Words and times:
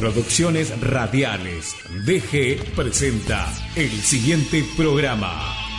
Producciones 0.00 0.72
Radiales. 0.80 1.76
DG 2.06 2.74
presenta 2.74 3.46
el 3.76 3.90
siguiente 3.90 4.64
programa. 4.74 5.69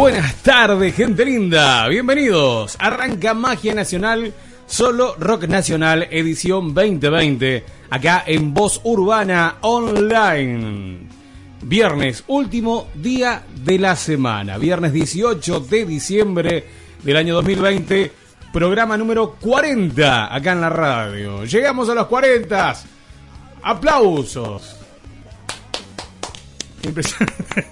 Buenas 0.00 0.34
tardes, 0.36 0.94
gente 0.94 1.26
linda. 1.26 1.86
Bienvenidos. 1.86 2.74
Arranca 2.78 3.34
Magia 3.34 3.74
Nacional, 3.74 4.32
solo 4.66 5.14
Rock 5.18 5.46
Nacional, 5.46 6.08
edición 6.10 6.72
2020, 6.72 7.62
acá 7.90 8.24
en 8.26 8.54
Voz 8.54 8.80
Urbana 8.82 9.56
Online. 9.60 11.00
Viernes, 11.60 12.24
último 12.28 12.88
día 12.94 13.42
de 13.62 13.78
la 13.78 13.94
semana. 13.94 14.56
Viernes 14.56 14.94
18 14.94 15.60
de 15.60 15.84
diciembre 15.84 16.64
del 17.02 17.16
año 17.18 17.34
2020. 17.34 18.10
Programa 18.54 18.96
número 18.96 19.36
40 19.38 20.34
acá 20.34 20.52
en 20.52 20.62
la 20.62 20.70
radio. 20.70 21.44
Llegamos 21.44 21.90
a 21.90 21.94
los 21.94 22.06
40. 22.06 22.74
Aplausos. 23.60 24.76
Impresionante. 26.84 27.66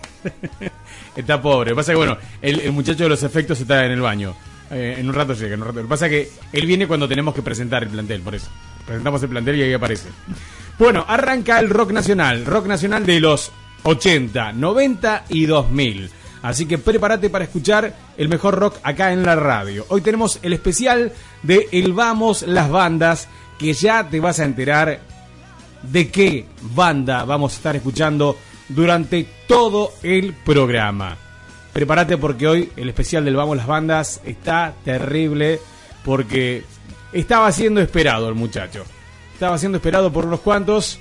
Está 1.18 1.42
pobre. 1.42 1.74
Pasa 1.74 1.90
que, 1.90 1.96
bueno, 1.96 2.16
el, 2.40 2.60
el 2.60 2.70
muchacho 2.70 3.02
de 3.02 3.08
los 3.08 3.24
efectos 3.24 3.60
está 3.60 3.84
en 3.84 3.90
el 3.90 4.00
baño. 4.00 4.36
Eh, 4.70 4.96
en 4.98 5.08
un 5.08 5.14
rato 5.14 5.34
llega, 5.34 5.54
en 5.54 5.60
un 5.60 5.66
rato. 5.66 5.78
Lo 5.78 5.84
que 5.84 5.88
pasa 5.88 6.06
es 6.06 6.12
que 6.12 6.30
él 6.52 6.64
viene 6.64 6.86
cuando 6.86 7.08
tenemos 7.08 7.34
que 7.34 7.42
presentar 7.42 7.82
el 7.82 7.88
plantel, 7.88 8.20
por 8.20 8.36
eso. 8.36 8.48
Presentamos 8.86 9.20
el 9.24 9.28
plantel 9.28 9.56
y 9.56 9.62
ahí 9.62 9.72
aparece. 9.72 10.10
Bueno, 10.78 11.04
arranca 11.08 11.58
el 11.58 11.70
rock 11.70 11.90
nacional. 11.90 12.46
Rock 12.46 12.66
nacional 12.66 13.04
de 13.04 13.18
los 13.18 13.50
80, 13.82 14.52
90 14.52 15.24
y 15.30 15.46
2000. 15.46 16.10
Así 16.42 16.66
que 16.66 16.78
prepárate 16.78 17.30
para 17.30 17.44
escuchar 17.44 17.96
el 18.16 18.28
mejor 18.28 18.54
rock 18.56 18.76
acá 18.84 19.12
en 19.12 19.24
la 19.24 19.34
radio. 19.34 19.86
Hoy 19.88 20.02
tenemos 20.02 20.38
el 20.42 20.52
especial 20.52 21.12
de 21.42 21.68
El 21.72 21.94
Vamos 21.94 22.42
las 22.42 22.70
Bandas, 22.70 23.28
que 23.58 23.72
ya 23.72 24.08
te 24.08 24.20
vas 24.20 24.38
a 24.38 24.44
enterar 24.44 25.00
de 25.82 26.10
qué 26.10 26.46
banda 26.76 27.24
vamos 27.24 27.54
a 27.54 27.56
estar 27.56 27.74
escuchando 27.74 28.36
durante 28.68 29.26
todo 29.46 29.92
el 30.02 30.32
programa. 30.32 31.16
Prepárate 31.72 32.16
porque 32.16 32.48
hoy 32.48 32.72
el 32.76 32.88
especial 32.88 33.24
del 33.24 33.36
Vamos 33.36 33.56
las 33.56 33.66
Bandas 33.66 34.20
está 34.24 34.74
terrible 34.84 35.60
porque 36.04 36.64
estaba 37.12 37.52
siendo 37.52 37.80
esperado 37.80 38.28
el 38.28 38.34
muchacho. 38.34 38.84
Estaba 39.34 39.58
siendo 39.58 39.78
esperado 39.78 40.12
por 40.12 40.26
unos 40.26 40.40
cuantos 40.40 40.98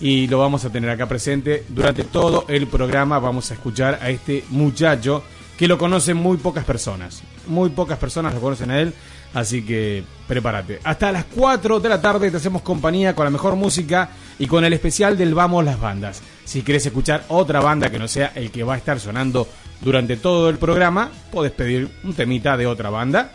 y 0.00 0.26
lo 0.26 0.38
vamos 0.38 0.64
a 0.64 0.70
tener 0.70 0.90
acá 0.90 1.06
presente 1.06 1.64
durante 1.68 2.04
todo 2.04 2.44
el 2.48 2.66
programa. 2.66 3.18
Vamos 3.20 3.50
a 3.50 3.54
escuchar 3.54 4.00
a 4.02 4.10
este 4.10 4.44
muchacho 4.50 5.22
que 5.56 5.68
lo 5.68 5.78
conocen 5.78 6.16
muy 6.16 6.38
pocas 6.38 6.64
personas. 6.64 7.22
Muy 7.46 7.70
pocas 7.70 7.98
personas 7.98 8.34
lo 8.34 8.40
conocen 8.40 8.70
a 8.72 8.80
él. 8.80 8.92
Así 9.34 9.64
que 9.64 10.02
prepárate. 10.26 10.80
Hasta 10.84 11.12
las 11.12 11.24
4 11.26 11.80
de 11.80 11.88
la 11.88 12.02
tarde 12.02 12.30
te 12.30 12.36
hacemos 12.36 12.62
compañía 12.62 13.14
con 13.14 13.24
la 13.24 13.30
mejor 13.30 13.56
música 13.56 14.10
y 14.38 14.46
con 14.46 14.64
el 14.64 14.72
especial 14.72 15.16
del 15.16 15.34
Vamos 15.34 15.64
las 15.64 15.80
Bandas. 15.80 16.22
Si 16.44 16.62
quieres 16.62 16.84
escuchar 16.86 17.24
otra 17.28 17.60
banda 17.60 17.90
que 17.90 17.98
no 17.98 18.08
sea 18.08 18.32
el 18.34 18.50
que 18.50 18.64
va 18.64 18.74
a 18.74 18.78
estar 18.78 18.98
sonando 19.00 19.48
durante 19.80 20.16
todo 20.16 20.48
el 20.48 20.58
programa, 20.58 21.10
puedes 21.30 21.52
pedir 21.52 21.88
un 22.04 22.14
temita 22.14 22.56
de 22.56 22.66
otra 22.66 22.90
banda 22.90 23.32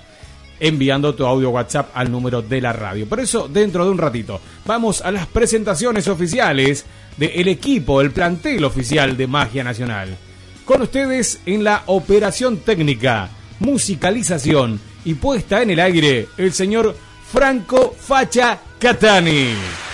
enviando 0.59 1.13
tu 1.15 1.25
audio 1.25 1.49
WhatsApp 1.51 1.91
al 1.93 2.11
número 2.11 2.41
de 2.41 2.61
la 2.61 2.73
radio. 2.73 3.07
Por 3.07 3.19
eso, 3.19 3.47
dentro 3.47 3.85
de 3.85 3.91
un 3.91 3.97
ratito, 3.97 4.41
vamos 4.65 5.01
a 5.01 5.11
las 5.11 5.27
presentaciones 5.27 6.07
oficiales 6.07 6.85
del 7.17 7.47
equipo, 7.47 8.01
el 8.01 8.11
plantel 8.11 8.63
oficial 8.63 9.17
de 9.17 9.27
Magia 9.27 9.63
Nacional. 9.63 10.17
Con 10.65 10.81
ustedes 10.81 11.39
en 11.45 11.63
la 11.63 11.83
operación 11.85 12.57
técnica, 12.57 13.29
musicalización 13.59 14.79
y 15.05 15.13
puesta 15.13 15.61
en 15.61 15.71
el 15.71 15.79
aire, 15.79 16.27
el 16.37 16.53
señor 16.53 16.95
Franco 17.31 17.95
Facha 17.97 18.59
Catani. 18.79 19.86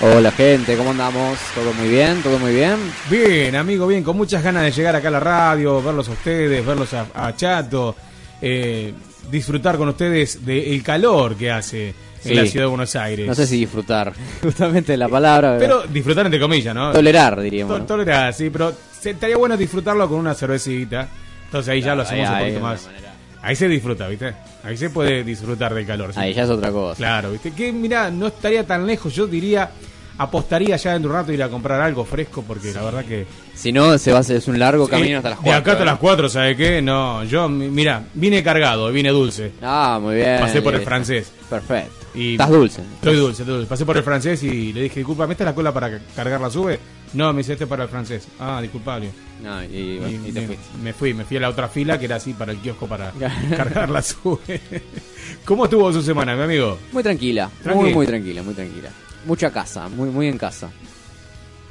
Hola 0.00 0.30
gente, 0.30 0.76
¿cómo 0.76 0.90
andamos? 0.90 1.38
¿Todo 1.54 1.72
muy 1.72 1.88
bien? 1.88 2.22
¿Todo 2.22 2.38
muy 2.38 2.52
bien? 2.52 2.76
Bien, 3.10 3.56
amigo, 3.56 3.86
bien, 3.86 4.04
con 4.04 4.16
muchas 4.16 4.42
ganas 4.42 4.62
de 4.64 4.70
llegar 4.70 4.94
acá 4.94 5.08
a 5.08 5.12
la 5.12 5.20
radio, 5.20 5.82
verlos 5.82 6.08
a 6.08 6.12
ustedes, 6.12 6.64
verlos 6.66 6.92
a, 6.92 7.06
a 7.14 7.34
Chato, 7.34 7.96
eh, 8.42 8.92
disfrutar 9.30 9.78
con 9.78 9.88
ustedes 9.88 10.44
del 10.44 10.82
calor 10.82 11.34
que 11.36 11.50
hace 11.50 11.94
Sí. 12.20 12.30
en 12.32 12.36
la 12.42 12.46
ciudad 12.46 12.64
de 12.64 12.70
Buenos 12.70 12.96
Aires. 12.96 13.26
No 13.26 13.34
sé 13.36 13.46
si 13.46 13.56
disfrutar, 13.58 14.12
justamente 14.42 14.96
la 14.96 15.08
palabra. 15.08 15.56
Pero 15.60 15.82
disfrutar 15.86 16.26
entre 16.26 16.40
comillas, 16.40 16.74
¿no? 16.74 16.90
tolerar, 16.92 17.40
diríamos. 17.40 17.86
Tolerar, 17.86 18.34
sí, 18.34 18.50
pero 18.50 18.72
estaría 19.04 19.36
bueno 19.36 19.56
disfrutarlo 19.56 20.08
con 20.08 20.18
una 20.18 20.34
cervecita. 20.34 21.08
Entonces 21.44 21.72
ahí 21.72 21.80
ya 21.82 21.94
lo 21.94 22.02
Ahí- 22.02 22.08
hacemos 22.20 22.28
un 22.30 22.38
poquito 22.38 22.54
de 22.56 22.60
más. 22.60 22.86
manera. 22.86 23.05
Ahí 23.46 23.54
se 23.56 23.68
disfruta, 23.68 24.08
¿viste? 24.08 24.34
Ahí 24.64 24.76
se 24.76 24.90
puede 24.90 25.22
disfrutar 25.22 25.72
del 25.72 25.86
calor. 25.86 26.12
sí. 26.12 26.18
Ahí 26.20 26.34
ya 26.34 26.42
es 26.44 26.50
otra 26.50 26.70
cosa. 26.72 26.96
Claro, 26.96 27.30
¿viste? 27.32 27.52
Que 27.52 27.72
mira, 27.72 28.10
no 28.10 28.26
estaría 28.26 28.66
tan 28.66 28.86
lejos. 28.86 29.14
Yo 29.14 29.26
diría, 29.26 29.70
apostaría 30.18 30.76
ya 30.76 30.92
dentro 30.94 31.10
de 31.10 31.16
un 31.16 31.22
rato 31.22 31.32
ir 31.32 31.42
a 31.42 31.48
comprar 31.48 31.80
algo 31.80 32.04
fresco 32.04 32.42
porque 32.46 32.72
la 32.72 32.82
verdad 32.82 33.04
que. 33.04 33.26
Si 33.54 33.70
no, 33.72 33.96
se 33.98 34.10
va 34.10 34.18
a 34.18 34.20
hacer 34.20 34.36
es 34.36 34.48
un 34.48 34.58
largo 34.58 34.88
camino 34.88 35.10
Eh, 35.12 35.16
hasta 35.16 35.30
las 35.30 35.38
De 35.38 35.44
4. 35.44 35.60
acá 35.60 35.72
hasta 35.72 35.84
las 35.84 35.98
4, 35.98 36.28
¿sabe 36.28 36.56
qué? 36.56 36.82
No, 36.82 37.22
yo, 37.24 37.48
mi- 37.48 37.68
mira, 37.68 38.02
vine 38.14 38.42
cargado, 38.42 38.90
vine 38.90 39.10
dulce. 39.10 39.52
Ah, 39.62 39.98
muy 40.02 40.16
bien. 40.16 40.40
Pasé 40.40 40.60
por 40.62 40.74
el 40.74 40.82
francés. 40.82 41.30
Perfecto. 41.48 41.92
Y 42.14 42.32
Estás 42.32 42.50
dulce. 42.50 42.80
Estoy 42.80 43.16
dulce, 43.16 43.42
estoy 43.42 43.54
dulce. 43.56 43.68
Pasé 43.68 43.84
por 43.84 43.96
el 43.96 44.02
francés 44.02 44.42
y 44.42 44.72
le 44.72 44.82
dije, 44.82 45.00
disculpa, 45.00 45.26
¿me 45.26 45.34
esta 45.34 45.44
es 45.44 45.48
la 45.50 45.54
cola 45.54 45.72
para 45.72 45.90
ca- 45.90 46.00
cargar 46.16 46.40
la 46.40 46.50
sube? 46.50 46.78
No, 47.14 47.32
me 47.32 47.38
dice, 47.38 47.52
este 47.52 47.64
es 47.64 47.70
para 47.70 47.84
el 47.84 47.88
francés. 47.88 48.26
Ah, 48.38 48.60
disculpable. 48.60 49.10
No, 49.42 49.62
y, 49.64 49.66
y- 49.66 50.20
Y 50.24 50.28
y 50.28 50.32
te 50.32 50.40
me, 50.40 50.46
fuiste. 50.46 50.64
me 50.82 50.92
fui, 50.92 51.14
me 51.14 51.24
fui 51.24 51.36
a 51.36 51.40
la 51.40 51.48
otra 51.50 51.68
fila 51.68 51.98
que 51.98 52.06
era 52.06 52.16
así 52.16 52.32
para 52.32 52.52
el 52.52 52.58
kiosco 52.58 52.86
para 52.86 53.12
cargar 53.56 53.88
la 53.90 54.02
sube. 54.02 54.60
¿Cómo 55.44 55.64
estuvo 55.64 55.92
su 55.92 56.02
semana, 56.02 56.34
mi 56.36 56.42
amigo? 56.42 56.78
Muy 56.92 57.02
tranquila, 57.02 57.50
Tranqui. 57.62 57.80
muy, 57.80 57.94
muy 57.94 58.06
tranquila, 58.06 58.42
muy 58.42 58.54
tranquila. 58.54 58.90
Mucha 59.26 59.50
casa, 59.52 59.88
muy, 59.88 60.08
muy 60.10 60.28
en 60.28 60.38
casa. 60.38 60.70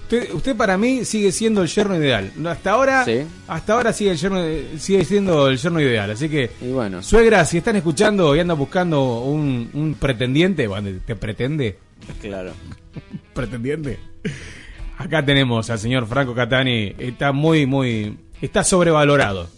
Usted, 0.04 0.32
usted 0.34 0.56
para 0.56 0.78
mí 0.78 1.04
sigue 1.04 1.32
siendo 1.32 1.64
el 1.64 1.68
yerno 1.68 1.96
ideal. 1.98 2.32
Hasta 2.46 2.72
ahora, 2.72 3.04
Sí. 3.06 3.22
hasta 3.48 3.74
ahora 3.74 3.92
sigue, 3.92 4.12
el 4.12 4.18
yerno, 4.18 4.44
sigue 4.78 5.04
siendo 5.04 5.48
el 5.48 5.58
yerno 5.58 5.82
ideal. 5.82 6.12
Así 6.12 6.30
que, 6.30 6.52
Y 6.62 6.68
bueno, 6.72 7.02
suegra, 7.02 7.44
si 7.46 7.58
están 7.58 7.76
escuchando 7.76 8.36
y 8.36 8.40
andan 8.40 8.58
buscando 8.58 9.22
un, 9.22 9.70
un 9.74 9.96
pretendiente, 9.96 10.68
bueno, 10.68 10.90
¿te 11.06 11.16
pretende? 11.16 11.80
claro. 12.22 12.52
pretendiente. 13.34 13.98
Acá 14.98 15.24
tenemos 15.26 15.70
al 15.70 15.80
señor 15.80 16.08
Franco 16.08 16.34
Catani. 16.34 16.94
Está 16.98 17.32
muy, 17.32 17.66
muy. 17.66 18.18
Está 18.42 18.64
sobrevalorado. 18.64 19.50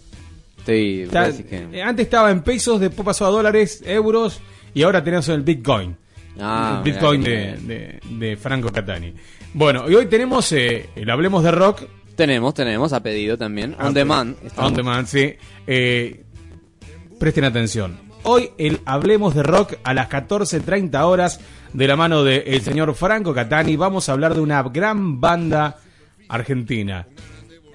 Está- 1.04 1.28
decir 1.28 1.45
que- 1.48 1.68
eh, 1.78 1.81
antes 1.81 2.06
estaba 2.06 2.30
en 2.31 2.42
pesos, 2.42 2.80
después 2.80 3.06
pasó 3.06 3.25
a 3.25 3.30
dólares, 3.30 3.81
euros 3.86 4.42
y 4.74 4.84
ahora 4.84 5.04
tenemos 5.04 5.28
el 5.30 5.42
Bitcoin. 5.42 5.95
Ah, 6.39 6.81
el 6.84 6.92
Bitcoin 6.92 7.24
de, 7.24 7.31
que- 7.31 7.57
de- 7.66 8.00
de 8.28 8.38
Franco 8.38 8.69
Catani. 8.72 9.13
Bueno, 9.54 9.89
y 9.89 9.95
hoy 9.95 10.07
tenemos 10.07 10.51
eh, 10.51 10.89
el 10.95 11.10
Hablemos 11.10 11.44
de 11.44 11.51
Rock. 11.51 11.83
Tenemos, 12.16 12.54
tenemos, 12.54 12.94
a 12.94 13.01
pedido 13.01 13.38
también. 13.38 13.75
On 13.80 13.94
demand. 13.94 14.36
estamos. 14.44 14.72
On 14.72 14.75
demand, 14.75 15.07
sí. 15.07 15.33
Eh, 15.68 16.24
presten 17.19 17.44
atención. 17.45 17.98
Hoy 18.24 18.50
el 18.57 18.81
Hablemos 18.86 19.36
de 19.36 19.44
Rock 19.44 19.75
a 19.83 19.94
las 19.94 20.10
14.30 20.10 21.01
horas 21.06 21.40
de 21.74 21.88
la 21.88 21.96
mano 21.96 22.24
del 22.24 22.62
señor 22.62 22.94
Franco 22.96 23.34
Catani. 23.34 23.75
Vamos 23.75 24.10
a 24.10 24.14
hablar 24.14 24.34
de 24.34 24.42
una 24.42 24.62
gran 24.64 25.19
banda 25.19 25.78
argentina 26.28 27.08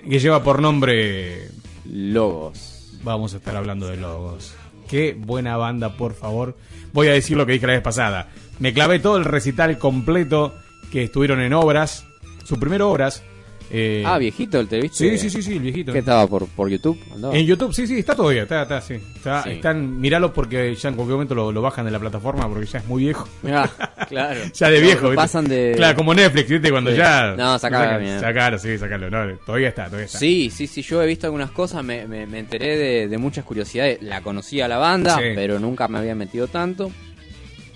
que 0.08 0.18
lleva 0.18 0.42
por 0.42 0.60
nombre... 0.60 1.48
Logos. 1.84 2.98
Vamos 3.02 3.34
a 3.34 3.38
estar 3.38 3.56
hablando 3.56 3.88
de 3.88 3.96
Logos. 3.96 4.54
Qué 4.88 5.16
buena 5.18 5.56
banda, 5.56 5.96
por 5.96 6.14
favor. 6.14 6.56
Voy 6.92 7.08
a 7.08 7.12
decir 7.12 7.36
lo 7.36 7.46
que 7.46 7.52
dije 7.52 7.66
la 7.66 7.72
vez 7.72 7.82
pasada. 7.82 8.28
Me 8.58 8.72
clavé 8.72 8.98
todo 8.98 9.16
el 9.16 9.24
recital 9.24 9.78
completo 9.78 10.54
que 10.92 11.04
estuvieron 11.04 11.40
en 11.40 11.54
obras. 11.54 12.06
Su 12.44 12.60
primer 12.60 12.82
obras. 12.82 13.22
Eh, 13.72 14.02
Ah, 14.06 14.18
viejito, 14.18 14.60
¿el 14.60 14.68
te 14.68 14.80
Sí, 14.90 15.16
sí, 15.16 15.30
sí, 15.30 15.42
sí, 15.42 15.52
el 15.54 15.60
viejito. 15.60 15.92
¿Qué 15.92 16.00
estaba 16.00 16.26
por, 16.26 16.46
por 16.48 16.68
YouTube? 16.68 16.98
Andaba. 17.14 17.34
En 17.36 17.46
YouTube, 17.46 17.72
sí, 17.72 17.86
sí, 17.86 17.98
está 17.98 18.14
todavía, 18.14 18.42
está, 18.42 18.62
está, 18.62 18.80
sí. 18.80 18.94
Está- 18.94 19.42
Sí. 19.44 19.50
Están, 19.50 20.00
míralo 20.00 20.32
porque 20.32 20.74
ya 20.74 20.88
en 20.90 20.94
cualquier 20.94 21.14
momento 21.14 21.34
lo, 21.34 21.50
lo 21.52 21.62
bajan 21.62 21.84
de 21.86 21.90
la 21.90 21.98
plataforma 21.98 22.46
porque 22.48 22.66
ya 22.66 22.78
es 22.80 22.86
muy 22.86 23.04
viejo. 23.04 23.26
Mirá, 23.42 23.70
claro. 24.08 24.40
Ya 24.52 24.70
de 24.70 24.80
viejo. 24.80 25.14
Pasan 25.14 25.46
de. 25.48 25.72
Claro, 25.76 25.96
como 25.96 26.12
Netflix, 26.14 26.48
¿viste? 26.50 26.70
Cuando 26.70 26.90
Sí. 26.90 26.96
ya. 26.98 27.34
No, 27.36 27.58
sacalo. 27.58 28.20
Sacalo, 28.20 28.58
sí, 28.58 28.76
sacalo. 28.78 29.08
No, 29.10 29.36
todavía 29.46 29.68
está, 29.68 29.86
todavía 29.86 30.06
está. 30.06 30.18
Sí, 30.18 30.50
sí, 30.54 30.66
sí, 30.66 30.82
yo 30.82 31.02
he 31.02 31.06
visto 31.06 31.26
algunas 31.26 31.50
cosas, 31.50 31.82
me, 31.82 32.06
me, 32.06 32.26
me 32.26 32.40
enteré 32.40 32.76
de, 32.76 33.08
de 33.08 33.18
muchas 33.18 33.44
curiosidades. 33.44 34.02
La 34.02 34.20
conocía 34.20 34.68
la 34.68 34.76
banda, 34.78 35.16
Sí. 35.16 35.22
pero 35.34 35.58
nunca 35.58 35.88
me 35.88 35.98
había 35.98 36.14
metido 36.14 36.46
tanto. 36.48 36.90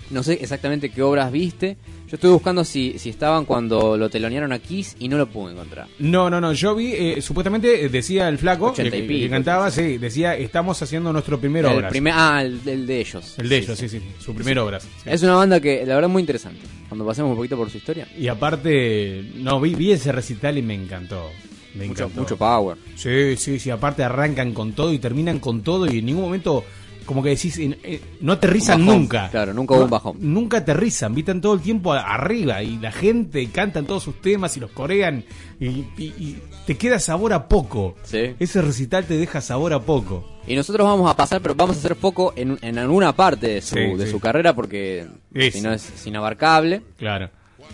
No 0.09 0.21
sé 0.23 0.33
exactamente 0.41 0.89
qué 0.89 1.01
obras 1.01 1.31
viste. 1.31 1.77
Yo 2.09 2.15
estuve 2.15 2.31
buscando 2.31 2.63
si, 2.63 2.97
si 2.97 3.09
estaban 3.09 3.43
cuando 3.43 3.97
lo 3.97 4.09
telonearon 4.09 4.53
a 4.53 4.59
Kiss 4.59 4.95
y 4.97 5.09
no 5.09 5.17
lo 5.17 5.27
pude 5.27 5.51
encontrar. 5.51 5.87
No, 5.99 6.29
no, 6.29 6.39
no. 6.39 6.53
Yo 6.53 6.73
vi, 6.73 6.93
eh, 6.93 7.21
supuestamente 7.21 7.83
eh, 7.85 7.89
decía 7.89 8.29
el 8.29 8.37
flaco, 8.37 8.67
Ochenta 8.67 8.95
que, 8.95 9.05
que 9.05 9.29
cantaba, 9.29 9.69
sí, 9.71 9.97
decía, 9.97 10.35
estamos 10.37 10.81
haciendo 10.81 11.11
nuestro 11.11 11.37
primer 11.37 11.65
el 11.65 11.73
obras. 11.75 11.89
primer, 11.91 12.13
ah, 12.15 12.41
el, 12.41 12.61
el 12.65 12.87
de 12.87 13.01
ellos. 13.01 13.35
El 13.37 13.49
de 13.49 13.57
Sí, 13.57 13.63
ellos, 13.65 13.77
sí, 13.77 13.89
sí. 13.89 13.99
sí, 13.99 14.05
su 14.19 14.33
primer 14.33 14.57
obras. 14.59 14.83
sí. 14.83 14.89
Es 15.05 15.21
una 15.23 15.35
banda 15.35 15.59
que 15.59 15.85
la 15.85 15.95
verdad 15.95 16.07
muy 16.09 16.21
interesante. 16.21 16.61
Cuando 16.87 17.05
pasemos 17.05 17.31
un 17.31 17.35
poquito 17.35 17.57
por 17.57 17.69
su 17.69 17.77
historia. 17.77 18.07
Y 18.17 18.29
aparte, 18.29 19.25
no, 19.35 19.59
vi, 19.59 19.75
vi 19.75 19.91
ese 19.91 20.13
recital 20.13 20.57
y 20.57 20.61
me 20.61 20.75
encantó. 20.75 21.29
Me 21.75 21.87
Mucho, 21.87 22.05
encantó. 22.05 22.21
mucho 22.21 22.37
power. 22.37 22.77
Sí, 22.95 23.35
sí, 23.35 23.59
sí, 23.59 23.69
aparte 23.69 24.03
arrancan 24.03 24.53
con 24.53 24.71
todo 24.71 24.93
y 24.93 24.97
terminan 24.99 25.39
con 25.39 25.61
todo 25.61 25.85
y 25.85 25.99
en 25.99 26.05
ningún 26.05 26.23
momento 26.23 26.63
como 27.07 27.23
que 27.23 27.29
decís, 27.29 27.57
eh, 27.57 27.99
no 28.21 28.33
aterrizan 28.33 28.85
bajón, 28.85 29.01
nunca. 29.01 29.29
claro, 29.31 29.51
nunca 29.55 29.73
hubo 29.73 29.85
un 29.85 29.89
bajón. 29.89 30.17
Nunca 30.19 30.57
aterrizan, 30.57 31.15
vitan 31.15 31.41
todo 31.41 31.55
el 31.55 31.61
tiempo 31.61 31.93
arriba 31.93 32.61
y 32.61 32.77
la 32.77 32.91
gente 32.91 33.47
cantan 33.49 33.87
todos 33.87 34.03
sus 34.03 34.21
temas 34.21 34.55
y 34.57 34.59
los 34.59 34.69
corean 34.69 35.23
y, 35.59 35.65
y- 35.67 35.85
y 35.97 36.37
te 36.67 36.77
queda 36.77 36.99
sabor 36.99 37.33
a 37.33 37.47
poco. 37.47 37.95
Sí. 38.03 38.35
Ese 38.37 38.61
recital 38.61 39.05
te 39.05 39.17
deja 39.17 39.41
sabor 39.41 39.73
a 39.73 39.79
poco. 39.79 40.37
Y 40.45 40.55
nosotros 40.55 40.85
vamos 40.87 41.09
a 41.09 41.15
pasar, 41.15 41.41
pero 41.41 41.55
vamos 41.55 41.77
a 41.77 41.79
hacer 41.79 41.95
foco 41.95 42.33
en, 42.35 42.59
en 42.61 42.77
alguna 42.77 43.15
parte 43.15 43.47
de 43.47 43.61
su, 43.61 43.75
Sí, 43.75 43.81
de 43.95 44.05
sí. 44.05 44.11
su 44.11 44.19
carrera 44.19 44.53
porque 44.53 45.07
si 45.51 45.61
no 45.61 45.73
es 45.73 46.05
inabarcable. 46.05 46.83
Claro. 46.97 47.29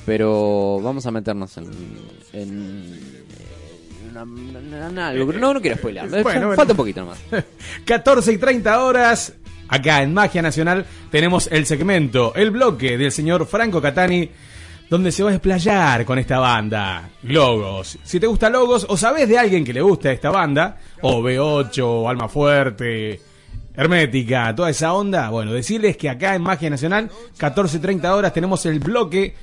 Pero 0.06 0.80
vamos 0.82 1.06
a 1.06 1.12
meternos 1.12 1.56
en. 1.58 1.66
en, 2.34 3.23
no, 4.26 5.54
no 5.54 5.62
quiero 5.62 5.78
spoiler. 5.78 6.10
Bueno, 6.10 6.24
bueno. 6.24 6.56
Falta 6.56 6.74
un 6.74 6.78
poquito 6.78 7.02
nomás. 7.02 7.20
14 7.86 8.32
y 8.34 8.38
30 8.38 8.84
horas. 8.84 9.34
Acá 9.68 10.04
en 10.04 10.14
Magia 10.14 10.42
Nacional 10.42 10.86
tenemos 11.10 11.48
el 11.52 11.66
segmento, 11.66 12.34
el 12.36 12.52
bloque 12.52 12.98
del 12.98 13.12
señor 13.12 13.48
Franco 13.48 13.82
Catani, 13.82 14.30
donde 14.90 15.12
se 15.12 15.24
va 15.24 15.30
a 15.30 15.32
desplayar 15.32 16.06
con 16.06 16.20
esta 16.20 16.38
banda. 16.38 17.10
Logos. 17.24 17.98
Si 18.04 18.20
te 18.20 18.28
gusta 18.28 18.50
Logos 18.50 18.86
o 18.88 18.98
sabes 18.98 19.28
de 19.28 19.40
alguien 19.40 19.64
que 19.64 19.74
le 19.74 19.82
gusta 19.82 20.12
esta 20.12 20.30
banda, 20.30 20.78
o 21.02 21.22
B8, 21.22 21.82
o 21.84 22.10
Alma 22.10 22.28
Fuerte, 22.30 23.20
Hermética, 23.76 24.54
toda 24.54 24.70
esa 24.70 24.94
onda, 24.94 25.30
bueno, 25.30 25.52
decirles 25.54 25.98
que 25.98 26.10
acá 26.10 26.36
en 26.36 26.44
Magia 26.44 26.70
Nacional, 26.70 27.10
14 27.38 27.78
y 27.78 27.80
30 27.80 28.16
horas, 28.16 28.34
tenemos 28.34 28.66
el 28.68 28.80
bloque 28.80 29.34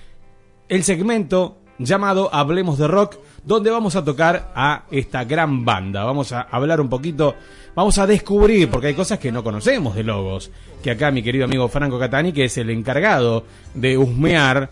el 0.69 0.85
segmento 0.85 1.59
llamado 1.79 2.33
Hablemos 2.33 2.79
de 2.79 2.87
Rock, 2.87 3.17
donde 3.45 3.71
vamos 3.71 3.97
a 3.97 4.05
tocar 4.05 4.53
a 4.55 4.85
esta 4.91 5.25
gran 5.25 5.65
banda. 5.65 6.05
Vamos 6.05 6.33
a 6.33 6.43
hablar 6.43 6.81
un 6.81 6.89
poquito, 6.89 7.35
vamos 7.75 7.99
a 7.99 8.07
descubrir, 8.07 8.71
porque 8.71 8.89
hay 8.89 8.95
cosas 8.95 9.19
que 9.19 9.33
no 9.33 9.43
conocemos 9.43 9.95
de 9.95 10.05
Logos, 10.05 10.51
que 10.83 10.91
acá 10.91 11.11
mi 11.11 11.23
querido 11.23 11.45
amigo 11.45 11.69
Franco 11.69 11.99
Catani, 11.99 12.33
que 12.33 12.45
es 12.45 12.59
el 12.59 12.71
encargado 12.71 13.45
de 13.75 13.97
husmear 13.97 14.71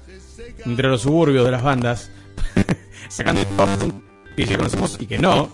entre 0.64 0.88
los 0.88 1.02
suburbios 1.02 1.44
de 1.44 1.50
las 1.50 1.62
bandas, 1.62 2.10
sacando 3.08 3.42
que 4.36 4.44
ya 4.44 4.56
conocemos 4.56 4.96
y 5.00 5.06
que 5.06 5.18
no. 5.18 5.50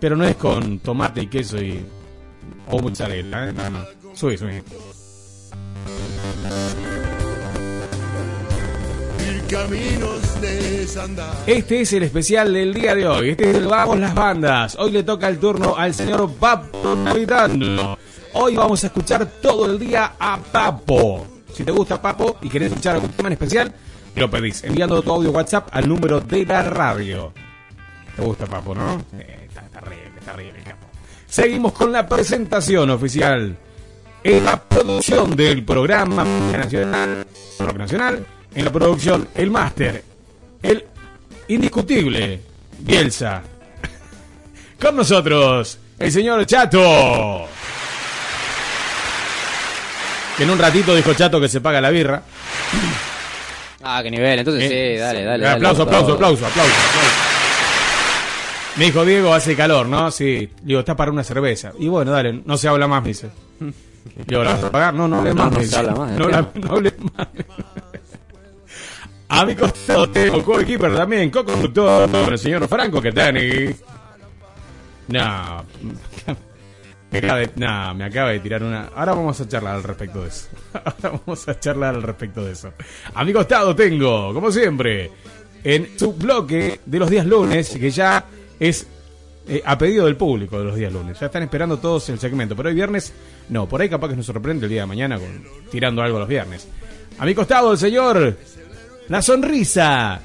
Pero 0.00 0.16
no 0.16 0.24
es 0.24 0.36
con 0.36 0.78
tomate 0.80 1.22
y 1.22 1.26
queso 1.26 1.60
y 1.62 1.84
o 2.70 2.78
mozzarella, 2.80 3.48
¿eh? 3.48 3.52
No, 3.52 3.70
no. 3.70 3.84
Subí, 4.14 4.36
subí. 4.36 4.60
Este 11.46 11.80
es 11.80 11.92
el 11.94 12.02
especial 12.02 12.52
del 12.52 12.74
día 12.74 12.94
de 12.94 13.06
hoy. 13.06 13.30
Este 13.30 13.50
es 13.50 13.56
el 13.56 13.66
Vamos 13.66 13.98
las 13.98 14.14
Bandas. 14.14 14.76
Hoy 14.78 14.90
le 14.90 15.02
toca 15.02 15.28
el 15.28 15.38
turno 15.38 15.74
al 15.76 15.94
señor 15.94 16.30
Papo 16.34 16.94
Navidano. 16.94 17.96
Hoy 18.34 18.56
vamos 18.56 18.84
a 18.84 18.88
escuchar 18.88 19.26
todo 19.40 19.66
el 19.66 19.78
día 19.78 20.12
a 20.18 20.38
Papo. 20.38 21.26
Si 21.54 21.64
te 21.64 21.72
gusta 21.72 22.00
Papo 22.00 22.36
y 22.42 22.48
querés 22.48 22.68
escuchar 22.68 22.96
algún 22.96 23.10
tema 23.10 23.28
en 23.28 23.32
especial, 23.32 23.74
lo 24.14 24.30
pedís 24.30 24.62
enviando 24.64 25.02
tu 25.02 25.10
audio 25.10 25.30
WhatsApp 25.30 25.68
al 25.72 25.88
número 25.88 26.20
de 26.20 26.44
la 26.44 26.62
radio. 26.62 27.32
¿Te 28.14 28.22
gusta 28.22 28.46
Papo, 28.46 28.74
no? 28.74 29.02
Eh, 29.18 29.46
está 29.48 29.62
terrible, 29.62 30.18
está 30.18 30.32
terrible, 30.32 30.62
capo. 30.62 30.86
Seguimos 31.26 31.72
con 31.72 31.92
la 31.92 32.06
presentación 32.06 32.90
oficial. 32.90 33.56
En 34.24 34.44
la 34.44 34.60
producción 34.60 35.34
del 35.36 35.64
programa 35.64 36.24
nacional, 36.24 37.26
Rock 37.60 37.76
Nacional, 37.76 38.26
en 38.54 38.64
la 38.64 38.72
producción, 38.72 39.28
el 39.34 39.50
máster, 39.50 40.02
el 40.62 40.84
indiscutible 41.48 42.40
Bielsa. 42.80 43.42
Con 44.80 44.96
nosotros, 44.96 45.78
el 45.98 46.12
señor 46.12 46.44
Chato. 46.46 47.46
Que 50.36 50.42
en 50.44 50.50
un 50.50 50.58
ratito 50.58 50.94
dijo 50.94 51.14
Chato 51.14 51.40
que 51.40 51.48
se 51.48 51.60
paga 51.60 51.80
la 51.80 51.90
birra. 51.90 52.22
Ah, 53.82 54.00
qué 54.02 54.10
nivel. 54.10 54.40
Entonces 54.40 54.64
Eh, 54.70 54.94
sí, 54.94 55.00
dale, 55.00 55.24
dale. 55.24 55.48
Aplauso, 55.48 55.84
dale, 55.84 55.96
aplauso, 55.96 56.14
aplauso, 56.14 56.46
aplauso, 56.46 56.76
aplauso. 56.76 57.10
Me 58.76 58.84
dijo 58.86 59.04
Diego, 59.04 59.32
hace 59.34 59.56
calor, 59.56 59.86
¿no? 59.86 60.10
Sí. 60.10 60.50
Digo, 60.62 60.80
está 60.80 60.94
para 60.96 61.10
una 61.10 61.24
cerveza. 61.24 61.72
Y 61.78 61.88
bueno, 61.88 62.10
dale, 62.12 62.40
no 62.44 62.56
se 62.56 62.68
habla 62.68 62.86
más, 62.86 63.02
me 63.02 63.08
dice. 63.08 63.30
Digo, 64.26 64.42
¿la 64.44 64.52
vas 64.54 64.64
a 64.64 64.70
pagar? 64.72 64.94
No, 64.94 65.06
no 65.08 65.18
hables 65.18 65.34
No, 65.34 65.50
más. 65.50 65.70
no 65.70 65.78
habla 65.78 65.94
más 65.94 66.12
No, 66.18 66.28
no 66.68 66.72
hables 66.74 66.94
más. 66.98 67.28
A 69.30 69.44
mi 69.44 69.54
costado 69.54 70.08
tengo 70.10 70.42
co-keeper 70.42 70.94
también, 70.96 71.30
co-conductor, 71.30 72.10
con 72.10 72.32
el 72.32 72.38
señor 72.38 72.66
Franco 72.66 73.00
Catani. 73.02 73.74
No. 75.08 75.64
Me 77.10 77.18
acaba 77.18 77.38
de- 77.38 77.50
no, 77.56 77.94
me 77.94 78.04
acaba 78.04 78.30
de 78.30 78.40
tirar 78.40 78.62
una. 78.62 78.88
Ahora 78.94 79.14
vamos 79.14 79.40
a 79.40 79.48
charlar 79.48 79.76
al 79.76 79.82
respecto 79.82 80.22
de 80.22 80.28
eso. 80.28 80.48
Ahora 80.72 81.20
vamos 81.24 81.48
a 81.48 81.58
charlar 81.60 81.94
al 81.94 82.02
respecto 82.02 82.44
de 82.44 82.52
eso. 82.52 82.72
A 83.14 83.24
mi 83.24 83.32
costado 83.32 83.74
tengo, 83.76 84.32
como 84.34 84.50
siempre, 84.50 85.10
en 85.64 85.98
su 85.98 86.12
bloque 86.14 86.80
de 86.84 86.98
los 86.98 87.08
días 87.10 87.26
lunes, 87.26 87.70
que 87.70 87.90
ya 87.90 88.24
es 88.60 88.86
eh, 89.48 89.62
a 89.64 89.78
pedido 89.78 90.06
del 90.06 90.16
público 90.16 90.58
de 90.58 90.64
los 90.64 90.76
días 90.76 90.92
lunes. 90.92 91.18
Ya 91.18 91.26
están 91.26 91.42
esperando 91.42 91.78
todos 91.78 92.08
el 92.08 92.18
segmento. 92.18 92.54
Pero 92.54 92.68
hoy 92.68 92.74
viernes, 92.74 93.12
no, 93.48 93.68
por 93.68 93.80
ahí 93.80 93.88
capaz 93.88 94.08
que 94.08 94.16
nos 94.16 94.26
sorprende 94.26 94.66
el 94.66 94.70
día 94.70 94.82
de 94.82 94.86
mañana 94.86 95.18
con, 95.18 95.44
tirando 95.70 96.02
algo 96.02 96.18
los 96.18 96.28
viernes. 96.28 96.68
A 97.18 97.24
mi 97.24 97.34
costado 97.34 97.72
el 97.72 97.78
señor, 97.78 98.36
la 99.08 99.22
sonrisa, 99.22 100.20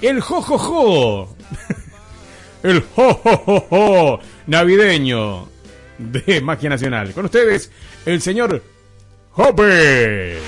el 0.00 0.20
jojojo, 0.20 1.36
el 2.62 2.82
jojojojo 2.82 4.20
navideño 4.46 5.48
de 5.98 6.40
Magia 6.40 6.70
Nacional. 6.70 7.12
Con 7.12 7.26
ustedes, 7.26 7.70
el 8.04 8.20
señor 8.20 8.62
¡Jope! 9.36 10.38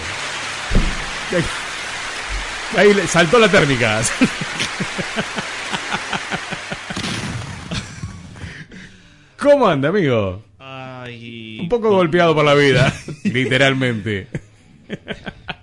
Ahí 2.74 2.94
saltó 3.06 3.38
la 3.38 3.48
térmica. 3.50 4.00
¿Cómo 9.38 9.68
anda, 9.68 9.88
amigo? 9.90 10.42
Ay, 10.58 11.58
Un 11.60 11.68
poco 11.68 11.90
golpeado 11.90 12.34
por 12.34 12.44
la 12.44 12.54
vida, 12.54 12.92
literalmente. 13.24 14.26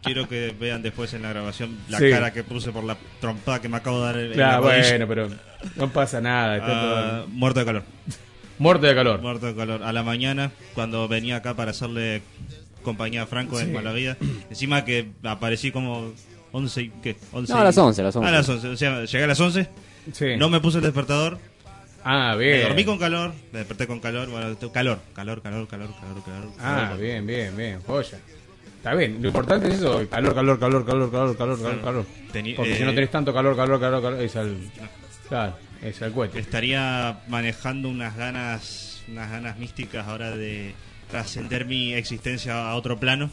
Quiero 0.03 0.27
que 0.29 0.53
vean 0.59 0.81
después 0.81 1.13
en 1.13 1.23
la 1.23 1.29
grabación 1.29 1.77
la 1.89 1.97
Sí. 1.97 2.09
cara 2.09 2.31
que 2.31 2.43
puse 2.43 2.71
por 2.71 2.83
la 2.83 2.95
trompada 3.19 3.59
que 3.61 3.67
me 3.69 3.77
acabo 3.77 3.99
de 4.05 4.05
dar 4.05 4.15
rodilla. 4.15 4.59
bueno, 4.59 5.07
pero 5.07 5.29
no 5.75 5.89
pasa 5.89 6.21
nada. 6.21 6.57
Está 6.57 6.67
Ah, 6.67 6.81
todo 7.21 7.27
muerto 7.29 7.59
de 7.59 7.65
calor. 7.65 7.83
muerto 8.59 8.85
de 8.85 8.95
calor. 8.95 9.21
Muerto 9.21 9.47
de 9.47 9.55
calor. 9.55 9.83
A 9.83 9.91
la 9.91 10.03
mañana, 10.03 10.51
cuando 10.75 11.07
venía 11.07 11.37
acá 11.37 11.55
para 11.55 11.71
hacerle 11.71 12.21
compañía 12.83 13.23
a 13.23 13.25
Franco 13.27 13.59
en 13.59 13.73
Malavida, 13.73 14.15
encima 14.49 14.85
que 14.85 15.09
aparecí 15.23 15.71
como 15.71 16.13
11 16.51 16.81
y 16.83 16.89
¿qué? 17.01 17.15
11 17.31 17.51
No, 17.51 17.59
a 17.59 17.63
las 17.63 17.77
11, 17.77 18.01
a 18.01 18.03
las 18.05 18.15
11. 18.15 18.29
A 18.29 18.31
las 18.31 18.47
11. 18.47 18.67
O 18.69 18.77
sea, 18.77 19.05
llegué 19.05 19.23
a 19.23 19.27
las 19.27 19.39
11, 19.39 19.67
Sí. 20.13 20.25
no 20.37 20.49
me 20.49 20.59
puse 20.59 20.77
el 20.77 20.83
despertador, 20.83 21.39
Ah, 22.07 22.35
me 22.37 22.43
bien. 22.43 22.61
dormí 22.61 22.85
con 22.85 22.99
calor, 22.99 23.33
me 23.51 23.59
desperté 23.59 23.87
con 23.87 23.99
calor, 23.99 24.29
bueno, 24.29 24.55
calor, 24.71 25.01
calor, 25.11 25.41
calor, 25.41 25.67
calor, 25.67 25.89
calor, 25.99 26.23
calor. 26.23 26.51
Ah, 26.59 26.83
calor. 26.89 26.99
bien, 26.99 27.25
bien, 27.25 27.57
bien. 27.57 27.81
Joya. 27.81 28.19
Está 28.77 28.93
bien. 28.93 29.17
Lo 29.19 29.29
importante 29.29 29.67
es 29.69 29.73
eso. 29.75 30.07
Calor, 30.07 30.35
calor, 30.35 30.59
calor, 30.59 30.85
calor, 30.85 31.11
calor, 31.11 31.35
calor, 31.35 31.59
calor, 31.59 31.81
calor. 31.81 32.05
Porque 32.55 32.73
eh, 32.73 32.77
si 32.77 32.83
no 32.83 32.93
tenés 32.93 33.09
tanto 33.09 33.33
calor, 33.33 33.55
calor, 33.55 33.79
calor, 33.79 34.03
calor, 34.03 34.21
es 34.21 34.35
al... 34.35 34.55
Claro, 35.27 35.55
es 35.81 35.99
al 36.03 36.11
cohete. 36.11 36.37
estaría 36.37 37.21
manejando 37.27 37.89
unas 37.89 38.15
ganas 38.15 39.03
unas 39.07 39.31
ganas 39.31 39.57
místicas 39.57 40.07
ahora 40.07 40.37
de 40.37 40.75
trascender 41.09 41.65
mi 41.65 41.93
existencia 41.95 42.69
a 42.69 42.75
otro 42.75 42.99
plano 42.99 43.31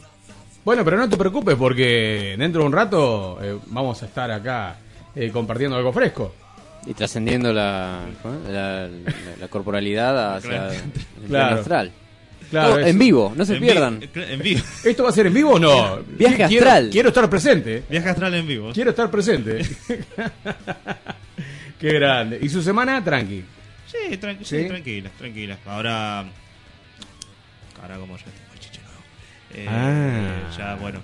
Bueno, 0.65 0.83
pero 0.83 0.97
no 0.97 1.07
te 1.07 1.17
preocupes 1.17 1.55
porque 1.55 2.35
dentro 2.39 2.61
de 2.61 2.67
un 2.67 2.73
rato 2.73 3.37
eh, 3.39 3.59
vamos 3.67 4.01
a 4.01 4.07
estar 4.07 4.31
acá 4.31 4.77
eh, 5.15 5.29
compartiendo 5.29 5.77
algo 5.77 5.93
fresco. 5.93 6.33
Y 6.85 6.93
trascendiendo 6.93 7.53
la, 7.53 8.01
la, 8.49 8.87
la- 8.87 8.89
la 9.39 9.47
corporalidad 9.47 10.35
hacia 10.37 10.49
Claro. 10.49 10.73
el 10.73 11.27
Claro. 11.27 11.55
astral. 11.59 11.91
Claro, 12.49 12.79
en 12.79 12.99
vivo, 12.99 13.33
no 13.35 13.45
se 13.45 13.55
En 13.55 13.61
pierdan. 13.61 13.99
en 14.13 14.39
vivo 14.39 14.61
¿Esto 14.83 15.03
va 15.03 15.09
a 15.09 15.13
ser 15.13 15.25
en 15.27 15.33
vivo 15.33 15.53
o 15.53 15.59
no? 15.59 15.99
Viaje 16.05 16.45
Quiero- 16.47 16.65
astral. 16.65 16.89
Quiero 16.91 17.07
estar 17.09 17.29
presente. 17.29 17.83
viaje 17.89 18.09
astral 18.09 18.33
en 18.35 18.45
vivo 18.47 18.71
Quiero 18.73 18.89
estar 18.91 19.09
presente. 19.09 19.59
Qué 21.79 21.93
grande. 21.93 22.39
¿Y 22.41 22.49
su 22.49 22.61
semana? 22.61 23.03
Tranqui. 23.03 23.43
sí, 23.87 24.17
tranqui- 24.17 24.43
¿Sí? 24.43 24.61
sí, 24.63 24.67
tranquila 24.67 25.09
tranquila 25.17 25.57
ahora 25.65 26.19
ahora 27.81 27.97
como 27.99 28.17
ya 28.17 28.23
tengo 28.23 28.59
chiche 28.59 28.81
nuevo 28.81 29.03
eh, 29.53 29.67
Ah. 29.69 30.51
ya 30.57 30.75
bueno 30.75 30.99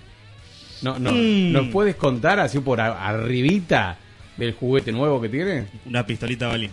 No, 0.82 0.98
no, 1.00 1.12
Mm. 1.12 1.52
¿Nos 1.52 1.68
puedes 1.70 1.96
contar 1.96 2.40
así 2.40 2.60
por 2.60 2.80
arribita 2.80 3.98
del 4.40 4.54
juguete 4.54 4.92
nuevo 4.92 5.20
que 5.22 5.30
tiene? 5.30 5.66
una 5.86 6.06
pistolita 6.06 6.48
balín 6.48 6.72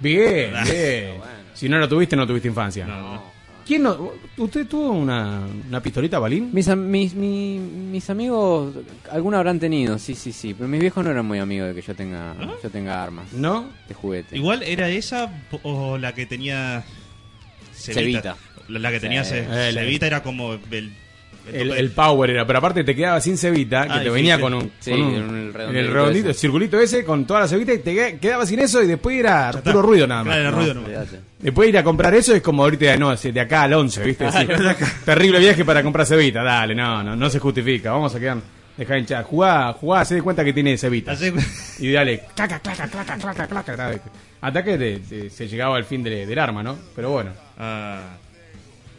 Bien, 0.00 0.52
Ah. 0.54 0.62
bien. 0.64 1.14
Si 1.54 1.68
no 1.68 1.78
lo 1.78 1.88
tuviste, 1.88 2.14
no 2.14 2.26
tuviste 2.26 2.46
infancia. 2.48 2.86
no, 2.86 3.00
no. 3.14 3.38
¿Quién 3.66 3.82
no? 3.82 4.12
¿Usted 4.38 4.66
tuvo 4.66 4.92
una, 4.92 5.46
una 5.68 5.82
pistolita 5.82 6.18
balín? 6.18 6.48
Mis, 6.54 6.66
am- 6.68 6.88
mis, 6.88 7.12
mi- 7.14 7.58
mis 7.58 8.08
amigos, 8.08 8.74
algunos 9.10 9.36
habrán 9.38 9.58
tenido, 9.60 9.98
sí, 9.98 10.14
sí, 10.14 10.32
sí. 10.32 10.54
Pero 10.54 10.68
mis 10.68 10.80
viejos 10.80 11.04
no 11.04 11.10
eran 11.10 11.26
muy 11.26 11.38
amigos 11.38 11.68
de 11.68 11.74
que 11.74 11.82
yo 11.86 11.94
tenga, 11.94 12.34
yo 12.62 12.70
tenga 12.70 13.02
armas 13.02 13.30
¿No? 13.34 13.68
de 13.86 13.94
juguete. 13.94 14.36
igual 14.38 14.62
era 14.62 14.88
esa 14.88 15.30
o 15.64 15.98
la 15.98 16.14
que 16.14 16.24
tenía 16.24 16.82
Cevita. 17.74 18.36
la 18.68 18.78
la 18.78 18.90
que 18.90 19.00
tenía 19.00 19.22
Sí. 19.24 19.30
Ce- 19.34 19.68
Eh, 19.68 19.72
la- 19.72 19.80
Cevita 19.82 20.06
era 20.06 20.22
como 20.22 20.54
el, 20.70 20.92
el 21.54 21.90
power 21.90 22.30
era, 22.30 22.46
pero 22.46 22.58
aparte 22.58 22.84
te 22.84 22.94
quedaba 22.94 23.20
sin 23.20 23.36
cebita, 23.38 23.84
que 23.86 23.92
Ah, 23.92 24.02
te 24.02 24.10
venía 24.10 24.40
con 24.40 24.54
un, 24.54 24.70
Sí, 24.80 24.90
con 24.90 25.00
un- 25.02 25.14
el 25.14 25.20
en 25.20 25.46
el 25.46 25.52
redondito 25.54 25.92
redondito, 25.92 26.28
el 26.28 26.34
circulito 26.34 26.80
ese, 26.80 27.04
con 27.04 27.26
toda 27.26 27.40
la 27.40 27.48
cebita 27.48 27.72
y 27.72 27.78
te 27.78 27.94
queda- 27.94 28.18
quedaba 28.18 28.46
sin 28.46 28.58
eso 28.60 28.82
y 28.82 28.86
después 28.86 29.18
era 29.18 29.52
puro 29.52 29.82
ruido 29.82 30.06
nada 30.06 30.24
más. 30.24 30.34
Claro, 30.36 30.50
No, 30.50 30.56
ruido 30.58 30.80
olvídate. 30.82 31.20
Después 31.38 31.68
ir 31.68 31.78
a 31.78 31.84
comprar 31.84 32.14
eso 32.14 32.34
es 32.34 32.42
como 32.42 32.62
ahorita, 32.64 32.96
no, 32.96 33.14
de 33.14 33.40
acá 33.40 33.62
al 33.62 33.72
11, 33.74 34.02
¿viste? 34.04 34.24
Ah, 34.26 34.32
Sí. 34.32 34.46
Terrible 35.04 35.38
viaje 35.38 35.64
para 35.64 35.82
comprar 35.82 36.06
cebita, 36.06 36.42
dale, 36.42 36.74
no, 36.74 37.02
no, 37.02 37.14
no 37.16 37.30
se 37.30 37.38
justifica, 37.38 37.92
vamos 37.92 38.14
a 38.14 38.18
quedar, 38.20 38.38
dejar 38.76 38.98
hinchar, 38.98 39.24
jugá, 39.24 39.72
jugá, 39.72 40.04
se 40.04 40.14
de 40.16 40.22
cuenta 40.22 40.44
que 40.44 40.52
tiene 40.52 40.76
cebita. 40.78 41.14
Y 41.78 41.92
dale, 41.92 42.22
claca, 42.34 42.58
claca, 42.60 42.86
claca, 42.88 43.16
claca, 43.16 43.46
claca, 43.46 43.74
claca. 43.74 44.00
Hasta 44.40 44.62
que 44.64 45.30
se 45.30 45.48
llegaba 45.48 45.76
al 45.76 45.84
fin 45.84 46.02
de- 46.02 46.26
del 46.26 46.38
arma, 46.38 46.62
¿no? 46.62 46.76
Pero 46.94 47.10
bueno. 47.10 47.30
Ah, 47.58 48.00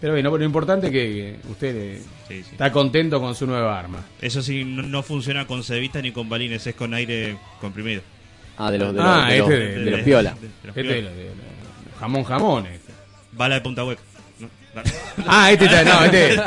Pero 0.02 0.14
bueno, 0.14 0.38
lo 0.38 0.44
importante 0.46 0.88
es 0.88 0.94
que 0.94 1.36
usted 1.50 1.76
eh, 1.76 2.02
sí, 2.28 2.44
sí. 2.44 2.50
está 2.52 2.72
contento 2.72 3.20
con 3.20 3.36
su 3.36 3.46
nueva 3.46 3.78
arma. 3.78 4.06
Eso 4.22 4.42
sí, 4.42 4.64
no, 4.64 4.84
no 4.84 5.04
funciona 5.04 5.46
con 5.46 5.64
cebita 5.64 6.02
ni 6.02 6.12
con 6.12 6.30
balines, 6.30 6.66
es 6.66 6.76
con 6.76 6.94
aire 6.94 7.36
comprimido. 7.60 8.02
Ah, 8.58 8.72
de 8.72 8.78
los, 8.78 8.94
de 8.94 9.02
Ah, 9.02 9.18
los, 9.18 9.28
de 9.28 9.38
este 9.38 9.40
los, 9.40 9.50
de- 9.50 9.58
de 9.80 9.84
de- 9.86 9.92
los 9.92 10.02
piola. 10.02 10.32
de- 10.36 10.40
de 10.42 10.48
los 10.64 10.78
Este 10.78 10.84
piola. 10.84 10.98
es 10.98 11.04
lo 11.04 11.10
de- 11.12 11.24
lo- 11.26 12.00
jamón, 12.00 12.24
jamón. 12.24 12.66
Este. 12.68 12.94
Bala 13.34 13.56
de 13.56 13.62
punta 13.62 13.84
hueca. 13.86 14.02
Ah, 15.28 15.52
este 15.52 15.66
está, 15.66 15.84
no, 15.84 16.06
este, 16.06 16.40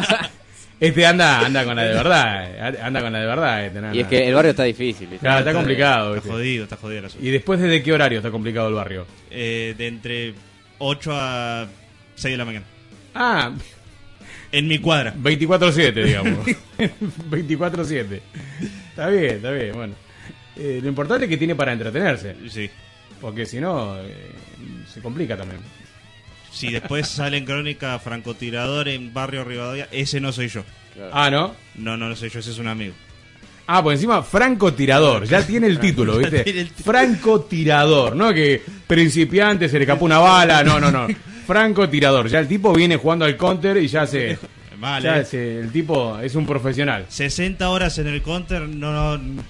este 0.81 1.07
anda, 1.07 1.45
anda 1.45 1.65
con 1.65 1.77
la 1.77 1.83
de 1.83 1.95
verdad. 1.95 2.77
Anda 2.83 3.01
con 3.03 3.13
la 3.13 3.19
de 3.21 3.27
verdad. 3.27 3.67
Este, 3.67 3.81
no, 3.81 3.95
Y 3.95 3.99
es 3.99 4.05
no. 4.05 4.11
que 4.11 4.29
el 4.29 4.35
barrio 4.35 4.51
está 4.53 4.63
difícil. 4.65 5.09
¿viste? 5.09 5.19
Claro, 5.27 5.41
está 5.41 5.53
complicado. 5.53 6.17
Está 6.17 6.31
jodido, 6.31 6.65
está 6.65 6.77
jodido 6.77 6.99
el 7.01 7.05
asunto. 7.07 7.27
¿Y 7.27 7.31
después 7.31 7.61
desde 7.61 7.83
qué 7.83 7.93
horario 7.93 8.19
está 8.21 8.31
complicado 8.31 8.69
el 8.69 8.75
barrio? 8.75 9.07
Eh, 9.31 9.75
de 9.77 9.87
entre 9.89 10.35
8 10.79 11.11
a 11.15 11.67
6 12.15 12.33
de 12.33 12.39
la 12.39 12.45
mañana. 12.45 12.65
Ah, 13.15 13.53
En 14.51 14.69
mi 14.69 14.79
cuadra. 14.79 15.15
24-7, 15.15 16.05
digamos. 16.05 16.47
24-7. 17.31 18.21
Está 18.91 19.09
bien, 19.09 19.37
está 19.37 19.51
bien, 19.51 19.73
bueno. 19.75 19.95
Eh, 20.57 20.81
lo 20.83 20.89
importante 20.89 21.25
es 21.25 21.29
que 21.31 21.37
tiene 21.39 21.55
para 21.55 21.73
entretenerse, 21.73 22.37
Sí. 22.51 22.69
porque 23.21 23.47
si 23.47 23.59
no, 23.61 23.97
eh, 23.99 24.33
se 24.93 25.01
complica 25.01 25.37
también. 25.37 25.61
Si 26.53 26.71
después 26.71 27.09
sale 27.09 27.39
en 27.39 27.47
crónica 27.47 27.99
francotirador 27.99 28.89
en 28.89 29.15
barrio 29.15 29.45
Rivadavia, 29.45 29.89
ese 29.91 30.21
no 30.21 30.33
soy 30.33 30.49
yo. 30.49 30.65
Ah, 31.13 31.31
¿no? 31.31 31.55
No, 31.77 31.97
no, 31.97 32.09
no 32.11 32.17
soy 32.17 32.29
yo, 32.29 32.41
ese 32.41 32.51
es 32.51 32.59
un 32.59 32.69
amigo. 32.69 32.93
Ah, 33.67 33.83
por 33.83 33.95
encima, 33.95 34.23
francotirador, 34.23 35.25
ya 35.25 35.47
tiene 35.47 35.69
el 35.69 35.79
título, 35.81 36.19
¿viste? 36.19 36.67
Francotirador, 36.85 38.15
no 38.17 38.35
que 38.35 38.61
principiante 38.87 39.69
se 39.71 39.79
le 39.79 39.85
escapó 39.85 40.05
una 40.05 40.19
bala, 40.19 40.63
no, 40.63 40.79
no, 40.79 40.91
no. 40.91 41.07
Francotirador, 41.53 42.29
ya 42.29 42.39
el 42.41 42.49
tipo 42.49 42.73
viene 42.73 42.97
jugando 42.97 43.25
al 43.27 43.37
counter 43.37 43.77
y 43.77 43.87
ya 43.89 44.07
se... 44.07 44.39
Mal, 44.79 45.03
ya 45.03 45.23
se- 45.25 45.61
el 45.61 45.71
tipo 45.71 46.19
es 46.19 46.35
un 46.35 46.47
profesional. 46.47 47.05
60 47.09 47.69
horas 47.69 47.99
en 47.99 48.07
el 48.09 48.23
counter 48.23 48.63
no, 48.63 49.17
no, 49.19 49.43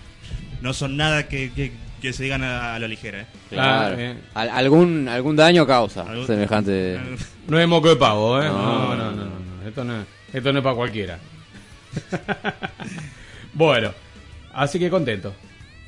no 0.60 0.72
son 0.74 0.96
nada 0.96 1.28
que, 1.28 1.52
que, 1.52 1.72
que 2.02 2.12
se 2.12 2.24
digan 2.24 2.42
a, 2.42 2.74
a 2.74 2.78
la 2.80 2.88
ligera. 2.88 3.20
eh. 3.22 3.26
Claro. 3.50 3.96
Eh. 3.98 4.14
Al- 4.34 4.50
algún, 4.50 5.08
algún 5.08 5.36
daño 5.36 5.66
causa 5.66 6.02
Algún- 6.02 6.26
semejante. 6.26 6.98
No 7.48 7.58
es 7.58 7.66
moco 7.68 7.88
de 7.88 7.96
pavo, 7.96 8.42
¿eh? 8.42 8.46
No, 8.46 8.88
No, 8.88 8.96
no, 8.96 9.10
no, 9.12 9.16
no, 9.16 9.24
no. 9.62 9.68
Esto 9.68 9.84
no, 9.84 10.04
esto 10.32 10.52
no 10.52 10.58
es 10.58 10.62
para 10.64 10.74
cualquiera. 10.76 11.18
bueno, 13.54 13.92
así 14.54 14.78
que 14.78 14.90
contento. 14.90 15.32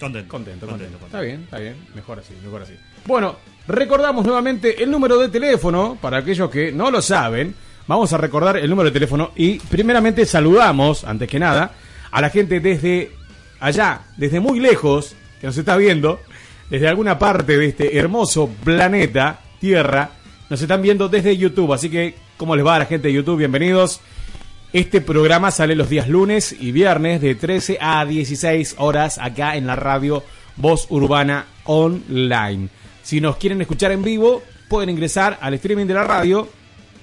Contento, 0.01 0.29
Contento, 0.29 0.67
contento. 0.67 0.99
contento. 0.99 1.07
Está 1.07 1.21
bien, 1.21 1.43
está 1.45 1.59
bien. 1.59 1.77
Mejor 1.95 2.19
así, 2.19 2.35
mejor 2.43 2.63
así. 2.63 2.75
Bueno, 3.07 3.37
recordamos 3.67 4.25
nuevamente 4.25 4.83
el 4.83 4.91
número 4.91 5.19
de 5.19 5.29
teléfono 5.29 5.97
para 6.01 6.19
aquellos 6.19 6.51
que 6.51 6.73
no 6.73 6.91
lo 6.91 7.01
saben. 7.01 7.55
Vamos 7.87 8.13
a 8.13 8.19
recordar 8.19 8.57
el 8.57 8.71
número 8.71 8.89
de 8.91 8.95
teléfono 8.95 9.33
y 9.37 9.59
primeramente 9.59 10.27
saludamos, 10.27 11.05
antes 11.05 11.29
que 11.29 11.39
nada, 11.39 11.73
a 12.11 12.21
la 12.21 12.31
gente 12.31 12.61
desde 12.61 13.11
allá, 13.61 14.03
desde 14.17 14.41
muy 14.41 14.61
lejos, 14.61 15.15
que 15.41 15.47
nos 15.47 15.57
está 15.57 15.77
viendo, 15.77 16.21
desde 16.71 16.89
alguna 16.89 17.19
parte 17.19 17.57
de 17.59 17.67
este 17.67 17.99
hermoso 17.99 18.49
planeta, 18.65 19.41
Tierra, 19.61 20.11
nos 20.51 20.61
están 20.61 20.83
viendo 20.83 21.09
desde 21.09 21.37
YouTube. 21.37 21.73
Así 21.73 21.91
que, 21.91 22.15
¿cómo 22.37 22.57
les 22.57 22.67
va 22.67 22.77
a 22.77 22.81
la 22.81 22.87
gente 22.87 23.09
de 23.09 23.15
YouTube? 23.15 23.39
Bienvenidos. 23.39 24.01
Este 24.73 25.01
programa 25.01 25.51
sale 25.51 25.77
los 25.77 25.89
días 25.89 26.09
lunes 26.09 26.55
y 26.59 26.73
viernes 26.73 27.21
de 27.21 27.35
13 27.35 27.79
a 27.81 28.05
16 28.05 28.75
horas 28.79 29.19
acá 29.19 29.57
en 29.57 29.67
la 29.67 29.77
radio 29.77 30.23
Voz 30.57 30.87
Urbana 30.91 31.47
Online. 31.65 32.69
Si 33.05 33.21
nos 33.21 33.37
quieren 33.37 33.61
escuchar 33.61 33.93
en 33.93 34.03
vivo, 34.03 34.43
pueden 34.67 34.89
ingresar 34.89 35.39
al 35.41 35.53
streaming 35.55 35.85
de 35.85 35.95
la 35.95 36.05
radio, 36.05 36.49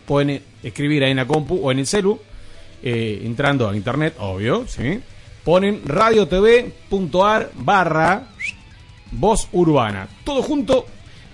pueden 0.08 0.32
eh, 0.32 0.42
escribir 0.64 1.04
ahí 1.04 1.12
en 1.12 1.18
la 1.18 1.28
compu 1.28 1.60
o 1.62 1.72
en 1.72 1.78
el 1.78 1.86
celu, 1.86 2.20
eh, 2.82 3.22
entrando 3.24 3.70
a 3.70 3.76
internet, 3.76 4.16
obvio, 4.18 4.68
¿sí? 4.68 5.00
Ponen 5.44 5.82
radiotv.ar 5.86 7.52
barra 7.54 8.28
Voz 9.12 9.48
Urbana. 9.52 10.08
Todo 10.24 10.42
junto. 10.42 10.88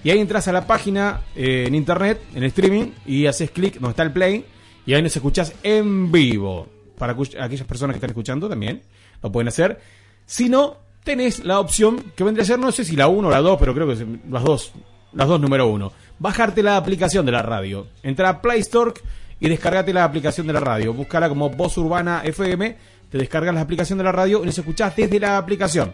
Y 0.03 0.09
ahí 0.09 0.19
entras 0.19 0.49
a 0.49 0.51
la 0.51 0.67
página 0.67 1.21
eh, 1.33 1.65
en 1.67 1.73
internet, 1.73 2.21
en 2.35 2.43
streaming, 2.43 2.91
y 3.05 3.25
haces 3.25 3.51
clic 3.51 3.75
donde 3.75 3.91
está 3.91 4.03
el 4.03 4.11
play. 4.11 4.45
Y 4.85 4.93
ahí 4.93 5.01
nos 5.01 5.15
escuchás 5.15 5.53
en 5.63 6.11
vivo. 6.11 6.67
Para 6.97 7.13
aquellas 7.13 7.67
personas 7.67 7.93
que 7.93 7.97
están 7.97 8.09
escuchando 8.09 8.49
también, 8.49 8.81
lo 9.23 9.31
pueden 9.31 9.47
hacer. 9.47 9.79
Si 10.25 10.49
no, 10.49 10.77
tenés 11.07 11.45
la 11.45 11.61
opción 11.61 12.03
que 12.17 12.25
vendría 12.25 12.43
a 12.43 12.45
ser, 12.45 12.59
no 12.59 12.69
sé 12.69 12.83
si 12.83 12.97
la 12.97 13.07
1 13.07 13.29
o 13.29 13.31
la 13.31 13.39
2, 13.39 13.57
pero 13.57 13.73
creo 13.73 13.87
que 13.87 14.05
las 14.29 14.43
dos, 14.43 14.73
las 15.13 15.25
dos 15.25 15.39
número 15.39 15.65
uno. 15.67 15.93
Bajarte 16.19 16.61
la 16.61 16.75
aplicación 16.75 17.25
de 17.25 17.31
la 17.31 17.41
radio. 17.41 17.87
Entra 18.03 18.27
a 18.27 18.41
Play 18.41 18.59
Store 18.59 18.91
y 19.39 19.47
descargate 19.47 19.93
la 19.93 20.03
aplicación 20.03 20.47
de 20.47 20.53
la 20.53 20.59
radio. 20.59 20.93
Búscala 20.93 21.29
como 21.29 21.49
Voz 21.49 21.77
Urbana 21.77 22.23
FM, 22.25 22.75
te 23.09 23.17
descargas 23.17 23.55
la 23.55 23.61
aplicación 23.61 23.97
de 23.97 24.03
la 24.03 24.11
radio 24.11 24.43
y 24.43 24.47
nos 24.47 24.57
escuchás 24.57 24.97
desde 24.97 25.17
la 25.17 25.37
aplicación. 25.37 25.93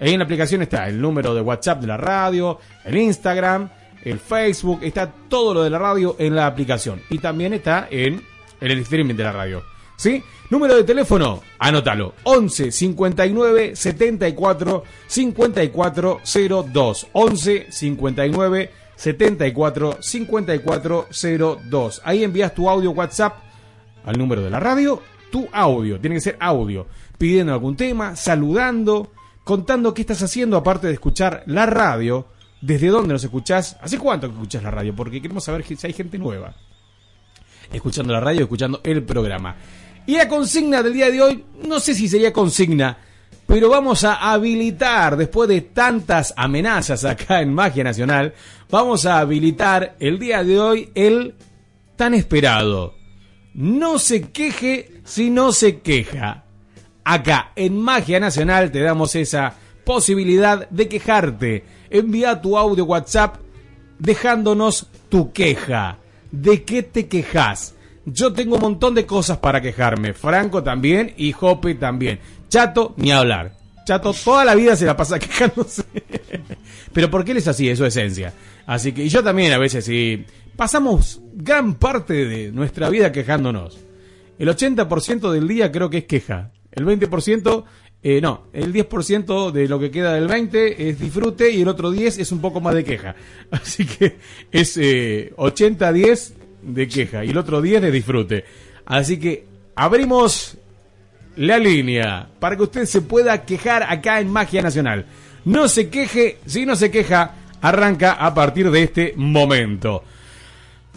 Ahí 0.00 0.14
en 0.14 0.20
la 0.20 0.24
aplicación 0.24 0.62
está 0.62 0.88
el 0.88 1.02
número 1.02 1.34
de 1.34 1.42
WhatsApp 1.42 1.82
de 1.82 1.88
la 1.88 1.98
radio, 1.98 2.58
el 2.86 2.96
Instagram, 2.96 3.68
el 4.04 4.18
Facebook, 4.18 4.80
está 4.82 5.12
todo 5.28 5.52
lo 5.52 5.64
de 5.64 5.68
la 5.68 5.78
radio 5.78 6.16
en 6.18 6.34
la 6.34 6.46
aplicación. 6.46 7.02
Y 7.10 7.18
también 7.18 7.52
está 7.52 7.88
en 7.90 8.22
el 8.62 8.78
streaming 8.78 9.16
de 9.16 9.24
la 9.24 9.32
radio. 9.32 9.75
¿Sí? 9.96 10.22
Número 10.50 10.76
de 10.76 10.84
teléfono, 10.84 11.42
anótalo. 11.58 12.14
11 12.24 12.70
59 12.70 13.74
74 13.74 14.84
54 15.06 16.20
02. 16.72 17.06
11 17.12 17.66
59 17.70 18.70
74 18.94 19.98
54 20.00 21.08
02. 21.68 22.02
Ahí 22.04 22.22
envías 22.22 22.54
tu 22.54 22.68
audio 22.68 22.90
WhatsApp 22.92 23.38
al 24.04 24.18
número 24.18 24.42
de 24.42 24.50
la 24.50 24.60
radio, 24.60 25.02
tu 25.32 25.48
audio, 25.52 25.98
tiene 25.98 26.14
que 26.16 26.20
ser 26.20 26.36
audio, 26.38 26.86
pidiendo 27.18 27.52
algún 27.52 27.76
tema, 27.76 28.14
saludando, 28.14 29.10
contando 29.42 29.92
qué 29.92 30.02
estás 30.02 30.22
haciendo 30.22 30.56
aparte 30.56 30.86
de 30.86 30.92
escuchar 30.92 31.42
la 31.46 31.66
radio, 31.66 32.28
desde 32.60 32.86
dónde 32.86 33.14
nos 33.14 33.24
escuchás, 33.24 33.76
hace 33.82 33.98
cuánto 33.98 34.28
que 34.28 34.34
escuchás 34.34 34.62
la 34.62 34.70
radio, 34.70 34.94
porque 34.94 35.20
queremos 35.20 35.42
saber 35.42 35.64
si 35.64 35.76
hay 35.84 35.92
gente 35.92 36.18
nueva 36.18 36.54
escuchando 37.72 38.12
la 38.12 38.20
radio, 38.20 38.42
escuchando 38.42 38.80
el 38.84 39.02
programa. 39.02 39.56
Y 40.06 40.16
la 40.16 40.28
consigna 40.28 40.82
del 40.82 40.92
día 40.92 41.10
de 41.10 41.20
hoy, 41.20 41.44
no 41.64 41.80
sé 41.80 41.94
si 41.94 42.08
sería 42.08 42.32
consigna, 42.32 42.96
pero 43.46 43.68
vamos 43.68 44.02
a 44.04 44.32
habilitar, 44.32 45.16
después 45.16 45.48
de 45.48 45.60
tantas 45.60 46.34
amenazas 46.36 47.04
acá 47.04 47.40
en 47.40 47.54
Magia 47.54 47.84
Nacional, 47.84 48.34
vamos 48.70 49.06
a 49.06 49.18
habilitar 49.18 49.96
el 50.00 50.18
día 50.18 50.42
de 50.42 50.58
hoy 50.58 50.90
el 50.94 51.34
tan 51.94 52.12
esperado. 52.14 52.94
No 53.54 53.98
se 53.98 54.30
queje 54.30 55.00
si 55.04 55.30
no 55.30 55.52
se 55.52 55.78
queja. 55.78 56.44
Acá 57.04 57.52
en 57.54 57.80
Magia 57.80 58.18
Nacional 58.18 58.72
te 58.72 58.80
damos 58.80 59.14
esa 59.14 59.54
posibilidad 59.84 60.68
de 60.68 60.88
quejarte. 60.88 61.64
Envía 61.88 62.42
tu 62.42 62.58
audio 62.58 62.84
WhatsApp 62.84 63.36
dejándonos 64.00 64.88
tu 65.08 65.32
queja. 65.32 65.98
¿De 66.32 66.64
qué 66.64 66.82
te 66.82 67.06
quejas? 67.06 67.75
Yo 68.06 68.32
tengo 68.32 68.54
un 68.54 68.60
montón 68.60 68.94
de 68.94 69.04
cosas 69.04 69.38
para 69.38 69.60
quejarme. 69.60 70.12
Franco 70.12 70.62
también 70.62 71.12
y 71.16 71.32
Jope 71.32 71.74
también. 71.74 72.20
Chato, 72.48 72.94
ni 72.96 73.10
hablar. 73.10 73.56
Chato 73.84 74.12
toda 74.12 74.44
la 74.44 74.54
vida 74.54 74.76
se 74.76 74.86
la 74.86 74.96
pasa 74.96 75.18
quejándose. 75.20 75.82
Pero 76.92 77.10
porque 77.10 77.32
él 77.32 77.38
es 77.38 77.48
así, 77.48 77.68
es 77.68 77.78
su 77.78 77.84
esencia. 77.84 78.32
Así 78.64 78.92
que, 78.92 79.04
y 79.04 79.08
yo 79.08 79.24
también 79.24 79.52
a 79.52 79.58
veces 79.58 79.84
sí. 79.84 80.24
Pasamos 80.54 81.20
gran 81.34 81.74
parte 81.74 82.26
de 82.26 82.52
nuestra 82.52 82.88
vida 82.88 83.10
quejándonos. 83.10 83.78
El 84.38 84.48
80% 84.48 85.32
del 85.32 85.48
día 85.48 85.72
creo 85.72 85.90
que 85.90 85.98
es 85.98 86.04
queja. 86.04 86.52
El 86.70 86.86
20%, 86.86 87.64
eh, 88.04 88.20
no, 88.20 88.44
el 88.52 88.72
10% 88.72 89.50
de 89.50 89.66
lo 89.66 89.80
que 89.80 89.90
queda 89.90 90.14
del 90.14 90.28
20 90.28 90.88
es 90.88 91.00
disfrute 91.00 91.50
y 91.50 91.62
el 91.62 91.68
otro 91.68 91.90
10 91.90 92.18
es 92.18 92.30
un 92.30 92.40
poco 92.40 92.60
más 92.60 92.74
de 92.74 92.84
queja. 92.84 93.16
Así 93.50 93.84
que 93.84 94.16
es 94.52 94.76
eh, 94.76 95.32
80-10 95.36 96.45
de 96.66 96.88
queja 96.88 97.24
y 97.24 97.30
el 97.30 97.38
otro 97.38 97.60
10 97.62 97.82
de 97.82 97.90
disfrute. 97.90 98.44
Así 98.84 99.18
que 99.18 99.46
abrimos 99.74 100.56
la 101.36 101.58
línea 101.58 102.28
para 102.38 102.56
que 102.56 102.62
usted 102.62 102.84
se 102.84 103.02
pueda 103.02 103.44
quejar 103.44 103.82
acá 103.84 104.20
en 104.20 104.30
Magia 104.30 104.62
Nacional. 104.62 105.06
No 105.44 105.68
se 105.68 105.88
queje, 105.88 106.38
si 106.46 106.66
no 106.66 106.76
se 106.76 106.90
queja, 106.90 107.34
arranca 107.60 108.12
a 108.12 108.34
partir 108.34 108.70
de 108.70 108.82
este 108.82 109.12
momento. 109.16 110.02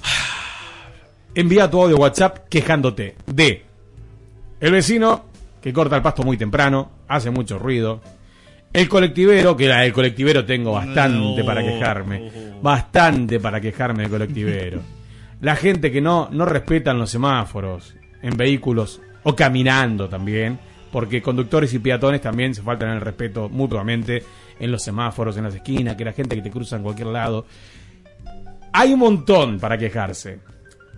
Envía 1.36 1.70
tu 1.70 1.82
audio 1.82 1.98
WhatsApp 1.98 2.48
quejándote 2.50 3.16
de 3.28 3.64
el 4.60 4.72
vecino 4.72 5.26
que 5.62 5.74
corta 5.74 5.96
el 5.96 6.02
pasto 6.02 6.24
muy 6.24 6.38
temprano, 6.38 6.92
hace 7.08 7.30
mucho 7.30 7.60
ruido. 7.60 8.02
El 8.72 8.88
colectivero, 8.88 9.58
que 9.58 9.68
la 9.68 9.82
del 9.82 9.92
colectivero 9.94 10.46
tengo 10.46 10.74
bastante 10.74 11.40
No. 11.42 11.46
para 11.46 11.62
quejarme. 11.64 12.32
Bastante 12.62 13.40
para 13.40 13.60
quejarme 13.60 14.04
del 14.04 14.12
colectivero. 14.12 14.82
La 15.42 15.56
gente 15.56 15.92
que 15.92 16.02
no, 16.02 16.28
no 16.32 16.46
respetan 16.46 17.00
los 17.00 17.12
semáforos 17.12 17.96
en 18.22 18.36
vehículos 18.36 19.02
o 19.24 19.36
caminando 19.36 20.10
también, 20.10 20.60
porque 20.92 21.22
conductores 21.22 21.74
y 21.74 21.80
peatones 21.80 22.22
también 22.22 22.54
se 22.54 22.62
faltan 22.62 22.90
el 22.90 23.02
respeto 23.02 23.48
mutuamente 23.50 24.24
en 24.60 24.72
los 24.72 24.84
semáforos, 24.84 25.38
en 25.38 25.46
las 25.46 25.56
esquinas, 25.56 25.96
que 25.96 26.06
la 26.06 26.14
gente 26.14 26.36
que 26.36 26.42
te 26.42 26.52
cruza 26.52 26.76
en 26.76 26.84
cualquier 26.84 27.08
lado. 27.08 27.46
Hay 28.74 28.94
un 28.94 29.00
montón 29.00 29.60
para 29.60 29.78
quejarse. 29.78 30.40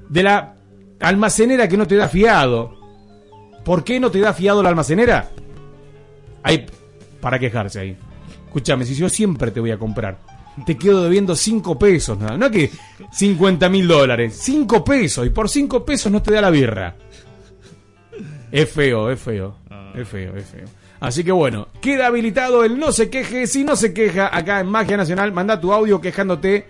De 0.09 0.23
la 0.23 0.55
almacenera 0.99 1.67
que 1.67 1.77
no 1.77 1.87
te 1.87 1.95
da 1.95 2.07
fiado. 2.07 2.77
¿Por 3.63 3.83
qué 3.83 3.99
no 3.99 4.09
te 4.09 4.19
da 4.19 4.33
fiado 4.33 4.63
la 4.63 4.69
almacenera? 4.69 5.29
Hay 6.43 6.65
para 7.19 7.37
quejarse 7.37 7.79
ahí. 7.79 7.97
Escúchame, 8.45 8.85
si 8.85 8.95
yo 8.95 9.07
siempre 9.07 9.51
te 9.51 9.59
voy 9.59 9.71
a 9.71 9.77
comprar, 9.77 10.17
te 10.65 10.77
quedo 10.77 11.03
debiendo 11.03 11.35
5 11.35 11.77
pesos, 11.77 12.17
nada. 12.17 12.37
No 12.37 12.47
es 12.47 12.51
que 12.51 12.71
50 13.11 13.69
mil 13.69 13.87
dólares, 13.87 14.37
5 14.41 14.83
pesos. 14.83 15.25
Y 15.25 15.29
por 15.29 15.49
5 15.49 15.85
pesos 15.85 16.11
no 16.11 16.21
te 16.21 16.33
da 16.33 16.41
la 16.41 16.49
birra. 16.49 16.95
Es 18.51 18.69
feo, 18.69 19.09
es 19.09 19.19
feo. 19.19 19.55
Es 19.95 20.07
feo, 20.07 20.35
es 20.35 20.45
feo. 20.45 20.65
Así 20.99 21.23
que 21.23 21.31
bueno, 21.31 21.67
queda 21.81 22.07
habilitado 22.07 22.63
el 22.63 22.77
no 22.79 22.91
se 22.91 23.09
queje. 23.09 23.47
Si 23.47 23.63
no 23.63 23.75
se 23.75 23.93
queja 23.93 24.35
acá 24.35 24.59
en 24.59 24.67
Magia 24.67 24.97
Nacional, 24.97 25.31
manda 25.31 25.59
tu 25.59 25.73
audio 25.73 25.99
quejándote 25.99 26.67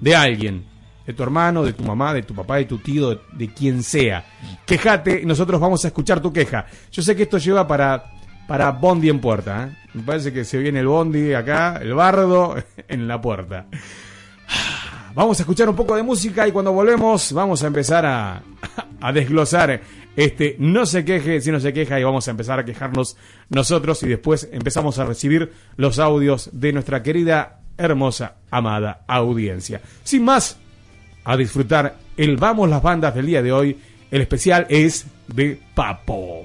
de 0.00 0.16
alguien. 0.16 0.64
De 1.06 1.12
tu 1.12 1.22
hermano, 1.22 1.64
de 1.64 1.72
tu 1.72 1.82
mamá, 1.82 2.14
de 2.14 2.22
tu 2.22 2.34
papá, 2.34 2.56
de 2.56 2.64
tu 2.64 2.78
tío, 2.78 3.10
de, 3.10 3.20
de 3.32 3.52
quien 3.52 3.82
sea. 3.82 4.24
Quejate 4.64 5.20
y 5.22 5.26
nosotros 5.26 5.60
vamos 5.60 5.84
a 5.84 5.88
escuchar 5.88 6.20
tu 6.20 6.32
queja. 6.32 6.66
Yo 6.90 7.02
sé 7.02 7.16
que 7.16 7.24
esto 7.24 7.38
lleva 7.38 7.66
para, 7.66 8.04
para 8.46 8.70
Bondi 8.72 9.08
en 9.08 9.20
puerta. 9.20 9.68
¿eh? 9.68 9.88
Me 9.94 10.02
parece 10.02 10.32
que 10.32 10.44
se 10.44 10.58
viene 10.58 10.80
el 10.80 10.86
Bondi 10.86 11.34
acá, 11.34 11.78
el 11.80 11.94
bardo 11.94 12.56
en 12.88 13.08
la 13.08 13.20
puerta. 13.20 13.66
Vamos 15.14 15.38
a 15.38 15.42
escuchar 15.42 15.68
un 15.68 15.76
poco 15.76 15.94
de 15.94 16.02
música 16.02 16.48
y 16.48 16.52
cuando 16.52 16.72
volvemos 16.72 17.34
vamos 17.34 17.62
a 17.62 17.66
empezar 17.66 18.06
a, 18.06 18.42
a 19.00 19.12
desglosar 19.12 19.82
este 20.16 20.56
no 20.58 20.84
se 20.86 21.04
queje 21.04 21.40
si 21.40 21.50
no 21.50 21.60
se 21.60 21.72
queja 21.72 21.98
y 21.98 22.04
vamos 22.04 22.28
a 22.28 22.30
empezar 22.30 22.58
a 22.58 22.64
quejarnos 22.64 23.16
nosotros 23.48 24.02
y 24.02 24.08
después 24.08 24.48
empezamos 24.52 24.98
a 24.98 25.04
recibir 25.04 25.52
los 25.76 25.98
audios 25.98 26.50
de 26.52 26.72
nuestra 26.72 27.02
querida, 27.02 27.60
hermosa, 27.76 28.36
amada 28.50 29.04
audiencia. 29.06 29.80
Sin 30.02 30.24
más, 30.24 30.58
a 31.24 31.36
disfrutar 31.36 31.96
el 32.16 32.36
Vamos 32.36 32.68
las 32.68 32.82
bandas 32.82 33.14
del 33.14 33.26
día 33.26 33.42
de 33.42 33.52
hoy. 33.52 33.78
El 34.10 34.20
especial 34.20 34.66
es 34.68 35.06
de 35.28 35.60
Papo. 35.74 36.44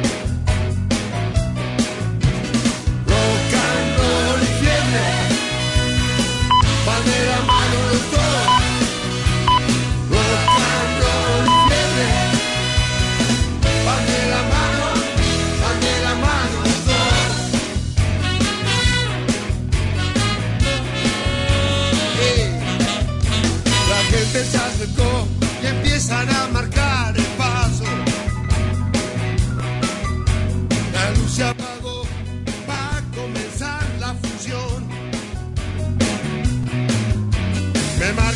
Se 24.45 24.57
acercó 24.57 25.27
y 25.61 25.67
empiezan 25.67 26.29
a 26.29 26.47
marcar 26.47 26.70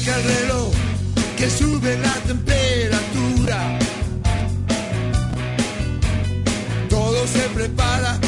marca 0.06 0.18
el 0.20 0.24
reloj 0.24 0.74
que 1.38 1.50
sube 1.50 1.98
la 1.98 2.14
temperatura. 2.28 3.80
Todo 6.90 7.28
se 7.28 7.50
prepara, 7.50 8.20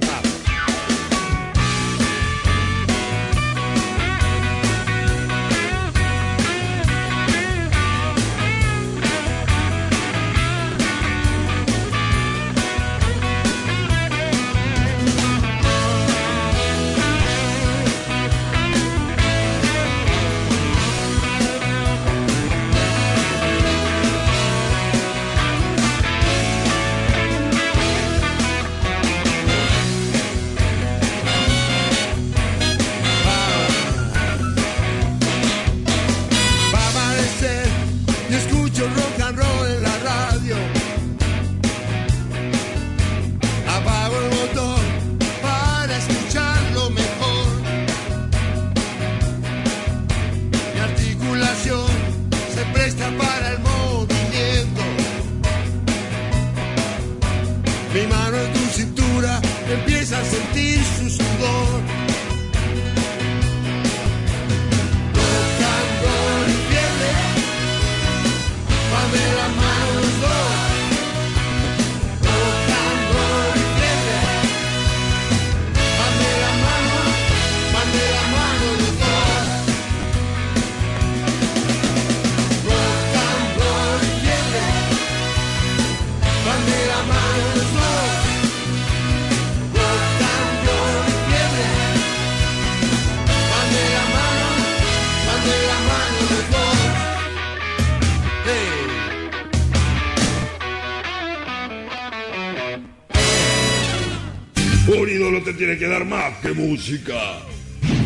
música. 106.72 107.42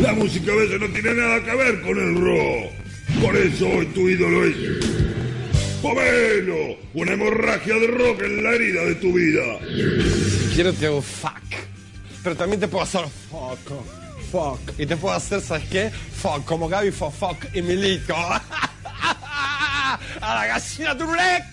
La 0.01 0.13
música 0.13 0.51
a 0.51 0.57
veces 0.57 0.81
no 0.81 0.89
tiene 0.89 1.15
nada 1.15 1.41
que 1.45 1.55
ver 1.55 1.81
con 1.83 1.97
el 1.99 2.17
rock. 2.21 2.73
Por 3.23 3.37
eso 3.37 3.69
hoy 3.69 3.87
tu 3.87 4.09
ídolo 4.09 4.45
es... 4.45 4.57
Pomelo, 5.81 6.77
una 6.95 7.13
hemorragia 7.13 7.75
de 7.75 7.87
rock 7.87 8.23
en 8.23 8.43
la 8.43 8.51
herida 8.51 8.83
de 8.87 8.95
tu 8.97 9.13
vida. 9.13 9.45
Quiero 10.53 10.73
te 10.73 10.87
hago 10.87 11.01
fuck. 11.01 11.45
Pero 12.25 12.35
también 12.35 12.59
te 12.59 12.67
puedo 12.67 12.83
hacer 12.83 13.03
fuck. 13.31 13.61
Fuck. 14.33 14.81
Y 14.81 14.87
te 14.87 14.97
puedo 14.97 15.15
hacer, 15.15 15.41
¿sabes 15.41 15.69
qué? 15.71 15.93
Fuck. 16.21 16.45
Como 16.45 16.69
Gaby 16.69 16.91
fue 16.91 17.13
fuck 17.13 17.55
y 17.55 17.63
Milico. 17.63 18.17
A 18.17 19.99
la 20.21 20.47
gallina 20.49 20.99
turuleca. 20.99 21.47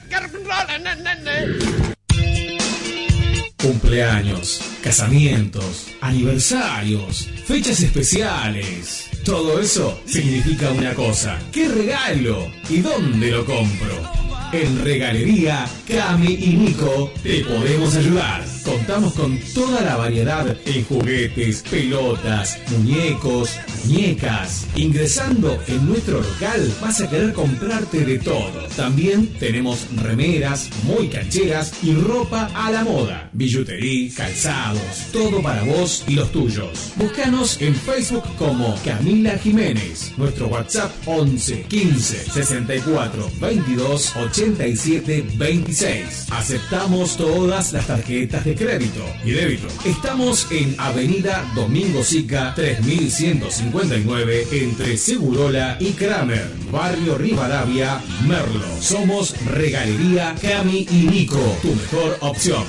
Cumpleaños, 3.61 4.72
casamientos, 4.83 5.87
aniversarios, 6.01 7.29
fechas 7.45 7.79
especiales. 7.81 9.09
Todo 9.23 9.59
eso 9.59 10.01
significa 10.05 10.71
una 10.71 10.93
cosa. 10.93 11.39
¿Qué 11.53 11.69
regalo? 11.69 12.51
¿Y 12.69 12.79
dónde 12.79 13.31
lo 13.31 13.45
compro? 13.45 14.11
En 14.51 14.83
Regalería 14.83 15.65
Cami 15.87 16.33
y 16.33 16.57
Nico 16.57 17.11
te 17.23 17.45
podemos 17.45 17.95
ayudar. 17.95 18.52
Contamos 18.63 19.13
con 19.13 19.37
toda 19.53 19.81
la 19.81 19.97
variedad 19.97 20.55
en 20.65 20.85
juguetes, 20.85 21.63
pelotas, 21.69 22.59
muñecos, 22.71 23.59
muñecas. 23.85 24.65
Ingresando 24.75 25.59
en 25.67 25.85
nuestro 25.85 26.21
local 26.21 26.73
vas 26.81 27.01
a 27.01 27.09
querer 27.09 27.33
comprarte 27.33 28.05
de 28.05 28.19
todo. 28.19 28.67
También 28.75 29.27
tenemos 29.39 29.87
remeras 29.97 30.69
muy 30.83 31.09
cancheras 31.09 31.73
y 31.83 31.93
ropa 31.93 32.49
a 32.55 32.71
la 32.71 32.83
moda. 32.83 33.29
Billutería, 33.33 34.11
calzados, 34.15 35.07
todo 35.11 35.41
para 35.41 35.63
vos 35.63 36.05
y 36.07 36.13
los 36.13 36.31
tuyos. 36.31 36.93
Búscanos 36.95 37.61
en 37.61 37.75
Facebook 37.75 38.23
como 38.37 38.75
Camila 38.85 39.37
Jiménez. 39.37 40.13
Nuestro 40.17 40.47
WhatsApp 40.47 40.91
11 41.05 41.63
15 41.63 42.31
64 42.31 43.29
22 43.41 44.15
87 44.15 45.25
26. 45.35 46.27
Aceptamos 46.31 47.17
todas 47.17 47.73
las 47.73 47.87
tarjetas 47.87 48.45
de 48.45 48.52
crédito 48.55 49.05
y 49.23 49.31
débito. 49.31 49.67
Estamos 49.85 50.47
en 50.51 50.75
Avenida 50.77 51.45
Domingo 51.55 52.03
Sica 52.03 52.53
3159 52.55 54.47
entre 54.51 54.97
Segurola 54.97 55.77
y 55.79 55.91
Kramer, 55.91 56.47
Barrio 56.71 57.17
Rivadavia, 57.17 58.01
Merlo. 58.27 58.65
Somos 58.79 59.35
Regalería 59.45 60.35
Cami 60.41 60.87
y 60.91 61.07
Nico, 61.07 61.39
tu 61.61 61.73
mejor 61.73 62.17
opción. 62.21 62.63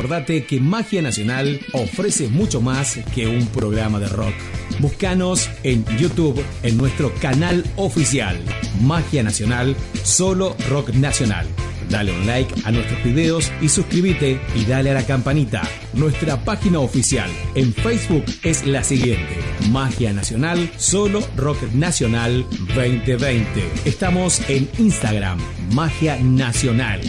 Acordate 0.00 0.46
que 0.46 0.60
Magia 0.60 1.02
Nacional 1.02 1.60
ofrece 1.74 2.28
mucho 2.28 2.62
más 2.62 2.98
que 3.14 3.26
un 3.26 3.46
programa 3.48 4.00
de 4.00 4.08
rock. 4.08 4.32
Búscanos 4.78 5.50
en 5.62 5.84
YouTube 5.98 6.42
en 6.62 6.78
nuestro 6.78 7.12
canal 7.16 7.62
oficial 7.76 8.42
Magia 8.80 9.22
Nacional, 9.22 9.76
solo 10.02 10.56
rock 10.70 10.94
nacional. 10.94 11.46
Dale 11.90 12.12
un 12.12 12.26
like 12.26 12.50
a 12.64 12.70
nuestros 12.70 13.04
videos 13.04 13.52
y 13.60 13.68
suscríbete 13.68 14.40
y 14.56 14.64
dale 14.64 14.90
a 14.90 14.94
la 14.94 15.04
campanita. 15.04 15.60
Nuestra 15.92 16.42
página 16.46 16.78
oficial 16.78 17.30
en 17.54 17.74
Facebook 17.74 18.24
es 18.42 18.66
la 18.66 18.82
siguiente: 18.82 19.36
Magia 19.68 20.14
Nacional, 20.14 20.70
solo 20.78 21.20
Rock 21.36 21.60
Nacional 21.74 22.46
2020. 22.74 23.44
Estamos 23.84 24.40
en 24.48 24.66
Instagram, 24.78 25.38
Magia 25.74 26.16
Nacional. 26.22 27.02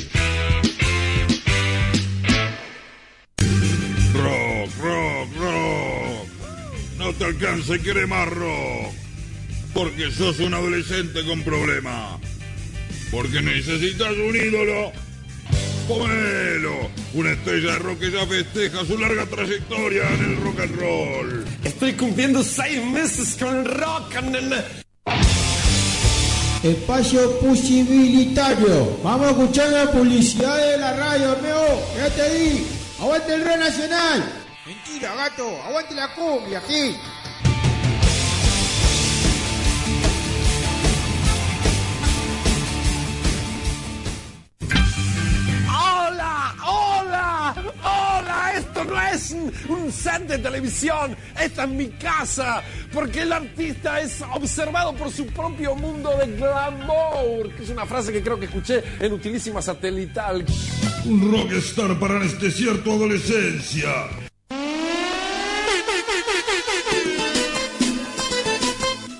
Rock, 4.80 5.30
rock, 5.38 5.38
rock. 5.40 6.28
No 6.98 7.14
te 7.14 7.26
alcanza 7.26 7.76
y 7.76 7.80
quiere 7.80 8.06
más 8.08 8.28
rock. 8.30 8.94
Porque 9.74 10.12
sos 10.12 10.40
un 10.40 10.54
adolescente 10.54 11.26
con 11.26 11.42
problemas. 11.44 12.20
Porque 13.10 13.42
necesitas 13.42 14.12
un 14.12 14.36
ídolo. 14.36 14.92
Pomelo, 15.88 16.90
una 17.14 17.32
estrella 17.32 17.74
de 17.74 17.80
rock 17.80 18.00
que 18.00 18.12
ya 18.12 18.26
festeja 18.26 18.86
su 18.86 18.98
larga 18.98 19.26
trayectoria 19.26 20.04
en 20.14 20.24
el 20.26 20.38
rock 20.38 20.60
and 20.62 20.76
roll. 20.80 21.46
Estoy 21.64 21.94
cumpliendo 21.94 22.44
seis 22.44 22.82
meses 22.86 23.36
con 23.38 23.58
el 23.58 23.66
rock 23.66 24.16
and 24.16 24.36
el... 24.36 24.54
Espacio 26.64 27.40
posibilitario. 27.40 29.00
Vamos 29.04 29.28
a 29.28 29.32
escuchar 29.32 29.70
la 29.70 29.92
publicidad 29.92 30.58
de 30.58 30.78
la 30.78 30.94
radio, 30.94 31.32
amigo. 31.32 31.92
Quédate 31.96 32.22
ahí. 32.22 32.68
Aguante 33.00 33.34
el 33.34 33.44
Rey 33.44 33.58
Nacional. 33.58 34.41
Mentira, 34.66 35.16
gato. 35.16 35.60
Aguante 35.64 35.96
la 35.96 36.14
cumbia 36.14 36.60
aquí. 36.60 36.96
¡Hola! 45.68 46.56
¡Hola! 46.64 47.56
¡Hola! 47.84 48.54
Esto 48.56 48.84
no 48.84 49.02
es 49.02 49.32
un, 49.32 49.52
un 49.68 49.92
set 49.92 50.28
de 50.28 50.38
televisión, 50.38 51.18
esta 51.40 51.64
es 51.64 51.70
mi 51.70 51.90
casa, 51.90 52.62
porque 52.94 53.24
el 53.24 53.34
artista 53.34 54.00
es 54.00 54.22
observado 54.32 54.94
por 54.94 55.10
su 55.10 55.26
propio 55.26 55.74
mundo 55.74 56.16
de 56.18 56.28
glamour, 56.38 57.52
que 57.56 57.64
es 57.64 57.70
una 57.70 57.88
frase 57.88 58.14
que 58.14 58.22
creo 58.22 58.40
que 58.40 58.46
escuché 58.46 58.84
en 59.00 59.12
Utilísima 59.12 59.60
Satelital. 59.60 60.46
Un 61.06 61.32
rockstar 61.32 62.00
para 62.00 62.18
anestesiar 62.18 62.78
tu 62.78 62.92
adolescencia. 62.92 63.90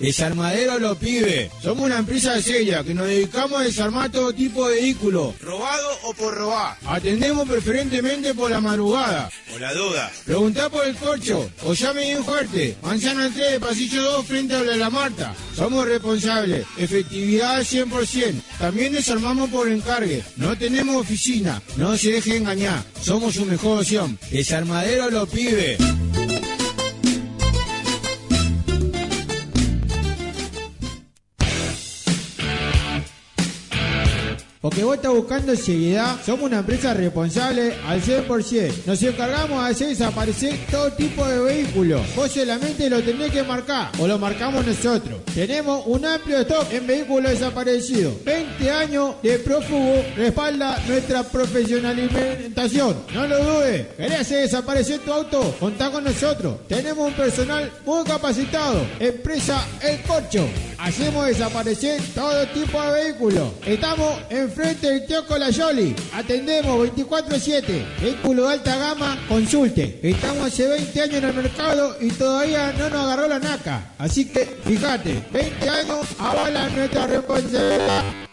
Desarmadero 0.02 0.80
lo 0.80 0.96
pide. 0.96 1.52
Somos 1.62 1.86
una 1.86 2.00
empresa 2.00 2.42
seria 2.42 2.84
que 2.84 2.94
nos 2.94 3.08
dedicamos 3.08 3.62
a 3.62 3.64
desarmar 3.64 4.12
todo 4.12 4.34
tipo 4.34 4.68
de 4.68 4.82
vehículos, 4.82 5.40
robado 5.40 5.90
o 6.04 6.14
por 6.14 6.36
robar. 6.36 6.78
Atendemos 6.86 7.48
preferentemente 7.48 8.34
por 8.34 8.50
la 8.50 8.60
madrugada. 8.60 9.30
Por 9.52 9.62
la 9.62 9.74
duda. 9.74 10.12
Preguntá 10.26 10.70
por 10.70 10.86
el 10.86 10.96
corcho 10.96 11.50
o 11.64 11.74
llame 11.74 12.02
bien 12.02 12.24
fuerte. 12.24 12.76
Manzana 12.82 13.30
3, 13.34 13.60
pasillo 13.60 14.02
2, 14.02 14.26
frente 14.26 14.56
a 14.56 14.64
la 14.64 14.90
Marta. 14.90 15.36
Somos 15.56 15.86
responsables. 15.86 16.66
Efectividad 16.78 17.58
al 17.58 17.66
100%. 17.66 18.42
También 18.58 18.94
desarmamos 18.94 19.50
por 19.50 19.70
encargue. 19.70 20.24
No 20.38 20.58
tenemos 20.58 20.96
oficina. 20.96 21.62
No 21.78 21.96
se 21.96 22.14
deje 22.14 22.38
engañar. 22.38 22.84
Somos 23.02 23.36
su 23.36 23.46
mejor 23.46 23.80
opción. 23.80 24.18
Desarmadero 24.32 25.10
lo 25.12 25.28
pide. 25.28 25.78
Porque 34.62 34.84
vos 34.84 34.96
estás 34.96 35.12
buscando 35.12 35.56
seriedad, 35.56 36.18
somos 36.24 36.46
una 36.46 36.60
empresa 36.60 36.94
responsable 36.94 37.74
al 37.88 38.00
100%. 38.00 38.86
Nos 38.86 39.02
encargamos 39.02 39.64
de 39.64 39.72
hacer 39.72 39.88
desaparecer 39.88 40.60
todo 40.70 40.92
tipo 40.92 41.26
de 41.26 41.40
vehículos. 41.40 42.02
Vos 42.16 42.30
solamente 42.32 42.88
lo 42.88 43.02
tenés 43.02 43.32
que 43.32 43.42
marcar 43.42 43.92
o 43.98 44.06
lo 44.06 44.20
marcamos 44.20 44.64
nosotros. 44.64 45.26
Tenemos 45.34 45.82
un 45.88 46.06
amplio 46.06 46.42
stock 46.42 46.72
en 46.72 46.86
vehículos 46.86 47.32
desaparecidos. 47.32 48.24
20 48.24 48.70
años 48.70 49.16
de 49.24 49.40
prófugo 49.40 49.96
respalda 50.16 50.80
nuestra 50.88 51.24
profesionalización. 51.24 52.98
No 53.16 53.26
lo 53.26 53.44
dudes. 53.44 53.88
¿Querés 53.98 54.20
hacer 54.20 54.42
desaparecer 54.42 55.00
tu 55.00 55.12
auto? 55.12 55.56
Contá 55.60 55.90
con 55.90 56.04
nosotros. 56.04 56.68
Tenemos 56.68 57.08
un 57.08 57.14
personal 57.16 57.72
muy 57.84 58.04
capacitado. 58.04 58.86
Empresa 59.00 59.66
El 59.82 60.00
Corcho. 60.04 60.48
Hacemos 60.78 61.26
desaparecer 61.26 62.00
todo 62.14 62.46
tipo 62.50 62.80
de 62.80 63.04
vehículos. 63.04 63.50
Estamos 63.66 64.20
enfrente 64.52 64.88
del 64.90 65.06
Teoco 65.06 65.38
La 65.38 65.50
Yoli. 65.50 65.96
Atendemos 66.14 66.90
24-7. 66.90 68.02
Vehículo 68.02 68.48
de 68.48 68.54
alta 68.54 68.76
gama, 68.76 69.18
consulte. 69.28 70.00
Estamos 70.04 70.48
hace 70.48 70.68
20 70.68 71.02
años 71.02 71.16
en 71.16 71.24
el 71.26 71.34
mercado 71.34 71.96
y 72.02 72.10
todavía 72.10 72.74
no 72.78 72.90
nos 72.90 73.00
agarró 73.00 73.28
la 73.28 73.40
naca. 73.40 73.94
Así 73.98 74.26
que 74.26 74.46
fíjate, 74.66 75.24
20 75.32 75.70
años 75.70 76.06
avala 76.20 76.70
nuestra 76.70 77.08
responsabilidad. 77.08 78.31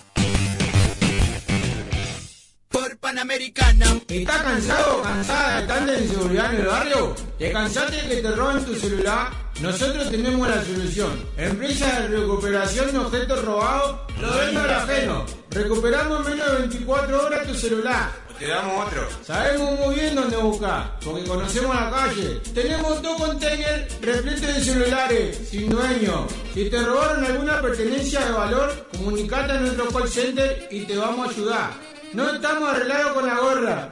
Por 2.78 2.96
Panamericana. 2.98 3.86
¿Estás 4.08 4.42
cansado 4.42 4.98
o 4.98 5.02
cansada 5.02 5.60
de 5.60 5.66
tanta 5.66 5.98
inseguridad 5.98 6.54
en 6.54 6.60
el 6.60 6.66
barrio? 6.68 7.16
¿Te 7.36 7.50
cansaste 7.50 7.96
de 7.96 8.08
que 8.08 8.22
te 8.22 8.30
roben 8.30 8.64
tu 8.64 8.74
celular? 8.76 9.30
Nosotros 9.60 10.08
tenemos 10.08 10.48
la 10.48 10.64
solución. 10.64 11.24
Empresa 11.36 12.02
de 12.02 12.08
recuperación 12.08 12.92
de 12.92 12.98
objetos 12.98 13.44
robados, 13.44 14.00
lo 14.20 14.38
vendo 14.38 14.60
al 14.60 14.70
ajeno. 14.70 15.26
Recuperamos 15.50 16.24
en 16.24 16.34
menos 16.34 16.52
de 16.52 16.58
24 16.58 17.26
horas 17.26 17.46
tu 17.48 17.54
celular. 17.54 18.12
Te 18.38 18.46
damos 18.46 18.86
otro. 18.86 19.08
Sabemos 19.26 19.80
muy 19.80 19.96
bien 19.96 20.14
dónde 20.14 20.36
buscar, 20.36 20.96
porque 21.04 21.24
conocemos 21.24 21.74
la 21.74 21.90
calle. 21.90 22.40
Tenemos 22.54 23.02
dos 23.02 23.20
containers 23.20 24.00
repletos 24.00 24.54
de 24.54 24.62
celulares, 24.62 25.48
sin 25.50 25.68
dueño. 25.68 26.28
Si 26.54 26.70
te 26.70 26.80
robaron 26.80 27.24
alguna 27.24 27.60
pertenencia 27.60 28.24
de 28.24 28.30
valor, 28.30 28.86
comunicate 28.96 29.52
a 29.52 29.60
nuestro 29.60 29.88
call 29.88 30.08
center 30.08 30.68
y 30.70 30.84
te 30.84 30.96
vamos 30.96 31.26
a 31.26 31.30
ayudar. 31.32 31.87
No 32.12 32.30
estamos 32.30 32.68
arreglados 32.70 33.12
con 33.12 33.26
la 33.26 33.38
gorra. 33.38 33.90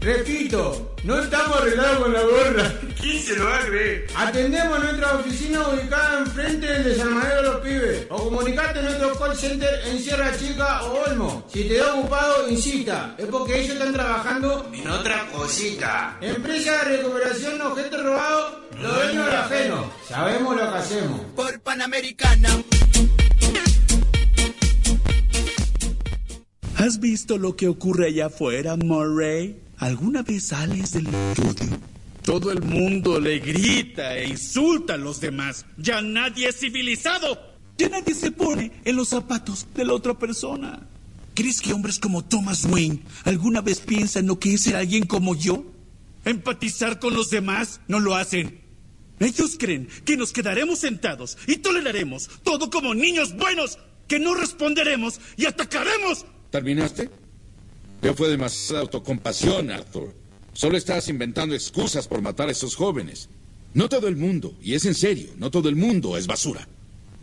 Repito, 0.00 0.94
no 1.04 1.18
estamos 1.20 1.56
arreglados 1.60 1.98
con 1.98 2.12
la 2.12 2.22
gorra. 2.22 2.72
¿Quién 3.00 3.22
se 3.22 3.34
lo 3.36 3.46
va 3.46 3.58
a 3.58 3.66
creer? 3.66 4.06
Atendemos 4.14 4.84
nuestra 4.84 5.16
oficina 5.16 5.68
ubicada 5.68 6.18
enfrente 6.20 6.66
del 6.66 6.84
desarmadero 6.84 7.36
de 7.36 7.42
los 7.42 7.60
pibes. 7.60 8.06
O 8.10 8.16
comunicate 8.24 8.78
a 8.78 8.82
nuestro 8.82 9.18
call 9.18 9.36
center 9.36 9.80
en 9.86 9.98
Sierra 9.98 10.36
Chica 10.38 10.82
o 10.84 11.10
Olmo. 11.10 11.46
Si 11.52 11.64
te 11.64 11.78
da 11.78 11.94
ocupado, 11.94 12.48
insista. 12.48 13.14
Es 13.18 13.26
porque 13.26 13.60
ellos 13.60 13.72
están 13.72 13.92
trabajando 13.94 14.70
En 14.72 14.88
otra 14.88 15.26
cosita. 15.32 16.18
Empresa 16.20 16.84
de 16.84 16.98
recuperación 16.98 17.58
de 17.58 17.64
objetos 17.64 18.02
robados, 18.04 18.54
lo 18.80 18.92
dueño 18.92 19.24
del 19.24 19.34
ajeno. 19.34 19.92
Sabemos 20.06 20.56
lo 20.56 20.70
que 20.70 20.78
hacemos. 20.78 21.20
Por 21.34 21.60
Panamericana. 21.60 22.50
¿Has 26.78 27.00
visto 27.00 27.38
lo 27.38 27.56
que 27.56 27.68
ocurre 27.68 28.08
allá 28.08 28.26
afuera, 28.26 28.76
Murray? 28.76 29.56
¿Alguna 29.78 30.22
vez 30.22 30.48
sales 30.48 30.92
del 30.92 31.06
estudio? 31.06 31.78
Todo 32.22 32.52
el 32.52 32.60
mundo 32.60 33.18
le 33.18 33.38
grita 33.38 34.14
e 34.18 34.28
insulta 34.28 34.94
a 34.94 34.98
los 34.98 35.18
demás. 35.20 35.64
Ya 35.78 36.02
nadie 36.02 36.48
es 36.48 36.58
civilizado. 36.58 37.40
Ya 37.78 37.88
nadie 37.88 38.14
se 38.14 38.30
pone 38.30 38.72
en 38.84 38.94
los 38.94 39.08
zapatos 39.08 39.66
de 39.74 39.86
la 39.86 39.94
otra 39.94 40.18
persona. 40.18 40.86
¿Crees 41.34 41.62
que 41.62 41.72
hombres 41.72 41.98
como 41.98 42.24
Thomas 42.24 42.66
Wayne 42.66 43.02
alguna 43.24 43.62
vez 43.62 43.80
piensan 43.80 44.26
lo 44.26 44.38
que 44.38 44.54
es 44.54 44.62
ser 44.62 44.76
alguien 44.76 45.06
como 45.06 45.34
yo? 45.34 45.64
¿Empatizar 46.26 46.98
con 46.98 47.14
los 47.14 47.30
demás? 47.30 47.80
No 47.88 48.00
lo 48.00 48.16
hacen. 48.16 48.60
Ellos 49.18 49.56
creen 49.58 49.88
que 50.04 50.18
nos 50.18 50.32
quedaremos 50.32 50.80
sentados 50.80 51.38
y 51.46 51.56
toleraremos 51.56 52.28
todo 52.42 52.68
como 52.68 52.94
niños 52.94 53.34
buenos, 53.34 53.78
que 54.08 54.18
no 54.18 54.34
responderemos 54.34 55.20
y 55.38 55.46
atacaremos 55.46 56.26
¿Terminaste? 56.50 57.10
Ya 58.02 58.14
fue 58.14 58.28
demasiada 58.28 58.82
autocompasión, 58.82 59.70
Arthur. 59.70 60.14
Solo 60.52 60.76
estás 60.76 61.08
inventando 61.08 61.54
excusas 61.54 62.08
por 62.08 62.22
matar 62.22 62.48
a 62.48 62.52
esos 62.52 62.76
jóvenes. 62.76 63.28
No 63.74 63.88
todo 63.88 64.08
el 64.08 64.16
mundo, 64.16 64.56
y 64.62 64.74
es 64.74 64.86
en 64.86 64.94
serio, 64.94 65.30
no 65.36 65.50
todo 65.50 65.68
el 65.68 65.76
mundo 65.76 66.16
es 66.16 66.26
basura. 66.26 66.66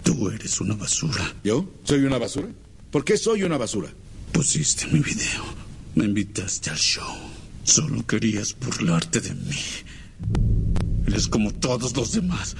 Tú 0.03 0.29
eres 0.29 0.59
una 0.61 0.75
basura. 0.75 1.33
¿Yo? 1.43 1.67
¿Soy 1.83 2.03
una 2.03 2.17
basura? 2.17 2.49
¿Por 2.91 3.03
qué 3.03 3.17
soy 3.17 3.43
una 3.43 3.57
basura? 3.57 3.91
Pusiste 4.31 4.85
mi 4.87 4.99
video. 4.99 5.43
Me 5.95 6.05
invitaste 6.05 6.69
al 6.69 6.77
show. 6.77 7.15
Solo 7.63 8.05
querías 8.05 8.55
burlarte 8.59 9.21
de 9.21 9.33
mí. 9.33 9.59
Eres 11.07 11.27
como 11.27 11.51
todos 11.51 11.95
los 11.95 12.11
demás. 12.11 12.55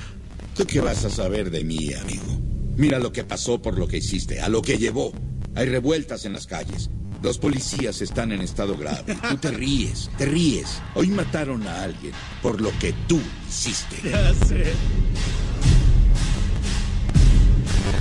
¿Tú 0.55 0.65
qué 0.65 0.81
vas 0.81 1.03
a 1.05 1.09
saber 1.09 1.51
de 1.51 1.63
mí, 1.63 1.93
amigo? 1.93 2.39
Mira 2.77 2.99
lo 2.99 3.11
que 3.11 3.23
pasó 3.23 3.61
por 3.61 3.77
lo 3.77 3.87
que 3.87 3.97
hiciste, 3.97 4.39
a 4.39 4.49
lo 4.49 4.61
que 4.61 4.77
llevó. 4.77 5.13
Hay 5.55 5.67
revueltas 5.67 6.25
en 6.25 6.33
las 6.33 6.47
calles. 6.47 6.89
Los 7.21 7.37
policías 7.37 8.01
están 8.01 8.31
en 8.31 8.41
estado 8.41 8.75
grave. 8.75 9.15
Tú 9.29 9.37
te 9.37 9.51
ríes, 9.51 10.09
te 10.17 10.25
ríes. 10.25 10.81
Hoy 10.95 11.07
mataron 11.07 11.65
a 11.67 11.83
alguien 11.83 12.11
por 12.41 12.59
lo 12.59 12.71
que 12.79 12.93
tú 13.07 13.21
hiciste. 13.47 13.97
Ya 14.03 14.33
sé. 14.45 14.73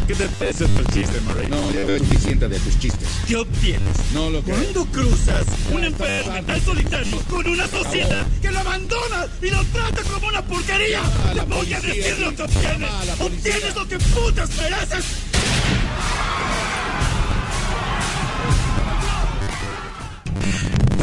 ¿Qué 0.07 0.15
te 0.15 0.27
parece 0.29 0.67
tu 0.67 0.85
chiste, 0.93 1.21
Murray? 1.21 1.49
No, 1.49 1.71
ya 1.73 1.85
veo 1.85 1.99
suficiente 1.99 2.49
de 2.49 2.59
tus 2.59 2.79
chistes. 2.81 3.09
¿Qué 3.29 3.37
obtienes? 3.37 3.97
No 4.13 4.31
lo 4.31 4.43
creo. 4.43 4.57
Cuando 4.57 4.87
cruzas 4.87 5.47
un 5.73 5.85
enfermo 5.85 6.33
mental 6.33 6.61
solitario 6.63 7.21
con 7.31 7.47
una 7.47 7.69
sociedad 7.69 8.27
que 8.41 8.51
lo 8.51 8.59
abandona 8.59 9.27
y 9.41 9.51
lo 9.51 9.65
trata 9.67 10.03
como 10.03 10.27
una 10.27 10.43
porquería, 10.43 11.03
te 11.33 11.41
voy 11.43 11.73
a 11.73 11.81
decir 11.81 12.19
lo 12.19 12.35
que 12.35 12.43
obtienes. 12.43 12.91
Obtienes 13.21 13.75
lo 13.77 13.89
que 13.89 13.99
putas 13.99 14.51
mereces. 14.57 15.32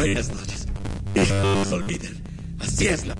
Buenas 0.00 0.30
noches. 0.30 0.66
Y 1.14 1.18
no 1.18 1.62
se 1.66 1.74
olviden, 1.74 2.22
así 2.58 2.86
es 2.86 3.04
la... 3.04 3.14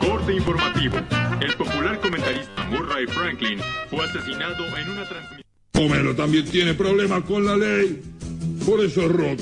Corte 0.00 0.32
informativo. 0.32 0.96
El 1.40 1.54
popular 1.56 2.00
comentarista 2.00 2.64
Murray 2.64 3.06
Franklin 3.06 3.60
fue 3.88 4.04
asesinado 4.04 4.76
en 4.76 4.90
una 4.90 5.08
transmisión. 5.08 5.44
Homero 5.74 6.16
también 6.16 6.46
tiene 6.46 6.74
problemas 6.74 7.22
con 7.22 7.46
la 7.46 7.56
ley. 7.56 8.02
Por 8.66 8.80
eso 8.80 9.06
Rock. 9.06 9.38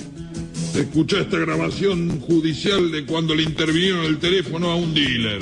Escuché 0.75 1.23
esta 1.23 1.39
grabación 1.39 2.21
judicial 2.21 2.93
de 2.93 3.07
cuando 3.07 3.35
le 3.35 3.45
intervinieron 3.45 4.05
el 4.05 4.19
teléfono 4.19 4.71
a 4.71 4.77
un 4.77 4.93
dealer. 4.93 5.41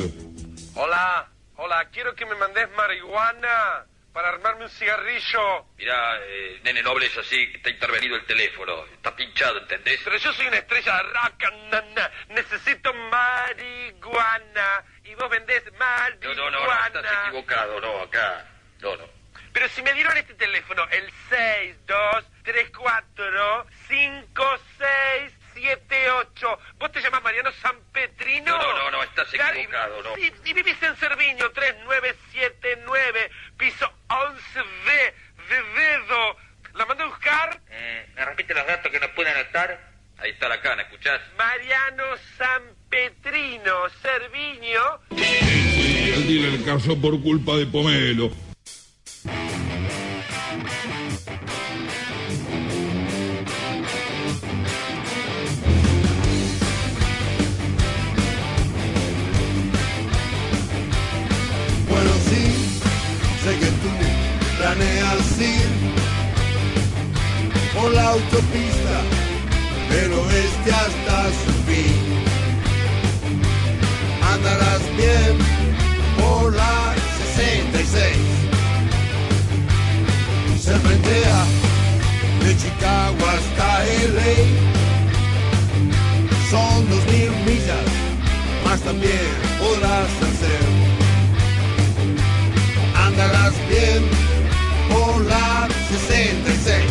Hola, 0.77 1.29
hola, 1.57 1.89
quiero 1.91 2.15
que 2.15 2.25
me 2.25 2.37
mandes 2.37 2.69
marihuana 2.77 3.88
para 4.19 4.31
armarme 4.31 4.65
un 4.65 4.71
cigarrillo. 4.71 5.67
Mira, 5.77 6.19
eh, 6.27 6.61
nene, 6.65 6.83
no 6.83 6.91
hables 6.91 7.17
así, 7.17 7.53
que 7.53 7.59
está 7.59 7.71
intervenido 7.71 8.17
el 8.17 8.27
teléfono. 8.27 8.85
Está 8.87 9.15
pinchado, 9.15 9.61
¿entendés? 9.61 10.01
Pero 10.03 10.17
yo 10.17 10.33
soy 10.33 10.49
una 10.49 10.57
estrella 10.57 10.97
de 10.97 11.03
rock, 11.05 11.45
na, 11.71 11.81
na. 11.83 12.11
necesito 12.31 12.93
marihuana. 12.93 14.85
Y 15.05 15.15
vos 15.15 15.31
vendés 15.31 15.63
marihuana. 15.79 16.35
no, 16.35 16.51
no, 16.51 16.51
no, 16.51 16.87
estás 16.87 17.27
equivocado, 17.29 17.81
no, 17.81 18.01
acá. 18.01 18.45
No, 18.81 18.97
no. 18.97 19.09
Pero 19.53 19.69
si 19.69 19.83
me 19.83 19.93
dieron 19.93 20.17
este 20.17 20.35
teléfono, 20.35 20.85
el 20.91 21.09
62345678, 25.59 26.59
¿vos 26.79 26.93
te 26.93 27.01
llamas 27.01 27.23
Mariano 27.23 27.51
San 27.61 27.77
Petrino? 27.93 28.57
No, 28.57 28.73
no, 28.75 28.91
no, 28.91 29.03
estás 29.03 29.33
equivocado, 29.33 30.03
no. 30.03 30.19
Y, 30.19 30.33
y 30.45 30.53
vivís 30.53 30.83
en 30.83 30.97
Cerviño, 30.97 31.51
3979, 31.51 33.31
piso 33.57 33.93
11B, 34.09 35.13
de 35.49 35.63
dedo. 35.81 36.37
¿La 36.75 36.87
mando 36.87 37.05
a 37.05 37.07
buscar? 37.09 37.61
Eh, 37.71 38.09
¿Me 38.15 38.25
repite 38.25 38.55
los 38.55 38.67
datos 38.67 38.91
que 38.93 39.01
no 39.01 39.13
pueden 39.15 39.37
anotar? 39.37 39.89
Ahí 40.19 40.31
está 40.31 40.49
la 40.49 40.61
cana, 40.61 40.83
¿escuchás? 40.83 41.21
Mariano 41.37 42.05
San 42.37 42.63
Petrino, 42.89 43.89
Cerviño. 44.03 45.01
El 45.11 46.27
dealer 46.27 46.65
casó 46.65 47.01
por 47.01 47.21
culpa 47.23 47.57
de 47.57 47.67
Pomelo. 47.67 48.48
Son 86.51 86.89
dos 86.89 87.05
mil 87.07 87.31
millas, 87.45 87.87
más 88.65 88.81
también 88.81 89.29
podrás 89.59 90.09
hacer 90.23 90.99
andarás 93.07 93.55
bien 93.69 94.03
por 94.89 95.25
la 95.27 95.69
66. 95.89 96.85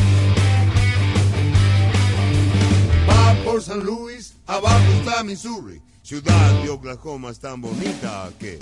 Va 3.10 3.34
por 3.44 3.62
San 3.62 3.80
Luis, 3.80 4.34
abajo 4.46 4.84
está 5.00 5.24
Missouri, 5.24 5.82
ciudad 6.04 6.52
de 6.64 6.70
Oklahoma 6.70 7.32
es 7.32 7.40
tan 7.40 7.62
bonita 7.62 8.30
que 8.40 8.60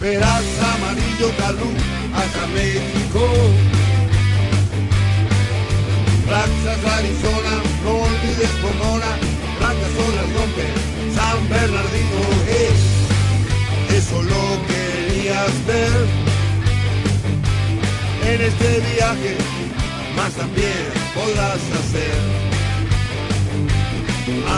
verás 0.00 0.44
amarillo 0.74 1.30
calú 1.38 1.70
hasta 2.14 2.46
México. 2.48 3.26
Texas, 6.28 6.92
Arizona, 6.98 7.54
no 7.84 7.90
olvides 7.90 8.50
Pomona, 8.60 9.12
blancas 9.58 9.94
olas 10.06 10.28
rompen 10.36 10.74
San 11.14 11.48
Bernardino, 11.48 12.20
hey, 12.46 12.74
eso 13.96 14.22
lo 14.22 14.42
querías 14.68 15.66
ver 15.66 16.28
en 18.30 18.40
este 18.42 18.80
viaje, 18.94 19.36
más 20.14 20.32
también 20.34 20.84
podrás 21.14 21.60
hacer. 21.80 22.18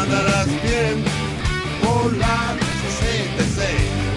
Andarás 0.02 0.46
bien 0.62 1.04
por 1.82 2.12
la 2.16 2.56
66. 2.98 4.09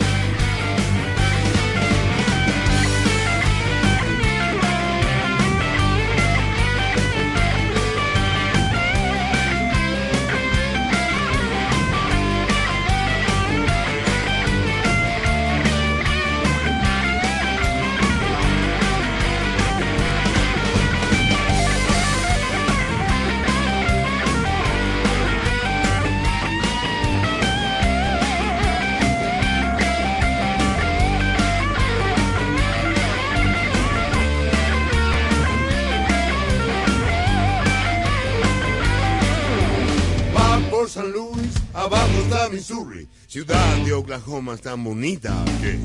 Missouri, 42.64 43.10
ciudad 43.28 43.76
de 43.84 43.92
Oklahoma 43.92 44.56
tan 44.56 44.86
bonita 44.86 45.34
que 45.60 45.78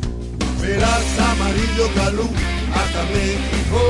verás 0.62 1.18
amarillo 1.18 1.89
calú 1.97 2.31
hasta 2.72 3.03
México. 3.11 3.81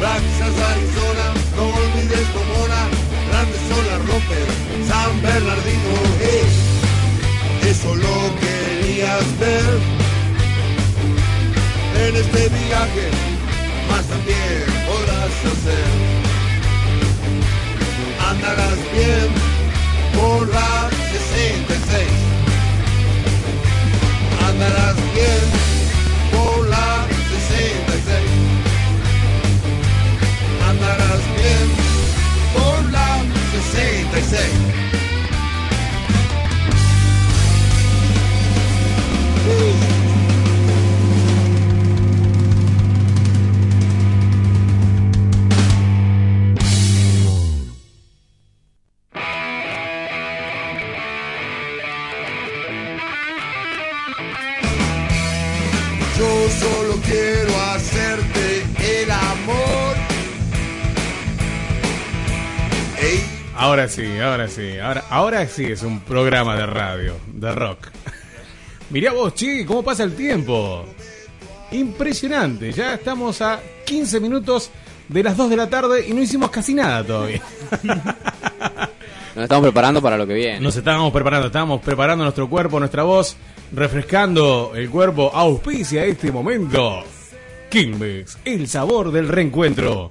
Texas, 0.00 0.54
Arizona, 0.72 1.26
no 1.54 1.62
olvides 1.66 2.26
Pomona, 2.34 2.82
grandes 3.28 3.60
son 3.70 3.84
las 3.86 4.88
San 4.88 5.22
Bernardino, 5.22 5.94
hey, 6.18 6.42
eso 7.70 7.94
lo 7.94 8.16
querías 8.42 9.38
ver. 9.38 9.78
En 12.04 12.16
este 12.16 12.48
viaje, 12.48 13.10
más 13.88 14.04
también 14.06 14.64
podrás 14.88 15.34
hacer. 15.52 15.86
Andarás 18.28 18.78
bien 18.92 19.53
por 20.16 20.48
la 20.48 20.90
66. 21.12 22.08
Andarás 24.48 24.96
bien 25.14 25.44
por 26.32 26.68
la 26.68 27.06
66. 27.30 28.14
Andarás 30.68 31.22
bien 31.38 31.66
la 32.92 33.22
66. 33.52 34.84
Yo 39.46 40.03
Ahora 63.84 63.92
sí, 63.92 64.18
ahora 64.18 64.48
sí. 64.48 64.78
Ahora, 64.78 65.04
ahora 65.10 65.46
sí 65.46 65.64
es 65.66 65.82
un 65.82 66.00
programa 66.00 66.56
de 66.56 66.64
radio, 66.64 67.16
de 67.26 67.52
rock. 67.52 67.88
Mirá 68.88 69.12
vos, 69.12 69.34
che, 69.34 69.66
cómo 69.66 69.82
pasa 69.82 70.04
el 70.04 70.14
tiempo. 70.14 70.86
Impresionante, 71.70 72.72
ya 72.72 72.94
estamos 72.94 73.42
a 73.42 73.60
15 73.84 74.20
minutos 74.20 74.70
de 75.06 75.22
las 75.22 75.36
2 75.36 75.50
de 75.50 75.56
la 75.58 75.68
tarde 75.68 76.08
y 76.08 76.14
no 76.14 76.22
hicimos 76.22 76.48
casi 76.48 76.72
nada 76.72 77.04
todavía. 77.04 77.42
Nos 79.34 79.42
estamos 79.42 79.64
preparando 79.64 80.00
para 80.00 80.16
lo 80.16 80.26
que 80.26 80.32
viene. 80.32 80.60
Nos 80.60 80.74
estábamos 80.76 81.12
preparando, 81.12 81.48
estábamos 81.48 81.82
preparando 81.82 82.24
nuestro 82.24 82.48
cuerpo, 82.48 82.78
nuestra 82.78 83.02
voz, 83.02 83.36
refrescando 83.70 84.72
el 84.74 84.88
cuerpo. 84.88 85.30
Auspicia 85.34 86.06
este 86.06 86.32
momento. 86.32 87.04
Kingmix, 87.68 88.38
el 88.46 88.66
sabor 88.66 89.12
del 89.12 89.28
reencuentro. 89.28 90.08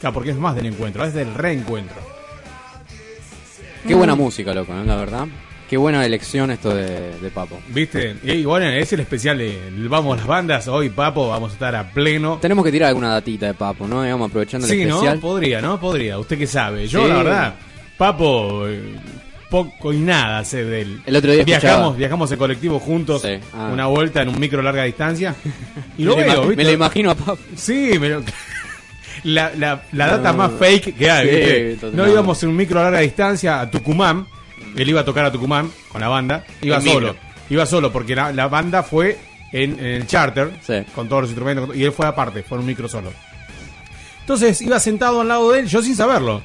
Claro, 0.00 0.14
porque 0.14 0.30
es 0.30 0.36
más 0.38 0.56
del 0.56 0.64
encuentro, 0.64 1.04
es 1.04 1.12
del 1.12 1.34
reencuentro. 1.34 2.11
Qué 3.86 3.94
buena 3.94 4.14
música, 4.14 4.54
loco, 4.54 4.72
¿no? 4.72 4.84
la 4.84 4.96
verdad. 4.96 5.26
Qué 5.68 5.76
buena 5.78 6.04
elección 6.04 6.50
esto 6.50 6.74
de, 6.74 7.18
de 7.18 7.30
Papo. 7.30 7.58
¿Viste? 7.68 8.14
Y 8.24 8.44
bueno, 8.44 8.66
es 8.68 8.92
el 8.92 9.00
especial 9.00 9.38
de 9.38 9.58
Vamos 9.88 10.18
las 10.18 10.26
bandas. 10.26 10.68
Hoy, 10.68 10.90
Papo, 10.90 11.30
vamos 11.30 11.50
a 11.50 11.54
estar 11.54 11.74
a 11.74 11.88
pleno. 11.90 12.38
Tenemos 12.42 12.62
que 12.64 12.70
tirar 12.70 12.88
alguna 12.90 13.08
datita 13.08 13.46
de 13.46 13.54
Papo, 13.54 13.88
¿no? 13.88 14.02
Digamos, 14.02 14.28
aprovechando 14.28 14.66
el 14.66 14.72
Sí, 14.72 14.84
¿no? 14.84 14.96
especial. 14.96 15.18
Podría, 15.18 15.60
¿no? 15.62 15.80
Podría. 15.80 16.18
¿Usted 16.18 16.36
qué 16.38 16.46
sabe? 16.46 16.86
Yo, 16.86 17.02
Sí. 17.02 17.08
la 17.08 17.16
verdad, 17.16 17.54
Papo, 17.96 18.68
eh, 18.68 18.96
poco 19.48 19.92
y 19.94 19.98
nada 19.98 20.44
sé 20.44 20.62
de 20.64 20.82
él. 20.82 21.02
El 21.06 21.16
otro 21.16 21.32
día 21.32 21.42
viajamos, 21.44 21.72
escuchaba- 21.76 21.96
viajamos 21.96 22.32
en 22.32 22.38
colectivo 22.38 22.78
juntos, 22.78 23.22
Ah. 23.54 23.70
una 23.72 23.86
vuelta 23.86 24.20
en 24.22 24.28
un 24.28 24.38
micro 24.38 24.60
larga 24.60 24.84
distancia. 24.84 25.34
Y 25.96 26.02
Me 26.02 26.10
lo 26.10 26.10
lo 26.10 26.16
veo, 26.46 26.56
me 26.56 26.64
lo 26.64 26.70
imagino 26.70 27.10
a 27.10 27.14
Papo. 27.14 27.38
Sí, 27.56 27.92
me 27.98 28.10
lo- 28.10 28.22
La, 29.24 29.52
la, 29.56 29.82
la 29.92 30.06
data 30.08 30.32
No. 30.32 30.38
más 30.38 30.52
fake 30.58 30.96
que 30.96 31.10
hay. 31.10 31.76
Sí. 31.80 31.86
No 31.92 32.08
íbamos 32.08 32.42
en 32.42 32.48
un 32.48 32.56
micro 32.56 32.80
a 32.80 32.84
larga 32.84 33.00
distancia 33.00 33.60
a 33.60 33.70
Tucumán. 33.70 34.26
Él 34.76 34.88
iba 34.88 35.00
a 35.02 35.04
tocar 35.04 35.24
a 35.24 35.30
Tucumán 35.32 35.70
con 35.90 36.00
la 36.00 36.08
banda. 36.08 36.44
Iba 36.60 36.76
En 36.78 36.82
solo. 36.82 37.08
micro. 37.12 37.16
Iba 37.50 37.66
solo 37.66 37.92
porque 37.92 38.16
la, 38.16 38.32
la 38.32 38.48
banda 38.48 38.82
fue 38.82 39.18
en, 39.52 39.78
en 39.78 39.84
el 39.86 40.06
charter 40.06 40.50
con 40.94 41.08
todos 41.08 41.22
los 41.22 41.30
instrumentos 41.30 41.76
y 41.76 41.84
él 41.84 41.92
fue 41.92 42.06
aparte, 42.06 42.42
fue 42.42 42.56
en 42.56 42.60
un 42.62 42.66
micro 42.66 42.88
solo. 42.88 43.12
Entonces 44.20 44.60
iba 44.62 44.78
sentado 44.80 45.20
al 45.20 45.28
lado 45.28 45.50
de 45.52 45.60
él, 45.60 45.66
yo 45.66 45.82
sin 45.82 45.94
saberlo. 45.96 46.42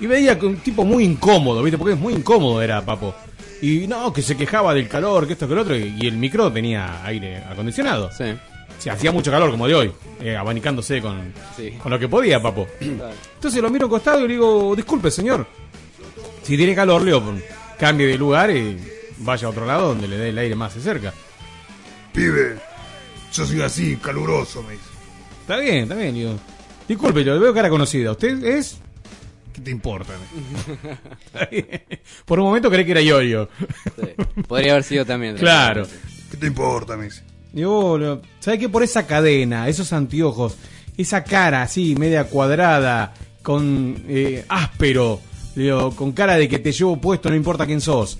Y 0.00 0.06
veía 0.06 0.38
que 0.38 0.46
un 0.46 0.56
tipo 0.56 0.84
muy 0.84 1.04
incómodo, 1.04 1.62
¿viste? 1.62 1.78
Porque 1.78 1.94
es 1.94 2.00
muy 2.00 2.14
incómodo 2.14 2.60
era 2.60 2.80
Papo. 2.84 3.14
Y 3.60 3.86
no, 3.86 4.12
que 4.12 4.22
se 4.22 4.36
quejaba 4.36 4.74
del 4.74 4.88
calor, 4.88 5.26
que 5.26 5.34
esto, 5.34 5.46
que 5.46 5.54
lo 5.54 5.60
otro. 5.62 5.76
Y, 5.76 5.94
y 6.00 6.08
el 6.08 6.16
micro 6.16 6.50
tenía 6.50 7.04
aire 7.04 7.38
acondicionado. 7.48 8.10
Sí. 8.10 8.24
Sí, 8.82 8.88
hacía 8.88 9.12
mucho 9.12 9.30
calor 9.30 9.50
como 9.52 9.68
de 9.68 9.74
hoy, 9.76 9.92
eh, 10.20 10.36
abanicándose 10.36 11.00
con, 11.00 11.32
Sí. 11.56 11.70
con 11.80 11.92
lo 11.92 11.98
que 12.00 12.08
podía, 12.08 12.42
Papo. 12.42 12.66
Entonces 12.80 13.62
lo 13.62 13.70
miro 13.70 13.88
costado 13.88 14.18
y 14.24 14.28
le 14.28 14.34
digo, 14.34 14.74
disculpe, 14.74 15.08
señor. 15.10 15.46
Si 16.42 16.56
tiene 16.56 16.74
calor, 16.74 17.02
le 17.02 17.12
digo, 17.12 17.22
cambie 17.78 18.08
de 18.08 18.18
lugar 18.18 18.50
y 18.50 18.76
vaya 19.18 19.46
a 19.46 19.50
otro 19.50 19.64
lado 19.66 19.88
donde 19.88 20.08
le 20.08 20.16
dé 20.18 20.30
el 20.30 20.38
aire 20.38 20.56
más 20.56 20.74
de 20.74 20.80
cerca. 20.80 21.12
Pibe, 22.12 22.56
yo 23.32 23.46
soy 23.46 23.62
así, 23.62 23.96
caluroso, 23.98 24.64
me 24.64 24.72
dice. 24.72 24.84
Está 25.42 25.56
bien, 25.58 25.76
está 25.84 25.94
bien, 25.94 26.14
digo. 26.14 26.34
Disculpe, 26.88 27.22
yo 27.22 27.34
le 27.34 27.38
veo 27.40 27.54
cara 27.54 27.68
conocida. 27.70 28.10
¿Usted 28.10 28.42
es? 28.44 28.78
¿Qué 29.52 29.60
te 29.60 29.70
importa? 29.70 30.12
Está 31.26 31.46
bien. 31.50 31.66
Por 32.24 32.40
un 32.40 32.46
momento 32.46 32.68
creí 32.68 32.84
que 32.84 32.90
era 32.90 33.00
Yoyo. 33.00 33.48
Podría 34.48 34.72
haber 34.72 34.82
sido 34.84 35.06
también. 35.06 35.36
Claro. 35.36 35.86
¿Qué 36.32 36.36
te 36.36 36.48
importa, 36.48 36.96
me 36.96 37.04
dice? 37.04 37.22
Digo, 37.52 37.98
lo- 37.98 38.22
¿sabe 38.40 38.58
qué? 38.58 38.68
Por 38.68 38.82
esa 38.82 39.06
cadena, 39.06 39.68
esos 39.68 39.92
anteojos, 39.92 40.56
esa 40.96 41.22
cara 41.24 41.62
así, 41.62 41.94
media 41.96 42.24
cuadrada, 42.24 43.12
con 43.42 44.02
eh, 44.08 44.44
áspero, 44.48 45.20
digo, 45.54 45.94
con 45.96 46.12
cara 46.12 46.36
de 46.36 46.48
que 46.48 46.58
te 46.58 46.72
llevo 46.72 47.00
puesto, 47.00 47.28
no 47.28 47.36
importa 47.36 47.66
quién 47.66 47.80
sos. 47.80 48.18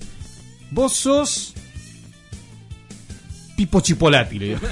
Vos 0.71 0.93
sos. 0.95 1.55
Pipo 3.57 3.81
Chipolati, 3.81 4.39
le 4.39 4.47
digo. 4.49 4.61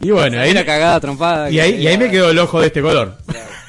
Y 0.00 0.10
bueno, 0.10 0.38
ahí. 0.38 0.50
Una 0.50 0.66
cagada 0.66 1.00
trompada. 1.00 1.50
Y 1.50 1.58
ahí, 1.60 1.76
y 1.82 1.86
ahí 1.86 1.96
me 1.96 2.10
quedó 2.10 2.28
el 2.30 2.38
ojo 2.38 2.60
de 2.60 2.66
este 2.66 2.82
color. 2.82 3.16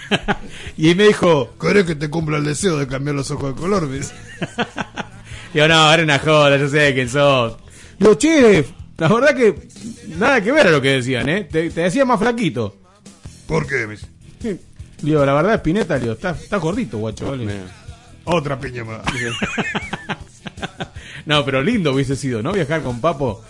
y 0.78 0.90
ahí 0.90 0.96
me 0.96 1.06
dijo. 1.06 1.54
¿Querés 1.60 1.86
que 1.86 1.96
te 1.96 2.10
cumpla 2.10 2.38
el 2.38 2.44
deseo 2.44 2.78
de 2.78 2.88
cambiar 2.88 3.16
los 3.16 3.32
ojos 3.32 3.56
de 3.56 3.62
color? 3.62 3.88
Digo, 5.54 5.68
no, 5.70 5.94
era 5.94 6.04
una 6.04 6.20
joda, 6.20 6.58
yo 6.58 6.68
sé 6.68 6.94
quién 6.94 7.08
sos. 7.08 7.56
Digo, 7.98 8.16
che, 8.16 8.66
la 8.98 9.08
verdad 9.08 9.36
que 9.36 9.56
nada 10.18 10.42
que 10.42 10.52
ver 10.52 10.68
a 10.68 10.72
lo 10.72 10.82
que 10.82 10.90
decían, 10.90 11.28
¿eh? 11.30 11.44
Te, 11.44 11.70
te 11.70 11.82
decía 11.82 12.06
más 12.06 12.20
flaquito. 12.20 12.78
¿Por 13.48 13.68
qué, 13.68 13.86
me 13.88 13.94
dice? 13.96 14.08
Digo, 15.02 15.26
la 15.26 15.34
verdad, 15.34 15.56
Spinetta, 15.56 16.00
digo, 16.00 16.14
está, 16.14 16.32
está 16.32 16.58
gordito, 16.58 16.98
guacho. 16.98 17.30
¿vale? 17.32 17.46
Otra 18.24 18.60
piña 18.60 18.84
más. 18.84 19.02
no, 21.26 21.44
pero 21.46 21.62
lindo 21.62 21.94
hubiese 21.94 22.16
sido, 22.16 22.42
¿no? 22.42 22.52
Viajar 22.54 22.82
con 22.82 23.00
Papo. 23.02 23.44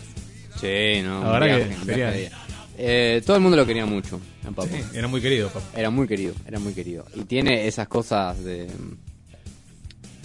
Sí, 0.59 1.01
no. 1.03 1.23
La 1.23 1.31
verdad 1.39 1.57
viaje, 1.57 1.69
que 1.79 1.85
sería- 1.85 2.09
viaje. 2.11 2.31
Eh, 2.77 3.21
todo 3.25 3.37
el 3.37 3.41
mundo 3.41 3.55
lo 3.55 3.65
quería 3.65 3.85
mucho, 3.85 4.19
a 4.45 4.51
Papo. 4.51 4.67
Sí, 4.69 4.81
era 4.93 5.07
muy 5.07 5.21
querido, 5.21 5.49
Papo. 5.49 5.65
Era 5.77 5.89
muy 5.89 6.07
querido, 6.07 6.33
era 6.45 6.59
muy 6.59 6.73
querido. 6.73 7.05
Y 7.15 7.23
tiene 7.23 7.67
esas 7.67 7.87
cosas 7.87 8.43
de. 8.43 8.67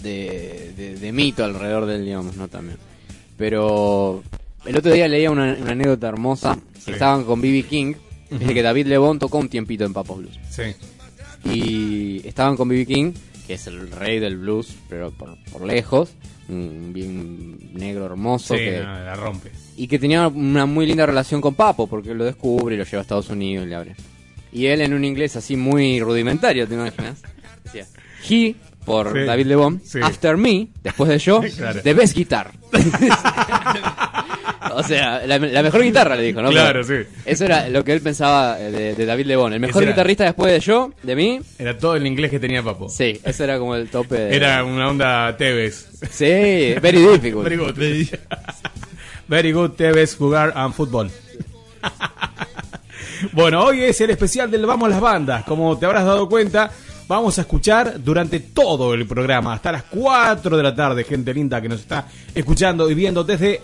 de, 0.03 0.73
de, 0.75 0.95
de 0.99 1.11
mito 1.11 1.43
alrededor 1.45 1.85
del, 1.85 2.03
digamos, 2.03 2.35
¿no? 2.35 2.47
También. 2.47 2.77
Pero. 3.37 4.23
El 4.65 4.77
otro 4.77 4.91
día 4.91 5.07
leía 5.07 5.31
una, 5.31 5.57
una 5.59 5.71
anécdota 5.71 6.07
hermosa. 6.09 6.57
Sí. 6.79 6.91
Estaban 6.91 7.23
con 7.23 7.41
B.B. 7.41 7.63
King. 7.63 7.93
Ujú. 8.29 8.39
Dice 8.39 8.53
que 8.53 8.61
David 8.61 8.87
Lebón 8.87 9.19
tocó 9.19 9.37
un 9.39 9.49
tiempito 9.49 9.85
en 9.85 9.93
Papos 9.93 10.19
Blues. 10.19 10.39
Sí. 10.49 10.63
Y 11.45 12.27
estaban 12.27 12.55
con 12.55 12.67
B.B. 12.69 12.85
King, 12.85 13.13
que 13.47 13.55
es 13.55 13.67
el 13.67 13.91
rey 13.91 14.19
del 14.19 14.37
blues, 14.37 14.75
pero 14.87 15.11
por, 15.11 15.37
por 15.51 15.65
lejos. 15.65 16.13
Un 16.49 16.91
bien 16.93 17.73
negro 17.73 18.05
hermoso. 18.05 18.55
Sí, 18.55 18.59
que, 18.59 18.79
no, 18.79 18.99
la 18.99 19.15
rompe. 19.15 19.51
y 19.77 19.87
que 19.87 19.97
tenía 19.99 20.27
una 20.27 20.65
muy 20.65 20.85
linda 20.85 21.05
relación 21.05 21.39
con 21.39 21.55
Papo, 21.55 21.87
porque 21.87 22.13
lo 22.13 22.25
descubre 22.25 22.75
y 22.75 22.77
lo 22.77 22.83
lleva 22.83 22.99
a 22.99 23.01
Estados 23.01 23.29
Unidos 23.29 23.65
y 23.65 23.69
le 23.69 23.75
abre. 23.75 23.95
Y 24.51 24.65
él 24.65 24.81
en 24.81 24.93
un 24.93 25.05
inglés 25.05 25.37
así 25.37 25.55
muy 25.55 26.01
rudimentario, 26.01 26.67
¿te 26.67 26.73
imaginas? 26.73 27.21
Decía, 27.63 27.87
he, 28.29 28.55
por 28.85 29.13
Sí. 29.13 29.25
David 29.25 29.45
Lebón, 29.47 29.81
Sí. 29.85 29.99
after 30.01 30.37
me, 30.37 30.67
después 30.83 31.09
de 31.09 31.19
yo, 31.19 31.41
Claro. 31.57 31.81
the 31.81 31.93
best 31.93 32.15
guitar. 32.15 32.51
o 34.73 34.83
sea, 34.83 35.25
la, 35.27 35.37
la 35.39 35.63
mejor 35.63 35.83
guitarra 35.83 36.15
le 36.15 36.23
dijo, 36.23 36.41
¿no? 36.41 36.49
Claro, 36.49 36.81
Pero 36.85 37.03
sí. 37.03 37.09
Eso 37.25 37.45
era 37.45 37.67
lo 37.69 37.83
que 37.83 37.93
él 37.93 38.01
pensaba 38.01 38.59
eh, 38.59 38.71
de, 38.71 38.95
de 38.95 39.05
David 39.05 39.25
Lebón. 39.25 39.53
El 39.53 39.59
mejor 39.59 39.83
era- 39.83 39.91
guitarrista 39.91 40.23
después 40.23 40.51
de 40.51 40.59
yo, 40.59 40.91
de 41.03 41.15
mí. 41.15 41.41
Era 41.59 41.77
todo 41.77 41.95
el 41.95 42.05
inglés 42.07 42.31
que 42.31 42.39
tenía 42.39 42.63
Papo. 42.63 42.89
Sí, 42.89 43.19
eso 43.23 43.43
era 43.43 43.59
como 43.59 43.75
el 43.75 43.89
tope 43.89 44.15
de... 44.15 44.35
Era 44.35 44.63
una 44.63 44.89
onda 44.89 45.35
Tevez. 45.37 45.87
Sí, 46.09 46.75
very 46.81 46.99
difficult. 47.01 47.43
Very 47.43 47.57
good. 47.57 47.75
Very 49.27 49.51
good 49.51 49.71
Tevez 49.71 50.15
jugar 50.15 50.53
and 50.55 50.73
fútbol. 50.73 51.11
bueno, 53.33 53.63
hoy 53.63 53.83
es 53.83 53.99
el 54.01 54.09
especial 54.09 54.49
del 54.51 54.65
Vamos 54.65 54.89
las 54.89 55.01
Bandas. 55.01 55.43
Como 55.45 55.77
te 55.77 55.85
habrás 55.85 56.05
dado 56.05 56.27
cuenta, 56.29 56.71
vamos 57.11 57.37
a 57.37 57.41
escuchar 57.41 58.01
durante 58.01 58.39
todo 58.39 58.93
el 58.93 59.05
programa, 59.05 59.51
hasta 59.51 59.73
las 59.73 59.83
4 59.83 60.55
de 60.55 60.63
la 60.63 60.73
tarde, 60.73 61.03
gente 61.03 61.33
linda 61.33 61.61
que 61.61 61.67
nos 61.67 61.81
está 61.81 62.07
escuchando 62.33 62.89
y 62.89 62.93
viendo 62.93 63.25
desde 63.25 63.59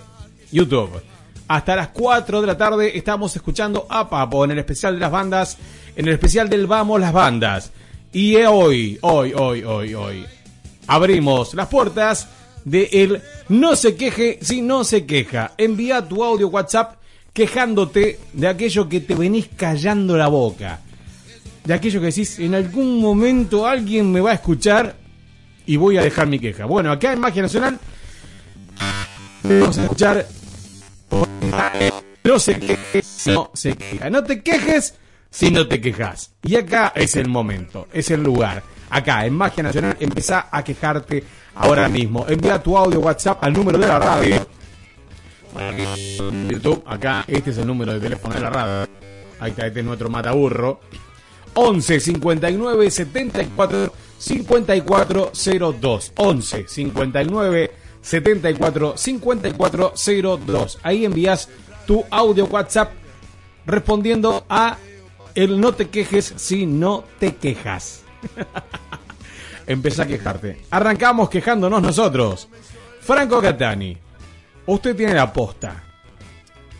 YouTube. 0.51 1.01
Hasta 1.47 1.77
las 1.77 1.87
4 1.87 2.41
de 2.41 2.47
la 2.47 2.57
tarde 2.57 2.97
estamos 2.97 3.33
escuchando 3.37 3.87
a 3.89 4.09
Papo 4.09 4.43
en 4.43 4.51
el 4.51 4.59
especial 4.59 4.95
de 4.95 4.99
las 4.99 5.11
bandas, 5.11 5.57
en 5.95 6.09
el 6.09 6.15
especial 6.15 6.49
del 6.49 6.67
Vamos 6.67 6.99
las 6.99 7.13
Bandas. 7.13 7.71
Y 8.11 8.35
hoy, 8.35 8.99
hoy, 8.99 9.31
hoy, 9.33 9.63
hoy, 9.63 9.93
hoy, 9.93 10.25
abrimos 10.87 11.53
las 11.53 11.67
puertas 11.67 12.27
de 12.65 12.89
el 12.91 13.21
No 13.47 13.77
se 13.77 13.95
queje 13.95 14.39
si 14.41 14.61
no 14.61 14.83
se 14.83 15.05
queja. 15.05 15.53
Envía 15.57 16.05
tu 16.05 16.21
audio 16.21 16.49
WhatsApp 16.49 16.97
quejándote 17.31 18.19
de 18.33 18.47
aquello 18.49 18.89
que 18.89 18.99
te 18.99 19.15
venís 19.15 19.47
callando 19.55 20.17
la 20.17 20.27
boca. 20.27 20.81
De 21.67 21.73
aquello 21.73 21.99
que 21.99 22.05
decís, 22.05 22.39
en 22.39 22.55
algún 22.55 23.01
momento 23.01 23.67
alguien 23.67 24.09
me 24.09 24.21
va 24.21 24.31
a 24.31 24.35
escuchar 24.35 24.95
y 25.65 25.75
voy 25.75 25.97
a 25.97 26.01
dejar 26.01 26.25
mi 26.25 26.39
queja. 26.39 26.63
Bueno, 26.63 26.93
acá 26.93 27.11
en 27.11 27.19
Magia 27.19 27.41
Nacional 27.41 27.77
vamos 29.43 29.77
a 29.77 29.83
escuchar 29.83 30.25
no 32.23 32.39
se 32.39 32.57
queje 32.57 33.01
si 33.01 33.31
no 33.31 33.51
se 33.53 33.75
queja. 33.75 34.09
No 34.09 34.23
te 34.23 34.41
quejes 34.41 34.95
si 35.29 35.51
no 35.51 35.67
te 35.67 35.81
quejas. 35.81 36.31
Y 36.41 36.55
acá 36.55 36.93
es 36.95 37.17
el 37.17 37.27
momento, 37.27 37.89
es 37.91 38.11
el 38.11 38.23
lugar. 38.23 38.63
Acá 38.89 39.25
en 39.25 39.33
Magia 39.33 39.63
Nacional 39.63 39.97
empezá 39.99 40.47
a 40.49 40.63
quejarte 40.63 41.21
ahora 41.53 41.89
mismo. 41.89 42.25
Envía 42.29 42.63
tu 42.63 42.77
audio 42.77 43.01
WhatsApp 43.01 43.43
al 43.43 43.51
número 43.51 43.77
de 43.77 43.87
la 43.87 43.99
radio. 43.99 44.47
YouTube, 46.49 46.81
acá 46.85 47.25
este 47.27 47.49
es 47.49 47.57
el 47.57 47.67
número 47.67 47.91
de 47.91 47.99
teléfono 47.99 48.35
de 48.35 48.39
la 48.39 48.49
radio. 48.51 48.89
Ahí 49.41 49.51
está, 49.51 49.67
este 49.67 49.81
es 49.81 49.85
nuestro 49.85 50.09
mataburro. 50.09 50.79
11 51.59 51.99
59 51.99 52.91
74 52.91 53.93
54 54.19 55.31
02. 55.81 56.13
11 56.15 56.65
59 56.67 57.71
74 57.99 58.93
54 58.95 59.93
02. 60.45 60.79
Ahí 60.83 61.03
envías 61.03 61.49
tu 61.87 62.05
audio 62.11 62.45
WhatsApp 62.45 62.91
respondiendo 63.65 64.45
a 64.47 64.77
el 65.33 65.59
no 65.59 65.73
te 65.73 65.89
quejes 65.89 66.31
si 66.35 66.67
no 66.67 67.03
te 67.19 67.35
quejas. 67.35 68.03
Empezá 69.67 70.03
a 70.03 70.07
quejarte. 70.07 70.61
Arrancamos 70.69 71.27
quejándonos 71.27 71.81
nosotros. 71.81 72.47
Franco 73.01 73.41
Catani. 73.41 73.97
usted 74.67 74.95
tiene 74.95 75.15
la 75.15 75.33
posta. 75.33 75.83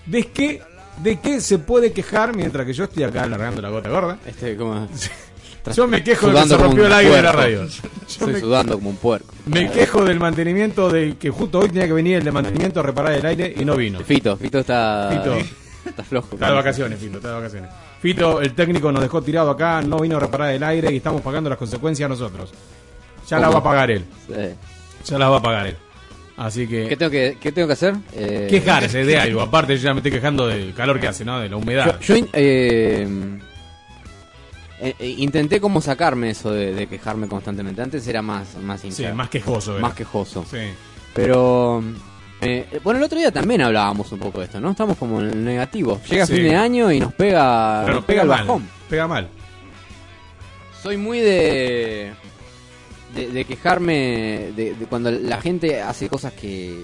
¿De 0.05 0.23
qué, 0.28 0.61
¿De 1.01 1.19
qué 1.19 1.39
se 1.41 1.59
puede 1.59 1.91
quejar 1.91 2.35
mientras 2.35 2.65
que 2.65 2.73
yo 2.73 2.85
estoy 2.85 3.03
acá 3.03 3.25
largando 3.27 3.61
la 3.61 3.69
gota 3.69 3.89
gorda? 3.89 4.17
Este, 4.25 4.55
como... 4.55 4.87
Yo 5.75 5.85
me 5.85 6.01
quejo 6.01 6.27
de 6.27 6.41
que 6.41 6.47
se 6.47 6.57
rompió 6.57 6.85
el 6.85 6.93
aire 6.93 7.15
de 7.17 7.21
la 7.21 7.31
radio. 7.33 7.65
Yo 7.67 7.81
Estoy 8.07 8.33
me- 8.33 8.39
sudando 8.39 8.75
como 8.75 8.89
un 8.89 8.95
puerco. 8.95 9.33
Me 9.47 9.69
quejo 9.69 10.05
del 10.05 10.17
mantenimiento 10.17 10.89
de 10.89 11.17
que 11.17 11.29
justo 11.29 11.59
hoy 11.59 11.67
tenía 11.67 11.85
que 11.87 11.93
venir 11.93 12.15
el 12.17 12.23
de 12.23 12.31
mantenimiento 12.31 12.79
a 12.79 12.83
reparar 12.83 13.11
el 13.13 13.25
aire 13.25 13.53
y 13.57 13.65
no 13.65 13.75
vino. 13.75 13.99
Fito, 13.99 14.37
Fito 14.37 14.59
está... 14.59 15.09
Fito. 15.11 15.35
Está 15.89 16.03
flojo. 16.03 16.29
Está 16.33 16.47
de 16.47 16.53
vacaciones, 16.53 16.99
Fito, 16.99 17.17
está 17.17 17.29
de 17.29 17.35
vacaciones. 17.35 17.69
Fito, 18.01 18.41
el 18.41 18.53
técnico 18.53 18.91
nos 18.91 19.01
dejó 19.01 19.21
tirado 19.21 19.49
acá, 19.51 19.81
no 19.81 19.99
vino 19.99 20.17
a 20.17 20.19
reparar 20.21 20.53
el 20.53 20.63
aire 20.63 20.91
y 20.93 20.97
estamos 20.97 21.21
pagando 21.21 21.49
las 21.49 21.59
consecuencias 21.59 22.09
nosotros. 22.09 22.51
Ya 23.29 23.37
las 23.39 23.53
va 23.53 23.59
a 23.59 23.63
pagar 23.63 23.91
él. 23.91 24.05
Sí. 24.27 24.33
Ya 25.11 25.17
las 25.17 25.29
va 25.31 25.37
a 25.37 25.41
pagar 25.41 25.67
él. 25.67 25.77
Así 26.38 26.67
que... 26.67 26.88
¿Qué 26.88 26.95
tengo 26.95 27.09
que, 27.11 27.38
qué 27.41 27.51
tengo 27.51 27.67
que 27.67 27.73
hacer? 27.73 27.95
Eh, 28.13 28.47
Quejarse 28.49 29.03
de 29.03 29.17
algo. 29.17 29.41
Aparte, 29.41 29.75
yo 29.75 29.83
ya 29.83 29.93
me 29.93 29.99
estoy 29.99 30.11
quejando 30.11 30.47
del 30.47 30.73
calor 30.73 30.99
que 30.99 31.07
hace, 31.07 31.25
¿no? 31.25 31.39
De 31.39 31.49
la 31.49 31.57
humedad. 31.57 31.99
Yo, 31.99 32.15
eh, 32.15 33.07
eh, 34.79 34.93
eh, 34.99 35.15
intenté 35.17 35.59
como 35.59 35.81
sacarme 35.81 36.29
eso 36.29 36.51
de, 36.51 36.73
de 36.73 36.85
quejarme 36.88 37.27
constantemente. 37.27 37.81
Antes 37.81 38.07
era 38.07 38.21
más 38.21 38.55
más 38.61 38.81
Sí, 38.81 39.03
más 39.15 39.29
quejoso. 39.29 39.71
era. 39.73 39.81
Más 39.81 39.95
quejoso. 39.95 40.45
Sí. 40.49 40.59
Pero 41.15 41.81
bueno, 42.83 42.99
el 42.99 43.03
otro 43.03 43.17
día 43.17 43.31
también 43.31 43.61
hablábamos 43.63 44.11
un 44.11 44.19
poco 44.19 44.38
de 44.39 44.45
esto, 44.45 44.59
¿no? 44.59 44.69
Estamos 44.69 44.95
como 44.97 45.19
en 45.19 45.29
el 45.31 45.43
negativo. 45.43 45.99
Llega 46.07 46.27
Sí. 46.27 46.33
fin 46.35 46.43
de 46.43 46.55
año 46.55 46.91
y 46.91 46.99
nos 46.99 47.13
pega 47.13 47.81
Pero 47.83 47.95
nos 47.95 48.05
pega 48.05 48.21
el 48.21 48.27
mal. 48.27 48.39
bajón. 48.41 48.69
Pega 48.88 49.07
mal. 49.07 49.27
Soy 50.83 50.97
muy 50.97 51.19
de 51.19 52.13
de, 53.16 53.28
de 53.30 53.45
quejarme 53.45 54.51
de, 54.55 54.76
de 54.76 54.86
cuando 54.88 55.10
la 55.12 55.39
gente 55.41 55.82
hace 55.82 56.10
cosas 56.10 56.34
que, 56.34 56.76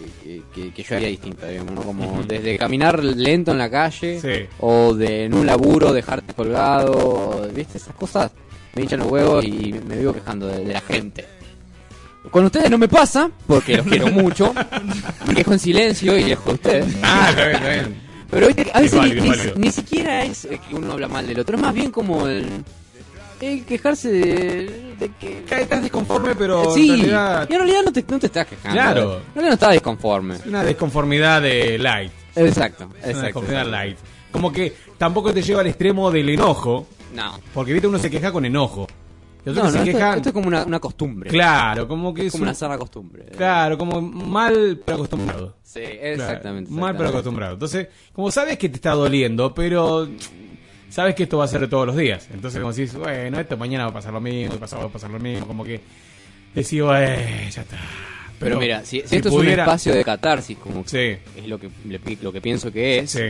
que, 0.54 0.72
que 0.74 0.84
yo 0.84 0.96
haría 0.96 1.10
distinta, 1.10 1.48
digamos, 1.48 1.74
¿no? 1.76 1.82
Como 1.84 2.24
desde 2.24 2.58
caminar 2.58 3.04
lento 3.04 3.52
en 3.52 3.58
la 3.58 3.70
calle 3.70 4.20
Sí. 4.22 4.48
o 4.60 4.94
de 4.94 5.26
en 5.26 5.34
un 5.34 5.46
laburo 5.46 5.92
dejarte 5.94 6.34
colgado, 6.34 6.92
o, 6.94 7.48
¿viste? 7.54 7.78
Esas 7.78 7.96
cosas 7.96 8.32
me 8.76 8.84
hinchan 8.84 9.00
los 9.00 9.12
huevos 9.12 9.44
y 9.46 9.74
me 9.88 9.98
vivo 9.98 10.14
quejando 10.14 10.48
de, 10.48 10.66
de 10.66 10.74
la 10.74 10.82
gente. 10.82 11.26
Con 12.32 12.46
ustedes 12.46 12.72
no 12.72 12.78
me 12.78 12.88
pasa, 12.88 13.30
porque 13.46 13.76
los 13.78 13.86
quiero 13.86 14.08
mucho. 14.08 14.54
Me 15.28 15.36
quejo 15.36 15.52
en 15.54 15.60
silencio 15.60 16.18
y 16.18 16.24
lejos 16.24 16.46
de 16.46 16.54
ustedes. 16.54 16.96
Ah, 17.04 17.28
está 17.30 17.44
bien, 17.48 17.56
está 17.58 17.70
bien. 17.70 18.02
Pero 18.32 18.46
a 18.74 18.80
veces 18.80 19.00
Es 19.04 19.56
ni, 19.56 19.62
ni- 19.66 19.72
siquiera 19.72 20.24
es 20.24 20.48
que 20.70 20.74
uno 20.76 20.94
habla 20.94 21.10
mal 21.10 21.28
del 21.28 21.40
otro, 21.42 21.58
es 21.58 21.62
más 21.62 21.74
bien 21.74 21.92
como 21.92 22.26
el, 22.28 22.48
el 23.42 23.66
quejarse 23.66 24.12
de, 24.12 24.96
de 25.00 25.12
que... 25.20 25.44
Estás 25.62 25.82
desconforme, 25.82 26.36
pero 26.36 26.72
sí, 26.74 26.90
en 26.90 26.98
realidad... 27.00 27.48
y 27.50 27.54
en 27.54 27.60
realidad 27.60 27.82
no 27.86 27.92
te, 27.94 28.06
no 28.08 28.20
te 28.20 28.26
estás 28.28 28.48
quejando. 28.48 28.74
Claro. 28.82 29.02
En 29.02 29.34
realidad 29.36 29.48
no 29.50 29.54
estás 29.54 29.72
desconforme. 29.72 30.36
Una 30.46 30.64
desconformidad 30.64 31.42
de 31.42 31.78
light. 31.78 32.12
Exacto, 32.36 32.86
Una 32.86 32.98
exacto. 33.00 33.22
desconformidad 33.22 33.68
light. 33.68 33.98
Como 34.32 34.52
que 34.52 34.74
tampoco 34.98 35.34
te 35.34 35.42
lleva 35.42 35.62
al 35.62 35.68
extremo 35.68 36.10
del 36.12 36.30
enojo. 36.30 36.88
No. 37.14 37.40
Porque 37.54 37.74
viste 37.74 37.88
uno 37.88 38.00
se 38.00 38.10
queja 38.10 38.32
con 38.32 38.46
enojo. 38.46 38.88
No, 39.46 39.52
no, 39.52 39.68
esto, 39.68 39.84
quejan. 39.84 40.16
esto 40.18 40.30
es 40.30 40.34
como 40.34 40.48
una, 40.48 40.64
una 40.64 40.80
costumbre. 40.80 41.30
Claro, 41.30 41.86
como 41.86 42.14
que 42.14 42.28
Es 42.28 42.32
como 42.32 42.44
un- 42.44 42.48
una 42.48 42.56
sana 42.56 42.78
costumbre. 42.78 43.26
Claro, 43.26 43.78
como 43.78 44.02
mal 44.02 44.80
pero 44.86 44.96
acostumbrado. 44.96 45.58
Sí, 45.62 45.82
exactamente. 45.82 46.70
Claro, 46.70 46.82
mal 46.82 46.96
pero 46.96 47.10
exactamente. 47.10 47.10
acostumbrado. 47.10 47.54
Entonces, 47.56 47.88
como 48.14 48.32
sabes 48.32 48.58
que 48.58 48.70
te 48.70 48.76
está 48.76 48.92
doliendo, 48.92 49.54
pero 49.54 50.08
sabes 50.94 51.16
que 51.16 51.24
esto 51.24 51.38
va 51.40 51.46
a 51.46 51.48
ser 51.48 51.68
todos 51.68 51.88
los 51.88 51.98
días. 51.98 52.28
Entonces, 52.34 52.62
como 52.62 52.72
decís, 52.72 52.94
bueno, 52.94 53.40
esto 53.40 53.58
mañana 53.58 53.86
va 53.86 53.90
a 53.90 53.94
pasar 53.94 54.14
lo 54.14 54.22
mismo, 54.22 54.56
pasado 54.58 54.84
va 54.84 54.90
a 54.90 54.92
pasar 54.92 55.10
lo 55.10 55.20
mismo, 55.20 55.48
como 55.48 55.64
que 55.64 55.82
decís, 56.54 56.82
bueno, 56.84 57.16
ya 57.52 57.62
está. 57.62 57.78
Pero, 58.40 58.60
mira, 58.60 58.84
si, 58.86 59.02
si 59.06 59.16
esto 59.16 59.30
es 59.30 59.36
un 59.36 59.48
espacio 59.48 59.94
de 59.94 60.04
catarsis, 60.04 60.58
como 60.58 60.84
Sí. 60.86 60.98
es 61.38 61.48
lo 61.48 61.58
que, 61.60 61.70
lo 62.22 62.32
que 62.32 62.42
pienso 62.42 62.72
que 62.72 63.00
es, 63.00 63.12
Sí. 63.12 63.22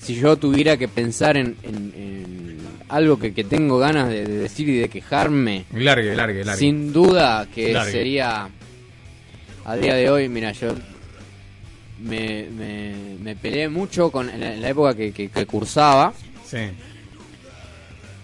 si 0.00 0.14
yo 0.16 0.36
tuviera 0.36 0.76
que 0.76 0.86
pensar 0.88 1.36
en, 1.36 1.56
en- 1.62 1.92
en 1.96 2.58
algo 2.88 3.18
que, 3.18 3.32
que 3.34 3.44
tengo 3.44 3.78
ganas 3.78 4.08
de, 4.10 4.24
de 4.24 4.38
decir 4.38 4.68
y 4.68 4.76
de 4.78 4.88
quejarme, 4.88 5.64
Largue, 5.72 6.14
largue, 6.14 6.44
largue. 6.44 6.58
sin 6.60 6.92
duda 6.92 7.46
que 7.54 7.72
Largue. 7.72 7.92
sería, 7.92 8.48
a 9.64 9.76
día 9.76 9.94
de 9.94 10.08
hoy, 10.10 10.28
mira, 10.28 10.52
yo 10.52 10.74
me, 12.02 12.46
me, 12.56 12.94
me 13.22 13.36
peleé 13.36 13.68
mucho 13.68 14.10
con, 14.10 14.28
en 14.30 14.40
la, 14.40 14.54
en 14.54 14.62
la 14.62 14.68
época 14.68 14.94
que, 14.94 15.12
que- 15.12 15.28
que 15.30 15.46
cursaba, 15.46 16.12
Sí. 16.46 16.58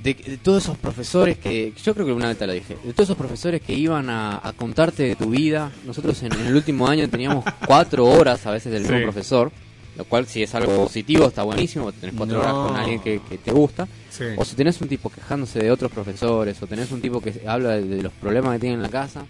De, 0.04 0.14
de 0.14 0.36
todos 0.36 0.62
esos 0.64 0.76
profesores 0.78 1.38
que, 1.38 1.72
yo 1.82 1.94
creo 1.94 2.06
que 2.06 2.12
una 2.12 2.28
vez 2.28 2.38
te 2.38 2.46
lo 2.46 2.52
dije, 2.52 2.76
de 2.84 2.92
todos 2.92 3.08
esos 3.08 3.16
profesores 3.16 3.60
que 3.62 3.72
iban 3.72 4.08
a, 4.10 4.38
a 4.46 4.52
contarte 4.52 5.02
de 5.02 5.16
tu 5.16 5.30
vida. 5.30 5.72
Nosotros 5.86 6.22
en, 6.22 6.32
en 6.34 6.46
el 6.46 6.54
último 6.54 6.86
año 6.86 7.08
teníamos 7.08 7.44
cuatro 7.66 8.04
horas 8.04 8.46
a 8.46 8.50
veces 8.52 8.70
del 8.72 8.82
mismo 8.82 8.98
Sí. 8.98 9.02
profesor, 9.02 9.50
lo 9.96 10.04
cual 10.04 10.26
si 10.26 10.42
es 10.42 10.54
algo 10.54 10.76
positivo 10.84 11.26
está 11.26 11.42
buenísimo, 11.42 11.90
tenés 11.92 12.14
cuatro 12.16 12.36
No. 12.36 12.42
horas 12.42 12.52
con 12.68 12.76
alguien 12.76 13.00
que, 13.00 13.20
que 13.28 13.38
te 13.38 13.50
gusta. 13.50 13.88
Sí. 14.10 14.24
O 14.36 14.44
si 14.44 14.54
tenés 14.54 14.80
un 14.80 14.88
tipo 14.88 15.08
quejándose 15.10 15.58
de 15.58 15.70
otros 15.72 15.90
profesores, 15.90 16.62
o 16.62 16.66
tenés 16.66 16.92
un 16.92 17.00
tipo 17.00 17.20
que 17.20 17.32
habla 17.46 17.70
de, 17.70 17.82
de 17.84 18.02
los 18.02 18.12
problemas 18.12 18.52
que 18.52 18.58
tiene 18.60 18.74
en 18.76 18.82
la 18.82 18.88
casa, 18.90 19.24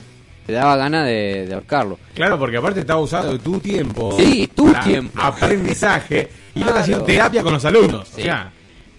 te 0.47 0.53
daba 0.53 0.77
ganas 0.77 1.07
de, 1.07 1.47
de 1.47 1.55
ahorcarlo. 1.55 1.99
Claro, 2.14 2.39
porque 2.39 2.57
aparte 2.59 2.81
estaba 2.81 3.01
usando 3.01 3.39
tu 3.39 3.61
tiempo. 3.61 4.14
Sí, 4.18 4.51
tu 4.55 4.72
tiempo. 4.85 5.18
Aprendizaje. 5.22 6.29
Y 6.55 6.59
no 6.61 6.66
Claro. 6.66 6.81
haciendo 6.81 7.05
terapia 7.05 7.43
con 7.43 7.53
los 7.55 7.64
alumnos. 7.64 8.09
Sí. 8.14 8.20
O 8.22 8.25
sea, 8.25 8.53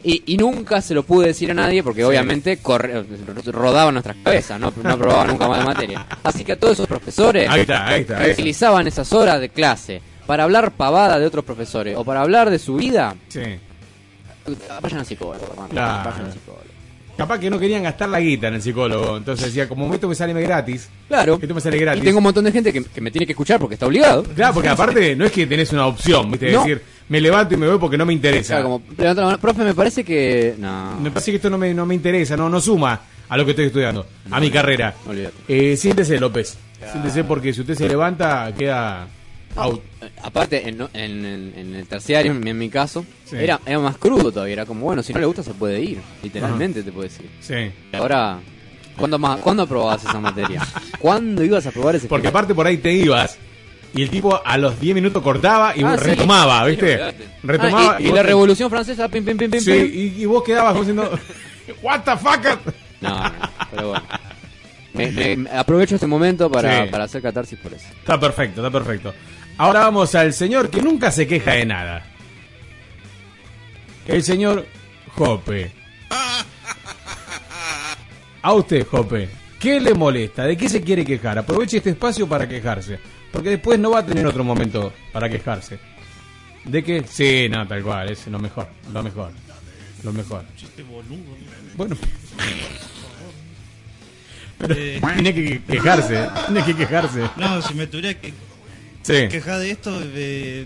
Y, 0.07 0.21
y 0.27 0.37
nunca 0.37 0.81
se 0.81 0.93
lo 0.93 1.01
pude 1.01 1.27
decir 1.27 1.49
a 1.49 1.55
nadie 1.55 1.81
porque 1.81 2.05
obviamente 2.05 2.57
corre, 2.57 3.03
rodaba 3.47 3.91
nuestras 3.91 4.15
cabezas, 4.23 4.59
no, 4.59 4.71
no 4.83 4.89
aprobaba 4.91 5.25
nunca 5.25 5.47
más 5.47 5.57
la 5.57 5.65
materia. 5.65 6.05
Así 6.21 6.43
que 6.43 6.51
a 6.51 6.59
todos 6.59 6.73
esos 6.73 6.85
profesores 6.87 7.49
Ahí 7.49 7.61
está, 7.61 7.87
ahí 7.87 8.01
está, 8.01 8.23
que 8.23 8.31
utilizaban 8.31 8.85
esas 8.85 9.11
horas 9.13 9.41
de 9.41 9.49
clase 9.49 10.01
para 10.27 10.43
hablar 10.43 10.71
pavada 10.73 11.17
de 11.17 11.25
otros 11.25 11.43
profesores 11.43 11.97
o 11.97 12.03
para 12.05 12.21
hablar 12.21 12.51
de 12.51 12.59
su 12.59 12.75
vida, 12.75 13.15
sí. 13.29 13.41
vayan 14.81 14.99
al 14.99 15.05
psicólogo, 15.07 15.43
hermano, 15.51 15.69
Claro. 15.69 16.09
vayan 16.11 16.25
al 16.27 16.33
psicólogo. 16.33 16.64
Capaz 17.17 17.39
que 17.39 17.49
no 17.49 17.57
querían 17.59 17.83
gastar 17.83 18.09
la 18.09 18.19
guita 18.19 18.49
en 18.49 18.55
el 18.55 18.61
psicólogo. 18.61 19.17
Entonces 19.17 19.45
decía, 19.47 19.69
como 19.69 19.93
esto 19.93 20.07
me 20.07 20.15
sale 20.15 20.33
gratis. 20.41 20.89
Claro. 21.07 21.39
Esto 21.41 21.55
me 21.55 21.61
sale 21.61 21.77
gratis. 21.77 22.01
Y 22.01 22.05
tengo 22.05 22.17
un 22.17 22.23
montón 22.23 22.43
de 22.45 22.51
gente 22.51 22.73
que, 22.73 22.83
que 22.83 23.01
me 23.01 23.11
tiene 23.11 23.25
que 23.25 23.31
escuchar 23.31 23.59
porque 23.59 23.75
está 23.75 23.85
obligado. 23.87 24.23
Claro, 24.23 24.53
porque 24.53 24.69
aparte 24.69 25.15
no 25.15 25.25
es 25.25 25.31
que 25.31 25.47
tenés 25.47 25.71
una 25.71 25.87
opción, 25.87 26.31
¿viste? 26.31 26.51
No. 26.51 26.63
decir, 26.63 26.81
me 27.07 27.21
levanto 27.21 27.53
y 27.53 27.57
me 27.57 27.67
voy 27.67 27.77
porque 27.77 27.97
no 27.97 28.05
me 28.05 28.13
interesa. 28.13 28.55
Claro, 28.55 28.81
como, 29.15 29.37
profe, 29.37 29.63
me 29.63 29.73
parece 29.73 30.03
que... 30.03 30.55
No, 30.57 30.99
Me 30.99 31.11
parece 31.11 31.31
que 31.31 31.37
esto 31.37 31.49
no 31.49 31.57
me, 31.57 31.73
no 31.73 31.85
me 31.85 31.95
interesa, 31.95 32.35
no, 32.35 32.49
no 32.49 32.59
suma 32.59 32.99
a 33.27 33.37
lo 33.37 33.45
que 33.45 33.51
estoy 33.51 33.65
estudiando, 33.67 34.05
a 34.29 34.39
mi 34.39 34.51
carrera. 34.51 34.93
Eh, 35.47 35.75
siéntese, 35.77 36.19
López. 36.19 36.57
Siéntese 36.91 37.23
porque 37.23 37.53
si 37.53 37.61
usted 37.61 37.75
se 37.75 37.87
levanta, 37.87 38.53
queda 38.57 39.07
out. 39.57 39.81
Aparte, 40.23 40.67
en, 40.67 40.81
en- 40.93 41.53
en- 41.55 41.75
el 41.75 41.87
terciario, 41.87 42.31
en, 42.31 42.57
mi 42.57 42.69
caso, 42.69 43.05
Sí. 43.25 43.35
era, 43.37 43.59
era 43.65 43.79
más 43.79 43.97
crudo 43.97 44.31
todavía. 44.31 44.53
Era 44.53 44.65
como, 44.65 44.85
bueno, 44.85 45.01
si 45.03 45.13
no 45.13 45.19
le 45.19 45.25
gusta 45.25 45.43
se 45.43 45.53
puede 45.53 45.81
ir. 45.81 45.99
Literalmente 46.23 46.83
te 46.83 46.91
puedes 46.91 47.17
ir. 47.19 47.29
Sí. 47.39 47.71
Ahora, 47.97 48.39
¿cuándo, 48.97 49.17
más, 49.19 49.39
¿cuándo 49.39 49.63
aprobabas 49.63 50.03
esa 50.03 50.19
materia? 50.19 50.61
¿Cuándo 50.99 51.43
ibas 51.43 51.65
a 51.65 51.69
aprobar 51.69 51.95
ese 51.95 52.07
Porque 52.07 52.27
aparte 52.27 52.53
por 52.55 52.67
ahí 52.67 52.77
te 52.77 52.91
ibas 52.93 53.37
y 53.93 54.01
el 54.03 54.09
tipo 54.09 54.41
a 54.45 54.57
los 54.57 54.77
10 54.79 54.93
minutos 54.95 55.23
cortaba 55.23 55.73
y 55.75 55.81
Ah, 55.83 55.95
retomaba, 55.95 56.63
Sí, 56.65 56.71
¿viste? 56.71 56.99
retomaba. 57.43 57.95
Ah, 57.95 58.01
y, 58.01 58.07
la 58.07 58.15
te- 58.15 58.23
revolución 58.23 58.69
francesa, 58.69 59.07
pim, 59.07 59.23
pim, 59.23 59.37
pim, 59.37 59.49
pim, 59.51 59.61
Sí, 59.61 59.71
pim. 59.71 59.91
y, 59.93 60.21
y 60.21 60.25
vos 60.25 60.43
quedabas 60.43 60.73
como 60.73 60.81
diciendo, 60.83 61.09
¿What 61.81 62.01
the 62.01 62.17
fuck? 62.17 62.73
No, 63.01 63.09
no, 63.23 63.31
pero 63.71 63.89
bueno. 63.89 64.05
Me- 64.93 65.11
me- 65.11 65.35
me 65.37 65.49
aprovecho 65.49 65.95
este 65.95 66.07
momento 66.07 66.49
para, 66.49 66.85
Sí. 66.85 66.89
para 66.91 67.03
hacer 67.05 67.21
catarsis 67.21 67.57
por 67.59 67.73
eso. 67.73 67.85
Está 67.99 68.17
perfecto, 68.19 68.65
está 68.65 68.71
perfecto. 68.71 69.13
Ahora 69.57 69.81
vamos 69.81 70.13
al 70.15 70.33
señor 70.33 70.69
que 70.69 70.81
nunca 70.81 71.11
se 71.11 71.25
queja 71.27 71.53
de 71.53 71.65
nada. 71.65 72.03
El 74.07 74.21
señor 74.23 74.65
Jope. 75.15 75.71
A 78.41 78.53
usted, 78.53 78.85
Jope. 78.85 79.29
¿Qué 79.59 79.79
le 79.79 79.93
molesta? 79.93 80.43
¿De 80.43 80.55
qué 80.57 80.69
se 80.69 80.81
quiere 80.81 81.03
quejar? 81.05 81.39
Aproveche 81.39 81.77
este 81.77 81.91
espacio 81.91 82.27
para 82.27 82.47
quejarse. 82.47 82.99
Porque 83.31 83.49
después 83.51 83.79
no 83.79 83.91
va 83.91 83.99
a 83.99 84.05
tener 84.05 84.25
otro 84.27 84.43
momento 84.43 84.93
para 85.11 85.27
quejarse. 85.29 85.79
¿De 86.65 86.83
qué? 86.83 87.03
Sí, 87.09 87.47
no, 87.49 87.67
tal 87.67 87.81
cual. 87.81 88.09
Es 88.11 88.27
lo 88.27 88.37
mejor. 88.39 88.67
Lo 88.93 89.01
mejor. 89.01 89.31
Lo 90.03 90.11
mejor. 90.13 90.43
Bueno. 91.75 91.95
Pero 94.57 94.73
Eh. 94.77 95.01
tiene 95.13 95.33
que 95.33 95.61
quejarse. 95.63 96.27
Tiene 96.47 96.63
que 96.65 96.75
quejarse. 96.75 97.29
No, 97.37 97.61
si 97.61 97.73
me 97.73 97.87
tuviera 97.87 98.13
que 98.19 98.33
Sí. 99.05 99.27
quejar 99.29 99.59
de 99.59 99.71
esto, 99.71 100.01
eh, 100.03 100.65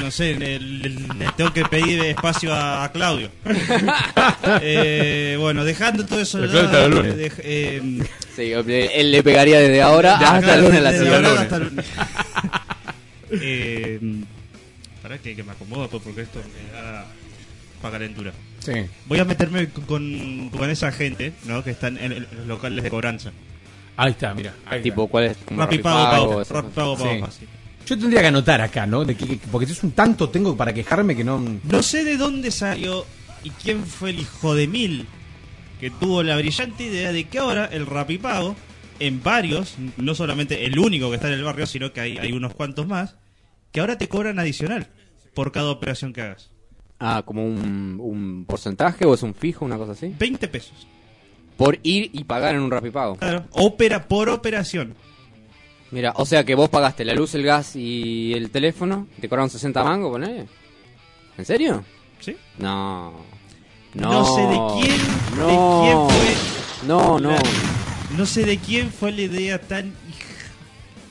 no 0.00 0.10
sé, 0.10 0.34
le, 0.34 0.60
le- 0.60 0.88
le 0.90 1.26
tengo 1.36 1.52
que 1.52 1.64
pedir 1.64 2.00
espacio 2.04 2.52
a, 2.54 2.84
a 2.84 2.92
Claudio. 2.92 3.30
Eh, 4.62 5.36
bueno, 5.40 5.64
dejando 5.64 6.06
todo 6.06 6.20
eso 6.20 6.38
de 6.38 6.48
Claudio 6.48 6.62
lado, 6.62 6.66
está 6.66 6.84
el 6.86 6.90
lunes. 6.92 7.16
dej- 7.18 7.40
eh, 7.42 8.02
Sí, 8.36 8.54
él 8.94 9.10
le 9.10 9.22
pegaría 9.22 9.58
desde 9.58 9.82
ahora 9.82 10.18
Ya, 10.20 10.36
hasta 10.36 10.54
el 10.54 10.64
lunes 10.64 10.82
la 10.82 10.92
hasta 11.40 11.56
el 11.56 11.64
lunes. 11.64 11.86
eh, 13.30 14.00
para 15.02 15.18
que, 15.18 15.34
que 15.34 15.42
me 15.42 15.52
acomodo 15.52 15.88
pues, 15.88 16.02
porque 16.02 16.22
esto 16.22 16.40
me 16.40 16.72
da 16.72 17.06
para 17.82 17.92
calentura. 17.98 18.32
Sí. 18.60 18.72
Voy 19.06 19.18
a 19.18 19.24
meterme 19.24 19.68
con, 19.68 20.50
con 20.50 20.70
esa 20.70 20.92
gente 20.92 21.32
¿no? 21.44 21.62
que 21.64 21.70
están 21.70 21.96
en, 21.98 22.12
en 22.12 22.26
los 22.38 22.46
locales 22.46 22.82
de 22.84 22.90
cobranza. 22.90 23.32
Ahí 23.96 24.12
está, 24.12 24.34
mira. 24.34 24.52
ahí 24.66 24.82
Tipo, 24.82 25.08
¿cuál 25.08 25.24
es? 25.24 25.36
Rappi 25.50 25.78
pago, 25.78 26.10
Pago, 26.10 26.10
pago, 26.10 26.38
Rappi 26.44 26.50
cosas. 26.50 26.74
pago, 26.74 26.96
pago 26.98 27.26
Sí. 27.30 27.46
Yo 27.86 27.98
tendría 27.98 28.20
que 28.20 28.26
anotar 28.28 28.60
acá, 28.60 28.86
¿no? 28.86 29.04
De 29.04 29.14
que, 29.14 29.26
que- 29.26 29.46
porque 29.50 29.66
es 29.70 29.82
un 29.82 29.92
tanto 29.92 30.28
tengo 30.28 30.56
para 30.56 30.72
quejarme 30.74 31.14
que 31.16 31.24
no. 31.24 31.42
No 31.62 31.82
sé 31.82 32.04
de 32.04 32.16
dónde 32.16 32.50
salió 32.50 33.06
y 33.44 33.50
quién 33.50 33.84
fue 33.84 34.10
el 34.10 34.18
hijo 34.20 34.54
de 34.54 34.66
mil 34.66 35.06
que 35.80 35.90
tuvo 35.90 36.22
la 36.22 36.36
brillante 36.36 36.84
idea 36.84 37.12
de 37.12 37.24
que 37.24 37.38
ahora 37.38 37.66
el 37.66 37.86
Rapipago, 37.86 38.56
en 38.98 39.22
varios, 39.22 39.76
no 39.98 40.14
solamente 40.14 40.64
el 40.64 40.78
único 40.78 41.10
que 41.10 41.16
está 41.16 41.28
en 41.28 41.34
el 41.34 41.44
barrio, 41.44 41.66
sino 41.66 41.92
que 41.92 42.00
hay, 42.00 42.16
hay 42.18 42.32
unos 42.32 42.54
cuantos 42.54 42.86
más, 42.86 43.16
que 43.72 43.80
ahora 43.80 43.98
te 43.98 44.08
cobran 44.08 44.38
adicional 44.38 44.88
por 45.34 45.52
cada 45.52 45.70
operación 45.70 46.14
que 46.14 46.22
hagas. 46.22 46.50
Ah, 46.98 47.22
como 47.26 47.44
un, 47.44 47.98
un 48.00 48.46
porcentaje 48.46 49.04
o 49.04 49.12
es 49.12 49.22
un 49.22 49.34
fijo, 49.34 49.66
una 49.66 49.76
cosa 49.76 49.92
así. 49.92 50.14
20 50.18 50.48
pesos. 50.48 50.86
Por 51.58 51.78
ir 51.82 52.08
y 52.14 52.24
pagar 52.24 52.54
en 52.54 52.62
un 52.62 52.70
rapipago. 52.70 53.16
Claro, 53.16 53.44
ópera 53.50 54.08
por 54.08 54.30
operación. 54.30 54.94
Mira, 55.90 56.12
o 56.16 56.26
sea 56.26 56.44
que 56.44 56.54
vos 56.54 56.68
pagaste 56.68 57.04
la 57.04 57.14
luz, 57.14 57.34
el 57.34 57.44
gas 57.44 57.76
y 57.76 58.32
el 58.34 58.50
teléfono, 58.50 59.06
te 59.20 59.28
cobraron 59.28 59.50
60 59.50 59.84
mangos, 59.84 60.10
ponele. 60.12 60.46
¿En 61.38 61.44
serio? 61.44 61.84
Sí. 62.20 62.36
No. 62.58 63.12
No, 63.94 64.10
No 64.12 64.34
sé 64.36 64.42
de 64.42 64.56
quién, 64.86 65.00
no, 65.38 65.46
de 65.46 66.08
quién 66.10 66.18
fue. 66.20 66.86
No, 66.88 67.18
no. 67.18 67.30
la- 67.30 67.42
no 68.16 68.26
sé 68.26 68.44
de 68.44 68.58
quién 68.58 68.90
fue 68.90 69.12
la 69.12 69.22
idea 69.22 69.60
tan. 69.60 69.92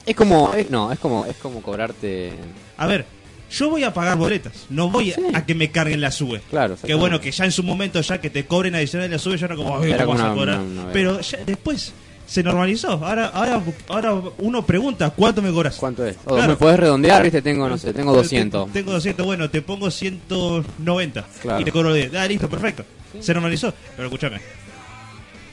Es 0.06 0.16
como, 0.16 0.54
es- 0.54 0.70
no, 0.70 0.92
es 0.92 1.00
como, 1.00 1.26
es 1.26 1.36
como 1.38 1.62
cobrarte. 1.62 2.34
A 2.78 2.86
ver, 2.86 3.06
yo 3.50 3.70
voy 3.70 3.84
a 3.84 3.94
pagar 3.94 4.18
boletas, 4.18 4.66
no 4.70 4.90
voy 4.92 5.14
a- 5.14 5.38
a 5.38 5.46
que 5.46 5.56
me 5.56 5.72
carguen 5.72 6.02
la 6.02 6.12
sube. 6.12 6.42
Claro, 6.50 6.76
Que 6.84 6.94
bueno, 6.94 7.20
que 7.20 7.32
ya 7.32 7.46
en 7.46 7.52
su 7.52 7.64
momento, 7.64 8.02
ya 8.02 8.20
que 8.22 8.30
te 8.30 8.46
cobren 8.46 8.76
adicional 8.76 9.10
la 9.10 9.18
sube, 9.20 9.38
ya 9.38 9.48
no 9.48 9.56
como, 9.56 9.80
"Ay, 9.80 9.92
Era 9.94 10.06
¿cómo 10.06 10.18
como 10.18 10.24
vas 10.30 10.32
a 10.32 10.36
cobrar?". 10.36 10.92
Pero 10.94 11.22
ya 11.22 11.40
después 11.46 11.94
se 12.26 12.44
normalizó. 12.44 12.92
Ahora, 12.92 13.28
ahora, 13.28 13.62
ahora 13.88 14.14
uno 14.40 14.66
pregunta, 14.66 15.12
¿cuánto 15.12 15.42
me 15.42 15.52
cobras? 15.52 15.76
¿Cuánto 15.78 16.06
es? 16.06 16.18
O 16.26 16.36
me 16.36 16.56
podés 16.56 16.80
redondear, 16.80 17.24
viste, 17.24 17.42
tengo, 17.42 17.70
no 17.70 17.78
sé, 17.78 17.94
tengo 17.94 18.14
200. 18.14 18.72
Tengo 18.72 18.92
200, 18.92 19.26
bueno, 19.26 19.50
te 19.50 19.62
pongo 19.62 19.92
190. 19.92 21.26
Claro. 21.42 21.62
Y 21.62 21.64
te 21.64 21.72
cobro 21.72 21.94
10. 21.94 22.14
Ah, 22.16 22.28
listo, 22.28 22.50
perfecto. 22.50 22.84
Se 23.20 23.34
normalizó. 23.34 23.74
Pero 23.96 24.08
escúchame. 24.08 24.40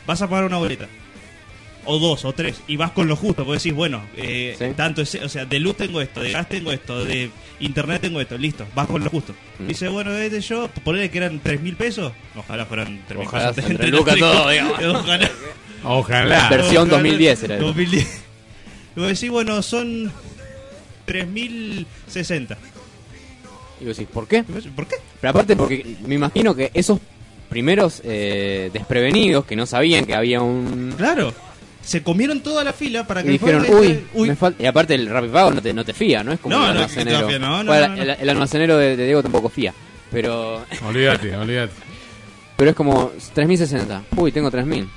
Vas 0.06 0.20
a 0.22 0.28
pagar 0.28 0.44
una 0.44 0.56
boleta. 0.56 0.88
O 1.84 1.98
dos, 1.98 2.24
o 2.24 2.32
tres. 2.32 2.60
Y 2.68 2.76
vas 2.76 2.92
con 2.92 3.08
lo 3.08 3.16
justo. 3.16 3.44
Porque 3.44 3.58
decís, 3.58 3.74
bueno, 3.74 4.02
eh, 4.16 4.74
tanto 4.76 5.02
es, 5.02 5.14
o 5.16 5.28
sea, 5.28 5.44
de 5.44 5.58
luz 5.58 5.76
tengo 5.76 6.00
esto, 6.00 6.20
de 6.20 6.30
gas 6.30 6.48
tengo 6.48 6.70
esto, 6.70 7.04
de 7.04 7.30
internet 7.60 8.02
tengo 8.02 8.20
esto. 8.20 8.38
Listo, 8.38 8.66
vas 8.74 8.86
con 8.86 9.02
lo 9.02 9.10
justo. 9.10 9.34
Mm. 9.58 9.66
Dice, 9.66 9.88
bueno, 9.88 10.12
este 10.12 10.40
yo, 10.40 10.68
ponele 10.84 11.10
que 11.10 11.18
eran 11.18 11.40
3 11.40 11.60
mil 11.60 11.76
pesos. 11.76 12.12
Ojalá 12.36 12.66
fueran 12.66 13.02
3 13.08 13.18
mil 13.18 13.28
pesos. 13.28 13.54
se 13.56 13.66
entreluca 13.72 14.16
todo, 14.16 14.48
digamos. 14.48 14.78
Ojalá. 14.84 15.30
Ojalá. 15.84 16.48
Versión 16.48 16.82
Ojalá. 16.88 16.98
2010 16.98 17.42
era 17.44 17.54
eso. 17.56 17.64
2010. 17.66 18.22
Y 18.96 19.00
vos 19.00 19.08
decís, 19.08 19.30
bueno, 19.30 19.62
son 19.62 20.12
3060. 21.06 22.58
Y 23.80 23.84
vos 23.86 23.96
decís, 23.96 24.10
¿por 24.12 24.26
qué? 24.28 24.42
¿Por 24.44 24.86
qué? 24.86 24.96
Pero 25.20 25.30
aparte, 25.30 25.56
porque 25.56 25.96
me 26.06 26.14
imagino 26.14 26.54
que 26.54 26.70
esos 26.74 26.98
primeros 27.48 28.00
eh, 28.04 28.70
desprevenidos 28.72 29.44
que 29.44 29.56
no 29.56 29.66
sabían 29.66 30.04
que 30.04 30.14
había 30.14 30.40
un. 30.40 30.94
Claro. 30.96 31.34
Se 31.82 32.02
comieron 32.02 32.40
toda 32.42 32.62
la 32.62 32.72
fila 32.72 33.04
para 33.08 33.22
Y 33.22 33.24
que 33.24 33.30
dijeron, 33.32 33.62
después- 33.62 33.98
uy, 34.14 34.28
me 34.28 34.36
falta. 34.36 34.62
Y 34.62 34.66
aparte, 34.66 34.94
el 34.94 35.08
Rapipago 35.08 35.50
no 35.50 35.60
te, 35.60 35.72
no 35.74 35.84
te 35.84 35.92
fía, 35.92 36.22
¿no? 36.22 36.32
Es 36.32 36.38
como 36.38 36.56
No, 36.56 36.64
el 36.70 36.76
almacenero. 36.76 37.28
fía, 37.28 37.38
no. 37.40 37.60
El, 37.74 38.10
el 38.20 38.28
almacenero 38.30 38.76
de, 38.78 38.96
de 38.96 39.04
Diego 39.04 39.20
tampoco 39.22 39.48
fía. 39.48 39.74
Pero. 40.12 40.64
Olvídate, 40.86 41.36
olvídate. 41.36 41.72
Pero 42.56 42.70
es 42.70 42.76
como 42.76 43.10
3060. 43.34 44.02
Uy, 44.16 44.30
tengo 44.30 44.48
3000. 44.50 44.88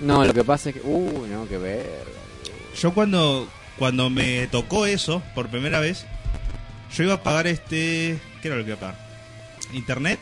No, 0.00 0.24
lo 0.24 0.34
que 0.34 0.44
pasa 0.44 0.70
es 0.70 0.76
que. 0.76 0.82
Uy, 0.82 1.28
no, 1.28 1.46
qué 1.48 1.58
verga. 1.58 2.20
Yo 2.80 2.94
cuando, 2.94 3.48
cuando 3.78 4.10
me 4.10 4.46
tocó 4.48 4.86
eso 4.86 5.22
por 5.34 5.48
primera 5.48 5.80
vez, 5.80 6.06
yo 6.96 7.04
iba 7.04 7.14
a 7.14 7.22
pagar 7.22 7.46
este... 7.46 8.18
¿Qué 8.40 8.48
era 8.48 8.56
lo 8.56 8.64
que 8.64 8.70
iba 8.70 8.76
a 8.76 8.80
pagar? 8.80 8.98
Internet, 9.72 10.18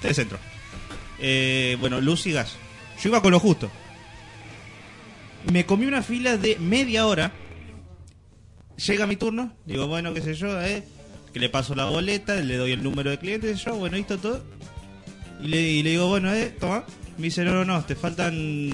telecentro. 0.00 0.38
Eh, 1.18 1.76
bueno, 1.80 2.00
luz 2.00 2.26
y 2.26 2.32
gas. 2.32 2.56
Yo 3.02 3.08
iba 3.08 3.22
con 3.22 3.32
lo 3.32 3.40
justo. 3.40 3.70
Me 5.50 5.64
comí 5.64 5.86
una 5.86 6.02
fila 6.02 6.36
de 6.36 6.56
media 6.58 7.06
hora. 7.06 7.32
Llega 8.84 9.06
mi 9.06 9.16
turno, 9.16 9.52
digo, 9.64 9.86
bueno, 9.86 10.12
qué 10.12 10.20
sé 10.20 10.34
yo, 10.34 10.60
eh, 10.60 10.84
que 11.32 11.40
le 11.40 11.48
paso 11.48 11.74
la 11.74 11.86
boleta, 11.86 12.34
le 12.34 12.56
doy 12.56 12.72
el 12.72 12.82
número 12.82 13.10
de 13.10 13.18
cliente, 13.18 13.46
qué 13.46 13.56
sé 13.56 13.64
yo, 13.64 13.76
bueno, 13.76 13.96
listo 13.96 14.18
todo. 14.18 14.44
Y 15.40 15.48
le, 15.48 15.62
y 15.62 15.82
le 15.82 15.90
digo, 15.90 16.08
bueno, 16.08 16.32
eh, 16.34 16.54
toma. 16.60 16.84
Me 17.18 17.24
dice, 17.24 17.44
no, 17.44 17.52
no, 17.52 17.64
no, 17.64 17.84
te 17.84 17.94
faltan 17.94 18.70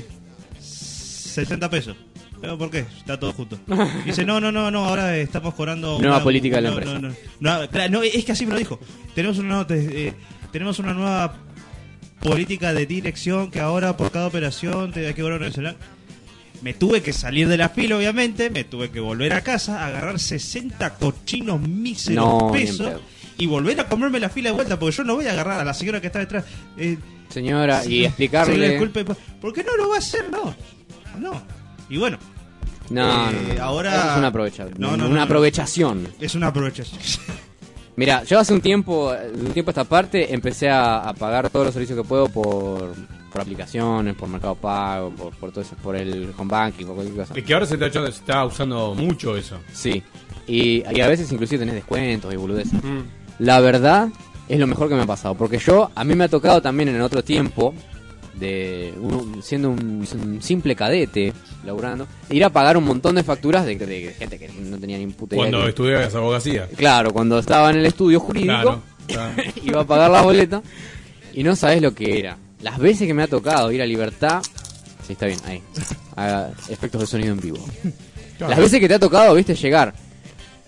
60 0.61 1.71
pesos. 1.71 1.97
Pero 2.41 2.59
¿por 2.59 2.71
qué? 2.71 2.81
Está 2.99 3.19
todo 3.21 3.33
justo. 3.33 3.59
Dice, 4.05 4.25
no, 4.25 4.41
no, 4.41 4.51
no, 4.51 4.71
no, 4.71 4.85
ahora 4.87 5.17
estamos 5.17 5.55
cobrando... 5.55 5.99
Nueva 6.01 6.23
política 6.23 6.57
de 6.57 6.63
la 6.63 6.71
no, 6.71 6.75
empresa. 6.79 6.99
No, 6.99 7.09
no, 7.41 7.61
no, 7.63 7.69
claro, 7.69 7.93
no, 7.93 8.03
es 8.03 8.25
que 8.25 8.33
así 8.33 8.47
me 8.47 8.53
lo 8.53 8.59
dijo. 8.59 8.81
Tenemos 9.15 9.39
una, 9.39 9.49
nueva- 9.49 9.67
eh, 9.71 10.13
tenemos 10.51 10.79
una 10.81 10.93
nueva 10.93 11.37
política 12.21 12.73
de 12.73 12.85
dirección 12.87 13.51
que 13.51 13.61
ahora 13.61 13.97
por 13.97 14.11
cada 14.11 14.27
operación 14.27 14.91
te 14.93 15.07
hay 15.07 15.15
que 15.15 15.23
cobrar 15.23 15.39
una 15.39 15.47
adicional. 15.47 15.77
Me 16.63 16.75
tuve 16.75 17.01
que 17.03 17.13
salir 17.13 17.47
de 17.49 17.57
la 17.57 17.69
fila, 17.69 17.97
obviamente, 17.97 18.51
me 18.51 18.65
tuve 18.65 18.91
que 18.91 19.01
volver 19.01 19.33
a 19.35 19.41
casa, 19.43 19.85
agarrar 19.87 20.19
60 20.19 20.95
cochinos 20.95 21.61
míseros 21.61 22.25
No, 22.25 22.51
ni 22.53 22.61
en 22.61 22.67
pesos 22.67 22.87
pedo. 22.89 23.01
y 23.39 23.47
volver 23.47 23.81
a 23.81 23.89
comerme 23.89 24.19
la 24.21 24.29
fila 24.29 24.51
de 24.51 24.55
vuelta, 24.57 24.79
porque 24.79 24.97
yo 24.97 25.05
no 25.05 25.15
voy 25.17 25.27
a 25.27 25.33
agarrar 25.33 25.61
a 25.61 25.65
la 25.65 25.75
señora 25.75 26.01
que 26.01 26.07
está 26.09 26.21
detrás. 26.21 26.45
Eh, 26.77 26.99
Señora, 27.33 27.85
y 27.87 28.05
explicarle. 28.05 28.55
señora, 28.55 28.71
disculpe, 28.71 29.05
¿por 29.41 29.53
qué 29.53 29.65
no 29.65 29.77
lo 29.77 29.89
va 29.89 29.97
a 29.97 29.99
hacer? 29.99 30.31
No, 30.31 30.55
no. 31.19 31.43
Y 31.89 31.99
bueno, 31.99 32.19
No, 32.91 33.31
Eh, 33.31 33.33
no, 33.49 33.55
no. 33.55 33.63
ahora- 33.65 33.97
Eso 33.97 34.11
es 34.13 34.17
una 34.19 34.27
aprovechación. 34.29 34.75
No, 34.79 34.89
no, 34.89 34.95
una 34.95 35.09
no, 35.09 35.15
no. 35.17 35.23
aprovechación. 35.23 36.09
es 36.21 36.35
una 36.35 36.49
aprovechación. 36.49 37.01
Mira, 37.97 38.23
yo 38.25 38.39
hace 38.39 38.53
un 38.55 38.61
tiempo, 38.61 39.13
un 39.35 39.53
tiempo 39.53 39.71
a 39.71 39.73
esta 39.73 39.85
parte, 39.85 40.33
empecé 40.35 40.69
a, 40.71 40.99
a 41.01 41.13
pagar 41.15 41.49
todos 41.51 41.67
los 41.67 41.75
servicios 41.75 41.99
que 41.99 42.05
puedo 42.09 42.29
por, 42.29 42.95
por 43.31 43.41
aplicaciones, 43.41 44.15
por 44.15 44.29
Mercado 44.29 44.55
Pago, 44.55 45.11
por, 45.11 45.35
por 45.37 45.51
todo 45.53 45.61
eso, 45.61 45.77
por 45.83 45.97
el 45.97 46.33
home 46.37 46.51
banking, 46.51 46.87
por 46.87 46.95
cualquier 46.97 47.17
cosa. 47.19 47.35
Es 47.39 47.45
que 47.45 47.53
ahora 47.55 47.67
se 47.67 47.75
está, 47.75 47.91
se 47.91 48.09
está 48.09 48.45
usando 48.47 48.95
mucho 48.95 49.37
eso. 49.37 49.59
Sí. 49.73 50.03
Y, 50.47 50.83
y 50.91 51.01
a 51.01 51.07
veces 51.07 51.31
inclusive 51.33 51.61
tenés 51.61 51.75
descuentos 51.75 52.33
y 52.33 52.37
boludeces. 52.37 52.83
Mm. 52.83 53.01
La 53.41 53.61
verdad 53.61 54.09
es 54.55 54.59
lo 54.61 54.67
mejor 54.67 54.89
que 54.89 54.95
me 54.95 55.03
ha 55.03 55.07
pasado. 55.07 55.35
Porque 55.35 55.59
yo, 55.59 55.91
a 55.95 56.05
mí 56.05 56.15
me 56.15 56.25
ha 56.25 56.29
tocado 56.29 56.61
también 56.61 56.89
en 56.91 57.01
otro 57.01 57.23
tiempo, 57.25 57.75
de 58.35 58.93
uno- 59.01 59.43
siendo 59.43 59.71
un, 59.71 60.07
un 60.25 60.43
simple 60.43 60.75
cadete, 60.75 61.33
laburando, 61.65 62.07
ir 62.31 62.45
a 62.45 62.51
pagar 62.51 62.77
un 62.77 62.85
montón 62.85 63.15
de 63.15 63.23
facturas 63.23 63.65
de, 63.65 63.77
de 63.77 64.15
gente 64.19 64.39
que 64.39 64.49
no 64.49 64.79
tenía 64.79 64.99
ni 64.99 65.07
puta 65.09 65.35
idea. 65.37 65.43
Cuando 65.49 65.69
estudiabas 65.69 66.15
abogacía. 66.15 66.69
Claro, 66.77 67.13
cuando 67.13 67.39
estaba 67.39 67.71
en 67.71 67.77
el 67.79 67.87
estudio 67.87 68.21
jurídico, 68.21 68.53
Claro, 68.53 68.83
claro. 69.07 69.43
iba 69.65 69.81
a 69.83 69.85
pagar 69.87 70.11
la 70.11 70.23
boleta 70.23 70.63
y 71.35 71.43
no 71.43 71.55
sabes 71.57 71.81
lo 71.83 71.95
que 71.95 72.19
era. 72.19 72.37
Las 72.63 72.79
veces 72.79 73.07
que 73.07 73.15
me 73.15 73.23
ha 73.23 73.29
tocado 73.29 73.71
ir 73.73 73.83
a 73.83 73.87
Libertad, 73.87 74.43
sí, 75.07 75.13
está 75.15 75.27
bien, 75.27 75.39
ahí. 75.47 75.61
Haga 76.17 76.51
efectos 76.69 77.01
de 77.01 77.07
sonido 77.07 77.33
en 77.35 77.41
vivo. 77.41 77.59
Claro. 78.39 78.51
Las 78.51 78.59
veces 78.59 78.81
que 78.81 78.89
te 78.89 78.95
ha 78.95 78.99
tocado, 78.99 79.35
viste, 79.35 79.55
llegar 79.55 79.93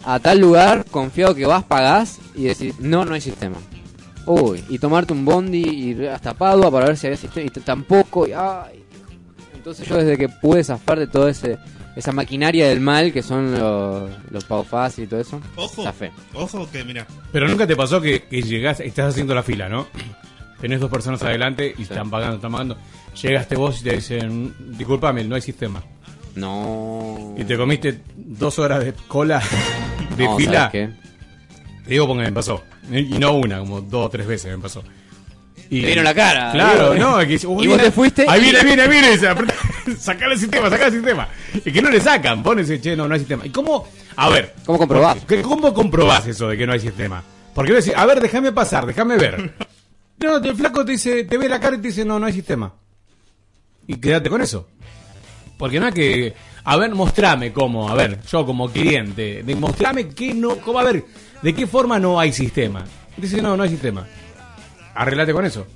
a 0.05 0.19
tal 0.21 0.39
lugar, 0.39 0.85
confiado 0.91 1.35
que 1.35 1.47
vas, 1.47 1.65
pagás 1.65 2.19
y 2.37 2.45
decir, 2.45 2.75
no, 2.79 3.05
no 3.05 3.15
hay 3.15 3.21
sistema. 3.21 3.57
Uy, 4.27 4.65
y 4.69 4.79
tomarte 4.79 5.13
un 5.13 5.25
bondi 5.25 5.59
y 5.63 5.89
ir 5.91 6.09
hasta 6.09 6.35
Padua 6.35 6.71
para 6.71 6.87
ver 6.87 6.97
si 6.97 7.07
había 7.07 7.17
sistema 7.17 7.47
y 7.47 7.51
tampoco. 7.61 8.27
y, 8.27 8.33
ay. 8.33 8.83
Entonces 9.55 9.87
yo 9.89 9.97
desde 9.97 10.17
que 10.19 10.29
pude 10.29 10.63
zafar 10.65 10.99
de 10.99 11.07
toda 11.07 11.31
ese, 11.31 11.59
esa 11.97 12.13
maquinaria 12.13 12.69
del 12.69 12.81
mal 12.81 13.13
que 13.13 13.23
son 13.23 13.53
los, 13.59 14.11
los 14.31 14.45
pagos 14.45 14.67
fáciles 14.69 15.07
y 15.07 15.11
todo 15.11 15.21
eso, 15.21 15.41
Ojo, 15.57 15.83
zafé. 15.83 16.11
ojo 16.35 16.69
que 16.71 16.85
mira, 16.85 17.07
Pero 17.33 17.49
nunca 17.49 17.67
te 17.67 17.75
pasó 17.77 18.01
que, 18.01 18.23
que 18.25 18.43
llegás, 18.43 18.81
estás 18.81 19.11
haciendo 19.11 19.35
la 19.35 19.43
fila, 19.43 19.69
¿no? 19.69 19.87
Tenés 20.61 20.81
dos 20.81 20.91
personas 20.91 21.23
adelante 21.23 21.75
y 21.77 21.83
están 21.83 22.11
pagando, 22.11 22.37
están 22.37 22.53
pagando. 22.53 22.77
Llegaste 23.21 23.57
vos 23.57 23.81
y 23.81 23.85
te 23.85 23.97
dicen, 23.97 24.55
disculpame, 24.77 25.25
no 25.25 25.35
hay 25.35 25.43
sistema. 25.43 25.83
No. 26.35 27.35
Y 27.39 27.45
te 27.45 27.57
comiste 27.57 28.01
dos 28.17 28.59
horas 28.59 28.85
de 28.85 28.93
cola 29.09 29.43
de 30.17 30.25
No, 30.25 30.37
fila. 30.37 30.71
¿sabes 30.71 30.73
qué? 30.73 30.89
Te 31.85 31.91
digo 31.91 32.07
porque 32.07 32.23
me 32.25 32.33
pasó. 32.33 32.63
Y 32.91 33.19
no 33.19 33.35
una, 33.35 33.59
como 33.61 33.81
dos 33.81 34.07
o 34.07 34.11
tres 34.11 34.27
veces 34.27 34.57
me 34.57 34.63
pasó. 34.63 34.83
Y, 35.71 35.81
Te 35.81 35.87
vieron 35.87 36.05
la 36.05 36.15
cara, 36.15 36.53
Claro, 36.53 36.95
no, 36.95 37.19
que, 37.27 37.35
Y 37.35 37.67
vos 37.67 37.79
te 37.79 37.91
fuiste 37.91 38.27
Ahí 38.29 38.43
viene, 38.43 38.63
viene, 38.63 38.87
viene. 38.87 39.17
Sacá 39.99 40.27
el 40.27 40.39
sistema, 40.39 40.69
sacá 40.69 40.87
el 40.87 40.93
sistema. 40.93 41.29
Y 41.65 41.73
que 41.73 41.81
no 41.81 41.91
le 41.91 42.01
sacan, 42.01 42.43
ponen 42.43 42.65
ese, 42.65 42.81
che, 42.81 42.95
no, 42.95 43.09
no 43.09 43.15
hay 43.15 43.21
sistema. 43.21 43.47
¿Y 43.47 43.51
cómo? 43.51 43.87
A 44.17 44.29
ver. 44.29 44.55
¿Cómo 44.67 44.79
comprobás? 44.79 45.25
¿qué- 45.27 45.43
¿Cómo 45.43 45.73
comprobás 45.73 46.27
eso 46.27 46.49
de 46.49 46.57
que 46.59 46.67
no 46.67 46.73
hay 46.73 46.81
sistema? 46.81 47.23
Porque 47.55 47.71
voy 47.73 47.77
a 47.79 47.81
decir, 47.81 47.95
a 47.97 48.05
ver, 48.05 48.21
déjame 48.21 48.53
pasar, 48.53 48.87
déjame 48.87 49.17
ver. 49.17 49.55
No, 50.17 50.37
el 50.37 50.55
flaco 50.55 50.85
te 50.85 50.93
dice, 50.93 51.25
te 51.25 51.37
ve 51.37 51.49
la 51.49 51.59
cara 51.59 51.75
y 51.75 51.81
te 51.81 51.89
dice, 51.89 52.05
no, 52.05 52.21
no 52.21 52.27
hay 52.27 52.33
sistema. 52.33 52.73
Y 53.89 53.97
quédate 53.97 54.31
con 54.31 54.41
eso. 54.41 54.69
Porque 55.59 55.81
no 55.81 55.89
es 55.89 55.95
que. 55.95 56.35
A 56.65 56.77
ver, 56.77 56.95
mostrame 56.95 57.53
cómo. 57.53 57.89
A 57.89 57.95
ver, 57.95 58.21
yo 58.23 58.47
como 58.47 58.71
cliente. 58.71 59.43
De, 59.43 59.55
mostrame 59.55 60.09
que 60.09 60.33
no. 60.35 60.57
Cómo, 60.57 60.79
a 60.79 60.85
ver, 60.85 61.05
de 61.43 61.55
qué 61.55 61.67
forma 61.67 61.99
no 61.99 62.19
hay 62.19 62.33
sistema. 62.33 62.85
Dice, 63.17 63.43
no, 63.43 63.57
no 63.57 63.63
hay 63.63 63.69
sistema. 63.69 64.07
Arreglate 64.95 65.33
con 65.33 65.45
eso. 65.45 65.67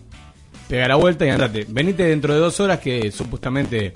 Pega 0.66 0.88
la 0.88 0.96
vuelta 0.96 1.26
y 1.26 1.30
andate. 1.30 1.66
Venite 1.68 2.04
dentro 2.04 2.34
de 2.34 2.40
dos 2.40 2.58
horas 2.60 2.80
que 2.80 3.12
supuestamente. 3.12 3.94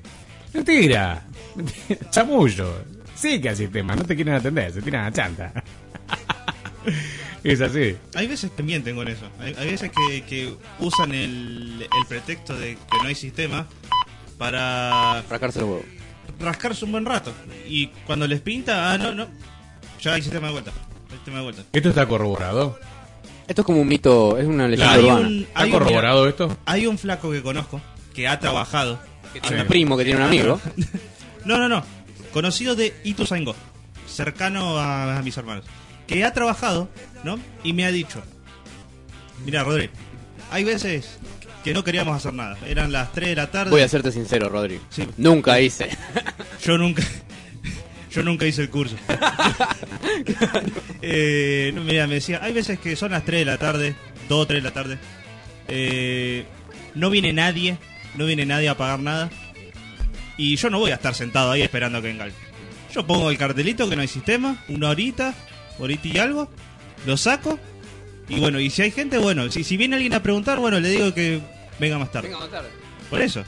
Mentira. 0.53 1.25
Mentira. 1.55 2.09
Chamullo. 2.11 2.93
Sí 3.15 3.39
que 3.39 3.49
hay 3.49 3.55
sistema, 3.55 3.95
no 3.95 4.03
te 4.03 4.15
quieren 4.15 4.33
atender, 4.33 4.71
se 4.73 4.81
tiran 4.81 5.05
a 5.05 5.11
chanta. 5.13 5.53
es 7.43 7.61
así. 7.61 7.95
Hay 8.15 8.27
veces 8.27 8.51
que 8.51 8.63
mienten 8.63 8.95
con 8.95 9.07
eso. 9.07 9.29
Hay, 9.39 9.55
hay 9.57 9.71
veces 9.71 9.91
que, 9.91 10.23
que 10.23 10.53
usan 10.79 11.13
el, 11.13 11.81
el 11.83 12.07
pretexto 12.09 12.53
de 12.57 12.75
que 12.75 12.97
no 13.01 13.07
hay 13.07 13.15
sistema 13.15 13.65
para 14.37 15.21
Rascarse 15.29 15.61
los 15.61 15.69
huevos. 15.69 16.02
Rascarse 16.43 16.85
un 16.85 16.91
buen 16.91 17.05
rato. 17.05 17.31
Y 17.67 17.87
cuando 18.05 18.27
les 18.27 18.41
pinta, 18.41 18.91
ah, 18.93 18.97
no, 18.97 19.13
no. 19.13 19.27
Ya 20.01 20.13
hay 20.13 20.21
sistema 20.21 20.47
de 20.47 20.53
vuelta. 20.53 20.71
Hay 21.09 21.15
sistema 21.15 21.37
de 21.37 21.43
vuelta. 21.43 21.63
¿Esto 21.71 21.89
está 21.89 22.05
corroborado? 22.07 22.77
Esto 23.47 23.61
es 23.61 23.65
como 23.65 23.81
un 23.81 23.87
mito, 23.87 24.37
es 24.37 24.45
una 24.45 24.67
leyenda 24.67 24.93
Hay 24.93 25.03
urbana. 25.03 25.27
un- 25.27 25.39
¿Está 25.43 25.65
un- 25.65 25.71
corroborado 25.71 26.19
mira, 26.19 26.29
esto? 26.29 26.57
Hay 26.65 26.87
un 26.87 26.97
flaco 26.97 27.31
que 27.31 27.41
conozco 27.41 27.81
que 28.13 28.27
ha 28.27 28.39
trabajado. 28.39 28.99
Que 29.33 29.41
tiene 29.41 29.61
un 29.63 29.67
primo 29.67 29.97
que 29.97 30.03
tiene 30.05 30.19
un 30.19 30.25
amigo. 30.27 30.59
No, 31.45 31.57
no, 31.57 31.67
no. 31.67 31.83
Conocido 32.31 32.73
de 32.75 32.95
Ituzaingó. 33.03 33.53
Cercano 34.07 34.77
a, 34.77 35.17
a 35.17 35.21
mis 35.23 35.35
hermanos. 35.35 35.65
Que 36.07 36.23
ha 36.23 36.31
trabajado, 36.31 36.87
¿no? 37.25 37.37
Y 37.65 37.73
me 37.73 37.83
ha 37.85 37.91
dicho: 37.91 38.21
Mira, 39.45 39.63
Rodri, 39.63 39.89
hay 40.51 40.63
veces 40.63 41.17
que 41.63 41.73
no 41.73 41.83
queríamos 41.83 42.15
hacer 42.17 42.33
nada. 42.33 42.57
Eran 42.67 42.91
las 42.91 43.11
3 43.13 43.29
de 43.29 43.35
la 43.35 43.47
tarde. 43.51 43.71
Voy 43.71 43.81
a 43.81 43.87
serte 43.87 44.11
sincero, 44.11 44.49
Rodri. 44.49 44.79
Sí. 44.89 45.07
Nunca 45.17 45.59
hice. 45.61 45.89
Yo 46.63 46.77
nunca. 46.77 47.03
Yo 48.11 48.21
nunca 48.23 48.45
hice 48.45 48.61
el 48.63 48.69
curso. 48.69 48.95
Eh, 51.01 51.73
mira, 51.85 52.07
me 52.07 52.15
decía, 52.15 52.39
hay 52.41 52.53
veces 52.53 52.79
que 52.79 52.95
son 52.95 53.11
las 53.11 53.25
3 53.25 53.39
de 53.41 53.45
la 53.45 53.57
tarde, 53.57 53.95
2 54.29 54.39
o 54.39 54.47
3 54.47 54.63
de 54.63 54.69
la 54.69 54.73
tarde. 54.73 54.97
eh, 55.67 56.45
no 56.95 57.09
viene 57.09 57.33
nadie, 57.33 57.77
no 58.15 58.25
viene 58.25 58.45
nadie 58.45 58.69
a 58.69 58.77
pagar 58.77 58.99
nada. 58.99 59.29
Y 60.37 60.55
yo 60.55 60.69
no 60.69 60.79
voy 60.79 60.91
a 60.91 60.95
estar 60.95 61.13
sentado 61.15 61.51
ahí 61.51 61.61
esperando 61.61 61.97
a 61.97 62.01
que 62.01 62.07
venga. 62.07 62.27
Yo 62.93 63.05
pongo 63.05 63.29
el 63.31 63.37
cartelito 63.37 63.89
que 63.89 63.95
no 63.95 64.01
hay 64.01 64.07
sistema, 64.07 64.63
una 64.69 64.89
horita, 64.89 65.33
horita 65.79 66.07
y 66.07 66.17
algo, 66.19 66.49
lo 67.05 67.17
saco. 67.17 67.59
Y 68.29 68.39
bueno, 68.39 68.59
y 68.59 68.69
si 68.69 68.83
hay 68.83 68.91
gente, 68.91 69.17
bueno, 69.17 69.49
si, 69.51 69.63
si 69.63 69.75
viene 69.75 69.95
alguien 69.95 70.13
a 70.13 70.23
preguntar, 70.23 70.59
bueno, 70.59 70.79
le 70.79 70.89
digo 70.89 71.13
que 71.13 71.41
venga 71.79 71.97
más 71.97 72.11
tarde. 72.11 72.27
Venga 72.29 72.39
más 72.41 72.49
tarde. 72.49 72.69
Por 73.09 73.21
eso, 73.21 73.43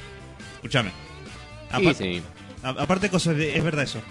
escúchame. 0.56 0.90
Sí, 0.90 1.86
Apa- 1.88 1.94
sí. 1.94 2.22
aparte, 2.64 3.10
cosas 3.10 3.36
de- 3.38 3.58
es 3.58 3.64
verdad 3.64 3.84
eso. 3.84 4.02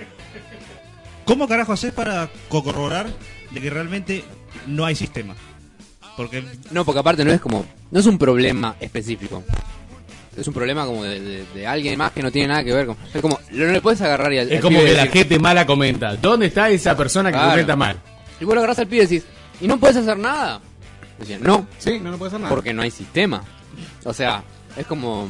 ¿Cómo 1.25 1.49
carajo 1.49 1.73
haces 1.73 1.93
para 1.93 2.29
corroborar 2.49 3.07
de 3.51 3.61
que 3.61 3.71
realmente 3.71 4.25
no 4.67 4.85
hay 4.85 4.95
sistema? 4.95 5.35
Porque 6.17 6.45
No, 6.71 6.85
porque 6.85 7.01
aparte 7.01 7.25
no 7.25 7.33
es 7.33 7.41
como. 7.41 7.65
No 7.91 8.01
es 8.01 8.07
un 8.07 8.19
problema 8.19 8.77
específico. 8.81 9.43
Es 10.37 10.47
un 10.49 10.55
problema 10.55 10.85
como 10.85 11.05
de, 11.05 11.21
de- 11.21 11.45
de 11.55 11.67
alguien 11.67 11.97
más 11.97 12.13
que 12.13 12.23
no 12.23 12.31
tiene 12.31 12.49
nada 12.49 12.63
que 12.65 12.73
ver 12.73 12.87
con. 12.87 12.97
Es 13.13 13.21
como. 13.23 13.39
No 13.51 13.67
le 13.67 13.81
puedes 13.81 14.01
agarrar 14.03 14.33
y 14.33 14.39
al- 14.39 14.49
Es 14.51 14.57
al 14.57 14.63
como 14.63 14.79
pibe 14.79 14.91
que 14.91 14.97
la 14.97 15.07
gente 15.07 15.39
mala 15.39 15.65
comenta. 15.67 16.17
¿Dónde 16.17 16.47
está 16.47 16.69
esa 16.71 16.97
persona 16.97 17.31
que 17.31 17.37
Claro. 17.39 17.51
comenta 17.53 17.77
mal? 17.77 17.97
Y 18.41 18.45
vos 18.45 18.55
lo 18.55 18.61
agarrás 18.61 18.79
al 18.81 18.87
pibe 18.89 19.05
y 19.05 19.07
decís. 19.07 19.25
¿Y 19.61 19.67
no 19.69 19.79
puedes 19.79 19.97
hacer 19.97 20.19
nada? 20.19 20.61
Decían, 21.19 21.41
no. 21.43 21.67
Sí, 21.79 22.01
no, 22.01 22.11
no 22.11 22.19
puede 22.19 22.29
hacer 22.29 22.41
nada. 22.41 22.51
Porque 22.51 22.73
no 22.75 22.83
hay 22.83 22.91
sistema. 22.91 23.43
O 24.05 24.13
sea, 24.13 24.43
es 24.77 24.87
como. 24.87 25.29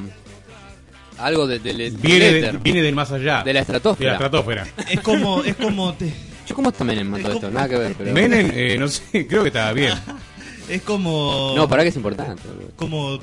Algo 1.19 1.47
de, 1.47 1.61
de- 1.61 1.75
del 1.75 1.97
Viene, 1.99 2.33
de- 2.33 2.83
del 2.83 2.95
más 2.95 3.13
allá. 3.13 3.43
de 3.45 3.53
la 3.53 3.59
De 3.59 3.61
estratosfera. 3.61 4.11
la 4.11 4.15
estratosfera. 4.17 4.67
es 4.91 5.01
como, 5.01 5.45
es 5.45 5.55
como, 5.55 5.95
te- 5.95 6.13
Yo, 6.47 6.57
¿cómo 6.57 6.71
está 6.71 6.83
Menem 6.83 7.09
mandó 7.09 7.33
esto? 7.33 7.51
Nada 7.51 7.69
que 7.69 7.77
ver, 7.79 7.95
pero. 7.97 8.13
Menem, 8.13 8.51
eh, 8.53 8.77
no 8.79 8.89
sé, 8.89 9.27
creo 9.29 9.43
que 9.43 9.49
estaba 9.49 9.73
bien. 9.73 9.93
es 10.69 10.83
como, 10.83 11.53
No, 11.57 11.69
para 11.69 11.83
que 11.85 11.91
es 11.91 11.97
importante. 11.97 12.43
como 12.77 13.21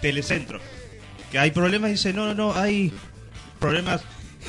telecentro. 0.00 0.58
Que 1.30 1.38
hay 1.38 1.50
problemas 1.52 1.90
y 1.90 1.92
dice, 1.92 2.12
no, 2.12 2.26
no, 2.26 2.34
no, 2.34 2.54
hay 2.58 2.92
problemas 3.60 4.00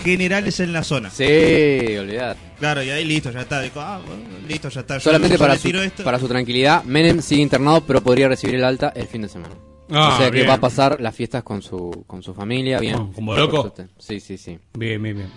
generales 0.04 0.60
en 0.60 0.72
la 0.74 0.84
zona. 0.84 1.10
Sí, 1.12 1.24
olvidad. 1.26 2.38
Claro, 2.58 2.82
y 2.82 2.90
ahí 2.90 3.06
listo, 3.06 3.30
ya 3.32 3.42
está. 3.42 3.62
Digo, 3.62 3.82
ah, 3.82 4.00
bueno, 4.06 4.24
listo, 4.48 4.70
ya 4.70 4.82
está. 4.82 5.00
Solamente 5.00 5.36
yo 5.36 5.40
para 5.40 5.58
su, 5.58 5.68
esto. 5.70 6.04
para 6.04 6.18
su 6.20 6.28
tranquilidad, 6.28 6.84
Menem 6.86 7.22
sigue 7.22 7.42
internado, 7.44 7.82
pero 7.86 8.02
podría 8.02 8.28
recibir 8.30 8.56
el 8.56 8.64
alta 8.64 8.92
el 8.96 9.06
fin 9.08 9.22
de 9.22 9.30
semana. 9.30 9.54
Ah, 9.92 10.14
o 10.14 10.18
sea 10.18 10.26
que 10.28 10.32
bien. 10.38 10.50
va 10.50 10.54
a 10.54 10.60
pasar 10.60 11.00
las 11.02 11.16
fiestas 11.16 11.44
con 11.44 11.62
su, 11.62 12.04
con 12.08 12.22
su 12.22 12.34
familia, 12.34 12.80
bien. 12.80 12.96
Oh, 12.96 13.12
¿como 13.14 13.36
loco? 13.36 13.74
Sí, 13.98 14.20
sí, 14.20 14.38
sí. 14.38 14.58
Bien, 14.74 15.02
bien, 15.02 15.18
bien. 15.18 15.30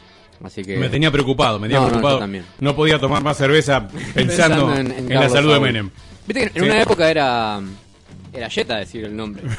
Así 0.45 0.63
que... 0.65 0.77
Me 0.77 0.89
tenía 0.89 1.11
preocupado, 1.11 1.59
me 1.59 1.69
tenía 1.69 1.81
No, 1.81 1.87
preocupado. 1.89 2.19
también. 2.19 2.45
No 2.61 2.75
podía 2.75 2.99
tomar 2.99 3.23
más 3.23 3.37
cerveza 3.37 3.87
pensando, 4.15 4.75
en, 4.75 5.09
la 5.09 5.29
salud 5.29 5.53
de. 5.55 5.61
Menem. 5.61 5.91
Viste 6.27 6.51
que 6.51 6.59
en 6.59 6.65
Sí. 6.65 6.71
una 6.71 6.83
época 6.83 7.11
era... 7.11 7.61
Era 8.33 8.49
Jetta 8.51 8.77
decir 8.79 9.05
el 9.05 9.17
nombre. 9.17 9.43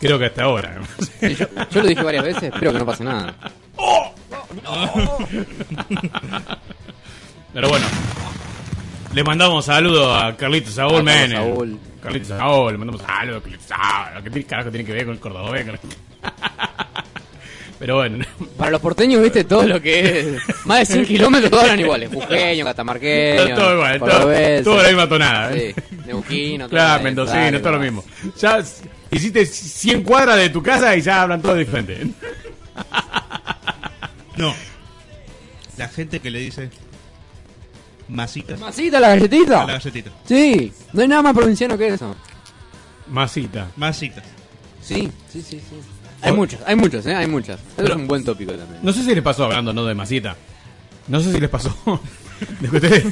Creo 0.00 0.18
que 0.18 0.26
hasta 0.26 0.42
ahora. 0.44 0.80
Sí, 1.20 1.34
yo, 1.36 1.46
yo 1.70 1.82
lo 1.82 1.86
dije 1.88 2.02
varias 2.02 2.24
veces, 2.24 2.42
espero 2.44 2.72
que 2.72 2.78
no 2.80 2.86
pase 2.86 3.04
nada. 3.04 3.36
Pero 7.54 7.68
bueno. 7.68 7.86
Le 9.12 9.24
mandamos 9.24 9.66
saludos 9.66 10.22
a 10.22 10.34
Carlitos 10.36 10.72
Saúl 10.72 11.02
Menem. 11.02 11.32
Saúl. 11.32 11.78
Carlitos 12.02 12.28
Saúl, 12.28 12.72
le 12.72 12.78
mandamos 12.78 13.02
saludos 13.02 13.40
a 13.40 13.42
Carlitos 13.42 13.66
Saúl. 13.66 14.32
¿Qué 14.32 14.44
carajo 14.44 14.70
tiene 14.70 14.86
que 14.86 14.92
ver 14.92 15.04
con 15.04 15.14
el 15.14 15.20
cordobés? 15.20 15.66
Pero 17.78 17.96
bueno. 17.96 18.24
Para 18.56 18.70
los 18.70 18.80
porteños, 18.80 19.20
viste, 19.20 19.44
todo 19.44 19.64
lo 19.64 19.82
que 19.82 20.20
es... 20.20 20.66
Más 20.66 20.78
de 20.78 20.86
100 20.86 21.04
kilómetros 21.04 21.50
todos 21.50 21.64
hablan 21.64 21.80
iguales. 21.80 22.08
Jujeño, 22.10 22.64
catamarqueño, 22.64 23.54
todo 23.54 23.74
igual, 23.74 23.98
todo, 23.98 24.08
cordobés, 24.08 24.64
todo 24.64 24.82
la 24.82 24.88
misma 24.88 25.08
tonada. 25.08 25.56
¿eh? 25.56 25.74
Sí, 25.76 25.96
neuquino, 26.06 26.64
todo 26.66 26.76
Claro, 26.78 27.02
mendocino, 27.02 27.60
todo 27.60 27.72
lo 27.72 27.80
mismo. 27.80 28.04
Ya 28.40 28.62
hiciste 29.10 29.44
100 29.44 30.04
cuadras 30.04 30.36
de 30.36 30.48
tu 30.50 30.62
casa 30.62 30.96
y 30.96 31.02
ya 31.02 31.22
hablan 31.22 31.42
todo 31.42 31.54
diferente. 31.54 32.06
No. 34.34 34.54
La 35.76 35.88
gente 35.88 36.18
que 36.18 36.30
le 36.30 36.38
dice 36.38 36.70
masitas. 38.08 38.58
¿Masita 38.60 39.00
la 39.00 39.08
galletita? 39.10 39.66
La 39.66 39.72
galletita. 39.74 40.10
Sí, 40.24 40.72
no 40.92 41.02
hay 41.02 41.08
nada 41.08 41.22
más 41.22 41.34
provinciano 41.34 41.76
que 41.78 41.88
eso. 41.88 42.14
Masita. 43.08 43.68
Masitas. 43.76 44.24
Sí, 44.80 45.10
sí, 45.30 45.42
sí, 45.42 45.60
sí. 45.60 45.76
Hay 46.22 46.32
muchos, 46.32 46.60
hay 46.66 46.76
muchos, 46.76 47.04
¿eh? 47.06 47.14
Hay 47.14 47.26
muchas. 47.26 47.58
Eso 47.76 47.86
es 47.88 47.96
un 47.96 48.06
buen 48.06 48.24
tópico 48.24 48.52
también. 48.52 48.80
No 48.82 48.92
sé 48.92 49.02
si 49.04 49.14
les 49.14 49.22
pasó 49.24 49.44
hablando 49.44 49.72
no 49.72 49.84
de 49.84 49.94
masita. 49.94 50.36
No 51.08 51.20
sé 51.20 51.32
si 51.32 51.40
les 51.40 51.50
pasó. 51.50 51.74
De 52.60 52.68
que 52.68 52.76
ustedes- 52.76 53.04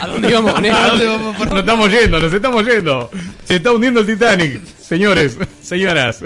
¿A 0.00 0.06
dónde 0.06 0.28
esto? 0.28 0.48
¿A 0.48 0.88
dónde 0.88 1.06
vamos? 1.06 1.38
Nos 1.48 1.58
estamos 1.58 1.90
yendo, 1.90 2.20
nos 2.20 2.32
estamos 2.32 2.64
yendo. 2.66 3.10
Se 3.44 3.56
está 3.56 3.72
hundiendo 3.72 4.00
el 4.00 4.06
Titanic, 4.06 4.64
señores, 4.78 5.36
señoras. 5.60 6.20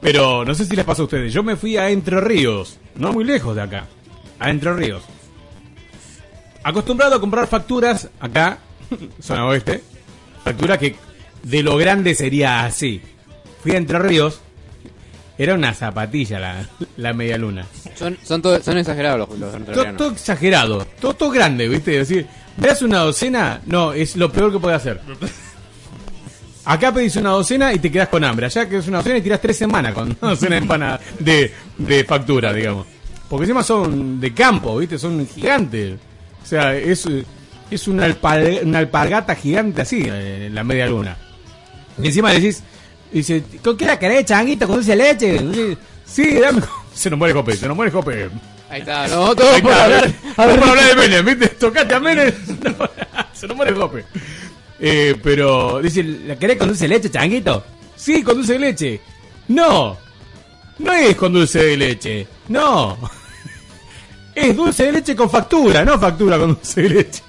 Pero 0.00 0.44
no 0.44 0.54
sé 0.54 0.64
si 0.64 0.74
les 0.76 0.84
pasó 0.84 1.02
a 1.02 1.04
ustedes. 1.06 1.32
Yo 1.32 1.42
me 1.42 1.56
fui 1.56 1.76
a 1.76 1.90
Entre 1.90 2.20
Ríos, 2.20 2.78
no 2.94 3.12
muy 3.12 3.24
lejos 3.24 3.54
de 3.54 3.62
acá. 3.62 3.86
A 4.38 4.50
Entre 4.50 4.72
Ríos. 4.72 5.02
Acostumbrado 6.68 7.14
a 7.14 7.20
comprar 7.20 7.46
facturas 7.46 8.08
acá, 8.18 8.58
zona 9.20 9.46
oeste. 9.46 9.82
Factura 10.42 10.76
que 10.78 10.96
de 11.44 11.62
lo 11.62 11.76
grande 11.76 12.14
sería 12.16 12.64
así. 12.64 13.00
Fui 13.62 13.70
a 13.72 13.76
Entre 13.76 13.98
Ríos. 14.00 14.40
Era 15.38 15.54
una 15.54 15.74
zapatilla 15.74 16.40
la, 16.40 16.66
la 16.96 17.12
media 17.12 17.36
luna. 17.38 17.66
Son, 17.94 18.16
son, 18.24 18.40
todo- 18.42 18.60
son 18.62 18.78
exagerados 18.78 19.28
los, 19.28 19.38
los 19.38 19.64
Todo, 19.66 19.84
todo 19.96 20.10
exagerado, 20.10 20.84
todo, 21.00 21.12
todo 21.14 21.30
grande, 21.30 21.68
¿viste? 21.68 22.00
Es 22.00 22.08
decir, 22.08 22.26
¿veas 22.56 22.80
una 22.82 22.98
docena? 23.00 23.60
No, 23.66 23.92
es 23.92 24.16
lo 24.16 24.32
peor 24.32 24.50
que 24.50 24.58
puede 24.58 24.74
hacer. 24.74 25.00
Acá 26.64 26.92
pedís 26.92 27.14
una 27.16 27.30
docena 27.30 27.72
y 27.72 27.78
te 27.78 27.92
quedas 27.92 28.08
con 28.08 28.24
hambre. 28.24 28.46
Allá 28.46 28.68
que 28.68 28.78
es 28.78 28.88
una 28.88 28.98
docena 28.98 29.18
y 29.18 29.22
tiras 29.22 29.40
tres 29.40 29.56
semanas 29.56 29.94
con 29.94 30.04
una 30.20 30.30
docena 30.30 30.98
de, 31.20 31.52
de, 31.78 31.86
de 31.96 32.04
factura, 32.04 32.52
digamos. 32.52 32.86
Porque 33.28 33.44
encima 33.44 33.62
son 33.62 34.18
de 34.20 34.32
campo, 34.34 34.76
¿viste? 34.78 34.98
Son 34.98 35.26
gigantes. 35.28 35.98
O 36.46 36.48
sea, 36.48 36.76
es, 36.76 37.04
es 37.70 37.88
una, 37.88 38.06
alpal- 38.06 38.62
una 38.64 38.78
alpargata 38.78 39.34
gigante 39.34 39.82
así, 39.82 40.04
eh, 40.06 40.48
la 40.52 40.62
media 40.62 40.86
luna. 40.86 41.16
Y 42.00 42.06
encima 42.06 42.30
decís, 42.32 42.62
dice, 43.10 43.42
¿con 43.64 43.76
qué 43.76 43.84
la 43.84 43.98
querés, 43.98 44.24
changuito? 44.26 44.66
¿Con 44.68 44.76
dulce 44.76 44.94
leche? 44.94 45.38
Dice, 45.40 45.76
Sí, 46.06 46.34
dame. 46.38 46.62
Se 46.94 47.10
nos 47.10 47.18
muere 47.18 47.34
Jope, 47.34 47.54
se 47.56 47.66
nos 47.66 47.76
muere 47.76 47.90
Jope. 47.92 48.30
Ahí 48.70 48.80
está, 48.80 49.06
no, 49.08 49.34
todo 49.34 49.50
Ahí 49.52 49.60
por 49.60 49.70
está, 49.72 49.84
hablar. 49.84 50.12
todo 50.36 50.56
por 50.60 50.68
hablar 50.70 50.88
de 50.88 50.94
Menem, 50.94 51.24
¿viste? 51.26 51.48
Tocate 51.56 51.94
a 51.94 52.00
Menem. 52.00 52.32
no, 52.78 52.88
se 53.34 53.46
nos 53.48 53.56
muere 53.56 53.72
Jope. 53.74 54.04
Eh, 54.80 55.14
pero, 55.22 55.80
dice, 55.82 56.02
¿la 56.02 56.36
querés 56.36 56.56
con 56.56 56.68
dulce 56.68 56.84
de 56.84 56.88
leche, 56.94 57.10
changuito? 57.10 57.64
Sí, 57.96 58.22
con 58.22 58.36
dulce 58.36 58.54
de 58.54 58.58
leche. 58.60 59.00
No, 59.48 59.96
no 60.78 60.92
es 60.92 61.16
con 61.16 61.32
dulce 61.34 61.62
de 61.64 61.76
leche. 61.76 62.26
No. 62.48 62.96
Es 64.36 64.54
dulce 64.54 64.84
de 64.84 64.92
leche 64.92 65.16
con 65.16 65.30
factura, 65.30 65.84
no 65.84 65.98
factura 65.98 66.38
con 66.38 66.48
dulce 66.54 66.82
de 66.82 66.88
leche. 66.90 67.22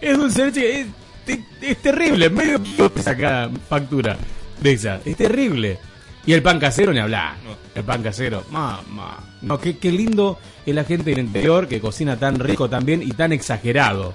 Es 0.00 0.16
dulce 0.16 0.40
de 0.40 0.46
leche, 0.46 0.80
es, 0.80 0.86
es- 1.26 1.38
es 1.60 1.76
terrible. 1.82 2.30
Medio 2.30 2.60
saca 3.02 3.50
factura 3.68 4.16
de 4.60 4.72
esa. 4.72 5.00
Es 5.04 5.16
terrible. 5.16 5.78
Y 6.24 6.32
el 6.32 6.42
pan 6.42 6.58
casero 6.58 6.92
ni 6.92 6.98
hablar. 6.98 7.34
El 7.74 7.84
pan 7.84 8.02
casero, 8.02 8.44
mamá. 8.50 9.18
No, 9.42 9.58
qué, 9.58 9.76
qué 9.78 9.92
lindo 9.92 10.38
es 10.66 10.74
la 10.74 10.84
gente 10.84 11.10
del 11.10 11.20
interior 11.20 11.68
que 11.68 11.80
cocina 11.80 12.18
tan 12.18 12.38
rico 12.38 12.68
también 12.68 13.02
y 13.02 13.10
tan 13.12 13.32
exagerado. 13.32 14.14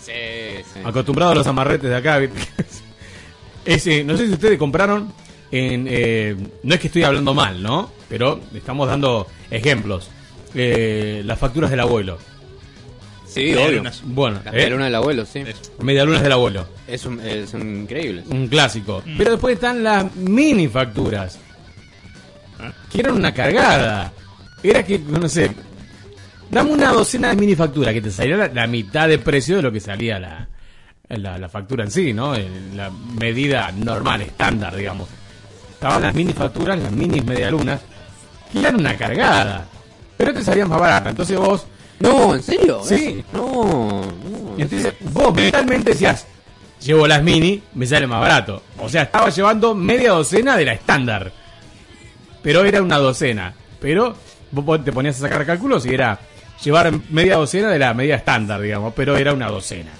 Sí, 0.00 0.12
sí. 0.74 0.80
Acostumbrado 0.84 1.32
a 1.32 1.34
los 1.34 1.46
amarretes 1.46 1.90
de 1.90 1.96
acá. 1.96 2.18
Ese, 3.64 4.02
no 4.04 4.16
sé 4.16 4.26
si 4.26 4.32
ustedes 4.32 4.58
compraron 4.58 5.12
en... 5.50 5.86
eh, 5.88 6.36
no 6.62 6.74
es 6.74 6.80
que 6.80 6.86
estoy 6.86 7.02
hablando 7.02 7.34
mal, 7.34 7.62
¿no? 7.62 7.90
pero 8.08 8.40
estamos 8.54 8.88
dando 8.88 9.26
ejemplos. 9.50 10.10
Eh, 10.54 11.22
las 11.24 11.38
facturas 11.38 11.70
del 11.70 11.80
abuelo. 11.80 12.18
Sí, 13.26 13.40
Media 13.50 13.66
obvio. 13.66 13.76
lunas. 13.78 14.02
Bueno, 14.04 14.40
Las 14.44 14.54
¿eh? 14.54 14.56
medialunas 14.56 14.86
del 14.86 14.94
abuelo, 14.94 15.26
sí. 15.26 15.44
Medialunas 15.80 16.22
del 16.22 16.32
abuelo. 16.32 16.66
Es 16.86 17.04
un, 17.04 17.20
eh, 17.22 17.46
son 17.46 17.82
increíbles. 17.82 18.24
Un 18.28 18.48
clásico. 18.48 19.02
Pero 19.18 19.32
después 19.32 19.54
están 19.54 19.82
las 19.84 20.14
mini 20.16 20.66
facturas. 20.68 21.38
Que 22.90 23.00
eran 23.00 23.14
una 23.16 23.32
cargada. 23.34 24.12
Era 24.62 24.82
que, 24.84 24.98
no 24.98 25.28
sé. 25.28 25.50
Dame 26.50 26.70
una 26.72 26.90
docena 26.92 27.28
de 27.28 27.36
mini 27.36 27.54
facturas 27.54 27.92
que 27.92 28.00
te 28.00 28.10
salía 28.10 28.36
la, 28.38 28.48
la 28.48 28.66
mitad 28.66 29.06
de 29.08 29.18
precio 29.18 29.56
de 29.56 29.62
lo 29.62 29.70
que 29.70 29.80
salía 29.80 30.18
la, 30.18 30.48
la, 31.10 31.36
la 31.38 31.48
factura 31.50 31.84
en 31.84 31.90
sí, 31.90 32.14
¿no? 32.14 32.34
En 32.34 32.74
La 32.76 32.90
medida 32.90 33.70
normal, 33.72 34.22
estándar, 34.22 34.74
digamos. 34.74 35.08
Estaban 35.74 36.00
las 36.02 36.14
mini 36.14 36.32
facturas, 36.32 36.78
las 36.78 36.90
mini 36.90 37.20
medialunas, 37.20 37.80
que 38.50 38.58
eran 38.60 38.76
una 38.76 38.96
cargada. 38.96 39.66
Pero 40.18 40.34
te 40.34 40.44
salían 40.44 40.68
más 40.68 40.78
baratas. 40.80 41.10
Entonces 41.12 41.38
vos. 41.38 41.66
No, 42.00 42.34
¿en 42.34 42.42
serio? 42.42 42.80
Sí. 42.84 43.24
No, 43.32 44.02
entonces 44.58 44.92
vos 45.12 45.34
mentalmente 45.34 45.92
decías, 45.92 46.26
llevo 46.84 47.06
las 47.08 47.22
mini, 47.22 47.62
me 47.74 47.86
sale 47.86 48.06
más 48.06 48.20
barato. 48.20 48.62
O 48.78 48.88
sea, 48.88 49.02
estaba 49.04 49.30
llevando 49.30 49.74
media 49.74 50.10
docena 50.10 50.56
de 50.56 50.64
la 50.66 50.74
estándar. 50.74 51.32
Pero 52.42 52.64
era 52.64 52.82
una 52.82 52.98
docena. 52.98 53.54
Pero 53.80 54.14
vos 54.50 54.84
te 54.84 54.92
ponías 54.92 55.16
a 55.16 55.20
sacar 55.28 55.44
cálculos 55.46 55.86
y 55.86 55.94
era 55.94 56.18
llevar 56.62 56.92
media 57.10 57.36
docena 57.36 57.68
de 57.70 57.78
la 57.78 57.94
media 57.94 58.16
estándar, 58.16 58.60
digamos. 58.60 58.92
Pero 58.94 59.16
era 59.16 59.32
una 59.32 59.48
docena. 59.48 59.90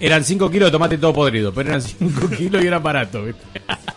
Eran 0.00 0.24
5 0.24 0.50
kilos 0.50 0.66
de 0.68 0.72
tomate 0.72 0.98
todo 0.98 1.12
podrido, 1.12 1.54
pero 1.54 1.68
eran 1.70 1.80
5 1.82 2.28
kilos 2.36 2.62
y 2.62 2.66
era 2.66 2.78
barato. 2.80 3.24
¿viste? 3.24 3.42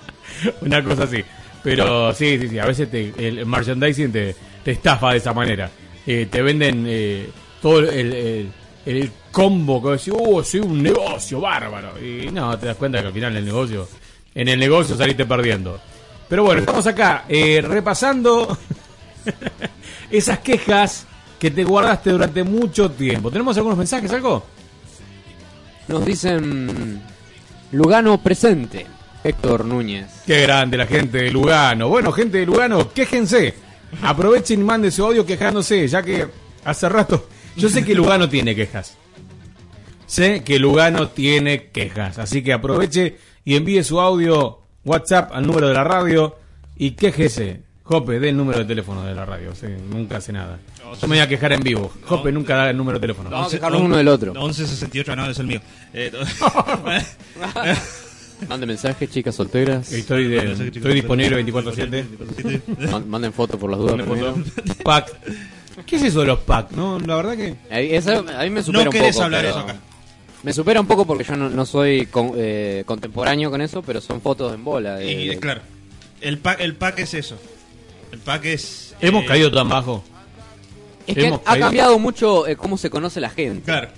una 0.62 0.84
cosa 0.84 1.04
así. 1.04 1.24
Pero 1.64 2.14
sí, 2.14 2.38
sí, 2.40 2.48
sí. 2.50 2.60
A 2.60 2.66
veces 2.66 2.90
te- 2.92 3.14
el 3.18 3.46
merchandising 3.46 4.12
te, 4.12 4.36
te 4.66 4.72
estafa 4.72 5.12
de 5.12 5.18
esa 5.20 5.32
manera. 5.34 5.70
Eh, 6.06 6.28
te 6.30 6.42
venden 6.42 6.84
eh, 6.88 7.30
todo 7.62 7.80
el, 7.80 8.14
el- 8.14 8.52
el 8.86 9.12
combo 9.32 9.82
que 9.82 9.90
decís, 9.92 10.14
oh, 10.16 10.44
soy 10.44 10.60
un 10.60 10.84
negocio 10.84 11.40
bárbaro. 11.42 11.94
Y 12.00 12.30
no, 12.32 12.56
te 12.60 12.66
das 12.68 12.76
cuenta 12.76 13.00
que 13.02 13.08
al 13.08 13.14
final 13.14 13.36
el 13.38 13.46
negocio, 13.46 13.88
en 14.36 14.48
el 14.48 14.60
negocio 14.60 14.96
saliste 14.98 15.26
perdiendo. 15.26 15.80
Pero 16.30 16.44
bueno, 16.44 16.60
estamos 16.60 16.86
acá 16.86 17.26
eh, 17.30 17.62
repasando 17.64 18.56
esas 20.12 20.40
quejas 20.40 21.06
que 21.40 21.50
te 21.52 21.64
guardaste 21.64 22.12
durante 22.12 22.44
mucho 22.44 22.92
tiempo. 22.92 23.32
¿Tenemos 23.32 23.58
algunos 23.58 23.78
mensajes, 23.78 24.12
algo? 24.12 24.46
Nos 25.88 26.06
dicen 26.06 27.02
Lugano 27.72 28.22
presente, 28.22 28.86
Héctor 29.24 29.66
Núñez. 29.66 30.08
Qué 30.28 30.42
grande 30.42 30.78
la 30.78 30.86
gente 30.88 31.20
de 31.24 31.32
Lugano. 31.32 31.90
Bueno, 31.90 32.12
gente 32.12 32.38
de 32.40 32.46
Lugano, 32.46 32.92
quéjense. 32.92 33.54
Aprovechen 34.02 34.62
y 34.62 34.64
manden 34.64 34.92
su 34.92 35.04
audio 35.04 35.26
quejándose, 35.26 35.88
ya 35.88 36.02
que 36.04 36.28
hace 36.64 36.90
rato. 36.90 37.28
Yo 37.56 37.70
sé 37.70 37.84
que 37.86 37.96
Lugano 37.96 38.30
tiene 38.30 38.56
quejas. 38.56 38.98
Sé 40.08 40.44
que 40.44 40.60
Lugano 40.60 41.10
tiene 41.10 41.70
quejas. 41.70 42.20
Así 42.20 42.44
que 42.44 42.54
aproveche 42.54 43.18
y 43.44 43.56
envíe 43.56 43.84
su 43.84 44.00
audio 44.00 44.60
WhatsApp 44.84 45.32
al 45.34 45.48
número 45.48 45.68
de 45.68 45.74
la 45.74 45.84
radio 45.84 46.36
y 46.78 46.92
quéjese. 46.92 47.64
Jope, 47.84 48.20
dé 48.20 48.30
el 48.30 48.38
número 48.38 48.60
de 48.60 48.66
teléfono 48.66 49.04
de 49.04 49.14
la 49.14 49.26
radio. 49.26 49.54
sí, 49.54 49.68
nunca 49.90 50.18
hace 50.18 50.34
nada. 50.34 50.60
Yo 51.00 51.08
me 51.08 51.18
voy 51.18 51.20
a 51.20 51.28
quejar 51.28 51.54
en 51.54 51.62
vivo. 51.62 51.92
Jope 52.06 52.32
nunca 52.32 52.56
da 52.56 52.70
el 52.72 52.78
número 52.78 52.98
de 52.98 53.02
teléfono. 53.02 53.30
Vamos 53.30 53.54
a 53.54 53.58
quejarnos 53.58 53.82
uno 53.82 53.98
del 53.98 54.08
otro. 54.08 54.34
1168, 54.34 55.16
no, 55.16 55.30
es 55.30 55.40
el 55.40 55.48
mío. 55.48 55.62
Eh, 55.94 56.12
Manden 58.50 58.68
mensajes, 58.70 59.10
chicas 59.10 59.36
solteras. 59.36 59.92
Estoy, 59.92 60.28
de- 60.28 60.52
estoy 60.52 60.94
disponible 60.94 61.44
24-7. 61.44 62.90
Man- 62.92 63.10
Manden 63.10 63.34
fotos 63.34 63.60
por 63.60 63.70
las 63.70 63.80
dudas. 63.80 64.06
Pack. 64.84 65.14
¿Qué 65.86 65.96
es 65.98 66.04
eso 66.04 66.22
de 66.22 66.28
los 66.28 66.40
pack? 66.40 66.72
No, 66.72 67.00
la 67.00 67.16
verdad 67.18 67.36
que. 67.38 67.56
Esa- 67.70 68.20
a 68.20 68.44
mí 68.44 68.50
me 68.50 68.64
supera 68.64 68.84
No 68.86 68.90
un 68.90 68.94
querés 68.94 69.14
poco. 69.16 69.26
hablar 69.26 69.42
pero- 69.42 69.50
eso 69.52 69.60
acá. 69.60 69.76
Me 70.44 70.54
supera 70.54 70.80
un 70.80 70.86
poco 70.86 71.06
porque 71.06 71.24
yo 71.24 71.36
no, 71.36 71.50
no 71.50 71.66
soy 71.66 72.06
con- 72.06 72.34
eh, 72.36 72.84
contemporáneo 72.86 73.50
con 73.50 73.62
eso, 73.62 73.82
pero 73.82 74.00
son 74.00 74.22
fotos 74.22 74.54
en 74.54 74.64
bola. 74.64 74.96
de- 74.98 75.12
y, 75.12 75.28
de- 75.30 75.40
claro, 75.40 75.62
el 76.22 76.38
pack, 76.38 76.60
el 76.62 76.76
pack 76.76 77.00
es 77.00 77.14
eso. 77.16 77.36
El 78.12 78.20
pack 78.20 78.46
es. 78.46 78.96
Hemos 79.02 79.24
eh, 79.24 79.28
caído 79.28 79.52
tan 79.52 79.68
bajo. 79.68 80.04
Es 81.08 81.16
que 81.16 81.26
Hemos 81.28 81.40
ha 81.42 81.44
caído- 81.52 81.66
cambiado 81.66 82.00
mucho 82.00 82.48
eh, 82.48 82.56
cómo 82.56 82.78
se 82.78 82.90
conoce 82.90 83.20
la 83.20 83.30
gente. 83.30 83.64
Claro. 83.64 83.90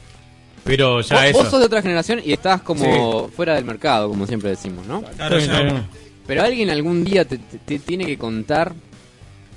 Pero 0.67 1.01
ya 1.01 1.15
vos, 1.15 1.25
eso. 1.25 1.37
vos 1.39 1.49
sos 1.49 1.59
de 1.59 1.65
otra 1.65 1.81
generación 1.81 2.21
y 2.23 2.33
estás 2.33 2.61
como 2.61 3.29
fuera 3.29 3.55
del 3.55 3.65
mercado, 3.65 4.09
como 4.09 4.27
siempre 4.27 4.49
decimos, 4.51 4.85
¿no? 4.85 5.01
Claro, 5.01 5.11
Está 5.13 5.25
o 5.27 5.37
bien, 5.37 5.45
sea, 5.49 5.59
está 5.61 5.73
bien. 5.73 5.87
Pero 6.27 6.43
alguien 6.43 6.69
algún 6.69 7.03
día 7.03 7.25
te, 7.25 7.37
te- 7.37 7.57
te 7.59 7.79
tiene 7.79 8.05
que 8.05 8.17
contar 8.17 8.73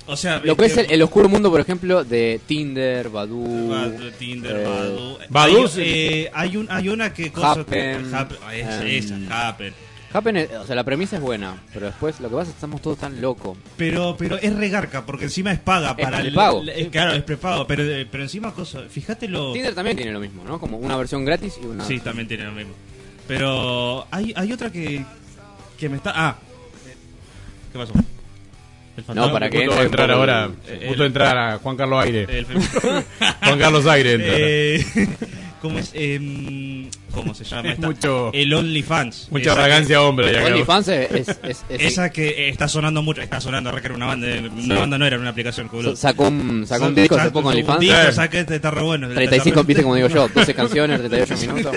O 0.07 0.15
sea, 0.15 0.39
lo 0.43 0.55
que 0.55 0.65
es 0.65 0.77
el, 0.77 0.89
el 0.89 1.01
oscuro 1.01 1.27
mundo, 1.29 1.51
por 1.51 1.59
ejemplo, 1.59 2.03
de 2.05 2.39
Tinder, 2.47 3.09
Badoo, 3.09 3.67
Badu, 3.69 4.11
Tinder, 4.17 4.55
eh, 4.55 4.63
Badu. 4.65 5.17
Badu, 5.29 5.57
Hay, 5.63 5.67
sí. 5.67 5.81
eh, 5.83 6.31
hay, 6.33 6.57
un, 6.57 6.67
hay 6.71 6.89
una 6.89 7.13
que 7.13 7.31
cosa. 7.31 7.51
Happen, 7.51 8.13
Happen, 8.15 8.37
esa, 8.53 8.81
em, 8.81 8.87
esa, 8.87 9.49
Happen. 9.49 9.73
Happen, 10.13 10.37
o 10.59 10.65
sea, 10.65 10.75
la 10.75 10.83
premisa 10.83 11.15
es 11.15 11.21
buena, 11.21 11.55
pero 11.73 11.85
después 11.85 12.19
lo 12.19 12.27
que 12.29 12.35
pasa 12.35 12.49
es 12.49 12.53
que 12.55 12.57
estamos 12.57 12.81
todos 12.81 12.97
tan 12.97 13.21
locos. 13.21 13.57
Pero, 13.77 14.15
pero 14.17 14.37
es 14.37 14.53
regarca, 14.55 15.05
porque 15.05 15.25
encima 15.25 15.51
es 15.53 15.59
paga 15.59 15.95
Es 15.97 16.03
para 16.03 16.17
el 16.19 16.27
prepago. 16.27 16.61
el- 16.63 16.89
claro, 16.89 17.13
es 17.13 17.23
prepago, 17.23 17.65
pero, 17.65 17.83
eh, 17.83 18.05
pero 18.11 18.23
encima 18.23 18.53
cosa, 18.53 18.81
fíjate 18.89 19.27
lo. 19.29 19.53
Tinder 19.53 19.73
también 19.73 19.95
tiene 19.95 20.11
lo 20.11 20.19
mismo, 20.19 20.43
¿no? 20.43 20.59
Como 20.59 20.77
una 20.77 20.97
versión 20.97 21.23
gratis 21.23 21.57
y 21.61 21.65
una... 21.65 21.85
Sí, 21.85 21.99
también 21.99 22.27
tiene 22.27 22.43
lo 22.45 22.51
mismo. 22.51 22.73
Pero 23.27 24.05
hay, 24.11 24.33
hay 24.35 24.51
otra 24.51 24.69
que, 24.71 25.05
que 25.77 25.87
me 25.87 25.95
está. 25.97 26.11
Ah, 26.13 26.35
¿qué 27.71 27.77
pasó? 27.79 27.93
El 28.97 29.15
No, 29.15 29.31
para 29.31 29.49
que 29.49 29.63
entre 29.63 29.83
entrar 29.83 30.11
ahora. 30.11 30.49
el- 30.67 30.87
Justo 30.89 31.03
a 31.03 31.05
entrar 31.05 31.37
a 31.37 31.57
Juan 31.59 31.77
Carlos 31.77 32.03
Aire. 32.03 32.25
El 32.29 32.45
Juan 32.45 33.59
Carlos 33.59 33.85
Aire 33.87 34.13
entra. 34.13 34.33
Eh, 34.35 34.85
¿Cómo 35.61 35.77
es? 35.77 35.91
Em, 35.93 36.89
¿Cómo 37.13 37.33
se 37.35 37.43
llama? 37.43 37.69
Es 37.69 37.75
esta? 37.75 37.87
mucho- 37.87 38.31
El 38.33 38.53
OnlyFans. 38.53 39.27
Mucha 39.29 39.43
Esa 39.51 39.55
que- 39.55 39.61
arrogancia, 39.61 40.01
hombre. 40.01 40.43
OnlyFans 40.45 40.87
es... 40.87 41.11
es- 41.11 41.29
es- 41.29 41.37
es- 41.69 41.81
Esa 41.81 42.09
que 42.09 42.29
eh, 42.29 42.49
está 42.49 42.67
sonando 42.67 43.01
mucho, 43.03 43.21
está 43.21 43.39
sonando, 43.39 43.71
re 43.71 43.79
que 43.81 43.87
era 43.87 43.95
una 43.95 44.07
banda, 44.07 44.27
eh, 44.27 44.49
una 44.49 44.79
banda 44.79 44.97
no 44.97 45.05
era 45.05 45.19
una 45.19 45.29
aplicación, 45.29 45.69
boludo. 45.71 45.95
Sacó 45.95 46.27
un, 46.29 46.65
sacó 46.65 46.85
un 46.87 46.95
disco 46.95 47.15
hace 47.15 47.29
poco 47.29 47.47
un 47.49 47.53
OnlyFans. 47.53 47.79
disco, 47.79 47.95
Eh. 47.99 48.11
saqué, 48.11 48.39
este 48.39 48.55
está 48.55 48.71
re 48.71 48.81
bueno. 48.81 49.07
35, 49.09 49.63
viste 49.63 49.83
como 49.83 49.95
digo 49.95 50.07
yo, 50.07 50.27
12 50.29 50.53
canciones, 50.55 50.99
38 50.99 51.53
minutos. 51.53 51.75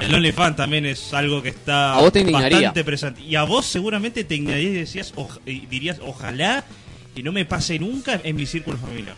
El 0.00 0.14
OnlyFans 0.14 0.54
también 0.56 0.86
es 0.86 1.12
algo 1.14 1.42
que 1.42 1.48
está 1.48 1.94
A 1.94 2.00
vos 2.00 2.12
te 2.12 2.20
indignaría. 2.20 2.58
bastante 2.58 2.84
presente. 2.84 3.20
Y 3.22 3.34
a 3.36 3.42
vos 3.44 3.64
seguramente 3.66 4.22
te 4.24 4.34
indignaría 4.36 4.68
y 4.68 4.72
decías, 4.74 5.12
y 5.46 5.66
dirías, 5.66 5.98
ojalá 6.04 6.64
que 7.16 7.22
no 7.22 7.32
me 7.32 7.44
pase 7.46 7.78
nunca 7.78 8.20
en 8.22 8.36
mi 8.36 8.44
círculo 8.46 8.76
familiar. 8.78 9.16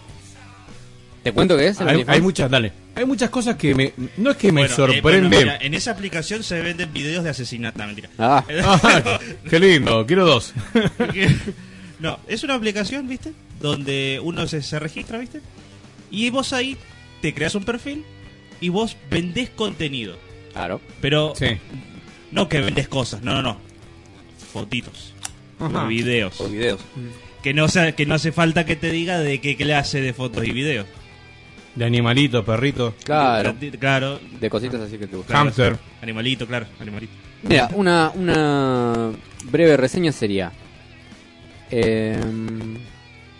¿Te 1.22 1.32
cuento 1.32 1.54
qué 1.56 1.66
es 1.68 1.80
el 1.80 1.88
Hay, 1.88 1.94
OnlyFans? 1.96 2.14
hay 2.16 2.22
muchas, 2.22 2.50
dale. 2.50 2.72
Hay 3.00 3.06
muchas 3.06 3.30
cosas 3.30 3.56
que 3.56 3.74
me. 3.74 3.94
No 4.18 4.32
es 4.32 4.36
que 4.36 4.52
me 4.52 4.60
Bueno, 4.60 4.72
eh, 4.74 4.76
sorprenden. 4.76 5.02
bueno, 5.02 5.28
mira, 5.30 5.56
en 5.58 5.72
esa 5.72 5.92
aplicación 5.92 6.42
se 6.42 6.60
venden 6.60 6.92
videos 6.92 7.24
de 7.24 7.30
asesinato. 7.30 7.78
No, 7.78 7.86
mentira. 7.86 8.10
Ah, 8.18 8.44
Ah, 8.62 9.18
qué 9.48 9.58
lindo, 9.58 10.04
quiero 10.06 10.26
dos. 10.26 10.52
no, 11.98 12.18
es 12.28 12.44
una 12.44 12.54
aplicación, 12.56 13.08
¿viste? 13.08 13.32
Donde 13.58 14.20
uno 14.22 14.46
se, 14.46 14.62
se 14.62 14.78
registra, 14.78 15.16
¿viste? 15.18 15.40
Y 16.10 16.28
vos 16.28 16.52
ahí 16.52 16.76
te 17.22 17.32
creas 17.32 17.54
un 17.54 17.64
perfil 17.64 18.04
y 18.60 18.68
vos 18.68 18.98
vendés 19.10 19.48
contenido. 19.48 20.18
claro. 20.52 20.82
Pero 21.00 21.32
Sí. 21.36 21.46
no 22.32 22.50
que 22.50 22.60
vendes 22.60 22.86
cosas, 22.86 23.22
no, 23.22 23.32
no, 23.32 23.40
no. 23.42 23.56
Fotitos. 24.52 25.14
Ajá. 25.58 25.84
o 25.84 25.86
videos. 25.88 26.34
Por 26.36 26.50
videos. 26.50 26.80
Que 27.42 27.54
no, 27.54 27.66
sea, 27.68 27.92
que 27.96 28.04
no 28.04 28.14
hace 28.14 28.32
falta 28.32 28.66
que 28.66 28.76
te 28.76 28.90
diga 28.90 29.18
de 29.20 29.40
qué 29.40 29.56
clase 29.56 30.02
de 30.02 30.12
fotos 30.12 30.46
y 30.46 30.50
videos. 30.52 30.86
De 31.80 31.86
animalitos, 31.86 32.44
perritos. 32.44 32.92
Claro. 33.04 33.54
Claro. 33.78 34.20
De 34.38 34.50
cositas 34.50 34.82
así 34.82 34.98
que 34.98 35.06
te 35.06 35.16
gustan. 35.16 35.34
Hamster. 35.34 35.78
Animalito, 36.02 36.46
claro, 36.46 36.66
animalito. 36.78 37.14
Mira, 37.42 37.70
una, 37.72 38.12
una 38.14 39.10
breve 39.44 39.78
reseña 39.78 40.12
sería... 40.12 40.52
em, 41.70 42.76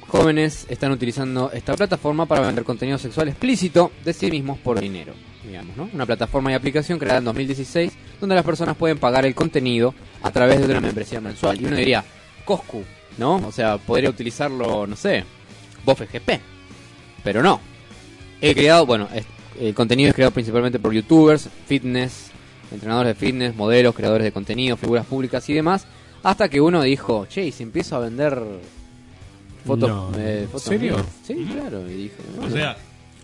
jóvenes 0.08 0.64
están 0.70 0.90
utilizando 0.90 1.50
esta 1.52 1.74
plataforma 1.76 2.24
para 2.24 2.46
vender 2.46 2.64
contenido 2.64 2.96
sexual 2.96 3.28
explícito 3.28 3.92
de 4.06 4.14
sí 4.14 4.30
mismos 4.30 4.58
por 4.58 4.80
dinero, 4.80 5.12
digamos, 5.44 5.76
¿no? 5.76 5.90
Una 5.92 6.06
plataforma 6.06 6.50
y 6.50 6.54
aplicación 6.54 6.98
creada 6.98 7.18
en 7.18 7.26
2016 7.26 7.92
donde 8.20 8.34
las 8.36 8.44
personas 8.44 8.74
pueden 8.74 8.96
pagar 8.96 9.26
el 9.26 9.34
contenido 9.34 9.94
a 10.22 10.30
través 10.30 10.60
de 10.60 10.64
una 10.64 10.80
membresía 10.80 11.20
mensual. 11.20 11.60
Y 11.60 11.66
uno 11.66 11.76
diría, 11.76 12.02
Coscu, 12.46 12.82
¿no? 13.18 13.36
O 13.36 13.52
sea, 13.52 13.76
podría 13.76 14.08
utilizarlo, 14.08 14.86
no 14.86 14.96
sé, 14.96 15.24
BofGP. 15.84 16.40
Pero 17.22 17.42
no. 17.42 17.68
He 18.40 18.54
creado, 18.54 18.86
bueno, 18.86 19.08
es- 19.14 19.26
el 19.60 19.74
contenido 19.74 20.08
es 20.08 20.14
creado 20.14 20.32
principalmente 20.32 20.78
por 20.78 20.92
youtubers, 20.92 21.48
fitness, 21.66 22.30
entrenadores 22.72 23.18
de 23.18 23.26
fitness, 23.26 23.54
modelos, 23.54 23.94
creadores 23.94 24.24
de 24.24 24.32
contenido, 24.32 24.76
figuras 24.76 25.04
públicas 25.06 25.48
y 25.48 25.54
demás. 25.54 25.86
Hasta 26.22 26.48
que 26.48 26.60
uno 26.60 26.82
dijo, 26.82 27.26
che, 27.26 27.44
¿y 27.46 27.52
si 27.52 27.62
empiezo 27.62 27.96
a 27.96 28.00
vender 28.00 28.40
fotos? 29.66 29.88
No. 29.88 30.12
eh, 30.18 30.46
fotos 30.46 30.62
¿Serio? 30.62 30.94
mías?" 30.94 31.06
Sí, 31.26 31.48
claro. 31.52 31.88
Y 31.90 31.94
dije, 31.94 32.14
O 32.42 32.50
sea, 32.50 32.76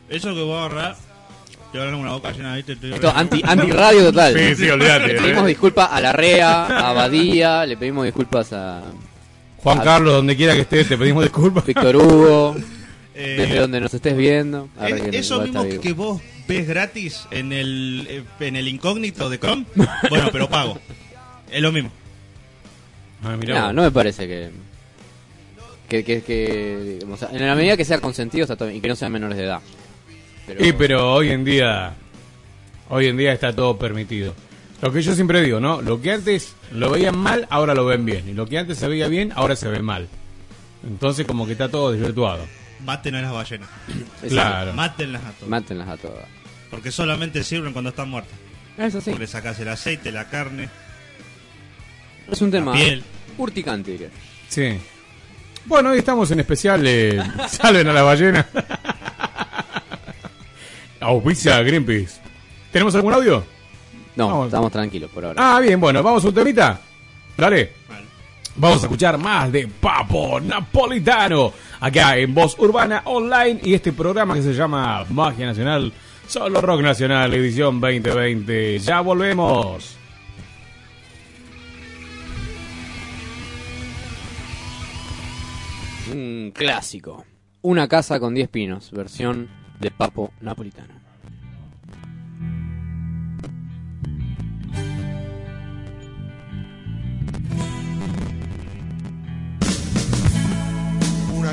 eso 0.09 0.35
que 0.35 0.43
voy 0.43 0.55
a 0.55 0.62
ahorrar, 0.62 0.97
te 1.73 1.79
voy 1.79 1.87
a 1.87 1.91
dar 1.91 1.95
una 1.95 2.12
boca 2.12 2.33
llena, 2.33 2.57
¿viste? 2.57 2.73
Estoy 2.73 2.93
Esto 2.95 3.12
anti, 3.14 3.41
anti 3.45 3.71
radio 3.71 4.05
total. 4.07 4.35
Sí, 4.39 4.55
sí, 4.57 4.69
olvídate. 4.71 5.09
Le 5.14 5.21
pedimos 5.21 5.47
disculpas 5.47 5.89
a 5.93 6.01
la 6.01 6.12
REA, 6.12 6.89
a 6.89 6.93
Badía, 6.93 7.67
le 7.67 7.77
pedimos 7.77 8.05
disculpas 8.05 8.53
a, 8.53 8.83
Juan 9.59 9.81
a- 9.81 9.83
Carlos, 9.85 10.12
donde 10.14 10.37
quiera 10.37 10.55
que 10.55 10.61
estés, 10.61 10.89
te 10.89 10.97
pedimos 10.99 11.23
disculpas. 11.25 11.64
Víctor 11.67 11.97
Hugo, 11.97 12.57
Eh, 13.19 13.37
desde 13.39 13.59
donde 13.61 13.81
nos 13.81 13.95
estés 13.95 14.14
viendo. 14.17 14.69
Arre 14.79 14.97
Es- 14.97 15.03
que 15.09 15.19
eso 15.19 15.41
mismo 15.41 15.62
que, 15.64 15.79
vivo. 15.79 16.05
vos 16.14 16.23
ves 16.47 16.69
gratis 16.69 17.27
en 17.31 17.51
el, 17.53 18.07
eh, 18.11 18.23
en 18.41 18.57
el 18.57 18.69
incógnito 18.69 19.31
de 19.31 19.39
Chrome, 19.39 19.64
bueno, 20.11 20.29
pero 20.31 20.49
pago. 20.51 20.79
Es 21.51 21.62
lo 21.62 21.73
mismo. 21.73 21.91
Ah, 23.23 23.37
No, 23.37 23.73
no 23.73 23.83
me 23.83 23.91
parece 23.91 24.27
que. 24.29 24.51
Que, 25.89 26.05
que, 26.05 26.21
que 26.23 26.99
sea, 27.17 27.29
en 27.33 27.47
la 27.47 27.55
medida 27.55 27.77
que 27.77 27.85
sea 27.85 28.01
consentido 28.01 28.43
está 28.43 28.57
todo 28.57 28.71
y 28.71 28.81
que 28.81 28.89
no 28.89 28.97
sean 28.97 29.12
menores 29.12 29.39
de 29.39 29.45
edad. 29.45 29.61
Pero, 30.47 30.64
Sí, 30.64 30.73
pero 30.77 31.14
hoy 31.14 31.31
en 31.31 31.45
día, 31.45 31.95
hoy 32.89 33.07
en 33.07 33.17
día 33.17 33.33
está 33.33 33.55
todo 33.55 33.79
permitido. 33.79 34.35
Lo 34.83 34.93
que 34.93 35.01
yo 35.01 35.14
siempre 35.14 35.41
digo, 35.43 35.59
¿no? 35.61 35.81
Lo 35.81 36.01
que 36.03 36.11
antes 36.12 36.55
lo 36.73 36.91
veían 36.91 37.17
mal, 37.17 37.47
ahora 37.51 37.73
lo 37.73 37.87
ven 37.87 38.05
bien. 38.05 38.29
Y 38.29 38.33
lo 38.35 38.47
que 38.47 38.59
antes 38.59 38.79
se 38.79 38.89
veía 38.89 39.09
bien, 39.09 39.33
ahora 39.37 39.57
se 39.57 39.69
ve 39.69 39.81
mal. 39.81 40.09
Entonces 40.87 41.25
como 41.27 41.47
que 41.47 41.53
está 41.53 41.69
todo 41.71 41.93
desvirtuado. 41.93 42.45
Maten 42.85 43.14
a 43.14 43.22
las 43.22 43.33
ballenas. 43.33 43.68
Claro. 44.29 44.72
Mátenlas 44.74 45.24
a 45.24 45.31
todas. 45.33 45.49
Mátenlas 45.49 45.89
a 45.89 45.97
todas. 45.97 46.24
Porque 46.70 46.91
solamente 46.93 47.43
sirven 47.45 47.72
cuando 47.72 47.91
están 47.91 48.09
muertas. 48.11 48.35
Eso 48.77 49.01
sí. 49.01 49.14
Le 49.14 49.27
sacas 49.27 49.59
el 49.61 49.68
aceite, 49.68 50.12
la 50.12 50.29
carne. 50.29 50.68
Es 52.31 52.41
un 52.43 52.51
tema 52.51 52.72
La 52.72 52.79
piel. 52.79 53.05
urticante, 53.39 53.93
diría. 53.93 54.09
Sí. 54.49 54.79
Bueno, 55.64 55.91
hoy 55.91 55.99
estamos 55.99 56.31
en 56.31 56.41
especial 56.41 56.83
de 56.83 57.22
Salven 57.49 57.89
a 57.89 57.93
la 57.93 58.03
ballena. 58.03 58.47
Auspicia 61.01 61.62
Greenpeace. 61.62 62.20
¿Tenemos 62.72 62.95
algún 62.95 63.12
audio? 63.12 63.45
No, 64.16 64.29
Vamos. 64.29 64.47
estamos 64.47 64.72
tranquilos 64.72 65.11
por 65.11 65.24
ahora. 65.24 65.57
Ah, 65.57 65.61
bien, 65.61 65.79
bueno, 65.81 66.03
vamos 66.03 66.24
a 66.24 66.29
un 66.29 66.35
temita. 66.35 66.81
Dale. 67.37 67.72
Vamos 68.59 68.83
a 68.83 68.87
escuchar 68.87 69.19
más 69.19 69.53
de 69.53 69.69
Papo 69.69 70.41
Napolitano 70.41 71.53
acá 71.79 72.17
en 72.17 72.35
Voz 72.35 72.59
Urbana 72.59 73.03
Online 73.05 73.61
y 73.63 73.75
este 73.75 73.93
programa 73.93 74.35
que 74.35 74.41
se 74.41 74.55
llama 74.55 75.05
Magia 75.11 75.45
Nacional, 75.45 75.93
Solo 76.27 76.63
Rock 76.63 76.81
Nacional, 76.81 77.35
edición 77.35 77.81
2020. 77.81 78.79
Ya 78.79 79.03
volvemos. 79.03 79.99
Un 86.11 86.51
clásico. 86.55 87.27
Una 87.61 87.87
casa 87.89 88.19
con 88.19 88.35
10 88.35 88.49
pinos, 88.49 88.91
versión 88.91 89.51
de 89.79 89.91
Papo 89.91 90.33
Napolitano. 90.41 91.06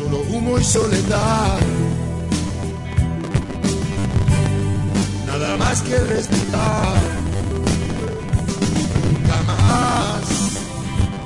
Solo 0.00 0.22
humo 0.30 0.58
y 0.58 0.64
soledad. 0.64 1.58
Nada 5.26 5.56
más 5.58 5.82
que 5.82 5.98
respirar. 5.98 6.98
Nunca 9.04 9.42
más, 9.46 10.24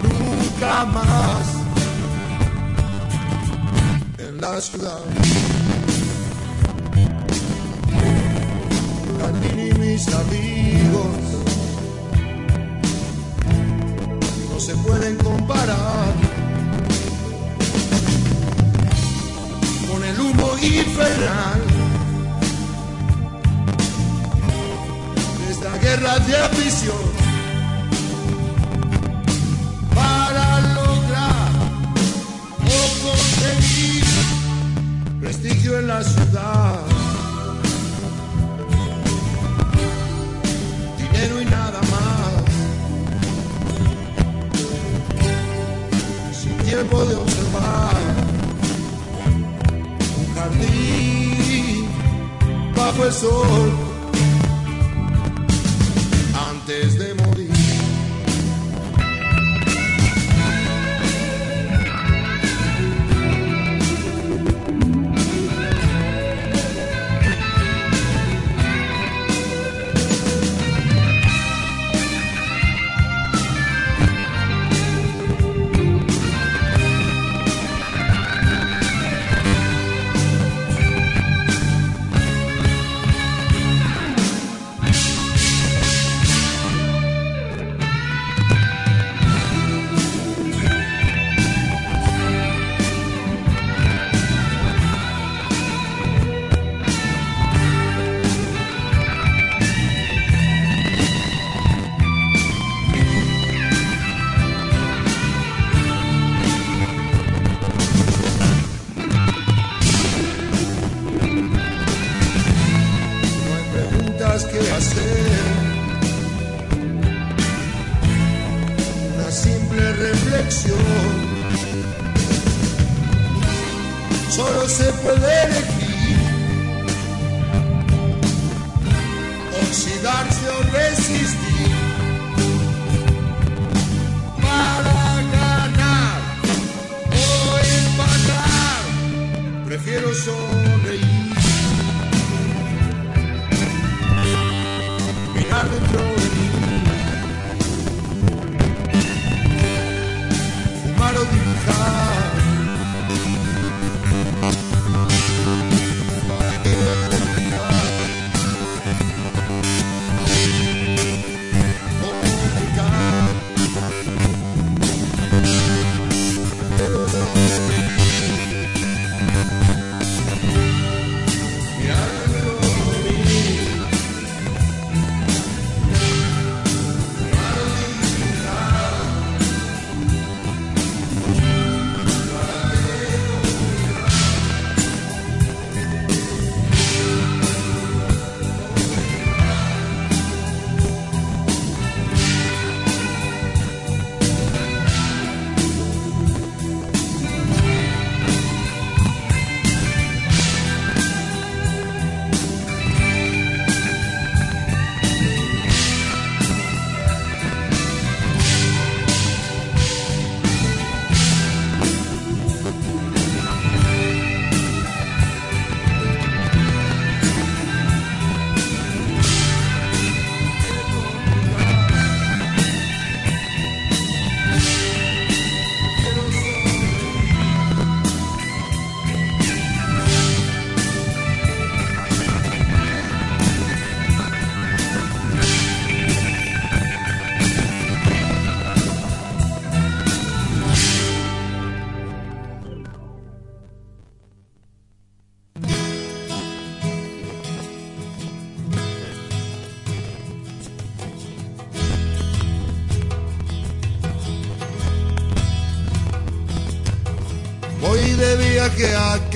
nunca 0.02 0.84
más. 0.86 1.46
En 4.18 4.40
la 4.40 4.60
ciudad. 4.60 5.00
Carmín 9.20 9.68
y 9.68 9.78
mis 9.78 10.08
amigos 10.08 11.16
no 14.50 14.60
se 14.60 14.74
pueden 14.76 15.16
comparar. 15.16 16.33
El 20.08 20.20
humo 20.20 20.56
infernal 20.60 21.60
de 25.38 25.52
esta 25.52 25.78
guerra 25.78 26.18
de 26.18 26.36
afición 26.36 27.04
para 29.94 30.60
lograr 30.60 31.50
o 32.66 33.06
conseguir 33.06 34.04
prestigio 35.20 35.78
en 35.78 35.86
la 35.86 36.02
ciudad. 36.02 36.80
Dinero 40.98 41.40
y 41.40 41.44
nada 41.46 41.80
más. 41.92 42.32
Sin 46.36 46.56
tiempo 46.58 47.04
de 47.04 47.14
observar 47.14 48.23
bajo 52.76 53.04
el 53.04 53.12
sol 53.12 53.70
antes 56.50 56.98
de 56.98 57.14
morir. 57.14 57.33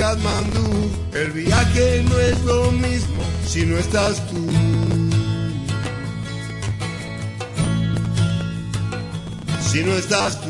El 0.00 1.32
viaje 1.32 2.04
no 2.08 2.20
es 2.20 2.40
lo 2.44 2.70
mismo 2.70 3.20
si 3.44 3.66
no 3.66 3.76
estás 3.76 4.24
tú. 4.28 4.48
Si 9.60 9.82
no 9.82 9.92
estás 9.94 10.40
tú. 10.40 10.47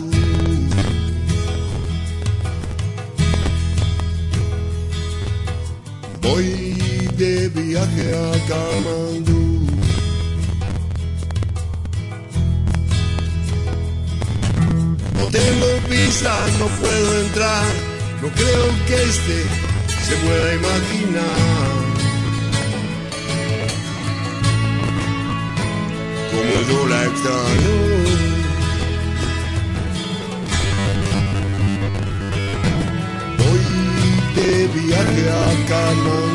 Viaje 35.69 36.01
a 36.01 36.28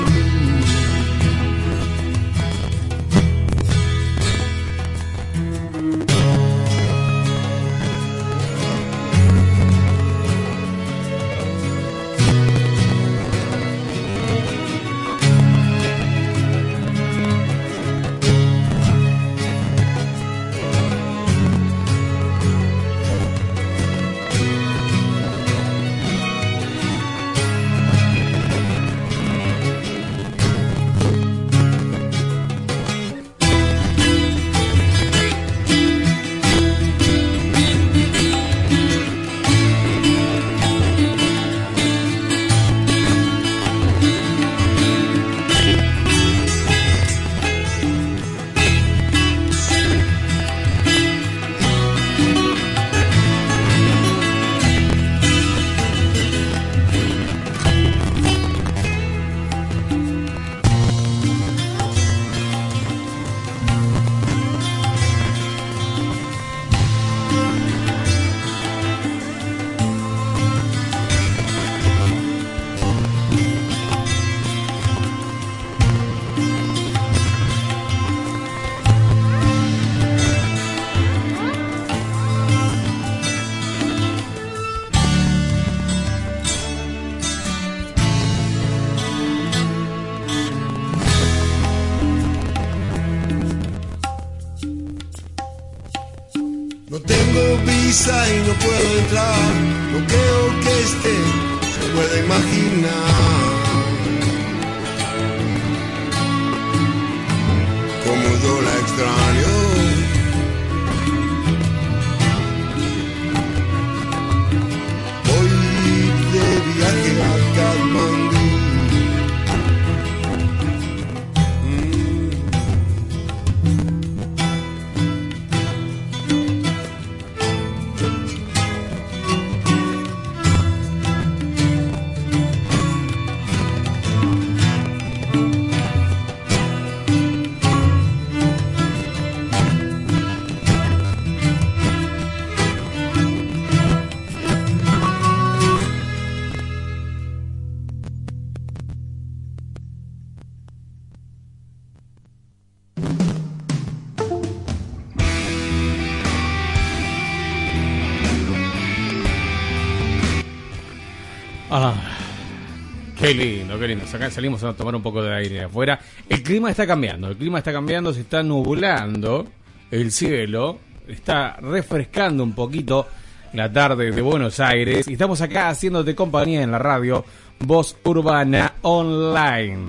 qué 163.24 163.34
lindo, 163.34 163.80
qué 163.80 163.88
lindo. 163.88 164.06
Acá 164.14 164.30
salimos 164.30 164.64
a 164.64 164.74
tomar 164.74 164.95
un 164.95 165.02
poco 165.02 165.24
de 165.24 165.34
aire 165.34 165.64
afuera. 165.64 165.98
El 166.28 166.44
clima 166.44 166.70
está 166.70 166.86
cambiando, 166.86 167.30
el 167.30 167.38
clima 167.38 167.60
está 167.60 167.72
cambiando, 167.72 168.14
se 168.14 168.22
está 168.22 168.44
nublando 168.44 169.48
el 169.91 170.12
cielo, 170.12 170.80
está 171.08 171.56
refrescando 171.62 172.44
un 172.44 172.54
poquito 172.54 173.08
la 173.54 173.72
tarde 173.72 174.12
de 174.12 174.22
Buenos 174.22 174.60
Aires 174.60 175.08
y 175.08 175.14
estamos 175.14 175.40
acá 175.40 175.70
haciéndote 175.70 176.16
compañía 176.16 176.64
en 176.64 176.72
la 176.72 176.80
radio 176.80 177.24
Voz 177.60 177.95
Urbana 178.04 178.74
Online. 178.82 179.80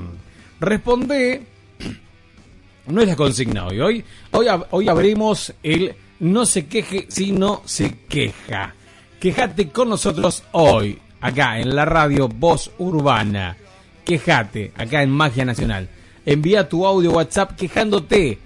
Responde, 0.61 1.43
no 2.86 3.01
es 3.01 3.09
la 3.09 3.16
consigna 3.16 3.66
hoy, 3.66 3.81
hoy, 3.81 4.05
hoy, 4.31 4.47
hoy 4.70 4.89
abrimos 4.89 5.52
el 5.65 5.97
no 6.20 6.47
se 6.47 6.66
queje 6.66 7.06
si 7.09 7.32
no 7.32 7.62
se 7.65 7.98
queja. 8.09 8.74
Quejate 9.19 9.70
con 9.70 9.89
nosotros 9.89 10.44
hoy, 10.52 11.01
acá 11.24 11.59
en 11.59 11.74
la 11.74 11.86
radio 11.86 12.28
Voz 12.28 12.70
Urbana. 12.76 13.56
Quejate, 14.05 14.72
acá 14.76 15.02
en 15.02 15.10
Magia 15.10 15.46
Nacional. 15.46 15.88
Envía 16.26 16.68
tu 16.68 16.86
audio 16.86 17.12
WhatsApp 17.12 17.52
quejándote. 17.56 18.38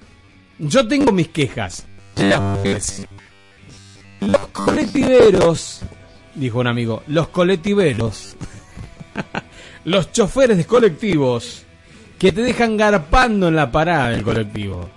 Yo 0.60 0.86
tengo 0.86 1.10
mis 1.10 1.28
quejas. 1.28 1.86
Los 4.20 4.48
colectiveros, 4.52 5.80
dijo 6.36 6.60
un 6.60 6.68
amigo, 6.68 7.02
los 7.08 7.28
colectiveros, 7.28 8.36
los 9.84 10.12
choferes 10.12 10.56
de 10.56 10.64
colectivos 10.64 11.64
que 12.16 12.30
te 12.30 12.42
dejan 12.42 12.76
garpando 12.76 13.48
en 13.48 13.56
la 13.56 13.72
parada 13.72 14.10
del 14.10 14.22
colectivo, 14.22 14.88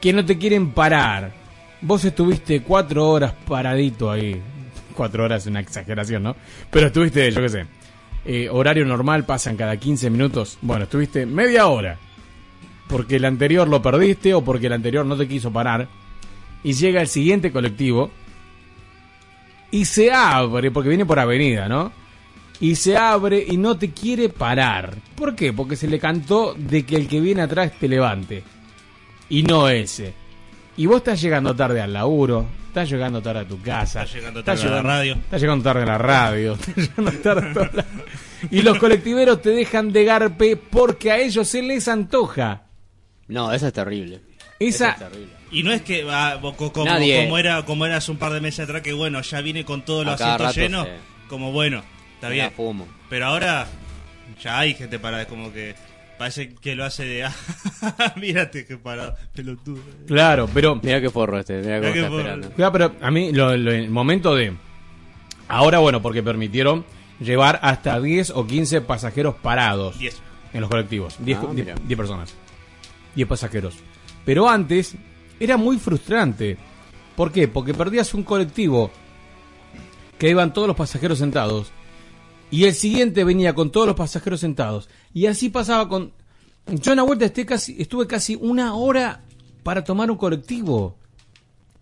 que 0.00 0.12
no 0.12 0.24
te 0.26 0.36
quieren 0.36 0.72
parar. 0.72 1.32
Vos 1.80 2.04
estuviste 2.04 2.62
cuatro 2.62 3.08
horas 3.08 3.32
paradito 3.46 4.10
ahí. 4.10 4.42
Cuatro 4.94 5.24
horas 5.24 5.42
es 5.42 5.48
una 5.48 5.60
exageración, 5.60 6.22
¿no? 6.22 6.36
Pero 6.70 6.86
estuviste, 6.86 7.30
yo 7.30 7.40
qué 7.40 7.48
sé, 7.48 7.66
eh, 8.24 8.48
horario 8.50 8.86
normal 8.86 9.24
pasan 9.24 9.56
cada 9.56 9.76
15 9.76 10.10
minutos. 10.10 10.58
Bueno, 10.62 10.84
estuviste 10.84 11.26
media 11.26 11.66
hora. 11.66 11.98
Porque 12.88 13.16
el 13.16 13.24
anterior 13.24 13.68
lo 13.68 13.82
perdiste 13.82 14.34
o 14.34 14.44
porque 14.44 14.66
el 14.66 14.72
anterior 14.74 15.04
no 15.04 15.16
te 15.16 15.28
quiso 15.28 15.52
parar. 15.52 15.88
Y 16.62 16.72
llega 16.72 17.00
el 17.00 17.08
siguiente 17.08 17.52
colectivo 17.52 18.10
y 19.70 19.84
se 19.84 20.12
abre, 20.12 20.70
porque 20.70 20.88
viene 20.88 21.04
por 21.04 21.18
avenida, 21.18 21.68
¿no? 21.68 21.92
Y 22.60 22.76
se 22.76 22.96
abre 22.96 23.44
y 23.46 23.56
no 23.56 23.76
te 23.76 23.90
quiere 23.90 24.28
parar. 24.28 24.94
¿Por 25.16 25.34
qué? 25.34 25.52
Porque 25.52 25.76
se 25.76 25.88
le 25.88 25.98
cantó 25.98 26.54
de 26.56 26.84
que 26.86 26.96
el 26.96 27.08
que 27.08 27.20
viene 27.20 27.42
atrás 27.42 27.72
te 27.78 27.88
levante. 27.88 28.44
Y 29.28 29.42
no 29.42 29.68
ese. 29.68 30.14
Y 30.76 30.86
vos 30.86 30.96
estás 30.98 31.20
llegando 31.20 31.54
tarde 31.54 31.80
al 31.80 31.92
laburo, 31.92 32.46
estás 32.68 32.90
llegando 32.90 33.22
tarde 33.22 33.40
a 33.40 33.44
tu 33.48 33.60
casa. 33.62 34.02
Estás 34.02 34.14
llegando 34.16 34.42
tarde 34.42 34.62
a 34.62 34.70
la 34.70 34.82
radio. 34.82 35.14
Estás 35.14 35.40
llegando 35.40 35.62
tarde 35.64 35.82
a 35.82 35.86
la 35.86 35.98
radio. 35.98 36.52
estás 36.60 36.76
llegando 36.76 37.12
tarde 37.12 37.48
a 37.48 37.52
toda 37.52 37.70
la- 37.72 37.84
y 38.50 38.60
los 38.62 38.78
colectiveros 38.78 39.40
te 39.40 39.50
dejan 39.50 39.92
de 39.92 40.04
garpe 40.04 40.56
porque 40.56 41.10
a 41.12 41.18
ellos 41.18 41.46
se 41.48 41.62
les 41.62 41.86
antoja. 41.88 42.62
No, 43.28 43.52
eso 43.52 43.68
es 43.68 43.72
terrible. 43.72 44.20
Esa- 44.58 44.90
Eso 44.90 45.04
es 45.04 45.10
terrible. 45.10 45.32
Y 45.52 45.62
no 45.62 45.72
es 45.72 45.82
que 45.82 46.04
ah, 46.10 46.38
co- 46.42 46.54
co- 46.56 46.72
como, 46.72 46.86
Nadie. 46.86 47.24
como 47.24 47.38
era 47.38 47.64
como 47.64 47.86
era 47.86 47.96
hace 47.98 48.10
un 48.10 48.16
par 48.18 48.32
de 48.32 48.40
meses 48.40 48.60
atrás 48.64 48.82
que 48.82 48.92
bueno, 48.92 49.20
ya 49.22 49.40
vine 49.40 49.64
con 49.64 49.84
todos 49.84 50.04
los 50.04 50.20
asientos 50.20 50.56
llenos, 50.56 50.88
como 51.28 51.52
bueno, 51.52 51.82
está 52.14 52.28
bien. 52.28 52.50
fumo. 52.50 52.88
Pero 53.08 53.26
ahora 53.26 53.66
ya 54.42 54.58
hay 54.58 54.74
gente 54.74 54.98
parada, 54.98 55.26
como 55.26 55.52
que 55.52 55.76
parece 56.18 56.54
que 56.54 56.74
lo 56.74 56.84
hace 56.84 57.04
de 57.04 57.26
mírate 58.16 58.64
que 58.66 58.76
parado, 58.76 59.14
pelotudo. 59.34 59.80
Claro, 60.06 60.48
pero. 60.52 60.80
Mira 60.82 61.00
qué 61.00 61.10
forro 61.10 61.38
este, 61.38 61.60
mira 61.60 61.80
cómo 61.80 61.92
qué 61.92 61.98
está 61.98 62.08
forro. 62.10 62.20
esperando. 62.20 62.50
Cuidado, 62.50 62.72
pero 62.72 62.92
a 63.00 63.10
mí, 63.10 63.32
lo- 63.32 63.56
lo- 63.56 63.72
el 63.72 63.90
momento 63.90 64.34
de. 64.34 64.54
Ahora, 65.48 65.78
bueno, 65.78 66.00
porque 66.02 66.22
permitieron 66.22 66.84
llevar 67.20 67.58
hasta 67.62 68.00
10 68.00 68.30
o 68.30 68.46
15 68.46 68.80
pasajeros 68.80 69.34
parados 69.36 69.98
10. 69.98 70.20
en 70.52 70.60
los 70.60 70.70
colectivos. 70.70 71.16
10, 71.20 71.38
Ah, 71.38 71.46
die- 71.54 71.62
mira. 71.62 71.74
10 71.86 71.96
personas. 71.96 72.34
10 73.14 73.28
pasajeros. 73.28 73.74
Pero 74.24 74.48
antes 74.48 74.94
era 75.38 75.56
muy 75.56 75.78
frustrante. 75.78 76.56
¿Por 77.16 77.30
qué? 77.30 77.46
Porque 77.46 77.74
perdías 77.74 78.14
un 78.14 78.22
colectivo 78.24 78.90
que 80.18 80.30
iban 80.30 80.52
todos 80.52 80.66
los 80.68 80.76
pasajeros 80.76 81.18
sentados 81.18 81.70
y 82.50 82.64
el 82.64 82.74
siguiente 82.74 83.24
venía 83.24 83.54
con 83.54 83.70
todos 83.70 83.86
los 83.86 83.96
pasajeros 83.96 84.40
sentados. 84.40 84.88
Y 85.14 85.26
así 85.26 85.48
pasaba 85.48 85.88
con... 85.88 86.12
Yo 86.66 86.92
en 86.92 86.96
la 86.96 87.02
vuelta 87.04 87.24
estuve 87.24 88.06
casi 88.06 88.36
una 88.36 88.74
hora 88.74 89.22
para 89.62 89.84
tomar 89.84 90.10
un 90.10 90.16
colectivo. 90.18 90.96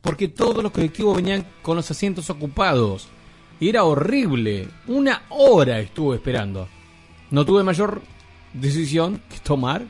Porque 0.00 0.28
todos 0.28 0.62
los 0.62 0.70
colectivos 0.70 1.16
venían 1.16 1.46
con 1.62 1.76
los 1.76 1.90
asientos 1.90 2.30
ocupados. 2.30 3.08
Y 3.58 3.68
era 3.68 3.84
horrible. 3.84 4.68
Una 4.86 5.22
hora 5.30 5.80
estuve 5.80 6.16
esperando. 6.16 6.68
No 7.30 7.46
tuve 7.46 7.62
mayor 7.62 8.02
decisión 8.52 9.22
que 9.30 9.38
tomar, 9.38 9.86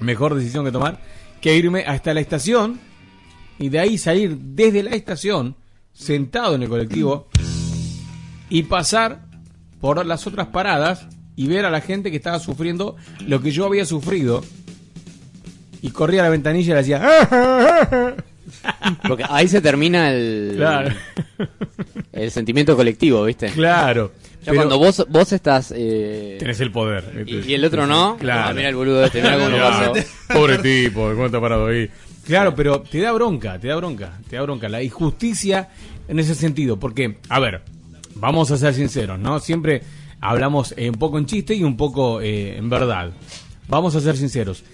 mejor 0.00 0.34
decisión 0.34 0.64
que 0.64 0.72
tomar, 0.72 1.00
que 1.40 1.56
irme 1.56 1.84
hasta 1.86 2.12
la 2.14 2.20
estación 2.20 2.80
y 3.58 3.68
de 3.68 3.78
ahí 3.78 3.98
salir 3.98 4.36
desde 4.36 4.82
la 4.82 4.90
estación, 4.90 5.56
sentado 5.92 6.54
en 6.54 6.62
el 6.62 6.68
colectivo, 6.68 7.28
y 8.48 8.64
pasar 8.64 9.26
por 9.80 10.04
las 10.04 10.26
otras 10.26 10.48
paradas 10.48 11.06
y 11.38 11.46
ver 11.46 11.64
a 11.64 11.70
la 11.70 11.80
gente 11.80 12.10
que 12.10 12.16
estaba 12.18 12.38
sufriendo 12.40 12.96
lo 13.26 13.40
que 13.40 13.50
yo 13.52 13.64
había 13.64 13.84
sufrido. 13.86 14.44
Y 15.80 15.90
corría 15.90 16.20
a 16.22 16.24
la 16.24 16.30
ventanilla 16.30 16.72
y 16.72 16.74
le 16.74 16.80
hacía... 16.80 18.16
Porque 19.06 19.24
ahí 19.28 19.46
se 19.46 19.60
termina 19.60 20.10
el, 20.12 20.54
Claro. 20.56 20.94
el 22.12 22.30
sentimiento 22.30 22.76
colectivo, 22.76 23.24
¿viste? 23.24 23.48
Claro. 23.50 24.12
Ya 24.40 24.46
Pero- 24.52 24.56
cuando 24.56 24.78
vos, 24.78 25.06
vos 25.08 25.32
estás... 25.32 25.72
eh, 25.76 26.36
Tenés 26.40 26.58
el 26.60 26.72
poder. 26.72 27.24
Y, 27.26 27.50
y 27.50 27.54
el 27.54 27.64
otro 27.64 27.86
no. 27.86 28.16
Claro. 28.18 28.48
Ah, 28.48 28.52
mira 28.54 28.68
el 28.70 28.74
boludo 28.76 29.04
este, 29.04 29.20
mira 29.22 29.34
cómo 29.36 29.48
lo 29.50 29.56
Claro. 29.56 29.92
Pobre 30.32 30.58
tipo, 30.58 31.08
¿cómo 31.10 31.26
está 31.26 31.40
parado 31.40 31.66
ahí? 31.68 31.88
Claro, 32.26 32.54
pero 32.54 32.80
te 32.80 32.98
da 33.00 33.12
bronca, 33.12 33.58
te 33.58 33.68
da 33.68 33.76
bronca, 33.76 34.18
te 34.28 34.36
da 34.36 34.42
bronca. 34.42 34.68
La 34.68 34.82
injusticia 34.82 35.68
en 36.08 36.18
ese 36.18 36.34
sentido, 36.34 36.78
porque, 36.78 37.18
a 37.28 37.38
ver, 37.40 37.62
vamos 38.14 38.50
a 38.50 38.56
ser 38.56 38.74
sinceros, 38.74 39.18
¿no? 39.18 39.38
Siempre 39.40 39.82
hablamos 40.20 40.74
eh, 40.76 40.90
un 40.90 40.96
poco 40.96 41.18
en 41.18 41.26
chiste 41.26 41.54
y 41.54 41.64
un 41.64 41.76
poco 41.76 42.20
eh, 42.20 42.56
en 42.56 42.68
verdad. 42.68 43.12
Vamos 43.68 43.94
a 43.94 44.00
ser 44.00 44.16
sinceros. 44.16 44.64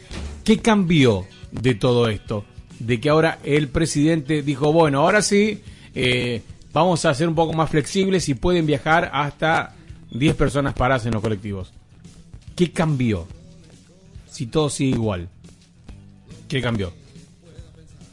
¿Qué 0.45 0.59
cambió 0.59 1.27
de 1.51 1.75
todo 1.75 2.09
esto? 2.09 2.45
De 2.79 3.01
que 3.01 3.09
ahora 3.09 3.39
el 3.45 3.69
presidente 3.69 4.43
dijo, 4.43 4.73
bueno, 4.73 5.01
ahora 5.01 5.23
sí, 5.23 5.63
eh, 5.95 6.43
vamos 6.73 7.05
a 7.05 7.15
ser 7.15 7.29
un 7.29 7.35
poco 7.35 7.53
más 7.53 7.71
flexibles 7.71 8.29
y 8.29 8.35
pueden 8.35 8.67
viajar 8.67 9.11
hasta 9.13 9.75
10 10.11 10.37
personas 10.37 10.75
paradas 10.75 11.07
en 11.07 11.13
los 11.13 11.23
colectivos. 11.23 11.73
¿Qué 12.55 12.71
cambió? 12.71 13.27
Si 14.31 14.47
todo 14.47 14.71
sigue 14.71 14.97
igual. 14.97 15.29
¿Qué 16.49 16.61
cambió? 16.61 16.93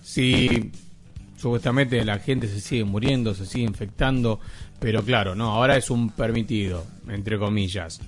Si 0.04 0.72
supuestamente 1.38 2.04
la 2.06 2.20
gente 2.20 2.48
se 2.48 2.60
sigue 2.60 2.84
muriendo, 2.84 3.34
se 3.34 3.46
sigue 3.46 3.66
infectando, 3.66 4.40
pero 4.82 5.02
claro, 5.04 5.36
no, 5.36 5.52
ahora 5.52 5.78
es 5.78 5.90
un 5.90 6.10
permitido, 6.10 6.86
entre 7.08 7.38
comillas. 7.40 8.02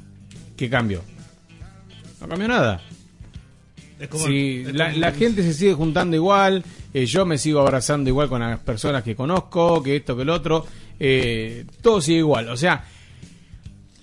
¿Qué 0.58 0.70
cambió? 0.70 1.02
No 2.20 2.28
cambió 2.28 2.48
nada. 2.50 2.82
Es 4.00 4.10
como- 4.10 4.26
si 4.26 4.64
es 4.68 4.74
la, 4.74 4.88
como- 4.90 5.00
la 5.00 5.12
gente 5.14 5.44
se 5.44 5.54
sigue 5.54 5.74
juntando 5.74 6.16
igual, 6.18 6.64
eh, 6.94 7.06
yo 7.06 7.26
me 7.26 7.38
sigo 7.38 7.62
abrazando 7.62 8.10
igual 8.10 8.28
con 8.28 8.42
las 8.42 8.60
personas 8.60 9.04
que 9.04 9.16
conozco, 9.16 9.82
que 9.82 9.96
esto, 9.98 10.16
que 10.16 10.24
el 10.24 10.30
otro, 10.30 10.66
eh, 11.00 11.66
todo 11.82 12.02
sigue 12.02 12.18
igual. 12.20 12.50
O 12.50 12.58
sea, 12.58 12.84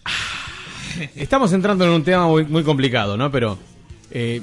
estamos 1.17 1.53
entrando 1.53 1.85
en 1.85 1.91
un 1.91 2.05
tema 2.05 2.27
muy, 2.27 2.45
muy 2.45 2.63
complicado, 2.63 3.17
¿no? 3.17 3.31
Pero 3.31 3.59
eh, 4.11 4.41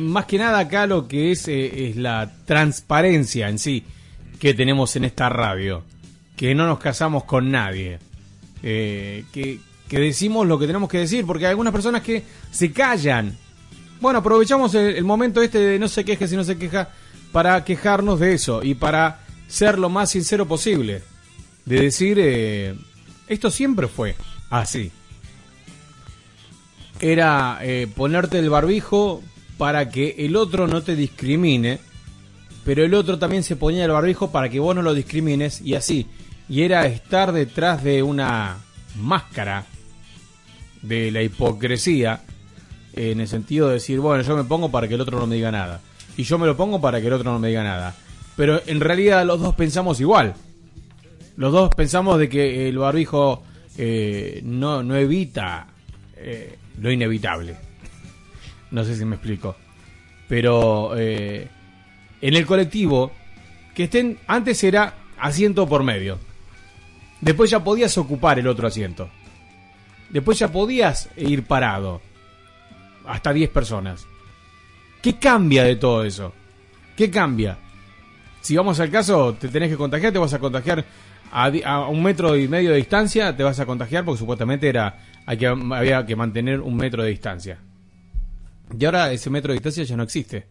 más 0.00 0.26
que 0.26 0.38
nada 0.38 0.58
acá 0.60 0.86
lo 0.86 1.06
que 1.08 1.32
es 1.32 1.48
eh, 1.48 1.88
es 1.90 1.96
la 1.96 2.30
transparencia 2.46 3.48
en 3.48 3.58
sí 3.58 3.84
que 4.38 4.54
tenemos 4.54 4.94
en 4.96 5.04
esta 5.04 5.28
radio, 5.28 5.82
que 6.38 6.54
no 6.54 6.68
nos 6.68 6.78
casamos 6.78 7.24
con 7.24 7.50
nadie, 7.50 7.98
eh, 8.62 9.24
que, 9.32 9.58
que 9.88 9.98
decimos 9.98 10.46
lo 10.46 10.56
que 10.56 10.68
tenemos 10.68 10.88
que 10.88 10.98
decir, 10.98 11.26
porque 11.26 11.46
hay 11.46 11.50
algunas 11.50 11.72
personas 11.72 12.00
que 12.00 12.22
se 12.52 12.70
callan. 12.70 13.36
Bueno, 14.00 14.20
aprovechamos 14.20 14.72
el, 14.76 15.02
momento 15.02 15.42
este 15.42 15.58
de 15.58 15.78
no 15.80 15.88
se 15.88 16.04
queje 16.04 16.28
si 16.28 16.36
no 16.36 16.44
se 16.44 16.56
queja 16.56 16.90
para 17.32 17.64
quejarnos 17.64 18.20
de 18.20 18.34
eso 18.34 18.62
y 18.62 18.74
para 18.74 19.26
ser 19.48 19.80
lo 19.80 19.88
más 19.88 20.12
sincero 20.12 20.46
posible. 20.46 21.02
De 21.66 21.80
decir, 21.82 22.18
eh, 22.20 22.76
esto 23.26 23.50
siempre 23.50 23.88
fue 23.88 24.14
así. 24.48 24.92
Era 27.00 27.58
eh, 27.62 27.88
ponerte 27.96 28.38
el 28.38 28.48
barbijo 28.48 29.24
para 29.58 29.90
que 29.90 30.14
el 30.18 30.36
otro 30.36 30.68
no 30.68 30.82
te 30.82 30.94
discrimine, 30.94 31.80
pero 32.64 32.84
el 32.84 32.94
otro 32.94 33.18
también 33.18 33.42
se 33.42 33.56
ponía 33.56 33.84
el 33.84 33.90
barbijo 33.90 34.30
para 34.30 34.48
que 34.48 34.60
vos 34.60 34.76
no 34.76 34.82
lo 34.82 34.94
discrimines 34.94 35.60
y 35.62 35.74
así. 35.74 36.06
Y 36.48 36.62
era 36.62 36.86
estar 36.86 37.32
detrás 37.32 37.82
de 37.84 38.02
una 38.02 38.56
máscara 38.96 39.66
de 40.82 41.10
la 41.10 41.22
hipocresía 41.22 42.22
en 42.94 43.20
el 43.20 43.28
sentido 43.28 43.68
de 43.68 43.74
decir, 43.74 44.00
bueno, 44.00 44.22
yo 44.22 44.36
me 44.36 44.44
pongo 44.44 44.70
para 44.70 44.88
que 44.88 44.94
el 44.94 45.00
otro 45.00 45.18
no 45.18 45.26
me 45.26 45.36
diga 45.36 45.52
nada. 45.52 45.80
Y 46.16 46.24
yo 46.24 46.38
me 46.38 46.46
lo 46.46 46.56
pongo 46.56 46.80
para 46.80 47.00
que 47.00 47.06
el 47.06 47.12
otro 47.12 47.30
no 47.30 47.38
me 47.38 47.48
diga 47.48 47.62
nada. 47.62 47.94
Pero 48.36 48.60
en 48.66 48.80
realidad 48.80 49.24
los 49.24 49.40
dos 49.40 49.54
pensamos 49.54 50.00
igual. 50.00 50.34
Los 51.36 51.52
dos 51.52 51.74
pensamos 51.74 52.18
de 52.18 52.28
que 52.28 52.68
el 52.68 52.78
barbijo 52.78 53.44
eh, 53.76 54.40
no, 54.44 54.82
no 54.82 54.96
evita 54.96 55.68
eh, 56.16 56.56
lo 56.80 56.90
inevitable. 56.90 57.56
No 58.70 58.84
sé 58.84 58.96
si 58.96 59.04
me 59.04 59.16
explico. 59.16 59.56
Pero 60.28 60.96
eh, 60.96 61.48
en 62.20 62.34
el 62.34 62.44
colectivo, 62.46 63.12
que 63.74 63.84
estén, 63.84 64.18
antes 64.26 64.62
era 64.64 64.94
asiento 65.18 65.68
por 65.68 65.84
medio. 65.84 66.18
Después 67.20 67.50
ya 67.50 67.62
podías 67.62 67.96
ocupar 67.98 68.38
el 68.38 68.46
otro 68.46 68.68
asiento. 68.68 69.08
Después 70.10 70.38
ya 70.38 70.48
podías 70.50 71.08
ir 71.16 71.44
parado. 71.44 72.00
Hasta 73.06 73.32
10 73.32 73.50
personas. 73.50 74.06
¿Qué 75.02 75.18
cambia 75.18 75.64
de 75.64 75.76
todo 75.76 76.04
eso? 76.04 76.32
¿Qué 76.96 77.10
cambia? 77.10 77.58
Si 78.40 78.56
vamos 78.56 78.78
al 78.80 78.90
caso, 78.90 79.34
te 79.34 79.48
tenés 79.48 79.70
que 79.70 79.76
contagiar, 79.76 80.12
te 80.12 80.18
vas 80.18 80.34
a 80.34 80.38
contagiar 80.38 80.84
a, 81.30 81.88
un 81.88 82.02
metro 82.02 82.36
y 82.36 82.48
medio 82.48 82.70
de 82.70 82.76
distancia, 82.76 83.36
te 83.36 83.42
vas 83.42 83.60
a 83.60 83.66
contagiar 83.66 84.04
porque 84.04 84.18
supuestamente 84.18 84.68
era 84.68 84.98
hay 85.26 85.36
que, 85.36 85.46
había 85.46 86.06
que 86.06 86.16
mantener 86.16 86.60
un 86.60 86.76
metro 86.76 87.02
de 87.02 87.10
distancia. 87.10 87.58
Y 88.78 88.84
ahora 88.84 89.12
ese 89.12 89.30
metro 89.30 89.52
de 89.52 89.56
distancia 89.56 89.84
ya 89.84 89.96
no 89.96 90.02
existe. 90.02 90.46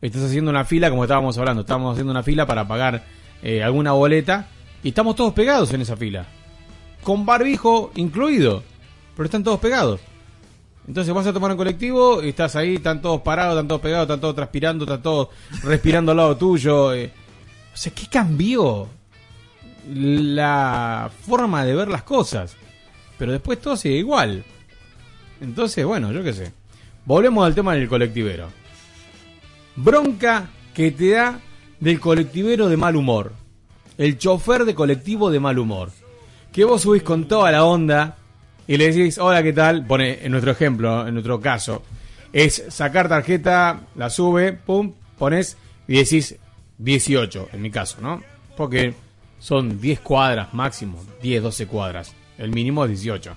Estás 0.00 0.24
haciendo 0.24 0.50
una 0.50 0.64
fila, 0.64 0.90
como 0.90 1.04
estábamos 1.04 1.38
hablando, 1.38 1.62
estábamos 1.62 1.92
haciendo 1.92 2.10
una 2.10 2.22
fila 2.22 2.46
para 2.46 2.68
pagar 2.68 3.04
eh, 3.42 3.62
alguna 3.62 3.92
boleta 3.92 4.48
y 4.86 4.90
estamos 4.90 5.16
todos 5.16 5.32
pegados 5.32 5.72
en 5.74 5.80
esa 5.80 5.96
fila. 5.96 6.28
Con 7.02 7.26
barbijo 7.26 7.90
incluido, 7.96 8.62
pero 9.16 9.24
están 9.24 9.42
todos 9.42 9.58
pegados. 9.58 10.00
Entonces 10.86 11.12
vas 11.12 11.26
a 11.26 11.32
tomar 11.32 11.50
un 11.50 11.56
colectivo, 11.56 12.22
y 12.22 12.28
estás 12.28 12.54
ahí, 12.54 12.76
están 12.76 13.02
todos 13.02 13.20
parados, 13.22 13.54
están 13.54 13.66
todos 13.66 13.80
pegados, 13.80 14.04
están 14.04 14.20
todos 14.20 14.36
transpirando, 14.36 14.84
están 14.84 15.02
todos 15.02 15.30
respirando 15.64 16.12
al 16.12 16.18
lado 16.18 16.36
tuyo. 16.36 16.94
eh. 16.94 17.10
O 17.74 17.76
sea, 17.76 17.92
¿qué 17.92 18.06
cambió? 18.06 18.86
La 19.92 21.10
forma 21.26 21.64
de 21.64 21.74
ver 21.74 21.88
las 21.88 22.04
cosas. 22.04 22.56
Pero 23.18 23.32
después 23.32 23.60
todo 23.60 23.76
sigue 23.76 23.96
igual. 23.96 24.44
Entonces, 25.40 25.84
bueno, 25.84 26.12
yo 26.12 26.22
qué 26.22 26.32
sé. 26.32 26.52
Volvemos 27.04 27.44
al 27.44 27.56
tema 27.56 27.74
del 27.74 27.88
colectivero. 27.88 28.46
Bronca 29.74 30.48
que 30.72 30.92
te 30.92 31.10
da 31.10 31.40
del 31.80 31.98
colectivero 31.98 32.68
de 32.68 32.76
mal 32.76 32.94
humor. 32.94 33.45
El 33.98 34.18
chofer 34.18 34.64
de 34.64 34.74
colectivo 34.74 35.30
de 35.30 35.40
mal 35.40 35.58
humor. 35.58 35.90
Que 36.52 36.64
vos 36.64 36.82
subís 36.82 37.02
con 37.02 37.26
toda 37.28 37.50
la 37.50 37.64
onda 37.64 38.16
y 38.66 38.76
le 38.76 38.92
decís, 38.92 39.18
hola, 39.18 39.42
¿qué 39.42 39.52
tal? 39.52 39.86
Pone, 39.86 40.24
en 40.24 40.32
nuestro 40.32 40.52
ejemplo, 40.52 41.06
en 41.06 41.14
nuestro 41.14 41.40
caso, 41.40 41.82
es 42.32 42.64
sacar 42.68 43.08
tarjeta, 43.08 43.80
la 43.94 44.10
sube, 44.10 44.52
pum, 44.52 44.92
pones 45.18 45.56
y 45.86 45.96
decís 45.96 46.36
18, 46.78 47.50
en 47.52 47.62
mi 47.62 47.70
caso, 47.70 47.98
¿no? 48.00 48.22
Porque 48.56 48.94
son 49.38 49.80
10 49.80 50.00
cuadras 50.00 50.52
máximo, 50.54 51.02
10, 51.22 51.42
12 51.42 51.66
cuadras. 51.66 52.14
El 52.38 52.50
mínimo 52.50 52.84
es 52.84 52.90
18. 52.90 53.36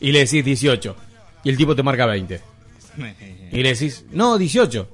y 0.00 0.12
le 0.12 0.20
decís 0.20 0.44
18. 0.44 0.96
Y 1.44 1.50
el 1.50 1.56
tipo 1.56 1.74
te 1.74 1.82
marca 1.82 2.06
20. 2.06 2.40
Y 3.52 3.62
le 3.62 3.70
decís, 3.70 4.04
no, 4.12 4.38
18. 4.38 4.88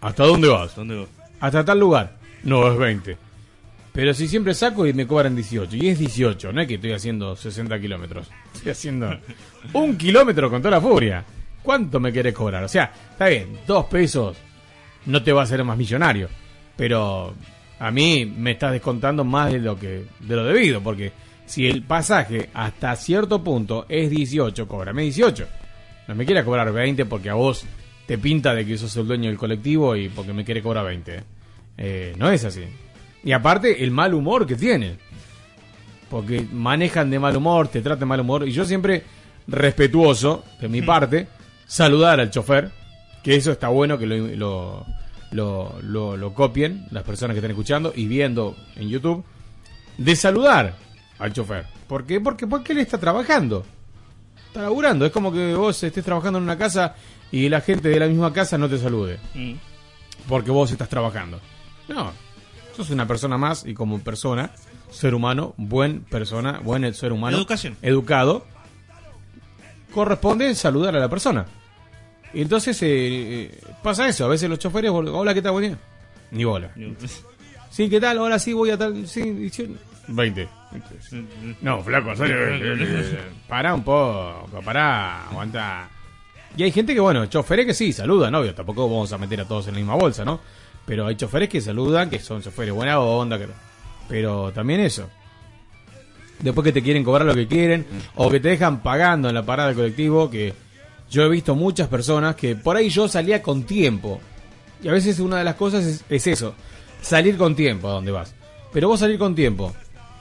¿Hasta 0.00 0.24
dónde 0.24 0.48
vas? 0.48 0.74
¿Dónde 0.74 0.96
vas? 0.96 1.08
Hasta 1.40 1.64
tal 1.64 1.78
lugar. 1.78 2.16
No, 2.42 2.70
es 2.72 2.78
20. 2.78 3.16
Pero 3.92 4.14
si 4.14 4.26
siempre 4.26 4.54
saco 4.54 4.86
y 4.86 4.94
me 4.94 5.06
cobran 5.06 5.36
18. 5.36 5.76
Y 5.76 5.88
es 5.88 5.98
18, 5.98 6.52
no 6.52 6.62
es 6.62 6.68
que 6.68 6.74
estoy 6.74 6.92
haciendo 6.92 7.36
60 7.36 7.78
kilómetros. 7.78 8.30
Estoy 8.54 8.72
haciendo 8.72 9.18
un 9.74 9.96
kilómetro 9.98 10.50
con 10.50 10.62
toda 10.62 10.72
la 10.72 10.80
furia. 10.80 11.24
¿Cuánto 11.62 12.00
me 12.00 12.12
querés 12.12 12.34
cobrar? 12.34 12.64
O 12.64 12.68
sea, 12.68 12.90
está 13.10 13.28
bien, 13.28 13.58
dos 13.66 13.84
pesos 13.86 14.36
no 15.06 15.22
te 15.22 15.32
va 15.32 15.42
a 15.42 15.44
hacer 15.44 15.62
más 15.62 15.76
millonario. 15.76 16.28
Pero 16.74 17.34
a 17.78 17.90
mí 17.90 18.24
me 18.24 18.52
estás 18.52 18.72
descontando 18.72 19.24
más 19.24 19.52
de 19.52 19.58
lo 19.58 19.78
que 19.78 20.06
de 20.20 20.36
lo 20.36 20.44
debido. 20.44 20.82
Porque 20.82 21.12
si 21.44 21.66
el 21.66 21.82
pasaje 21.82 22.48
hasta 22.54 22.96
cierto 22.96 23.44
punto 23.44 23.84
es 23.90 24.08
18, 24.08 24.66
cóbrame 24.66 25.02
18. 25.02 25.46
No 26.08 26.14
me 26.14 26.24
quieras 26.24 26.46
cobrar 26.46 26.72
20 26.72 27.04
porque 27.04 27.28
a 27.28 27.34
vos 27.34 27.66
te 28.06 28.16
pinta 28.16 28.54
de 28.54 28.64
que 28.64 28.78
sos 28.78 28.96
el 28.96 29.06
dueño 29.06 29.28
del 29.28 29.38
colectivo 29.38 29.94
y 29.96 30.08
porque 30.08 30.32
me 30.32 30.46
quiere 30.46 30.62
cobrar 30.62 30.86
20. 30.86 31.22
Eh, 31.76 32.14
no 32.16 32.30
es 32.30 32.44
así. 32.46 32.64
Y 33.24 33.32
aparte, 33.32 33.82
el 33.84 33.90
mal 33.90 34.14
humor 34.14 34.46
que 34.46 34.56
tienen. 34.56 34.98
Porque 36.10 36.46
manejan 36.52 37.10
de 37.10 37.18
mal 37.18 37.36
humor, 37.36 37.68
te 37.68 37.80
tratan 37.80 38.00
de 38.00 38.06
mal 38.06 38.20
humor. 38.20 38.46
Y 38.46 38.52
yo 38.52 38.64
siempre, 38.64 39.02
respetuoso 39.46 40.44
de 40.60 40.68
mi 40.68 40.82
parte, 40.82 41.28
saludar 41.66 42.20
al 42.20 42.30
chofer. 42.30 42.70
Que 43.22 43.36
eso 43.36 43.52
está 43.52 43.68
bueno 43.68 43.96
que 43.98 44.06
lo, 44.06 44.16
lo, 44.36 44.86
lo, 45.30 45.76
lo- 45.82 46.16
lo 46.16 46.34
copien 46.34 46.86
las 46.90 47.04
personas 47.04 47.34
que 47.34 47.38
están 47.38 47.52
escuchando 47.52 47.92
y 47.94 48.06
viendo 48.06 48.56
en 48.76 48.88
YouTube. 48.88 49.24
De 49.96 50.16
saludar 50.16 50.74
al 51.18 51.32
chofer. 51.32 51.66
¿Por 51.86 52.04
qué? 52.04 52.20
Porque, 52.20 52.46
porque 52.46 52.72
él 52.72 52.78
está 52.80 52.98
trabajando. 52.98 53.64
Está 54.48 54.62
laburando. 54.62 55.06
Es 55.06 55.12
como 55.12 55.32
que 55.32 55.54
vos 55.54 55.80
estés 55.82 56.04
trabajando 56.04 56.38
en 56.38 56.44
una 56.44 56.58
casa 56.58 56.96
y 57.30 57.48
la 57.48 57.60
gente 57.60 57.88
de 57.88 58.00
la 58.00 58.06
misma 58.08 58.32
casa 58.32 58.58
no 58.58 58.68
te 58.68 58.78
salude. 58.78 59.18
Mm. 59.34 59.52
Porque 60.28 60.50
vos 60.50 60.70
estás 60.72 60.88
trabajando. 60.88 61.40
No. 61.88 62.12
Sos 62.76 62.90
una 62.90 63.06
persona 63.06 63.36
más 63.36 63.66
y 63.66 63.74
como 63.74 63.98
persona, 64.00 64.50
ser 64.90 65.14
humano, 65.14 65.54
buen 65.56 66.00
persona, 66.04 66.60
buen 66.60 66.92
ser 66.94 67.12
humano. 67.12 67.36
Educación. 67.36 67.76
Educado. 67.82 68.46
Corresponde 69.92 70.54
saludar 70.54 70.96
a 70.96 71.00
la 71.00 71.08
persona. 71.08 71.46
Y 72.32 72.42
entonces 72.42 72.80
eh, 72.82 72.88
eh, 72.88 73.60
pasa 73.82 74.08
eso. 74.08 74.24
A 74.24 74.28
veces 74.28 74.48
los 74.48 74.58
choferes, 74.58 74.90
hola, 74.90 75.34
¿qué 75.34 75.42
tal? 75.42 75.52
Buen 75.52 75.66
día. 75.66 75.78
Ni 76.30 76.44
bola. 76.44 76.70
Sí, 77.70 77.88
¿qué 77.88 77.98
tal? 77.98 78.18
Hola, 78.18 78.38
sí, 78.38 78.52
voy 78.52 78.68
a 78.68 78.76
tal. 78.76 79.08
Sí, 79.08 79.22
18. 79.22 79.72
20. 80.08 80.48
No, 81.62 81.82
flaco, 81.82 82.10
en 82.10 82.16
serio. 82.18 83.18
Pará 83.48 83.74
un 83.74 83.82
poco, 83.82 84.60
pará, 84.62 85.28
aguanta. 85.28 85.88
Y 86.54 86.64
hay 86.64 86.70
gente 86.70 86.92
que, 86.92 87.00
bueno, 87.00 87.24
choferes 87.26 87.64
que 87.64 87.72
sí, 87.72 87.92
saludan, 87.94 88.34
obvio. 88.34 88.54
Tampoco 88.54 88.88
vamos 88.88 89.10
a 89.12 89.18
meter 89.18 89.40
a 89.40 89.44
todos 89.46 89.68
en 89.68 89.74
la 89.74 89.78
misma 89.78 89.94
bolsa, 89.94 90.22
¿no? 90.22 90.40
Pero 90.86 91.06
hay 91.06 91.14
choferes 91.16 91.48
que 91.48 91.60
saludan, 91.60 92.10
que 92.10 92.18
son 92.18 92.42
choferes 92.42 92.74
buena 92.74 92.98
onda, 93.00 93.38
que- 93.38 93.48
pero 94.08 94.52
también 94.52 94.80
eso. 94.80 95.08
Después 96.40 96.64
que 96.64 96.72
te 96.72 96.82
quieren 96.82 97.04
cobrar 97.04 97.26
lo 97.26 97.34
que 97.34 97.46
quieren, 97.46 97.86
o 98.16 98.28
que 98.28 98.40
te 98.40 98.48
dejan 98.48 98.82
pagando 98.82 99.28
en 99.28 99.34
la 99.34 99.44
parada 99.44 99.68
del 99.68 99.76
colectivo, 99.76 100.28
que 100.28 100.52
yo 101.10 101.22
he 101.24 101.28
visto 101.28 101.54
muchas 101.54 101.88
personas 101.88 102.34
que 102.34 102.56
por 102.56 102.76
ahí 102.76 102.88
yo 102.88 103.06
salía 103.06 103.40
con 103.42 103.62
tiempo. 103.62 104.20
Y 104.82 104.88
a 104.88 104.92
veces 104.92 105.20
una 105.20 105.38
de 105.38 105.44
las 105.44 105.54
cosas 105.54 105.84
es, 105.84 106.04
es 106.08 106.26
eso, 106.26 106.54
salir 107.00 107.36
con 107.36 107.54
tiempo 107.54 107.88
a 107.88 107.92
donde 107.92 108.10
vas. 108.10 108.34
Pero 108.72 108.88
vos 108.88 108.98
salir 108.98 109.18
con 109.18 109.34
tiempo. 109.36 109.72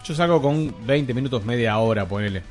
Yo 0.05 0.13
salgo 0.13 0.41
con 0.41 0.75
20 0.85 1.13
minutos, 1.15 1.43
media 1.43 1.77
hora, 1.79 2.05
ponele, 2.07 2.43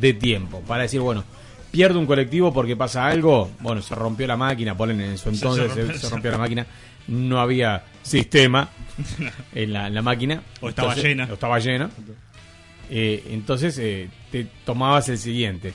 de 0.00 0.12
tiempo, 0.14 0.60
para 0.66 0.82
decir, 0.84 1.00
bueno, 1.00 1.24
pierdo 1.70 1.98
un 1.98 2.06
colectivo 2.06 2.52
porque 2.52 2.76
pasa 2.76 3.06
algo, 3.06 3.50
bueno, 3.60 3.82
se 3.82 3.94
rompió 3.94 4.26
la 4.26 4.36
máquina, 4.38 4.74
ponen 4.76 5.00
en 5.02 5.18
su 5.18 5.24
se 5.24 5.30
entonces, 5.30 6.00
se 6.00 6.08
rompió 6.08 6.30
la 6.30 6.38
máquina, 6.38 6.66
no 7.08 7.40
había 7.40 7.84
sistema 8.02 8.68
en 9.54 9.72
la, 9.72 9.86
en 9.88 9.94
la 9.94 10.02
máquina. 10.02 10.42
O 10.60 10.68
estaba 10.68 10.88
Entonces- 10.90 11.04
llena. 11.10 11.28
O 11.30 11.34
estaba 11.34 11.58
llena. 11.58 11.90
Eh, 12.88 13.24
entonces 13.30 13.76
eh, 13.78 14.08
te 14.30 14.46
tomabas 14.64 15.08
el 15.08 15.18
siguiente. 15.18 15.72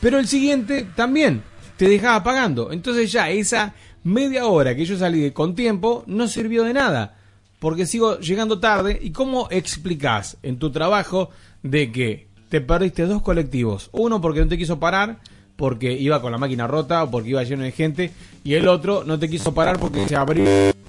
Pero 0.00 0.18
el 0.18 0.26
siguiente 0.28 0.86
también 0.94 1.42
te 1.76 1.88
dejaba 1.88 2.22
pagando. 2.22 2.70
Entonces 2.72 3.10
ya 3.10 3.30
esa 3.30 3.74
media 4.04 4.46
hora 4.46 4.74
que 4.76 4.84
yo 4.84 4.96
salí 4.98 5.30
con 5.32 5.54
tiempo 5.54 6.04
no 6.06 6.28
sirvió 6.28 6.62
de 6.64 6.72
nada. 6.74 7.16
Porque 7.58 7.86
sigo 7.86 8.18
llegando 8.20 8.60
tarde. 8.60 8.98
¿Y 9.02 9.10
cómo 9.10 9.48
explicás 9.50 10.36
en 10.42 10.58
tu 10.58 10.70
trabajo 10.70 11.30
de 11.62 11.90
que 11.90 12.28
te 12.50 12.60
perdiste 12.60 13.06
dos 13.06 13.22
colectivos? 13.22 13.88
Uno 13.92 14.20
porque 14.20 14.40
no 14.40 14.48
te 14.48 14.58
quiso 14.58 14.78
parar, 14.78 15.18
porque 15.56 15.92
iba 15.92 16.20
con 16.20 16.32
la 16.32 16.38
máquina 16.38 16.66
rota 16.66 17.04
o 17.04 17.10
porque 17.10 17.30
iba 17.30 17.42
lleno 17.42 17.64
de 17.64 17.72
gente. 17.72 18.10
Y 18.42 18.54
el 18.54 18.68
otro 18.68 19.04
no 19.04 19.18
te 19.18 19.28
quiso 19.28 19.54
parar 19.54 19.78
porque 19.78 20.06
se 20.08 20.16
abrió, 20.16 20.44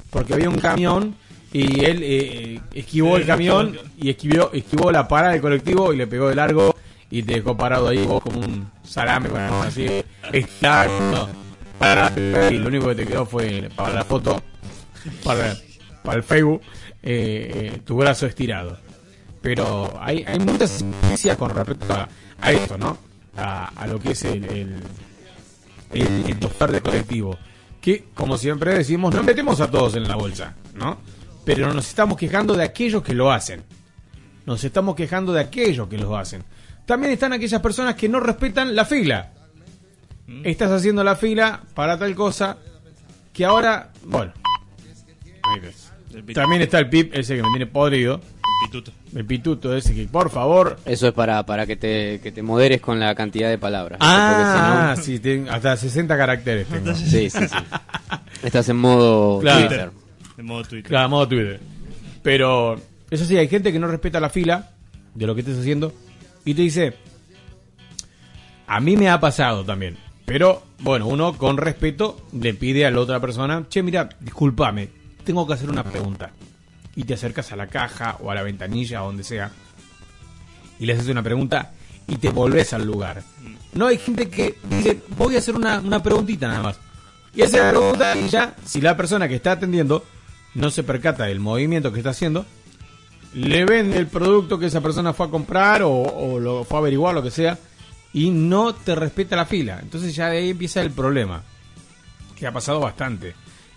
porque 0.10 0.34
había 0.34 0.50
un 0.50 0.58
camión 0.58 1.16
y 1.54 1.86
él 1.86 2.00
eh, 2.04 2.62
esquivó 2.74 3.16
el 3.18 3.26
camión 3.26 3.78
y 3.98 4.10
esquivó, 4.10 4.52
esquivó 4.52 4.92
la 4.92 5.08
parada 5.08 5.34
del 5.34 5.42
colectivo 5.42 5.94
y 5.94 5.98
le 5.98 6.08
pegó 6.08 6.28
de 6.30 6.36
largo 6.36 6.76
y 7.10 7.24
te 7.24 7.36
dejó 7.36 7.56
parado 7.56 7.88
ahí 7.88 8.06
vos 8.06 8.22
como 8.22 8.40
un 8.40 8.70
salame, 8.84 9.30
bueno, 9.30 9.62
así, 9.64 9.88
estirado. 10.34 11.30
Y 12.52 12.58
lo 12.58 12.68
único 12.68 12.88
que 12.88 12.96
te 12.96 13.06
quedó 13.06 13.26
fue 13.26 13.70
para 13.76 13.94
la 13.94 14.04
foto, 14.04 14.42
para, 15.24 15.56
para 16.04 16.18
el 16.18 16.24
Facebook, 16.24 16.62
eh, 17.04 17.72
eh, 17.74 17.82
tu 17.86 17.96
brazo 17.98 18.26
estirado. 18.26 18.78
Pero 19.42 19.94
hay, 20.02 20.26
hay 20.28 20.40
muchas 20.40 20.84
con 21.38 21.52
respecto 21.52 21.94
a, 21.94 22.10
a 22.42 22.52
esto, 22.52 22.78
¿no? 22.78 22.98
A, 23.38 23.68
a 23.68 23.88
lo 23.88 24.00
que 24.00 24.12
es 24.12 24.24
el, 24.24 24.44
el, 24.46 24.76
el, 25.92 26.26
el 26.28 26.40
chofer 26.40 26.72
de 26.72 26.82
colectivo. 26.82 27.38
Que, 27.82 28.06
como 28.14 28.38
siempre 28.38 28.74
decimos, 28.74 29.14
no 29.14 29.24
metemos 29.24 29.62
a 29.62 29.70
todos 29.70 29.96
en 29.96 30.08
la 30.08 30.16
bolsa, 30.16 30.56
¿no? 30.74 30.98
Pero 31.44 31.72
nos 31.74 31.88
estamos 31.88 32.18
quejando 32.18 32.56
de 32.56 32.64
aquellos 32.64 33.04
que 33.04 33.14
lo 33.14 33.32
hacen. 33.32 33.64
Nos 34.46 34.64
estamos 34.64 34.96
quejando 34.96 35.34
de 35.34 35.42
aquellos 35.42 35.88
que 35.88 35.98
lo 35.98 36.18
hacen. 36.18 36.44
También 36.86 37.14
están 37.14 37.34
aquellas 37.34 37.62
personas 37.62 37.96
que 37.96 38.10
no 38.10 38.20
respetan 38.20 38.76
la 38.76 38.86
fila. 38.86 39.32
Estás 40.44 40.72
haciendo 40.72 41.04
la 41.04 41.16
fila 41.16 41.62
para 41.76 42.00
tal 42.00 42.16
cosa 42.16 42.58
que 43.34 43.46
ahora, 43.46 43.92
bueno. 44.04 44.34
También 46.34 46.62
está 46.62 46.80
el 46.80 46.90
pip, 46.90 47.14
ese 47.14 47.36
que 47.36 47.44
me 47.44 47.50
tiene 47.50 47.68
podrido. 47.68 48.22
El 48.64 48.70
pituto. 48.72 48.92
El 49.14 49.26
pituto 49.26 49.76
ese 49.76 49.94
que, 49.94 50.06
por 50.06 50.30
favor. 50.30 50.80
Eso 50.86 51.08
es 51.08 51.14
para, 51.14 51.46
para 51.46 51.66
que, 51.66 51.76
te, 51.76 52.20
que 52.22 52.32
te 52.32 52.42
moderes 52.42 52.82
con 52.82 53.00
la 53.00 53.14
cantidad 53.16 53.50
de 53.50 53.58
palabras. 53.58 54.00
Ah, 54.02 54.92
Porque 54.96 55.06
si 55.06 55.14
sí, 55.18 55.20
ten- 55.20 55.50
hasta 55.50 55.76
60 55.76 56.18
caracteres 56.18 56.68
tengo. 56.68 56.88
no- 56.88 56.96
sí, 56.96 57.30
sí, 57.30 57.30
sí. 57.30 57.56
Estás 58.44 58.70
en 58.70 58.78
modo 58.78 59.40
Claro. 59.42 59.68
Twitter. 59.68 59.92
En 60.38 60.46
modo 60.46 60.64
Twitter. 60.64 60.90
Claro, 60.90 61.10
modo 61.10 61.28
Twitter. 61.28 61.60
Pero, 62.24 62.80
eso 63.12 63.26
sí, 63.26 63.38
hay 63.38 63.48
gente 63.48 63.72
que 63.72 63.80
no 63.80 63.88
respeta 63.88 64.20
la 64.20 64.30
fila 64.30 64.72
de 65.14 65.28
lo 65.28 65.36
que 65.36 65.42
estés 65.42 65.60
haciendo 65.60 65.94
y 66.44 66.54
te 66.54 66.62
dice, 66.62 66.94
a 68.68 68.80
mí 68.80 68.98
me 68.98 69.10
ha 69.10 69.20
pasado 69.20 69.64
también. 69.64 69.98
Pero, 70.26 70.64
bueno, 70.80 71.08
uno 71.08 71.38
con 71.38 71.58
respeto 71.58 72.20
le 72.34 72.54
pide 72.56 72.86
a 72.86 72.92
la 72.92 73.00
otra 73.00 73.20
persona, 73.20 73.66
che, 73.70 73.84
mira, 73.84 74.10
discúlpame, 74.20 74.90
tengo 75.24 75.46
que 75.46 75.54
hacer 75.54 75.70
una 75.70 75.84
pregunta. 75.84 76.32
Y 76.96 77.04
te 77.04 77.16
acercas 77.16 77.52
a 77.52 77.56
la 77.56 77.68
caja 77.68 78.18
o 78.22 78.32
a 78.32 78.36
la 78.36 78.44
ventanilla 78.44 79.04
o 79.04 79.08
donde 79.08 79.24
sea 79.24 79.52
y 80.80 80.86
le 80.86 80.94
haces 80.94 81.08
una 81.08 81.24
pregunta 81.24 81.72
y 82.08 82.18
te 82.18 82.30
volvés 82.30 82.74
al 82.74 82.86
lugar. 82.86 83.24
No 83.74 83.88
hay 83.88 83.98
gente 83.98 84.30
que 84.30 84.58
dice, 84.70 85.02
voy 85.18 85.36
a 85.36 85.40
hacer 85.40 85.56
una, 85.56 85.80
una 85.80 86.02
preguntita 86.02 86.48
nada 86.48 86.64
más. 86.64 86.80
Y 87.34 87.42
hace 87.42 87.58
la 87.58 87.72
pregunta 87.72 88.16
y 88.18 88.30
ya, 88.30 88.56
si 88.64 88.82
la 88.82 88.96
persona 88.96 89.28
que 89.28 89.36
está 89.36 89.54
atendiendo 89.54 90.06
no 90.54 90.72
se 90.72 90.84
percata 90.84 91.26
del 91.26 91.40
movimiento 91.40 91.92
que 91.92 92.00
está 92.00 92.12
haciendo, 92.12 92.46
le 93.34 93.66
vende 93.66 93.98
el 93.98 94.08
producto 94.08 94.58
que 94.58 94.68
esa 94.68 94.82
persona 94.82 95.14
fue 95.14 95.28
a 95.28 95.30
comprar 95.30 95.84
o, 95.84 95.92
o 95.92 96.40
lo 96.40 96.64
fue 96.64 96.78
a 96.78 96.82
averiguar, 96.82 97.14
lo 97.14 97.24
que 97.24 97.32
sea, 97.32 97.58
y 98.14 98.30
no 98.30 98.74
te 98.74 98.96
respeta 98.96 99.36
la 99.36 99.46
fila. 99.46 99.80
Entonces 99.82 100.16
ya 100.16 100.30
de 100.30 100.38
ahí 100.38 100.52
empieza 100.52 100.82
el 100.82 100.92
problema, 100.92 101.44
que 102.38 102.48
ha 102.48 102.54
pasado 102.54 102.80
bastante. 102.80 103.36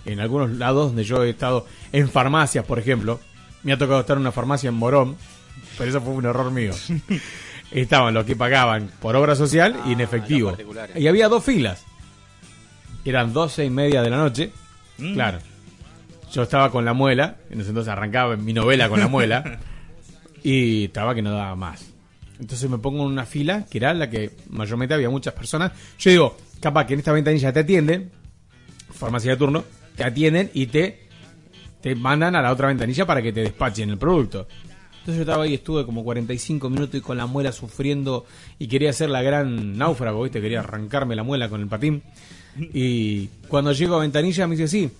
En 0.08 0.20
algunos 0.20 0.50
lados 0.52 0.88
donde 0.88 1.04
yo 1.04 1.22
he 1.22 1.30
estado, 1.30 1.66
en 1.92 2.08
farmacias, 2.08 2.64
por 2.64 2.78
ejemplo, 2.78 3.20
me 3.62 3.72
ha 3.74 3.78
tocado 3.78 4.00
estar 4.00 4.16
en 4.16 4.22
una 4.22 4.32
farmacia 4.32 4.68
en 4.68 4.74
Morón, 4.74 5.16
pero 5.76 5.90
eso 5.90 6.00
fue 6.00 6.14
un 6.14 6.24
error 6.24 6.50
mío. 6.50 6.72
Estaban 7.70 8.14
los 8.14 8.24
que 8.24 8.34
pagaban 8.34 8.90
por 9.00 9.14
obra 9.16 9.36
social 9.36 9.76
y 9.86 9.92
en 9.92 10.00
efectivo. 10.00 10.48
particulares. 10.48 10.96
Y 10.96 11.06
había 11.06 11.28
dos 11.28 11.44
filas. 11.44 11.84
Eran 13.04 13.34
doce 13.34 13.66
y 13.66 13.70
media 13.70 14.00
de 14.00 14.08
la 14.08 14.16
noche. 14.16 14.50
Mm. 14.96 15.12
Claro. 15.12 15.38
Yo 16.32 16.42
estaba 16.42 16.70
con 16.70 16.86
la 16.86 16.94
muela, 16.94 17.36
en 17.50 17.60
ese 17.60 17.68
entonces 17.70 17.92
arrancaba 17.92 18.36
mi 18.36 18.54
novela 18.54 18.88
con 18.88 19.00
la 19.00 19.08
muela, 19.08 19.60
y 20.42 20.86
estaba 20.86 21.14
que 21.14 21.22
no 21.22 21.32
daba 21.32 21.54
más. 21.54 21.92
Entonces 22.40 22.70
me 22.70 22.78
pongo 22.78 23.04
en 23.04 23.12
una 23.12 23.26
fila, 23.26 23.66
que 23.70 23.78
era 23.78 23.92
la 23.92 24.08
que 24.08 24.30
mayormente 24.48 24.94
había 24.94 25.10
muchas 25.10 25.34
personas. 25.34 25.72
Yo 25.98 26.10
digo, 26.10 26.36
capaz 26.60 26.86
que 26.86 26.94
en 26.94 27.00
esta 27.00 27.12
ventanilla 27.12 27.52
te 27.52 27.60
atienden, 27.60 28.10
farmacia 28.92 29.32
de 29.32 29.36
turno, 29.36 29.64
te 29.98 30.04
atienden 30.04 30.50
y 30.54 30.68
te, 30.68 31.08
te 31.82 31.94
mandan 31.96 32.36
a 32.36 32.40
la 32.40 32.52
otra 32.52 32.68
ventanilla 32.68 33.04
para 33.04 33.20
que 33.20 33.32
te 33.32 33.40
despachen 33.40 33.90
el 33.90 33.98
producto. 33.98 34.46
Entonces 35.00 35.16
yo 35.16 35.22
estaba 35.22 35.42
ahí, 35.42 35.54
estuve 35.54 35.84
como 35.84 36.04
45 36.04 36.70
minutos 36.70 36.94
y 36.94 37.00
con 37.00 37.16
la 37.16 37.26
muela 37.26 37.50
sufriendo 37.50 38.24
y 38.60 38.68
quería 38.68 38.90
hacer 38.90 39.10
la 39.10 39.22
gran 39.22 39.76
náufrago, 39.76 40.22
¿viste? 40.22 40.40
Quería 40.40 40.60
arrancarme 40.60 41.16
la 41.16 41.24
muela 41.24 41.48
con 41.48 41.60
el 41.60 41.66
patín. 41.66 42.02
Y 42.72 43.26
cuando 43.48 43.72
llego 43.72 43.96
a 43.96 44.00
Ventanilla 44.00 44.46
me 44.46 44.54
dice, 44.54 44.68
sí. 44.68 44.90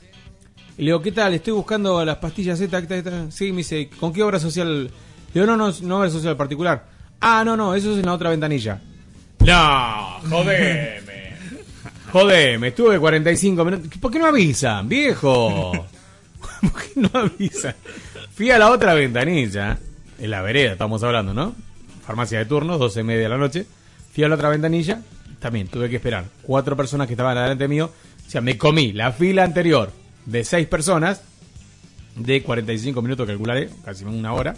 Y 0.77 0.83
le 0.83 0.87
digo, 0.87 1.01
¿qué 1.01 1.13
tal? 1.13 1.33
Estoy 1.33 1.53
buscando 1.53 2.05
las 2.05 2.17
pastillas 2.17 2.59
Z. 2.59 2.81
¿qué 2.81 2.87
tal, 2.89 3.03
qué 3.05 3.11
tal?". 3.11 3.33
Sí, 3.33 3.53
me 3.53 3.59
dice, 3.59 3.89
¿con 4.01 4.13
qué 4.13 4.23
obra 4.25 4.41
social? 4.41 4.85
Le 4.85 4.91
digo, 5.33 5.47
no, 5.47 5.57
no, 5.57 5.73
no 5.83 5.99
obra 5.99 6.11
social 6.11 6.37
particular. 6.37 6.87
Ah, 7.21 7.45
no, 7.45 7.57
no, 7.57 7.75
eso 7.75 7.93
es 7.93 7.99
en 7.99 8.07
la 8.07 8.15
otra 8.15 8.31
ventanilla. 8.31 8.81
No, 9.41 10.19
jodeme. 10.29 11.08
Jodeme, 12.13 12.69
estuve 12.69 12.99
45 12.99 13.65
minutos. 13.65 13.99
¿Por 14.01 14.11
qué 14.11 14.19
no 14.19 14.27
avisan, 14.27 14.89
viejo? 14.89 15.73
¿Por 16.61 16.83
qué 16.83 17.01
no 17.01 17.11
avisan? 17.13 17.75
Fui 18.35 18.51
a 18.51 18.59
la 18.59 18.71
otra 18.71 18.95
ventanilla, 18.95 19.79
en 20.19 20.31
la 20.31 20.41
vereda 20.41 20.73
estamos 20.73 21.03
hablando, 21.03 21.35
¿no? 21.35 21.55
Farmacia 22.07 22.39
de 22.39 22.47
turno, 22.47 22.79
12 22.79 23.01
y 23.01 23.05
media 23.05 23.23
de 23.25 23.29
la 23.29 23.37
noche. 23.37 23.67
Fui 24.13 24.25
a 24.25 24.29
la 24.29 24.37
otra 24.37 24.49
ventanilla, 24.49 25.03
también 25.39 25.69
tuve 25.69 25.91
que 25.91 25.97
esperar. 25.97 26.25
Cuatro 26.43 26.77
personas 26.77 27.07
que 27.07 27.13
estaban 27.13 27.35
delante 27.35 27.69
mío. 27.69 27.91
O 28.27 28.31
sea, 28.31 28.41
me 28.41 28.57
comí 28.57 28.93
la 28.93 29.13
fila 29.13 29.45
anterior 29.45 29.93
de 30.25 30.45
seis 30.45 30.67
personas, 30.67 31.23
de 32.17 32.43
45 32.43 33.01
minutos, 33.03 33.27
calcularé, 33.27 33.71
casi 33.85 34.05
una 34.05 34.33
hora. 34.33 34.57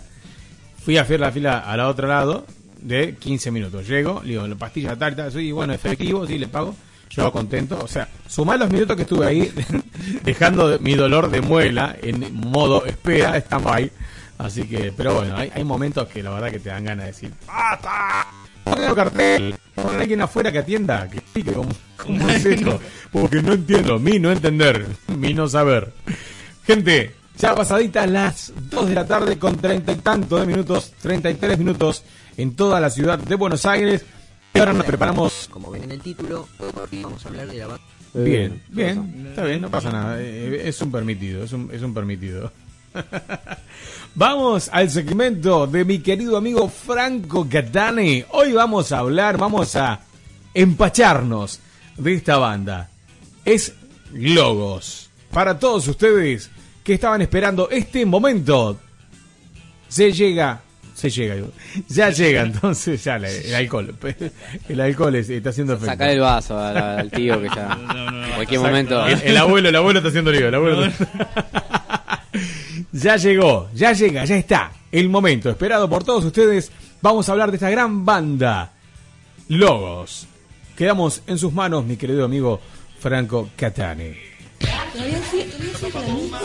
Fui 0.85 0.97
a 0.97 1.03
hacer 1.03 1.21
la 1.21 1.31
fila 1.31 1.59
al 1.59 1.81
otro 1.81 2.07
lado 2.09 2.47
de 2.81 3.17
15 3.17 3.51
minutos. 3.51 3.87
Llego, 3.87 4.23
le 4.23 4.31
digo, 4.31 4.47
la 4.47 4.57
pastilla 4.57 4.97
tal, 4.97 5.33
sí, 5.33 5.53
bueno, 5.53 5.73
efectivo, 5.73 6.27
sí, 6.27 6.39
le 6.39 6.49
pago. 6.49 6.75
Yo 7.11 7.33
contento. 7.33 7.79
O 7.83 7.89
sea, 7.89 8.09
sumar 8.27 8.59
los 8.59 8.71
minutos 8.71 8.97
que 8.97 9.03
estuve 9.03 9.27
ahí, 9.27 9.53
dejando 10.25 10.79
mi 10.81 10.95
dolor 10.95 11.31
de 11.31 11.41
muela 11.41 11.97
en 12.01 12.33
modo 12.35 12.87
espera, 12.87 13.37
estamos 13.37 13.73
ahí. 13.73 13.91
Así 14.39 14.63
que, 14.65 14.93
pero 14.97 15.15
bueno, 15.17 15.37
hay, 15.37 15.51
hay 15.55 15.65
momentos 15.65 16.09
que 16.09 16.23
la 16.23 16.31
verdad 16.31 16.51
que 16.51 16.61
te 16.61 16.71
dan 16.71 16.85
ganas 16.85 17.05
de 17.05 17.13
decir, 17.13 17.33
¡basta! 17.47 18.27
Ponelo 18.65 18.95
cartel, 18.95 19.55
pon 19.75 19.97
a 19.97 20.01
alguien 20.01 20.23
afuera 20.23 20.53
que 20.53 20.59
atienda, 20.59 21.09
que 21.09 21.21
pique 21.21 21.53
como, 21.53 21.71
como 21.97 22.25
un 22.25 22.31
seco. 22.41 22.81
Porque 23.11 23.43
no 23.43 23.53
entiendo, 23.53 23.99
mi 23.99 24.19
no 24.19 24.31
entender, 24.31 24.87
mi 25.09 25.35
no 25.35 25.49
saber. 25.49 25.93
Gente, 26.65 27.17
ya 27.37 27.55
pasaditas 27.55 28.09
las 28.09 28.53
2 28.71 28.89
de 28.89 28.95
la 28.95 29.07
tarde 29.07 29.39
con 29.39 29.57
treinta 29.57 29.93
y 29.93 29.97
tantos 29.97 30.41
de 30.41 30.47
minutos, 30.47 30.93
33 31.03 31.59
minutos 31.59 32.05
en 32.37 32.55
toda 32.55 32.81
la 32.81 32.91
ciudad 32.91 33.19
de 33.19 33.35
Buenos 33.35 33.67
Aires. 33.67 34.05
Y 34.55 34.59
ahora 34.59 34.73
nos 34.73 34.85
preparamos. 34.87 35.49
Como 35.51 35.71
ven 35.71 35.85
en 35.85 35.93
el 35.93 36.01
título, 36.01 36.49
vamos 37.03 37.25
a 37.25 37.29
hablar 37.29 37.47
de 37.49 37.59
la 37.59 37.67
banda. 37.69 37.83
Bien, 38.13 38.61
bien, 38.69 39.27
está 39.29 39.45
bien, 39.45 39.61
no 39.61 39.71
pasa 39.71 39.91
nada. 39.93 40.21
eh, 40.21 40.63
Es 40.69 40.81
un 40.83 40.91
permitido, 40.91 41.45
es 41.45 41.53
un, 41.53 41.71
es 41.73 41.81
un 41.83 41.95
permitido. 41.95 42.53
Vamos 44.17 44.69
al 44.73 44.91
segmento 44.91 45.69
de 45.69 45.85
mi 45.85 46.01
querido 46.01 46.37
amigo 46.37 46.69
Franco 46.69 47.47
Catani. 47.49 48.25
Hoy 48.31 48.51
vamos 48.53 48.91
a 48.91 48.99
hablar, 48.99 49.39
vamos 49.39 49.77
a 49.77 50.01
empacharnos 50.53 51.61
de 51.97 52.15
esta 52.15 52.37
banda. 52.39 52.91
Es 53.45 53.73
Logos. 54.13 55.09
Para 55.31 55.57
todos 55.61 55.87
ustedes 55.87 56.51
que 56.83 56.95
estaban 56.95 57.23
esperando 57.23 57.71
este 57.71 58.05
momento, 58.05 58.81
se 59.89 60.11
llega, 60.11 60.61
se 61.01 61.11
llega, 61.11 61.35
digo. 61.35 61.51
ya 61.89 62.11
llega, 62.11 62.43
entonces 62.43 63.03
ya 63.03 63.19
la- 63.19 63.31
el 63.31 63.55
alcohol, 63.55 63.95
el 64.69 64.81
alcohol 64.81 65.15
es- 65.17 65.31
está 65.31 65.51
haciendo 65.51 65.73
efecto. 65.75 65.91
Sacar 65.93 66.11
el 66.11 66.21
vaso 66.21 66.59
al, 66.59 66.77
al 66.77 67.11
tío 67.11 67.41
que 67.41 67.49
ya. 67.49 67.79
en 68.29 68.35
cualquier 68.35 68.61
momento. 68.61 69.07
El, 69.07 69.21
el 69.23 69.37
abuelo, 69.37 69.69
el 69.69 69.77
abuelo 69.77 69.99
está 70.01 70.09
haciendo 70.11 70.31
lío, 70.33 70.49
el 70.49 70.55
abuelo. 70.55 70.85
está- 70.85 72.25
ya 72.93 73.17
llegó, 73.17 73.69
ya 73.75 73.93
llega, 73.93 74.25
ya 74.25 74.37
está. 74.37 74.73
El 74.93 75.09
momento 75.09 75.51
esperado 75.51 75.89
por 75.89 76.05
todos 76.05 76.25
ustedes. 76.25 76.71
Vamos 77.03 77.29
a 77.29 77.33
hablar 77.33 77.51
de 77.51 77.57
esta 77.57 77.71
gran 77.71 78.05
banda. 78.05 78.73
Logos. 79.49 80.27
Quedamos 80.77 81.23
en 81.27 81.39
sus 81.39 81.53
manos, 81.53 81.85
mi 81.85 81.97
querido 81.97 82.25
amigo 82.25 82.61
Franco 83.01 83.51
Catani. 83.57 84.13
Todavía 84.93 85.19
sí, 85.31 85.45
todavía 85.51 85.79
sí 85.79 85.91
con 85.91 86.03
la 86.07 86.13
misma. 86.15 86.41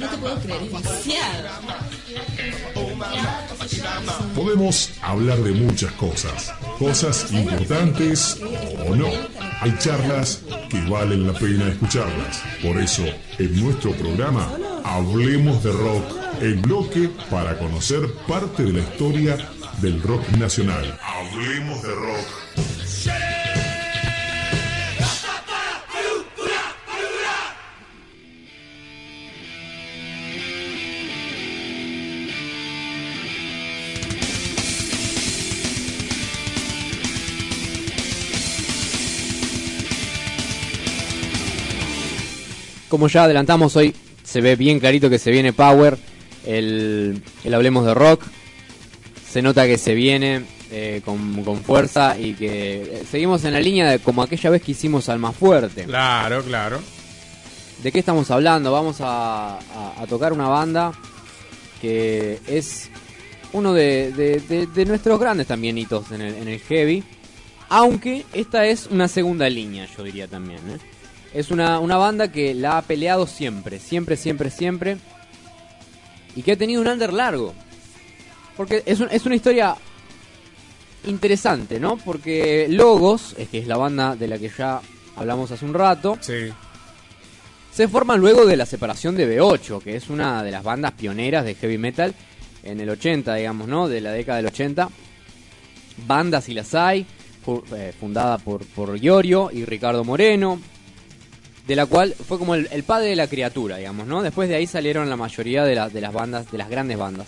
No 0.00 0.08
te 0.08 0.16
puedo 0.18 0.38
creer, 0.40 0.62
es 0.62 0.72
demasiado. 0.72 1.48
Podemos 4.34 4.92
hablar 5.02 5.38
de 5.38 5.52
muchas 5.52 5.92
cosas, 5.92 6.52
cosas 6.78 7.32
importantes 7.32 8.38
o 8.88 8.94
no. 8.94 9.08
Hay 9.60 9.74
charlas 9.78 10.42
que 10.68 10.80
valen 10.88 11.26
la 11.26 11.32
pena 11.32 11.68
escucharlas. 11.68 12.42
Por 12.62 12.80
eso, 12.80 13.04
en 13.38 13.62
nuestro 13.62 13.92
programa, 13.92 14.48
Hablemos 14.84 15.62
de 15.64 15.72
Rock, 15.72 16.04
el 16.40 16.56
bloque 16.56 17.10
para 17.30 17.58
conocer 17.58 18.12
parte 18.28 18.64
de 18.64 18.72
la 18.74 18.80
historia 18.80 19.36
del 19.80 20.02
rock 20.02 20.28
nacional. 20.38 20.98
Hablemos 21.02 21.82
de 21.82 21.94
Rock. 21.94 23.45
Como 42.88 43.08
ya 43.08 43.24
adelantamos 43.24 43.74
hoy, 43.76 43.94
se 44.22 44.40
ve 44.40 44.56
bien 44.56 44.78
clarito 44.80 45.10
que 45.10 45.18
se 45.18 45.30
viene 45.30 45.52
Power. 45.52 45.98
El, 46.46 47.20
el 47.44 47.54
Hablemos 47.54 47.84
de 47.86 47.94
Rock. 47.94 48.22
Se 49.30 49.42
nota 49.42 49.66
que 49.66 49.76
se 49.78 49.94
viene 49.94 50.44
eh, 50.70 51.02
con, 51.04 51.42
con 51.44 51.62
fuerza 51.62 52.16
y 52.18 52.34
que 52.34 52.82
eh, 52.82 53.02
seguimos 53.10 53.44
en 53.44 53.52
la 53.52 53.60
línea 53.60 53.90
de 53.90 53.98
como 53.98 54.22
aquella 54.22 54.50
vez 54.50 54.62
que 54.62 54.72
hicimos 54.72 55.08
al 55.08 55.18
más 55.18 55.34
fuerte. 55.36 55.84
Claro, 55.84 56.42
claro. 56.42 56.80
¿De 57.82 57.92
qué 57.92 57.98
estamos 57.98 58.30
hablando? 58.30 58.72
Vamos 58.72 59.00
a, 59.00 59.58
a- 59.58 59.94
a 59.98 60.06
tocar 60.06 60.32
una 60.32 60.48
banda 60.48 60.92
que 61.82 62.38
es 62.46 62.88
uno 63.52 63.72
de, 63.74 64.12
de- 64.12 64.40
de- 64.40 64.66
de 64.66 64.84
nuestros 64.86 65.20
grandes 65.20 65.46
también 65.46 65.76
hitos 65.76 66.10
en 66.12 66.22
el, 66.22 66.34
en 66.34 66.48
el 66.48 66.60
heavy. 66.60 67.02
Aunque 67.68 68.24
esta 68.32 68.64
es 68.66 68.86
una 68.90 69.08
segunda 69.08 69.48
línea, 69.50 69.86
yo 69.96 70.04
diría 70.04 70.28
también. 70.28 70.60
¿eh? 70.70 70.78
Es 71.36 71.50
una, 71.50 71.78
una 71.80 71.96
banda 71.96 72.32
que 72.32 72.54
la 72.54 72.78
ha 72.78 72.82
peleado 72.82 73.26
siempre, 73.26 73.78
siempre, 73.78 74.16
siempre, 74.16 74.50
siempre. 74.50 74.96
Y 76.34 76.42
que 76.42 76.52
ha 76.52 76.56
tenido 76.56 76.80
un 76.80 76.88
under 76.88 77.12
largo. 77.12 77.52
Porque 78.56 78.82
es, 78.86 79.00
un- 79.00 79.08
es 79.10 79.26
una 79.26 79.34
historia 79.36 79.76
interesante, 81.06 81.78
¿no? 81.78 81.96
Porque 81.98 82.66
Logos, 82.70 83.34
es 83.38 83.48
que 83.48 83.58
es 83.58 83.66
la 83.66 83.76
banda 83.76 84.16
de 84.16 84.28
la 84.28 84.38
que 84.38 84.48
ya 84.56 84.80
hablamos 85.16 85.50
hace 85.50 85.64
un 85.64 85.74
rato, 85.74 86.18
se 87.72 87.88
forman 87.88 88.20
luego 88.20 88.46
de 88.46 88.56
la 88.56 88.66
separación 88.66 89.14
de 89.16 89.38
B8, 89.38 89.82
que 89.82 89.96
es 89.96 90.08
una 90.08 90.42
de 90.42 90.50
las 90.50 90.62
bandas 90.64 90.92
pioneras 90.92 91.44
de 91.44 91.54
heavy 91.54 91.78
metal 91.78 92.14
en 92.62 92.80
el 92.80 92.88
80, 92.90 93.34
digamos, 93.34 93.68
¿no? 93.68 93.88
De 93.88 94.00
la 94.00 94.10
década 94.12 94.38
del 94.38 94.46
80. 94.46 94.88
Bandas 96.06 96.48
y 96.48 96.54
las 96.54 96.74
hay, 96.74 97.06
eh, 97.76 97.92
fundada 98.00 98.38
por, 98.38 98.64
por 98.66 98.98
Giorgio 98.98 99.50
y 99.52 99.64
Ricardo 99.64 100.02
Moreno, 100.04 100.58
de 101.66 101.76
la 101.76 101.86
cual 101.86 102.14
fue 102.14 102.38
como 102.38 102.54
el, 102.54 102.68
el 102.70 102.82
padre 102.84 103.08
de 103.08 103.16
la 103.16 103.26
criatura, 103.28 103.76
digamos, 103.78 104.06
¿no? 104.06 104.22
Después 104.22 104.48
de 104.48 104.54
ahí 104.56 104.66
salieron 104.66 105.08
la 105.10 105.16
mayoría 105.16 105.64
de, 105.64 105.74
la- 105.74 105.88
de 105.88 106.00
las 106.00 106.12
bandas, 106.12 106.50
de 106.50 106.58
las 106.58 106.68
grandes 106.68 106.96
bandas. 106.98 107.26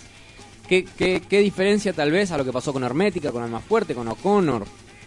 ¿Qué, 0.67 0.85
qué, 0.97 1.21
qué 1.27 1.39
diferencia 1.39 1.93
tal 1.93 2.11
vez 2.11 2.31
a 2.31 2.37
lo 2.37 2.45
que 2.45 2.53
pasó 2.53 2.71
con 2.71 2.83
Hermética, 2.83 3.31
con 3.31 3.43
Alma 3.43 3.59
Fuerte, 3.59 3.95
con 3.95 4.07
O'Connor, 4.07 4.65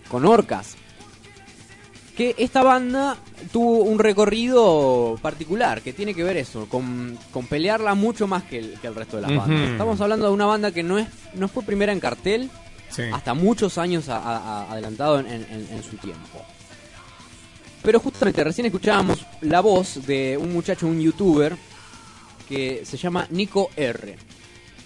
con 0.08 0.26
Orcas? 0.26 0.74
Que 2.16 2.34
esta 2.36 2.62
banda 2.62 3.16
tuvo 3.52 3.84
un 3.84 3.98
recorrido 3.98 5.18
particular, 5.22 5.80
que 5.80 5.94
tiene 5.94 6.14
que 6.14 6.22
ver 6.22 6.36
eso, 6.36 6.66
con, 6.68 7.18
con 7.32 7.46
pelearla 7.46 7.94
mucho 7.94 8.26
más 8.26 8.42
que 8.42 8.58
el, 8.58 8.78
que 8.80 8.86
el 8.88 8.94
resto 8.94 9.16
de 9.16 9.22
las 9.22 9.34
bandas. 9.34 9.70
Estamos 9.70 9.98
hablando 10.02 10.26
de 10.26 10.32
una 10.32 10.44
banda 10.44 10.72
que 10.72 10.82
no, 10.82 10.98
es, 10.98 11.06
no 11.34 11.48
fue 11.48 11.62
primera 11.62 11.92
en 11.92 12.00
cartel, 12.00 12.50
Sí. 12.90 13.04
hasta 13.10 13.32
muchos 13.32 13.78
años 13.78 14.10
a- 14.10 14.70
adelantado 14.70 15.18
en, 15.20 15.26
en- 15.28 15.46
en 15.70 15.82
su 15.82 15.96
tiempo. 15.96 16.44
Pero 17.82 17.98
justamente 18.00 18.44
recién 18.44 18.66
escuchábamos 18.66 19.26
la 19.40 19.60
voz 19.60 20.06
de 20.06 20.38
un 20.38 20.52
muchacho, 20.52 20.86
un 20.86 21.00
youtuber, 21.00 21.56
que 22.48 22.84
se 22.84 22.96
llama 22.96 23.26
Nico 23.30 23.70
R. 23.76 24.16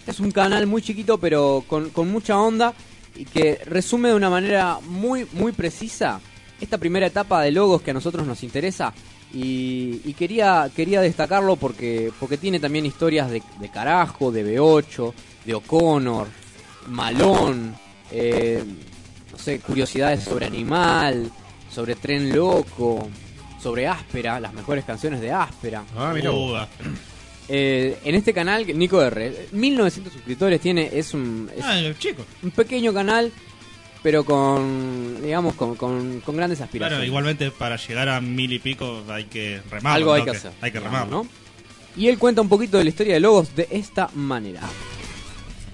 Es 0.07 0.21
un 0.21 0.31
canal 0.31 0.67
muy 0.67 0.83
chiquito 0.83 1.19
pero 1.19 1.65
con, 1.67 1.91
con 1.91 2.11
mucha 2.11 2.39
onda 2.39 2.73
y 3.17 3.25
que 3.25 3.61
resume 3.65 4.11
de 4.11 4.15
una 4.15 4.31
manera 4.31 4.79
muy, 4.87 5.27
muy 5.33 5.53
precisa 5.53 6.21
esta 6.61 6.79
primera 6.79 7.07
etapa 7.07 7.43
de 7.43 7.51
logos 7.51 7.83
que 7.83 7.91
a 7.91 7.95
nosotros 7.95 8.27
nos 8.27 8.43
interesa. 8.43 8.93
Y, 9.33 10.01
y 10.05 10.15
quería, 10.15 10.71
quería 10.75 11.01
destacarlo 11.01 11.57
porque, 11.57 12.13
porque 12.21 12.39
tiene 12.39 12.61
también 12.61 12.87
historias 12.87 13.31
de, 13.31 13.43
de 13.59 13.69
Carajo, 13.69 14.31
de 14.31 14.57
B8, 14.57 15.13
de 15.45 15.55
O'Connor, 15.55 16.29
Malón, 16.89 17.75
eh, 18.13 18.63
no 19.33 19.39
sé, 19.39 19.59
curiosidades 19.61 20.23
sobre 20.23 20.47
Animal, 20.47 21.31
sobre 21.77 21.95
Tren 21.95 22.35
Loco, 22.35 23.07
sobre 23.63 23.87
Áspera, 23.87 24.41
las 24.41 24.55
mejores 24.55 24.83
canciones 24.87 25.21
de 25.21 25.31
Áspera. 25.31 25.85
Ah, 25.95 26.11
mira. 26.15 26.31
Eh, 27.49 27.99
en 28.03 28.15
este 28.15 28.33
canal, 28.33 28.67
Nico 28.79 29.03
R, 29.03 29.49
1900 29.53 30.11
suscriptores 30.13 30.59
tiene, 30.59 30.89
es 30.93 31.13
un, 31.13 31.51
es 31.55 31.63
Ah, 31.63 31.79
chico. 31.99 32.25
un 32.43 32.51
pequeño 32.51 32.95
canal, 32.95 33.31
pero 34.03 34.25
con, 34.25 35.23
digamos, 35.23 35.55
con, 35.55 35.77
con- 35.77 36.21
con 36.23 36.35
grandes 36.37 36.63
aspiraciones. 36.63 36.97
Claro, 36.97 37.05
igualmente 37.07 37.51
para 37.51 37.77
llegar 37.77 38.09
a 38.09 38.21
mil 38.23 38.51
y 38.53 38.59
pico 38.59 39.03
hay 39.09 39.25
que 39.25 39.61
remarlo. 39.71 39.91
Algo 39.97 40.13
hay 40.15 40.21
¿no? 40.23 40.25
que 40.33 40.37
hacer. 40.39 40.53
Hay 40.63 40.73
que 40.73 40.81
remarlo. 40.81 41.25
¿no? 41.25 41.29
Y 41.95 42.09
él 42.09 42.19
cuenta 42.19 42.41
un 42.41 42.49
poquito 42.49 42.79
de 42.79 42.85
la 42.85 42.91
historia 42.91 43.15
de 43.15 43.21
Logos 43.21 43.55
de 43.55 43.69
esta 43.71 44.09
manera. 44.15 44.63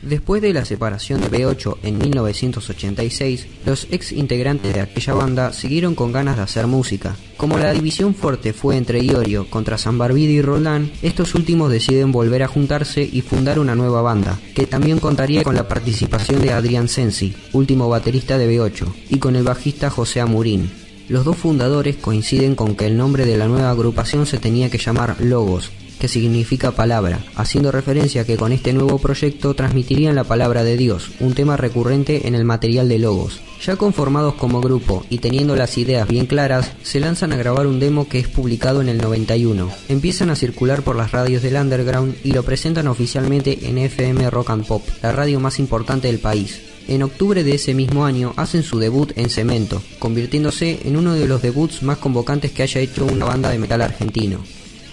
Después 0.02 0.42
de 0.42 0.52
la 0.52 0.64
separación 0.64 1.20
de 1.20 1.30
B8 1.30 1.76
en 1.84 1.98
1986, 1.98 3.46
los 3.64 3.86
ex 3.92 4.10
integrantes 4.10 4.74
de 4.74 4.80
aquella 4.80 5.14
banda 5.14 5.52
siguieron 5.52 5.94
con 5.94 6.10
ganas 6.10 6.36
de 6.36 6.42
hacer 6.42 6.66
música. 6.66 7.14
Como 7.36 7.56
la 7.56 7.72
división 7.72 8.12
fuerte 8.12 8.52
fue 8.52 8.76
entre 8.76 9.00
Iorio 9.00 9.48
contra 9.48 9.78
San 9.78 9.98
Barbide 9.98 10.32
y 10.32 10.42
Roldán, 10.42 10.90
estos 11.02 11.36
últimos 11.36 11.70
deciden 11.70 12.10
volver 12.10 12.42
a 12.42 12.48
juntarse 12.48 13.08
y 13.10 13.20
fundar 13.20 13.60
una 13.60 13.76
nueva 13.76 14.02
banda, 14.02 14.40
que 14.56 14.66
también 14.66 14.98
contaría 14.98 15.44
con 15.44 15.54
la 15.54 15.68
participación 15.68 16.42
de 16.42 16.52
Adrián 16.52 16.88
Sensi, 16.88 17.36
último 17.52 17.88
baterista 17.88 18.38
de 18.38 18.50
B8, 18.50 18.92
y 19.08 19.18
con 19.18 19.36
el 19.36 19.44
bajista 19.44 19.88
José 19.88 20.20
Amurín. 20.20 20.68
Los 21.08 21.24
dos 21.24 21.36
fundadores 21.36 21.96
coinciden 21.96 22.56
con 22.56 22.74
que 22.74 22.86
el 22.86 22.96
nombre 22.96 23.24
de 23.24 23.36
la 23.36 23.46
nueva 23.46 23.70
agrupación 23.70 24.26
se 24.26 24.38
tenía 24.38 24.68
que 24.68 24.78
llamar 24.78 25.16
Logos, 25.20 25.70
que 26.02 26.08
significa 26.08 26.72
palabra, 26.72 27.20
haciendo 27.36 27.70
referencia 27.70 28.22
a 28.22 28.24
que 28.24 28.36
con 28.36 28.50
este 28.50 28.72
nuevo 28.72 28.98
proyecto 28.98 29.54
transmitirían 29.54 30.16
la 30.16 30.24
palabra 30.24 30.64
de 30.64 30.76
Dios, 30.76 31.12
un 31.20 31.32
tema 31.32 31.56
recurrente 31.56 32.26
en 32.26 32.34
el 32.34 32.44
material 32.44 32.88
de 32.88 32.98
Logos. 32.98 33.40
Ya 33.64 33.76
conformados 33.76 34.34
como 34.34 34.60
grupo 34.60 35.06
y 35.10 35.18
teniendo 35.18 35.54
las 35.54 35.78
ideas 35.78 36.08
bien 36.08 36.26
claras, 36.26 36.72
se 36.82 36.98
lanzan 36.98 37.32
a 37.32 37.36
grabar 37.36 37.68
un 37.68 37.78
demo 37.78 38.08
que 38.08 38.18
es 38.18 38.26
publicado 38.26 38.80
en 38.80 38.88
el 38.88 38.98
91. 38.98 39.70
Empiezan 39.88 40.30
a 40.30 40.34
circular 40.34 40.82
por 40.82 40.96
las 40.96 41.12
radios 41.12 41.40
del 41.40 41.54
underground 41.54 42.16
y 42.24 42.32
lo 42.32 42.42
presentan 42.42 42.88
oficialmente 42.88 43.68
en 43.68 43.78
FM 43.78 44.28
Rock 44.28 44.50
and 44.50 44.66
Pop, 44.66 44.82
la 45.04 45.12
radio 45.12 45.38
más 45.38 45.60
importante 45.60 46.08
del 46.08 46.18
país. 46.18 46.62
En 46.88 47.04
octubre 47.04 47.44
de 47.44 47.54
ese 47.54 47.74
mismo 47.74 48.06
año 48.06 48.34
hacen 48.36 48.64
su 48.64 48.80
debut 48.80 49.12
en 49.14 49.30
Cemento, 49.30 49.80
convirtiéndose 50.00 50.80
en 50.82 50.96
uno 50.96 51.14
de 51.14 51.28
los 51.28 51.42
debuts 51.42 51.84
más 51.84 51.98
convocantes 51.98 52.50
que 52.50 52.64
haya 52.64 52.80
hecho 52.80 53.04
una 53.04 53.26
banda 53.26 53.50
de 53.50 53.60
metal 53.60 53.82
argentino. 53.82 54.40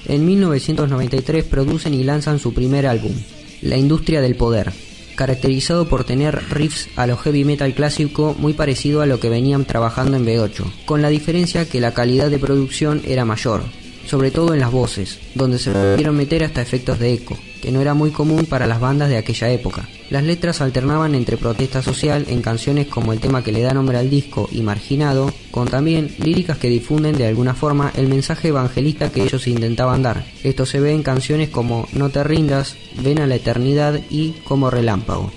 En 0.06 0.26
1993 0.26 1.44
producen 1.46 1.94
y 1.94 2.04
lanzan 2.04 2.40
su 2.40 2.54
primer 2.54 2.88
álbum, 2.88 3.14
La 3.62 3.78
Industria 3.78 4.22
del 4.22 4.36
Poder, 4.36 4.72
caracterizado 5.16 5.90
por 5.90 6.06
tener 6.06 6.42
riffs 6.50 6.88
a 6.96 7.06
lo 7.06 7.18
heavy 7.18 7.44
metal 7.44 7.74
clásico 7.74 8.36
muy 8.40 8.54
parecido 8.54 9.02
a 9.02 9.06
lo 9.06 9.20
que 9.20 9.30
venían 9.30 9.66
trabajando 9.66 10.16
en 10.16 10.26
B8, 10.26 10.86
con 10.86 11.02
la 11.02 11.10
diferencia 11.10 11.68
que 11.68 11.82
la 11.82 11.94
calidad 11.94 12.30
de 12.30 12.40
producción 12.40 13.02
era 13.06 13.26
mayor, 13.26 13.64
sobre 14.10 14.32
todo 14.32 14.56
en 14.56 14.60
las 14.60 14.72
voces, 14.72 15.20
donde 15.36 15.60
se 15.60 15.70
pudieron 15.70 16.18
meter 16.18 16.44
hasta 16.44 16.64
efectos 16.64 16.98
de 16.98 17.14
eco, 17.14 17.38
que 17.62 17.72
no 17.72 17.80
era 17.80 17.94
muy 17.94 18.10
común 18.10 18.46
para 18.46 18.66
las 18.66 18.80
bandas 18.80 19.08
de 19.08 19.18
aquella 19.18 19.52
época. 19.52 19.88
Las 20.10 20.24
letras 20.24 20.62
alternaban 20.62 21.14
entre 21.14 21.38
protesta 21.38 21.84
social 21.84 22.26
en 22.28 22.42
canciones 22.42 22.88
como 22.88 23.14
el 23.14 23.20
tema 23.20 23.44
que 23.44 23.52
le 23.52 23.62
da 23.62 23.72
nombre 23.72 24.00
al 24.00 24.10
disco 24.10 24.50
y 24.52 24.62
Marginado, 24.62 25.32
con 25.52 25.68
también 25.68 26.16
líricas 26.18 26.58
que 26.58 26.70
difunden 26.70 27.18
de 27.18 27.28
alguna 27.28 27.54
forma 27.54 27.92
el 27.96 28.08
mensaje 28.08 28.48
evangelista 28.48 29.12
que 29.12 29.22
ellos 29.22 29.46
intentaban 29.46 30.02
dar. 30.02 30.26
Esto 30.44 30.66
se 30.66 30.80
ve 30.80 30.92
en 30.94 31.04
canciones 31.04 31.50
como 31.50 31.88
No 31.94 32.10
te 32.10 32.24
rindas, 32.24 32.76
Ven 33.04 33.20
a 33.20 33.28
la 33.28 33.36
eternidad 33.36 34.00
y 34.10 34.32
Como 34.44 34.72
relámpago. 34.72 35.32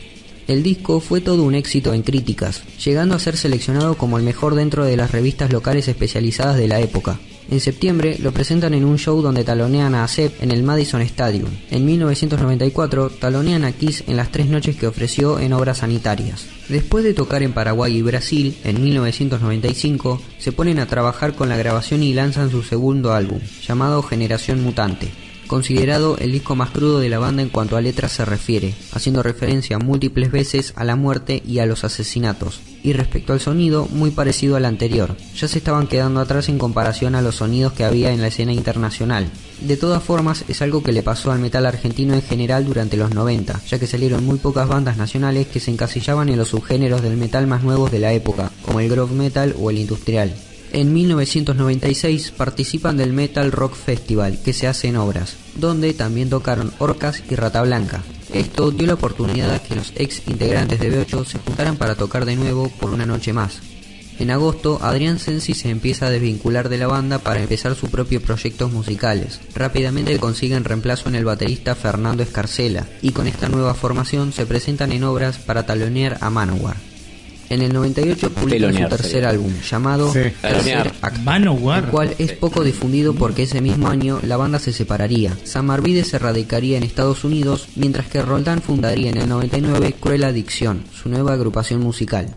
El 0.48 0.62
disco 0.62 1.00
fue 1.00 1.20
todo 1.20 1.44
un 1.44 1.54
éxito 1.54 1.92
en 1.92 2.02
críticas, 2.02 2.62
llegando 2.82 3.14
a 3.14 3.20
ser 3.20 3.36
seleccionado 3.36 3.96
como 3.96 4.16
el 4.16 4.24
mejor 4.24 4.54
dentro 4.54 4.84
de 4.84 4.96
las 4.96 5.12
revistas 5.12 5.52
locales 5.52 5.88
especializadas 5.88 6.56
de 6.56 6.68
la 6.68 6.80
época. 6.80 7.20
En 7.50 7.60
septiembre 7.60 8.16
lo 8.20 8.32
presentan 8.32 8.74
en 8.74 8.84
un 8.84 8.98
show 8.98 9.20
donde 9.20 9.44
talonean 9.44 9.94
a 9.94 10.04
ASEP 10.04 10.42
en 10.42 10.50
el 10.50 10.62
Madison 10.62 11.02
Stadium. 11.02 11.48
En 11.70 11.84
1994 11.84 13.10
talonean 13.10 13.64
a 13.64 13.72
Kiss 13.72 14.04
en 14.06 14.16
las 14.16 14.30
tres 14.30 14.46
noches 14.46 14.76
que 14.76 14.86
ofreció 14.86 15.38
en 15.38 15.52
obras 15.52 15.78
sanitarias. 15.78 16.46
Después 16.68 17.04
de 17.04 17.14
tocar 17.14 17.42
en 17.42 17.52
Paraguay 17.52 17.96
y 17.96 18.02
Brasil, 18.02 18.56
en 18.64 18.82
1995, 18.82 20.20
se 20.38 20.52
ponen 20.52 20.78
a 20.78 20.86
trabajar 20.86 21.34
con 21.34 21.48
la 21.48 21.56
grabación 21.56 22.02
y 22.02 22.14
lanzan 22.14 22.50
su 22.50 22.62
segundo 22.62 23.12
álbum, 23.12 23.40
llamado 23.66 24.02
Generación 24.02 24.62
Mutante 24.62 25.10
considerado 25.52 26.16
el 26.16 26.32
disco 26.32 26.56
más 26.56 26.70
crudo 26.70 26.98
de 26.98 27.10
la 27.10 27.18
banda 27.18 27.42
en 27.42 27.50
cuanto 27.50 27.76
a 27.76 27.82
letras 27.82 28.12
se 28.12 28.24
refiere, 28.24 28.74
haciendo 28.92 29.22
referencia 29.22 29.78
múltiples 29.78 30.32
veces 30.32 30.72
a 30.76 30.84
la 30.84 30.96
muerte 30.96 31.42
y 31.46 31.58
a 31.58 31.66
los 31.66 31.84
asesinatos, 31.84 32.62
y 32.82 32.92
respecto 32.92 33.32
al 33.32 33.40
sonido 33.40 33.88
muy 33.92 34.10
parecido 34.10 34.56
al 34.56 34.64
anterior, 34.64 35.16
ya 35.36 35.48
se 35.48 35.58
estaban 35.58 35.86
quedando 35.86 36.20
atrás 36.20 36.48
en 36.48 36.58
comparación 36.58 37.14
a 37.14 37.22
los 37.22 37.36
sonidos 37.36 37.72
que 37.72 37.84
había 37.84 38.12
en 38.12 38.20
la 38.20 38.28
escena 38.28 38.52
internacional. 38.52 39.30
De 39.60 39.76
todas 39.76 40.02
formas, 40.02 40.44
es 40.48 40.62
algo 40.62 40.82
que 40.82 40.92
le 40.92 41.02
pasó 41.02 41.30
al 41.30 41.38
metal 41.38 41.66
argentino 41.66 42.14
en 42.14 42.22
general 42.22 42.64
durante 42.64 42.96
los 42.96 43.14
90, 43.14 43.60
ya 43.68 43.78
que 43.78 43.86
salieron 43.86 44.24
muy 44.24 44.38
pocas 44.38 44.68
bandas 44.68 44.96
nacionales 44.96 45.46
que 45.46 45.60
se 45.60 45.70
encasillaban 45.70 46.28
en 46.28 46.38
los 46.38 46.48
subgéneros 46.48 47.02
del 47.02 47.16
metal 47.16 47.46
más 47.46 47.62
nuevos 47.62 47.90
de 47.90 48.00
la 48.00 48.12
época, 48.12 48.50
como 48.64 48.80
el 48.80 48.88
groove 48.88 49.14
metal 49.14 49.54
o 49.58 49.70
el 49.70 49.78
industrial. 49.78 50.34
En 50.72 50.92
1996 50.94 52.30
participan 52.30 52.96
del 52.96 53.12
Metal 53.12 53.52
Rock 53.52 53.74
Festival 53.74 54.40
que 54.42 54.54
se 54.54 54.66
hace 54.66 54.88
en 54.88 54.96
Obras, 54.96 55.36
donde 55.54 55.92
también 55.92 56.30
tocaron 56.30 56.72
Orcas 56.78 57.22
y 57.30 57.34
Rata 57.34 57.60
Blanca. 57.60 58.02
Esto 58.32 58.70
dio 58.70 58.86
la 58.86 58.94
oportunidad 58.94 59.52
a 59.52 59.58
que 59.58 59.74
los 59.74 59.92
ex 59.96 60.22
integrantes 60.26 60.80
de 60.80 60.90
B8 60.90 61.26
se 61.26 61.38
juntaran 61.38 61.76
para 61.76 61.94
tocar 61.94 62.24
de 62.24 62.36
nuevo 62.36 62.68
por 62.80 62.90
una 62.90 63.04
noche 63.04 63.32
más. 63.32 63.60
En 64.18 64.30
agosto, 64.30 64.78
Adrián 64.82 65.18
Sensi 65.18 65.52
se 65.52 65.68
empieza 65.68 66.06
a 66.06 66.10
desvincular 66.10 66.68
de 66.68 66.78
la 66.78 66.86
banda 66.86 67.18
para 67.18 67.40
empezar 67.40 67.74
sus 67.74 67.90
propios 67.90 68.22
proyectos 68.22 68.70
musicales. 68.72 69.40
Rápidamente 69.54 70.18
consiguen 70.18 70.64
reemplazo 70.64 71.08
en 71.08 71.16
el 71.16 71.24
baterista 71.24 71.74
Fernando 71.74 72.22
Escarcela, 72.22 72.86
y 73.02 73.10
con 73.10 73.26
esta 73.26 73.48
nueva 73.48 73.74
formación 73.74 74.32
se 74.32 74.46
presentan 74.46 74.92
en 74.92 75.04
obras 75.04 75.38
para 75.38 75.66
talonear 75.66 76.18
a 76.20 76.30
Manowar. 76.30 76.91
En 77.52 77.60
el 77.60 77.74
98 77.74 78.30
publican 78.30 78.72
su 78.72 78.88
tercer 78.88 79.10
sería. 79.10 79.28
álbum, 79.28 79.52
llamado 79.60 80.10
Sí. 80.10 80.20
Tercer. 80.40 80.90
Acto, 81.02 81.30
el 81.76 81.84
cual 81.90 82.14
es 82.18 82.32
poco 82.32 82.64
difundido 82.64 83.12
porque 83.12 83.42
ese 83.42 83.60
mismo 83.60 83.88
año 83.88 84.20
la 84.22 84.38
banda 84.38 84.58
se 84.58 84.72
separaría. 84.72 85.36
Sam 85.44 85.70
Arvide 85.70 86.02
se 86.04 86.18
radicaría 86.18 86.78
en 86.78 86.82
Estados 86.82 87.24
Unidos, 87.24 87.68
mientras 87.76 88.06
que 88.06 88.22
Roldán 88.22 88.62
fundaría 88.62 89.10
en 89.10 89.18
el 89.18 89.28
99 89.28 89.96
Cruel 90.00 90.24
Adicción, 90.24 90.84
su 90.94 91.10
nueva 91.10 91.34
agrupación 91.34 91.82
musical. 91.82 92.34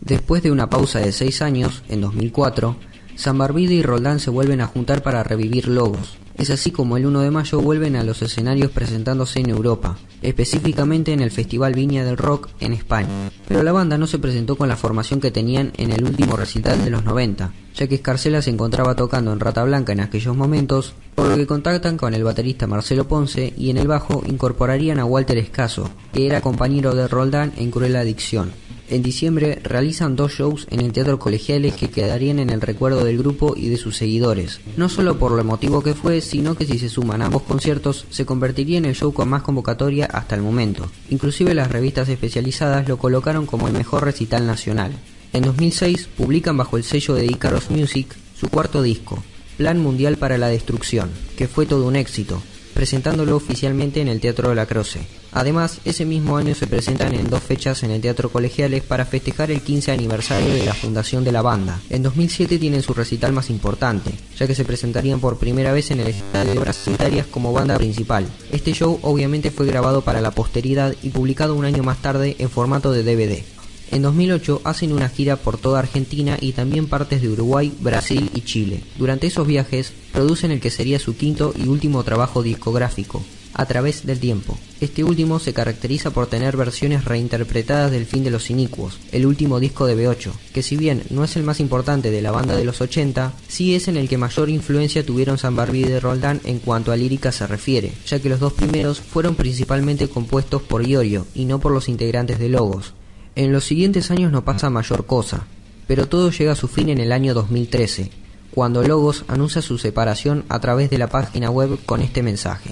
Después 0.00 0.42
de 0.42 0.50
una 0.50 0.68
pausa 0.68 0.98
de 0.98 1.12
6 1.12 1.40
años, 1.40 1.84
en 1.88 2.00
2004, 2.00 2.74
San 3.18 3.36
Barbide 3.36 3.74
y 3.74 3.82
Roldán 3.82 4.20
se 4.20 4.30
vuelven 4.30 4.60
a 4.60 4.68
juntar 4.68 5.02
para 5.02 5.24
revivir 5.24 5.66
Logos. 5.66 6.16
Es 6.36 6.50
así 6.50 6.70
como 6.70 6.96
el 6.96 7.04
1 7.04 7.22
de 7.22 7.32
mayo 7.32 7.60
vuelven 7.60 7.96
a 7.96 8.04
los 8.04 8.22
escenarios 8.22 8.70
presentándose 8.70 9.40
en 9.40 9.50
Europa, 9.50 9.98
específicamente 10.22 11.12
en 11.12 11.18
el 11.18 11.32
Festival 11.32 11.74
Viña 11.74 12.04
del 12.04 12.16
Rock 12.16 12.48
en 12.60 12.72
España. 12.72 13.08
Pero 13.48 13.64
la 13.64 13.72
banda 13.72 13.98
no 13.98 14.06
se 14.06 14.20
presentó 14.20 14.54
con 14.54 14.68
la 14.68 14.76
formación 14.76 15.20
que 15.20 15.32
tenían 15.32 15.72
en 15.78 15.90
el 15.90 16.04
último 16.04 16.36
recital 16.36 16.84
de 16.84 16.90
los 16.90 17.04
90, 17.04 17.52
ya 17.74 17.88
que 17.88 17.96
Escarcela 17.96 18.40
se 18.40 18.50
encontraba 18.50 18.94
tocando 18.94 19.32
en 19.32 19.40
Rata 19.40 19.64
Blanca 19.64 19.92
en 19.92 19.98
aquellos 19.98 20.36
momentos, 20.36 20.94
por 21.16 21.26
lo 21.26 21.34
que 21.34 21.48
contactan 21.48 21.96
con 21.96 22.14
el 22.14 22.22
baterista 22.22 22.68
Marcelo 22.68 23.08
Ponce 23.08 23.52
y 23.56 23.70
en 23.70 23.78
el 23.78 23.88
bajo 23.88 24.22
incorporarían 24.28 25.00
a 25.00 25.04
Walter 25.04 25.38
Escaso, 25.38 25.90
que 26.12 26.24
era 26.24 26.40
compañero 26.40 26.94
de 26.94 27.08
Roldán 27.08 27.52
en 27.56 27.72
Cruel 27.72 27.96
Adicción. 27.96 28.52
En 28.90 29.02
diciembre 29.02 29.60
realizan 29.62 30.16
dos 30.16 30.32
shows 30.32 30.66
en 30.70 30.80
el 30.80 30.92
Teatro 30.92 31.18
Colegiales 31.18 31.74
que 31.74 31.90
quedarían 31.90 32.38
en 32.38 32.48
el 32.48 32.62
recuerdo 32.62 33.04
del 33.04 33.18
grupo 33.18 33.52
y 33.54 33.68
de 33.68 33.76
sus 33.76 33.98
seguidores. 33.98 34.60
No 34.78 34.88
solo 34.88 35.18
por 35.18 35.32
lo 35.32 35.40
emotivo 35.40 35.82
que 35.82 35.94
fue, 35.94 36.22
sino 36.22 36.54
que 36.54 36.64
si 36.64 36.78
se 36.78 36.88
suman 36.88 37.20
ambos 37.20 37.42
conciertos, 37.42 38.06
se 38.08 38.24
convertiría 38.24 38.78
en 38.78 38.86
el 38.86 38.94
show 38.94 39.12
con 39.12 39.28
más 39.28 39.42
convocatoria 39.42 40.06
hasta 40.06 40.36
el 40.36 40.42
momento. 40.42 40.90
Inclusive 41.10 41.52
las 41.52 41.70
revistas 41.70 42.08
especializadas 42.08 42.88
lo 42.88 42.96
colocaron 42.96 43.44
como 43.44 43.68
el 43.68 43.74
mejor 43.74 44.04
recital 44.04 44.46
nacional. 44.46 44.92
En 45.34 45.42
2006 45.42 46.08
publican 46.16 46.56
bajo 46.56 46.78
el 46.78 46.84
sello 46.84 47.14
de 47.14 47.26
Icaros 47.26 47.70
Music 47.70 48.16
su 48.40 48.48
cuarto 48.48 48.82
disco, 48.82 49.22
Plan 49.58 49.78
Mundial 49.78 50.16
para 50.16 50.38
la 50.38 50.48
Destrucción, 50.48 51.10
que 51.36 51.46
fue 51.46 51.66
todo 51.66 51.86
un 51.86 51.96
éxito, 51.96 52.40
presentándolo 52.72 53.36
oficialmente 53.36 54.00
en 54.00 54.08
el 54.08 54.20
Teatro 54.20 54.48
de 54.48 54.54
la 54.54 54.64
Croce. 54.64 55.00
Además, 55.38 55.78
ese 55.84 56.04
mismo 56.04 56.36
año 56.36 56.52
se 56.56 56.66
presentan 56.66 57.14
en 57.14 57.30
dos 57.30 57.40
fechas 57.40 57.84
en 57.84 57.92
el 57.92 58.00
Teatro 58.00 58.28
Colegiales 58.28 58.82
para 58.82 59.04
festejar 59.04 59.52
el 59.52 59.60
15 59.60 59.92
aniversario 59.92 60.52
de 60.52 60.64
la 60.64 60.74
fundación 60.74 61.22
de 61.22 61.30
la 61.30 61.42
banda. 61.42 61.80
En 61.90 62.02
2007 62.02 62.58
tienen 62.58 62.82
su 62.82 62.92
recital 62.92 63.32
más 63.32 63.48
importante, 63.48 64.10
ya 64.36 64.48
que 64.48 64.56
se 64.56 64.64
presentarían 64.64 65.20
por 65.20 65.38
primera 65.38 65.70
vez 65.72 65.92
en 65.92 66.00
el 66.00 66.08
Estadio 66.08 66.54
de 66.54 66.58
Obras 66.58 66.74
Sanitarias 66.74 67.28
como 67.28 67.52
banda 67.52 67.78
principal. 67.78 68.26
Este 68.50 68.72
show 68.72 68.98
obviamente 69.02 69.52
fue 69.52 69.66
grabado 69.66 70.02
para 70.02 70.20
la 70.20 70.32
posteridad 70.32 70.92
y 71.04 71.10
publicado 71.10 71.54
un 71.54 71.64
año 71.64 71.84
más 71.84 72.02
tarde 72.02 72.34
en 72.40 72.50
formato 72.50 72.90
de 72.90 73.04
DVD. 73.04 73.44
En 73.92 74.02
2008 74.02 74.62
hacen 74.64 74.92
una 74.92 75.08
gira 75.08 75.36
por 75.36 75.56
toda 75.56 75.78
Argentina 75.78 76.36
y 76.40 76.50
también 76.50 76.88
partes 76.88 77.22
de 77.22 77.28
Uruguay, 77.28 77.72
Brasil 77.78 78.28
y 78.34 78.40
Chile. 78.40 78.82
Durante 78.98 79.28
esos 79.28 79.46
viajes 79.46 79.92
producen 80.12 80.50
el 80.50 80.58
que 80.58 80.70
sería 80.72 80.98
su 80.98 81.16
quinto 81.16 81.54
y 81.56 81.68
último 81.68 82.02
trabajo 82.02 82.42
discográfico, 82.42 83.22
a 83.58 83.66
través 83.66 84.06
del 84.06 84.20
tiempo. 84.20 84.56
Este 84.80 85.02
último 85.02 85.40
se 85.40 85.52
caracteriza 85.52 86.12
por 86.12 86.28
tener 86.28 86.56
versiones 86.56 87.04
reinterpretadas 87.04 87.90
del 87.90 88.06
fin 88.06 88.22
de 88.22 88.30
los 88.30 88.50
inicuos, 88.50 89.00
el 89.10 89.26
último 89.26 89.58
disco 89.58 89.86
de 89.86 89.96
B8, 89.96 90.30
que 90.54 90.62
si 90.62 90.76
bien 90.76 91.02
no 91.10 91.24
es 91.24 91.36
el 91.36 91.42
más 91.42 91.58
importante 91.58 92.12
de 92.12 92.22
la 92.22 92.30
banda 92.30 92.56
de 92.56 92.64
los 92.64 92.80
80, 92.80 93.32
sí 93.48 93.74
es 93.74 93.88
en 93.88 93.96
el 93.96 94.08
que 94.08 94.16
mayor 94.16 94.48
influencia 94.48 95.04
tuvieron 95.04 95.38
San 95.38 95.56
Barbie 95.56 95.84
de 95.84 95.98
Roldán 95.98 96.40
en 96.44 96.60
cuanto 96.60 96.92
a 96.92 96.96
lírica 96.96 97.32
se 97.32 97.48
refiere, 97.48 97.92
ya 98.06 98.20
que 98.20 98.28
los 98.28 98.38
dos 98.38 98.52
primeros 98.52 99.00
fueron 99.00 99.34
principalmente 99.34 100.08
compuestos 100.08 100.62
por 100.62 100.86
Iorio 100.86 101.26
y 101.34 101.44
no 101.44 101.58
por 101.58 101.72
los 101.72 101.88
integrantes 101.88 102.38
de 102.38 102.48
Logos. 102.48 102.94
En 103.34 103.52
los 103.52 103.64
siguientes 103.64 104.12
años 104.12 104.30
no 104.30 104.44
pasa 104.44 104.70
mayor 104.70 105.04
cosa, 105.04 105.46
pero 105.88 106.06
todo 106.06 106.30
llega 106.30 106.52
a 106.52 106.56
su 106.56 106.68
fin 106.68 106.90
en 106.90 107.00
el 107.00 107.10
año 107.10 107.34
2013, 107.34 108.12
cuando 108.54 108.84
Logos 108.84 109.24
anuncia 109.26 109.62
su 109.62 109.78
separación 109.78 110.44
a 110.48 110.60
través 110.60 110.90
de 110.90 110.98
la 110.98 111.08
página 111.08 111.50
web 111.50 111.80
con 111.84 112.02
este 112.02 112.22
mensaje. 112.22 112.70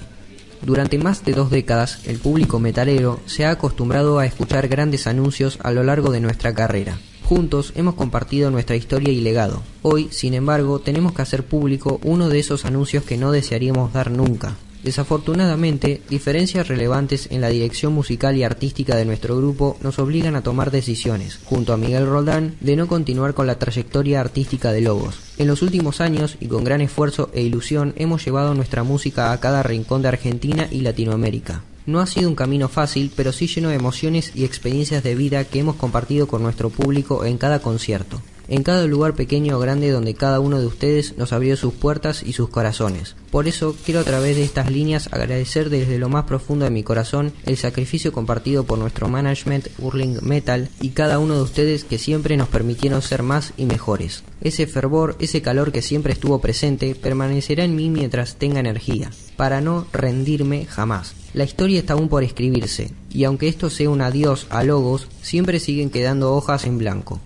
Durante 0.62 0.98
más 0.98 1.24
de 1.24 1.32
dos 1.32 1.50
décadas, 1.50 2.00
el 2.06 2.18
público 2.18 2.58
metalero 2.58 3.20
se 3.26 3.44
ha 3.44 3.50
acostumbrado 3.50 4.18
a 4.18 4.26
escuchar 4.26 4.68
grandes 4.68 5.06
anuncios 5.06 5.58
a 5.62 5.70
lo 5.70 5.82
largo 5.82 6.10
de 6.10 6.20
nuestra 6.20 6.54
carrera. 6.54 6.98
Juntos 7.24 7.72
hemos 7.74 7.94
compartido 7.94 8.50
nuestra 8.50 8.76
historia 8.76 9.12
y 9.12 9.20
legado. 9.20 9.62
Hoy, 9.82 10.08
sin 10.12 10.34
embargo, 10.34 10.78
tenemos 10.78 11.12
que 11.12 11.22
hacer 11.22 11.44
público 11.44 12.00
uno 12.04 12.28
de 12.28 12.38
esos 12.38 12.64
anuncios 12.64 13.04
que 13.04 13.16
no 13.16 13.32
desearíamos 13.32 13.92
dar 13.92 14.10
nunca. 14.10 14.56
Desafortunadamente, 14.86 16.00
diferencias 16.08 16.68
relevantes 16.68 17.26
en 17.32 17.40
la 17.40 17.48
dirección 17.48 17.92
musical 17.92 18.36
y 18.36 18.44
artística 18.44 18.94
de 18.94 19.04
nuestro 19.04 19.36
grupo 19.36 19.76
nos 19.82 19.98
obligan 19.98 20.36
a 20.36 20.44
tomar 20.44 20.70
decisiones, 20.70 21.40
junto 21.44 21.72
a 21.72 21.76
Miguel 21.76 22.06
Roldán, 22.06 22.54
de 22.60 22.76
no 22.76 22.86
continuar 22.86 23.34
con 23.34 23.48
la 23.48 23.58
trayectoria 23.58 24.20
artística 24.20 24.70
de 24.70 24.82
Lobos. 24.82 25.18
En 25.38 25.48
los 25.48 25.62
últimos 25.62 26.00
años, 26.00 26.36
y 26.38 26.46
con 26.46 26.62
gran 26.62 26.82
esfuerzo 26.82 27.30
e 27.34 27.42
ilusión, 27.42 27.94
hemos 27.96 28.24
llevado 28.24 28.54
nuestra 28.54 28.84
música 28.84 29.32
a 29.32 29.40
cada 29.40 29.64
rincón 29.64 30.02
de 30.02 30.08
Argentina 30.08 30.68
y 30.70 30.82
Latinoamérica. 30.82 31.64
No 31.84 31.98
ha 31.98 32.06
sido 32.06 32.28
un 32.28 32.36
camino 32.36 32.68
fácil, 32.68 33.10
pero 33.16 33.32
sí 33.32 33.48
lleno 33.48 33.70
de 33.70 33.74
emociones 33.74 34.30
y 34.36 34.44
experiencias 34.44 35.02
de 35.02 35.16
vida 35.16 35.42
que 35.46 35.58
hemos 35.58 35.74
compartido 35.74 36.28
con 36.28 36.44
nuestro 36.44 36.70
público 36.70 37.24
en 37.24 37.38
cada 37.38 37.58
concierto 37.58 38.22
en 38.48 38.62
cada 38.62 38.86
lugar 38.86 39.14
pequeño 39.14 39.56
o 39.56 39.60
grande 39.60 39.90
donde 39.90 40.14
cada 40.14 40.40
uno 40.40 40.60
de 40.60 40.66
ustedes 40.66 41.16
nos 41.16 41.32
abrió 41.32 41.56
sus 41.56 41.74
puertas 41.74 42.22
y 42.22 42.32
sus 42.32 42.48
corazones. 42.48 43.16
Por 43.30 43.48
eso 43.48 43.76
quiero 43.84 44.00
a 44.00 44.04
través 44.04 44.36
de 44.36 44.44
estas 44.44 44.70
líneas 44.70 45.08
agradecer 45.12 45.70
desde 45.70 45.98
lo 45.98 46.08
más 46.08 46.24
profundo 46.24 46.64
de 46.64 46.70
mi 46.70 46.82
corazón 46.82 47.32
el 47.44 47.56
sacrificio 47.56 48.12
compartido 48.12 48.64
por 48.64 48.78
nuestro 48.78 49.08
management 49.08 49.68
Hurling 49.78 50.18
Metal 50.22 50.68
y 50.80 50.90
cada 50.90 51.18
uno 51.18 51.34
de 51.34 51.42
ustedes 51.42 51.84
que 51.84 51.98
siempre 51.98 52.36
nos 52.36 52.48
permitieron 52.48 53.02
ser 53.02 53.22
más 53.22 53.52
y 53.56 53.66
mejores. 53.66 54.22
Ese 54.40 54.66
fervor, 54.66 55.16
ese 55.18 55.42
calor 55.42 55.72
que 55.72 55.82
siempre 55.82 56.12
estuvo 56.12 56.40
presente, 56.40 56.94
permanecerá 56.94 57.64
en 57.64 57.74
mí 57.74 57.90
mientras 57.90 58.36
tenga 58.36 58.60
energía, 58.60 59.10
para 59.36 59.60
no 59.60 59.86
rendirme 59.92 60.66
jamás. 60.66 61.14
La 61.34 61.44
historia 61.44 61.78
está 61.78 61.94
aún 61.94 62.08
por 62.08 62.22
escribirse, 62.22 62.92
y 63.10 63.24
aunque 63.24 63.48
esto 63.48 63.70
sea 63.70 63.90
un 63.90 64.00
adiós 64.00 64.46
a 64.50 64.62
Logos, 64.62 65.08
siempre 65.20 65.60
siguen 65.60 65.90
quedando 65.90 66.34
hojas 66.34 66.64
en 66.64 66.78
blanco. 66.78 67.20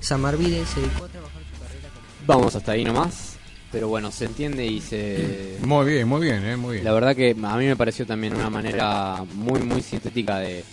Samarvide 0.00 0.64
se 0.66 0.80
dedicó 0.80 1.04
a 1.04 1.08
trabajar 1.08 1.42
su 1.52 1.60
carrera 1.60 1.88
Vamos 2.26 2.54
hasta 2.54 2.72
ahí 2.72 2.84
nomás. 2.84 3.36
Pero 3.70 3.88
bueno, 3.88 4.10
se 4.10 4.24
entiende 4.24 4.64
y 4.64 4.80
se... 4.80 5.58
Muy 5.62 5.84
bien, 5.84 6.08
muy 6.08 6.22
bien, 6.22 6.42
eh, 6.46 6.56
muy 6.56 6.74
bien. 6.76 6.84
La 6.86 6.92
verdad 6.92 7.14
que 7.14 7.32
a 7.42 7.56
mí 7.58 7.66
me 7.66 7.76
pareció 7.76 8.06
también 8.06 8.34
una 8.34 8.48
manera 8.48 9.22
muy, 9.34 9.60
muy 9.60 9.82
sintética 9.82 10.38
de, 10.38 10.64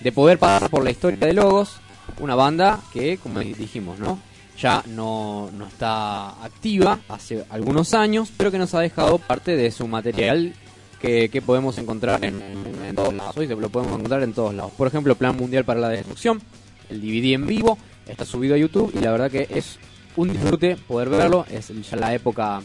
de 0.00 0.12
poder 0.12 0.38
pasar 0.38 0.70
por 0.70 0.84
la 0.84 0.92
historia 0.92 1.18
de 1.26 1.32
Logos. 1.32 1.78
Una 2.20 2.36
banda 2.36 2.80
que, 2.92 3.18
como 3.18 3.40
dijimos, 3.40 3.98
¿no? 3.98 4.20
Ya 4.56 4.84
no, 4.86 5.50
no 5.52 5.66
está 5.66 6.44
activa 6.44 7.00
hace 7.08 7.44
algunos 7.50 7.92
años, 7.92 8.30
pero 8.36 8.52
que 8.52 8.58
nos 8.58 8.72
ha 8.74 8.80
dejado 8.80 9.18
parte 9.18 9.56
de 9.56 9.72
su 9.72 9.88
material 9.88 10.54
que, 11.00 11.28
que 11.30 11.42
podemos 11.42 11.76
encontrar 11.78 12.24
en, 12.24 12.40
en- 12.40 12.84
en 12.88 12.94
todos 12.94 13.14
lados. 13.14 13.36
Hoy 13.36 13.48
se 13.48 13.56
lo 13.56 13.68
podemos 13.68 13.94
encontrar 13.96 14.22
en 14.22 14.32
todos 14.32 14.54
lados. 14.54 14.70
Por 14.76 14.86
ejemplo, 14.86 15.16
Plan 15.16 15.36
Mundial 15.36 15.64
para 15.64 15.80
la 15.80 15.88
Destrucción, 15.88 16.40
el 16.88 17.00
DVD 17.00 17.32
en 17.34 17.46
vivo, 17.48 17.78
está 18.08 18.24
subido 18.24 18.54
a 18.54 18.58
YouTube 18.58 18.92
y 18.94 19.00
la 19.00 19.12
verdad 19.12 19.30
que 19.30 19.46
es 19.50 19.78
un 20.16 20.32
disfrute 20.32 20.76
poder 20.76 21.08
verlo. 21.08 21.46
Es 21.50 21.68
ya 21.90 21.96
la 21.96 22.14
época 22.14 22.60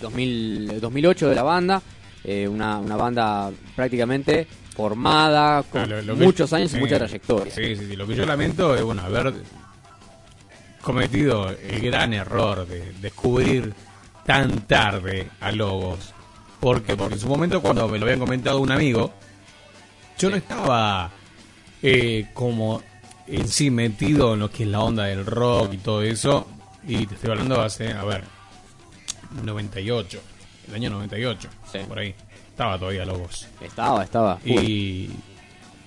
2000, 0.00 0.80
2008 0.80 1.28
de 1.28 1.34
la 1.34 1.42
banda, 1.42 1.82
eh, 2.24 2.46
una, 2.48 2.78
una 2.78 2.96
banda 2.96 3.50
prácticamente 3.76 4.46
formada, 4.74 5.62
con 5.62 5.82
Ah, 5.82 5.86
lo- 5.86 6.02
lo 6.02 6.16
que- 6.16 6.24
muchos 6.24 6.52
años 6.52 6.74
y 6.74 6.78
mucha 6.78 6.98
trayectoria. 6.98 7.54
Sí, 7.54 7.76
sí, 7.76 7.86
sí. 7.88 7.96
Lo 7.96 8.06
que 8.06 8.14
yo 8.14 8.26
lamento 8.26 8.74
es, 8.74 8.82
bueno, 8.82 9.02
haber 9.02 9.32
cometido 10.82 11.48
el 11.50 11.80
gran 11.80 12.12
error 12.12 12.66
de 12.66 12.92
descubrir 13.00 13.72
tan 14.26 14.66
tarde 14.66 15.28
a 15.40 15.52
Lobos. 15.52 16.12
¿Por 16.60 16.82
qué? 16.82 16.96
Porque 16.96 17.14
en 17.14 17.20
su 17.20 17.28
momento, 17.28 17.60
cuando 17.62 17.86
me 17.88 17.98
lo 17.98 18.04
habían 18.06 18.18
comentado 18.20 18.58
un 18.60 18.70
amigo, 18.70 19.12
yo 20.18 20.30
no 20.30 20.36
estaba 20.36 21.10
eh, 21.82 22.26
como 22.32 22.82
en 23.26 23.48
sí 23.48 23.70
metido 23.70 24.34
en 24.34 24.40
lo 24.40 24.50
que 24.50 24.64
es 24.64 24.68
la 24.68 24.80
onda 24.80 25.04
del 25.04 25.24
rock 25.26 25.74
y 25.74 25.78
todo 25.78 26.02
eso. 26.02 26.46
Y 26.86 27.06
te 27.06 27.14
estoy 27.14 27.30
hablando 27.30 27.60
hace, 27.62 27.92
a 27.92 28.04
ver, 28.04 28.24
98, 29.42 30.20
el 30.68 30.74
año 30.74 30.90
98, 30.90 31.48
por 31.88 31.98
ahí. 31.98 32.14
Estaba 32.50 32.78
todavía 32.78 33.04
Lobos. 33.04 33.48
Estaba, 33.60 34.04
estaba. 34.04 34.38
Y, 34.44 35.10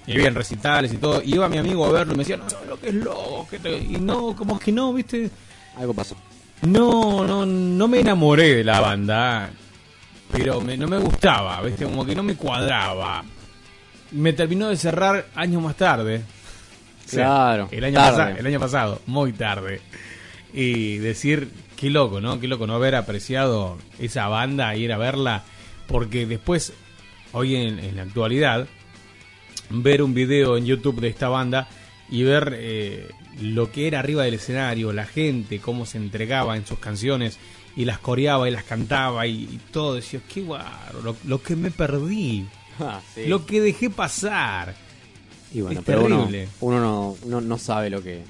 y 0.05 0.11
había 0.14 0.30
recitales 0.31 0.91
y 0.93 0.97
todo. 0.97 1.22
Y 1.23 1.35
iba 1.35 1.47
mi 1.47 1.57
amigo 1.57 1.85
a 1.85 1.91
verlo 1.91 2.14
y 2.14 2.18
me 2.18 2.23
decía, 2.23 2.38
no, 2.38 2.43
no, 2.45 2.65
lo 2.68 2.80
que 2.80 2.89
es 2.89 2.95
Lobos. 2.95 3.47
que 3.47 3.59
te-". 3.59 3.77
Y 3.77 3.97
no, 4.01 4.35
como 4.35 4.59
que 4.59 4.72
no, 4.72 4.91
viste. 4.93 5.30
Algo 5.77 5.93
pasó. 5.93 6.15
No, 6.64 7.26
no, 7.26 7.45
no 7.45 7.88
me 7.88 7.99
enamoré 7.99 8.55
de 8.55 8.64
la 8.64 8.81
banda. 8.81 9.49
Pero 10.31 10.59
me- 10.59 10.76
no 10.76 10.88
me 10.88 10.97
gustaba, 10.97 11.61
viste, 11.61 11.85
como 11.85 12.05
que 12.05 12.14
no 12.15 12.23
me 12.23 12.35
cuadraba. 12.35 13.23
Me 14.11 14.34
terminó 14.34 14.68
de 14.68 14.76
cerrar 14.76 15.27
años 15.35 15.61
más 15.61 15.76
tarde. 15.77 16.22
Sea, 17.07 17.25
Claro, 17.25 17.69
el 17.71 17.84
año, 17.84 17.95
tarde. 17.95 18.17
pasa- 18.17 18.39
el 18.39 18.45
año 18.47 18.59
pasado, 18.59 19.01
muy 19.07 19.34
tarde. 19.34 19.81
Y 20.53 20.97
decir, 20.97 21.49
qué 21.75 21.89
loco, 21.89 22.21
¿no? 22.21 22.39
Qué 22.39 22.47
loco 22.47 22.67
no 22.67 22.75
haber 22.75 22.95
apreciado 22.95 23.77
esa 23.99 24.27
banda 24.27 24.75
y 24.75 24.84
ir 24.84 24.93
a 24.93 24.97
verla. 24.97 25.43
Porque 25.88 26.25
después, 26.25 26.73
hoy 27.31 27.55
en, 27.55 27.79
en 27.79 27.95
la 27.95 28.03
actualidad, 28.03 28.67
ver 29.69 30.01
un 30.01 30.13
video 30.13 30.57
en 30.57 30.65
YouTube 30.65 30.99
de 31.01 31.07
esta 31.09 31.29
banda 31.29 31.67
y 32.09 32.23
ver 32.23 32.53
eh, 32.57 33.09
lo 33.41 33.71
que 33.71 33.88
era 33.88 33.99
arriba 33.99 34.23
del 34.23 34.35
escenario, 34.35 34.91
la 34.93 35.05
gente, 35.05 35.59
cómo 35.59 35.85
se 35.85 35.97
entregaba 35.97 36.55
en 36.57 36.65
sus 36.65 36.79
canciones 36.79 37.38
y 37.75 37.85
las 37.85 37.99
coreaba 37.99 38.47
y 38.47 38.51
las 38.51 38.63
cantaba 38.63 39.27
y, 39.27 39.43
y 39.43 39.59
todo, 39.71 39.95
decía, 39.95 40.19
qué 40.34 40.41
guaro, 40.41 41.01
lo, 41.03 41.15
lo 41.25 41.41
que 41.41 41.55
me 41.55 41.69
perdí, 41.71 42.45
Ah, 42.79 43.01
sí. 43.15 43.25
lo 43.27 43.45
que 43.45 43.59
dejé 43.61 43.89
pasar. 43.89 44.75
Y 45.53 45.61
bueno, 45.61 45.80
es 45.80 45.86
pero 45.86 46.06
uno, 46.06 46.28
no, 46.61 47.15
no, 47.26 47.41
no 47.41 47.57
sabe 47.57 47.90
lo 47.90 48.02
que 48.02 48.24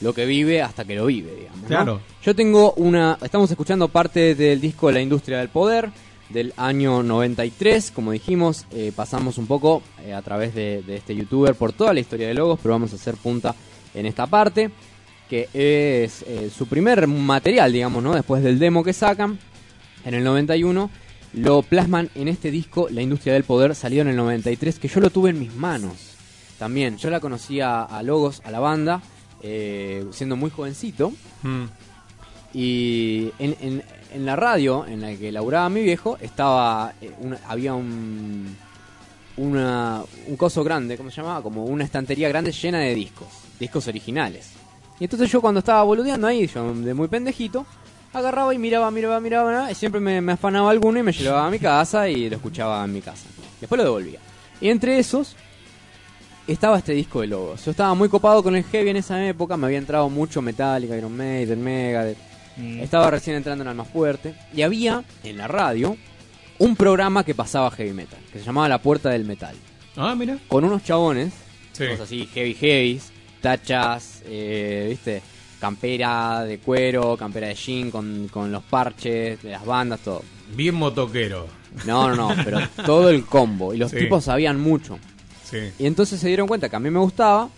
lo 0.00 0.14
que 0.14 0.26
vive 0.26 0.62
hasta 0.62 0.84
que 0.84 0.94
lo 0.94 1.06
vive, 1.06 1.34
digamos. 1.34 1.62
¿no? 1.62 1.66
Claro. 1.68 2.00
Yo 2.22 2.34
tengo 2.34 2.72
una. 2.74 3.18
Estamos 3.22 3.50
escuchando 3.50 3.88
parte 3.88 4.34
del 4.34 4.60
disco 4.60 4.90
La 4.92 5.00
Industria 5.00 5.38
del 5.38 5.48
Poder 5.48 5.90
del 6.28 6.52
año 6.56 7.02
93. 7.02 7.90
Como 7.90 8.12
dijimos, 8.12 8.66
eh, 8.70 8.92
pasamos 8.94 9.38
un 9.38 9.46
poco 9.46 9.82
eh, 10.04 10.12
a 10.12 10.22
través 10.22 10.54
de, 10.54 10.82
de 10.82 10.96
este 10.96 11.14
youtuber 11.14 11.54
por 11.54 11.72
toda 11.72 11.92
la 11.94 12.00
historia 12.00 12.28
de 12.28 12.34
Logos, 12.34 12.60
pero 12.62 12.74
vamos 12.74 12.92
a 12.92 12.96
hacer 12.96 13.16
punta 13.16 13.54
en 13.94 14.06
esta 14.06 14.26
parte, 14.26 14.70
que 15.28 15.48
es 15.52 16.22
eh, 16.26 16.50
su 16.56 16.66
primer 16.66 17.06
material, 17.06 17.72
digamos, 17.72 18.02
¿no? 18.02 18.14
Después 18.14 18.42
del 18.42 18.58
demo 18.58 18.84
que 18.84 18.92
sacan 18.92 19.38
en 20.04 20.14
el 20.14 20.24
91. 20.24 20.90
Lo 21.34 21.60
plasman 21.60 22.08
en 22.14 22.26
este 22.28 22.50
disco, 22.50 22.88
La 22.90 23.02
Industria 23.02 23.34
del 23.34 23.44
Poder, 23.44 23.74
salió 23.74 24.00
en 24.00 24.08
el 24.08 24.16
93, 24.16 24.78
que 24.78 24.88
yo 24.88 25.00
lo 25.00 25.10
tuve 25.10 25.30
en 25.30 25.38
mis 25.38 25.54
manos. 25.54 26.07
También, 26.58 26.96
yo 26.96 27.08
la 27.10 27.20
conocía 27.20 27.82
a 27.82 28.02
Logos, 28.02 28.42
a 28.44 28.50
la 28.50 28.58
banda, 28.60 29.00
eh, 29.42 30.04
siendo 30.12 30.36
muy 30.36 30.50
jovencito. 30.50 31.12
Mm. 31.42 31.64
Y 32.54 33.30
en, 33.38 33.56
en- 33.60 33.82
en 34.14 34.24
la 34.24 34.36
radio 34.36 34.86
en 34.86 35.02
la 35.02 35.14
que 35.14 35.30
laburaba 35.30 35.68
mi 35.68 35.82
viejo, 35.82 36.16
estaba 36.20 36.94
eh, 37.00 37.12
una- 37.20 37.38
había 37.46 37.74
un, 37.74 38.56
una, 39.36 40.02
un 40.26 40.36
coso 40.36 40.64
grande, 40.64 40.96
¿cómo 40.96 41.10
se 41.10 41.16
llamaba? 41.20 41.42
Como 41.42 41.64
una 41.64 41.84
estantería 41.84 42.28
grande 42.28 42.50
llena 42.52 42.78
de 42.78 42.94
discos, 42.94 43.28
discos 43.60 43.86
originales. 43.86 44.50
Y 44.98 45.04
entonces 45.04 45.30
yo 45.30 45.40
cuando 45.40 45.60
estaba 45.60 45.82
boludeando 45.84 46.26
ahí, 46.26 46.46
yo 46.46 46.74
de 46.74 46.94
muy 46.94 47.06
pendejito, 47.08 47.66
agarraba 48.12 48.52
y 48.54 48.58
miraba, 48.58 48.90
miraba, 48.90 49.20
miraba, 49.20 49.48
miraba, 49.50 49.70
y 49.70 49.74
siempre 49.74 50.00
me, 50.00 50.20
me 50.20 50.32
afanaba 50.32 50.70
alguno 50.70 50.98
y 50.98 51.02
me 51.02 51.12
llevaba 51.12 51.46
a 51.46 51.50
mi 51.50 51.58
casa 51.58 52.08
y 52.08 52.28
lo 52.30 52.36
escuchaba 52.36 52.82
en 52.84 52.92
mi 52.94 53.00
casa. 53.02 53.26
Después 53.60 53.76
lo 53.76 53.84
devolvía. 53.84 54.18
Y 54.60 54.70
entre 54.70 54.98
esos 54.98 55.36
estaba 56.52 56.78
este 56.78 56.92
disco 56.92 57.20
de 57.20 57.26
Logos. 57.28 57.64
Yo 57.64 57.70
estaba 57.70 57.94
muy 57.94 58.08
copado 58.08 58.42
con 58.42 58.56
el 58.56 58.64
heavy 58.64 58.90
en 58.90 58.96
esa 58.96 59.26
época, 59.26 59.56
me 59.56 59.66
había 59.66 59.78
entrado 59.78 60.08
mucho 60.08 60.40
Metallica, 60.42 60.96
Iron 60.96 61.16
Maiden, 61.16 61.62
Megadeth. 61.62 62.18
Estaba 62.80 63.10
recién 63.10 63.36
entrando 63.36 63.62
en 63.62 63.68
Alma 63.68 63.84
Fuerte. 63.84 64.34
Y 64.52 64.62
había 64.62 65.04
en 65.22 65.36
la 65.38 65.46
radio 65.46 65.96
un 66.58 66.74
programa 66.74 67.22
que 67.24 67.34
pasaba 67.34 67.70
heavy 67.70 67.92
metal, 67.92 68.18
que 68.32 68.40
se 68.40 68.44
llamaba 68.44 68.68
La 68.68 68.82
Puerta 68.82 69.10
del 69.10 69.24
Metal. 69.24 69.54
Ah, 69.96 70.14
mira. 70.16 70.38
Con 70.48 70.64
unos 70.64 70.82
chabones, 70.82 71.32
Sí. 71.72 71.84
todos 71.86 72.00
así, 72.00 72.26
heavy 72.34 72.54
heavies, 72.54 73.12
tachas, 73.40 74.22
eh, 74.26 74.86
¿viste? 74.90 75.22
campera 75.60 76.44
de 76.44 76.58
cuero, 76.58 77.16
campera 77.16 77.48
de 77.48 77.54
jean 77.54 77.90
con, 77.90 78.28
con 78.28 78.50
los 78.52 78.62
parches 78.64 79.42
de 79.42 79.50
las 79.50 79.64
bandas, 79.64 80.00
todo. 80.00 80.22
Bien 80.54 80.74
motoquero. 80.74 81.46
No, 81.84 82.14
no, 82.14 82.34
no, 82.34 82.42
pero 82.44 82.58
todo 82.86 83.10
el 83.10 83.24
combo. 83.26 83.74
Y 83.74 83.76
los 83.78 83.90
Sí. 83.90 83.98
tipos 83.98 84.24
sabían 84.24 84.58
mucho. 84.60 84.98
Sí. 85.50 85.72
Y 85.78 85.86
entonces 85.86 86.20
se 86.20 86.28
dieron 86.28 86.46
cuenta 86.48 86.68
que 86.68 86.76
a 86.76 86.80
mí 86.80 86.90
me 86.90 86.98
gustaba. 86.98 87.48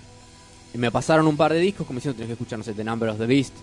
Y 0.72 0.78
me 0.78 0.90
pasaron 0.92 1.26
un 1.26 1.36
par 1.36 1.52
de 1.52 1.58
discos 1.58 1.86
como 1.86 1.96
diciendo, 1.98 2.16
tenés 2.16 2.28
que 2.28 2.32
escuchar, 2.34 2.58
no 2.58 2.64
sé, 2.64 2.72
The 2.74 2.84
Number 2.84 3.08
of 3.08 3.18
the 3.18 3.26
Beast 3.26 3.54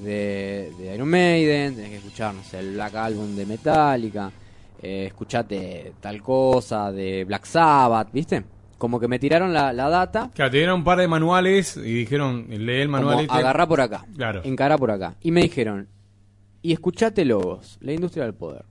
de, 0.00 0.72
de 0.78 0.94
Iron 0.94 1.08
Maiden, 1.08 1.74
tenés 1.74 1.90
que 1.90 1.96
escuchar, 1.96 2.32
no 2.34 2.42
sé, 2.44 2.60
el 2.60 2.74
Black 2.74 2.94
Album 2.94 3.34
de 3.34 3.44
Metallica, 3.46 4.30
eh, 4.80 5.06
escuchate 5.08 5.92
tal 6.00 6.22
cosa 6.22 6.92
de 6.92 7.24
Black 7.24 7.44
Sabbath, 7.46 8.12
¿viste? 8.12 8.44
Como 8.78 8.98
que 9.00 9.08
me 9.08 9.18
tiraron 9.18 9.52
la, 9.52 9.72
la 9.72 9.88
data, 9.88 10.30
Claro, 10.34 10.50
te 10.52 10.56
dieron 10.58 10.76
un 10.80 10.84
par 10.84 10.98
de 10.98 11.08
manuales 11.08 11.76
y 11.76 11.80
dijeron, 11.94 12.46
lee 12.48 12.80
el 12.80 12.88
manual 12.88 13.14
como 13.14 13.22
este. 13.22 13.34
agarrá 13.36 13.66
por 13.66 13.80
acá, 13.80 14.06
Claro. 14.16 14.40
encará 14.44 14.78
por 14.78 14.90
acá. 14.92 15.16
Y 15.20 15.32
me 15.32 15.42
dijeron, 15.42 15.88
y 16.62 16.72
escuchate 16.72 17.24
Logos, 17.24 17.76
la 17.80 17.92
industria 17.92 18.24
del 18.24 18.34
poder. 18.34 18.64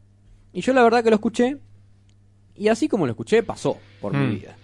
Y 0.54 0.62
yo 0.62 0.74
la 0.74 0.82
verdad 0.84 1.04
que 1.04 1.10
lo 1.10 1.16
escuché, 1.18 1.58
y 2.56 2.70
así 2.70 2.88
como 2.88 3.06
lo 3.06 3.12
escuché, 3.12 3.44
pasó 3.44 3.78
por 4.00 4.14
mi 4.14 4.26
Mm. 4.28 4.40
vida. 4.40 4.56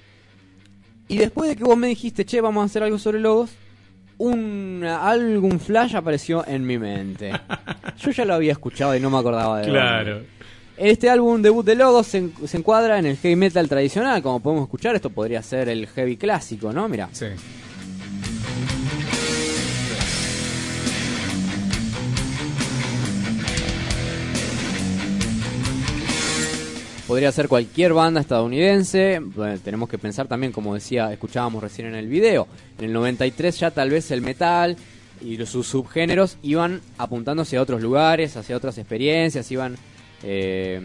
Y 1.08 1.18
después 1.18 1.50
de 1.50 1.56
que 1.56 1.64
vos 1.64 1.78
me 1.78 1.88
dijiste, 1.88 2.26
che, 2.26 2.42
vamos 2.42 2.62
a 2.64 2.66
hacer 2.66 2.84
algo 2.84 2.98
sobre 3.00 3.20
logos, 3.20 3.52
un 4.18 4.84
algún 4.84 5.60
flash 5.60 5.96
apareció 5.96 6.46
en 6.48 6.66
mi 6.66 6.78
mente. 6.78 7.32
Yo 8.00 8.12
ya 8.12 8.26
lo 8.26 8.34
había 8.34 8.52
escuchado 8.52 8.96
y 8.96 9.00
no 9.00 9.10
me 9.10 9.18
acordaba 9.18 9.62
de 9.62 9.70
Claro. 9.70 10.14
dónde. 10.16 10.28
Este 10.78 11.10
álbum 11.10 11.42
debut 11.42 11.66
de 11.66 11.74
Logos 11.74 12.06
se, 12.06 12.30
se 12.46 12.58
encuadra 12.58 13.00
en 13.00 13.08
el 13.08 13.18
heavy 13.18 13.36
metal 13.36 13.68
tradicional, 13.68 14.22
como 14.22 14.40
podemos 14.42 14.66
escuchar, 14.66 14.96
esto 14.96 15.10
podría 15.10 15.42
ser 15.42 15.70
el 15.70 15.88
heavy 15.88 16.18
clásico, 16.18 16.72
¿no? 16.72 16.88
Mira. 16.88 17.10
Sí. 17.14 17.26
Podría 27.08 27.32
ser 27.32 27.48
cualquier 27.48 27.94
banda 27.94 28.20
estadounidense. 28.20 29.22
Tenemos 29.64 29.88
que 29.88 29.98
pensar 29.98 30.28
también, 30.28 30.52
como 30.52 30.74
decía, 30.74 31.14
escuchábamos 31.14 31.64
recién 31.64 31.88
en 31.88 31.96
el 31.96 32.08
video. 32.08 32.48
En 32.78 32.84
el 32.84 32.94
93 32.94 33.58
ya 33.58 33.72
tal 33.72 33.90
vez 33.92 34.12
el 34.12 34.22
metal 34.22 34.76
y 35.22 35.38
sus 35.46 35.68
subgéneros 35.68 36.38
iban 36.44 36.82
apuntándose 36.98 37.56
a 37.56 37.62
otros 37.62 37.82
lugares, 37.82 38.36
hacia 38.36 38.58
otras 38.58 38.78
experiencias, 38.78 39.50
iban 39.52 39.78
eh, 40.22 40.82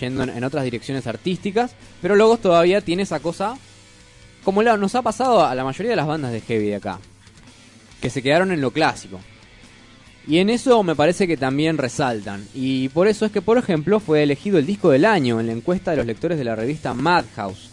yendo 0.00 0.22
en, 0.22 0.44
otras 0.44 0.62
direcciones 0.62 1.08
artísticas. 1.08 1.74
Pero 2.00 2.14
Logos 2.14 2.40
todavía 2.40 2.80
tiene 2.80 3.02
esa 3.02 3.18
cosa, 3.18 3.56
como 4.44 4.62
nos 4.62 4.94
ha 4.94 5.02
pasado 5.02 5.44
a 5.44 5.52
la 5.56 5.64
mayoría 5.64 5.90
de 5.90 5.96
las 5.96 6.06
bandas 6.06 6.30
de 6.30 6.40
heavy 6.40 6.66
de 6.68 6.76
acá, 6.76 7.00
que 8.00 8.10
se 8.10 8.22
quedaron 8.22 8.52
en 8.52 8.60
lo 8.60 8.70
clásico. 8.70 9.18
Y 10.26 10.38
en 10.38 10.50
eso 10.50 10.82
me 10.84 10.94
parece 10.94 11.26
que 11.26 11.36
también 11.36 11.78
resaltan. 11.78 12.46
Y 12.54 12.88
por 12.90 13.08
eso 13.08 13.26
es 13.26 13.32
que, 13.32 13.42
por 13.42 13.58
ejemplo, 13.58 13.98
fue 13.98 14.22
elegido 14.22 14.58
el 14.58 14.66
disco 14.66 14.90
del 14.90 15.04
año 15.04 15.40
en 15.40 15.46
la 15.46 15.52
encuesta 15.52 15.90
de 15.90 15.96
los 15.96 16.06
lectores 16.06 16.38
de 16.38 16.44
la 16.44 16.54
revista 16.54 16.94
Madhouse. 16.94 17.70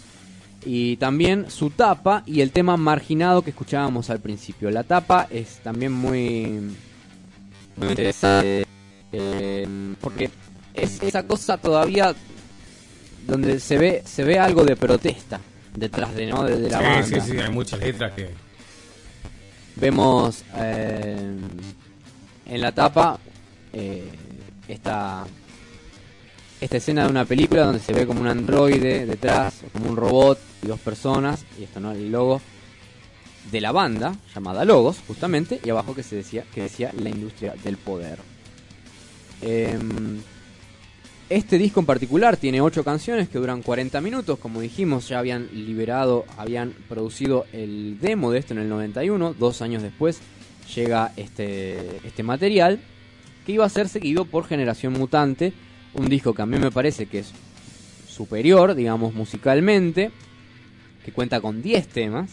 Y 0.65 0.97
también 0.97 1.49
su 1.49 1.69
tapa 1.69 2.23
y 2.25 2.41
el 2.41 2.51
tema 2.51 2.75
marginado 2.75 3.43
que 3.43 3.51
escuchábamos 3.51 4.09
al 4.09 4.19
principio. 4.19 4.69
La 4.71 4.83
tapa 4.83 5.27
es 5.29 5.59
también 5.63 5.91
muy, 5.93 6.59
muy 7.77 7.87
interesante. 7.89 8.65
eh, 9.11 9.67
porque 10.01 10.29
es 10.73 11.01
esa 11.01 11.23
cosa 11.23 11.57
todavía 11.57 12.13
donde 13.25 13.59
se 13.59 13.77
ve 13.77 14.01
se 14.05 14.23
ve 14.23 14.39
algo 14.39 14.63
de 14.65 14.75
protesta 14.75 15.39
detrás 15.75 16.13
de, 16.15 16.25
¿no? 16.27 16.43
de, 16.43 16.57
de 16.59 16.69
la 16.69 16.79
sí, 16.79 16.83
banda. 16.83 17.21
sí, 17.21 17.31
sí, 17.31 17.37
hay 17.37 17.51
muchas 17.51 17.79
letras 17.79 18.11
que. 18.13 18.29
Vemos 19.75 20.43
eh, 20.57 21.37
en 22.49 22.61
la 22.61 22.71
tapa 22.71 23.19
eh, 23.73 24.09
esta, 24.67 25.25
esta 26.59 26.77
escena 26.77 27.03
de 27.03 27.09
una 27.09 27.25
película 27.25 27.65
donde 27.65 27.79
se 27.79 27.93
ve 27.93 28.07
como 28.07 28.21
un 28.21 28.27
androide 28.27 29.05
detrás, 29.05 29.61
como 29.71 29.89
un 29.89 29.95
robot 29.95 30.39
y 30.63 30.67
dos 30.67 30.79
personas, 30.79 31.45
y 31.59 31.63
esto 31.63 31.79
no 31.79 31.91
el 31.91 32.11
logo 32.11 32.41
de 33.51 33.61
la 33.61 33.71
banda 33.71 34.15
llamada 34.33 34.65
Logos, 34.65 34.97
justamente, 35.07 35.59
y 35.63 35.69
abajo 35.69 35.95
que 35.95 36.03
se 36.03 36.15
decía 36.15 36.43
que 36.53 36.63
decía 36.63 36.91
la 36.99 37.09
industria 37.09 37.55
del 37.63 37.77
poder. 37.77 38.19
Em, 39.41 40.19
este 41.29 41.57
disco 41.57 41.79
en 41.79 41.85
particular 41.85 42.37
tiene 42.37 42.59
8 42.59 42.83
canciones 42.83 43.29
que 43.29 43.37
duran 43.37 43.61
40 43.61 44.01
minutos. 44.01 44.39
Como 44.39 44.61
dijimos, 44.61 45.07
ya 45.07 45.19
habían 45.19 45.47
liberado, 45.53 46.25
habían 46.37 46.73
producido 46.89 47.45
el 47.53 47.99
demo 47.99 48.31
de 48.31 48.39
esto 48.39 48.53
en 48.53 48.59
el 48.61 48.69
91. 48.69 49.35
Dos 49.35 49.61
años 49.61 49.83
después 49.83 50.19
llega 50.75 51.11
este, 51.17 51.97
este 52.05 52.23
material 52.23 52.79
que 53.45 53.53
iba 53.53 53.65
a 53.65 53.69
ser 53.69 53.89
seguido 53.89 54.25
por 54.25 54.45
Generación 54.45 54.93
Mutante. 54.93 55.53
Un 55.93 56.07
disco 56.07 56.33
que 56.33 56.41
a 56.41 56.45
mí 56.45 56.57
me 56.57 56.71
parece 56.71 57.07
que 57.07 57.19
es 57.19 57.31
superior, 58.07 58.75
digamos, 58.75 59.13
musicalmente. 59.13 60.11
Que 61.03 61.11
cuenta 61.11 61.41
con 61.41 61.61
10 61.61 61.87
temas. 61.87 62.29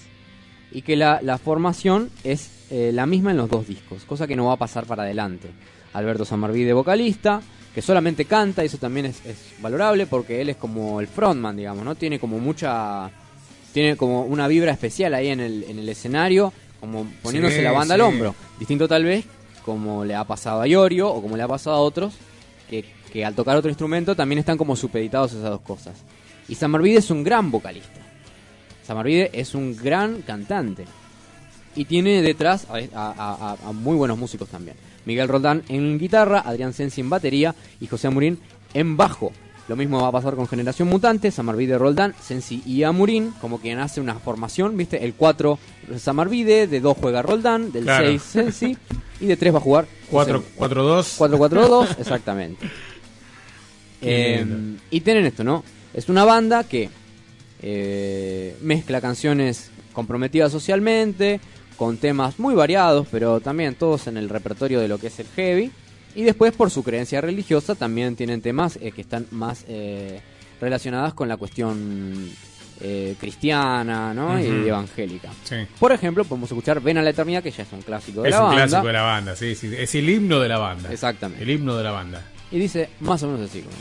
Y 0.73 0.83
que 0.83 0.97
la, 0.97 1.21
la 1.23 1.39
formación 1.39 2.11
es 2.25 2.51
eh, 2.71 2.91
la 2.93 3.07
misma 3.07 3.31
en 3.31 3.37
los 3.39 3.49
dos 3.49 3.67
discos. 3.67 4.05
Cosa 4.05 4.27
que 4.27 4.37
no 4.37 4.47
va 4.47 4.55
a 4.55 4.59
pasar 4.59 4.87
para 4.87 5.05
adelante. 5.05 5.49
Alberto 5.93 6.25
Samarvide, 6.25 6.73
vocalista 6.73 7.41
que 7.77 7.83
solamente 7.83 8.25
canta, 8.25 8.63
y 8.63 8.69
eso 8.69 8.79
también 8.79 9.05
es, 9.05 9.23
es 9.27 9.37
valorable 9.61 10.07
porque 10.07 10.41
él 10.41 10.49
es 10.49 10.57
como 10.57 10.99
el 10.99 11.07
frontman, 11.07 11.59
digamos, 11.59 11.85
¿no? 11.85 11.95
Tiene 11.95 12.19
como 12.19 12.39
mucha. 12.39 13.11
Tiene 13.75 13.99
como 13.99 14.23
una 14.23 14.49
vibra 14.49 14.73
especial 14.73 15.13
ahí 15.13 15.29
en 15.29 15.41
el, 15.41 15.63
en 15.65 15.81
el 15.81 15.87
escenario, 15.91 16.55
como 16.87 17.07
poniéndose 17.23 17.57
Sí, 17.57 17.63
la 17.63 17.73
banda 17.73 17.95
sí. 17.95 18.01
al 18.01 18.07
hombro. 18.07 18.35
Distinto 18.59 18.87
tal 18.89 19.05
vez 19.05 19.25
como 19.65 20.05
le 20.05 20.15
ha 20.15 20.25
pasado 20.25 20.61
a 20.63 20.69
Iorio 20.69 21.09
o 21.13 21.21
como 21.21 21.37
le 21.37 21.43
ha 21.43 21.49
pasado 21.49 21.77
a 21.77 21.81
otros, 21.81 22.15
que, 22.71 22.85
que 23.13 23.25
al 23.25 23.35
tocar 23.35 23.57
otro 23.57 23.69
instrumento 23.71 24.15
también 24.15 24.39
están 24.39 24.57
como 24.59 24.77
supeditados 24.77 25.33
a 25.35 25.39
esas 25.39 25.51
dos 25.51 25.61
cosas. 25.63 25.95
Y 26.49 26.55
Samarvide 26.55 26.99
es 26.99 27.11
un 27.11 27.25
gran 27.25 27.51
vocalista. 27.51 28.01
Samarvide 28.87 29.31
es 29.33 29.55
un 29.55 29.77
gran 29.77 30.23
cantante. 30.23 30.85
Y 31.75 31.85
tiene 31.85 32.23
detrás 32.23 32.67
a, 32.71 32.77
a- 32.95 33.13
a- 33.53 33.69
a 33.69 33.73
muy 33.73 33.97
buenos 33.97 34.17
músicos 34.17 34.49
también. 34.49 34.77
Miguel 35.05 35.29
Roldán 35.29 35.63
en 35.69 35.99
guitarra, 35.99 36.41
Adrián 36.47 36.73
Sensi 36.73 37.01
en 37.01 37.11
batería 37.11 37.55
y 37.81 37.87
José 37.87 38.07
Amurín 38.07 38.39
en 38.75 38.97
bajo. 38.97 39.33
Lo 39.69 39.75
mismo 39.77 40.01
va 40.01 40.09
a 40.09 40.13
pasar 40.13 40.37
con 40.37 40.47
Generación 40.47 40.87
Mutante, 40.89 41.31
Samarvide 41.33 41.77
Roldán, 41.77 42.15
Sensi 42.23 42.63
y 42.65 42.85
Amurín, 42.85 43.33
como 43.41 43.59
quien 43.61 43.79
hace 43.81 44.01
una 44.01 44.15
formación, 44.15 44.77
¿viste? 44.77 45.05
El 45.05 45.15
4 45.15 45.59
Samarvide, 45.99 46.67
de 46.69 46.81
2 46.81 46.97
juega 47.01 47.21
Roldán, 47.23 47.73
del 47.73 47.83
Claro. 47.85 48.07
6 48.07 48.23
Sensi 48.23 48.77
y 49.21 49.27
de 49.27 49.37
3 49.37 49.55
va 49.55 49.59
a 49.59 49.63
jugar 49.63 49.87
Cuatro- 50.11 50.45
José- 50.57 50.75
4-2. 50.75 51.19
4-4-2, 51.19 51.97
exactamente. 51.99 52.67
Eh, 54.03 54.45
y 54.91 55.01
tienen 55.01 55.27
esto, 55.27 55.43
¿no? 55.43 55.65
Es 55.95 56.09
una 56.09 56.25
banda 56.25 56.65
que 56.65 56.91
eh, 57.63 58.57
mezcla 58.61 59.01
canciones 59.01 59.71
comprometidas 59.93 60.53
socialmente, 60.53 61.41
con 61.77 61.97
temas 61.97 62.39
muy 62.39 62.55
variados, 62.55 63.07
pero 63.11 63.41
también 63.41 63.75
todos 63.75 64.07
en 64.07 64.17
el 64.17 64.29
repertorio 64.29 64.81
de 64.81 64.89
lo 64.89 64.99
que 64.99 65.09
es 65.09 65.19
el 65.19 65.27
heavy. 65.35 65.73
Y 66.17 66.25
después, 66.25 66.53
por 66.55 66.71
su 66.71 66.83
creencia 66.83 67.21
religiosa, 67.21 67.75
también 67.75 68.17
tienen 68.17 68.41
temas 68.41 68.77
eh, 68.83 68.91
que 68.91 69.03
están 69.03 69.27
más 69.31 69.65
eh, 69.69 70.21
relacionadas 70.61 71.13
con 71.15 71.29
la 71.29 71.37
cuestión 71.37 72.31
eh, 72.81 73.15
cristiana 73.21 74.13
¿no? 74.15 74.41
y 74.41 74.47
evangélica. 74.69 75.31
Sí. 75.45 75.57
Por 75.79 75.93
ejemplo, 75.93 76.25
podemos 76.25 76.51
escuchar 76.51 76.81
Ven 76.81 76.97
a 76.99 77.03
la 77.03 77.11
Eternidad, 77.11 77.43
que 77.43 77.51
ya 77.51 77.63
es 77.65 77.73
un 77.73 77.83
clásico 77.83 78.23
de 78.23 78.31
Es 78.31 78.35
la 78.35 78.41
un 78.41 78.47
banda. 78.49 78.67
clásico 78.67 78.87
de 78.87 78.93
la 78.95 79.03
banda, 79.03 79.37
sí, 79.37 79.55
sí. 79.55 79.71
Es 79.77 79.95
el 79.95 80.09
himno 80.09 80.41
de 80.41 80.49
la 80.49 80.59
banda. 80.59 80.91
Exactamente. 80.91 81.43
El 81.43 81.51
himno 81.51 81.77
de 81.77 81.85
la 81.85 81.91
banda. 81.91 82.23
Y 82.51 82.59
dice 82.59 82.89
más 83.01 83.23
o 83.23 83.27
menos 83.29 83.51
así. 83.51 83.61
como- 83.61 83.75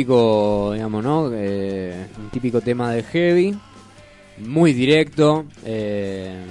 típico, 0.00 0.72
digamos, 0.74 1.02
¿no? 1.02 1.30
Eh, 1.32 2.06
un 2.18 2.28
típico 2.28 2.60
tema 2.60 2.92
de 2.92 3.02
heavy, 3.02 3.56
muy 4.38 4.74
directo, 4.74 5.46
eh, 5.64 6.44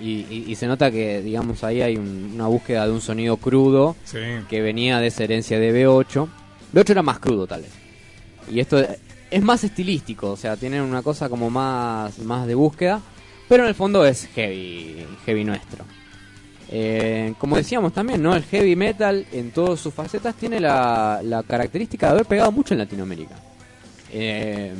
y, 0.00 0.24
y- 0.30 0.44
y 0.48 0.54
se 0.54 0.66
nota 0.66 0.90
que, 0.90 1.20
digamos, 1.20 1.62
ahí 1.62 1.82
hay 1.82 1.98
un- 1.98 2.30
una 2.34 2.46
búsqueda 2.46 2.86
de 2.86 2.92
un 2.92 3.02
sonido 3.02 3.36
crudo 3.36 3.96
Sí. 4.04 4.16
que 4.48 4.62
venía 4.62 4.98
de 4.98 5.08
esa 5.08 5.24
herencia 5.24 5.58
de 5.60 5.72
B8. 5.74 6.26
B8 6.72 6.92
era 6.92 7.02
más 7.02 7.18
crudo, 7.18 7.46
tal 7.46 7.60
vez. 7.60 7.70
Y 8.50 8.60
esto 8.60 8.78
es 9.30 9.42
más 9.42 9.62
estilístico, 9.62 10.30
o 10.30 10.36
sea, 10.38 10.56
tienen 10.56 10.80
una 10.80 11.02
cosa 11.02 11.28
como 11.28 11.50
más, 11.50 12.18
más 12.20 12.46
de 12.46 12.54
búsqueda, 12.54 13.02
pero 13.46 13.64
en 13.64 13.68
el 13.68 13.74
fondo 13.74 14.06
es 14.06 14.26
heavy, 14.34 15.04
heavy 15.26 15.44
nuestro. 15.44 15.84
Eh, 16.72 17.34
como 17.38 17.56
decíamos 17.56 17.92
también, 17.92 18.22
¿no? 18.22 18.34
El 18.36 18.44
heavy 18.44 18.76
metal 18.76 19.26
en 19.32 19.50
todas 19.50 19.80
sus 19.80 19.92
facetas 19.92 20.36
tiene 20.36 20.60
la, 20.60 21.20
la 21.22 21.42
característica 21.42 22.06
de 22.06 22.12
haber 22.12 22.26
pegado 22.26 22.52
mucho 22.52 22.74
en 22.74 22.78
Latinoamérica. 22.78 23.34
Eh, 24.12 24.72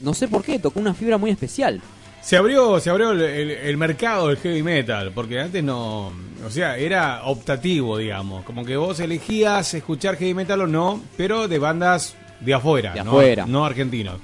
no 0.00 0.12
sé 0.14 0.28
por 0.28 0.44
qué, 0.44 0.58
tocó 0.58 0.80
una 0.80 0.92
fibra 0.94 1.16
muy 1.18 1.30
especial. 1.30 1.80
Se 2.20 2.36
abrió, 2.36 2.78
se 2.80 2.90
abrió 2.90 3.12
el, 3.12 3.22
el- 3.22 3.50
el 3.50 3.76
mercado 3.78 4.28
del 4.28 4.36
heavy 4.38 4.62
metal, 4.62 5.12
porque 5.14 5.40
antes 5.40 5.64
no, 5.64 6.12
o 6.44 6.50
sea, 6.50 6.76
era 6.76 7.22
optativo, 7.24 7.96
digamos, 7.96 8.44
como 8.44 8.64
que 8.64 8.76
vos 8.76 9.00
elegías 9.00 9.72
escuchar 9.74 10.16
heavy 10.16 10.34
metal 10.34 10.60
o 10.62 10.66
no, 10.66 11.00
pero 11.16 11.48
de 11.48 11.58
bandas 11.58 12.16
de 12.40 12.52
afuera, 12.54 12.92
De 12.92 13.02
no, 13.02 13.12
afuera. 13.12 13.46
no 13.46 13.64
argentinos. 13.64 14.20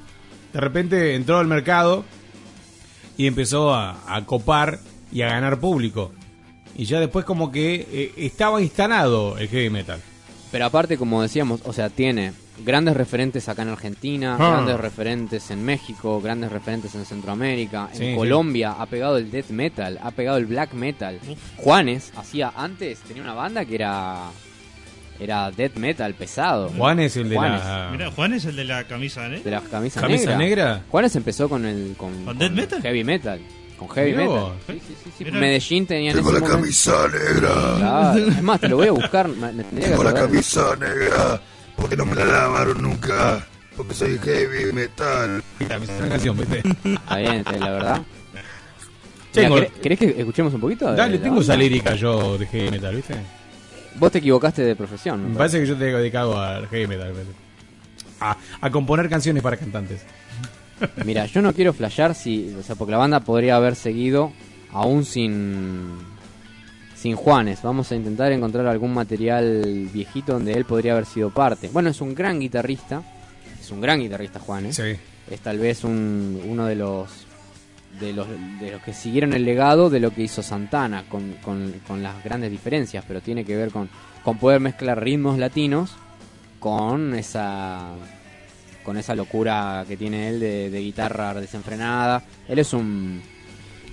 De 0.53 0.61
repente 0.61 1.15
entró 1.15 1.39
al 1.39 1.47
mercado 1.47 2.05
y 3.17 3.27
empezó 3.27 3.73
a, 3.75 4.03
a 4.15 4.25
copar 4.27 4.81
y 5.11 5.23
a 5.23 5.29
ganar 5.29 5.59
público. 5.59 6.13
Y 6.77 6.85
ya 6.87 7.01
después 7.01 7.25
como 7.25 7.53
que 7.53 7.87
eh, 7.91 8.13
estaba 8.17 8.61
instalado 8.61 9.39
el 9.39 9.49
heavy 9.49 9.71
metal. 9.71 10.01
Pero 10.51 10.67
aparte, 10.67 10.97
como 10.97 11.23
decíamos, 11.23 11.61
o 11.65 11.73
sea, 11.73 11.89
tiene 11.91 12.33
grandes 12.65 12.97
referentes 12.97 13.49
acá 13.49 13.63
en 13.63 13.69
Argentina, 13.71 14.37
Ah. 14.39 14.51
grandes 14.53 14.79
referentes 14.79 15.51
en 15.51 15.65
México, 15.65 16.21
grandes 16.21 16.53
referentes 16.53 16.95
en 16.95 17.05
Centroamérica, 17.05 17.89
en 17.93 17.99
Sí, 17.99 18.05
sí. 18.11 18.15
Colombia 18.15 18.77
ha 18.79 18.87
pegado 18.87 19.17
el 19.19 19.31
death 19.33 19.51
metal, 19.51 19.99
ha 20.03 20.11
pegado 20.13 20.37
el 20.39 20.47
black 20.47 20.73
metal. 20.75 21.19
Juanes 21.57 22.13
hacía 22.17 22.53
antes 22.57 23.01
tenía 23.01 23.23
una 23.23 23.35
banda 23.35 23.65
que 23.65 23.75
era 23.75 24.31
era 25.21 25.51
death 25.53 25.77
metal 25.77 26.13
pesado. 26.15 26.71
Juan 26.77 26.99
es 27.01 27.17
el 27.17 27.29
de 27.29 27.37
Juanes. 27.37 27.61
la... 27.65 27.89
Mira, 27.93 28.11
Juan 28.11 28.33
es 28.35 28.45
el 28.47 28.57
de 28.57 28.65
la 28.65 28.83
camisa, 28.85 29.27
¿eh? 29.29 29.41
de 29.45 29.51
la 29.51 29.61
camisa, 29.61 30.01
¿Camisa 30.01 30.37
negra? 30.37 30.83
Juanes 30.91 31.15
empezó 31.15 31.49
con 31.49 31.65
el 31.67 31.95
con, 31.97 32.25
¿Con 32.25 32.37
death 32.39 32.51
metal? 32.53 32.83
heavy 32.83 33.05
metal, 33.05 33.41
con 33.79 33.89
heavy 33.89 34.13
Mirá 34.13 34.23
metal. 34.25 34.39
vos. 34.41 34.53
Sí, 34.67 34.73
sí, 34.87 34.95
sí, 35.05 35.11
sí. 35.19 35.25
Mirá. 35.25 35.39
Medellín 35.39 35.87
tenía 35.87 36.11
en 36.11 36.17
Tengo 36.17 36.31
ese 36.31 36.41
la 36.41 36.47
momento- 36.47 36.63
camisa 36.63 37.09
negra. 37.09 37.51
Claro, 37.79 38.19
Es 38.29 38.43
más, 38.43 38.61
te 38.61 38.69
lo 38.69 38.77
voy 38.77 38.89
a 38.89 38.93
buscar, 38.93 39.29
me, 39.29 39.53
me 39.53 39.65
tendría 39.65 39.85
que 39.87 39.91
Tengo 39.91 40.03
la 40.05 40.11
acordar. 40.11 40.29
camisa 40.31 40.77
negra. 40.77 41.41
Porque 41.77 41.97
no 41.97 42.07
me 42.07 42.15
la 42.15 42.25
lavaron 42.25 42.81
nunca. 42.83 43.45
Porque 43.77 43.95
soy 43.95 44.19
heavy 44.19 44.73
metal. 44.73 45.43
Una 45.61 46.09
canción, 46.09 46.37
¿viste? 46.37 46.63
Está 46.85 47.17
bien, 47.17 47.45
eh, 47.53 47.59
la 47.59 47.71
verdad. 47.71 48.03
Tengo- 49.33 49.57
Mira, 49.57 49.67
¿querés, 49.67 49.99
querés 49.99 49.99
que 50.15 50.21
escuchemos 50.21 50.55
un 50.55 50.61
poquito? 50.61 50.89
de 50.91 50.97
Dale, 50.97 51.17
la 51.17 51.23
tengo 51.23 51.37
banda? 51.37 51.53
esa 51.55 51.57
lírica 51.61 51.95
yo 51.97 52.39
de 52.39 52.47
heavy 52.47 52.71
metal, 52.71 52.95
¿viste? 52.95 53.15
Vos 53.97 54.13
te 54.13 54.19
equivocaste 54.19 54.63
de 54.63 54.77
profesión. 54.77 55.33
Me 55.33 55.37
parece 55.37 55.59
que 55.61 55.67
yo 55.67 55.77
te 55.77 55.89
he 55.91 55.93
dedicado 55.93 56.41
al 56.41 56.69
heavy 56.69 56.87
metal. 56.87 57.13
¿viste? 57.13 57.33
A, 58.21 58.37
a 58.61 58.71
componer 58.71 59.09
canciones 59.09 59.43
para 59.43 59.57
cantantes. 59.57 60.03
Mira, 61.05 61.27
yo 61.27 61.43
no 61.43 61.53
quiero 61.53 61.73
flashear 61.73 62.15
si, 62.15 62.55
o 62.59 62.63
sea, 62.63 62.77
porque 62.77 62.93
la 62.93 62.99
banda 62.99 63.21
podría 63.21 63.57
haber 63.57 63.77
seguido 63.77 64.33
aún 64.73 65.05
sin 65.05 65.91
sin 67.05 67.17
Juanes. 67.17 67.61
Vamos 67.63 67.93
a 67.93 67.97
intentar 67.97 68.33
encontrar 68.33 68.67
algún 68.67 68.95
material 68.95 69.91
viejito 69.93 70.33
donde 70.33 70.53
él 70.53 70.65
podría 70.65 70.93
haber 70.93 71.05
sido 71.05 71.29
parte. 71.29 71.69
Bueno, 71.71 71.91
es 71.91 72.01
un 72.01 72.15
gran 72.15 72.41
guitarrista, 72.41 73.03
es 73.61 73.71
un 73.71 73.83
gran 73.83 74.01
guitarrista 74.01 74.41
Juanes. 74.41 74.77
Sí. 74.77 74.97
Es 75.31 75.41
tal 75.41 75.59
vez 75.59 75.85
un, 75.85 76.41
uno 76.47 76.65
de 76.65 76.77
los 76.77 77.27
de 78.01 78.13
los 78.13 78.27
de 78.59 78.73
los 78.73 78.83
que 78.83 78.93
siguieron 78.93 79.35
el 79.35 79.45
legado 79.45 79.89
de 79.91 80.01
lo 80.01 80.11
que 80.11 80.23
hizo 80.23 80.43
Santana 80.43 81.05
con, 81.09 81.35
con, 81.45 81.75
con 81.87 82.03
las 82.03 82.25
grandes 82.25 82.51
diferencias, 82.51 83.05
pero 83.07 83.21
tiene 83.21 83.45
que 83.45 83.55
ver 83.55 83.71
con, 83.71 83.89
con 84.25 84.39
poder 84.39 84.61
mezclar 84.61 85.03
ritmos 85.03 85.39
latinos 85.39 85.93
con 86.59 87.15
esa 87.15 87.91
con 88.85 88.97
esa 88.97 89.15
locura 89.15 89.85
que 89.89 89.97
tiene 89.97 90.29
él 90.29 90.41
de, 90.41 90.71
de 90.71 90.81
guitarra 90.81 91.35
desenfrenada. 91.35 92.23
Él 92.49 92.59
es 92.59 92.73
un 92.73 93.21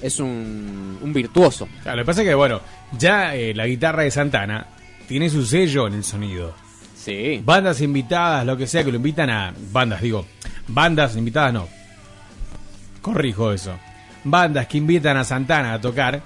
es 0.02 0.20
un, 0.20 0.98
un 1.02 1.14
virtuoso. 1.14 1.68
Claro, 1.84 1.98
lo 1.98 2.04
que 2.04 2.08
pasa 2.08 2.22
es 2.22 2.28
que, 2.28 2.34
bueno, 2.34 2.62
ya 2.98 3.36
eh, 3.36 3.54
la 3.54 3.68
guitarra 3.68 4.04
de 4.04 4.12
Santana 4.12 4.68
tiene 5.08 5.30
su 5.30 5.46
sello 5.46 5.88
en 5.88 5.94
el 5.94 6.04
sonido. 6.04 6.54
Sí. 6.96 7.42
Bandas 7.44 7.82
invitadas, 7.82 8.46
lo 8.46 8.58
que 8.58 8.68
sea, 8.68 8.84
que 8.84 8.92
lo 8.92 8.98
invitan 8.98 9.30
a. 9.30 9.54
Bandas, 9.72 10.02
digo. 10.02 10.26
Bandas 10.68 11.16
invitadas 11.16 11.54
no. 11.54 11.68
Corrijo 13.02 13.52
eso. 13.52 13.78
Bandas 14.24 14.68
que 14.68 14.78
invitan 14.78 15.18
a 15.18 15.24
Santana 15.24 15.74
a 15.74 15.82
tocar. 15.82 16.22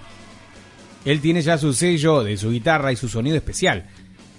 Él 1.05 1.21
tiene 1.21 1.41
ya 1.41 1.57
su 1.57 1.71
sello 1.71 2.23
de 2.23 2.35
su 2.35 2.51
guitarra 2.51 2.91
y 2.91 2.95
su 2.95 3.07
sonido 3.07 3.37
especial. 3.37 3.85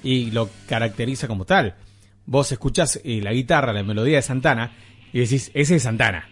Y 0.02 0.30
lo 0.30 0.50
caracteriza 0.68 1.26
como 1.26 1.44
tal. 1.44 1.74
Vos 2.26 2.50
escuchás 2.52 3.00
eh, 3.04 3.20
la 3.22 3.32
guitarra, 3.32 3.72
la 3.72 3.82
melodía 3.82 4.16
de 4.16 4.22
Santana. 4.22 4.72
Y 5.12 5.20
decís, 5.20 5.50
ese 5.54 5.76
es 5.76 5.82
Santana. 5.82 6.28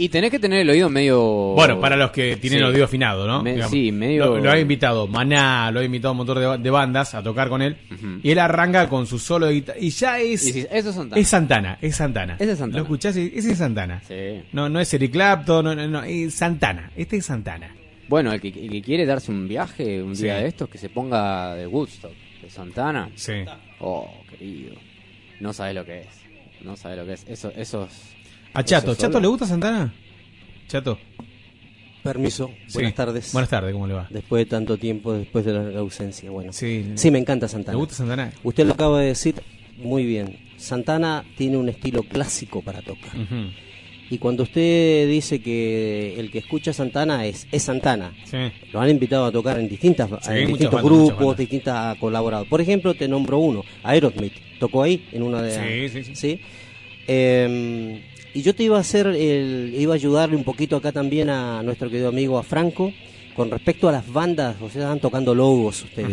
Y 0.00 0.10
tenés 0.10 0.30
que 0.30 0.38
tener 0.38 0.60
el 0.60 0.70
oído 0.70 0.88
medio 0.88 1.20
Bueno, 1.56 1.80
para 1.80 1.96
los 1.96 2.12
que 2.12 2.36
tienen 2.36 2.60
Sí. 2.60 2.64
el 2.64 2.70
oído 2.72 2.84
afinado, 2.84 3.26
¿no? 3.26 3.42
Me- 3.42 3.54
Digamos. 3.54 3.72
sí, 3.72 3.90
medio- 3.90 4.26
Lo, 4.26 4.38
lo 4.38 4.50
ha 4.52 4.58
invitado 4.60 5.08
Maná, 5.08 5.72
lo 5.72 5.80
ha 5.80 5.84
invitado 5.84 6.12
un 6.12 6.18
montón 6.18 6.38
de, 6.38 6.58
de 6.62 6.70
bandas 6.70 7.16
a 7.16 7.22
tocar 7.22 7.48
con 7.48 7.62
él. 7.62 7.76
Y 8.22 8.30
él 8.30 8.38
arranca 8.38 8.88
con 8.88 9.06
su 9.08 9.18
solo 9.18 9.46
de 9.46 9.54
guitarra. 9.54 9.78
Y 9.80 9.90
ya 9.90 10.20
es. 10.20 10.44
Y 10.44 10.52
decís, 10.52 10.68
eso 10.70 10.90
es 10.90 10.94
Santana. 10.94 11.20
Es 11.20 11.28
Santana, 11.28 11.78
es 11.82 11.96
Santana. 11.96 12.36
Ese 12.38 12.52
es 12.52 12.58
Santana. 12.58 12.78
Lo 12.78 12.82
escuchás 12.84 13.16
y 13.16 13.32
ese 13.34 13.52
es 13.52 13.58
Santana. 13.58 14.00
Sí. 14.06 14.14
No, 14.52 14.68
no 14.68 14.78
es 14.78 14.94
Eric 14.94 15.10
Clapton, 15.12 15.64
no, 15.64 15.74
no, 15.74 15.88
no, 15.88 16.02
es 16.04 16.32
Santana. 16.32 16.92
Este 16.96 17.16
es 17.16 17.26
Santana. 17.26 17.74
Bueno, 18.08 18.32
el 18.32 18.40
que, 18.40 18.48
el 18.48 18.70
que 18.70 18.82
quiere 18.82 19.04
darse 19.04 19.32
un 19.32 19.48
viaje 19.48 20.00
un 20.00 20.14
día 20.14 20.36
de 20.36 20.46
estos, 20.46 20.68
que 20.68 20.78
se 20.78 20.88
ponga 20.90 21.54
de 21.56 21.66
Woodstock, 21.66 22.12
de 22.40 22.48
Santana. 22.48 23.10
Sí. 23.16 23.32
Oh, 23.80 24.08
querido. 24.30 24.74
No 25.40 25.52
sabes 25.52 25.74
lo 25.74 25.84
que 25.84 26.00
es. 26.00 26.06
No 26.62 26.76
sabes 26.76 26.98
lo 26.98 27.04
que 27.06 27.12
es. 27.14 27.24
Eso, 27.28 27.52
esos. 27.56 27.88
A 28.54 28.64
Chato, 28.64 28.92
eso 28.92 29.00
¿Chato 29.00 29.12
solo. 29.14 29.20
le 29.22 29.28
gusta 29.28 29.46
Santana? 29.46 29.94
Chato. 30.66 30.98
Permiso, 32.02 32.50
Sí. 32.66 32.74
buenas 32.74 32.94
tardes. 32.94 33.32
Buenas 33.32 33.50
tardes, 33.50 33.72
¿cómo 33.72 33.86
le 33.86 33.94
va? 33.94 34.06
Después 34.10 34.40
de 34.44 34.46
tanto 34.50 34.76
tiempo, 34.78 35.12
después 35.12 35.44
de 35.44 35.52
la 35.52 35.78
ausencia, 35.80 36.30
bueno. 36.30 36.52
Sí. 36.52 36.94
me 37.10 37.18
encanta 37.18 37.48
Santana. 37.48 37.74
¿Le 37.74 37.78
gusta 37.80 37.94
Santana? 37.96 38.32
Usted 38.42 38.66
lo 38.66 38.72
acaba 38.74 39.00
de 39.00 39.08
decir 39.08 39.34
muy 39.76 40.04
bien. 40.06 40.38
Santana 40.56 41.24
tiene 41.36 41.56
un 41.56 41.68
estilo 41.68 42.02
clásico 42.02 42.62
para 42.62 42.80
tocar. 42.82 43.14
Ujú. 43.16 43.50
Y 44.10 44.18
cuando 44.18 44.42
usted 44.44 45.06
dice 45.08 45.40
que 45.42 46.14
el 46.18 46.30
que 46.30 46.38
escucha 46.38 46.72
Santana 46.72 47.26
es, 47.26 47.46
es 47.52 47.62
Santana, 47.62 48.14
Sí. 48.24 48.38
lo 48.72 48.80
han 48.80 48.88
invitado 48.90 49.26
a 49.26 49.32
tocar 49.32 49.58
en 49.60 49.68
distintas 49.68 50.08
Sí, 50.08 50.14
en 50.14 50.18
muchas 50.20 50.46
distintos 50.48 50.82
bandas, 50.82 50.84
grupos, 51.08 51.36
distintas 51.36 51.96
colaborados. 51.98 52.48
Por 52.48 52.60
ejemplo, 52.60 52.94
te 52.94 53.06
nombro 53.06 53.38
uno, 53.38 53.64
Aerosmith. 53.82 54.32
Tocó 54.58 54.82
ahí 54.82 55.04
en 55.12 55.22
una 55.22 55.42
de 55.42 55.88
Sí, 55.90 56.02
sí, 56.04 56.14
sí. 56.14 56.40
Eh, 57.06 58.02
y 58.34 58.42
yo 58.42 58.54
te 58.54 58.62
iba 58.62 58.76
a 58.76 58.80
hacer 58.80 59.06
el, 59.06 59.74
iba 59.78 59.94
a 59.94 59.96
ayudarle 59.96 60.36
un 60.36 60.44
poquito 60.44 60.76
acá 60.76 60.92
también 60.92 61.30
a 61.30 61.62
nuestro 61.62 61.88
querido 61.90 62.08
amigo 62.08 62.38
a 62.38 62.42
Franco 62.42 62.92
con 63.34 63.50
respecto 63.50 63.88
a 63.88 63.92
las 63.92 64.10
bandas, 64.12 64.56
o 64.60 64.68
sea, 64.68 64.82
están 64.82 65.00
tocando 65.00 65.34
logos 65.34 65.84
ustedes. 65.84 66.10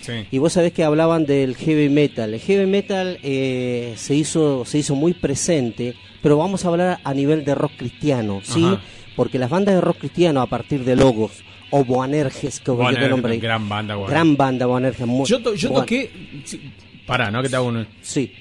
Sí. 0.00 0.12
Y 0.30 0.38
vos 0.38 0.52
sabés 0.52 0.72
que 0.72 0.84
hablaban 0.84 1.26
del 1.26 1.56
heavy 1.56 1.88
metal. 1.88 2.32
El 2.34 2.40
heavy 2.40 2.66
metal 2.66 3.18
eh, 3.22 3.94
se 3.96 4.14
hizo 4.14 4.64
se 4.64 4.78
hizo 4.78 4.94
muy 4.94 5.12
presente, 5.12 5.94
pero 6.22 6.36
vamos 6.36 6.64
a 6.64 6.68
hablar 6.68 7.00
a 7.04 7.14
nivel 7.14 7.44
de 7.44 7.54
rock 7.54 7.72
cristiano, 7.76 8.40
¿sí? 8.42 8.64
Ajá. 8.64 8.80
Porque 9.16 9.38
las 9.38 9.50
bandas 9.50 9.74
de 9.74 9.80
rock 9.80 9.98
cristiano 9.98 10.40
a 10.40 10.46
partir 10.46 10.84
de 10.84 10.94
logos 10.96 11.32
o 11.70 11.84
Boanerges, 11.84 12.60
que 12.60 12.70
Boanerges, 12.70 13.10
nombré. 13.10 13.38
gran 13.38 13.68
banda, 13.68 13.94
Boanerges. 13.96 14.14
Gran 14.14 14.36
banda 14.36 14.66
Boanerges. 14.66 15.06
muy- 15.06 15.26
Yo, 15.26 15.40
to- 15.42 15.54
yo 15.54 15.70
Boan- 15.70 15.80
toqué. 15.82 16.10
sí, 16.44 16.60
Pará, 17.06 17.30
¿no? 17.30 17.42
Que 17.42 17.48
te 17.48 17.56
hago 17.56 17.66
un. 17.68 17.86
Sí. 18.02 18.32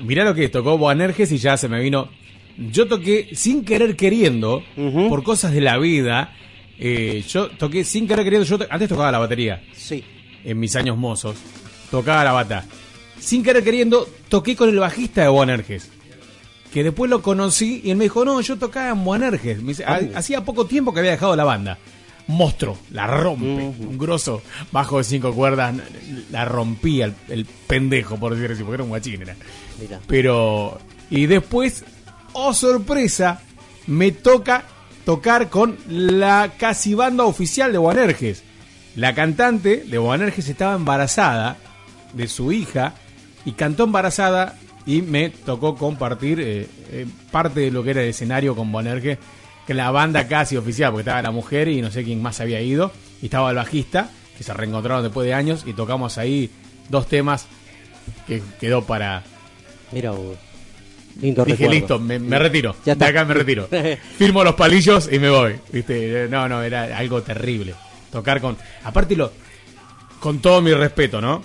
Mirá 0.00 0.24
lo 0.24 0.34
que 0.34 0.44
es, 0.44 0.50
tocó 0.50 0.78
Boanerges 0.78 1.30
y 1.32 1.38
ya 1.38 1.56
se 1.56 1.68
me 1.68 1.80
vino. 1.80 2.08
Yo 2.56 2.86
toqué 2.86 3.30
sin 3.34 3.64
querer 3.64 3.96
queriendo, 3.96 4.62
por 5.08 5.22
cosas 5.24 5.52
de 5.52 5.60
la 5.60 5.78
vida. 5.78 6.32
eh, 6.78 7.22
yo 7.28 7.48
toqué 7.50 7.84
sin 7.84 8.06
querer 8.08 8.24
queriendo. 8.24 8.46
Yo 8.46 8.58
to- 8.58 8.66
antes 8.70 8.88
tocaba 8.88 9.12
la 9.12 9.18
batería. 9.18 9.62
Sí. 9.72 10.02
En 10.44 10.58
mis 10.58 10.74
años 10.76 10.96
mozos. 10.96 11.36
Tocaba 11.90 12.24
la 12.24 12.32
bata. 12.32 12.64
Sin 13.18 13.42
querer 13.44 13.62
queriendo, 13.62 14.08
toqué 14.28 14.56
con 14.56 14.68
el 14.68 14.78
bajista 14.78 15.22
de 15.22 15.28
Boanerges. 15.28 15.90
Que 16.74 16.82
después 16.82 17.08
lo 17.08 17.22
conocí 17.22 17.80
y 17.84 17.90
él 17.92 17.96
me 17.96 18.04
dijo, 18.04 18.24
no, 18.24 18.40
yo 18.40 18.58
tocaba 18.58 18.94
en. 18.96 19.62
Me 19.62 19.68
dice, 19.68 19.84
"Ha- 19.86 20.00
hacía 20.16 20.44
poco 20.44 20.66
tiempo 20.66 20.92
que 20.92 20.98
había 20.98 21.12
dejado 21.12 21.36
la 21.36 21.44
banda. 21.44 21.78
Monstruo, 22.26 22.76
la 22.90 23.06
rompe. 23.06 23.44
Un 23.46 23.96
grosso 23.96 24.42
bajo 24.72 24.98
de 24.98 25.04
cinco 25.04 25.32
cuerdas, 25.34 25.74
la 26.32 26.44
rompía 26.46 27.04
el, 27.04 27.14
el 27.28 27.44
pendejo, 27.44 28.16
por 28.18 28.34
decir 28.34 28.50
así, 28.50 28.62
porque 28.62 28.74
era 28.74 28.82
un 28.82 28.88
guachín. 28.88 29.22
Era. 29.22 29.36
Mira. 29.80 30.00
Pero, 30.08 30.78
y 31.10 31.26
después, 31.26 31.84
oh 32.32 32.52
sorpresa, 32.54 33.40
me 33.86 34.10
toca 34.10 34.64
tocar 35.04 35.50
con 35.50 35.76
la 35.86 36.54
casi 36.58 36.94
banda 36.94 37.24
oficial 37.24 37.70
de 37.72 37.78
Boanerges. 37.78 38.42
La 38.96 39.14
cantante 39.14 39.84
de 39.86 39.98
Boanerges 39.98 40.48
estaba 40.48 40.74
embarazada 40.74 41.56
de 42.14 42.26
su 42.26 42.50
hija 42.52 42.94
y 43.44 43.52
cantó 43.52 43.84
embarazada 43.84 44.56
y 44.86 45.02
me 45.02 45.30
tocó 45.30 45.76
compartir 45.76 46.40
eh, 46.40 46.66
eh, 46.90 47.06
parte 47.30 47.60
de 47.60 47.70
lo 47.70 47.82
que 47.82 47.90
era 47.90 48.02
el 48.02 48.08
escenario 48.08 48.54
con 48.54 48.70
Bonerge, 48.70 49.18
que 49.66 49.74
la 49.74 49.90
banda 49.90 50.28
casi 50.28 50.56
oficial, 50.56 50.90
porque 50.90 51.02
estaba 51.02 51.22
la 51.22 51.30
mujer 51.30 51.68
y 51.68 51.80
no 51.80 51.90
sé 51.90 52.04
quién 52.04 52.20
más 52.20 52.40
había 52.40 52.60
ido, 52.60 52.92
y 53.22 53.26
estaba 53.26 53.50
el 53.50 53.56
bajista, 53.56 54.10
que 54.36 54.44
se 54.44 54.52
reencontraron 54.52 55.02
después 55.02 55.26
de 55.26 55.34
años, 55.34 55.64
y 55.66 55.72
tocamos 55.72 56.18
ahí 56.18 56.50
dos 56.90 57.06
temas 57.06 57.46
que 58.26 58.42
quedó 58.60 58.82
para... 58.84 59.22
Mira, 59.92 60.10
vos. 60.10 60.36
Lindo 61.20 61.44
Dije, 61.44 61.58
recuerdo. 61.58 61.74
listo, 61.74 61.98
me, 62.00 62.18
me 62.18 62.38
retiro. 62.38 62.74
Ya 62.84 62.94
está. 62.94 63.04
De 63.04 63.10
acá 63.12 63.24
me 63.24 63.34
retiro. 63.34 63.68
Firmo 64.18 64.42
los 64.42 64.54
palillos 64.54 65.08
y 65.10 65.18
me 65.20 65.30
voy. 65.30 65.54
¿Viste? 65.72 66.26
No, 66.28 66.48
no, 66.48 66.60
era 66.60 66.98
algo 66.98 67.22
terrible. 67.22 67.74
Tocar 68.10 68.40
con. 68.40 68.56
Aparte, 68.82 69.14
lo, 69.14 69.30
con 70.18 70.40
todo 70.40 70.60
mi 70.60 70.72
respeto, 70.72 71.20
¿no? 71.20 71.42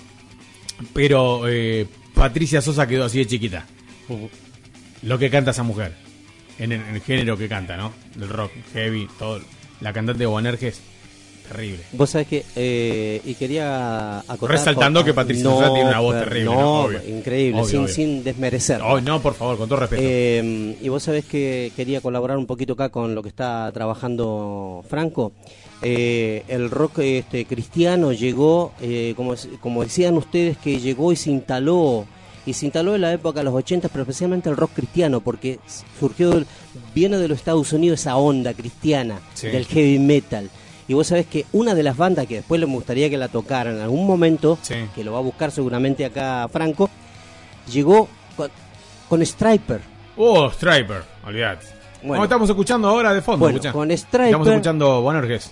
Pero 0.91 1.47
eh, 1.47 1.85
Patricia 2.19 2.61
Sosa 2.61 2.85
quedó 2.85 3.05
así 3.05 3.19
de 3.19 3.27
chiquita. 3.27 3.65
Lo 5.03 5.17
que 5.17 5.29
canta 5.29 5.51
esa 5.51 5.63
mujer. 5.63 5.93
En 6.57 6.73
el, 6.73 6.81
en 6.81 6.95
el 6.95 7.01
género 7.01 7.37
que 7.37 7.47
canta, 7.47 7.77
¿no? 7.77 7.93
Del 8.15 8.27
rock, 8.27 8.51
heavy, 8.73 9.07
todo. 9.17 9.39
La 9.79 9.93
cantante 9.93 10.19
de 10.19 10.25
Bonerge 10.25 10.67
es 10.67 10.81
terrible. 11.49 11.79
Vos 11.91 12.09
sabés 12.09 12.27
que, 12.27 12.45
eh, 12.55 13.21
y 13.25 13.33
quería 13.33 14.19
acotar... 14.19 14.49
Resaltando 14.51 15.03
que 15.03 15.13
Patricia 15.13 15.43
Sosa 15.43 15.73
tiene 15.73 15.89
una 15.89 15.99
voz 15.99 16.15
terrible, 16.19 16.45
No, 16.45 16.53
¿no? 16.55 16.81
Obvio. 16.83 17.01
increíble, 17.07 17.59
Obvio, 17.61 17.69
sin, 17.69 17.79
obvio. 17.81 17.93
sin 17.93 18.23
desmerecer. 18.23 18.81
Oh, 18.81 19.01
no, 19.01 19.21
por 19.21 19.33
favor, 19.33 19.57
con 19.57 19.67
todo 19.67 19.79
respeto. 19.81 20.01
Eh, 20.05 20.77
y 20.81 20.87
vos 20.89 21.03
sabés 21.03 21.25
que 21.25 21.71
quería 21.75 21.99
colaborar 22.01 22.37
un 22.37 22.45
poquito 22.45 22.73
acá 22.73 22.89
con 22.89 23.13
lo 23.15 23.21
que 23.21 23.29
está 23.29 23.69
trabajando 23.73 24.83
Franco. 24.89 25.33
Eh, 25.81 26.43
el 26.47 26.69
rock 26.69 26.99
este, 26.99 27.45
cristiano 27.45 28.11
llegó, 28.11 28.73
como, 29.15 29.33
como 29.61 29.83
decían 29.83 30.15
ustedes, 30.17 30.57
que 30.57 30.79
llegó 30.79 31.11
y 31.11 31.15
se 31.15 31.31
instaló. 31.31 32.05
Y 32.45 32.53
se 32.53 32.65
instaló 32.65 32.95
en 32.95 33.01
la 33.01 33.13
época 33.13 33.39
de 33.41 33.43
los 33.43 33.53
80, 33.53 33.89
pero 33.89 34.03
especialmente 34.03 34.49
el 34.49 34.57
rock 34.57 34.71
cristiano, 34.73 35.19
porque 35.21 35.59
surgió, 35.99 36.43
viene 36.95 37.17
de 37.17 37.27
los 37.27 37.37
Estados 37.37 37.71
Unidos 37.73 37.99
esa 37.99 38.15
onda 38.17 38.53
cristiana 38.53 39.19
Sí. 39.35 39.47
del 39.47 39.65
heavy 39.65 39.99
metal. 39.99 40.49
Y 40.89 40.93
vos 40.95 41.05
sabés 41.07 41.27
que 41.27 41.45
una 41.53 41.75
de 41.75 41.83
las 41.83 41.95
bandas 41.95 42.25
que 42.25 42.37
después 42.37 42.59
le 42.59 42.65
gustaría 42.65 43.09
que 43.11 43.17
la 43.17 43.27
tocaran 43.27 43.75
en 43.75 43.81
algún 43.83 44.07
momento, 44.07 44.57
que 44.95 45.03
lo 45.03 45.13
va 45.13 45.19
a 45.19 45.21
buscar 45.21 45.51
seguramente 45.51 46.03
acá 46.03 46.49
Franco, 46.51 46.89
llegó 47.71 48.07
con, 48.35 48.49
con 49.07 49.21
Striper. 49.25 49.79
Oh, 50.17 50.49
Striper, 50.49 51.03
olvidate. 51.25 51.67
Bueno. 52.01 52.17
No, 52.17 52.23
estamos 52.23 52.49
escuchando 52.49 52.87
ahora 52.87 53.13
de 53.13 53.21
fondo. 53.21 53.39
Bueno, 53.39 53.57
escuchá. 53.57 53.71
con 53.71 53.89
Striper- 53.91 54.25
Estamos 54.25 54.47
escuchando 54.47 55.01
Bonerges. 55.01 55.51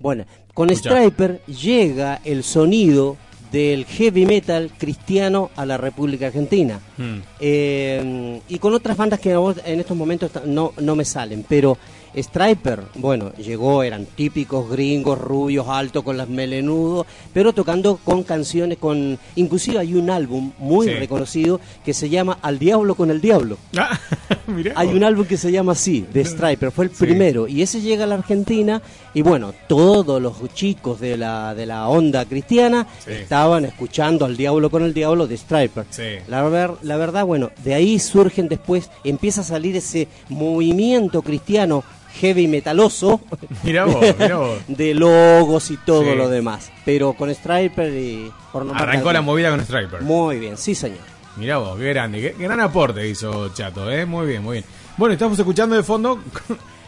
Bueno, 0.00 0.24
con 0.54 0.70
Escuchá. 0.70 0.90
Striper 0.96 1.42
llega 1.46 2.20
el 2.24 2.42
sonido 2.42 3.16
del 3.52 3.84
heavy 3.84 4.24
metal 4.26 4.70
cristiano 4.78 5.50
a 5.56 5.66
la 5.66 5.76
República 5.76 6.28
Argentina. 6.28 6.80
Hmm. 6.96 7.18
Eh, 7.40 8.40
y 8.48 8.58
con 8.58 8.72
otras 8.74 8.96
bandas 8.96 9.20
que 9.20 9.32
en 9.32 9.80
estos 9.80 9.96
momentos 9.96 10.30
no, 10.46 10.72
no 10.80 10.96
me 10.96 11.04
salen, 11.04 11.44
pero 11.48 11.76
Striper, 12.22 12.82
bueno, 12.96 13.32
llegó, 13.34 13.82
eran 13.82 14.04
típicos 14.06 14.68
gringos, 14.70 15.18
rubios, 15.18 15.66
altos, 15.68 16.02
con 16.04 16.16
las 16.16 16.28
melenudos, 16.28 17.06
pero 17.32 17.52
tocando 17.52 17.98
con 18.04 18.22
canciones, 18.22 18.78
con 18.78 19.18
inclusive 19.36 19.78
hay 19.78 19.94
un 19.94 20.10
álbum 20.10 20.52
muy 20.58 20.86
Sí. 20.86 20.94
reconocido 20.94 21.60
que 21.84 21.94
se 21.94 22.08
llama 22.08 22.38
Al 22.42 22.58
Diablo 22.58 22.94
con 22.94 23.10
el 23.10 23.20
Diablo. 23.20 23.56
Hay 24.76 24.88
un 24.88 25.04
álbum 25.04 25.26
que 25.26 25.36
se 25.36 25.52
llama 25.52 25.72
así, 25.72 26.06
de 26.12 26.24
Striper, 26.24 26.70
fue 26.70 26.86
el 26.86 26.90
primero, 26.90 27.46
y 27.48 27.62
ese 27.62 27.80
llega 27.80 28.04
a 28.04 28.06
la 28.06 28.14
Argentina, 28.14 28.80
y 29.14 29.22
bueno, 29.22 29.52
todos 29.68 30.20
los 30.20 30.34
chicos 30.54 31.00
de 31.00 31.16
la, 31.16 31.54
de 31.54 31.66
la 31.66 31.88
onda 31.88 32.24
cristiana 32.26 32.86
Sí. 33.04 33.12
estaban 33.12 33.64
escuchando 33.64 34.24
al 34.24 34.36
Diablo 34.36 34.70
con 34.70 34.82
el 34.84 34.92
Diablo 34.94 35.26
de 35.26 35.36
Striper. 35.36 35.84
La, 36.28 36.42
ver- 36.48 36.74
la 36.82 36.96
verdad, 36.96 37.24
bueno, 37.24 37.50
de 37.64 37.74
ahí 37.74 37.98
surgen 37.98 38.48
después, 38.48 38.90
empieza 39.04 39.40
a 39.40 39.44
salir 39.44 39.76
ese 39.76 40.08
movimiento 40.28 41.22
cristiano 41.22 41.84
heavy 42.20 42.48
metaloso 42.48 43.20
Mirá 43.62 43.84
vos, 43.84 44.04
mirá 44.18 44.36
vos. 44.38 44.58
de 44.68 44.94
logos 44.94 45.70
y 45.70 45.76
todo 45.76 46.02
Sí. 46.04 46.14
lo 46.16 46.28
demás. 46.28 46.70
Pero 46.84 47.12
con 47.12 47.32
Striper 47.32 47.92
y... 47.94 48.32
por 48.52 48.64
no 48.64 48.74
Arrancó 48.74 49.12
la 49.12 49.20
movida 49.22 49.50
con 49.50 49.60
Striper. 49.60 50.02
Muy 50.02 50.38
bien, 50.38 50.56
sí 50.56 50.74
señor. 50.74 50.98
Mirá 51.36 51.58
vos, 51.58 51.78
qué 51.78 51.84
grande, 51.90 52.20
qué 52.36 52.42
gran 52.42 52.58
aporte 52.60 53.06
hizo 53.08 53.50
Chato, 53.54 53.88
¿eh? 53.90 54.04
Muy 54.06 54.26
bien, 54.26 54.42
muy 54.42 54.54
bien. 54.54 54.64
Bueno, 54.96 55.12
estamos 55.12 55.38
escuchando 55.38 55.76
de 55.76 55.84
fondo 55.84 56.18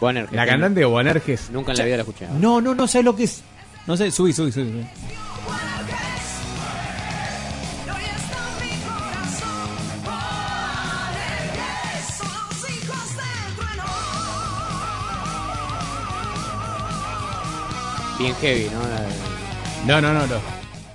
Bonerges. 0.01 0.33
la 0.33 0.47
cantante 0.47 0.81
de 0.81 0.87
Bonerges. 0.87 1.51
Nunca 1.51 1.73
en 1.73 1.79
la 1.79 1.85
vida 1.85 1.97
la 1.97 2.03
escuché. 2.03 2.27
No, 2.39 2.61
no, 2.61 2.75
no 2.75 2.87
sé 2.87 3.03
lo 3.03 3.15
que 3.15 3.25
es. 3.25 3.43
No 3.87 3.97
sé, 3.97 4.11
subí, 4.11 4.33
subí, 4.33 4.51
subí. 4.53 4.71
subí. 4.71 4.87
Bien 18.19 18.35
heavy, 18.35 18.67
¿no? 18.71 18.81
No, 19.87 20.01
no, 20.01 20.13
no, 20.13 20.27
no. 20.27 20.37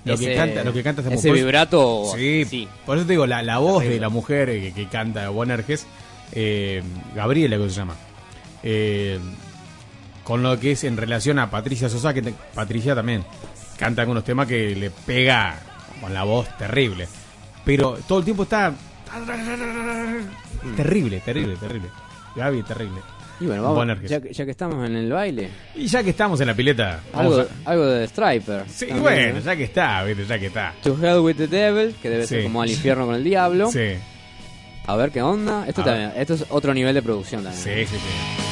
Lo 0.06 0.14
Ese- 0.14 0.26
que 0.28 0.36
canta, 0.36 0.64
lo 0.64 0.72
que 0.74 0.84
canta 0.84 1.02
esa 1.02 1.10
ese 1.14 1.30
mujer- 1.30 1.44
vibrato, 1.44 2.04
Sí, 2.16 2.46
sí. 2.48 2.68
Por 2.86 2.98
eso 2.98 3.08
te 3.08 3.14
digo, 3.14 3.26
la, 3.26 3.42
la 3.42 3.58
voz 3.58 3.84
de 3.84 4.00
la 4.00 4.10
mujer 4.10 4.50
que, 4.50 4.72
que 4.74 4.88
canta 4.88 5.30
Bonerges, 5.30 5.88
eh, 6.34 6.84
Gabriela, 7.16 7.58
que 7.58 7.70
se 7.70 7.76
llama. 7.76 7.96
Eh, 8.68 9.20
con 10.24 10.42
lo 10.42 10.60
que 10.60 10.72
es 10.72 10.84
en 10.84 10.98
relación 10.98 11.38
a 11.40 11.50
Patricia 11.52 11.88
Sosa, 11.88 12.12
que 12.14 12.22
te- 12.24 12.34
Patricia 12.56 12.96
también 12.96 13.24
canta 13.78 14.02
algunos 14.02 14.24
temas 14.24 14.48
que 14.48 14.76
le 14.76 14.90
pega 14.90 15.56
con 16.02 16.12
la 16.14 16.24
voz 16.24 16.48
terrible. 16.58 17.08
Pero 17.64 17.98
todo 18.08 18.20
el 18.20 18.26
tiempo 18.26 18.44
está 18.44 18.74
terrible, 20.76 21.20
terrible, 21.22 21.56
terrible. 21.58 21.90
Gaby, 22.36 22.64
terrible. 22.64 23.02
Y 23.40 23.46
bueno, 23.48 23.64
vamos, 23.64 23.98
ya, 24.08 24.22
que- 24.22 24.34
ya 24.34 24.46
que 24.46 24.52
estamos 24.52 24.86
en 24.88 24.96
el 24.96 25.12
baile. 25.12 25.50
Y 25.76 25.88
ya 25.88 26.02
que 26.04 26.10
estamos 26.12 26.40
en 26.42 26.48
la 26.48 26.54
pileta, 26.54 27.02
Algo, 27.14 27.42
a- 27.42 27.70
algo 27.70 27.86
de 27.86 28.08
Striper. 28.08 28.64
Sí, 28.70 28.86
también, 28.88 29.04
bueno, 29.04 29.34
¿no? 29.36 29.40
ya 29.42 29.56
que 29.58 29.64
está, 29.66 30.04
¿viste? 30.04 30.26
ya 30.26 30.40
que 30.40 30.46
está. 30.48 30.74
To 30.84 30.98
Hell 31.02 31.20
with 31.20 31.36
the 31.36 31.48
Devil, 31.48 31.96
que 32.02 32.10
debe 32.10 32.26
ser 32.28 32.44
como 32.44 32.62
al 32.62 32.70
infierno 32.72 33.06
con 33.06 33.16
el 33.16 33.24
diablo. 33.24 33.70
Sí. 33.72 33.94
A 34.88 34.96
ver 34.96 35.12
qué 35.12 35.22
onda. 35.22 35.66
Esto 35.68 35.82
A 35.82 35.86
también, 35.86 36.14
esto 36.16 36.34
es 36.36 36.46
otro 36.50 36.74
nivel 36.74 36.94
de 36.96 37.02
producción 37.02 37.44
también. 37.44 37.62
Sí, 37.64 37.86
sí, 37.86 37.98
sí. 37.98 38.45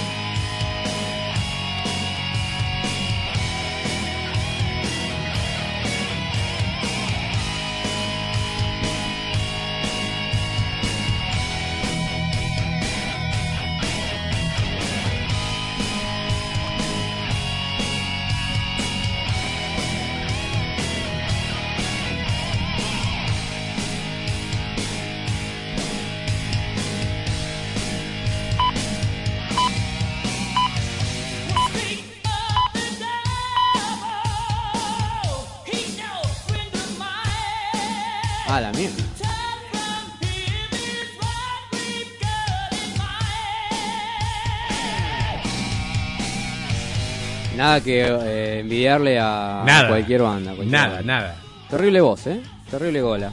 Nada 47.74 47.84
que 47.84 48.02
eh, 48.02 48.60
envidiarle 48.60 49.20
a 49.20 49.64
Nada. 49.66 49.88
cualquier 49.90 50.22
banda. 50.22 50.52
cualquier 50.54 50.72
Nada, 50.72 50.96
banda. 50.98 51.14
nada. 51.20 51.36
Terrible 51.70 52.02
voz, 52.02 52.28
¿eh? 52.28 52.42
Terrible 52.70 53.02
gola. 53.02 53.32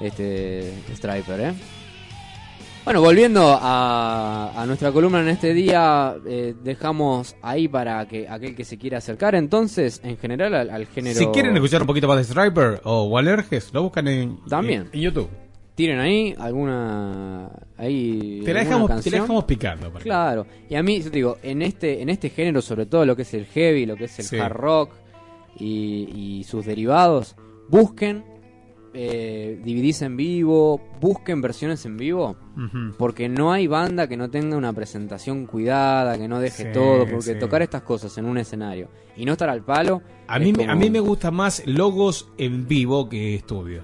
Este 0.00 0.72
Striper, 0.94 1.40
¿eh? 1.40 1.52
Bueno, 2.84 3.00
volviendo 3.00 3.58
a, 3.60 4.52
a 4.54 4.64
nuestra 4.66 4.92
columna 4.92 5.20
en 5.20 5.28
este 5.28 5.52
día, 5.52 6.14
eh, 6.24 6.54
dejamos 6.62 7.34
ahí 7.42 7.66
para 7.66 8.06
que 8.06 8.28
aquel 8.28 8.54
que 8.54 8.64
se 8.64 8.78
quiera 8.78 8.98
acercar 8.98 9.34
entonces, 9.34 10.00
en 10.04 10.16
general, 10.18 10.54
al, 10.54 10.70
al 10.70 10.86
género... 10.86 11.18
Si 11.18 11.26
quieren 11.28 11.56
escuchar 11.56 11.80
un 11.80 11.88
poquito 11.88 12.06
más 12.06 12.18
de 12.18 12.24
Striper 12.24 12.80
o 12.84 13.06
Walerges, 13.06 13.70
lo 13.74 13.82
buscan 13.82 14.06
en, 14.06 14.38
También. 14.48 14.82
en, 14.82 14.90
en 14.92 15.00
YouTube. 15.00 15.28
Tiren 15.76 16.00
ahí 16.00 16.34
alguna... 16.38 17.48
Ahí 17.76 18.40
Te 18.44 18.52
la 18.54 18.60
dejamos, 18.60 19.00
te 19.02 19.10
la 19.10 19.20
dejamos 19.20 19.44
picando. 19.44 19.92
por 19.92 20.02
Claro, 20.02 20.46
y 20.68 20.74
a 20.74 20.82
mí, 20.82 20.98
yo 21.02 21.10
te 21.10 21.16
digo, 21.18 21.36
en 21.42 21.60
este, 21.62 22.00
en 22.02 22.08
este 22.08 22.30
género, 22.30 22.60
sobre 22.62 22.86
todo 22.86 23.04
lo 23.06 23.14
que 23.14 23.22
es 23.22 23.34
el 23.34 23.44
heavy, 23.46 23.86
lo 23.86 23.94
que 23.96 24.04
es 24.06 24.18
el 24.18 24.24
Sí. 24.24 24.38
hard 24.38 24.52
rock 24.54 24.90
y, 25.58 26.08
y 26.40 26.44
sus 26.44 26.64
derivados, 26.66 27.36
busquen 27.68 28.24
eh, 28.98 29.60
DVDs 29.62 30.00
en 30.02 30.16
vivo, 30.16 30.80
busquen 31.02 31.42
versiones 31.42 31.84
en 31.84 31.98
vivo, 31.98 32.34
porque 32.96 33.28
no 33.28 33.52
hay 33.52 33.66
banda 33.66 34.08
que 34.08 34.16
no 34.16 34.30
tenga 34.30 34.56
una 34.56 34.72
presentación 34.72 35.44
cuidada, 35.44 36.16
que 36.16 36.26
no 36.28 36.40
deje 36.40 36.62
Sí, 36.64 36.68
todo, 36.72 37.00
porque 37.06 37.34
sí. 37.34 37.38
tocar 37.38 37.60
estas 37.60 37.82
cosas 37.82 38.16
en 38.16 38.24
un 38.24 38.38
escenario 38.38 38.88
y 39.14 39.26
no 39.26 39.32
estar 39.32 39.50
al 39.50 39.62
palo. 39.62 40.00
A 40.26 40.38
mí, 40.38 40.52
me- 40.52 40.58
como- 40.60 40.72
a 40.72 40.74
mí 40.74 40.88
me 40.88 41.00
gusta 41.00 41.30
más 41.30 41.62
logos 41.66 42.30
en 42.38 42.66
vivo 42.66 43.06
que 43.10 43.34
estudio. 43.34 43.82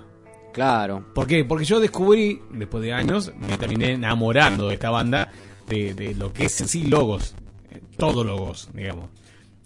Claro. 0.52 1.04
¿Por 1.14 1.26
qué? 1.26 1.44
Porque 1.44 1.64
yo 1.64 1.80
descubrí, 1.80 2.40
después 2.50 2.82
de 2.82 2.92
años, 2.92 3.32
me 3.38 3.56
terminé 3.56 3.92
enamorando 3.92 4.68
de 4.68 4.74
esta 4.74 4.90
banda, 4.90 5.30
de, 5.68 5.94
de 5.94 6.14
lo 6.14 6.32
que 6.32 6.46
es 6.46 6.60
en 6.60 6.68
sí 6.68 6.84
Logos, 6.84 7.34
eh, 7.70 7.80
todo 7.96 8.22
Logos, 8.22 8.68
digamos. 8.74 9.10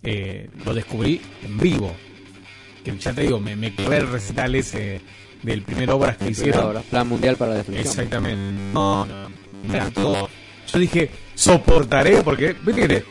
Eh, 0.02 0.48
lo 0.64 0.72
descubrí 0.72 1.20
en 1.42 1.58
vivo. 1.58 1.92
Que 2.84 2.96
ya 2.96 3.12
te 3.12 3.22
digo, 3.22 3.40
me, 3.40 3.56
me 3.56 3.74
clavé 3.74 3.98
el 3.98 4.08
recital 4.08 4.54
ese 4.54 5.00
del 5.42 5.62
primer 5.62 5.90
obras 5.90 6.16
que 6.16 6.30
hicieron. 6.30 6.62
Ahora, 6.62 6.80
Plan 6.82 7.08
Mundial 7.08 7.36
para 7.36 7.50
la 7.52 7.56
Destrucción. 7.58 7.88
Exactamente. 7.88 8.62
No, 8.72 9.04
no, 9.04 9.28
me 9.64 9.76
encantó. 9.76 10.28
Yo 10.72 10.78
dije, 10.78 11.10
soportaré, 11.34 12.22
porque, 12.22 12.54
viste 12.64 12.86
que 12.88 13.04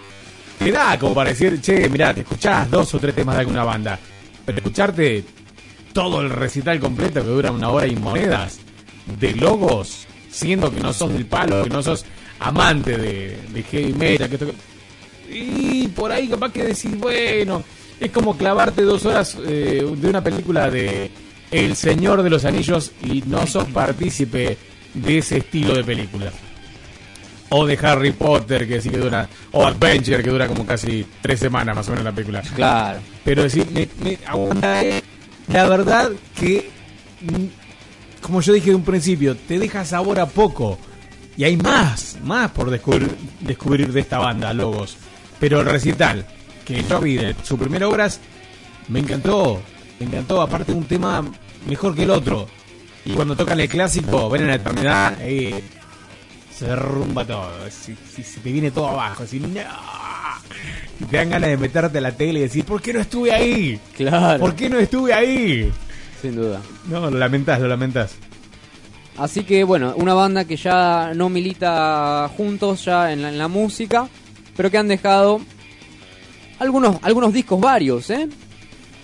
te 0.60 0.72
da 0.72 0.98
como 0.98 1.14
para 1.14 1.30
decir, 1.30 1.60
che, 1.62 1.90
mirá, 1.90 2.14
te 2.14 2.22
escuchás 2.22 2.70
dos 2.72 2.94
o 2.94 3.00
tres 3.00 3.14
temas 3.14 3.36
de 3.36 3.42
alguna 3.42 3.64
banda, 3.64 4.00
pero 4.46 4.58
escucharte 4.58 5.24
todo 5.96 6.20
el 6.22 6.30
recital 6.30 6.78
completo 6.82 7.22
que 7.24 7.30
dura 7.30 7.52
una 7.52 7.70
hora 7.70 7.88
y 7.88 7.96
monedas 7.96 8.60
de 9.18 9.34
logos, 9.34 10.06
siendo 10.30 10.70
que 10.70 10.82
no 10.82 10.92
sos 10.92 11.14
del 11.14 11.26
palo, 11.26 11.64
que 11.64 11.70
no 11.70 11.82
sos 11.82 12.04
amante 12.40 12.98
de, 12.98 13.38
de 13.54 13.64
heavy 13.64 13.94
metal, 13.94 14.28
que 14.30 14.36
esto- 14.36 14.54
y 15.32 15.88
por 15.88 16.12
ahí 16.12 16.28
capaz 16.28 16.52
que 16.52 16.64
decís, 16.66 17.00
bueno, 17.00 17.64
es 17.98 18.12
como 18.12 18.38
clavarte 18.38 18.82
dos 18.82 19.06
horas 19.06 19.38
eh, 19.48 19.86
de 19.98 20.08
una 20.10 20.22
película 20.22 20.70
de 20.70 21.10
El 21.50 21.78
Señor 21.78 22.24
de 22.24 22.30
los 22.30 22.44
Anillos 22.44 22.92
y 23.02 23.24
no 23.26 23.48
sos 23.48 23.64
partícipe 23.70 24.58
de 24.94 25.18
ese 25.20 25.38
estilo 25.38 25.76
de 25.76 25.84
película. 25.86 26.30
O 27.50 27.66
de 27.66 27.78
Harry 27.82 28.12
Potter, 28.12 28.68
que 28.68 28.82
sí 28.82 28.90
que 28.90 28.98
dura, 28.98 29.30
o 29.54 29.66
Adventure, 29.66 30.22
que 30.22 30.30
dura 30.30 30.46
como 30.48 30.66
casi 30.66 31.06
tres 31.22 31.40
semanas 31.40 31.74
más 31.76 31.88
o 31.88 31.92
menos 31.92 32.04
la 32.04 32.12
película. 32.12 32.42
Claro. 32.54 33.00
Pero 33.24 33.44
decir, 33.44 33.66
me, 33.72 33.88
me 34.04 34.18
aguanta, 34.26 34.84
eh. 34.84 35.02
La 35.48 35.68
verdad 35.68 36.12
que, 36.40 36.70
mm, 37.22 38.22
como 38.22 38.42
yo 38.42 38.54
dije 38.54 38.70
de 38.72 38.76
un 38.76 38.84
principio, 38.84 39.36
te 39.36 39.60
deja 39.60 39.86
sabor 39.86 40.20
a 40.20 40.26
poco. 40.26 40.78
Y 41.38 41.44
hay 41.44 41.58
más, 41.58 42.18
más 42.24 42.52
por 42.52 42.70
descubrir, 42.70 43.14
descubrir 43.42 43.92
de 43.92 44.00
esta 44.00 44.20
banda, 44.20 44.54
Logos. 44.54 44.98
Pero 45.40 45.60
el 45.60 45.66
recital, 45.68 46.26
que 46.64 46.82
yo 46.84 47.00
vi 47.02 47.16
de 47.18 47.36
su 47.44 47.58
primera 47.58 47.88
obras, 47.88 48.20
me 48.88 49.00
encantó. 49.00 49.62
Me 50.00 50.06
encantó, 50.08 50.42
aparte 50.42 50.72
un 50.74 50.86
tema 50.86 51.24
mejor 51.68 51.94
que 51.96 52.04
el 52.04 52.10
otro. 52.12 52.48
Y 53.04 53.12
cuando 53.12 53.36
tocan 53.36 53.60
el 53.60 53.70
clásico, 53.70 54.30
ven 54.30 54.44
en 54.44 54.48
la 54.48 54.56
eternidad, 54.56 55.18
eh, 55.22 55.62
se 56.58 56.66
derrumba 56.68 57.26
todo. 57.26 57.52
Si, 57.70 57.96
si- 58.16 58.24
se 58.24 58.40
te 58.40 58.52
viene 58.52 58.72
todo 58.72 58.88
abajo, 58.90 59.24
así, 59.24 59.40
no. 59.40 59.48
Te 61.10 61.18
dan 61.18 61.30
ganas 61.30 61.50
de 61.50 61.58
meterte 61.58 61.98
a 61.98 62.02
la 62.02 62.12
tele 62.12 62.40
y 62.40 62.44
decir, 62.44 62.66
¿por 62.66 62.82
qué 62.82 62.94
no 62.94 63.00
estuve 63.00 63.32
ahí? 63.32 63.80
Claro. 63.96 64.40
¿Por 64.40 64.56
qué 64.56 64.70
no 64.70 64.80
estuve 64.80 65.14
ahí? 65.14 65.72
Sin 66.22 66.36
duda. 66.36 66.62
No, 66.88 67.10
lo 67.10 67.18
lamentás, 67.18 67.60
lo 67.60 67.68
lamentás. 67.68 68.16
Así 69.18 69.44
que 69.44 69.64
bueno, 69.64 69.94
una 69.98 70.14
banda 70.14 70.46
que 70.46 70.58
ya 70.58 71.14
no 71.16 71.30
milita 71.30 72.30
juntos 72.36 72.86
ya 72.86 73.12
en 73.12 73.22
la, 73.22 73.30
en 73.30 73.38
la 73.38 73.48
música, 73.48 74.10
pero 74.56 74.70
que 74.70 74.78
han 74.78 74.88
dejado 74.88 75.42
algunos, 76.60 76.98
algunos 77.02 77.34
discos 77.34 77.60
varios, 77.60 78.10
¿eh? 78.10 78.28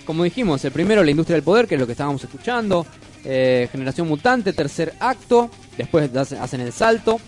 Como 0.04 0.24
dijimos, 0.24 0.64
el 0.64 0.72
primero, 0.72 1.04
La 1.04 1.10
Industria 1.10 1.36
del 1.36 1.44
Poder, 1.44 1.66
que 1.66 1.76
es 1.76 1.80
lo 1.80 1.86
que 1.86 1.92
estábamos 1.92 2.22
escuchando, 2.24 2.86
eh, 3.24 3.68
Generación 3.70 4.08
Mutante, 4.08 4.52
tercer 4.52 4.94
acto, 4.98 5.50
después 5.76 6.10
hacen 6.16 6.60
el 6.60 6.72
salto, 6.72 7.20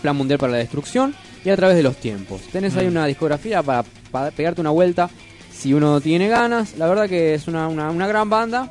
Plan 0.00 0.16
Mundial 0.16 0.38
para 0.38 0.52
la 0.52 0.58
Destrucción, 0.58 1.14
y 1.44 1.50
a 1.50 1.56
través 1.56 1.76
de 1.76 1.82
los 1.82 1.96
tiempos. 1.96 2.40
Tenés 2.52 2.76
ahí 2.76 2.86
Mm. 2.86 2.90
una 2.90 3.06
discografía 3.06 3.62
para, 3.62 3.84
para 4.10 4.30
pegarte 4.30 4.60
una 4.60 4.70
vuelta 4.70 5.08
si 5.52 5.72
uno 5.74 6.00
tiene 6.00 6.28
ganas. 6.28 6.76
La 6.78 6.86
verdad 6.88 7.08
que 7.08 7.34
es 7.34 7.48
una, 7.48 7.68
una, 7.68 7.90
una 7.90 8.06
gran 8.06 8.28
banda 8.30 8.70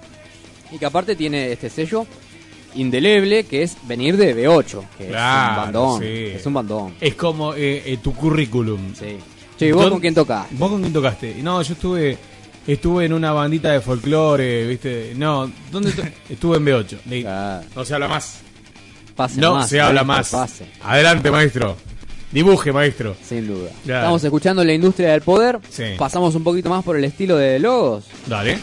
y 0.72 0.78
que 0.78 0.86
aparte 0.86 1.16
tiene 1.16 1.52
este 1.52 1.70
sello 1.70 2.06
indeleble 2.76 3.46
que 3.46 3.64
es 3.64 3.78
venir 3.88 4.18
de 4.18 4.36
B8, 4.36 4.84
que 4.98 5.08
Claro, 5.08 5.52
es 5.52 5.58
un 5.58 5.64
bandón. 5.74 6.02
sí. 6.02 6.08
Es 6.36 6.46
un 6.46 6.54
bandón. 6.54 6.94
Es 7.02 7.16
como 7.16 7.54
eh, 7.54 7.84
eh, 7.86 7.98
tu 8.02 8.14
currículum. 8.14 8.94
Sí. 8.94 9.18
Che, 9.58 9.68
¿y 9.68 9.72
vos 9.72 9.90
con 9.90 10.00
quién 10.00 10.14
tocaste? 10.14 10.56
¿Vos 10.56 10.70
con 10.70 10.82
quién 10.82 10.94
tocaste? 10.94 11.36
No, 11.42 11.62
yo 11.62 11.74
estuve 11.74 12.18
estuve 12.68 13.06
en 13.06 13.14
una 13.14 13.32
bandita 13.32 13.72
de 13.72 13.80
folclore, 13.82 14.68
¿viste? 14.68 15.14
No, 15.16 15.50
¿dónde 15.72 15.92
estuve 16.30 16.58
en 16.58 16.66
B8? 16.66 16.98
Ni- 17.06 17.24
No 17.76 17.86
se 17.86 17.94
habla 17.94 18.08
más. 18.08 18.42
Pase 19.16 19.42
no 19.42 19.56
más, 19.56 19.70
se 19.70 19.82
habla 19.82 20.04
maestro, 20.04 20.40
más. 20.40 20.52
pase. 20.52 20.66
Adelante, 20.84 21.32
maestro. 21.32 21.76
Dibuje, 22.32 22.74
maestro. 22.74 23.16
Sin 23.24 23.48
duda. 23.48 23.70
Claro. 23.86 24.00
Estamos 24.02 24.24
escuchando 24.24 24.64
la 24.64 24.74
industria 24.74 25.12
del 25.12 25.22
poder. 25.22 25.60
Sí. 25.70 25.84
Pasamos 25.98 26.36
un 26.36 26.44
poquito 26.44 26.70
más 26.70 26.84
por 26.84 26.98
el 26.98 27.04
estilo 27.06 27.38
de 27.38 27.60
logos. 27.60 28.06
Dale. 28.28 28.58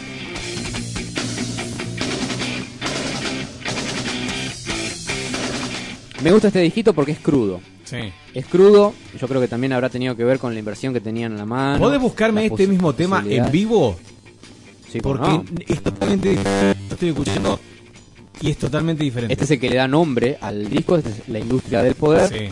Me 6.23 6.31
gusta 6.33 6.49
este 6.49 6.61
dijito 6.61 6.95
porque 6.95 7.13
es 7.13 7.19
crudo. 7.19 7.61
Sí. 7.85 7.99
Es 8.33 8.47
crudo, 8.47 8.95
yo 9.19 9.29
creo 9.29 9.41
que 9.41 9.49
también 9.49 9.73
habrá 9.75 9.91
tenido 9.91 10.17
que 10.17 10.25
ver 10.25 10.39
con 10.39 10.53
la 10.55 10.59
inversión 10.59 10.95
que 10.95 11.01
tenían 11.01 11.33
en 11.33 11.39
la 11.39 11.45
mano. 11.45 11.79
¿Podés 11.79 12.01
buscarme 12.01 12.47
este 12.47 12.67
mismo 12.67 12.95
tema 12.95 13.23
en 13.29 13.51
vivo? 13.51 13.97
Sí, 14.91 15.01
¿cómo 15.01 15.17
Porque 15.17 15.33
no? 15.33 15.45
es 15.67 15.83
totalmente 15.83 16.31
diferente. 16.31 16.79
Estoy 16.91 17.09
escuchando 17.11 17.61
y 18.41 18.51
es 18.51 18.57
totalmente 18.57 19.05
diferente. 19.05 19.33
Este 19.35 19.45
es 19.45 19.51
el 19.51 19.61
que 19.61 19.69
le 19.69 19.77
da 19.77 19.87
nombre 19.87 20.39
al 20.41 20.69
disco, 20.69 20.97
este 20.97 21.11
es 21.11 21.29
la 21.29 21.39
industria 21.39 21.83
del 21.83 21.95
poder. 21.95 22.29
Sí. 22.29 22.49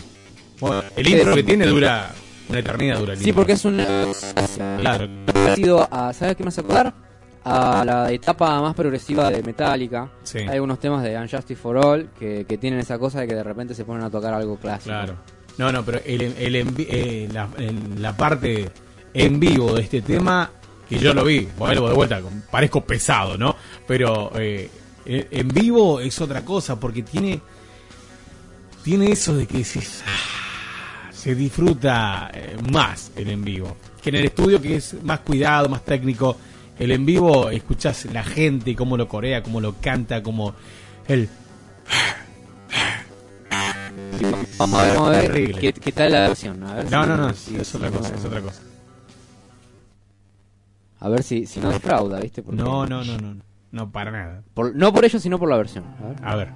Bueno, 0.62 0.82
el 0.96 1.08
intro 1.08 1.34
que 1.34 1.42
tiene 1.42 1.66
dura 1.66 2.10
una 2.48 2.58
eternidad 2.58 2.98
dura 2.98 3.12
el 3.12 3.18
Sí, 3.18 3.24
intro. 3.28 3.36
porque 3.42 3.52
es 3.52 3.64
un 3.64 3.84
Claro. 4.80 5.08
parecido 5.32 5.88
a, 5.90 6.12
¿sabes 6.12 6.36
qué 6.36 6.42
me 6.42 6.48
hace 6.48 6.60
acordar? 6.62 6.94
A 7.44 7.84
la 7.84 8.10
etapa 8.12 8.60
más 8.60 8.72
progresiva 8.74 9.28
de 9.30 9.42
Metallica. 9.42 10.08
Sí. 10.22 10.38
Hay 10.38 10.48
algunos 10.50 10.78
temas 10.78 11.02
de 11.02 11.16
Unjustice 11.18 11.56
for 11.60 11.76
All 11.76 12.08
que, 12.18 12.46
que 12.48 12.56
tienen 12.56 12.78
esa 12.80 12.98
cosa 12.98 13.20
de 13.20 13.26
que 13.28 13.34
de 13.34 13.42
repente 13.42 13.74
se 13.74 13.84
ponen 13.84 14.04
a 14.04 14.10
tocar 14.10 14.32
algo 14.32 14.56
clásico. 14.56 14.90
Claro. 14.90 15.16
No, 15.58 15.70
no, 15.72 15.84
pero 15.84 16.00
el, 16.06 16.22
el 16.22 16.54
envi- 16.54 16.86
eh, 16.88 17.28
la, 17.32 17.48
el- 17.58 18.00
la 18.00 18.16
parte 18.16 18.70
en 19.12 19.40
vivo 19.40 19.74
de 19.74 19.82
este 19.82 20.00
tema, 20.02 20.48
que 20.88 20.98
yo 20.98 21.12
lo 21.12 21.24
vi, 21.24 21.48
vuelvo 21.58 21.88
de 21.88 21.94
vuelta, 21.94 22.20
parezco 22.50 22.82
pesado, 22.82 23.36
¿no? 23.36 23.56
Pero 23.88 24.30
eh, 24.38 24.70
en 25.04 25.26
en 25.30 25.48
vivo 25.48 25.98
es 26.00 26.20
otra 26.20 26.42
cosa, 26.44 26.78
porque 26.78 27.02
tiene 27.02 27.40
tiene 28.84 29.10
eso 29.12 29.34
de 29.36 29.46
que 29.46 29.58
decís, 29.58 30.02
"Ah", 30.06 30.10
se 31.22 31.36
disfruta 31.36 32.30
eh, 32.34 32.56
más 32.72 33.12
el 33.14 33.28
en 33.28 33.44
vivo. 33.44 33.76
Que 34.02 34.10
en 34.10 34.16
el 34.16 34.24
estudio, 34.24 34.60
que 34.60 34.74
es 34.74 35.00
más 35.04 35.20
cuidado, 35.20 35.68
más 35.68 35.84
técnico, 35.84 36.36
el 36.80 36.90
en 36.90 37.06
vivo 37.06 37.48
escuchás 37.48 38.06
la 38.06 38.24
gente, 38.24 38.74
cómo 38.74 38.96
lo 38.96 39.06
corea, 39.06 39.40
cómo 39.40 39.60
lo 39.60 39.74
canta, 39.80 40.20
cómo 40.20 40.52
el... 41.06 41.28
Vamos 44.58 44.80
a 44.80 44.82
ver, 44.84 44.94
vamos 44.94 45.08
a 45.08 45.20
ver 45.20 45.52
qué, 45.60 45.72
qué 45.72 45.92
tal 45.92 46.10
la 46.12 46.20
versión. 46.28 46.62
A 46.64 46.74
ver 46.74 46.90
No, 46.90 47.02
si- 47.02 47.08
no, 47.08 47.16
no, 47.16 47.34
si- 47.34 47.56
es 47.56 47.68
si 47.68 47.76
otra 47.76 47.90
no- 47.90 47.98
cosa, 47.98 48.14
es 48.16 48.24
otra 48.24 48.40
cosa. 48.40 48.62
A 51.00 51.08
ver 51.08 51.22
si, 51.22 51.46
si 51.46 51.60
no 51.60 51.70
defrauda, 51.70 52.18
¿viste? 52.20 52.42
Porque- 52.42 52.60
No, 52.62 52.84
no, 52.86 53.04
no, 53.04 53.18
no, 53.18 53.36
no, 53.70 53.90
para 53.92 54.10
nada. 54.10 54.42
Por- 54.54 54.74
no 54.74 54.92
por 54.92 55.04
ello, 55.04 55.18
sino 55.20 55.38
por 55.38 55.48
la 55.48 55.56
versión. 55.56 55.84
A 56.00 56.06
ver. 56.08 56.16
A 56.24 56.36
ver. 56.36 56.48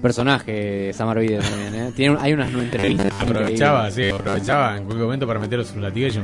Personaje, 0.00 0.92
Samar 0.92 1.18
Vides 1.20 1.48
también, 1.48 1.74
¿eh? 1.74 1.92
Tiene, 1.94 2.16
un- 2.16 2.22
hay 2.22 2.32
unas 2.32 2.52
entrevistas. 2.52 3.12
Aprovechaba, 3.20 3.90
sí, 3.90 4.08
aprovechaba 4.08 4.76
en 4.76 4.84
cualquier 4.84 5.04
momento 5.04 5.26
para 5.26 5.38
meter 5.40 5.64
su 5.64 5.78
latiguillo. 5.80 6.22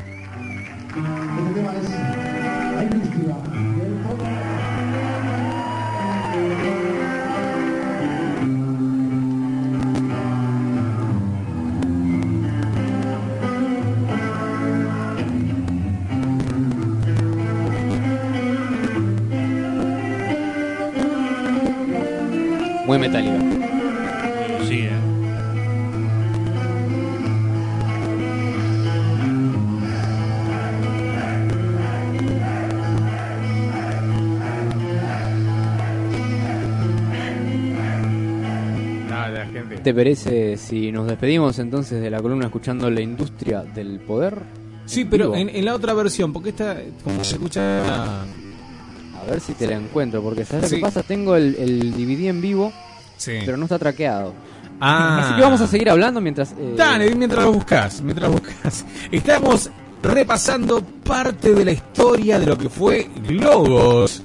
¿Te 39.86 39.94
parece 39.94 40.56
si 40.56 40.90
nos 40.90 41.06
despedimos 41.06 41.60
entonces 41.60 42.02
de 42.02 42.10
la 42.10 42.20
columna 42.20 42.46
escuchando 42.46 42.90
la 42.90 43.00
industria 43.00 43.62
del 43.62 44.00
poder? 44.00 44.36
Sí, 44.84 45.04
pero 45.04 45.32
en, 45.36 45.48
en 45.48 45.64
la 45.64 45.76
otra 45.76 45.94
versión, 45.94 46.32
porque 46.32 46.48
esta, 46.48 46.76
como 47.04 47.22
se 47.22 47.36
escucha... 47.36 48.22
A 48.22 49.30
ver 49.30 49.40
si 49.40 49.52
te 49.52 49.68
la 49.68 49.76
encuentro, 49.76 50.20
porque 50.22 50.44
¿sabes 50.44 50.64
lo 50.64 50.68
Sí. 50.70 50.74
que 50.74 50.80
pasa? 50.82 51.04
Tengo 51.04 51.36
el, 51.36 51.54
el 51.54 51.92
DVD 51.92 52.30
en 52.30 52.40
vivo, 52.40 52.72
Sí. 53.16 53.34
pero 53.44 53.56
no 53.56 53.66
está 53.66 53.78
traqueado. 53.78 54.32
Ah. 54.80 55.20
Así 55.24 55.36
que 55.36 55.42
vamos 55.42 55.60
a 55.60 55.68
seguir 55.68 55.88
hablando 55.88 56.20
mientras... 56.20 56.50
eh, 56.58 56.74
Dale, 56.76 57.14
mientras 57.14 57.44
lo 57.44 57.52
buscas, 57.52 58.02
mientras 58.02 58.28
lo 58.28 58.38
buscas. 58.40 58.84
Estamos 59.12 59.70
repasando 60.02 60.82
parte 61.04 61.54
de 61.54 61.64
la 61.64 61.70
historia 61.70 62.40
de 62.40 62.46
lo 62.46 62.58
que 62.58 62.68
fue 62.68 63.08
Logos 63.28 64.20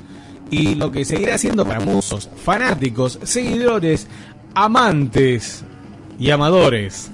y 0.50 0.74
lo 0.76 0.92
que 0.92 1.06
seguirá 1.06 1.38
siendo 1.38 1.66
para 1.66 1.80
muchos 1.80 2.30
fanáticos, 2.44 3.20
seguidores, 3.24 4.08
amantes 4.54 5.64
y 6.20 6.30
amadores 6.32 7.12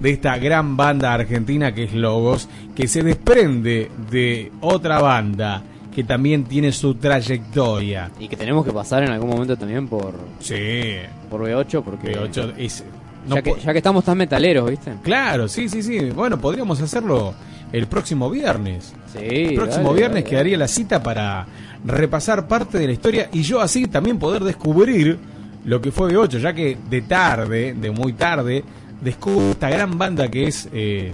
de 0.00 0.10
esta 0.10 0.38
gran 0.38 0.76
banda 0.76 1.14
argentina 1.14 1.72
que 1.72 1.84
es 1.84 1.94
Logos, 1.94 2.48
que 2.74 2.88
se 2.88 3.02
desprende 3.02 3.90
de 4.10 4.50
otra 4.60 5.00
banda 5.00 5.62
que 5.94 6.04
también 6.04 6.44
tiene 6.44 6.72
su 6.72 6.96
trayectoria. 6.96 8.10
Y 8.18 8.28
que 8.28 8.36
tenemos 8.36 8.66
que 8.66 8.72
pasar 8.72 9.04
en 9.04 9.10
algún 9.12 9.30
momento 9.30 9.56
también 9.56 9.88
por... 9.88 10.14
Sí. 10.40 10.96
Por 11.30 11.40
B8, 11.42 11.82
porque... 11.82 12.18
B8 12.18 12.52
es... 12.58 12.84
ya, 13.26 13.40
que, 13.40 13.54
ya 13.64 13.72
que 13.72 13.78
estamos 13.78 14.04
tan 14.04 14.18
metaleros, 14.18 14.68
¿viste? 14.68 14.92
Claro, 15.02 15.48
sí, 15.48 15.70
sí, 15.70 15.82
sí. 15.82 16.10
Bueno, 16.10 16.38
podríamos 16.38 16.82
hacerlo 16.82 17.32
el 17.72 17.86
próximo 17.86 18.28
viernes. 18.28 18.94
Sí. 19.10 19.20
El 19.20 19.54
próximo 19.54 19.84
dale, 19.84 19.96
viernes 19.96 20.24
dale. 20.24 20.30
quedaría 20.30 20.58
la 20.58 20.68
cita 20.68 21.02
para 21.02 21.46
repasar 21.82 22.46
parte 22.46 22.78
de 22.78 22.88
la 22.88 22.92
historia 22.92 23.30
y 23.32 23.40
yo 23.42 23.62
así 23.62 23.86
también 23.86 24.18
poder 24.18 24.44
descubrir 24.44 25.18
lo 25.66 25.80
que 25.82 25.92
fue 25.92 26.10
B8, 26.12 26.38
ya 26.38 26.54
que 26.54 26.78
de 26.88 27.02
tarde, 27.02 27.74
de 27.74 27.90
muy 27.90 28.14
tarde, 28.14 28.64
descubro 29.02 29.50
esta 29.50 29.68
gran 29.68 29.98
banda 29.98 30.28
que 30.30 30.44
es 30.48 30.68
eh, 30.72 31.12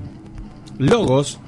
Logos. 0.78 1.40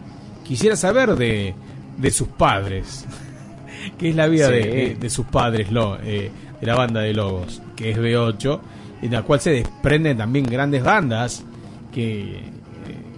Quisiera 0.45 0.75
saber 0.77 1.15
de, 1.17 1.55
de 1.97 2.11
sus 2.11 2.29
padres. 2.29 3.07
que 3.99 4.11
es 4.11 4.17
la 4.17 4.27
vida 4.27 4.49
Sí. 4.49 4.53
de, 4.55 4.61
de- 4.61 4.95
de 4.97 5.11
sus 5.11 5.27
padres, 5.27 5.71
lo, 5.71 5.97
eh, 6.03 6.31
de 6.61 6.67
la 6.67 6.75
banda 6.75 7.01
de 7.01 7.13
Logos, 7.15 7.61
que 7.77 7.91
es 7.91 7.99
B8, 7.99 8.61
y 9.03 9.09
de 9.09 9.17
la 9.17 9.23
cual 9.23 9.41
se 9.41 9.51
desprenden 9.51 10.17
también 10.17 10.47
grandes 10.47 10.83
bandas 10.83 11.45
que 11.93 12.37
eh, 12.37 12.41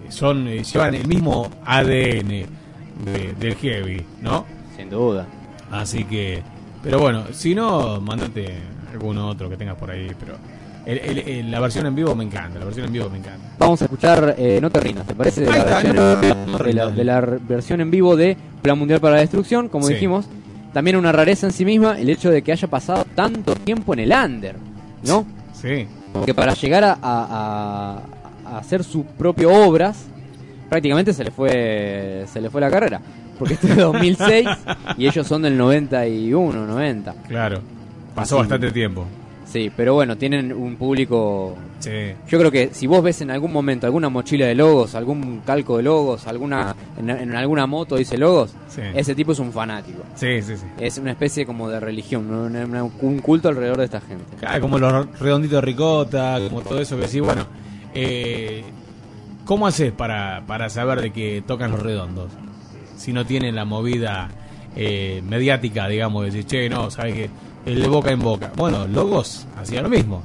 son 0.09 0.47
llevan 0.49 0.95
el 0.95 1.07
mismo 1.07 1.49
ADN 1.65 2.29
de- 2.29 3.35
del 3.39 3.55
heavy, 3.57 4.03
¿no? 4.23 4.45
Sin 4.77 4.91
duda. 4.91 5.27
Así 5.71 6.05
que, 6.05 6.43
pero 6.83 6.99
bueno, 6.99 7.25
si 7.33 7.55
no, 7.55 8.01
mandate 8.01 8.55
alguno 8.97 9.29
otro 9.29 9.49
que 9.49 9.57
tengas 9.57 9.77
por 9.77 9.91
ahí, 9.91 10.11
pero 10.19 10.35
el- 10.85 10.99
el- 10.99 11.19
el- 11.29 11.51
la 11.51 11.61
versión 11.61 11.87
en 11.87 11.95
vivo 11.95 12.15
me 12.15 12.25
encanta, 12.25 12.59
la 12.59 12.65
versión 12.65 12.87
en 12.87 12.93
vivo 12.93 13.09
me 13.11 13.19
encanta. 13.19 13.47
Vamos 13.59 13.81
a 13.83 13.85
escuchar 13.87 14.35
eh, 14.39 14.59
No 14.61 14.71
te 14.71 14.81
rindas, 14.81 15.07
¿te 15.07 15.15
parece? 15.15 15.41
De 15.43 15.51
la, 15.51 15.57
está, 15.59 15.75
versión, 15.83 15.97
no, 15.97 16.13
en- 16.13 16.21
no, 16.29 16.47
no 16.47 16.59
de 16.59 16.73
la- 16.73 16.83
rindas. 16.85 16.97
de 16.97 17.05
la 17.05 17.21
re- 17.21 17.39
versión 17.47 17.81
en 17.81 17.91
vivo 17.91 18.17
de 18.17 18.37
Plan 18.63 18.79
Mundial 18.79 19.01
para 19.01 19.15
la 19.17 19.21
Destrucción, 19.21 19.69
como 19.69 19.87
Sí. 19.87 19.95
dijimos. 19.95 20.27
También 20.73 20.97
una 20.97 21.11
rareza 21.11 21.47
en 21.47 21.53
sí 21.53 21.65
misma 21.65 21.99
el 21.99 22.11
hecho 22.11 22.31
de 22.31 22.43
que 22.43 22.53
haya 22.53 22.69
pasado 22.69 23.07
tanto 23.15 23.55
tiempo 23.55 23.95
en 23.95 24.01
el 24.01 24.13
under, 24.13 24.57
¿no? 25.07 25.25
Sí. 25.55 25.87
Porque 26.13 26.35
para 26.35 26.53
llegar 26.55 26.85
a, 26.85 26.99
a- 27.03 28.01
a 28.45 28.59
hacer 28.59 28.85
sus 28.85 29.05
propias 29.19 29.51
obras, 29.51 30.05
prácticamente 30.69 31.13
se 31.15 31.25
le 31.25 31.31
fue 31.31 32.25
se 32.31 32.41
le 32.43 32.51
fue 32.51 32.61
la 32.61 32.71
carrera. 32.71 33.01
Porque 33.39 33.55
este 33.55 33.69
es 33.69 33.77
de 33.77 33.83
2006 33.83 34.47
y 34.99 35.07
ellos 35.07 35.27
son 35.27 35.43
del 35.43 35.57
91, 35.59 36.67
90. 36.67 37.15
Claro, 37.29 37.61
pasó 38.17 38.35
Así- 38.41 38.43
bastante 38.49 38.73
tiempo. 38.73 39.05
Sí, 39.47 39.71
pero 39.75 39.95
bueno, 39.95 40.17
tienen 40.19 40.53
un 40.53 40.75
público. 40.75 41.57
Sí. 41.79 41.91
Yo 42.29 42.37
creo 42.41 42.51
que 42.51 42.71
si 42.75 42.89
vos 42.89 43.01
ves 43.01 43.21
en 43.21 43.31
algún 43.31 43.53
momento 43.53 43.87
alguna 43.87 44.09
mochila 44.09 44.45
de 44.47 44.57
logos, 44.57 44.97
algún 44.97 45.41
calco 45.47 45.77
de 45.77 45.85
logos, 45.85 46.27
alguna 46.27 46.75
en, 46.99 47.09
en 47.11 47.35
alguna 47.37 47.65
moto 47.69 47.95
dice 47.97 48.19
logos, 48.19 48.55
Sí. 48.69 48.81
ese 48.93 49.15
tipo 49.15 49.31
es 49.33 49.39
un 49.39 49.53
fanático. 49.53 50.03
Sí, 50.17 50.43
sí, 50.43 50.57
sí. 50.57 50.67
Es 50.81 50.99
una 50.99 51.13
especie 51.13 51.47
como 51.47 51.69
de 51.69 51.79
religión, 51.79 52.29
¿no? 52.29 52.43
Una- 52.47 52.65
una- 52.65 52.83
un 52.85 53.19
culto 53.21 53.49
alrededor 53.49 53.79
de 53.79 53.85
esta 53.85 54.01
gente. 54.01 54.25
Ah, 54.45 54.59
como 54.59 54.81
los 54.81 55.17
redonditos 55.21 55.59
de 55.59 55.61
ricota, 55.61 56.39
como 56.49 56.63
todo 56.63 56.81
eso 56.81 56.99
que 56.99 57.07
sí, 57.07 57.21
bueno. 57.21 57.47
Eh, 57.95 58.65
¿Cómo 59.45 59.69
haces 59.69 59.93
para, 59.93 60.43
para 60.49 60.69
saber 60.71 61.01
de 61.01 61.13
que 61.13 61.43
tocan 61.47 61.71
los 61.71 61.81
redondos? 61.83 62.33
Si 62.97 63.13
no 63.13 63.25
tienen 63.25 63.55
la 63.55 63.65
movida 63.65 64.29
eh, 64.75 65.23
mediática, 65.27 65.87
digamos, 65.87 66.25
de 66.25 66.31
decir, 66.33 66.47
che, 66.47 66.69
no, 66.69 66.91
¿sabes 66.91 67.15
qué? 67.15 67.31
El 67.67 67.83
de 67.83 67.89
boca 67.89 68.11
en 68.11 68.21
boca. 68.21 68.53
Bueno, 68.57 68.87
Logos 68.87 69.47
hacía 69.57 69.83
lo 69.83 69.89
mismo. 69.89 70.23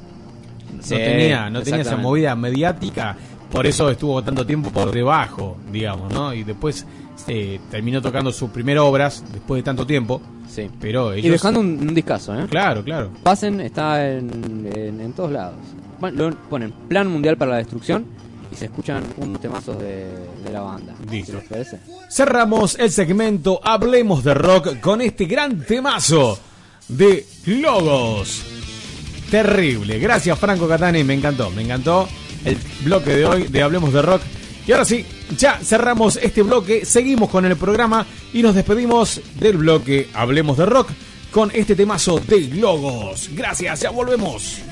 No 0.76 0.82
Sí, 0.82 0.94
tenía, 0.94 1.50
no 1.50 1.62
tenía 1.62 1.82
esa 1.82 1.96
movida 1.96 2.34
mediática, 2.34 3.16
por 3.50 3.66
eso 3.66 3.90
estuvo 3.90 4.22
tanto 4.22 4.46
tiempo 4.46 4.70
por 4.70 4.90
debajo, 4.90 5.56
digamos, 5.70 6.12
¿no? 6.12 6.32
Y 6.32 6.42
después 6.44 6.86
eh, 7.28 7.60
terminó 7.70 8.00
tocando 8.00 8.32
sus 8.32 8.50
primeras 8.50 8.82
obras 8.84 9.24
después 9.32 9.58
de 9.60 9.62
tanto 9.64 9.86
tiempo. 9.86 10.20
Sí. 10.48 10.68
Pero 10.80 11.12
ellos. 11.12 11.26
Y 11.26 11.28
dejando 11.30 11.60
un, 11.60 11.66
un 11.88 11.94
discazo, 11.94 12.34
¿eh? 12.38 12.46
Claro, 12.48 12.82
claro. 12.82 13.10
Pasen, 13.22 13.60
está 13.60 14.08
en, 14.10 14.70
en, 14.74 15.00
en 15.00 15.12
todos 15.12 15.30
lados. 15.30 15.54
Bueno, 16.00 16.30
lo 16.30 16.36
ponen 16.48 16.72
Plan 16.88 17.06
Mundial 17.06 17.36
para 17.36 17.52
la 17.52 17.56
Destrucción 17.58 18.04
y 18.50 18.56
se 18.56 18.64
escuchan 18.64 19.02
unos 19.18 19.40
temazos 19.40 19.78
de, 19.78 20.06
de 20.44 20.52
la 20.52 20.62
banda. 20.62 20.94
Listo. 21.10 21.32
¿Sí 21.32 21.38
les 21.38 21.48
parece? 21.48 21.80
Cerramos 22.10 22.76
el 22.78 22.90
segmento 22.90 23.60
Hablemos 23.62 24.24
de 24.24 24.34
Rock 24.34 24.80
con 24.80 25.00
este 25.00 25.26
gran 25.26 25.60
temazo 25.64 26.38
de 26.96 27.26
Logos. 27.46 28.42
Terrible. 29.30 29.98
Gracias 29.98 30.38
Franco 30.38 30.68
Catani, 30.68 31.04
me 31.04 31.14
encantó, 31.14 31.50
me 31.50 31.62
encantó 31.62 32.08
el 32.44 32.56
bloque 32.84 33.16
de 33.16 33.26
hoy 33.26 33.42
de 33.44 33.62
Hablemos 33.62 33.92
de 33.92 34.02
Rock. 34.02 34.22
Y 34.66 34.72
ahora 34.72 34.84
sí, 34.84 35.04
ya 35.36 35.58
cerramos 35.58 36.18
este 36.22 36.42
bloque, 36.42 36.84
seguimos 36.84 37.30
con 37.30 37.44
el 37.44 37.56
programa 37.56 38.06
y 38.32 38.42
nos 38.42 38.54
despedimos 38.54 39.20
del 39.40 39.56
bloque 39.56 40.08
Hablemos 40.14 40.56
de 40.56 40.66
Rock 40.66 40.90
con 41.32 41.50
este 41.54 41.74
temazo 41.74 42.20
de 42.20 42.42
Logos. 42.42 43.30
Gracias, 43.32 43.80
ya 43.80 43.90
volvemos. 43.90 44.62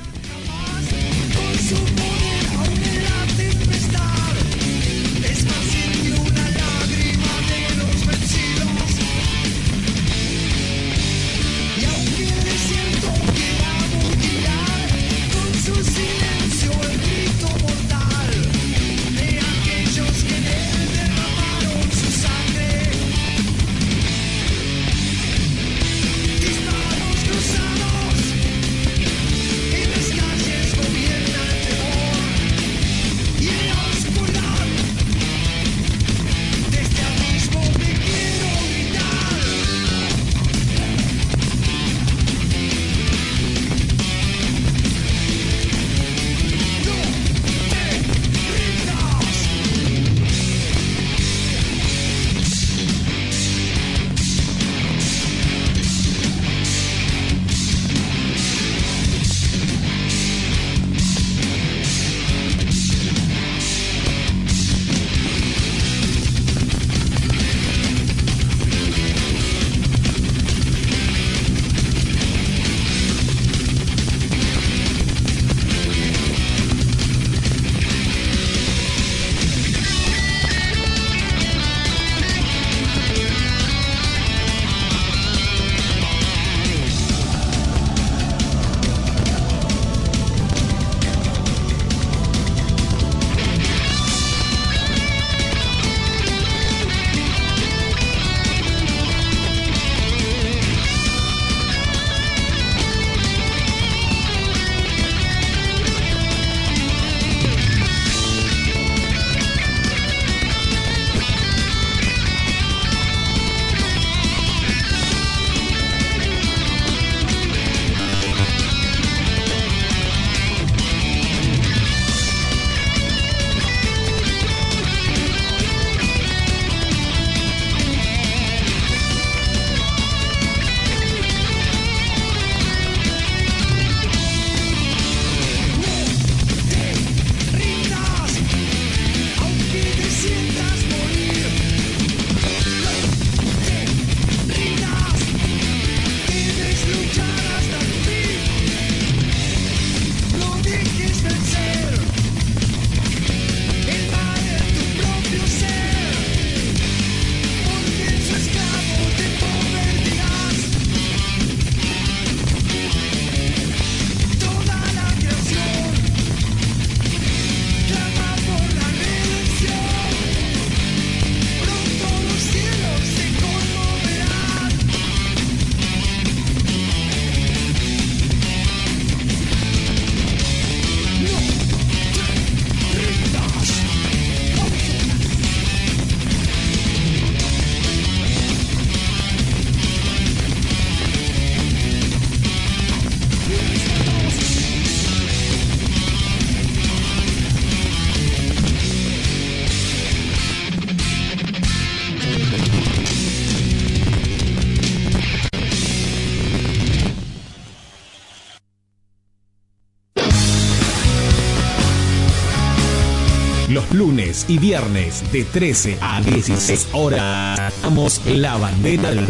Y 214.51 214.59
viernes 214.59 215.23
de 215.33 215.45
13 215.45 215.99
a 216.01 216.21
16 216.21 216.89
horas. 216.93 217.73
Damos 217.83 218.21
la 218.27 218.57
bandera 218.57 219.13
del 219.13 219.27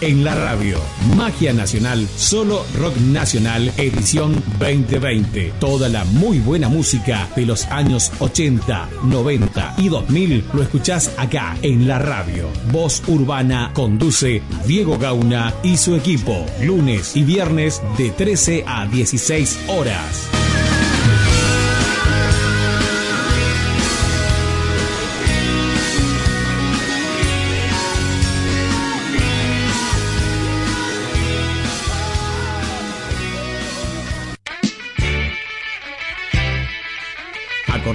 en 0.00 0.24
la 0.24 0.34
radio. 0.34 0.78
Magia 1.16 1.52
Nacional, 1.52 2.06
solo 2.16 2.64
rock 2.78 2.96
nacional, 2.98 3.72
edición 3.76 4.42
2020. 4.60 5.54
Toda 5.58 5.88
la 5.88 6.04
muy 6.04 6.38
buena 6.38 6.68
música 6.68 7.28
de 7.34 7.46
los 7.46 7.66
años 7.66 8.12
80, 8.20 8.88
90 9.04 9.74
y 9.78 9.88
2000 9.88 10.44
lo 10.52 10.62
escuchás 10.62 11.12
acá 11.16 11.56
en 11.62 11.88
la 11.88 11.98
radio. 11.98 12.48
Voz 12.70 13.02
Urbana 13.08 13.72
conduce 13.74 14.40
Diego 14.66 14.98
Gauna 14.98 15.52
y 15.64 15.76
su 15.76 15.96
equipo. 15.96 16.46
Lunes 16.62 17.16
y 17.16 17.24
viernes 17.24 17.82
de 17.96 18.10
13 18.10 18.64
a 18.66 18.86
16 18.86 19.58
horas. 19.68 20.37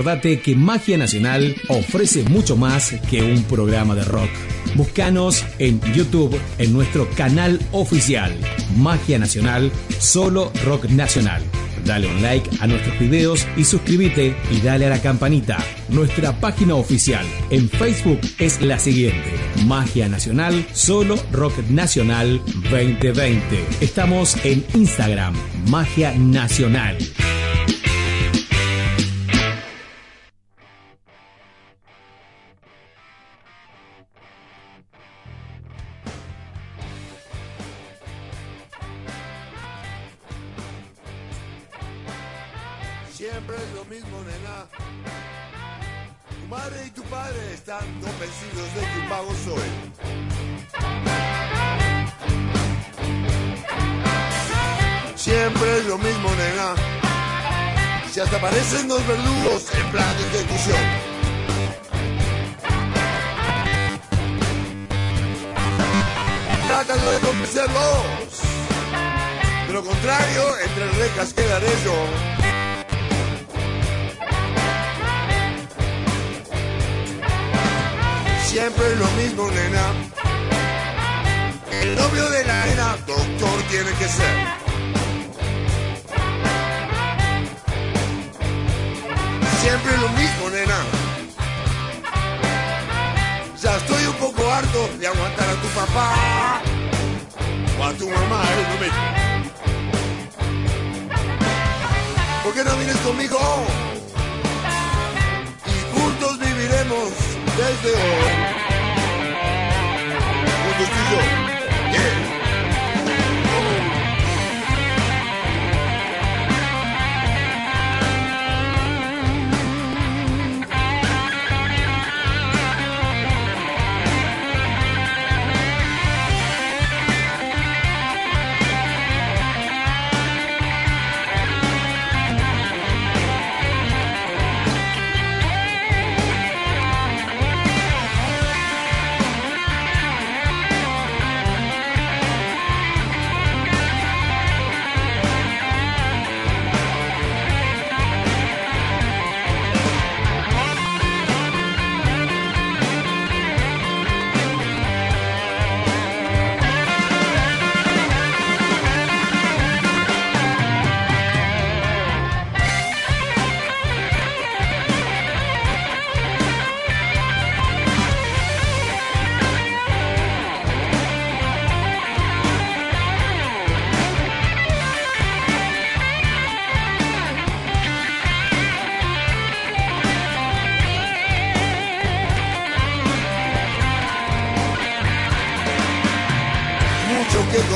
Acordate 0.03 0.41
que 0.41 0.53
Magia 0.53 0.97
Nacional 0.97 1.55
ofrece 1.69 2.23
mucho 2.23 2.57
más 2.57 2.93
que 3.09 3.23
un 3.23 3.41
programa 3.43 3.95
de 3.95 4.03
rock. 4.03 4.29
Búscanos 4.75 5.45
en 5.59 5.79
YouTube 5.93 6.37
en 6.57 6.73
nuestro 6.73 7.09
canal 7.11 7.57
oficial 7.71 8.37
Magia 8.75 9.17
Nacional, 9.17 9.71
solo 9.99 10.51
rock 10.65 10.89
nacional. 10.89 11.41
Dale 11.85 12.07
un 12.07 12.21
like 12.21 12.49
a 12.59 12.67
nuestros 12.67 12.99
videos 12.99 13.47
y 13.55 13.63
suscríbete 13.63 14.35
y 14.51 14.59
dale 14.59 14.87
a 14.87 14.89
la 14.89 15.01
campanita. 15.01 15.57
Nuestra 15.87 16.37
página 16.37 16.75
oficial 16.75 17.25
en 17.49 17.69
Facebook 17.69 18.19
es 18.39 18.61
la 18.61 18.79
siguiente: 18.79 19.31
Magia 19.67 20.09
Nacional, 20.09 20.65
solo 20.73 21.15
rock 21.31 21.57
nacional 21.69 22.41
2020. 22.69 23.41
Estamos 23.79 24.35
en 24.43 24.65
Instagram, 24.73 25.33
Magia 25.69 26.13
Nacional. 26.17 26.97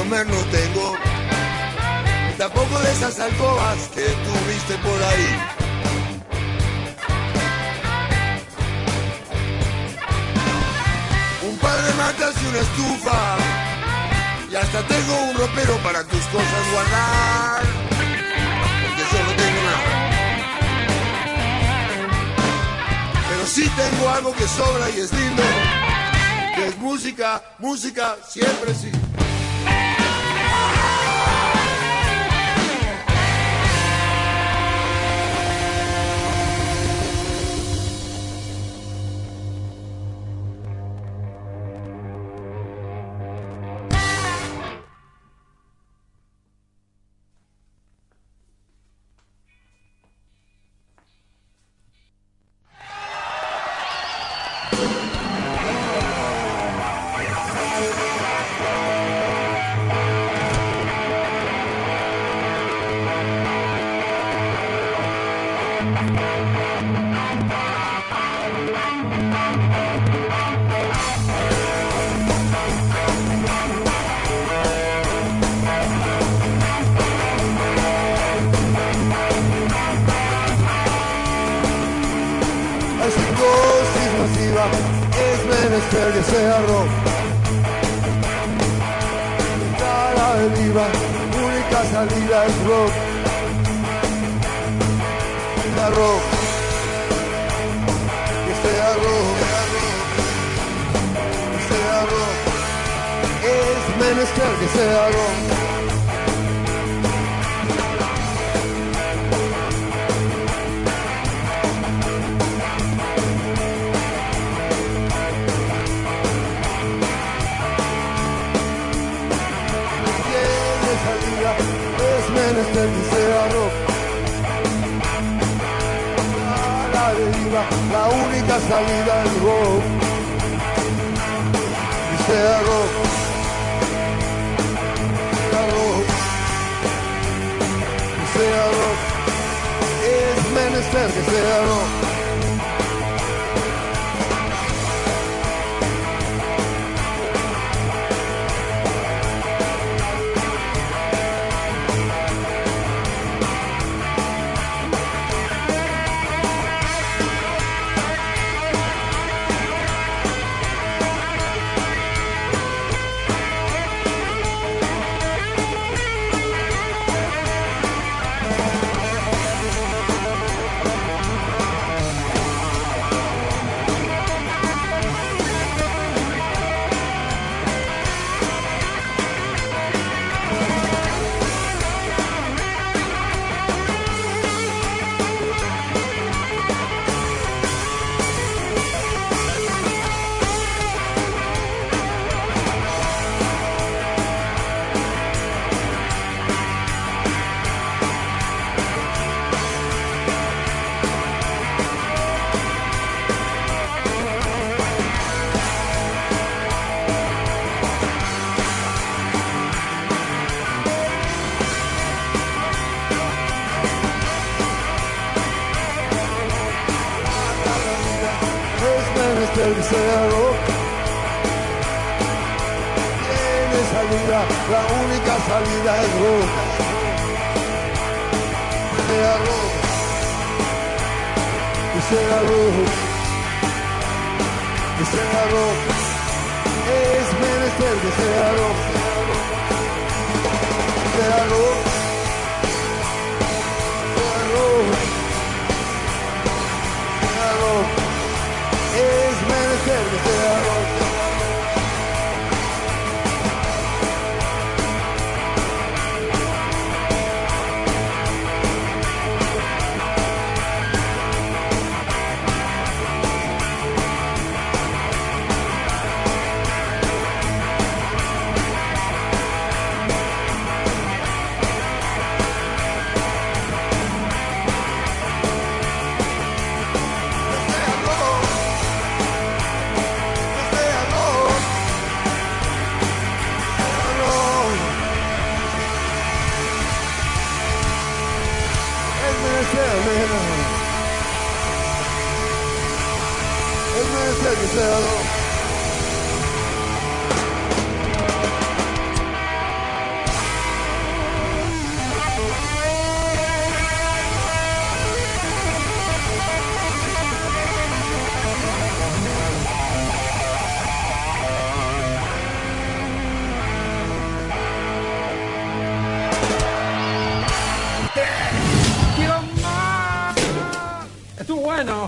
No 0.07 0.23
tengo. 0.23 0.95
Tampoco 2.37 2.79
de 2.79 2.91
esas 2.93 3.19
alcobas 3.19 3.77
que 3.93 4.03
tuviste 4.03 4.77
por 4.77 5.03
ahí. 5.03 5.39
Un 11.49 11.57
par 11.57 11.81
de 11.81 11.93
matas 11.95 12.35
y 12.41 12.45
una 12.47 12.59
estufa. 12.59 13.37
Y 14.49 14.55
hasta 14.55 14.81
tengo 14.87 15.21
un 15.29 15.37
ropero 15.37 15.75
para 15.83 16.03
tus 16.05 16.23
cosas 16.27 16.71
guardar. 16.71 17.63
Porque 18.81 19.03
yo 19.11 19.23
no 19.25 19.31
tengo 19.35 19.61
nada. 19.63 20.09
Pero 23.29 23.45
sí 23.45 23.69
tengo 23.75 24.09
algo 24.09 24.33
que 24.33 24.47
sobra 24.47 24.89
y 24.89 24.99
es 25.01 25.11
lindo. 25.11 25.43
Que 26.55 26.67
es 26.67 26.77
música, 26.77 27.41
música, 27.59 28.15
siempre 28.25 28.73
sí. 28.73 28.89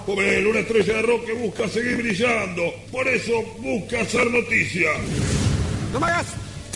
Joven, 0.10 0.48
una 0.48 0.60
estrella 0.61 0.94
de 0.95 1.02
rock 1.03 1.26
que 1.27 1.34
busca 1.34 1.68
seguir 1.68 1.98
brillando. 1.98 2.64
Por 2.91 3.07
eso 3.07 3.44
busca 3.60 4.02
hacer 4.02 4.26
noticia. 4.31 4.90
No 5.94 5.99
me 5.99 6.07
hagas. 6.07 6.26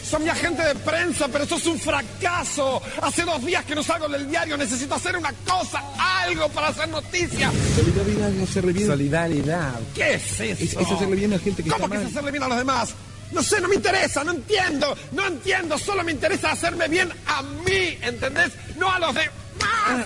Son 0.04 0.24
mi 0.24 0.30
agente 0.30 0.62
de 0.62 0.76
prensa, 0.76 1.28
pero 1.30 1.44
sos 1.48 1.66
un 1.66 1.80
fracaso. 1.80 2.80
Hace 3.02 3.24
dos 3.24 3.44
días 3.44 3.66
que 3.66 3.74
no 3.74 3.82
salgo 3.82 4.08
del 4.08 4.30
diario. 4.30 4.56
Necesito 4.56 4.94
hacer 4.94 5.18
una 5.18 5.34
cosa, 5.48 5.82
algo 5.98 6.48
para 6.50 6.68
hacer 6.68 6.88
noticia. 6.90 7.52
Solidaridad 7.76 8.30
no 8.30 8.44
hacerle 8.44 8.72
bien. 8.74 8.86
Solidaridad. 8.88 9.80
¿Qué 9.96 10.14
es 10.14 10.40
eso? 10.40 10.64
Es, 10.64 10.74
es 10.74 10.92
hacerle 10.92 11.16
bien 11.16 11.34
a 11.34 11.40
gente 11.40 11.64
que 11.64 11.70
¿Cómo 11.72 11.86
está 11.86 11.90
que 11.90 11.98
mal. 11.98 12.06
es 12.06 12.12
hacerle 12.12 12.32
bien 12.32 12.44
a 12.44 12.48
los 12.50 12.58
demás? 12.60 12.94
No 13.32 13.42
sé, 13.42 13.60
no 13.62 13.68
me 13.68 13.76
interesa, 13.76 14.24
no 14.24 14.30
entiendo, 14.34 14.96
no 15.12 15.26
entiendo, 15.26 15.76
solo 15.80 16.04
me 16.04 16.12
interesa 16.12 16.52
hacerme 16.52 16.88
bien 16.88 17.10
a 17.26 17.42
mí, 17.42 17.98
¿entendés? 18.04 18.52
No 18.78 18.92
a 18.92 19.00
los 19.00 19.16
demás. 19.16 19.32
Ah, 19.64 20.06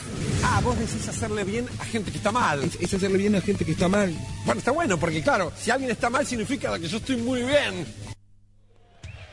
vos 0.64 0.78
decís 0.78 1.08
hacerle 1.08 1.44
bien 1.44 1.68
a 1.80 1.86
gente 1.86 2.12
que 2.12 2.18
está 2.18 2.32
mal. 2.32 2.64
Es, 2.64 2.76
es 2.80 2.94
hacerle 2.94 3.18
bien 3.18 3.36
a 3.36 3.42
gente 3.42 3.66
que 3.66 3.72
está 3.72 3.88
mal. 3.88 4.14
Bueno, 4.46 4.60
está 4.60 4.72
bueno, 4.72 4.98
porque 4.98 5.22
claro, 5.22 5.52
si 5.58 5.72
alguien 5.72 5.92
está 5.92 6.10
mal 6.10 6.26
significa 6.26 6.78
que 6.80 6.88
yo 6.88 6.98
estoy 6.98 7.18
muy 7.18 7.44
bien. 7.44 7.86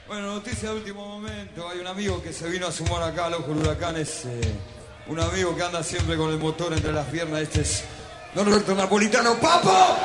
Bueno, 0.07 0.35
noticia 0.35 0.71
de 0.71 0.77
último 0.77 1.07
momento. 1.07 1.69
Hay 1.69 1.79
un 1.79 1.87
amigo 1.87 2.23
que 2.23 2.33
se 2.33 2.49
vino 2.49 2.67
a 2.67 2.73
sumar 2.73 3.03
acá 3.03 3.27
al 3.27 3.35
Ojo 3.35 3.49
del 3.49 3.59
Huracán. 3.59 3.97
Es 3.97 4.27
eh, 4.27 4.41
un 5.09 5.19
amigo 5.19 5.57
que 5.57 5.63
anda 5.63 5.83
siempre 5.83 6.17
con 6.17 6.31
el 6.31 6.39
motor 6.39 6.73
entre 6.73 6.93
las 6.93 7.07
piernas. 7.07 7.41
Este 7.41 7.63
es 7.63 7.85
Don 8.35 8.47
Roberto 8.47 8.75
Napolitano. 8.75 9.35
¡Papo! 9.37 9.97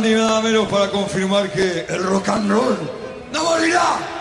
Ni 0.00 0.14
nada 0.14 0.40
menos 0.40 0.66
para 0.68 0.88
confirmar 0.90 1.50
que 1.50 1.84
el 1.88 2.02
rock 2.04 2.28
and 2.28 2.50
roll 2.50 2.78
no 3.32 3.44
morirá. 3.44 4.19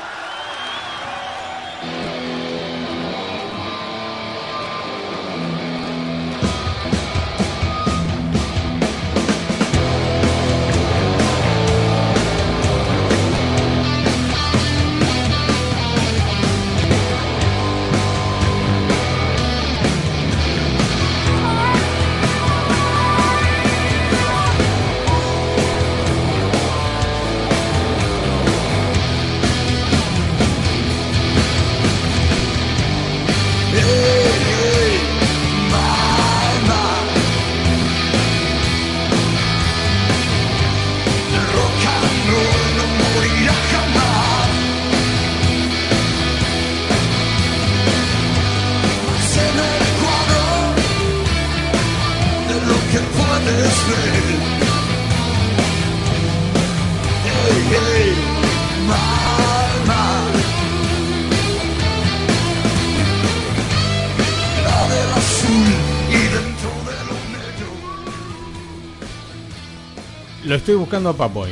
Estoy 70.69 70.79
buscando 70.81 71.09
a 71.09 71.13
Papo 71.17 71.39
hoy. 71.41 71.51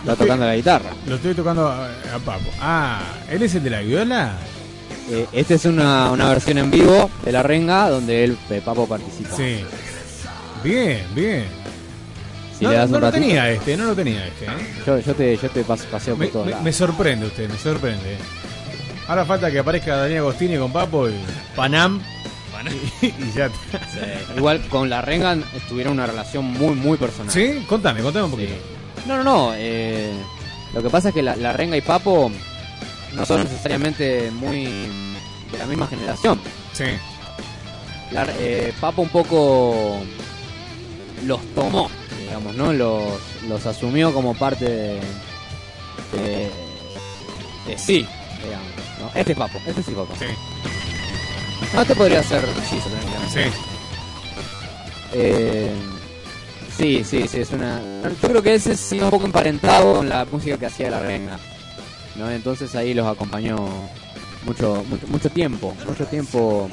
Está 0.00 0.14
tocando 0.14 0.44
la 0.46 0.54
guitarra. 0.54 0.90
Lo 1.06 1.16
estoy 1.16 1.34
tocando 1.34 1.66
a, 1.68 1.86
a 2.14 2.18
Papo. 2.24 2.50
Ah, 2.60 3.00
¿él 3.30 3.42
es 3.42 3.54
el 3.54 3.64
de 3.64 3.70
la 3.70 3.80
viola? 3.80 4.34
Eh, 5.10 5.26
esta 5.32 5.54
es 5.54 5.64
una, 5.64 6.10
una 6.10 6.28
versión 6.28 6.58
en 6.58 6.70
vivo 6.70 7.10
de 7.24 7.32
la 7.32 7.42
renga 7.42 7.88
donde 7.88 8.24
el 8.24 8.36
Papo 8.64 8.86
participa. 8.86 9.34
Sí. 9.36 9.64
Bien, 10.62 11.02
bien. 11.14 11.46
Si 12.58 12.64
no 12.64 12.70
le 12.72 12.76
das 12.76 12.90
no 12.90 12.96
un 12.96 13.00
lo 13.02 13.06
ratito. 13.10 13.22
tenía 13.26 13.50
este, 13.50 13.76
no 13.76 13.84
lo 13.86 13.94
tenía 13.94 14.26
este. 14.26 14.44
¿eh? 14.44 14.48
Yo, 14.86 14.98
yo 14.98 15.14
te, 15.14 15.36
yo 15.36 15.48
te 15.50 15.64
paso, 15.64 15.84
paseo 15.90 16.14
por 16.14 16.26
Me, 16.26 16.30
todos 16.30 16.44
me- 16.46 16.50
lados. 16.52 16.64
me 16.64 16.72
sorprende 16.72 17.26
usted, 17.26 17.48
me 17.50 17.58
sorprende. 17.58 18.16
Ahora 19.08 19.24
falta 19.24 19.50
que 19.50 19.58
aparezca 19.60 19.96
Daniel 19.96 20.18
Agostini 20.20 20.56
con 20.58 20.72
Papo 20.72 21.08
y 21.08 21.14
Panam. 21.54 22.00
Y, 23.02 23.06
y 23.06 23.32
ya 23.34 23.46
está. 23.46 23.78
Sí, 23.92 24.00
Igual 24.36 24.66
con 24.68 24.88
la 24.90 25.02
renga 25.02 25.36
tuvieron 25.68 25.94
una 25.94 26.06
relación 26.06 26.44
muy, 26.44 26.74
muy 26.74 26.96
personal. 26.98 27.32
¿Sí? 27.32 27.64
Contame, 27.68 28.00
contame 28.02 28.24
un 28.26 28.30
poquito. 28.30 28.54
No, 29.06 29.16
no, 29.18 29.24
no. 29.24 29.52
eh, 29.54 30.12
lo 30.74 30.82
que 30.82 30.90
pasa 30.90 31.08
es 31.10 31.14
que 31.14 31.22
la, 31.22 31.36
la 31.36 31.52
renga 31.52 31.76
y 31.76 31.80
Papo 31.80 32.30
no 33.14 33.24
son 33.26 33.44
necesariamente 33.44 34.30
muy 34.32 34.64
de 35.52 35.58
la 35.58 35.66
misma 35.66 35.86
generación. 35.86 36.40
Sí. 36.72 36.84
La- 38.10 38.26
eh, 38.38 38.72
Papo 38.80 39.02
un 39.02 39.08
poco 39.08 40.00
los 41.24 41.40
tomó, 41.54 41.88
digamos, 42.20 42.54
¿no? 42.54 42.72
Los, 42.72 43.04
los 43.48 43.64
asumió 43.66 44.12
como 44.12 44.34
parte 44.34 44.64
de, 44.64 45.00
de, 46.12 46.50
de 47.66 47.78
sí, 47.78 48.06
digamos. 48.44 48.68
¿no? 49.00 49.10
Este 49.18 49.32
es 49.32 49.38
Papo, 49.38 49.58
este 49.66 49.82
sí 49.82 49.90
es 49.92 49.96
Papo. 49.96 50.14
Sí. 50.18 50.26
No, 51.74 51.82
este 51.82 51.94
podría. 51.94 52.22
Sí. 52.22 53.40
Eh, 55.12 55.72
sí, 56.76 57.04
sí, 57.04 57.26
sí, 57.28 57.40
es 57.40 57.50
una... 57.52 57.80
Yo 58.22 58.28
creo 58.28 58.42
que 58.42 58.54
ese 58.54 58.76
sí 58.76 59.00
un 59.00 59.10
poco 59.10 59.24
emparentado 59.26 59.96
con 59.96 60.08
la 60.08 60.24
música 60.30 60.58
que 60.58 60.66
hacía 60.66 60.90
la 60.90 61.00
renga. 61.00 61.38
¿no? 62.16 62.30
Entonces 62.30 62.74
ahí 62.74 62.94
los 62.94 63.06
acompañó 63.06 63.56
mucho, 64.44 64.84
mucho, 64.88 65.06
mucho 65.08 65.30
tiempo, 65.30 65.74
mucho 65.86 66.04
tiempo. 66.06 66.68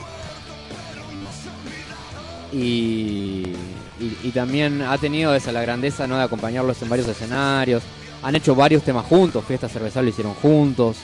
Y, 2.51 3.53
y, 3.99 4.17
y 4.23 4.31
también 4.33 4.81
ha 4.81 4.97
tenido 4.97 5.33
esa 5.35 5.51
la 5.51 5.61
grandeza 5.61 6.07
¿no? 6.07 6.17
de 6.17 6.23
acompañarlos 6.23 6.81
en 6.81 6.89
varios 6.89 7.07
escenarios. 7.07 7.83
Han 8.22 8.35
hecho 8.35 8.55
varios 8.55 8.83
temas 8.83 9.05
juntos, 9.05 9.43
Fiesta 9.45 9.67
Cervezal 9.67 10.05
lo 10.05 10.11
hicieron 10.11 10.33
juntos. 10.35 10.97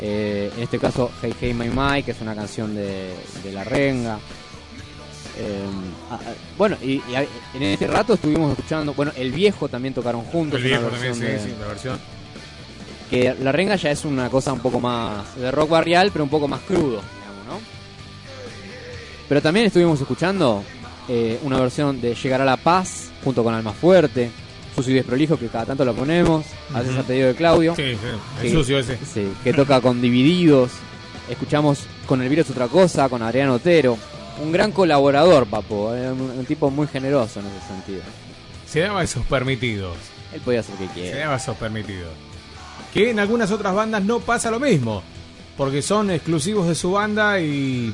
Eh, 0.00 0.50
en 0.56 0.62
este 0.62 0.78
caso, 0.78 1.10
Hey 1.22 1.34
Hey 1.40 1.54
My 1.54 1.68
My, 1.68 2.02
que 2.02 2.12
es 2.12 2.20
una 2.20 2.34
canción 2.34 2.74
de, 2.74 3.14
de 3.42 3.52
La 3.52 3.64
Renga. 3.64 4.18
Eh, 5.40 5.66
ah, 6.10 6.18
ah, 6.24 6.32
bueno, 6.56 6.76
y, 6.82 7.02
y 7.10 7.14
a- 7.14 7.22
en 7.54 7.62
este 7.62 7.86
rato 7.86 8.14
estuvimos 8.14 8.50
escuchando, 8.56 8.92
bueno, 8.94 9.12
El 9.16 9.32
Viejo 9.32 9.68
también 9.68 9.94
tocaron 9.94 10.22
juntos. 10.22 10.58
El 10.60 10.64
viejo 10.66 10.86
también, 10.88 11.14
sí, 11.14 11.20
de- 11.20 11.38
sí, 11.40 11.54
la 11.60 11.66
versión. 11.68 11.98
que 13.10 13.34
la 13.40 13.52
renga 13.52 13.76
ya 13.76 13.90
es 13.90 14.04
una 14.04 14.28
cosa 14.30 14.52
un 14.52 14.60
poco 14.60 14.80
más 14.80 15.34
de 15.36 15.50
rock 15.50 15.70
barrial, 15.70 16.10
pero 16.12 16.24
un 16.24 16.30
poco 16.30 16.46
más 16.48 16.60
crudo, 16.60 17.00
digamos, 17.00 17.46
¿no? 17.48 17.60
Pero 19.28 19.40
también 19.42 19.66
estuvimos 19.66 20.00
escuchando 20.00 20.62
eh, 21.08 21.38
una 21.42 21.58
versión 21.60 22.00
de 22.00 22.14
Llegar 22.14 22.40
a 22.40 22.44
la 22.44 22.56
Paz 22.56 23.10
junto 23.24 23.42
con 23.44 23.54
Alma 23.54 23.72
Fuerte, 23.72 24.30
Sucio 24.78 24.92
y 24.92 24.96
Desprolijo, 24.96 25.36
que 25.38 25.48
cada 25.48 25.66
tanto 25.66 25.84
lo 25.84 25.94
ponemos, 25.94 26.44
a 26.74 26.78
veces 26.80 26.92
Ujú. 26.94 27.02
a 27.02 27.04
pedido 27.04 27.28
de 27.28 27.34
Claudio. 27.34 27.74
Sí, 27.76 27.82
sí, 27.94 27.98
el 28.38 28.42
que- 28.42 28.50
sucio 28.52 28.78
ese. 28.78 28.98
Sí, 29.12 29.28
que 29.44 29.52
toca 29.52 29.80
con 29.80 30.00
Divididos. 30.00 30.70
Escuchamos 31.28 31.80
con 32.06 32.22
El 32.22 32.28
Virus 32.28 32.50
Otra 32.50 32.68
Cosa, 32.68 33.08
con 33.08 33.22
Adrián 33.22 33.50
Otero. 33.50 33.98
Un 34.42 34.50
gran 34.52 34.72
colaborador, 34.72 35.46
Papo, 35.46 35.94
eh, 35.94 36.10
un, 36.10 36.20
un 36.38 36.44
tipo 36.46 36.70
muy 36.70 36.86
generoso 36.86 37.40
en 37.40 37.46
ese 37.46 37.66
sentido. 37.66 38.00
Se 38.66 38.80
daba 38.80 39.02
esos 39.02 39.26
permitidos. 39.26 39.96
Él 40.32 40.40
podía 40.40 40.60
hacer 40.60 40.74
lo 40.74 40.80
que 40.80 40.86
Se 40.88 40.92
quiera. 41.00 41.18
daba 41.20 41.36
esos 41.36 41.56
permitidos. 41.56 42.12
Que 42.94 43.10
en 43.10 43.18
algunas 43.18 43.50
otras 43.50 43.74
bandas 43.74 44.02
no 44.04 44.20
pasa 44.20 44.50
lo 44.50 44.60
mismo. 44.60 45.02
Porque 45.56 45.82
son 45.82 46.10
exclusivos 46.10 46.68
de 46.68 46.74
su 46.76 46.92
banda 46.92 47.40
y 47.40 47.92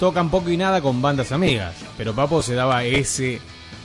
tocan 0.00 0.30
poco 0.30 0.50
y 0.50 0.56
nada 0.56 0.80
con 0.80 1.00
bandas 1.02 1.32
amigas. 1.32 1.74
Pero 1.98 2.14
Papo 2.14 2.42
se 2.42 2.54
daba 2.54 2.82
ese 2.84 3.40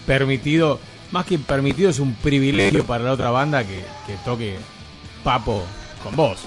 permitido. 0.07 0.79
Más 1.11 1.25
que 1.25 1.39
permitido, 1.39 1.89
es 1.89 1.99
un 1.99 2.13
privilegio 2.15 2.85
para 2.85 3.03
la 3.03 3.13
otra 3.13 3.31
banda 3.31 3.63
que, 3.63 3.83
que 4.05 4.15
toque 4.23 4.57
Papo 5.23 5.63
con 6.03 6.15
vos. 6.15 6.39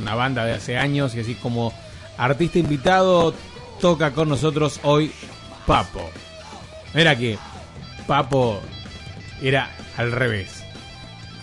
Una 0.00 0.14
banda 0.14 0.44
de 0.44 0.54
hace 0.54 0.78
años 0.78 1.14
y 1.14 1.20
así 1.20 1.34
como 1.34 1.72
artista 2.16 2.58
invitado 2.58 3.34
toca 3.80 4.12
con 4.12 4.28
nosotros 4.28 4.80
hoy 4.82 5.12
Papo. 5.66 6.10
Era 6.94 7.16
que 7.16 7.38
Papo 8.06 8.60
era 9.42 9.70
al 9.96 10.12
revés. 10.12 10.64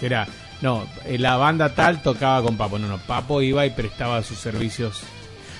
Era, 0.01 0.27
no, 0.61 0.85
eh, 1.05 1.17
la 1.17 1.37
banda 1.37 1.73
tal 1.73 2.01
tocaba 2.01 2.41
con 2.43 2.57
Papo. 2.57 2.79
No, 2.79 2.87
no, 2.87 2.97
Papo 2.97 3.41
iba 3.41 3.65
y 3.65 3.69
prestaba 3.69 4.23
sus 4.23 4.39
servicios, 4.39 5.03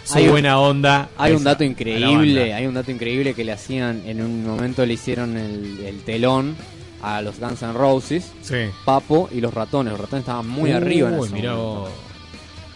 su 0.07 0.17
Hay 0.17 0.27
buena 0.27 0.59
onda. 0.59 1.09
Hay 1.17 1.33
un 1.33 1.43
dato 1.43 1.63
increíble, 1.63 2.53
hay 2.53 2.65
un 2.65 2.73
dato 2.73 2.91
increíble 2.91 3.33
que 3.33 3.43
le 3.43 3.51
hacían, 3.51 4.03
en 4.05 4.21
un 4.21 4.45
momento 4.45 4.85
le 4.85 4.93
hicieron 4.93 5.37
el, 5.37 5.79
el 5.85 6.01
telón 6.03 6.55
a 7.01 7.21
los 7.21 7.39
Guns 7.39 7.61
N' 7.61 7.73
Roses, 7.73 8.31
Sí. 8.41 8.55
Papo 8.85 9.29
y 9.31 9.41
los 9.41 9.53
ratones. 9.53 9.91
Los 9.91 10.01
ratones 10.01 10.21
estaban 10.23 10.47
muy 10.47 10.71
arriba 10.71 11.09
en 11.09 11.19
ese 11.19 11.33
mirá 11.33 11.53
vos. 11.55 11.89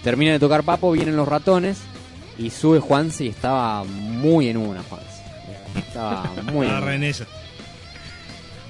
Termina 0.04 0.32
de 0.34 0.40
tocar 0.40 0.64
Papo, 0.64 0.92
vienen 0.92 1.16
los 1.16 1.28
ratones 1.28 1.80
y 2.38 2.50
sube 2.50 2.80
Juanse 2.80 3.26
y 3.26 3.28
estaba 3.30 3.84
muy 3.84 4.50
en 4.50 4.58
una, 4.58 4.82
Juanse. 4.84 5.08
Estaba 5.78 6.30
muy 6.54 6.68
en 6.68 7.04
esa. 7.04 7.26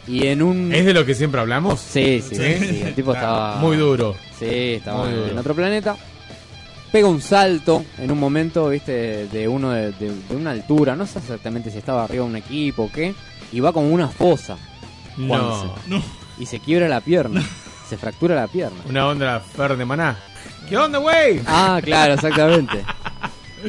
Y 0.07 0.27
en 0.27 0.41
un... 0.41 0.73
¿Es 0.73 0.85
de 0.85 0.93
lo 0.93 1.05
que 1.05 1.13
siempre 1.15 1.39
hablamos? 1.39 1.79
Sí, 1.79 2.21
sí, 2.27 2.35
¿Sí? 2.35 2.53
sí, 2.59 2.81
el 2.85 2.95
tipo 2.95 3.13
estaba... 3.13 3.55
muy 3.57 3.77
duro. 3.77 4.15
Sí, 4.37 4.45
estaba 4.75 5.05
Muy 5.05 5.13
duro. 5.13 5.31
en 5.31 5.37
otro 5.37 5.53
planeta. 5.53 5.95
Pega 6.91 7.07
un 7.07 7.21
salto 7.21 7.85
en 7.97 8.11
un 8.11 8.19
momento, 8.19 8.67
viste, 8.69 9.27
de 9.27 9.47
uno 9.47 9.71
de, 9.71 9.91
de- 9.93 10.11
de 10.29 10.35
una 10.35 10.51
altura, 10.51 10.95
no 10.95 11.05
sé 11.07 11.19
exactamente 11.19 11.71
si 11.71 11.77
estaba 11.77 12.03
arriba 12.03 12.23
de 12.25 12.29
un 12.29 12.35
equipo 12.35 12.83
o 12.83 12.91
qué, 12.91 13.13
y 13.51 13.59
va 13.61 13.71
como 13.71 13.87
una 13.89 14.07
fosa. 14.09 14.57
Juanse. 15.15 15.67
No. 15.87 16.01
Y 16.39 16.45
se 16.45 16.59
quiebra 16.59 16.87
la 16.89 17.01
pierna. 17.01 17.41
Se 17.87 17.97
fractura 17.97 18.35
la 18.35 18.47
pierna. 18.47 18.77
Una 18.89 19.07
onda 19.07 19.39
Fer 19.39 19.75
de 19.77 19.85
Maná. 19.85 20.17
¿Qué 20.67 20.77
onda, 20.77 20.99
güey? 20.99 21.41
Ah, 21.45 21.79
claro, 21.83 22.13
exactamente. 22.15 22.83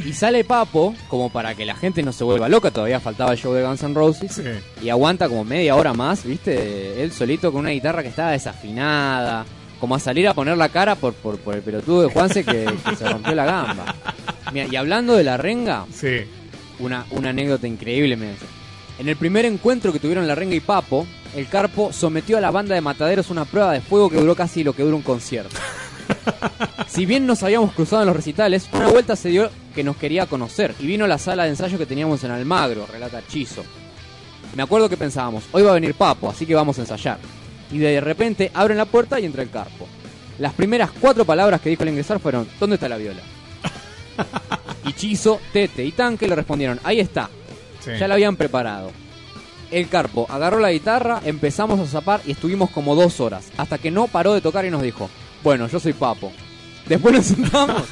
Y 0.06 0.14
sale 0.14 0.42
Papo, 0.42 0.94
como 1.06 1.28
para 1.28 1.54
que 1.54 1.66
la 1.66 1.74
gente 1.74 2.02
no 2.02 2.12
se 2.14 2.24
vuelva 2.24 2.48
loca, 2.48 2.70
todavía 2.70 2.98
faltaba 2.98 3.32
el 3.32 3.36
show 3.38 3.52
de 3.52 3.62
Guns 3.62 3.82
N' 3.82 3.92
Roses. 3.94 4.40
Y 4.82 4.88
aguanta 4.88 5.28
como 5.28 5.44
media 5.44 5.76
hora 5.76 5.92
más, 5.92 6.24
¿viste? 6.24 7.02
Él 7.02 7.12
solito 7.12 7.52
con 7.52 7.60
una 7.60 7.70
guitarra 7.72 8.02
que 8.02 8.08
estaba 8.08 8.30
desafinada. 8.30 9.44
Como 9.82 9.96
a 9.96 9.98
salir 9.98 10.28
a 10.28 10.32
poner 10.34 10.56
la 10.56 10.68
cara 10.68 10.94
por, 10.94 11.12
por, 11.12 11.38
por 11.38 11.56
el 11.56 11.60
pelotudo 11.62 12.02
de 12.02 12.08
Juanse 12.12 12.44
que, 12.44 12.72
que 12.88 12.94
se 12.94 13.08
rompió 13.08 13.34
la 13.34 13.44
gamba. 13.44 13.96
Mira, 14.52 14.66
y 14.70 14.76
hablando 14.76 15.14
de 15.16 15.24
la 15.24 15.36
renga, 15.36 15.86
Sí. 15.92 16.20
una, 16.78 17.04
una 17.10 17.30
anécdota 17.30 17.66
increíble 17.66 18.16
me 18.16 18.34
En 19.00 19.08
el 19.08 19.16
primer 19.16 19.44
encuentro 19.44 19.92
que 19.92 19.98
tuvieron 19.98 20.28
la 20.28 20.36
renga 20.36 20.54
y 20.54 20.60
Papo, 20.60 21.04
el 21.34 21.48
Carpo 21.48 21.92
sometió 21.92 22.38
a 22.38 22.40
la 22.40 22.52
banda 22.52 22.76
de 22.76 22.80
mataderos 22.80 23.28
una 23.30 23.44
prueba 23.44 23.72
de 23.72 23.80
fuego 23.80 24.08
que 24.08 24.18
duró 24.18 24.36
casi 24.36 24.62
lo 24.62 24.72
que 24.72 24.84
dura 24.84 24.94
un 24.94 25.02
concierto. 25.02 25.56
Si 26.86 27.04
bien 27.06 27.26
nos 27.26 27.42
habíamos 27.42 27.72
cruzado 27.72 28.02
en 28.02 28.06
los 28.06 28.14
recitales, 28.16 28.68
una 28.72 28.86
vuelta 28.88 29.16
se 29.16 29.30
dio 29.30 29.50
que 29.74 29.82
nos 29.82 29.96
quería 29.96 30.26
conocer 30.26 30.74
y 30.78 30.86
vino 30.86 31.06
a 31.06 31.08
la 31.08 31.18
sala 31.18 31.42
de 31.44 31.48
ensayo 31.50 31.76
que 31.78 31.86
teníamos 31.86 32.22
en 32.22 32.30
Almagro, 32.30 32.86
relata 32.86 33.20
Chizo. 33.26 33.64
Me 34.54 34.62
acuerdo 34.62 34.88
que 34.88 34.96
pensábamos, 34.96 35.42
hoy 35.52 35.62
va 35.62 35.70
a 35.70 35.74
venir 35.74 35.94
Papo, 35.94 36.28
así 36.30 36.46
que 36.46 36.54
vamos 36.54 36.78
a 36.78 36.82
ensayar. 36.82 37.18
Y 37.72 37.78
de 37.78 38.00
repente 38.00 38.50
abren 38.54 38.76
la 38.76 38.84
puerta 38.84 39.18
y 39.18 39.24
entra 39.24 39.42
el 39.42 39.50
Carpo. 39.50 39.88
Las 40.38 40.52
primeras 40.54 40.90
cuatro 41.00 41.24
palabras 41.24 41.60
que 41.60 41.70
dijo 41.70 41.82
al 41.82 41.88
ingresar 41.90 42.20
fueron, 42.20 42.46
¿dónde 42.60 42.74
está 42.76 42.88
la 42.88 42.96
viola? 42.96 43.22
Y 44.84 44.92
Chizo, 44.94 45.40
Tete 45.52 45.84
y 45.84 45.92
Tanque 45.92 46.26
le 46.26 46.34
respondieron, 46.34 46.80
ahí 46.82 46.98
está. 47.00 47.30
Sí. 47.80 47.92
Ya 47.98 48.08
la 48.08 48.14
habían 48.14 48.36
preparado. 48.36 48.90
El 49.70 49.88
Carpo 49.88 50.26
agarró 50.28 50.58
la 50.58 50.72
guitarra, 50.72 51.20
empezamos 51.24 51.78
a 51.80 51.86
zapar 51.86 52.20
y 52.26 52.32
estuvimos 52.32 52.68
como 52.70 52.94
dos 52.96 53.20
horas, 53.20 53.50
hasta 53.56 53.78
que 53.78 53.90
no 53.92 54.08
paró 54.08 54.34
de 54.34 54.40
tocar 54.40 54.64
y 54.64 54.70
nos 54.70 54.82
dijo, 54.82 55.08
bueno, 55.42 55.68
yo 55.68 55.78
soy 55.80 55.92
Papo. 55.92 56.32
Después 56.86 57.14
nos 57.14 57.26
sentamos 57.26 57.84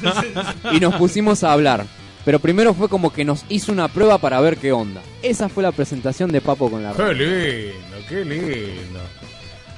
y 0.73 0.79
nos 0.81 0.95
pusimos 0.95 1.43
a 1.43 1.53
hablar. 1.53 1.85
Pero 2.25 2.39
primero 2.39 2.73
fue 2.73 2.87
como 2.89 3.11
que 3.11 3.23
nos 3.25 3.45
hizo 3.49 3.71
una 3.71 3.87
prueba 3.87 4.17
para 4.19 4.39
ver 4.41 4.57
qué 4.57 4.71
onda. 4.73 5.01
Esa 5.23 5.49
fue 5.49 5.63
la 5.63 5.71
presentación 5.71 6.29
de 6.31 6.41
Papo 6.41 6.69
con 6.69 6.83
la 6.83 6.91
Qué 6.91 7.01
radio. 7.01 7.13
lindo, 7.27 7.97
qué 8.09 8.25
lindo. 8.25 8.99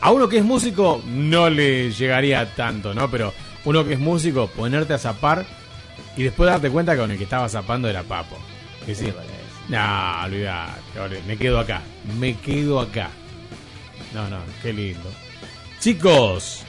A 0.04 0.12
uno 0.12 0.28
que 0.28 0.40
es 0.40 0.44
músico 0.44 1.02
no 1.08 1.50
le 1.50 1.90
llegaría 1.90 2.54
tanto, 2.56 2.94
¿no? 2.94 3.10
Pero 3.10 3.34
uno 3.64 3.86
que 3.86 3.94
es 3.94 4.00
músico, 4.00 4.48
ponerte 4.48 4.94
a 4.94 4.98
zapar 4.98 5.46
y 6.18 6.24
después 6.24 6.50
darte 6.50 6.70
cuenta 6.70 6.92
que 6.92 7.00
con 7.00 7.12
el 7.12 7.18
que 7.18 7.24
estaba 7.24 7.48
zapando 7.48 7.88
era 7.88 8.04
Papo. 8.04 8.38
Que 8.86 8.94
sí. 8.96 9.14
No, 9.70 10.26
olvidate, 10.26 11.22
me 11.26 11.38
quedo 11.38 11.58
acá, 11.58 11.82
me 12.20 12.36
quedo 12.36 12.82
acá. 12.82 13.12
No, 14.14 14.30
no, 14.30 14.40
qué 14.62 14.74
lindo. 14.74 15.10
Chicos, 15.80 16.64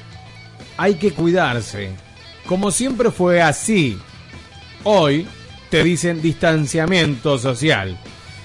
hay 0.76 0.94
que 0.94 1.10
cuidarse. 1.10 1.90
Como 2.46 2.70
siempre 2.70 3.10
fue 3.10 3.42
así. 3.42 3.98
Hoy 4.84 5.26
te 5.70 5.82
dicen 5.82 6.22
distanciamiento 6.22 7.36
social. 7.38 7.98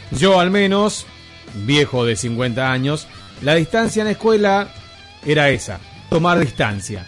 Yo 0.09 0.40
al 0.40 0.50
menos, 0.50 1.06
viejo 1.53 2.06
de 2.06 2.16
50 2.16 2.72
años, 2.72 3.08
la 3.43 3.53
distancia 3.53 4.01
en 4.01 4.08
la 4.08 4.14
escuela 4.14 4.74
era 5.25 5.49
esa, 5.49 5.80
tomar 6.09 6.39
distancia. 6.39 7.06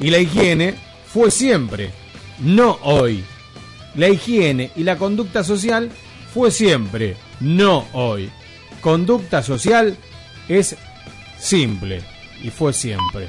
Y 0.00 0.10
la 0.10 0.18
higiene 0.18 0.74
fue 1.06 1.30
siempre, 1.30 1.90
no 2.38 2.78
hoy. 2.82 3.24
La 3.94 4.08
higiene 4.08 4.70
y 4.74 4.84
la 4.84 4.96
conducta 4.96 5.44
social 5.44 5.90
fue 6.32 6.50
siempre, 6.50 7.16
no 7.40 7.86
hoy. 7.92 8.30
Conducta 8.80 9.42
social 9.42 9.96
es 10.48 10.76
simple 11.38 12.02
y 12.42 12.50
fue 12.50 12.72
siempre. 12.72 13.28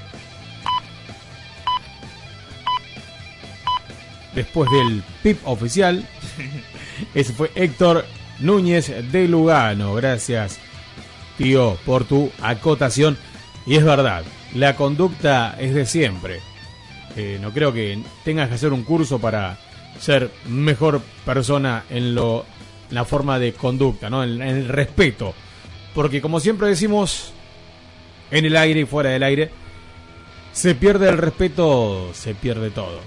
Después 4.33 4.69
del 4.72 5.03
PIP 5.22 5.45
oficial, 5.45 6.08
ese 7.14 7.33
fue 7.33 7.51
Héctor 7.53 8.06
Núñez 8.40 8.92
de 9.11 9.27
Lugano. 9.27 9.93
Gracias, 9.93 10.58
tío, 11.38 11.77
por 11.85 12.06
tu 12.06 12.32
acotación. 12.42 13.17
Y 13.66 13.75
es 13.75 13.83
verdad, 13.83 14.24
la 14.56 14.75
conducta 14.75 15.56
es 15.59 15.74
de 15.74 15.85
siempre. 15.85 16.42
Eh, 17.16 17.38
no 17.42 17.51
creo 17.51 17.72
que 17.72 18.01
tengas 18.24 18.50
que 18.50 18.56
hacer 18.56 18.74
un 18.74 18.83
curso 18.83 19.19
para 19.19 19.58
ser 20.00 20.32
mejor 20.48 21.01
persona 21.25 21.83
en 21.90 22.16
lo 22.16 22.45
la 22.90 23.06
forma 23.06 23.40
de 23.40 23.53
conducta, 23.53 24.09
¿no? 24.09 24.24
En, 24.24 24.42
el 24.42 24.67
respeto. 24.67 25.33
Porque 25.93 26.22
como 26.22 26.40
siempre 26.40 26.67
decimos 26.67 27.33
en 28.32 28.45
el 28.45 28.56
aire 28.56 28.82
y 28.82 28.85
fuera 28.85 29.11
del 29.11 29.24
aire, 29.24 29.50
se 30.51 30.75
pierde 30.75 31.09
el 31.09 31.17
respeto, 31.17 32.11
se 32.14 32.35
pierde 32.35 32.69
todo. 32.69 33.00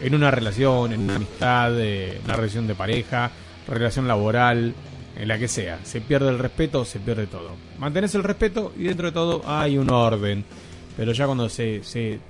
En 0.00 0.14
una 0.14 0.30
relación, 0.30 0.92
en 0.92 1.00
una 1.00 1.16
amistad, 1.16 1.72
eh, 1.80 2.20
una 2.24 2.34
relación 2.34 2.66
de 2.66 2.74
pareja, 2.74 3.30
relación 3.66 4.06
laboral, 4.06 4.74
en 5.18 5.28
la 5.28 5.38
que 5.38 5.48
sea. 5.48 5.84
Se 5.84 6.00
pierde 6.00 6.28
el 6.30 6.38
respeto, 6.38 6.84
se 6.84 7.00
pierde 7.00 7.26
todo. 7.26 7.56
Mantenés 7.78 8.14
el 8.14 8.22
respeto 8.22 8.72
y 8.76 8.84
dentro 8.84 9.08
de 9.08 9.12
todo 9.12 9.42
hay 9.44 9.76
un 9.76 9.90
orden. 9.90 10.44
Pero 10.96 11.12
ya 11.12 11.26
cuando 11.26 11.48
se, 11.48 11.82
se 11.82 12.20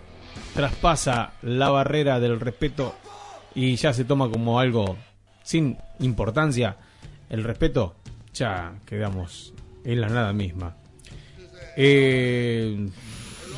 traspasa 0.54 1.32
la 1.42 1.68
barrera 1.70 2.18
del 2.18 2.40
respeto 2.40 2.94
y 3.54 3.76
ya 3.76 3.92
se 3.92 4.04
toma 4.04 4.30
como 4.30 4.58
algo 4.58 4.96
sin 5.42 5.76
importancia, 6.00 6.76
el 7.30 7.44
respeto, 7.44 7.96
ya 8.32 8.74
quedamos 8.86 9.54
en 9.84 10.00
la 10.00 10.08
nada 10.08 10.32
misma. 10.32 10.76
Eh, 11.76 12.88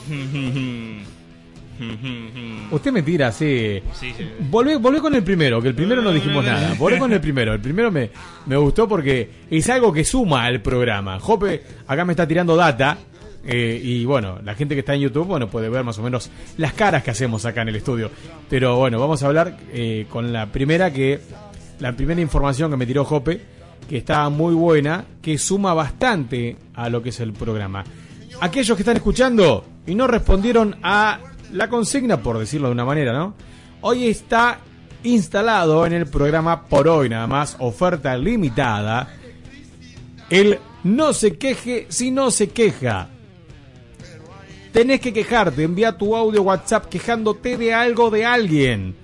usted 2.71 2.93
me 2.93 3.03
tira 3.03 3.29
así. 3.29 3.81
Sí, 3.95 4.13
sí. 4.17 4.29
Volvé, 4.51 4.77
volvé 4.77 5.01
con 5.01 5.15
el 5.15 5.23
primero, 5.23 5.61
que 5.61 5.69
el 5.69 5.75
primero 5.75 6.03
no 6.03 6.13
dijimos 6.13 6.45
nada. 6.45 6.75
Volvé 6.79 6.99
con 6.99 7.13
el 7.13 7.21
primero. 7.21 7.53
El 7.55 7.61
primero 7.61 7.91
me, 7.91 8.11
me 8.47 8.57
gustó 8.57 8.89
porque 8.89 9.31
es 9.51 9.69
algo 9.69 9.93
que 9.93 10.05
suma 10.05 10.45
al 10.45 10.61
programa. 10.61 11.19
Jope 11.21 11.63
acá 11.87 12.05
me 12.05 12.13
está 12.13 12.27
tirando 12.27 12.57
data. 12.57 12.99
eh, 13.47 13.81
y 13.83 14.05
bueno, 14.05 14.39
la 14.45 14.55
gente 14.55 14.75
que 14.75 14.81
está 14.81 14.95
en 14.95 15.01
YouTube, 15.01 15.27
bueno, 15.27 15.49
puede 15.49 15.69
ver 15.69 15.83
más 15.85 15.99
o 15.99 16.03
menos 16.03 16.31
las 16.59 16.73
caras 16.75 17.03
que 17.03 17.11
hacemos 17.11 17.45
acá 17.47 17.63
en 17.63 17.69
el 17.71 17.77
estudio. 17.77 18.11
Pero 18.49 18.77
bueno, 18.77 18.99
vamos 19.01 19.23
a 19.23 19.27
hablar 19.27 19.57
eh, 19.73 20.07
con 20.11 20.33
la 20.33 20.47
primera 20.47 20.93
que. 20.93 21.21
La 21.81 21.93
primera 21.97 22.21
información 22.21 22.71
que 22.71 22.77
me 22.77 22.85
tiró 22.85 23.07
Jope, 23.07 23.41
que 23.89 23.97
está 23.97 24.29
muy 24.29 24.53
buena, 24.53 25.07
que 25.23 25.39
suma 25.39 25.73
bastante 25.73 26.59
a 26.75 26.91
lo 26.91 27.03
que 27.03 27.09
es 27.09 27.21
el 27.21 27.33
programa. 27.33 27.83
Aquellos 28.43 28.77
que 28.77 28.83
están 28.83 28.97
escuchando 28.99 29.65
y 29.87 29.95
no 29.95 30.07
respondieron 30.07 30.77
a 30.83 31.19
la 31.53 31.69
consigna, 31.69 32.23
por 32.23 32.39
decirlo 32.39 32.69
de 32.69 32.73
una 32.73 32.85
manera, 32.85 33.13
¿no? 33.13 33.35
Hoy 33.81 34.09
está 34.09 34.61
instalado 35.03 35.87
en 35.87 35.93
el 35.93 36.07
programa 36.07 36.67
por 36.67 36.89
hoy 36.89 37.09
nada 37.09 37.27
más, 37.27 37.57
oferta 37.59 38.17
limitada, 38.17 39.09
el 40.29 40.59
no 40.85 41.13
se 41.13 41.37
queje 41.37 41.87
si 41.89 42.11
no 42.11 42.31
se 42.31 42.49
queja. 42.49 43.09
Tenés 44.73 45.01
que 45.01 45.13
quejarte, 45.13 45.65
envía 45.65 45.97
tu 45.99 46.15
audio 46.15 46.43
WhatsApp 46.43 46.87
quejándote 46.87 47.57
de 47.57 47.75
algo 47.75 48.11
de 48.11 48.25
alguien. 48.25 48.95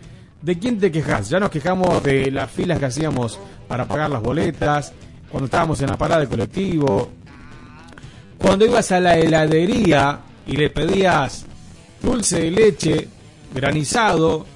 ¿De 0.41 0.58
quién 0.58 0.78
te 0.78 0.92
quejas? 0.92 1.28
Ya 1.28 1.41
nos 1.41 1.50
quejamos 1.50 2.02
de 2.05 2.31
las 2.31 2.50
filas 2.50 2.78
que 2.78 2.84
hacíamos 2.86 3.39
para 3.66 3.86
pagar 3.86 4.10
las 4.10 4.23
boletas, 4.23 4.92
cuando 5.28 5.47
estábamos 5.47 5.81
en 5.81 5.89
la 5.89 5.97
parada 5.97 6.20
del 6.20 6.28
colectivo, 6.28 7.10
cuando 8.39 8.65
ibas 8.65 8.92
a 8.92 9.00
la 9.00 9.18
heladería 9.18 10.20
y 10.47 10.57
le 10.57 10.70
pedías 10.70 11.47
dulce 12.02 12.41
de 12.41 12.50
leche, 12.50 13.08
granizado, 13.55 14.47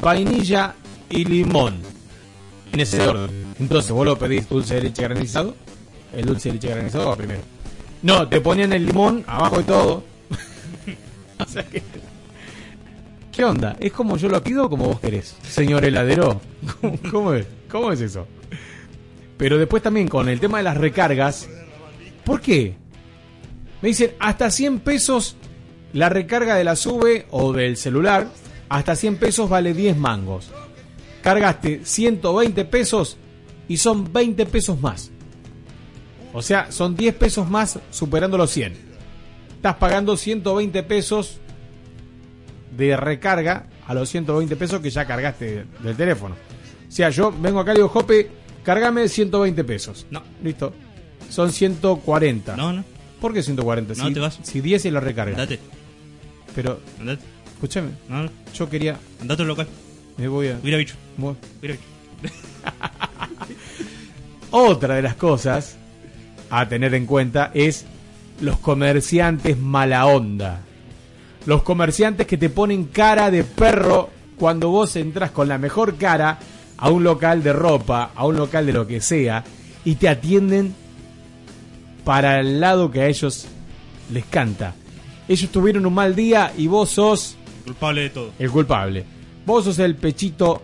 vainilla 0.00 0.74
y 1.08 1.24
limón. 1.24 1.78
En 2.72 2.80
ese 2.80 3.00
orden. 3.06 3.54
Entonces 3.58 3.90
vos 3.90 4.04
lo 4.06 4.16
pedís 4.18 4.48
dulce 4.48 4.76
de 4.76 4.82
leche 4.82 5.02
granizado, 5.02 5.54
el 6.14 6.24
dulce 6.26 6.48
de 6.50 6.54
leche 6.54 6.68
granizado 6.68 7.16
primero. 7.16 7.40
No, 8.02 8.28
te 8.28 8.40
ponían 8.40 8.72
el 8.72 8.86
limón 8.86 9.24
abajo 9.26 9.58
de 9.58 9.64
todo. 9.64 10.04
O 11.38 11.44
sea 11.48 11.62
que- 11.66 11.82
¿Qué 13.32 13.44
onda? 13.44 13.76
¿Es 13.80 13.92
como 13.92 14.16
yo 14.18 14.28
lo 14.28 14.42
pido 14.42 14.66
o 14.66 14.70
como 14.70 14.86
vos 14.86 15.00
querés? 15.00 15.34
Señor 15.48 15.84
heladero. 15.84 16.40
¿Cómo, 16.80 16.98
cómo 17.10 17.32
es? 17.34 17.46
¿Cómo 17.70 17.92
es 17.92 18.00
eso? 18.00 18.26
Pero 19.38 19.56
después 19.56 19.82
también 19.82 20.08
con 20.08 20.28
el 20.28 20.38
tema 20.40 20.58
de 20.58 20.64
las 20.64 20.76
recargas. 20.76 21.48
¿Por 22.24 22.40
qué? 22.42 22.74
Me 23.80 23.88
dicen 23.88 24.10
hasta 24.18 24.50
100 24.50 24.80
pesos 24.80 25.36
la 25.92 26.08
recarga 26.08 26.54
de 26.54 26.64
la 26.64 26.76
sube 26.76 27.26
o 27.30 27.52
del 27.52 27.76
celular. 27.76 28.28
Hasta 28.68 28.94
100 28.94 29.16
pesos 29.16 29.48
vale 29.48 29.74
10 29.74 29.96
mangos. 29.96 30.50
Cargaste 31.22 31.80
120 31.84 32.64
pesos 32.66 33.18
y 33.68 33.76
son 33.76 34.12
20 34.12 34.46
pesos 34.46 34.80
más. 34.80 35.10
O 36.32 36.42
sea, 36.42 36.70
son 36.70 36.96
10 36.96 37.14
pesos 37.16 37.50
más 37.50 37.78
superando 37.90 38.38
los 38.38 38.50
100. 38.50 38.74
Estás 39.56 39.76
pagando 39.76 40.16
120 40.16 40.82
pesos 40.84 41.38
de 42.76 42.96
recarga 42.96 43.66
a 43.86 43.94
los 43.94 44.08
120 44.08 44.56
pesos 44.56 44.80
que 44.80 44.90
ya 44.90 45.04
cargaste 45.04 45.66
del 45.80 45.96
teléfono. 45.96 46.36
O 46.88 46.92
sea, 46.92 47.10
yo 47.10 47.32
vengo 47.32 47.60
acá 47.60 47.72
y 47.72 47.76
digo, 47.76 47.88
Jope, 47.88 48.30
cargame 48.62 49.08
120 49.08 49.64
pesos. 49.64 50.06
No. 50.10 50.22
Listo. 50.42 50.72
Son 51.28 51.52
140. 51.52 52.56
No, 52.56 52.72
no. 52.72 52.84
¿Por 53.20 53.34
qué 53.34 53.42
140? 53.42 53.94
No, 53.94 54.08
si, 54.08 54.14
te 54.14 54.20
vas. 54.20 54.38
si 54.42 54.60
10 54.60 54.86
es 54.86 54.92
la 54.92 55.00
recarga. 55.00 55.32
Andate. 55.32 55.58
Pero, 56.54 56.80
Andate. 56.98 57.22
escúchame. 57.54 57.90
No, 58.08 58.24
no. 58.24 58.30
Yo 58.54 58.68
quería. 58.68 58.98
Andate 59.20 59.42
al 59.42 59.48
local. 59.48 59.68
Me 60.16 60.28
voy 60.28 60.48
a. 60.48 60.58
Mira, 60.62 60.76
bicho. 60.76 60.94
Voy. 61.16 61.34
Mira, 61.62 61.74
bicho. 61.74 61.84
Otra 64.50 64.96
de 64.96 65.02
las 65.02 65.14
cosas 65.14 65.76
a 66.50 66.68
tener 66.68 66.94
en 66.94 67.06
cuenta 67.06 67.50
es 67.54 67.84
los 68.40 68.58
comerciantes 68.58 69.58
mala 69.58 70.06
onda. 70.06 70.60
Los 71.46 71.62
comerciantes 71.62 72.26
que 72.26 72.36
te 72.36 72.50
ponen 72.50 72.84
cara 72.84 73.30
de 73.30 73.44
perro 73.44 74.10
cuando 74.36 74.70
vos 74.70 74.96
entras 74.96 75.30
con 75.30 75.48
la 75.48 75.58
mejor 75.58 75.96
cara 75.96 76.38
a 76.76 76.90
un 76.90 77.04
local 77.04 77.42
de 77.42 77.52
ropa, 77.52 78.10
a 78.14 78.26
un 78.26 78.36
local 78.36 78.66
de 78.66 78.72
lo 78.72 78.86
que 78.86 79.00
sea, 79.00 79.44
y 79.84 79.94
te 79.96 80.08
atienden 80.08 80.74
para 82.04 82.40
el 82.40 82.60
lado 82.60 82.90
que 82.90 83.02
a 83.02 83.06
ellos 83.06 83.46
les 84.12 84.24
canta. 84.24 84.74
Ellos 85.30 85.48
tuvieron 85.52 85.86
un 85.86 85.94
mal 85.94 86.16
día 86.16 86.52
y 86.58 86.66
vos 86.66 86.90
sos 86.90 87.36
Culpable 87.64 88.00
de 88.02 88.10
todo. 88.10 88.32
el 88.36 88.50
culpable. 88.50 89.04
Vos 89.46 89.64
sos 89.64 89.78
el 89.78 89.94
pechito 89.94 90.60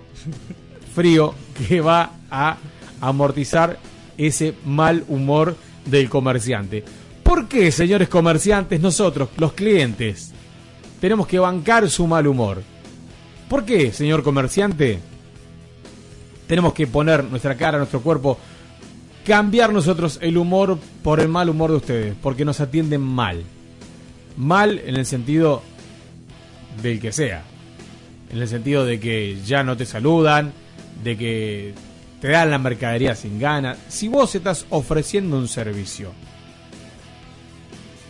frío 0.93 1.35
que 1.69 1.81
va 1.81 2.11
a 2.29 2.57
amortizar 3.01 3.79
ese 4.19 4.55
mal 4.65 5.05
humor 5.07 5.57
del 5.85 6.09
comerciante. 6.09 6.83
¿Por 7.23 7.47
qué, 7.47 7.71
señores 7.71 8.09
comerciantes, 8.09 8.81
nosotros, 8.81 9.29
los 9.37 9.53
clientes, 9.53 10.33
tenemos 11.01 11.29
que 11.29 11.39
bancar 11.39 11.89
su 11.89 12.09
mal 12.09 12.27
humor? 12.27 12.61
¿Por 13.49 13.65
qué, 13.65 13.93
señor 13.93 14.25
comerciante, 14.25 14.99
tenemos 16.49 16.73
que 16.73 16.89
poner 16.89 17.23
nuestra 17.23 17.55
cara, 17.57 17.79
nuestro 17.79 18.01
cuerpo, 18.01 18.37
cambiar 19.25 19.73
nosotros 19.73 20.19
el 20.21 20.37
humor 20.37 20.77
por 21.05 21.21
el 21.21 21.29
mal 21.29 21.49
humor 21.51 21.71
de 21.71 21.77
ustedes? 21.77 22.15
Porque 22.21 22.45
nos 22.45 22.59
atienden 22.59 23.01
mal. 23.01 23.45
Mal 24.37 24.81
en 24.85 24.97
el 24.97 25.07
sentido 25.07 25.63
del 26.83 27.01
que 27.01 27.13
sea. 27.13 27.43
En 28.31 28.39
el 28.39 28.49
sentido 28.49 28.85
de 28.85 29.01
que 29.01 29.39
ya 29.45 29.63
no 29.63 29.77
te 29.77 29.87
saludan, 29.87 30.53
de 31.03 31.17
que 31.17 31.75
te 32.21 32.29
dan 32.29 32.51
la 32.51 32.59
mercadería 32.59 33.15
sin 33.15 33.39
ganas. 33.39 33.79
Si 33.89 34.09
vos 34.09 34.35
estás 34.35 34.67
ofreciendo 34.71 35.39
un 35.39 35.49
servicio, 35.49 36.13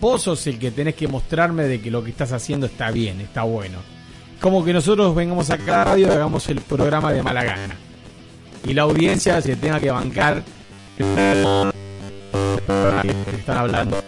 vos 0.01 0.23
sos 0.23 0.47
el 0.47 0.59
que 0.59 0.71
tenés 0.71 0.95
que 0.95 1.09
mostrarme 1.09 1.65
de 1.65 1.81
que 1.81 1.91
lo 1.91 2.03
que 2.03 2.11
estás 2.11 2.33
haciendo 2.33 2.67
está 2.67 2.91
bien, 2.91 3.21
está 3.21 3.43
bueno. 3.43 3.79
Como 4.41 4.65
que 4.65 4.73
nosotros 4.73 5.15
vengamos 5.15 5.51
a 5.51 5.57
la 5.57 5.85
radio 5.85 6.09
y 6.09 6.11
hagamos 6.11 6.49
el 6.49 6.61
programa 6.61 7.13
de 7.13 7.23
mala 7.23 7.45
gana. 7.45 7.77
Y 8.65 8.75
la 8.75 8.83
audiencia 8.83 9.41
se 9.41 9.57
tenga 9.57 9.81
que 9.81 9.91
bancar. 9.91 10.43
Están 13.39 13.57
hablando 13.57 14.03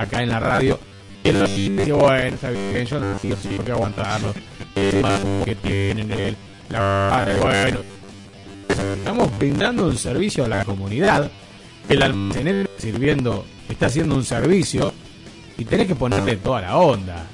acá 0.00 0.22
en 0.22 0.30
la 0.30 0.40
radio. 0.40 0.78
Y 1.22 1.28
él 1.28 1.46
dice, 1.46 1.92
bueno, 1.92 2.36
bien, 2.72 2.86
yo 2.86 3.00
no 3.00 3.18
sí, 3.18 3.34
tengo 3.42 3.64
que 3.64 3.72
aguantarlo. 3.72 4.34
El 4.74 5.04
que 5.44 5.54
tienen 5.56 6.10
él. 6.12 6.36
La 6.70 7.28
bueno. 7.40 7.80
Estamos 8.96 9.38
brindando 9.38 9.86
un 9.86 9.96
servicio 9.96 10.44
a 10.44 10.48
la 10.48 10.64
comunidad. 10.64 11.30
El 11.88 12.02
almacenero 12.02 12.70
sirviendo 12.78 13.44
está 13.68 13.86
haciendo 13.86 14.14
un 14.14 14.24
servicio 14.24 14.92
y 15.58 15.64
tenés 15.64 15.88
que 15.88 15.94
ponerle 15.94 16.36
toda 16.36 16.62
la 16.62 16.76
onda. 16.76 17.26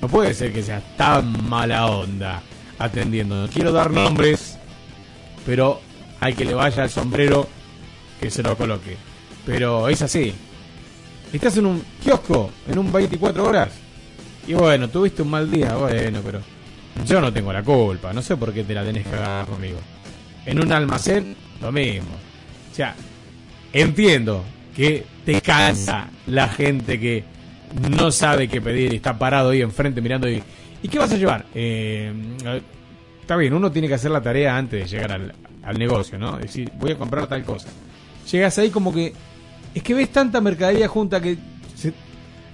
No 0.00 0.08
puede 0.08 0.34
ser 0.34 0.52
que 0.52 0.62
sea 0.62 0.80
tan 0.96 1.48
mala 1.48 1.86
onda 1.86 2.42
atendiendo. 2.78 3.42
No 3.42 3.48
quiero 3.48 3.72
dar 3.72 3.90
nombres, 3.90 4.58
pero 5.46 5.80
hay 6.20 6.34
que 6.34 6.44
le 6.44 6.54
vaya 6.54 6.84
el 6.84 6.90
sombrero 6.90 7.46
que 8.20 8.30
se 8.30 8.42
lo 8.42 8.56
coloque. 8.56 8.96
Pero 9.46 9.88
es 9.88 10.02
así. 10.02 10.34
Estás 11.34 11.56
en 11.56 11.66
un 11.66 11.82
kiosco, 12.00 12.48
en 12.68 12.78
un 12.78 12.92
24 12.92 13.44
horas. 13.44 13.68
Y 14.46 14.54
bueno, 14.54 14.88
tuviste 14.88 15.22
un 15.22 15.30
mal 15.30 15.50
día, 15.50 15.74
bueno, 15.74 16.20
pero 16.24 16.40
yo 17.04 17.20
no 17.20 17.32
tengo 17.32 17.52
la 17.52 17.64
culpa. 17.64 18.12
No 18.12 18.22
sé 18.22 18.36
por 18.36 18.52
qué 18.52 18.62
te 18.62 18.72
la 18.72 18.84
tenés 18.84 19.04
que 19.04 19.16
agarrar 19.16 19.46
conmigo. 19.46 19.78
En 20.46 20.62
un 20.62 20.70
almacén, 20.70 21.34
lo 21.60 21.72
mismo. 21.72 22.12
O 22.70 22.74
sea, 22.74 22.94
entiendo 23.72 24.44
que 24.76 25.04
te 25.24 25.40
cansa 25.40 26.08
la 26.28 26.48
gente 26.48 27.00
que 27.00 27.24
no 27.90 28.12
sabe 28.12 28.46
qué 28.46 28.60
pedir 28.60 28.92
y 28.92 28.96
está 28.96 29.18
parado 29.18 29.50
ahí 29.50 29.60
enfrente 29.60 30.00
mirando 30.00 30.30
y... 30.30 30.40
¿Y 30.84 30.88
qué 30.88 31.00
vas 31.00 31.10
a 31.10 31.16
llevar? 31.16 31.46
Eh, 31.52 32.12
está 33.20 33.36
bien, 33.36 33.54
uno 33.54 33.72
tiene 33.72 33.88
que 33.88 33.94
hacer 33.94 34.12
la 34.12 34.20
tarea 34.20 34.56
antes 34.56 34.82
de 34.82 34.86
llegar 34.86 35.10
al, 35.10 35.34
al 35.64 35.78
negocio, 35.78 36.16
¿no? 36.16 36.36
Es 36.36 36.42
decir, 36.42 36.70
voy 36.78 36.92
a 36.92 36.96
comprar 36.96 37.26
tal 37.26 37.42
cosa. 37.42 37.68
Llegas 38.30 38.56
ahí 38.58 38.70
como 38.70 38.94
que... 38.94 39.12
Es 39.74 39.82
que 39.82 39.94
ves 39.94 40.10
tanta 40.10 40.40
mercadería 40.40 40.88
junta 40.88 41.20
que... 41.20 41.36
se- 41.74 41.92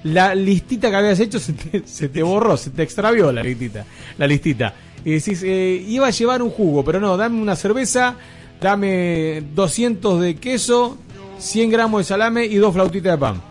la 0.05 0.35
listita 0.35 0.89
que 0.91 0.97
habías 0.97 1.21
hecho 1.21 1.39
se 1.39 1.53
te, 1.53 1.87
se 1.87 2.09
te 2.09 2.23
borró, 2.23 2.57
se 2.57 2.71
te 2.71 2.83
extravió 2.83 3.31
la 3.33 3.43
listita. 3.43 3.85
La 4.17 4.27
listita. 4.27 4.75
Y 5.05 5.13
decís, 5.13 5.43
eh, 5.45 5.85
iba 5.87 6.07
a 6.07 6.11
llevar 6.11 6.41
un 6.43 6.51
jugo, 6.51 6.83
pero 6.85 7.01
no, 7.01 7.17
dame 7.19 7.41
una 7.41 7.55
cerveza, 7.57 8.15
dame 8.61 9.43
200 9.55 10.21
de 10.23 10.37
queso, 10.37 10.97
100 11.39 11.71
gramos 11.71 12.01
de 12.01 12.05
salame 12.05 12.47
y 12.47 12.57
dos 12.57 12.73
flautitas 12.73 13.13
de 13.13 13.19
pan. 13.19 13.43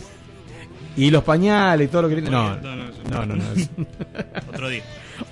y 0.96 1.10
los 1.10 1.22
pañales 1.24 1.88
y 1.88 1.90
todo 1.90 2.02
lo 2.02 2.08
que... 2.08 2.22
No, 2.22 2.56
No, 2.56 2.76
no, 2.76 2.84
no, 3.10 3.26
no. 3.26 3.36
no. 3.36 3.44
Otro 4.52 4.68
día. 4.70 4.82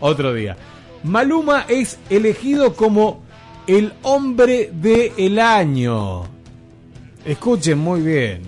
Otro 0.01 0.35
día. 0.35 0.57
Maluma 1.03 1.65
es 1.69 1.99
elegido 2.11 2.75
como 2.75 3.23
el 3.67 3.93
hombre 4.03 4.71
del 4.73 5.39
año. 5.39 6.25
Escuchen 7.27 7.79
muy 7.79 8.01
bien. 8.01 8.43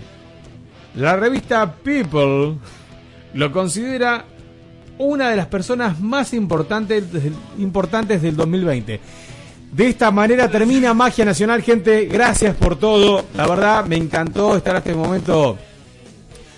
La 0.95 1.17
revista 1.17 1.73
People 1.75 2.55
lo 3.35 3.53
considera 3.53 4.25
una 4.99 5.31
de 5.31 5.37
las 5.37 5.47
personas 5.47 6.01
más 6.01 6.33
importantes, 6.33 7.13
del- 7.13 7.33
importantes 7.59 8.23
del 8.23 8.37
2020. 8.37 9.01
De 9.73 9.87
esta 9.87 10.11
manera 10.11 10.49
termina 10.51 10.95
Magia 10.95 11.25
Nacional, 11.25 11.63
gente. 11.63 12.07
Gracias 12.07 12.57
por 12.57 12.77
todo. 12.79 13.25
La 13.37 13.47
verdad, 13.47 13.85
me 13.85 13.97
encantó 13.97 14.57
estar 14.57 14.77
hasta 14.77 14.91
este 14.91 14.99
momento 15.01 15.59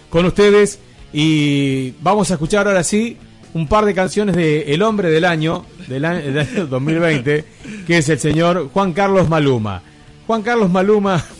con 0.08 0.24
ustedes. 0.26 0.78
Y 1.12 1.90
vamos 2.02 2.30
a 2.30 2.34
escuchar 2.34 2.68
ahora 2.68 2.84
sí 2.84 3.16
un 3.52 3.66
par 3.66 3.84
de 3.84 3.94
canciones 3.94 4.36
de 4.36 4.72
El 4.72 4.82
Hombre 4.82 5.10
del 5.10 5.24
Año, 5.24 5.64
del 5.88 6.04
año, 6.04 6.20
del 6.22 6.38
año 6.38 6.66
2020, 6.66 7.44
que 7.86 7.98
es 7.98 8.08
el 8.08 8.20
señor 8.20 8.70
Juan 8.72 8.92
Carlos 8.92 9.28
Maluma. 9.28 9.82
Juan 10.26 10.42
Carlos 10.42 10.70
Maluma. 10.70 11.24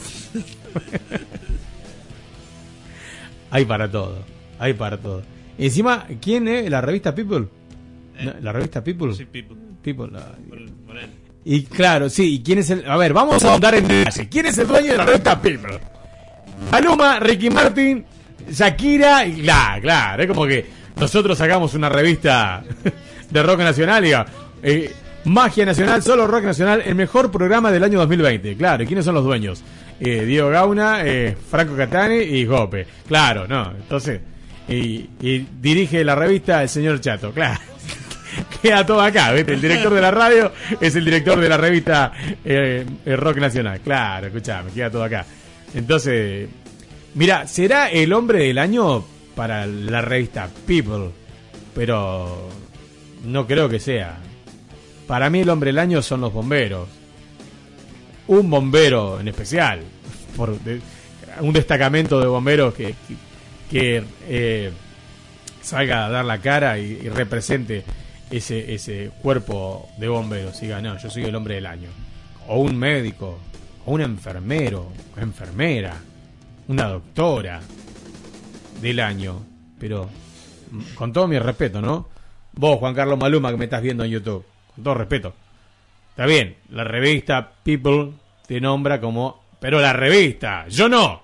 hay 3.51 3.65
para 3.65 3.91
todo, 3.91 4.19
hay 4.59 4.75
para 4.75 4.99
todo. 4.99 5.23
Encima, 5.59 6.07
¿quién 6.21 6.49
es? 6.49 6.71
¿La 6.71 6.81
revista 6.81 7.15
People? 7.15 7.49
No, 8.23 8.33
¿La 8.41 8.53
revista 8.53 8.83
People? 8.83 9.15
Sí, 9.15 9.25
People. 9.25 9.57
People, 9.83 10.09
la- 10.13 10.33
Por, 10.49 10.59
por 10.87 10.99
él. 10.99 11.09
y 11.45 11.63
claro, 11.65 12.09
sí, 12.11 12.35
¿y 12.37 12.43
quién 12.43 12.59
es 12.59 12.71
el...? 12.71 12.89
A 12.89 12.97
ver, 12.97 13.13
vamos 13.13 13.43
a 13.45 13.53
ahondar 13.53 13.75
en 13.75 13.89
detalle. 13.89 14.29
¿Quién 14.29 14.47
es 14.47 14.59
el 14.59 14.69
dueño 14.69 14.93
de 14.93 14.99
la 14.99 15.05
revista 15.07 15.41
People? 15.41 15.79
Maluma, 16.71 17.19
Ricky 17.19 17.49
Martin, 17.51 18.05
Shakira, 18.51 19.27
y 19.27 19.41
claro, 19.43 19.83
claro, 19.83 20.23
es 20.23 20.29
como 20.29 20.47
que 20.47 20.67
nosotros 20.99 21.39
sacamos 21.39 21.75
una 21.75 21.89
revista 21.89 22.63
de 23.31 23.43
rock 23.43 23.61
nacional 23.61 24.05
y 24.07 24.13
eh, 24.63 24.93
Magia 25.25 25.65
Nacional, 25.65 26.03
solo 26.03 26.27
rock 26.27 26.45
nacional, 26.45 26.83
el 26.85 26.95
mejor 26.95 27.31
programa 27.31 27.71
del 27.73 27.85
año 27.85 27.99
2020. 27.99 28.57
Claro, 28.57 28.83
¿y 28.83 28.87
quiénes 28.87 29.05
son 29.07 29.15
los 29.15 29.25
dueños? 29.25 29.63
Eh, 30.01 30.25
Diego 30.25 30.49
Gauna, 30.49 31.03
eh, 31.05 31.37
Franco 31.51 31.77
Catani 31.77 32.17
y 32.17 32.45
Gope. 32.47 32.87
Claro, 33.07 33.47
no, 33.47 33.71
entonces, 33.71 34.21
y, 34.69 35.09
y 35.21 35.47
dirige 35.61 36.03
la 36.05 36.15
revista 36.15 36.63
el 36.63 36.69
señor 36.69 37.01
Chato, 37.01 37.33
claro. 37.33 37.61
Queda 38.63 38.85
todo 38.85 39.01
acá, 39.01 39.33
¿viste? 39.33 39.55
El 39.55 39.61
director 39.61 39.93
de 39.93 40.01
la 40.01 40.11
radio 40.11 40.53
es 40.81 40.95
el 40.95 41.05
director 41.05 41.41
de 41.41 41.49
la 41.49 41.57
revista 41.57 42.13
eh, 42.45 42.87
eh, 43.05 43.17
Rock 43.17 43.39
Nacional. 43.39 43.81
Claro, 43.81 44.29
escuchame, 44.29 44.71
queda 44.71 44.91
todo 44.91 45.05
acá. 45.05 45.25
Entonces, 45.75 46.49
mira, 47.15 47.47
será 47.47 47.89
el 47.91 48.13
hombre 48.13 48.45
del 48.45 48.59
año 48.59 49.05
para 49.35 49.67
la 49.67 50.01
revista 50.03 50.49
People, 50.67 51.11
pero 51.75 52.49
no 53.25 53.47
creo 53.47 53.69
que 53.69 53.79
sea. 53.79 54.19
Para 55.07 55.31
mí 55.31 55.41
el 55.41 55.49
hombre 55.49 55.69
del 55.69 55.79
año 55.79 56.03
son 56.03 56.21
los 56.21 56.33
bomberos. 56.33 56.89
Un 58.31 58.49
bombero 58.49 59.19
en 59.19 59.27
especial, 59.27 59.81
por 60.37 60.57
de- 60.61 60.81
un 61.41 61.53
destacamento 61.53 62.21
de 62.21 62.27
bomberos 62.29 62.73
que, 62.75 62.95
que, 63.69 64.05
eh, 64.29 64.71
salga 65.61 66.07
a 66.07 66.11
dar 66.11 66.25
la 66.25 66.39
cara 66.39 66.79
y, 66.79 67.09
represente 67.09 67.83
ese, 68.31 68.73
ese 68.73 69.11
cuerpo 69.21 69.89
de 69.99 70.07
bomberos. 70.07 70.61
Diga, 70.61 70.81
no, 70.81 70.97
yo 70.97 71.11
soy 71.11 71.25
el 71.25 71.35
hombre 71.35 71.57
del 71.57 71.67
año. 71.67 71.89
O 72.47 72.61
un 72.61 72.77
médico, 72.77 73.39
o 73.85 73.93
un 73.95 74.01
enfermero, 74.01 74.93
enfermera, 75.17 75.97
una 76.69 76.87
doctora 76.87 77.61
del 78.81 79.01
año. 79.01 79.43
Pero, 79.81 80.09
mm, 80.71 80.95
con 80.95 81.13
todo 81.13 81.27
mi 81.27 81.37
respeto, 81.41 81.81
¿no? 81.81 82.09
Vos, 82.53 82.79
Juan 82.79 82.95
Carlos 82.95 83.19
Maluma, 83.19 83.51
que 83.51 83.57
me 83.57 83.65
estás 83.65 83.83
viendo 83.83 84.05
en 84.05 84.11
YouTube, 84.13 84.45
con 84.77 84.85
todo 84.85 84.95
respeto. 84.95 85.35
Está 86.11 86.27
bien, 86.27 86.57
la 86.71 86.85
revista 86.85 87.53
People 87.63 88.13
te 88.47 88.61
nombra 88.61 89.01
como... 89.01 89.41
Pero 89.61 89.79
la 89.81 89.93
revista, 89.93 90.67
yo 90.69 90.89
no. 90.89 91.23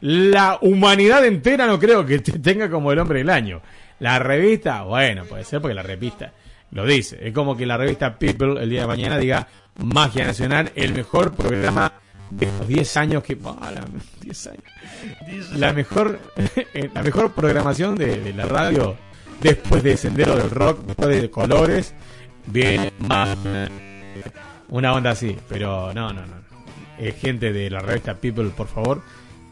La 0.00 0.58
humanidad 0.60 1.24
entera 1.26 1.66
no 1.66 1.78
creo 1.80 2.06
que 2.06 2.20
te 2.20 2.38
tenga 2.38 2.70
como 2.70 2.92
el 2.92 2.98
hombre 3.00 3.18
del 3.20 3.30
año. 3.30 3.60
La 3.98 4.18
revista, 4.20 4.82
bueno, 4.82 5.24
puede 5.24 5.42
ser 5.44 5.60
porque 5.60 5.74
la 5.74 5.82
revista 5.82 6.32
lo 6.70 6.84
dice. 6.86 7.18
Es 7.20 7.32
como 7.32 7.56
que 7.56 7.66
la 7.66 7.76
revista 7.76 8.16
People 8.18 8.62
el 8.62 8.70
día 8.70 8.82
de 8.82 8.86
mañana 8.86 9.18
diga 9.18 9.48
Magia 9.82 10.24
Nacional, 10.26 10.70
el 10.76 10.92
mejor 10.94 11.34
programa 11.34 11.92
de 12.30 12.46
estos 12.46 12.68
10 12.68 12.96
años 12.98 13.22
que... 13.24 13.34
la- 13.36 13.84
10 14.20 14.46
años. 14.46 14.62
La 15.56 15.72
mejor, 15.72 16.20
la 16.94 17.02
mejor 17.02 17.32
programación 17.32 17.96
de, 17.96 18.20
de 18.20 18.32
la 18.32 18.44
radio 18.46 18.96
después 19.40 19.82
de 19.82 19.96
Sendero 19.96 20.36
del 20.36 20.50
Rock, 20.50 20.84
después 20.86 21.20
de 21.20 21.30
Colores, 21.30 21.94
viene 22.46 22.92
más 23.00 23.36
una 24.68 24.92
onda 24.92 25.10
así. 25.10 25.36
Pero 25.48 25.92
no, 25.94 26.12
no, 26.12 26.20
no. 26.26 26.34
eh, 26.98 27.12
gente 27.12 27.52
de 27.52 27.70
la 27.70 27.80
revista 27.80 28.14
People, 28.14 28.50
por 28.50 28.68
favor, 28.68 29.02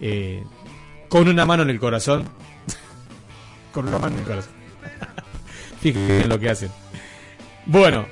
eh, 0.00 0.42
con 1.08 1.28
una 1.28 1.44
mano 1.46 1.62
en 1.62 1.70
el 1.70 1.78
corazón. 1.80 2.24
con 3.72 3.88
una 3.88 3.98
mano 3.98 4.14
en 4.14 4.20
el 4.20 4.26
corazón. 4.26 4.52
Fíjense 5.80 6.22
en 6.22 6.28
lo 6.28 6.38
que 6.38 6.50
hacen. 6.50 6.70
Bueno, 7.66 8.06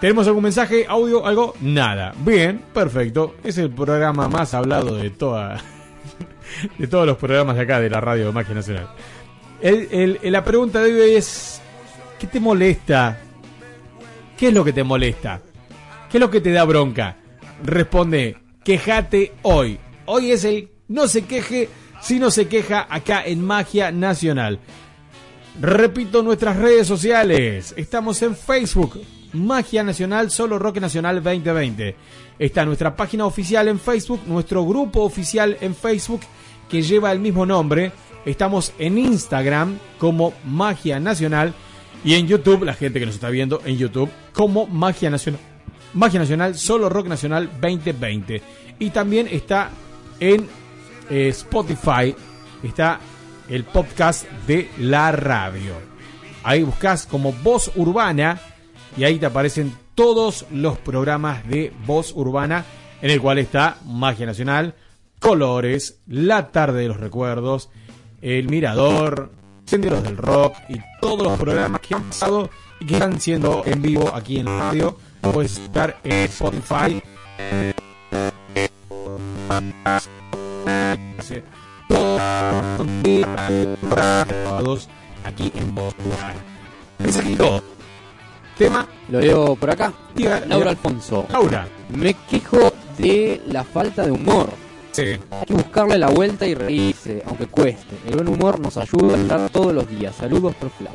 ¿tenemos 0.00 0.26
algún 0.26 0.42
mensaje, 0.44 0.86
audio, 0.88 1.26
algo? 1.26 1.54
Nada. 1.60 2.12
Bien, 2.18 2.60
perfecto. 2.72 3.36
Es 3.44 3.58
el 3.58 3.70
programa 3.70 4.28
más 4.28 4.54
hablado 4.54 4.96
de 4.96 5.10
toda 5.10 5.60
de 6.78 6.86
todos 6.86 7.06
los 7.06 7.16
programas 7.16 7.56
de 7.56 7.62
acá 7.62 7.80
de 7.80 7.90
la 7.90 8.00
radio 8.00 8.32
Magia 8.32 8.54
Nacional. 8.54 8.88
El- 9.60 9.88
el- 10.22 10.32
la 10.32 10.44
pregunta 10.44 10.80
de 10.82 10.92
hoy 11.00 11.14
es 11.14 11.60
¿qué 12.18 12.26
te 12.26 12.40
molesta? 12.40 13.18
¿Qué 14.36 14.48
es 14.48 14.54
lo 14.54 14.64
que 14.64 14.72
te 14.72 14.82
molesta? 14.84 15.40
¿Qué 16.14 16.18
es 16.18 16.20
lo 16.20 16.30
que 16.30 16.40
te 16.40 16.52
da 16.52 16.62
bronca? 16.62 17.16
Responde, 17.64 18.36
quejate 18.62 19.32
hoy. 19.42 19.80
Hoy 20.04 20.30
es 20.30 20.44
el 20.44 20.70
no 20.86 21.08
se 21.08 21.22
queje 21.22 21.68
si 22.00 22.20
no 22.20 22.30
se 22.30 22.46
queja 22.46 22.86
acá 22.88 23.26
en 23.26 23.44
Magia 23.44 23.90
Nacional. 23.90 24.60
Repito 25.60 26.22
nuestras 26.22 26.56
redes 26.56 26.86
sociales. 26.86 27.74
Estamos 27.76 28.22
en 28.22 28.36
Facebook, 28.36 29.00
Magia 29.32 29.82
Nacional, 29.82 30.30
solo 30.30 30.56
Rock 30.56 30.78
Nacional 30.78 31.20
2020. 31.20 31.96
Está 32.38 32.64
nuestra 32.64 32.94
página 32.94 33.26
oficial 33.26 33.66
en 33.66 33.80
Facebook, 33.80 34.20
nuestro 34.28 34.64
grupo 34.64 35.02
oficial 35.02 35.56
en 35.60 35.74
Facebook 35.74 36.20
que 36.68 36.82
lleva 36.82 37.10
el 37.10 37.18
mismo 37.18 37.44
nombre. 37.44 37.90
Estamos 38.24 38.72
en 38.78 38.98
Instagram 38.98 39.80
como 39.98 40.32
Magia 40.44 41.00
Nacional 41.00 41.54
y 42.04 42.14
en 42.14 42.28
YouTube, 42.28 42.62
la 42.62 42.74
gente 42.74 43.00
que 43.00 43.06
nos 43.06 43.16
está 43.16 43.30
viendo 43.30 43.60
en 43.64 43.78
YouTube, 43.78 44.10
como 44.32 44.68
Magia 44.68 45.10
Nacional. 45.10 45.53
Magia 45.94 46.20
Nacional, 46.20 46.54
solo 46.56 46.88
Rock 46.88 47.06
Nacional 47.06 47.48
2020. 47.60 48.42
Y 48.78 48.90
también 48.90 49.28
está 49.30 49.70
en 50.20 50.48
eh, 51.10 51.28
Spotify, 51.28 52.14
está 52.62 53.00
el 53.48 53.64
podcast 53.64 54.28
de 54.46 54.70
la 54.78 55.12
radio. 55.12 55.74
Ahí 56.42 56.62
buscas 56.62 57.06
como 57.06 57.32
Voz 57.32 57.70
Urbana 57.76 58.40
y 58.96 59.04
ahí 59.04 59.18
te 59.18 59.26
aparecen 59.26 59.74
todos 59.94 60.46
los 60.50 60.78
programas 60.78 61.46
de 61.48 61.72
Voz 61.86 62.12
Urbana, 62.14 62.64
en 63.00 63.10
el 63.10 63.20
cual 63.20 63.38
está 63.38 63.78
Magia 63.84 64.26
Nacional, 64.26 64.74
Colores, 65.20 66.00
La 66.06 66.48
Tarde 66.48 66.82
de 66.82 66.88
los 66.88 66.98
Recuerdos, 66.98 67.70
El 68.20 68.48
Mirador, 68.48 69.30
Senderos 69.64 70.02
del 70.02 70.16
Rock 70.16 70.56
y 70.68 70.76
todos 71.00 71.22
los 71.22 71.38
programas 71.38 71.80
que 71.80 71.94
han 71.94 72.02
pasado 72.04 72.50
y 72.80 72.86
que 72.86 72.94
están 72.94 73.20
siendo 73.20 73.62
en 73.64 73.80
vivo 73.80 74.14
aquí 74.14 74.38
en 74.38 74.46
la 74.46 74.58
radio. 74.58 74.98
Puedes 75.32 75.58
estar 75.58 75.98
en 76.04 76.12
Spotify. 76.24 77.02
Todos 84.58 84.88
aquí 85.24 85.52
en 85.54 85.74
Voz. 85.74 85.94
Mensajito. 86.98 87.62
Tema. 88.58 88.86
Lo 89.08 89.20
leo 89.20 89.56
por 89.56 89.70
acá. 89.70 89.92
Diga, 90.14 90.40
Laura. 90.46 90.70
Alfonso. 90.70 91.26
Laura. 91.30 91.66
Me 91.88 92.14
quejo 92.14 92.72
de 92.98 93.40
la 93.46 93.64
falta 93.64 94.04
de 94.04 94.12
humor. 94.12 94.50
Sí. 94.92 95.18
Hay 95.30 95.46
que 95.46 95.54
buscarle 95.54 95.98
la 95.98 96.08
vuelta 96.08 96.46
y 96.46 96.54
reírse, 96.54 97.22
aunque 97.26 97.46
cueste. 97.46 97.96
El 98.06 98.14
buen 98.16 98.28
humor 98.28 98.60
nos 98.60 98.76
ayuda 98.76 99.16
a 99.16 99.20
estar 99.20 99.50
todos 99.50 99.72
los 99.72 99.88
días. 99.88 100.14
Saludos, 100.14 100.54
Flau. 100.78 100.94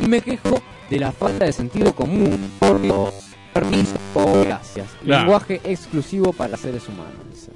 Y 0.00 0.06
me 0.06 0.20
quejo 0.20 0.60
de 0.90 0.98
la 0.98 1.12
falta 1.12 1.46
de 1.46 1.52
sentido 1.52 1.94
común. 1.94 2.52
Por 2.58 2.80
Dios. 2.82 3.27
Permiso, 3.52 3.94
gracias. 4.44 4.86
Claro. 5.04 5.22
Lenguaje 5.22 5.60
exclusivo 5.64 6.32
para 6.32 6.56
seres 6.56 6.86
humanos. 6.88 7.12
dice. 7.32 7.50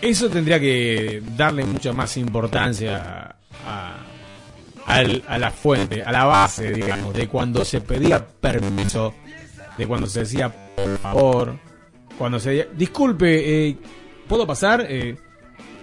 Eso 0.00 0.28
tendría 0.28 0.58
que 0.60 1.22
darle 1.36 1.64
mucha 1.64 1.92
más 1.92 2.16
importancia 2.16 3.34
a, 3.66 3.96
al- 4.86 5.22
a 5.26 5.38
la 5.38 5.50
fuente, 5.50 6.02
a 6.02 6.12
la 6.12 6.24
base, 6.24 6.70
digamos, 6.72 7.14
de 7.14 7.28
cuando 7.28 7.64
se 7.64 7.80
pedía 7.80 8.24
permiso, 8.26 9.14
de 9.76 9.86
cuando 9.86 10.06
se 10.06 10.20
decía 10.20 10.52
por 10.76 10.98
favor, 10.98 11.56
cuando 12.18 12.38
se 12.38 12.50
decía, 12.50 12.70
disculpe, 12.76 13.68
eh, 13.68 13.76
¿puedo 14.28 14.46
pasar? 14.46 14.86
Eh, 14.88 15.16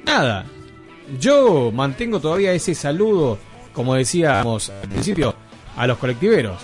nada. 0.05 0.45
Yo 1.19 1.71
mantengo 1.71 2.19
todavía 2.19 2.53
ese 2.53 2.73
saludo, 2.75 3.37
como 3.73 3.93
decíamos 3.95 4.69
al 4.69 4.89
principio, 4.89 5.35
a 5.75 5.85
los 5.87 5.97
colectiveros. 5.97 6.59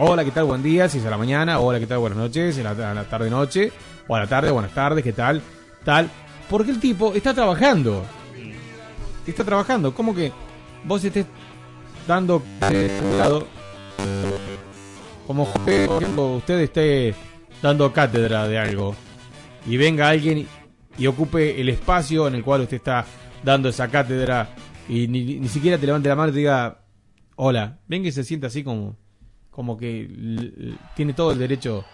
Hola, 0.00 0.24
¿qué 0.24 0.30
tal? 0.30 0.44
Buen 0.44 0.62
día, 0.62 0.88
si 0.88 0.98
es 0.98 1.06
a 1.06 1.10
la 1.10 1.18
mañana. 1.18 1.58
Hola, 1.58 1.80
¿qué 1.80 1.86
tal? 1.88 1.98
Buenas 1.98 2.18
noches, 2.18 2.56
en 2.56 2.62
la, 2.62 2.70
a 2.70 2.94
la 2.94 3.02
tarde 3.02 3.28
noche. 3.28 3.72
O 4.06 4.14
a 4.14 4.20
la 4.20 4.28
tarde, 4.28 4.52
buenas 4.52 4.72
tardes, 4.72 5.02
¿qué 5.02 5.12
tal? 5.12 5.42
Tal. 5.84 6.08
Porque 6.48 6.70
el 6.70 6.78
tipo 6.78 7.14
está 7.14 7.34
trabajando. 7.34 8.04
Está 9.26 9.42
trabajando. 9.42 9.92
¿Cómo 9.92 10.14
que 10.14 10.30
vos 10.84 11.02
estés 11.02 11.26
dando 12.06 12.40
eh, 12.70 12.88
como 15.26 15.42
usted 16.36 16.60
esté 16.60 17.14
dando 17.60 17.92
cátedra 17.92 18.46
de 18.46 18.56
algo 18.56 18.94
y 19.66 19.76
venga 19.76 20.08
alguien 20.08 20.46
y 20.96 21.06
ocupe 21.08 21.60
el 21.60 21.68
espacio 21.68 22.28
en 22.28 22.36
el 22.36 22.44
cual 22.44 22.62
usted 22.62 22.76
está 22.76 23.04
dando 23.42 23.68
esa 23.68 23.88
cátedra 23.88 24.54
y 24.88 25.08
ni, 25.08 25.40
ni 25.40 25.48
siquiera 25.48 25.76
te 25.76 25.86
levante 25.86 26.08
la 26.08 26.14
mano 26.14 26.30
y 26.30 26.32
te 26.32 26.38
diga 26.38 26.84
hola, 27.34 27.80
venga 27.88 28.08
y 28.08 28.12
se 28.12 28.24
sienta 28.24 28.46
así 28.46 28.64
como 28.64 28.96
como 29.58 29.76
que 29.76 30.08
tiene 30.94 31.14
todo 31.14 31.32
el 31.32 31.38
derecho 31.40 31.84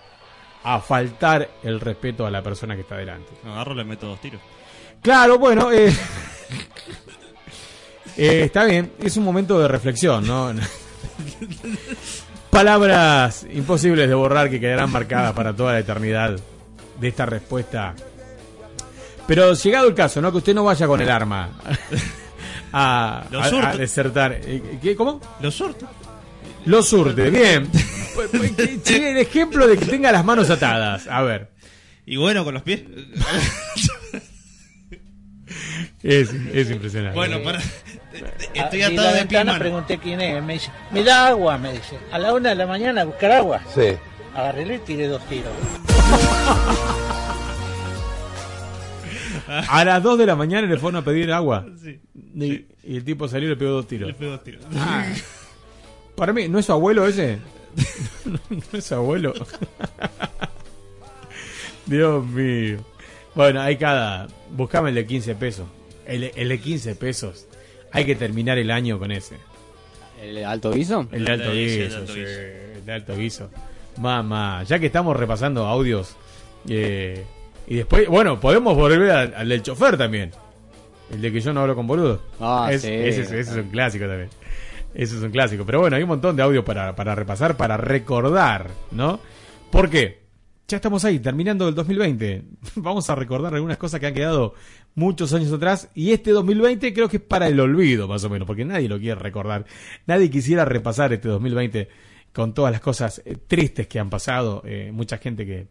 a 0.64 0.80
faltar 0.80 1.48
el 1.62 1.80
respeto 1.80 2.26
a 2.26 2.30
la 2.30 2.42
persona 2.42 2.74
que 2.74 2.82
está 2.82 2.98
delante. 2.98 3.32
Agarro 3.42 3.74
le 3.74 3.84
meto 3.84 4.06
dos 4.06 4.20
tiros. 4.20 4.42
Claro, 5.00 5.38
bueno, 5.38 5.72
eh, 5.72 5.88
eh, 8.18 8.42
está 8.44 8.66
bien, 8.66 8.92
es 9.00 9.16
un 9.16 9.24
momento 9.24 9.58
de 9.58 9.66
reflexión, 9.66 10.26
¿no? 10.26 10.52
Palabras 12.50 13.46
imposibles 13.50 14.10
de 14.10 14.14
borrar 14.14 14.50
que 14.50 14.60
quedarán 14.60 14.92
marcadas 14.92 15.32
para 15.32 15.56
toda 15.56 15.72
la 15.72 15.78
eternidad 15.78 16.38
de 17.00 17.08
esta 17.08 17.24
respuesta. 17.24 17.94
Pero 19.26 19.54
llegado 19.54 19.88
el 19.88 19.94
caso, 19.94 20.20
¿no? 20.20 20.30
Que 20.30 20.36
usted 20.36 20.54
no 20.54 20.64
vaya 20.64 20.86
con 20.86 21.00
el 21.00 21.10
arma 21.10 21.48
a, 22.74 23.24
desertar. 23.78 24.34
Eh, 24.34 24.78
¿Qué? 24.82 24.94
¿Cómo? 24.94 25.18
Lo 25.40 25.50
surte. 25.50 25.86
Lo 26.66 26.82
surte, 26.82 27.30
bien. 27.30 27.68
Pues, 28.14 28.28
pues, 28.30 28.90
el 28.90 29.16
ejemplo 29.18 29.66
de 29.66 29.76
que 29.76 29.86
tenga 29.86 30.12
las 30.12 30.24
manos 30.24 30.48
atadas. 30.50 31.06
A 31.08 31.22
ver. 31.22 31.50
Y 32.06 32.16
bueno, 32.16 32.44
con 32.44 32.54
los 32.54 32.62
pies. 32.62 32.82
Es, 36.02 36.30
es 36.32 36.70
impresionante. 36.70 37.16
Bueno, 37.16 37.42
para. 37.42 37.58
Estoy 37.60 38.82
Ah, 38.82 38.88
y 38.88 38.94
atado 38.94 39.10
la 39.10 39.12
de 39.14 39.26
pie 39.26 39.38
y 39.40 39.42
ventana 39.42 39.58
pregunté 39.58 39.98
quién 39.98 40.20
es. 40.20 40.42
Me 40.42 40.52
dice, 40.54 40.70
me 40.92 41.02
da 41.02 41.28
agua, 41.28 41.58
me 41.58 41.72
dice. 41.72 41.98
A 42.12 42.18
la 42.18 42.32
una 42.32 42.50
de 42.50 42.54
la 42.54 42.66
mañana 42.66 43.00
a 43.02 43.04
buscar 43.04 43.32
agua. 43.32 43.60
Sí. 43.74 43.96
Agarré 44.34 44.76
y 44.76 44.78
tiré 44.78 45.06
dos 45.08 45.24
tiros. 45.28 45.52
A 49.68 49.84
las 49.84 50.02
2 50.02 50.18
de 50.18 50.26
la 50.26 50.36
mañana 50.36 50.66
le 50.66 50.78
fueron 50.78 51.00
a 51.02 51.04
pedir 51.04 51.30
agua. 51.32 51.66
Sí. 51.82 52.00
Y, 52.34 52.66
y 52.84 52.96
el 52.96 53.04
tipo 53.04 53.28
salió 53.28 53.46
y 53.48 53.50
le 53.50 53.56
pegó 53.56 53.72
dos 53.72 53.86
tiros. 53.86 54.08
Le 54.08 54.14
pegó 54.14 54.32
dos 54.32 54.44
tiros. 54.44 54.64
Ah. 54.76 55.04
Para 56.16 56.32
mí, 56.32 56.48
¿no 56.48 56.58
es 56.58 56.66
su 56.66 56.72
abuelo 56.72 57.06
ese? 57.06 57.38
¿No 58.50 58.78
es 58.78 58.84
su 58.84 58.94
abuelo? 58.94 59.34
Dios 61.86 62.24
mío. 62.26 62.78
Bueno, 63.34 63.60
hay 63.60 63.76
cada... 63.76 64.28
Buscame 64.50 64.90
el 64.90 64.94
de 64.94 65.06
15 65.06 65.34
pesos. 65.34 65.66
El, 66.06 66.30
el 66.34 66.48
de 66.48 66.60
15 66.60 66.94
pesos. 66.94 67.46
Hay 67.92 68.04
que 68.04 68.14
terminar 68.14 68.58
el 68.58 68.70
año 68.70 68.98
con 68.98 69.10
ese. 69.12 69.36
¿El 70.22 70.34
de 70.36 70.44
alto 70.44 70.70
guiso? 70.72 71.06
El 71.12 71.28
alto 71.28 71.50
el 71.50 71.56
de 71.56 71.64
guiso, 71.84 71.96
alto 71.98 72.12
sí, 72.14 72.20
el 72.20 72.86
de 72.86 72.92
alto 72.92 73.16
guiso. 73.16 73.50
Mamá, 73.98 74.62
ya 74.64 74.78
que 74.78 74.86
estamos 74.86 75.16
repasando 75.16 75.66
audios, 75.66 76.16
eh, 76.68 77.24
y 77.66 77.76
después, 77.76 78.08
bueno, 78.08 78.40
podemos 78.40 78.74
volver 78.76 79.10
al, 79.10 79.34
al 79.34 79.48
del 79.48 79.62
chofer 79.62 79.96
también. 79.98 80.30
El 81.12 81.20
de 81.20 81.30
que 81.32 81.40
yo 81.40 81.52
no 81.52 81.60
hablo 81.60 81.74
con 81.76 81.86
boludo. 81.86 82.20
Ah, 82.40 82.68
Es- 82.72 82.82
sí. 82.82 82.88
ese, 82.92 83.22
es- 83.22 83.30
ese 83.32 83.40
es 83.50 83.56
un 83.56 83.70
clásico 83.70 84.06
también. 84.06 84.30
Ese 84.94 85.16
es 85.16 85.22
un 85.22 85.30
clásico. 85.30 85.66
Pero 85.66 85.80
bueno, 85.80 85.96
hay 85.96 86.02
un 86.02 86.08
montón 86.08 86.36
de 86.36 86.42
audios 86.42 86.64
para, 86.64 86.94
para 86.94 87.14
repasar, 87.14 87.56
para 87.56 87.76
recordar, 87.76 88.70
¿no? 88.92 89.18
¿Por 89.70 89.90
qué? 89.90 90.22
Ya 90.68 90.76
estamos 90.76 91.04
ahí, 91.04 91.18
terminando 91.18 91.68
el 91.68 91.74
2020. 91.74 92.42
Vamos 92.76 93.10
a 93.10 93.14
recordar 93.14 93.54
algunas 93.54 93.76
cosas 93.76 94.00
que 94.00 94.06
han 94.06 94.14
quedado 94.14 94.54
muchos 94.94 95.32
años 95.34 95.52
atrás. 95.52 95.90
Y 95.94 96.12
este 96.12 96.30
2020 96.30 96.94
creo 96.94 97.08
que 97.08 97.18
es 97.18 97.22
para 97.22 97.48
el 97.48 97.58
olvido, 97.58 98.08
más 98.08 98.24
o 98.24 98.30
menos, 98.30 98.46
porque 98.46 98.64
nadie 98.64 98.88
lo 98.88 98.98
quiere 98.98 99.20
recordar. 99.20 99.66
Nadie 100.06 100.30
quisiera 100.30 100.64
repasar 100.64 101.12
este 101.12 101.28
2020 101.28 101.88
con 102.32 102.54
todas 102.54 102.72
las 102.72 102.80
cosas 102.80 103.20
eh, 103.24 103.36
tristes 103.46 103.88
que 103.88 103.98
han 103.98 104.10
pasado. 104.10 104.62
Eh, 104.64 104.90
mucha 104.92 105.18
gente 105.18 105.44
que 105.44 105.66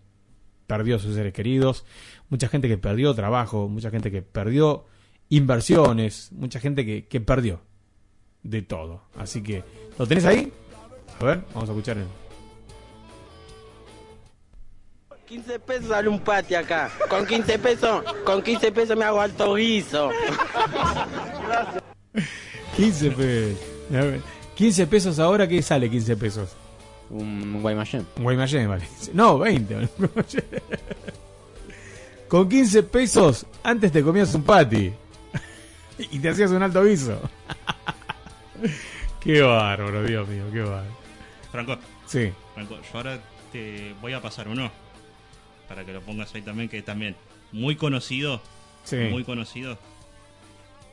perdió 0.67 0.97
a 0.97 0.99
sus 0.99 1.15
seres 1.15 1.33
queridos, 1.33 1.85
mucha 2.29 2.47
gente 2.47 2.67
que 2.67 2.77
perdió 2.77 3.13
trabajo, 3.13 3.67
mucha 3.67 3.89
gente 3.89 4.11
que 4.11 4.21
perdió 4.21 4.85
inversiones, 5.29 6.31
mucha 6.31 6.59
gente 6.59 6.85
que, 6.85 7.07
que 7.07 7.19
perdió 7.19 7.61
de 8.43 8.61
todo. 8.61 9.01
Así 9.17 9.41
que, 9.41 9.63
¿lo 9.97 10.05
tenés 10.07 10.25
ahí? 10.25 10.51
A 11.19 11.23
ver, 11.23 11.43
vamos 11.53 11.69
a 11.69 11.72
escuchar. 11.73 11.97
el- 11.97 12.07
15 15.27 15.59
pesos 15.59 15.88
sale 15.88 16.09
un 16.09 16.19
pati 16.19 16.53
acá. 16.55 16.91
Con 17.09 17.25
15 17.25 17.57
pesos, 17.59 18.03
con 18.25 18.41
15 18.43 18.72
pesos 18.72 18.95
me 18.97 19.05
hago 19.05 19.19
alto 19.22 19.55
guiso. 19.55 20.09
15 22.75 23.11
pesos. 23.11 23.57
A 23.91 23.95
ver, 23.95 24.22
15 24.55 24.88
pesos 24.88 25.19
ahora, 25.19 25.47
¿qué 25.47 25.61
sale 25.61 25.89
15 25.89 26.17
pesos? 26.17 26.49
Un 27.09 27.61
Guaymallén. 27.61 28.05
Un 28.17 28.23
Guaymallén, 28.23 28.67
vale. 28.69 28.88
No, 29.13 29.39
20. 29.39 29.75
un 29.75 29.89
Guaymallén. 29.97 30.43
Con 32.27 32.49
15 32.49 32.83
pesos, 32.83 33.45
antes 33.63 33.91
te 33.91 34.03
comías 34.03 34.33
un 34.35 34.43
patty. 34.43 34.91
Y 36.11 36.17
te 36.19 36.30
hacías 36.30 36.49
un 36.51 36.61
alto 36.63 36.83
guiso. 36.83 37.19
Qué 39.19 39.41
bárbaro, 39.41 40.03
Dios 40.03 40.27
mío, 40.27 40.45
qué 40.51 40.59
bárbaro. 40.61 40.98
Franco. 41.51 41.77
Sí. 42.06 42.32
Franco, 42.53 42.75
yo 42.82 42.98
ahora 42.98 43.19
te 43.51 43.93
voy 44.01 44.14
a 44.14 44.22
pasar 44.22 44.48
uno. 44.48 44.72
Para 45.67 45.85
que 45.85 45.93
lo 45.93 46.01
pongas 46.01 46.33
ahí 46.35 46.41
también, 46.41 46.67
que 46.69 46.82
también 46.82 47.15
muy 47.51 47.75
conocido. 47.75 48.41
Sí. 48.83 48.98
Muy 49.09 49.23
conocido. 49.23 49.77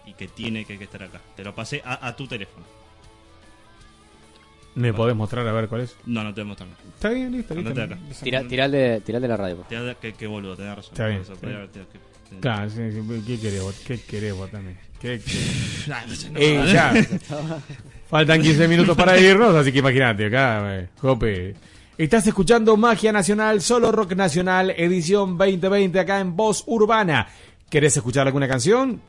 Y 0.07 0.13
que 0.15 0.29
tiene 0.29 0.65
que, 0.65 0.79
que 0.79 0.85
estar 0.85 1.03
acá. 1.03 1.21
Te 1.37 1.43
lo 1.45 1.55
pasé 1.55 1.83
a, 1.85 2.07
a 2.07 2.15
tu 2.17 2.27
teléfono. 2.27 2.65
¿Me 4.77 4.95
podés 4.95 5.17
mostrar 5.17 5.47
a 5.49 5.53
ver 5.53 5.69
cuál 5.69 5.81
es? 5.83 5.97
No, 6.07 6.23
no 6.23 6.33
te 6.33 6.43
voy 6.43 6.47
a 6.47 6.49
mostrar. 6.51 6.69
Está 6.95 7.11
bien, 7.11 7.33
listo, 7.33 7.55
listo. 7.55 7.71
Acá. 7.83 7.99
Tira, 8.23 8.45
tirá 8.47 8.69
de, 8.69 9.01
tirá 9.01 9.19
de 9.19 9.29
la 9.29 9.37
radio. 9.37 9.57
Tirá 9.69 9.83
de- 9.83 9.97
Qué, 9.97 10.13
qué 10.13 10.27
boludo, 10.29 10.57
tenés 10.57 10.77
razón. 10.77 10.93
Está 10.93 11.07
bien. 11.09 11.21
Eso, 11.23 11.33
haber 11.33 11.69
que- 11.71 12.41
Claro, 12.41 12.71
sí, 12.71 12.93
sí, 12.93 13.23
¿qué 13.27 13.41
querés 13.41 13.63
vos? 13.63 13.75
¿Qué 13.85 14.01
querés 14.01 14.35
vos 14.37 14.49
también? 14.51 14.79
¿Qué. 15.01 15.21
Eh, 16.37 16.71
ya. 16.73 16.93
Faltan 18.09 18.41
15 18.43 18.69
minutos 18.69 18.97
para 18.97 19.19
irnos, 19.19 19.55
así 19.55 19.73
que 19.73 19.79
imagínate, 19.79 20.27
acá, 20.27 20.79
eh, 20.79 20.89
Jope. 21.01 21.55
Estás 21.97 22.27
escuchando 22.27 22.77
Magia 22.77 23.13
Nacional, 23.13 23.63
solo 23.63 23.91
rock 23.93 24.13
nacional, 24.13 24.75
edición 24.77 25.39
2020, 25.39 26.01
acá 26.01 26.21
en 26.21 26.37
Voz 26.37 26.65
Urbana. 26.67 27.29
¿Querés 27.71 27.97
escuchar 27.97 28.27
alguna 28.27 28.47
canción? 28.47 29.01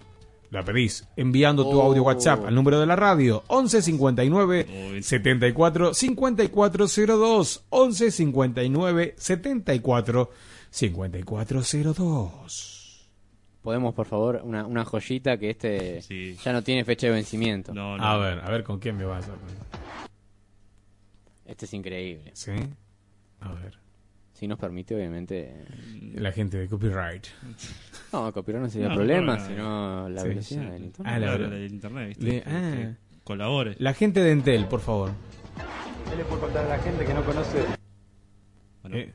La 0.50 0.64
pedís 0.64 1.06
enviando 1.16 1.70
tu 1.70 1.82
audio 1.82 2.04
WhatsApp 2.04 2.46
al 2.46 2.56
número 2.56 2.80
de 2.80 2.86
la 2.86 2.96
radio 2.98 3.44
11 3.48 3.82
59 3.82 5.02
74 5.02 5.94
5402 5.94 7.64
11 7.70 8.12
59 8.12 9.16
74 9.18 10.32
5402 10.70 12.81
Podemos, 13.62 13.94
por 13.94 14.08
favor, 14.08 14.42
una, 14.44 14.66
una 14.66 14.84
joyita 14.86 15.38
que 15.38 15.52
este 15.52 16.02
ya 16.44 16.52
no 16.54 16.64
tiene 16.64 16.84
fecha 16.84 17.08
de 17.08 17.14
vencimiento. 17.14 17.74
A 17.78 18.18
ver, 18.18 18.40
a 18.40 18.50
ver 18.50 18.64
con 18.64 18.80
quién 18.80 18.98
me 18.98 19.06
vas 19.06 19.28
a 19.30 19.34
Este 21.46 21.66
es 21.66 21.74
increíble. 21.74 22.32
¿Sí? 22.34 22.52
A 23.42 23.54
ver. 23.54 23.78
Si 24.34 24.48
nos 24.48 24.58
permite, 24.58 24.96
obviamente. 24.96 25.66
La 26.16 26.32
gente 26.32 26.58
de 26.58 26.68
copyright. 26.68 27.28
No, 28.12 28.34
copyright 28.34 28.64
no 28.64 28.70
sería 28.70 28.90
No, 28.90 28.96
problema, 28.96 29.36
no, 29.38 29.42
no. 29.44 29.48
sino 29.48 30.10
la 30.10 30.22
Sí, 30.22 30.28
velocidad 30.30 30.64
sí. 30.66 30.72
del 30.72 30.84
internet. 30.86 31.14
Ah, 31.14 31.20
la 31.20 31.26
Claro, 31.28 31.40
verdad. 31.44 31.56
del 31.58 31.72
internet, 31.72 32.08
¿viste? 32.08 32.24
Le- 32.24 32.42
Que- 32.42 32.50
ah. 32.50 32.72
que 32.76 32.96
colabore. 33.24 33.76
La 33.78 33.94
gente 33.94 34.24
de 34.24 34.32
Entel, 34.32 34.66
por 34.68 34.80
favor. 34.80 35.12
¿Qué 36.10 36.16
le 36.16 36.24
puedo 36.26 36.42
contar 36.42 36.66
a 36.66 36.70
la 36.70 36.80
gente 36.80 37.06
que 37.06 37.14
no 37.14 37.24
conoce? 37.24 37.60
Eh, 38.92 39.14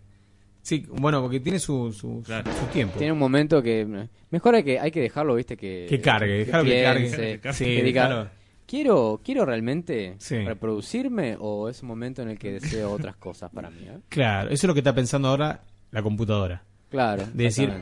sí, 0.66 0.84
bueno, 0.90 1.22
porque 1.22 1.38
tiene 1.40 1.58
su, 1.58 1.92
su, 1.92 2.22
su 2.24 2.66
tiempo. 2.72 2.98
Tiene 2.98 3.12
un 3.12 3.18
momento 3.18 3.62
que. 3.62 3.86
Mejor 4.30 4.56
hay 4.56 4.64
que, 4.64 4.78
hay 4.80 4.90
que 4.90 5.00
dejarlo, 5.00 5.34
viste, 5.36 5.56
que. 5.56 5.86
Que 5.88 6.00
cargue, 6.00 6.38
dejarlo 6.44 6.68
que 6.70 6.82
cargue. 6.82 7.00
piense, 7.04 7.22
Que 7.22 7.38
cargue. 7.40 7.58
Sí, 7.58 7.64
que 7.64 7.82
diga, 7.82 8.06
claro. 8.06 8.28
¿Quiero, 8.66 9.20
¿Quiero 9.24 9.44
realmente 9.44 10.16
Sí. 10.18 10.38
reproducirme 10.44 11.36
o 11.38 11.68
es 11.68 11.82
un 11.82 11.88
momento 11.88 12.22
en 12.22 12.30
el 12.30 12.38
que 12.38 12.50
deseo 12.52 12.90
otras 12.90 13.14
cosas 13.16 13.48
para 13.52 13.70
mí? 13.70 13.86
eh? 13.86 13.98
Claro, 14.08 14.48
eso 14.50 14.54
es 14.54 14.68
lo 14.68 14.74
que 14.74 14.80
está 14.80 14.92
pensando 14.92 15.28
ahora 15.28 15.60
la 15.92 16.02
computadora. 16.02 16.64
Claro. 16.90 17.22
De 17.32 17.44
decir, 17.44 17.72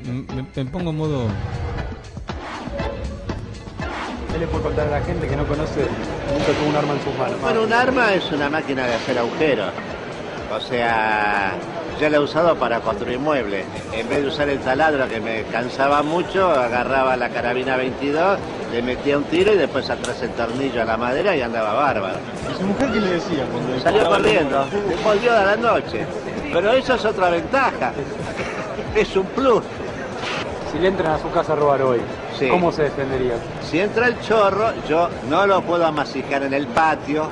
me 0.55 0.65
pongo 0.67 0.91
en 0.91 0.97
modo... 0.97 1.29
¿Qué 4.33 4.39
le 4.41 4.47
puedo 4.49 4.65
contar 4.65 4.89
a 4.89 4.99
la 4.99 5.01
gente 5.07 5.27
que 5.29 5.37
no 5.37 5.47
conoce 5.47 5.81
nunca 5.81 6.47
tuvo 6.59 6.69
un 6.71 6.77
arma 6.77 6.95
en 6.95 7.01
sus 7.03 7.15
manos? 7.19 7.41
Bueno, 7.41 7.63
un 7.63 7.73
arma 7.73 8.15
es 8.15 8.33
una 8.33 8.51
máquina 8.51 8.87
de 8.87 8.95
hacer 8.95 9.19
agujeros. 9.19 9.73
O 10.57 10.61
sea, 10.61 11.53
yo 12.01 12.09
la 12.09 12.17
he 12.17 12.21
usado 12.21 12.55
para 12.57 12.81
construir 12.81 13.19
muebles. 13.19 13.65
En 13.93 14.09
vez 14.09 14.23
de 14.23 14.29
usar 14.29 14.49
el 14.49 14.59
taladro 14.61 15.09
que 15.09 15.21
me 15.21 15.43
cansaba 15.45 16.03
mucho, 16.03 16.49
agarraba 16.49 17.17
la 17.17 17.29
carabina 17.31 17.77
22, 17.77 18.39
le 18.73 18.83
metía 18.83 19.19
un 19.19 19.25
tiro 19.25 19.53
y 19.53 19.57
después 19.57 19.89
atrás 19.91 20.23
el 20.23 20.31
tornillo 20.31 20.83
a 20.83 20.85
la 20.85 20.97
madera 20.97 21.37
y 21.37 21.41
andaba 21.43 21.75
bárbaro. 21.75 22.17
¿Y 22.53 22.57
su 22.59 22.63
mujer 22.67 22.93
qué 22.93 23.01
le 23.01 23.11
decía 23.15 23.45
cuando 23.51 23.81
Salió 23.81 24.05
corriendo, 24.09 24.65
volvió 25.05 25.33
a 25.37 25.45
la 25.45 25.57
noche. 25.57 26.07
Pero 26.53 26.73
eso 26.73 26.95
es 26.95 27.05
otra 27.05 27.31
ventaja. 27.31 27.93
Es 28.95 29.17
un 29.17 29.27
plus. 29.27 29.63
Si 30.73 30.79
le 30.79 30.89
entran 30.89 31.13
a 31.13 31.19
su 31.19 31.31
casa 31.31 31.53
a 31.53 31.57
robar 31.57 31.83
hoy, 31.83 32.01
Sí. 32.39 32.49
¿cómo 32.49 32.73
se 32.73 32.83
defendería? 32.85 33.35
Si 33.63 33.79
entra 33.81 34.09
el 34.09 34.21
chorro, 34.21 34.73
yo 34.89 35.09
no 35.31 35.47
lo 35.47 35.63
puedo 35.63 35.87
amasijar 35.87 36.43
en 36.43 36.53
el 36.55 36.67
patio, 36.67 37.29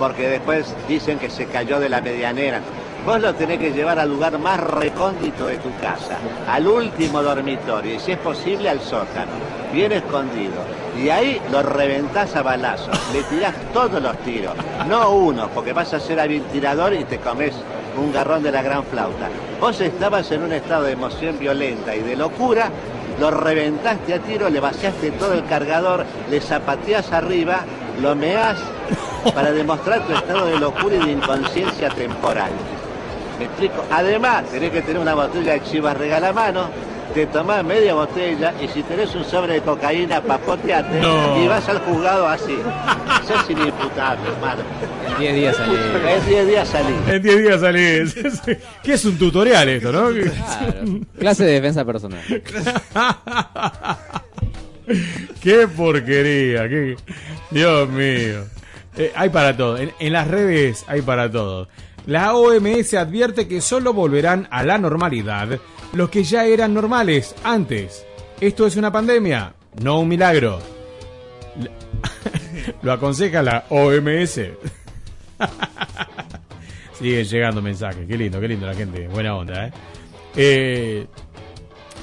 porque 0.00 0.30
después 0.30 0.74
dicen 0.88 1.18
que 1.18 1.28
se 1.28 1.44
cayó 1.44 1.78
de 1.78 1.90
la 1.90 2.00
medianera. 2.00 2.60
Vos 3.04 3.20
lo 3.20 3.34
tenés 3.34 3.58
que 3.58 3.72
llevar 3.72 3.98
al 3.98 4.08
lugar 4.08 4.38
más 4.38 4.58
recóndito 4.58 5.46
de 5.46 5.58
tu 5.58 5.70
casa, 5.80 6.16
al 6.48 6.66
último 6.66 7.22
dormitorio, 7.22 7.94
y 7.94 7.98
si 7.98 8.12
es 8.12 8.18
posible 8.18 8.70
al 8.70 8.80
sótano, 8.80 9.32
bien 9.72 9.92
escondido. 9.92 10.54
Y 10.98 11.10
ahí 11.10 11.40
lo 11.52 11.62
reventás 11.62 12.34
a 12.34 12.42
balazos, 12.42 12.98
le 13.12 13.22
tirás 13.24 13.54
todos 13.72 14.02
los 14.02 14.16
tiros, 14.18 14.54
no 14.88 15.10
uno, 15.10 15.48
porque 15.54 15.72
vas 15.72 15.92
a 15.92 16.00
ser 16.00 16.18
tirador 16.50 16.94
y 16.94 17.04
te 17.04 17.18
comes 17.18 17.54
un 17.96 18.12
garrón 18.12 18.42
de 18.42 18.52
la 18.52 18.62
gran 18.62 18.84
flauta. 18.84 19.28
Vos 19.60 19.80
estabas 19.80 20.30
en 20.32 20.42
un 20.42 20.52
estado 20.52 20.84
de 20.84 20.92
emoción 20.92 21.38
violenta 21.38 21.94
y 21.94 22.00
de 22.00 22.16
locura, 22.16 22.70
lo 23.18 23.30
reventaste 23.30 24.14
a 24.14 24.18
tiro, 24.18 24.48
le 24.48 24.60
vaciaste 24.60 25.10
todo 25.12 25.34
el 25.34 25.44
cargador, 25.44 26.06
le 26.30 26.40
zapateás 26.40 27.12
arriba, 27.12 27.60
lo 28.00 28.14
meás 28.14 28.58
para 29.34 29.52
demostrar 29.52 30.06
tu 30.06 30.12
estado 30.12 30.46
de 30.46 30.58
locura 30.58 30.96
y 30.96 31.06
de 31.06 31.12
inconsciencia 31.12 31.88
temporal. 31.90 32.50
¿Me 33.38 33.44
explico? 33.46 33.84
Además, 33.90 34.44
tenés 34.50 34.70
que 34.70 34.82
tener 34.82 35.00
una 35.00 35.14
botella 35.14 35.54
de 35.54 35.62
chivas 35.62 35.96
regala 35.96 36.32
mano, 36.32 36.68
te 37.14 37.26
tomás 37.26 37.64
media 37.64 37.94
botella 37.94 38.52
y 38.62 38.68
si 38.68 38.82
tenés 38.82 39.14
un 39.14 39.24
sobre 39.24 39.54
de 39.54 39.60
cocaína, 39.62 40.20
papoteate 40.20 41.00
No. 41.00 41.42
y 41.42 41.48
vas 41.48 41.68
al 41.68 41.78
juzgado 41.80 42.28
así. 42.28 42.56
Sos 43.26 43.50
inimputable, 43.50 44.28
hermano. 44.28 44.62
En 45.08 45.18
10 45.18 45.34
días 45.34 45.56
salí. 45.56 45.76
En 45.76 46.26
10 46.26 46.46
días 46.46 46.68
salí. 46.68 46.94
En 47.08 47.22
10 47.22 47.42
días 47.42 47.60
salís. 47.60 48.14
que 48.82 48.92
es 48.92 49.04
un 49.04 49.18
tutorial 49.18 49.68
esto, 49.68 49.90
¿no? 49.90 50.08
Claro. 50.10 51.00
Clase 51.18 51.44
de 51.44 51.52
defensa 51.52 51.84
personal. 51.84 52.20
qué 55.42 55.68
porquería, 55.68 56.68
qué... 56.68 56.96
Dios 57.50 57.88
mío. 57.88 58.44
Eh, 58.96 59.12
hay 59.14 59.28
para 59.30 59.56
todo. 59.56 59.78
En, 59.78 60.12
las 60.12 60.26
redes 60.28 60.84
hay 60.88 61.02
para 61.02 61.30
todo. 61.30 61.68
La 62.06 62.34
OMS 62.34 62.94
advierte 62.94 63.46
que 63.46 63.60
solo 63.60 63.92
volverán 63.92 64.48
a 64.50 64.62
la 64.64 64.78
normalidad 64.78 65.58
los 65.92 66.10
que 66.10 66.24
ya 66.24 66.44
eran 66.46 66.74
normales 66.74 67.34
antes. 67.44 68.04
Esto 68.40 68.66
es 68.66 68.76
una 68.76 68.90
pandemia, 68.90 69.54
no 69.82 70.00
un 70.00 70.08
milagro. 70.08 70.58
La- 71.58 71.70
Lo 72.82 72.92
aconseja 72.92 73.42
la 73.42 73.64
OMS. 73.68 74.40
Siguen 76.98 77.24
llegando 77.24 77.62
mensajes. 77.62 78.06
Qué 78.06 78.16
lindo, 78.16 78.40
qué 78.40 78.48
lindo 78.48 78.66
la 78.66 78.74
gente. 78.74 79.08
Buena 79.08 79.34
onda, 79.36 79.66
¿eh? 79.66 79.72
Eh, 80.36 81.06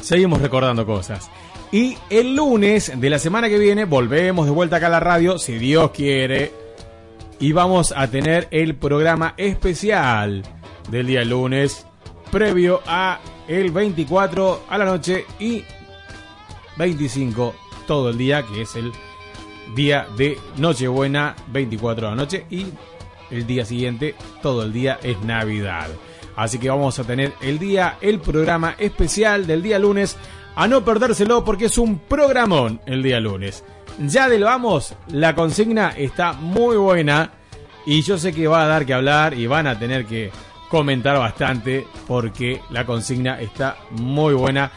seguimos 0.02 0.42
recordando 0.42 0.86
cosas. 0.86 1.30
Y 1.72 1.98
el 2.10 2.36
lunes 2.36 2.94
de 2.96 3.10
la 3.10 3.20
semana 3.20 3.50
que 3.50 3.60
viene 3.60 3.86
volvemos 3.86 4.46
de 4.46 4.52
vuelta 4.52 4.78
acá 4.78 4.88
a 4.88 4.92
la 4.92 5.00
radio, 5.00 5.38
si 5.38 5.58
Dios 5.58 5.92
quiere. 5.92 6.52
Y 7.40 7.52
vamos 7.52 7.94
a 7.96 8.08
tener 8.08 8.48
el 8.52 8.76
programa 8.76 9.36
especial 9.38 10.44
del 10.90 11.06
día 11.06 11.24
lunes, 11.24 11.86
previo 12.32 12.82
a 12.88 13.20
el 13.48 13.72
24 13.72 14.64
a 14.68 14.78
la 14.78 14.86
noche 14.86 15.26
y 15.40 15.64
25 16.78 17.54
todo 17.86 18.10
el 18.10 18.18
día, 18.18 18.44
que 18.44 18.64
es 18.64 18.76
el 18.76 18.92
día 19.76 20.08
de 20.18 20.38
Nochebuena, 20.58 21.36
24 21.52 22.10
de 22.10 22.16
la 22.16 22.22
noche, 22.22 22.46
y 22.50 22.68
el 23.30 23.46
día 23.46 23.66
siguiente, 23.66 24.16
todo 24.42 24.64
el 24.64 24.74
día 24.74 25.00
es 25.04 25.22
Navidad. 25.22 25.90
Así 26.36 26.60
que 26.60 26.70
vamos 26.70 26.98
a 27.00 27.04
tener 27.04 27.34
el 27.42 27.60
día, 27.60 27.98
el 28.02 28.20
programa 28.20 28.76
especial 28.78 29.48
del 29.48 29.62
día 29.62 29.80
lunes, 29.80 30.18
a 30.56 30.68
no 30.68 30.84
perdérselo 30.84 31.44
porque 31.44 31.66
es 31.66 31.78
un 31.78 32.00
programón 32.00 32.82
el 32.86 33.04
día 33.04 33.20
lunes. 33.20 33.64
Ya 34.00 34.30
del 34.30 34.44
vamos, 34.44 34.94
la 35.08 35.34
consigna 35.34 35.90
está 35.90 36.34
muy 36.34 36.78
buena 36.78 37.32
y 37.86 38.04
yo 38.04 38.20
sé 38.20 38.32
que 38.32 38.48
va 38.48 38.64
a 38.64 38.68
dar 38.68 38.86
que 38.86 38.94
hablar 38.94 39.34
y 39.34 39.48
van 39.48 39.66
a 39.66 39.80
tener 39.80 40.06
que 40.06 40.30
comentar 40.70 41.18
bastante 41.18 41.88
porque 42.08 42.62
la 42.70 42.86
consigna 42.86 43.42
está 43.42 43.78
muy 43.92 44.36
buena 44.36 44.72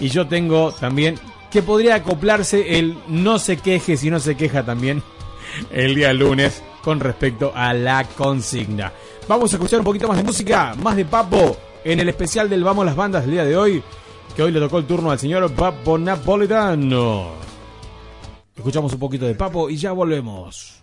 y 0.00 0.08
yo 0.08 0.26
tengo 0.26 0.72
también 0.72 1.16
que 1.52 1.62
podría 1.62 1.96
acoplarse 1.96 2.78
el 2.78 2.98
no 3.06 3.38
se 3.38 3.58
queje 3.58 3.96
si 3.96 4.10
no 4.10 4.18
se 4.18 4.36
queja 4.36 4.64
también 4.64 5.04
el 5.70 5.94
día 5.94 6.12
lunes 6.12 6.60
con 6.82 6.98
respecto 6.98 7.52
a 7.54 7.72
la 7.74 8.04
consigna. 8.04 8.92
Vamos 9.28 9.52
a 9.52 9.56
escuchar 9.56 9.78
un 9.78 9.84
poquito 9.84 10.08
más 10.08 10.16
de 10.16 10.24
música, 10.24 10.74
más 10.82 10.96
de 10.96 11.04
papo 11.04 11.56
en 11.84 12.00
el 12.00 12.08
especial 12.08 12.50
del 12.50 12.64
Vamos 12.64 12.84
las 12.84 12.96
Bandas 12.96 13.22
del 13.22 13.30
día 13.30 13.44
de 13.44 13.56
hoy, 13.56 13.82
que 14.34 14.42
hoy 14.42 14.50
le 14.50 14.58
tocó 14.58 14.78
el 14.78 14.86
turno 14.86 15.12
al 15.12 15.18
señor 15.18 15.50
Papo 15.52 15.96
Napolitano. 15.96 17.53
Escuchamos 18.56 18.92
un 18.92 19.00
poquito 19.00 19.26
de 19.26 19.34
Papo 19.34 19.68
y 19.68 19.76
ya 19.76 19.92
volvemos. 19.92 20.78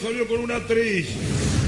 Salió 0.00 0.26
con 0.26 0.40
una 0.40 0.56
actriz. 0.56 1.08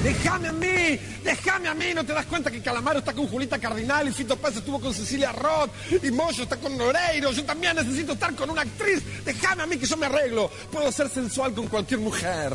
Déjame 0.02 0.48
a 0.48 0.52
mí, 0.52 0.98
déjame 1.22 1.68
a 1.68 1.74
mí, 1.74 1.86
¿no 1.94 2.04
te 2.04 2.12
das 2.12 2.26
cuenta 2.26 2.50
que 2.50 2.60
Calamaro 2.60 2.98
está 2.98 3.12
con 3.12 3.28
Julita 3.28 3.58
Cardinal 3.60 4.08
y 4.08 4.12
Fito 4.12 4.36
Paz 4.36 4.56
estuvo 4.56 4.80
con 4.80 4.92
Cecilia 4.92 5.30
Roth 5.30 5.70
y 6.02 6.10
Moyo 6.10 6.42
está 6.42 6.56
con 6.56 6.76
Noreiro? 6.76 7.30
Yo 7.30 7.44
también 7.44 7.76
necesito 7.76 8.14
estar 8.14 8.34
con 8.34 8.50
una 8.50 8.62
actriz. 8.62 9.00
Déjame 9.24 9.62
a 9.62 9.66
mí 9.66 9.76
que 9.76 9.86
yo 9.86 9.96
me 9.96 10.06
arreglo. 10.06 10.50
Puedo 10.72 10.90
ser 10.90 11.08
sensual 11.08 11.54
con 11.54 11.68
cualquier 11.68 12.00
mujer. 12.00 12.52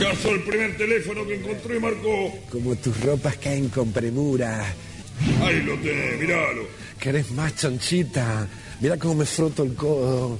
Caso 0.00 0.30
el 0.30 0.42
primer 0.44 0.78
teléfono 0.78 1.26
que 1.26 1.34
encontró 1.34 1.76
y 1.76 1.80
marcó. 1.80 2.38
Como 2.50 2.74
tus 2.76 2.98
ropas 3.02 3.36
caen 3.36 3.68
con 3.68 3.92
premura. 3.92 4.64
Ahí 5.42 5.62
lo 5.62 5.74
tenés, 5.80 6.20
miralo. 6.20 6.62
¿Querés 6.98 7.30
más 7.32 7.54
chanchita? 7.54 8.48
Mira 8.80 8.96
cómo 8.96 9.16
me 9.16 9.26
froto 9.26 9.62
el 9.62 9.74
codo. 9.74 10.38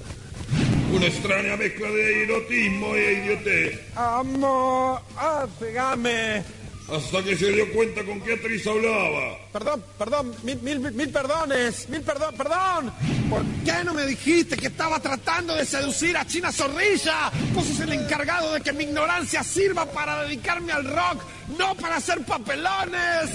Una 0.93 1.07
extraña 1.07 1.57
mezcla 1.57 1.89
de 1.91 2.25
erotismo 2.25 2.95
e 2.95 3.13
idiotez. 3.13 3.81
Amor, 3.95 5.01
ah, 5.17 5.47
pegame. 5.61 6.43
Hasta 6.91 7.23
que 7.23 7.37
se 7.37 7.53
dio 7.53 7.71
cuenta 7.73 8.03
con 8.03 8.19
qué 8.23 8.33
actriz 8.33 8.67
hablaba. 8.67 9.37
Perdón, 9.53 9.85
perdón, 9.99 10.35
mil, 10.43 10.59
mil, 10.63 10.81
mil 10.81 11.11
perdones, 11.11 11.87
mil 11.91 12.01
perdón, 12.01 12.35
perdón. 12.35 12.93
¿Por 13.29 13.45
qué 13.63 13.85
no 13.85 13.93
me 13.93 14.07
dijiste 14.07 14.57
que 14.57 14.69
estaba 14.69 14.99
tratando 14.99 15.55
de 15.55 15.67
seducir 15.67 16.17
a 16.17 16.27
China 16.27 16.51
Zorrilla? 16.51 17.31
Vos 17.53 17.67
sos 17.67 17.81
el 17.81 17.93
encargado 17.93 18.55
de 18.55 18.63
que 18.63 18.73
mi 18.73 18.85
ignorancia 18.85 19.43
sirva 19.43 19.85
para 19.85 20.23
dedicarme 20.23 20.73
al 20.73 20.85
rock, 20.85 21.23
no 21.59 21.75
para 21.75 21.97
hacer 21.97 22.23
papelones. 22.23 23.31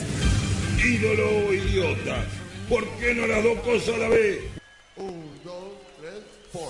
Ídolo 0.84 1.48
o 1.48 1.54
idiota. 1.54 2.26
¿Por 2.68 2.88
qué 2.98 3.14
no 3.14 3.28
las 3.28 3.44
dos 3.44 3.60
cosas 3.60 3.94
a 3.94 3.98
la 4.00 4.08
vez? 4.10 4.40
Tres, 4.96 5.33
four. 6.54 6.70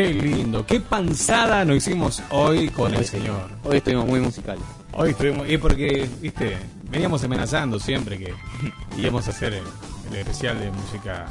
Qué 0.00 0.14
lindo, 0.14 0.64
qué 0.64 0.80
panzada 0.80 1.62
nos 1.62 1.76
hicimos 1.76 2.22
hoy 2.30 2.70
con 2.70 2.94
el 2.94 3.04
señor. 3.04 3.50
Hoy 3.64 3.76
estuvimos 3.76 4.06
muy 4.06 4.18
musicales. 4.18 4.62
Hoy 4.94 5.10
estuvimos, 5.10 5.46
y 5.46 5.58
porque, 5.58 6.08
viste, 6.22 6.56
veníamos 6.84 7.22
amenazando 7.22 7.78
siempre 7.78 8.16
que 8.16 8.32
íbamos 8.96 9.26
a 9.26 9.30
hacer 9.30 9.52
el, 9.52 9.62
el 10.10 10.16
especial 10.16 10.58
de 10.58 10.70
música. 10.70 11.26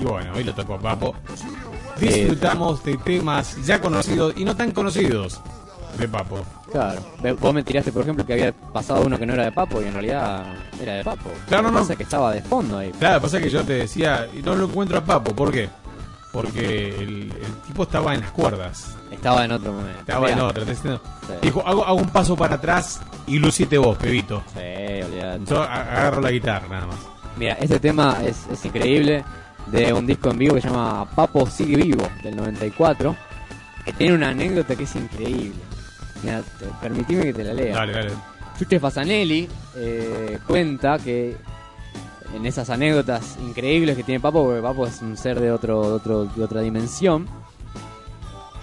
Y 0.00 0.04
bueno, 0.04 0.32
hoy 0.34 0.42
lo 0.42 0.52
tocó 0.52 0.76
Papo. 0.76 1.14
Disfrutamos 2.00 2.82
de 2.82 2.96
temas 2.96 3.56
ya 3.64 3.80
conocidos 3.80 4.34
y 4.36 4.44
no 4.44 4.56
tan 4.56 4.72
conocidos 4.72 5.40
de 6.00 6.08
Papo. 6.08 6.40
Claro. 6.72 7.00
Vos 7.38 7.54
me 7.54 7.62
tiraste, 7.62 7.92
por 7.92 8.02
ejemplo, 8.02 8.26
que 8.26 8.32
había 8.32 8.52
pasado 8.52 9.02
uno 9.06 9.16
que 9.20 9.24
no 9.24 9.34
era 9.34 9.44
de 9.44 9.52
Papo 9.52 9.80
y 9.80 9.84
en 9.84 9.92
realidad 9.92 10.46
era 10.80 10.94
de 10.94 11.04
Papo. 11.04 11.30
Claro, 11.46 11.62
Lo 11.62 11.68
que 11.68 11.74
no. 11.74 11.78
pasa 11.78 11.92
es 11.92 11.96
que 11.98 12.02
estaba 12.02 12.32
de 12.32 12.42
fondo 12.42 12.78
ahí. 12.78 12.90
Claro, 12.98 13.20
pasa 13.22 13.40
que 13.40 13.48
yo 13.50 13.62
te 13.62 13.74
decía, 13.74 14.26
y 14.36 14.42
no 14.42 14.56
lo 14.56 14.64
encuentro 14.64 14.98
a 14.98 15.04
Papo, 15.04 15.32
¿por 15.32 15.52
qué? 15.52 15.68
Porque 16.32 16.88
el, 16.98 17.30
el 17.32 17.52
tipo 17.66 17.82
estaba 17.82 18.14
en 18.14 18.20
las 18.22 18.30
cuerdas. 18.30 18.96
Estaba 19.10 19.44
en 19.44 19.52
otro 19.52 19.72
momento. 19.72 20.00
Estaba 20.00 20.30
en 20.30 20.66
diciendo- 20.66 21.00
Sí. 21.26 21.32
Dijo, 21.42 21.62
hago, 21.66 21.84
hago 21.84 21.96
un 21.98 22.08
paso 22.08 22.34
para 22.34 22.54
atrás 22.56 23.00
y 23.26 23.38
lucite 23.38 23.78
vos, 23.78 23.96
pebito. 23.98 24.42
Sí, 24.54 25.02
olvidate. 25.04 25.44
Yo 25.44 25.62
agarro 25.62 26.20
la 26.22 26.30
guitarra 26.30 26.66
nada 26.68 26.86
más. 26.86 26.96
Mira, 27.36 27.54
este 27.54 27.78
tema 27.78 28.18
es, 28.24 28.46
es 28.50 28.64
increíble 28.64 29.24
de 29.66 29.92
un 29.92 30.06
disco 30.06 30.30
en 30.30 30.38
vivo 30.38 30.54
que 30.56 30.62
se 30.62 30.68
llama 30.68 31.08
Papo 31.14 31.46
Sigue 31.46 31.76
Vivo 31.76 32.08
del 32.22 32.34
94 32.36 33.14
que 33.84 33.92
tiene 33.92 34.14
una 34.14 34.30
anécdota 34.30 34.74
que 34.74 34.84
es 34.84 34.96
increíble. 34.96 35.60
Mira, 36.22 36.42
permitime 36.80 37.24
que 37.24 37.32
te 37.34 37.44
la 37.44 37.52
lea. 37.54 37.74
Dale, 37.74 37.92
dale. 37.92 38.10
Giuseppe 38.54 38.80
Fasanelli 38.80 39.48
eh, 39.76 40.38
cuenta 40.46 40.98
que 40.98 41.36
en 42.34 42.46
esas 42.46 42.70
anécdotas 42.70 43.36
increíbles 43.40 43.96
que 43.96 44.02
tiene 44.02 44.20
Papo, 44.20 44.44
porque 44.44 44.62
Papo 44.62 44.86
es 44.86 45.02
un 45.02 45.16
ser 45.16 45.40
de, 45.40 45.52
otro, 45.52 45.82
de, 45.82 45.92
otro, 45.92 46.24
de 46.24 46.42
otra 46.44 46.60
dimensión, 46.60 47.26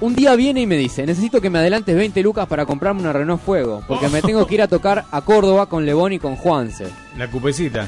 un 0.01 0.15
día 0.15 0.35
viene 0.35 0.61
y 0.61 0.65
me 0.65 0.77
dice, 0.77 1.05
necesito 1.05 1.41
que 1.41 1.49
me 1.49 1.59
adelantes 1.59 1.93
20 1.93 2.23
lucas 2.23 2.47
para 2.47 2.65
comprarme 2.65 3.01
una 3.01 3.11
Renault 3.11 3.43
Fuego, 3.43 3.83
porque 3.85 4.07
me 4.07 4.21
tengo 4.21 4.47
que 4.47 4.55
ir 4.55 4.61
a 4.61 4.67
tocar 4.69 5.05
a 5.11 5.21
Córdoba 5.21 5.65
con 5.65 5.85
Lebón 5.85 6.13
y 6.13 6.19
con 6.19 6.37
Juanse. 6.37 6.87
La 7.17 7.29
cupecita. 7.29 7.85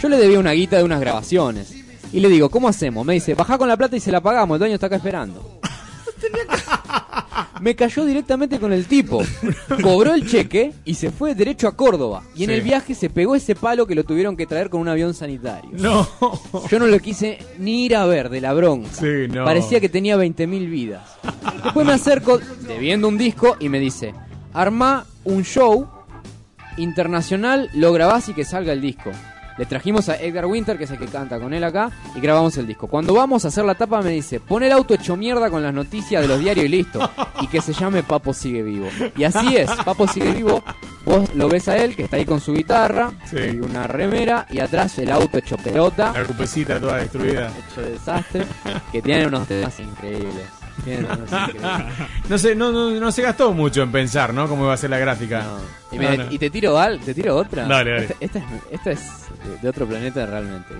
Yo 0.00 0.08
le 0.08 0.16
debía 0.16 0.38
una 0.38 0.52
guita 0.52 0.78
de 0.78 0.84
unas 0.84 1.00
grabaciones. 1.00 1.74
Y 2.10 2.20
le 2.20 2.28
digo, 2.30 2.48
¿cómo 2.48 2.68
hacemos? 2.68 3.04
Me 3.04 3.14
dice, 3.14 3.34
bajá 3.34 3.58
con 3.58 3.68
la 3.68 3.76
plata 3.76 3.96
y 3.96 4.00
se 4.00 4.10
la 4.10 4.22
pagamos, 4.22 4.54
el 4.56 4.60
dueño 4.60 4.74
está 4.74 4.86
acá 4.86 4.96
esperando. 4.96 5.60
Me 7.60 7.74
cayó 7.76 8.04
directamente 8.04 8.58
con 8.58 8.72
el 8.72 8.86
tipo. 8.86 9.22
Cobró 9.82 10.14
el 10.14 10.28
cheque 10.28 10.72
y 10.84 10.94
se 10.94 11.10
fue 11.10 11.34
derecho 11.34 11.68
a 11.68 11.76
Córdoba. 11.76 12.22
Y 12.34 12.44
en 12.44 12.50
Sí. 12.50 12.54
el 12.56 12.62
viaje 12.62 12.94
se 12.94 13.10
pegó 13.10 13.34
ese 13.34 13.54
palo 13.54 13.86
que 13.86 13.94
lo 13.94 14.04
tuvieron 14.04 14.36
que 14.36 14.46
traer 14.46 14.70
con 14.70 14.80
un 14.80 14.88
avión 14.88 15.14
sanitario. 15.14 15.70
No. 15.72 16.08
Yo 16.70 16.78
no 16.78 16.86
lo 16.86 16.98
quise 17.00 17.38
ni 17.58 17.84
ir 17.86 17.96
a 17.96 18.06
ver 18.06 18.28
de 18.30 18.40
la 18.40 18.52
bronca. 18.54 18.88
Sí, 18.92 19.28
no. 19.28 19.44
Parecía 19.44 19.80
que 19.80 19.88
tenía 19.88 20.16
20.000 20.16 20.68
vidas. 20.70 21.02
Después 21.64 21.86
me 21.86 21.92
acerco, 21.92 22.38
debiendo 22.66 23.08
un 23.08 23.18
disco, 23.18 23.56
y 23.60 23.68
me 23.68 23.78
dice, 23.80 24.14
arma 24.52 25.06
un 25.24 25.42
show 25.44 25.88
internacional, 26.76 27.70
lo 27.74 27.92
grabás 27.92 28.28
y 28.28 28.34
que 28.34 28.44
salga 28.44 28.72
el 28.72 28.80
disco. 28.80 29.10
Le 29.58 29.64
trajimos 29.66 30.08
a 30.10 30.16
Edgar 30.16 30.46
Winter, 30.46 30.76
que 30.76 30.84
es 30.84 30.90
el 30.90 30.98
que 30.98 31.06
canta 31.06 31.38
con 31.40 31.54
él 31.54 31.64
acá, 31.64 31.90
y 32.14 32.20
grabamos 32.20 32.56
el 32.58 32.66
disco. 32.66 32.88
Cuando 32.88 33.14
vamos 33.14 33.44
a 33.44 33.48
hacer 33.48 33.64
la 33.64 33.74
tapa 33.74 34.02
me 34.02 34.10
dice, 34.10 34.38
pon 34.38 34.62
el 34.62 34.72
auto 34.72 34.94
hecho 34.94 35.16
mierda 35.16 35.48
con 35.50 35.62
las 35.62 35.72
noticias 35.72 36.20
de 36.22 36.28
los 36.28 36.38
diarios 36.38 36.66
y 36.66 36.68
listo. 36.68 37.10
Y 37.40 37.46
que 37.46 37.60
se 37.62 37.72
llame 37.72 38.02
Papo 38.02 38.34
Sigue 38.34 38.62
Vivo. 38.62 38.88
Y 39.16 39.24
así 39.24 39.56
es, 39.56 39.70
Papo 39.84 40.06
Sigue 40.06 40.32
Vivo, 40.32 40.62
vos 41.04 41.34
lo 41.34 41.48
ves 41.48 41.68
a 41.68 41.76
él, 41.78 41.96
que 41.96 42.02
está 42.04 42.16
ahí 42.16 42.24
con 42.26 42.40
su 42.40 42.52
guitarra, 42.52 43.12
Sí. 43.30 43.36
y 43.54 43.56
una 43.60 43.86
remera, 43.86 44.46
y 44.50 44.58
atrás 44.58 44.98
el 44.98 45.10
auto 45.10 45.38
hecho 45.38 45.56
pelota, 45.56 46.12
La 46.12 46.24
cupecita 46.24 46.78
toda 46.80 46.98
destruida. 46.98 47.50
hecho 47.70 47.80
desastre, 47.82 48.44
que 48.92 49.00
tiene 49.00 49.26
unos 49.26 49.46
temas 49.48 49.78
increíbles. 49.80 50.44
No 52.28 52.38
sé, 52.38 52.54
no, 52.54 52.70
no, 52.72 52.90
no 52.90 53.12
se 53.12 53.22
gastó 53.22 53.52
mucho 53.52 53.82
en 53.82 53.90
pensar, 53.92 54.34
¿no? 54.34 54.48
Cómo 54.48 54.64
iba 54.64 54.74
a 54.74 54.76
ser 54.76 54.90
la 54.90 54.98
gráfica. 54.98 55.46
Y, 55.92 55.98
me- 55.98 56.16
te 56.38 56.50
tiro 56.50 56.78
al, 56.78 57.00
te 57.00 57.14
tiro 57.14 57.36
otra. 57.36 57.64
Dale, 57.66 57.90
dale. 57.92 58.02
Esta, 58.04 58.16
esta 58.20 58.38
es, 58.38 58.44
esta 58.72 58.90
es 58.90 59.00
de- 59.48 59.58
de 59.62 59.68
otro 59.68 59.86
planeta 59.86 60.26
realmente. 60.26 60.74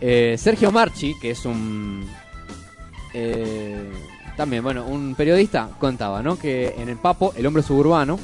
Eh, 0.00 0.36
Sergio 0.38 0.72
Marchi, 0.72 1.14
que 1.20 1.30
es 1.30 1.44
un 1.44 2.08
eh, 3.14 3.90
también, 4.36 4.62
bueno, 4.62 4.84
un 4.86 5.14
periodista 5.14 5.68
contaba, 5.78 6.22
¿no? 6.22 6.38
Que 6.38 6.74
en 6.78 6.88
el 6.88 6.96
Papo, 6.96 7.32
el 7.36 7.46
hombre 7.46 7.62
suburbano, 7.62 8.18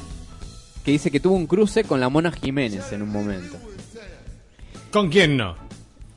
que 0.83 0.91
dice 0.91 1.11
que 1.11 1.19
tuvo 1.19 1.35
un 1.35 1.47
cruce 1.47 1.83
con 1.83 1.99
la 1.99 2.09
Mona 2.09 2.31
Jiménez 2.31 2.91
en 2.91 3.01
un 3.03 3.09
momento. 3.11 3.57
¿Con 4.91 5.09
quién 5.09 5.37
no? 5.37 5.55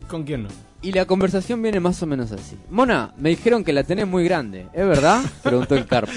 ¿Con 0.08 0.24
quién 0.24 0.44
no? 0.44 0.48
Y 0.82 0.90
la 0.92 1.04
conversación 1.06 1.62
viene 1.62 1.78
más 1.80 2.02
o 2.02 2.06
menos 2.06 2.32
así. 2.32 2.58
Mona, 2.70 3.12
me 3.16 3.28
dijeron 3.30 3.62
que 3.62 3.72
la 3.72 3.84
tenés 3.84 4.06
muy 4.06 4.24
grande, 4.24 4.66
¿es 4.72 4.86
verdad? 4.86 5.22
Preguntó 5.42 5.76
el 5.76 5.86
carpo. 5.86 6.12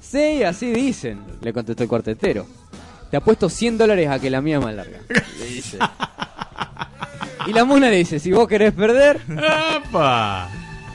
Sí, 0.00 0.42
así 0.42 0.70
dicen, 0.70 1.20
le 1.40 1.52
contestó 1.52 1.82
el 1.82 1.88
cuartetero. 1.88 2.46
Te 3.10 3.16
apuesto 3.16 3.48
100 3.48 3.78
dólares 3.78 4.08
a 4.10 4.18
que 4.18 4.28
la 4.28 4.42
mía 4.42 4.58
es 4.58 4.64
más 4.64 4.74
larga. 4.74 4.98
Le 5.38 5.46
dice. 5.46 5.78
Y 7.46 7.52
la 7.54 7.64
mona 7.64 7.88
le 7.88 7.96
dice, 7.96 8.18
si 8.18 8.30
vos 8.32 8.46
querés 8.46 8.72
perder... 8.74 9.20
¡Apa! 9.48 10.48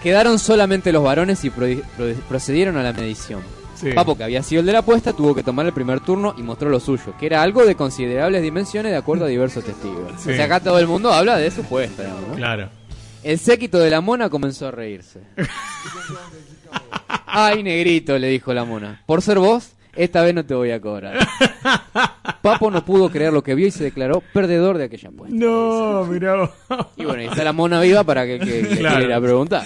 Quedaron 0.04 0.38
solamente 0.38 0.92
los 0.92 1.04
varones 1.04 1.44
y 1.46 1.50
pro- 1.50 1.66
pro- 1.98 2.14
procedieron 2.30 2.78
a 2.78 2.84
la 2.84 2.94
medición. 2.94 3.42
Sí. 3.84 3.92
Papo, 3.92 4.18
que 4.18 4.24
había 4.24 4.42
sido 4.42 4.62
el 4.62 4.66
de 4.66 4.74
la 4.74 4.80
apuesta, 4.80 5.14
tuvo 5.14 5.36
que 5.36 5.44
tomar 5.44 5.66
el 5.66 5.74
primer 5.74 6.00
turno 6.00 6.34
y 6.38 6.42
mostró 6.42 6.70
lo 6.70 6.80
suyo, 6.80 7.14
que 7.20 7.26
era 7.26 7.42
algo 7.42 7.66
de 7.66 7.76
considerables 7.76 8.42
dimensiones 8.42 8.92
de 8.92 8.98
acuerdo 8.98 9.26
a 9.26 9.28
diversos 9.28 9.64
testigos. 9.64 10.14
Sí. 10.20 10.32
O 10.32 10.36
sea, 10.36 10.45
acá 10.45 10.60
todo 10.62 10.80
el 10.80 10.88
mundo 10.88 11.12
habla 11.12 11.38
de 11.38 11.52
su 11.52 11.64
puesta, 11.64 12.03
¿no? 12.03 12.36
Claro. 12.36 12.70
El 13.24 13.40
séquito 13.40 13.80
de 13.80 13.90
la 13.90 14.02
mona 14.02 14.30
comenzó 14.30 14.68
a 14.68 14.72
reírse. 14.72 15.20
Ay, 17.26 17.64
negrito, 17.64 18.18
le 18.18 18.28
dijo 18.28 18.53
la 18.53 18.66
mona. 18.66 19.02
Por 19.06 19.22
ser 19.22 19.40
vos, 19.40 19.72
esta 19.96 20.22
vez 20.22 20.34
no 20.34 20.46
te 20.46 20.54
voy 20.54 20.72
a 20.72 20.80
cobrar. 20.82 21.18
Papo 22.42 22.70
no 22.72 22.84
pudo 22.84 23.10
creer 23.10 23.32
lo 23.32 23.42
que 23.44 23.56
vio 23.56 23.68
y 23.68 23.72
se 23.72 23.84
declaró 23.86 24.22
perdedor 24.34 24.78
de 24.78 24.86
aquella 24.86 25.10
apuesta. 25.10 25.36
No, 25.38 26.04
mirá 26.06 26.36
vos. 26.36 26.50
Y 26.98 27.06
bueno, 27.06 27.22
y 27.24 27.26
está 27.26 27.44
la 27.44 27.54
mona 27.54 27.80
viva 27.82 28.04
para 28.04 28.26
que, 28.26 28.40
que, 28.40 28.68
que 28.68 28.78
Claro. 28.78 28.98
quiera 28.98 29.22
preguntar. 29.22 29.64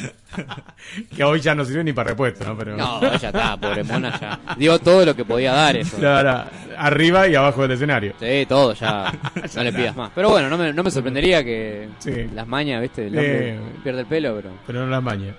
Que 1.15 1.23
hoy 1.23 1.39
ya 1.39 1.55
no 1.55 1.65
sirve 1.65 1.83
ni 1.83 1.93
para 1.93 2.09
repuesto, 2.11 2.45
¿no? 2.45 2.55
Pero... 2.57 2.77
No, 2.77 3.01
ya 3.17 3.29
está, 3.29 3.57
pobre 3.57 3.83
mona 3.83 4.19
ya. 4.19 4.39
Dio 4.57 4.77
todo 4.79 5.05
lo 5.05 5.15
que 5.15 5.25
podía 5.25 5.53
dar 5.53 5.75
eso. 5.77 5.97
Claro, 5.97 6.49
arriba 6.77 7.27
y 7.27 7.35
abajo 7.35 7.63
del 7.63 7.71
escenario. 7.71 8.13
Sí, 8.19 8.45
todo, 8.47 8.73
ya. 8.73 9.11
No 9.55 9.63
le 9.63 9.73
pidas 9.73 9.95
más. 9.95 10.11
Pero 10.13 10.29
bueno, 10.29 10.49
no 10.49 10.57
me, 10.57 10.71
no 10.73 10.83
me 10.83 10.91
sorprendería 10.91 11.43
que 11.43 11.87
Sí. 11.99 12.11
las 12.35 12.47
mañas, 12.47 12.81
¿viste? 12.81 13.07
El 13.07 13.17
hombre 13.17 13.49
Eh. 13.55 13.59
pierde 13.83 14.01
el 14.01 14.05
pelo, 14.07 14.35
pero. 14.35 14.51
Pero 14.67 14.79
no 14.85 14.87
las 14.91 15.01
mañas. 15.01 15.35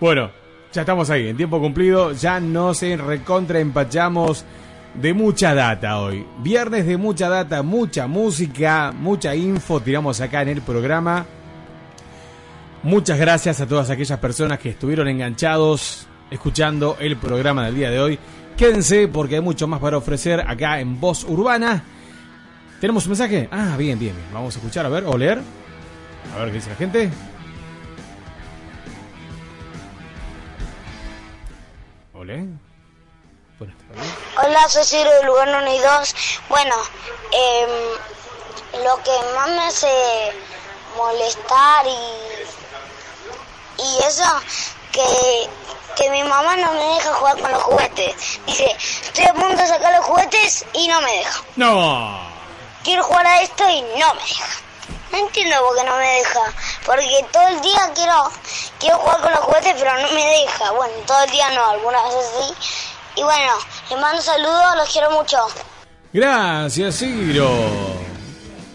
Bueno, 0.00 0.30
ya 0.72 0.82
estamos 0.82 1.10
ahí, 1.10 1.28
en 1.28 1.36
tiempo 1.36 1.60
cumplido. 1.60 2.12
Ya 2.12 2.40
no 2.40 2.74
se 2.74 2.96
recontra 2.96 3.60
empachamos 3.60 4.44
de 4.94 5.14
mucha 5.14 5.54
data 5.54 6.00
hoy. 6.00 6.26
Viernes 6.38 6.86
de 6.86 6.96
mucha 6.96 7.28
data, 7.28 7.62
mucha 7.62 8.06
música, 8.06 8.92
mucha 8.92 9.34
info 9.34 9.80
tiramos 9.80 10.20
acá 10.20 10.42
en 10.42 10.48
el 10.48 10.62
programa. 10.62 11.26
Muchas 12.82 13.18
gracias 13.18 13.60
a 13.60 13.66
todas 13.66 13.90
aquellas 13.90 14.18
personas 14.18 14.58
que 14.58 14.70
estuvieron 14.70 15.06
enganchados 15.08 16.06
escuchando 16.30 16.96
el 16.98 17.16
programa 17.16 17.66
del 17.66 17.76
día 17.76 17.90
de 17.90 18.00
hoy. 18.00 18.18
Quédense 18.56 19.08
porque 19.08 19.36
hay 19.36 19.40
mucho 19.40 19.66
más 19.68 19.80
para 19.80 19.98
ofrecer 19.98 20.40
acá 20.40 20.80
en 20.80 20.98
Voz 20.98 21.24
Urbana. 21.24 21.82
¿Tenemos 22.80 23.04
un 23.04 23.10
mensaje? 23.10 23.48
Ah, 23.52 23.76
bien, 23.78 23.98
bien, 23.98 24.16
bien. 24.16 24.28
Vamos 24.32 24.56
a 24.56 24.58
escuchar, 24.58 24.84
a 24.84 24.88
ver, 24.88 25.04
o 25.06 25.16
leer. 25.16 25.40
A 26.34 26.38
ver 26.40 26.48
qué 26.48 26.54
dice 26.54 26.70
la 26.70 26.76
gente. 26.76 27.10
¿Ole? 32.22 32.46
Buenas 33.58 33.76
tardes. 33.78 34.12
Hola, 34.40 34.68
soy 34.68 34.84
Ciro 34.84 35.10
de 35.10 35.24
Lugano 35.24 35.58
1 35.58 35.74
y 35.74 35.78
2. 35.78 36.14
Bueno, 36.48 36.76
em, 37.32 38.84
lo 38.84 39.02
que 39.02 39.10
más 39.34 39.48
me 39.48 39.62
hace 39.66 40.32
molestar 40.96 41.84
y, 41.84 43.82
y 43.82 43.98
eso, 44.06 44.22
que, 44.92 45.48
que 45.96 46.10
mi 46.10 46.22
mamá 46.22 46.54
no 46.58 46.72
me 46.74 46.94
deja 46.94 47.12
jugar 47.14 47.40
con 47.40 47.50
los 47.50 47.62
juguetes. 47.64 48.40
Dice, 48.46 48.76
estoy 48.78 49.24
a 49.24 49.34
punto 49.34 49.56
de 49.56 49.66
sacar 49.66 49.92
los 49.96 50.06
juguetes 50.06 50.64
y 50.74 50.86
no 50.86 51.00
me 51.00 51.12
deja. 51.16 51.42
No. 51.56 52.20
Quiero 52.84 53.02
jugar 53.02 53.26
a 53.26 53.42
esto 53.42 53.68
y 53.68 53.82
no 53.82 54.14
me 54.14 54.20
deja. 54.22 54.44
No 55.12 55.18
entiendo 55.18 55.56
por 55.60 55.76
qué 55.76 55.84
no 55.84 55.96
me 55.96 56.06
deja. 56.06 56.40
Porque 56.86 57.26
todo 57.30 57.48
el 57.48 57.60
día 57.60 57.92
quiero, 57.94 58.30
quiero 58.80 58.98
jugar 58.98 59.20
con 59.20 59.30
los 59.32 59.40
juguetes, 59.40 59.74
pero 59.78 59.92
no 60.00 60.12
me 60.12 60.24
deja. 60.24 60.70
Bueno, 60.72 60.94
todo 61.06 61.22
el 61.24 61.30
día 61.30 61.50
no, 61.50 61.70
algunas 61.70 62.02
veces 62.04 62.30
sí. 62.38 62.54
Y 63.20 63.22
bueno, 63.22 63.52
les 63.90 64.00
mando 64.00 64.22
saludos, 64.22 64.76
los 64.76 64.90
quiero 64.90 65.10
mucho. 65.10 65.36
Gracias, 66.12 66.98
Ciro. 66.98 67.50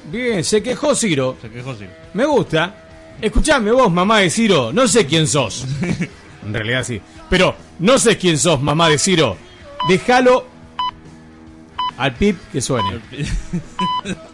Bien, 0.06 0.44
se 0.44 0.62
quejó 0.62 0.96
Ciro. 0.96 1.38
Se 1.42 1.50
quejó 1.50 1.76
Ciro. 1.76 1.92
Me 2.14 2.26
gusta. 2.26 2.74
Escuchame 3.20 3.72
vos, 3.72 3.92
mamá 3.92 4.20
de 4.20 4.30
Ciro. 4.30 4.72
No 4.72 4.88
sé 4.88 5.08
quién 5.08 5.28
sos. 5.28 5.66
en 6.46 6.54
realidad 6.54 6.84
sí. 6.84 7.02
Pero 7.30 7.56
no 7.80 7.98
sé 7.98 8.18
quién 8.18 8.38
sos, 8.38 8.62
mamá 8.62 8.90
de 8.90 9.00
Ciro. 9.00 9.38
Déjalo 9.88 10.46
al 11.98 12.14
pip 12.14 12.38
que 12.52 12.62
suene. 12.62 13.02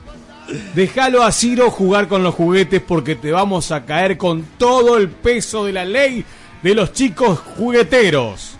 Déjalo 0.76 1.24
a 1.24 1.32
Ciro 1.32 1.70
jugar 1.72 2.08
con 2.08 2.24
los 2.24 2.36
juguetes 2.36 2.82
porque 2.82 3.16
te 3.16 3.32
vamos 3.32 3.72
a 3.72 3.86
caer 3.86 4.18
con 4.18 4.44
todo 4.58 4.98
el 4.98 5.10
peso 5.10 5.66
de 5.66 5.74
la 5.74 5.86
ley 5.86 6.24
de 6.62 6.76
los 6.76 6.94
chicos 6.94 7.40
jugueteros. 7.40 8.58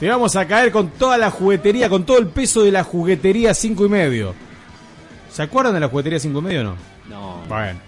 Te 0.00 0.08
vamos 0.08 0.34
a 0.36 0.46
caer 0.46 0.72
con 0.72 0.88
toda 0.90 1.16
la 1.18 1.30
juguetería, 1.30 1.88
con 1.88 2.04
todo 2.04 2.18
el 2.18 2.26
peso 2.26 2.62
de 2.64 2.72
la 2.72 2.82
juguetería 2.82 3.54
5 3.54 3.86
y 3.86 3.88
medio. 3.88 4.34
¿Se 5.30 5.42
acuerdan 5.42 5.74
de 5.74 5.80
la 5.80 5.88
juguetería 5.88 6.18
5 6.18 6.38
y 6.38 6.42
medio 6.42 6.60
o 6.60 6.64
no? 6.64 6.76
No. 7.08 7.42
Bueno. 7.48 7.78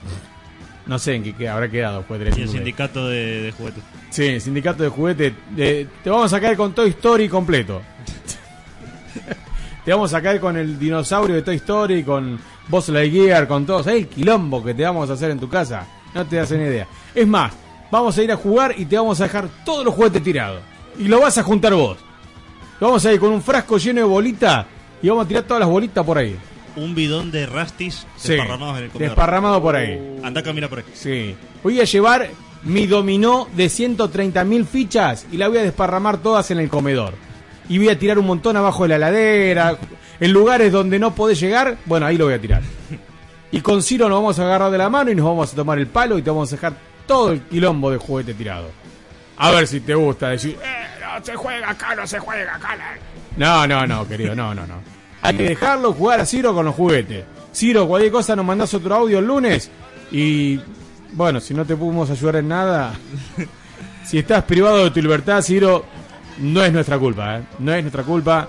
No 0.86 0.99
sé 0.99 1.15
en 1.15 1.23
qué, 1.25 1.33
qué 1.35 1.49
habrá 1.49 1.69
quedado 1.70 2.05
juguetería 2.07 2.35
Y 2.39 2.43
el 2.43 2.44
5 2.44 2.44
y 2.44 2.47
medio. 2.47 2.59
sindicato 2.59 3.09
de, 3.09 3.43
de 3.43 3.53
juguetes. 3.53 3.83
Sí, 4.11 4.39
sindicato 4.41 4.83
de 4.85 4.89
juguetes. 4.91 5.33
eh, 5.57 5.86
te 6.05 6.11
vamos 6.11 6.33
a 6.33 6.41
caer 6.41 6.57
con 6.57 6.73
Toy 6.75 6.91
Story 6.91 7.28
completo. 7.28 7.83
te 9.85 9.91
vamos 9.93 10.15
a 10.15 10.23
caer 10.23 10.41
con 10.41 10.57
el 10.57 10.78
dinosaurio 10.78 11.35
de 11.36 11.43
Toy 11.43 11.57
Story, 11.57 12.03
con 12.05 12.39
Buzz 12.68 12.89
Lightyear, 12.89 13.47
con 13.47 13.67
todos. 13.67 13.84
¿Sabes 13.84 14.02
el 14.02 14.09
quilombo 14.09 14.62
que 14.65 14.75
te 14.75 14.83
vamos 14.84 15.09
a 15.10 15.15
hacer 15.15 15.31
en 15.31 15.39
tu 15.41 15.49
casa? 15.49 15.86
No 16.15 16.25
te 16.26 16.36
das 16.36 16.51
ni 16.52 16.59
idea. 16.59 16.86
Es 17.15 17.26
más, 17.26 17.52
vamos 17.91 18.17
a 18.17 18.23
ir 18.23 18.33
a 18.33 18.36
jugar 18.36 18.75
y 18.76 18.84
te 18.86 18.97
vamos 18.97 19.20
a 19.20 19.25
dejar 19.25 19.49
todos 19.65 19.84
los 19.84 19.94
juguetes 19.94 20.23
tirados. 20.23 20.60
Y 20.99 21.09
lo 21.09 21.20
vas 21.20 21.36
a 21.39 21.43
juntar 21.43 21.75
vos. 21.75 21.99
Vamos 22.81 23.05
a 23.07 23.12
ir 23.12 23.20
con 23.20 23.31
un 23.33 23.43
frasco 23.43 23.78
lleno 23.78 24.01
de 24.01 24.07
bolita 24.07 24.67
y 25.02 25.09
vamos 25.09 25.25
a 25.25 25.28
tirar 25.28 25.43
todas 25.44 25.60
las 25.60 25.68
bolitas 25.68 26.05
por 26.05 26.18
ahí. 26.18 26.36
Un 26.76 26.94
bidón 26.94 27.31
de 27.31 27.47
rastis 27.47 28.07
Sí, 28.17 28.33
desparramados 28.33 28.78
en 28.78 28.84
el 28.84 28.91
comedor. 28.91 29.09
desparramado 29.10 29.62
por 29.62 29.76
ahí. 29.76 30.18
Anda 30.25 30.41
a 30.41 30.44
caminar 30.44 30.68
por 30.70 30.78
ahí. 30.81 30.84
Sí. 30.93 31.34
Voy 31.62 31.81
a 31.81 31.84
llevar 31.84 32.28
mi 32.65 32.86
dominó 32.86 33.47
de 33.55 33.67
130.000 33.67 34.65
fichas 34.67 35.26
y 35.31 35.36
la 35.36 35.49
voy 35.49 35.59
a 35.59 35.62
desparramar 35.62 36.18
todas 36.18 36.51
en 36.51 36.59
el 36.59 36.68
comedor. 36.68 37.15
Y 37.68 37.78
voy 37.78 37.89
a 37.91 37.99
tirar 37.99 38.18
un 38.18 38.26
montón 38.26 38.57
abajo 38.57 38.83
de 38.84 38.89
la 38.91 38.99
ladera. 38.99 39.78
En 40.20 40.33
lugares 40.33 40.73
donde 40.73 40.99
no 40.99 41.15
podés 41.15 41.41
llegar, 41.41 41.76
bueno, 41.86 42.07
ahí 42.07 42.17
lo 42.17 42.26
voy 42.26 42.34
a 42.34 42.41
tirar. 42.41 42.62
Y 43.51 43.60
con 43.60 43.83
Ciro 43.83 44.09
nos 44.09 44.18
vamos 44.18 44.39
a 44.39 44.44
agarrar 44.44 44.70
de 44.70 44.78
la 44.78 44.89
mano 44.89 45.10
y 45.10 45.15
nos 45.15 45.26
vamos 45.26 45.52
a 45.52 45.57
tomar 45.57 45.78
el 45.78 45.86
palo 45.86 46.18
y 46.18 46.23
te 46.23 46.31
vamos 46.31 46.52
a 46.52 46.57
dejar 46.57 46.73
todo 47.07 47.33
el 47.33 47.41
quilombo 47.43 47.91
de 47.91 47.99
juguete 47.99 48.34
tirado. 48.34 48.70
A 49.36 49.51
ver 49.51 49.67
si 49.67 49.81
te 49.81 49.94
gusta 49.94 50.28
decir, 50.31 50.57
"Eh, 50.62 50.84
no 51.01 51.25
se 51.25 51.34
juega 51.36 51.70
acá, 51.70 51.94
no 51.94 52.07
se 52.07 52.18
juega 52.18 52.55
acá. 52.55 52.76
No, 53.36 53.67
no, 53.67 53.86
no, 53.86 54.07
querido, 54.09 54.34
no, 54.34 54.55
no, 54.55 54.67
no. 54.67 54.75
Hay 55.23 55.36
que 55.36 55.44
dejarlo 55.44 55.93
jugar 55.93 56.20
a 56.20 56.26
Ciro 56.26 56.55
con 56.55 56.65
los 56.67 56.75
juguetes. 56.75 57.25
Ciro, 57.55 57.86
cualquier 57.86 58.12
cosa 58.12 58.34
nos 58.36 58.44
mandás 58.44 58.75
otro 58.75 58.94
audio 58.94 59.18
el 59.20 59.26
lunes 59.26 59.70
y 60.10 60.60
bueno, 61.12 61.41
si 61.41 61.55
no 61.55 61.65
te 61.65 61.76
pudimos 61.76 62.10
ayudar 62.10 62.36
en 62.36 62.49
nada, 62.49 62.93
si 64.05 64.18
estás 64.18 64.43
privado 64.44 64.84
de 64.84 64.91
tu 64.91 65.01
libertad, 65.01 65.41
Ciro, 65.43 65.84
no 66.39 66.62
es 66.65 66.73
nuestra 66.73 66.99
culpa, 66.99 67.39
¿eh? 67.39 67.43
no 67.60 67.73
es 67.73 67.83
nuestra 67.83 68.02
culpa. 68.02 68.49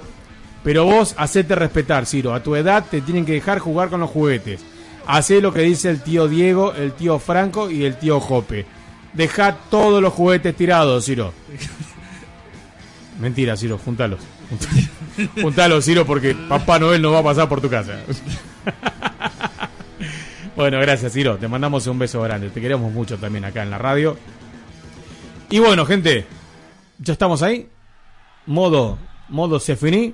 Pero 0.65 0.83
vos 0.83 1.13
hacete 1.15 1.53
respetar, 1.53 2.07
Ciro. 2.07 2.33
A 2.33 2.41
tu 2.41 2.55
edad 2.55 2.83
te 2.89 2.99
tienen 2.99 3.23
que 3.23 3.33
dejar 3.33 3.59
jugar 3.59 3.89
con 3.89 3.99
los 3.99 4.09
juguetes. 4.09 4.61
Hacé 5.05 5.39
lo 5.39 5.53
que 5.53 5.61
dice 5.61 5.91
el 5.91 6.01
tío 6.01 6.27
Diego, 6.27 6.73
el 6.73 6.93
tío 6.93 7.19
Franco 7.19 7.69
y 7.69 7.85
el 7.85 7.97
tío 7.97 8.19
Jope. 8.19 8.65
Deja 9.13 9.55
todos 9.69 10.01
los 10.01 10.11
juguetes 10.11 10.55
tirados, 10.55 11.05
Ciro. 11.05 11.33
Mentira, 13.19 13.55
Ciro, 13.55 13.77
juntalos. 13.77 14.19
Juntalos, 15.41 15.85
Ciro, 15.85 16.03
porque 16.03 16.33
Papá 16.33 16.79
Noel 16.79 17.01
no 17.01 17.11
va 17.11 17.19
a 17.19 17.23
pasar 17.23 17.47
por 17.47 17.61
tu 17.61 17.69
casa. 17.69 17.99
Bueno, 20.55 20.79
gracias, 20.79 21.11
Ciro. 21.11 21.35
Te 21.35 21.49
mandamos 21.49 21.85
un 21.87 21.99
beso 21.99 22.21
grande. 22.21 22.49
Te 22.49 22.61
queremos 22.61 22.89
mucho 22.93 23.17
también 23.17 23.43
acá 23.43 23.61
en 23.61 23.69
la 23.69 23.77
radio. 23.77 24.17
Y 25.49 25.59
bueno, 25.59 25.85
gente, 25.85 26.25
ya 26.97 27.11
estamos 27.11 27.41
ahí. 27.41 27.67
Modo, 28.45 28.97
modo 29.27 29.59
se 29.59 29.75
finí. 29.75 30.13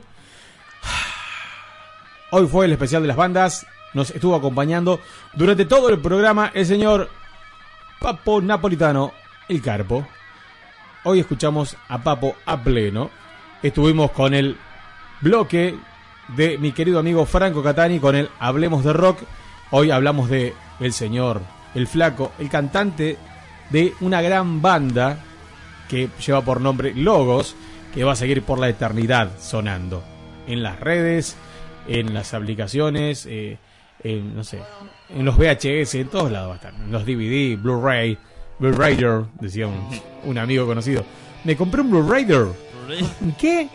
Hoy 2.34 2.48
fue 2.48 2.66
el 2.66 2.72
especial 2.72 3.02
de 3.02 3.10
las 3.10 3.18
bandas. 3.18 3.68
Nos 3.94 4.10
estuvo 4.12 4.36
acompañando 4.36 5.02
durante 5.34 5.66
todo 5.66 5.90
el 5.90 6.00
programa 6.00 6.50
el 6.54 6.66
señor 6.66 7.10
Papo 8.00 8.42
Napolitano, 8.42 9.12
el 9.50 9.62
Carpo. 9.62 10.08
Hoy 11.04 11.20
escuchamos 11.20 11.76
a 11.90 12.02
Papo 12.02 12.38
a 12.46 12.64
pleno. 12.64 13.10
Estuvimos 13.62 14.12
con 14.12 14.34
el 14.34 14.56
bloque 15.20 15.76
de 16.30 16.58
mi 16.58 16.72
querido 16.72 17.00
amigo 17.00 17.26
Franco 17.26 17.62
Catani 17.62 18.00
con 18.00 18.16
el 18.16 18.30
Hablemos 18.40 18.86
de 18.86 18.94
Rock. 18.94 19.20
Hoy 19.72 19.92
hablamos 19.92 20.30
de 20.30 20.54
el 20.80 20.94
señor, 20.94 21.42
el 21.76 21.86
flaco, 21.86 22.32
el 22.40 22.50
cantante 22.50 23.18
de 23.72 23.94
una 24.00 24.22
gran 24.22 24.62
banda 24.62 25.18
que 25.90 26.08
lleva 26.26 26.42
por 26.42 26.62
nombre 26.62 26.94
Logos, 26.96 27.58
que 27.94 28.06
va 28.06 28.14
a 28.14 28.16
seguir 28.16 28.42
por 28.44 28.58
la 28.58 28.70
eternidad 28.70 29.38
sonando 29.38 30.02
en 30.48 30.64
las 30.64 30.80
redes, 30.80 31.36
en 31.88 32.14
las 32.14 32.34
aplicaciones, 32.34 33.26
eh, 33.30 33.58
en, 34.04 34.36
no 34.36 34.44
sé, 34.44 34.60
en 35.10 35.26
los 35.26 35.38
VHS, 35.38 35.96
en 35.96 36.08
todos 36.08 36.32
lados 36.32 36.50
va 36.50 36.54
a 36.54 36.56
estar, 36.58 36.74
en 36.74 36.92
los 36.92 37.06
DVD, 37.06 37.58
Blu-ray, 37.62 38.18
Blu-rayer, 38.60 39.24
decía 39.40 39.68
un, 39.68 39.88
un 40.26 40.38
amigo 40.38 40.66
conocido. 40.66 41.04
Me 41.44 41.56
compré 41.56 41.82
un 41.82 41.90
Blu-rayer. 41.92 42.48
¿Qué? 43.40 43.68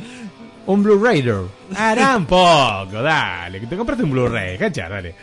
Un 0.67 0.83
Blu-rayer. 0.83 1.43
Hará 1.76 2.17
un 2.17 2.26
poco, 2.26 3.02
dale, 3.02 3.60
que 3.60 3.67
te 3.67 3.76
compraste 3.76 4.05
un 4.05 4.10
Blu-ray, 4.12 4.59
cachar, 4.59 4.91
dale. 4.91 5.15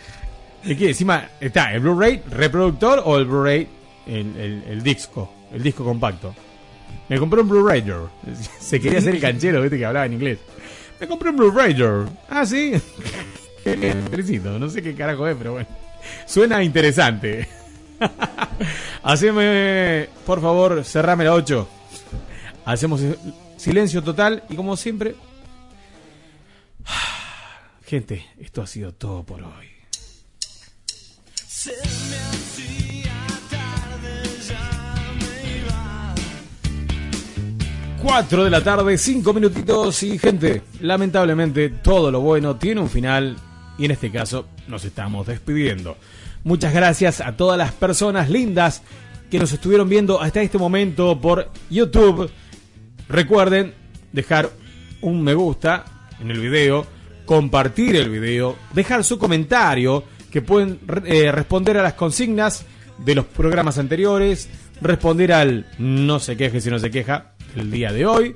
Es 0.64 0.78
que 0.78 0.90
encima 0.90 1.28
está 1.40 1.74
el 1.74 1.82
Blu-ray 1.82 2.22
reproductor 2.30 3.02
o 3.06 3.18
el 3.18 3.26
Blu-ray, 3.26 3.68
el, 4.08 4.36
el- 4.38 4.64
el 4.70 4.84
disco, 4.84 5.34
el 5.54 5.62
disco 5.64 5.84
compacto. 5.84 6.34
Me 7.10 7.18
compré 7.20 7.42
un 7.42 7.50
Blu-rayer. 7.50 7.98
Se 8.60 8.80
quería 8.80 9.00
hacer 9.00 9.16
el 9.16 9.22
canchero, 9.22 9.62
viste 9.62 9.78
que 9.78 9.86
hablaba 9.86 10.06
en 10.06 10.14
inglés. 10.14 10.40
Me 11.04 11.10
compré 11.10 11.32
un 11.32 11.36
Blu-rayer. 11.36 12.08
Ah, 12.30 12.46
sí. 12.46 12.82
Felicito. 14.10 14.58
No 14.58 14.70
sé 14.70 14.82
qué 14.82 14.96
carajo 14.96 15.28
es, 15.28 15.36
pero 15.36 15.52
bueno. 15.52 15.68
Suena 16.26 16.64
interesante. 16.64 17.46
Haceme, 19.04 20.08
por 20.26 20.40
favor, 20.40 20.86
cerrame 20.86 21.26
la 21.26 21.34
8. 21.34 21.68
Hacemos 22.64 23.02
silencio 23.58 24.02
total 24.02 24.46
y 24.48 24.56
como 24.56 24.78
siempre... 24.78 25.16
Gente, 27.86 28.26
esto 28.40 28.62
ha 28.62 28.68
sido 28.68 28.94
todo 28.94 29.26
por 29.26 29.44
hoy. 29.44 29.68
4 38.04 38.44
de 38.44 38.50
la 38.50 38.62
tarde, 38.62 38.98
5 38.98 39.34
minutitos 39.34 40.04
y 40.04 40.20
gente, 40.20 40.62
lamentablemente 40.82 41.70
todo 41.70 42.12
lo 42.12 42.20
bueno 42.20 42.58
tiene 42.58 42.82
un 42.82 42.90
final 42.90 43.38
y 43.78 43.86
en 43.86 43.92
este 43.92 44.12
caso 44.12 44.46
nos 44.68 44.84
estamos 44.84 45.26
despidiendo. 45.26 45.96
Muchas 46.44 46.74
gracias 46.74 47.22
a 47.22 47.38
todas 47.38 47.58
las 47.58 47.72
personas 47.72 48.30
lindas 48.30 48.82
que 49.32 49.40
nos 49.40 49.54
estuvieron 49.54 49.88
viendo 49.88 50.22
hasta 50.22 50.42
este 50.42 50.58
momento 50.58 51.20
por 51.22 51.50
YouTube. 51.70 52.30
Recuerden 53.08 53.74
dejar 54.12 54.50
un 55.00 55.24
me 55.24 55.34
gusta 55.34 55.86
en 56.20 56.30
el 56.30 56.42
video, 56.42 56.86
compartir 57.26 57.96
el 57.96 58.10
video, 58.10 58.58
dejar 58.74 59.06
su 59.06 59.18
comentario, 59.18 60.04
que 60.30 60.42
pueden 60.42 60.78
eh, 61.06 61.32
responder 61.32 61.78
a 61.78 61.84
las 61.84 61.94
consignas 61.94 62.66
de 62.98 63.16
los 63.16 63.26
programas 63.26 63.78
anteriores, 63.78 64.50
responder 64.82 65.32
al 65.32 65.68
no 65.78 66.20
se 66.20 66.36
queje 66.36 66.60
si 66.60 66.70
no 66.70 66.80
se 66.80 66.92
queja 66.92 67.33
el 67.56 67.72
día 67.72 67.92
de 67.92 68.06
hoy. 68.06 68.36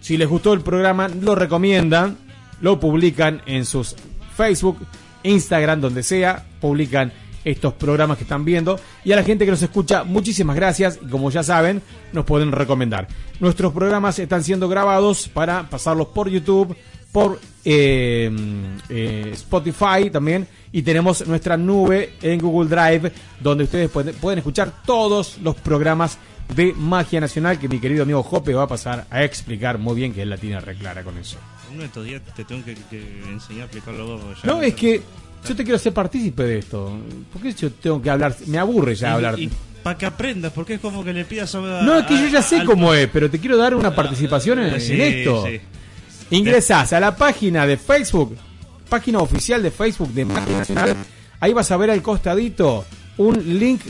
Si 0.00 0.16
les 0.16 0.28
gustó 0.28 0.52
el 0.52 0.60
programa, 0.60 1.08
lo 1.08 1.34
recomiendan, 1.34 2.18
lo 2.60 2.78
publican 2.78 3.42
en 3.46 3.64
sus 3.64 3.96
Facebook, 4.36 4.78
Instagram, 5.22 5.80
donde 5.80 6.02
sea, 6.02 6.46
publican 6.60 7.12
estos 7.44 7.74
programas 7.74 8.16
que 8.16 8.24
están 8.24 8.44
viendo. 8.44 8.78
Y 9.04 9.12
a 9.12 9.16
la 9.16 9.22
gente 9.22 9.44
que 9.44 9.50
nos 9.50 9.62
escucha, 9.62 10.04
muchísimas 10.04 10.56
gracias. 10.56 10.98
Y 11.02 11.08
como 11.08 11.30
ya 11.30 11.42
saben, 11.42 11.82
nos 12.12 12.24
pueden 12.24 12.52
recomendar. 12.52 13.08
Nuestros 13.40 13.72
programas 13.72 14.18
están 14.18 14.42
siendo 14.42 14.68
grabados 14.68 15.28
para 15.28 15.68
pasarlos 15.68 16.08
por 16.08 16.28
YouTube, 16.28 16.76
por 17.12 17.38
eh, 17.64 18.30
eh, 18.88 19.30
Spotify 19.32 20.10
también. 20.10 20.46
Y 20.72 20.82
tenemos 20.82 21.26
nuestra 21.26 21.56
nube 21.56 22.14
en 22.22 22.40
Google 22.40 22.68
Drive, 22.68 23.12
donde 23.40 23.64
ustedes 23.64 23.90
pueden 23.90 24.38
escuchar 24.38 24.82
todos 24.84 25.38
los 25.42 25.54
programas 25.56 26.18
de 26.54 26.72
Magia 26.74 27.20
Nacional 27.20 27.58
que 27.58 27.68
mi 27.68 27.78
querido 27.78 28.02
amigo 28.02 28.22
Jope 28.22 28.52
va 28.54 28.64
a 28.64 28.68
pasar 28.68 29.06
a 29.10 29.24
explicar 29.24 29.78
muy 29.78 29.94
bien 29.96 30.12
que 30.12 30.22
él 30.22 30.30
la 30.30 30.36
tiene 30.36 30.60
reclara 30.60 31.02
con 31.02 31.16
eso. 31.18 31.36
Uno 31.70 31.80
de 31.80 31.86
estos 31.86 32.04
días 32.04 32.22
te 32.36 32.44
tengo 32.44 32.64
que, 32.64 32.74
que 32.90 33.22
enseñar 33.30 33.62
a 33.62 33.64
explicarlo 33.64 34.18
vos. 34.18 34.42
ya. 34.42 34.48
No, 34.50 34.62
es 34.62 34.74
que 34.74 35.00
yo 35.48 35.56
te 35.56 35.62
quiero 35.64 35.76
hacer 35.76 35.92
partícipe 35.92 36.42
de 36.44 36.58
esto. 36.58 36.96
¿Por 37.32 37.42
qué 37.42 37.52
yo 37.52 37.70
tengo 37.72 38.00
que 38.00 38.10
hablar? 38.10 38.36
Me 38.46 38.58
aburre 38.58 38.94
ya 38.94 39.08
Y- 39.08 39.12
hablar. 39.12 39.36
para 39.82 39.98
que 39.98 40.06
aprendas, 40.06 40.52
porque 40.52 40.74
es 40.74 40.80
como 40.80 41.02
que 41.04 41.12
le 41.12 41.24
pidas 41.24 41.54
a. 41.54 41.58
No, 41.60 41.98
es 41.98 42.06
que 42.06 42.16
yo 42.18 42.28
ya 42.28 42.42
sé 42.42 42.60
al- 42.60 42.66
cómo 42.66 42.94
es, 42.94 43.08
pero 43.12 43.28
te 43.30 43.38
quiero 43.38 43.56
dar 43.56 43.74
una 43.74 43.94
participación 43.94 44.58
en, 44.60 44.80
Sí, 44.80 44.92
en 44.94 45.00
esto. 45.00 45.44
sí. 45.46 45.60
Ingresás 46.30 46.92
a 46.92 47.00
la 47.00 47.14
página 47.16 47.66
de 47.66 47.76
Facebook, 47.76 48.36
página 48.88 49.18
oficial 49.18 49.62
de 49.62 49.70
Facebook 49.70 50.10
de 50.12 50.24
Magia 50.24 50.58
Nacional. 50.58 50.96
Ahí 51.40 51.52
vas 51.52 51.70
a 51.70 51.76
ver 51.76 51.90
al 51.90 52.00
costadito 52.02 52.84
un 53.18 53.58
link. 53.58 53.80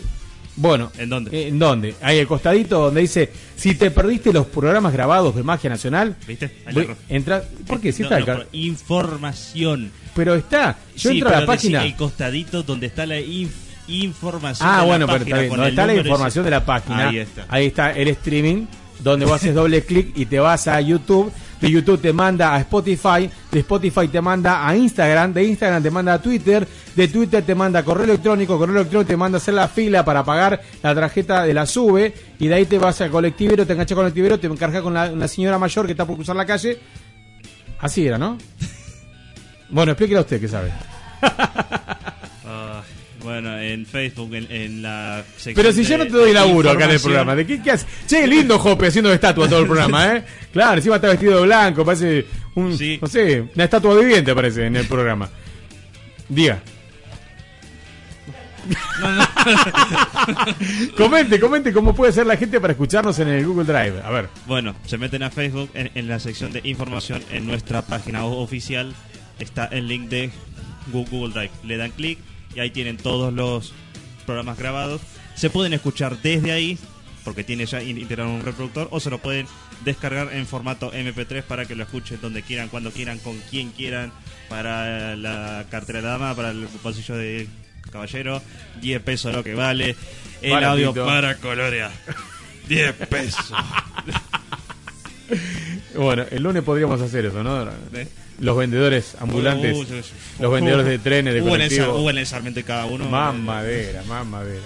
Bueno, 0.57 0.93
¿en 0.99 1.09
dónde? 1.09 1.49
¿En 1.49 1.59
dónde? 1.59 1.95
Ahí 2.01 2.21
al 2.21 2.27
costadito 2.29 2.79
donde 2.81 3.01
dice: 3.01 3.33
Si 3.57 3.75
te 3.75 3.91
perdiste 3.91 4.33
los 4.33 4.47
programas 4.47 4.93
grabados 4.93 5.35
de 5.35 5.43
Magia 5.43 5.69
Nacional, 5.71 6.17
¿Viste? 6.29 6.51
Voy- 6.73 6.89
entra. 7.09 7.43
¿Por 7.67 7.81
qué? 7.81 7.93
Si 7.93 8.03
No, 8.03 8.09
está 8.09 8.19
no, 8.21 8.33
acá. 8.41 8.47
información. 8.53 9.91
Pero 10.15 10.35
está. 10.37 10.77
Yo 10.97 11.11
Sí, 11.11 11.17
entro 11.19 11.29
a 11.29 11.33
la 11.33 11.39
decí 11.41 11.47
página. 11.49 11.85
El 11.85 11.97
costadito 11.97 12.63
donde 12.63 12.87
está 12.87 13.05
la 13.05 13.19
inf- 13.19 13.51
información. 13.89 14.69
Ah, 14.69 14.73
de 14.77 14.79
la 14.79 14.85
bueno, 14.87 15.07
pero 15.07 15.19
página 15.19 15.37
está 15.37 15.41
bien. 15.41 15.51
Donde 15.51 15.65
el 15.67 15.73
está 15.73 15.87
la 15.87 15.95
información 15.97 16.45
de 16.45 16.51
la 16.51 16.65
página. 16.65 17.09
Ahí 17.09 17.19
está. 17.19 17.47
Ahí 17.49 17.67
está 17.67 17.91
el 17.93 18.09
streaming, 18.09 18.67
donde 19.01 19.27
vos 19.27 19.35
haces 19.35 19.55
doble 19.55 19.83
clic 19.85 20.13
y 20.17 20.27
te 20.27 20.39
vas 20.39 20.69
a 20.69 20.81
YouTube. 20.81 21.33
De 21.61 21.71
YouTube 21.71 22.01
te 22.01 22.13
manda 22.13 22.55
a 22.55 22.61
Spotify. 22.61 23.31
De 23.51 23.61
Spotify 23.61 24.09
te 24.09 24.21
manda 24.21 24.67
a 24.67 24.77
Instagram. 24.77 25.33
De 25.33 25.45
Instagram 25.45 25.83
te 25.83 25.91
manda 25.91 26.15
a 26.15 26.23
Twitter. 26.23 26.67
De 26.95 27.09
Twitter 27.09 27.43
te 27.43 27.55
manda 27.55 27.81
a 27.81 27.83
correo 27.83 28.05
electrónico. 28.05 28.59
Correo 28.59 28.77
electrónico 28.77 29.09
te 29.09 29.17
manda 29.17 29.37
a 29.37 29.41
hacer 29.41 29.55
la 29.55 29.69
fila 29.69 30.05
para 30.05 30.25
pagar 30.25 30.61
la 30.83 30.95
tarjeta 30.95 31.45
de 31.45 31.55
la 31.55 31.67
SUBE. 31.67 32.15
Y 32.39 32.49
de 32.49 32.55
ahí 32.55 32.67
te 32.67 32.79
vas 32.79 33.01
al 33.01 33.11
colectivero, 33.11 33.67
te 33.67 33.73
enganchas 33.73 33.97
con 33.97 34.07
el 34.07 34.13
colectivero, 34.13 34.39
te 34.39 34.47
encargas 34.47 34.83
con 34.83 34.95
la, 34.95 35.11
una 35.11 35.29
señora 35.29 35.59
mayor 35.59 35.87
que 35.87 35.93
está 35.93 36.05
por 36.05 36.17
cruzar 36.17 36.37
la 36.37 36.47
calle. 36.47 36.79
Así 37.79 38.07
era, 38.07 38.19
¿no? 38.19 38.39
Bueno, 39.71 39.93
explíquelo 39.93 40.21
usted 40.21 40.41
que 40.41 40.47
sabe. 40.47 40.71
Bueno, 43.25 43.59
en 43.59 43.87
Facebook, 43.87 44.35
en, 44.35 44.47
en 44.53 44.83
la 44.83 45.25
sección. 45.35 45.55
Pero 45.57 45.73
si 45.73 45.83
yo 45.83 45.99
no 45.99 46.05
de- 46.05 46.11
te 46.11 46.17
doy 46.17 46.29
de 46.29 46.35
laburo 46.35 46.71
acá 46.71 46.85
en 46.85 46.91
el 46.93 47.01
programa, 47.01 47.35
¿de 47.35 47.47
qué, 47.47 47.61
qué 47.63 47.71
haces? 47.73 47.87
Che, 48.07 48.27
lindo 48.27 48.59
Jope 48.59 48.87
haciendo 48.89 49.09
de 49.09 49.17
estatua 49.17 49.49
todo 49.49 49.61
el 49.61 49.67
programa, 49.67 50.17
¿eh? 50.17 50.25
Claro, 50.53 50.77
encima 50.77 50.97
está 50.97 51.09
vestido 51.09 51.41
de 51.41 51.47
blanco, 51.47 51.85
parece 51.85 52.27
un, 52.55 52.71
no 53.01 53.07
sé, 53.09 53.45
una 53.55 53.65
estatua 53.65 53.97
viviente 53.99 54.35
parece 54.35 54.67
en 54.67 54.77
el 54.77 54.87
programa. 54.87 55.29
Diga. 56.29 56.61
comente, 60.97 61.39
comente 61.41 61.73
cómo 61.73 61.95
puede 61.95 62.13
ser 62.13 62.27
la 62.27 62.37
gente 62.37 62.61
para 62.61 62.73
escucharnos 62.73 63.19
en 63.19 63.29
el 63.29 63.47
Google 63.47 63.65
Drive. 63.65 64.01
A 64.05 64.11
ver. 64.11 64.29
Bueno, 64.47 64.75
se 64.87 64.99
meten 64.99 65.23
a 65.23 65.31
Facebook 65.31 65.71
en, 65.75 65.91
en 65.95 66.09
la 66.09 66.19
sección 66.19 66.53
de 66.53 66.61
información 66.65 67.23
en 67.31 67.47
nuestra 67.47 67.83
página 67.83 68.25
oficial 68.25 68.95
está 69.39 69.67
el 69.67 69.89
link 69.89 70.09
de 70.09 70.31
Google 70.93 71.33
Drive. 71.33 71.51
Le 71.65 71.77
dan 71.77 71.91
clic 71.91 72.19
y 72.55 72.61
ahí 72.61 72.71
tienen 72.71 72.97
todos 72.97 73.33
los 73.33 73.73
programas 74.27 74.59
grabados. 74.59 75.01
Se 75.35 75.51
pueden 75.51 75.73
escuchar 75.75 76.21
desde 76.23 76.53
ahí 76.53 76.79
porque 77.25 77.43
tiene 77.45 77.65
ya 77.67 77.83
in- 77.83 77.99
integrado 77.99 78.31
un 78.31 78.43
reproductor 78.43 78.89
o 78.91 79.01
se 79.01 79.11
lo 79.11 79.19
pueden 79.19 79.47
descargar 79.85 80.33
en 80.33 80.47
formato 80.47 80.93
MP3 80.93 81.43
para 81.43 81.65
que 81.67 81.75
lo 81.75 81.83
escuchen 81.85 82.19
donde 82.21 82.43
quieran, 82.43 82.69
cuando 82.69 82.91
quieran, 82.91 83.19
con 83.19 83.39
quien 83.51 83.71
quieran, 83.71 84.13
para 84.49 85.17
la 85.17 85.65
cartera 85.71 86.01
de 86.03 86.07
dama, 86.09 86.35
para 86.35 86.51
el 86.51 86.67
bolsillo 86.83 87.17
de 87.17 87.49
caballero, 87.91 88.43
10 88.81 89.03
pesos 89.03 89.35
lo 89.35 89.43
que 89.43 89.55
vale. 89.55 89.97
El 90.43 90.51
Baratito. 90.53 90.89
audio 90.91 91.07
para 91.07 91.37
colorear. 91.39 91.91
10 92.69 92.93
pesos. 93.09 93.53
Bueno, 95.97 96.25
el 96.31 96.43
lunes 96.43 96.63
podríamos 96.63 97.01
hacer 97.01 97.25
eso, 97.27 97.43
¿no? 97.43 97.67
Los 98.41 98.57
vendedores 98.57 99.17
ambulantes, 99.21 99.77
Uh, 99.77 100.43
los 100.43 100.53
vendedores 100.53 100.87
de 100.87 100.99
trenes, 100.99 101.35
de 101.35 101.41
colectivos. 101.41 102.01
Hubo 102.01 102.11
en 102.11 102.19
el 102.19 102.27
Sarmiento 102.27 102.61
de 102.61 102.65
cada 102.65 102.87
uno. 102.87 103.09
Más 103.09 103.35
madera, 103.35 104.03
más 104.09 104.27
madera. 104.27 104.65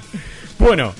Bueno, 0.59 0.95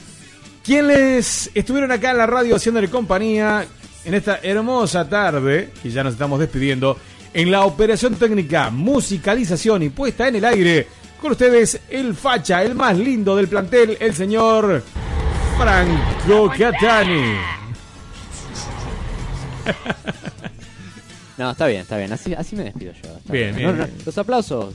quienes 0.63 1.51
estuvieron 1.55 1.91
acá 1.91 2.11
en 2.11 2.19
la 2.19 2.27
radio 2.27 2.57
haciéndole 2.57 2.89
compañía 2.89 3.67
en 4.05 4.15
esta 4.15 4.41
hermosa 4.43 5.09
tarde, 5.09 5.71
y 5.83 5.91
ya 5.91 6.05
nos 6.05 6.13
estamos 6.13 6.39
despidiendo, 6.41 6.99
en 7.35 7.51
la 7.51 7.65
operación 7.65 8.15
técnica, 8.15 8.71
musicalización 8.71 9.83
y 9.83 9.89
puesta 9.91 10.29
en 10.29 10.37
el 10.37 10.45
aire, 10.45 10.87
con 11.21 11.33
ustedes 11.33 11.81
el 11.89 12.15
facha, 12.15 12.63
el 12.63 12.75
más 12.75 12.97
lindo 12.97 13.35
del 13.37 13.49
plantel, 13.49 13.97
el 14.01 14.15
señor 14.15 14.83
Franco 15.59 16.53
Catani. 16.57 17.35
No, 21.39 21.51
está 21.53 21.67
bien, 21.67 21.83
está 21.83 21.97
bien. 21.97 22.13
Así, 22.13 22.35
así 22.35 22.57
me 22.57 22.65
despido 22.65 22.93
yo. 22.93 23.17
está 23.17 23.33
Bien, 23.33 23.55
bien. 23.55 23.69
No, 23.71 23.77
no, 23.77 23.85
bien. 23.87 23.97
los 24.05 24.19
aplausos. 24.19 24.75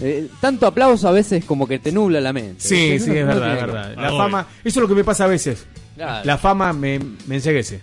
eh, 0.00 0.28
tanto 0.40 0.66
aplauso 0.66 1.06
a 1.08 1.12
veces 1.12 1.44
como 1.44 1.66
que 1.68 1.78
te 1.78 1.92
nubla 1.92 2.20
la 2.20 2.32
mente. 2.32 2.56
Sí, 2.58 2.98
sí, 2.98 3.10
No- 3.10 3.14
es 3.14 3.20
no 3.20 3.26
verdad, 3.28 3.52
es 3.52 3.58
que- 3.60 3.66
verdad. 3.66 3.94
La 3.96 4.10
fama, 4.10 4.46
eso 4.64 4.80
es 4.80 4.82
lo 4.82 4.88
que 4.88 4.94
me 4.94 5.04
pasa 5.04 5.24
a 5.24 5.28
veces. 5.28 5.66
Claro. 5.94 6.24
La 6.24 6.36
fama 6.38 6.72
me, 6.72 6.98
me 7.26 7.36
enseguece. 7.36 7.80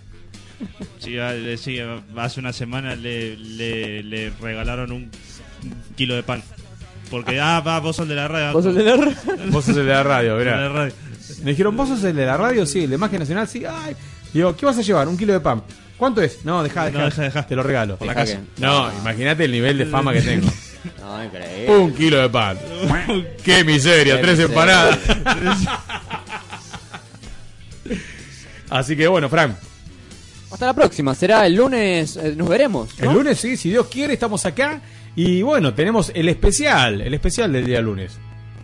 Sí, 0.98 1.18
a- 1.18 1.32
le- 1.32 1.56
sí, 1.56 1.78
hace 2.16 2.38
una 2.40 2.52
semana 2.52 2.94
le, 2.94 3.36
le, 3.36 4.02
le 4.02 4.30
regalaron 4.40 4.92
un 4.92 5.10
kilo 5.96 6.14
de 6.14 6.22
pan. 6.22 6.42
Porque, 7.10 7.40
ah, 7.40 7.60
va, 7.60 7.80
vos 7.80 7.96
sos 7.96 8.08
de 8.08 8.14
la 8.14 8.28
radio. 8.28 8.52
Vos 8.52 8.64
sos 8.64 8.74
de 8.74 8.82
la 8.84 8.96
radio. 8.96 9.16
Vos 9.50 9.64
sos 9.64 9.76
el 9.76 9.86
de 9.86 9.92
la 9.92 10.02
radio, 10.02 10.36
De 10.36 10.44
la 10.44 10.56
mirá. 10.56 10.68
radio. 10.68 10.94
Me 11.44 11.50
dijeron, 11.50 11.76
¿vos 11.76 11.88
sos 11.88 12.04
el 12.04 12.14
de 12.16 12.24
la 12.26 12.36
radio? 12.36 12.64
Sí, 12.66 12.84
el 12.84 12.90
de 12.90 12.98
Magia 12.98 13.18
Nacional, 13.18 13.48
sí. 13.48 13.64
Ay. 13.68 13.94
Digo, 14.32 14.54
¿qué 14.56 14.64
vas 14.66 14.78
a 14.78 14.82
llevar? 14.82 15.08
Un 15.08 15.16
kilo 15.18 15.32
de 15.32 15.40
pan. 15.40 15.62
¿Cuánto 16.02 16.20
es? 16.20 16.44
No, 16.44 16.64
dejá, 16.64 16.86
dejá. 16.86 16.98
No, 16.98 17.04
dejá, 17.04 17.22
dejá. 17.22 17.46
Te 17.46 17.54
lo 17.54 17.62
regalo. 17.62 17.96
Por 17.96 18.08
la 18.08 18.14
casa. 18.16 18.32
que- 18.56 18.60
No, 18.60 18.90
imagínate 19.02 19.44
el 19.44 19.52
nivel 19.52 19.78
de 19.78 19.86
fama 19.86 20.12
que 20.12 20.20
tengo. 20.20 20.48
No, 21.00 21.24
increíble. 21.24 21.76
Un 21.76 21.94
kilo 21.94 22.20
de 22.20 22.28
pan. 22.28 22.58
¡Qué 23.44 23.62
miseria! 23.62 24.16
Qué 24.16 24.20
tres 24.22 24.38
miseria. 24.38 24.46
empanadas. 24.46 24.98
Así 28.68 28.96
que 28.96 29.06
bueno, 29.06 29.28
Frank. 29.28 29.52
Hasta 30.50 30.66
la 30.66 30.74
próxima. 30.74 31.14
Será 31.14 31.46
el 31.46 31.54
lunes. 31.54 32.16
eh, 32.16 32.34
nos 32.36 32.48
veremos. 32.48 32.98
¿no? 32.98 33.10
El 33.10 33.16
lunes, 33.18 33.38
sí, 33.38 33.56
si 33.56 33.70
Dios 33.70 33.86
quiere, 33.86 34.14
estamos 34.14 34.44
acá. 34.44 34.80
Y 35.14 35.42
bueno, 35.42 35.72
tenemos 35.72 36.10
el 36.16 36.28
especial, 36.28 37.00
el 37.00 37.14
especial 37.14 37.52
del 37.52 37.64
día 37.64 37.80
lunes. 37.80 38.18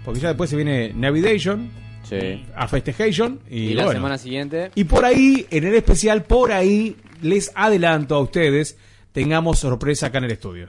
Porque 0.05 0.19
ya 0.19 0.29
después 0.29 0.51
se 0.51 0.57
viene 0.57 0.93
Navigation, 0.93 1.71
Sí. 2.09 2.45
a 2.57 2.67
Festejation. 2.67 3.39
Y, 3.49 3.59
Y 3.59 3.75
la 3.75 3.85
bueno. 3.85 3.99
semana 4.01 4.19
siguiente. 4.19 4.73
Y 4.75 4.83
por 4.83 5.05
ahí, 5.05 5.47
en 5.53 5.65
el 5.69 5.75
especial, 5.77 6.25
por 6.25 6.51
ahí, 6.51 6.97
les 7.23 7.53
adelanto 7.55 8.15
a 8.15 8.21
ustedes, 8.21 8.77
tengamos 9.13 9.59
sorpresa 9.59 10.07
acá 10.07 10.19
en 10.19 10.25
el 10.25 10.33
estudio. 10.33 10.69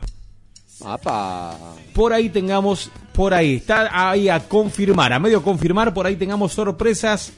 Apa. 0.84 1.76
Por 1.94 2.14
ahí 2.14 2.30
tengamos, 2.30 2.90
por 3.14 3.34
ahí, 3.34 3.56
está 3.56 4.10
ahí 4.10 4.30
a 4.30 4.40
confirmar, 4.40 5.11
a 5.11 5.19
medio 5.19 5.44
confirmar, 5.44 5.94
por 5.94 6.06
ahí 6.06 6.16
tengamos 6.16 6.53
sorpresas, 6.53 7.34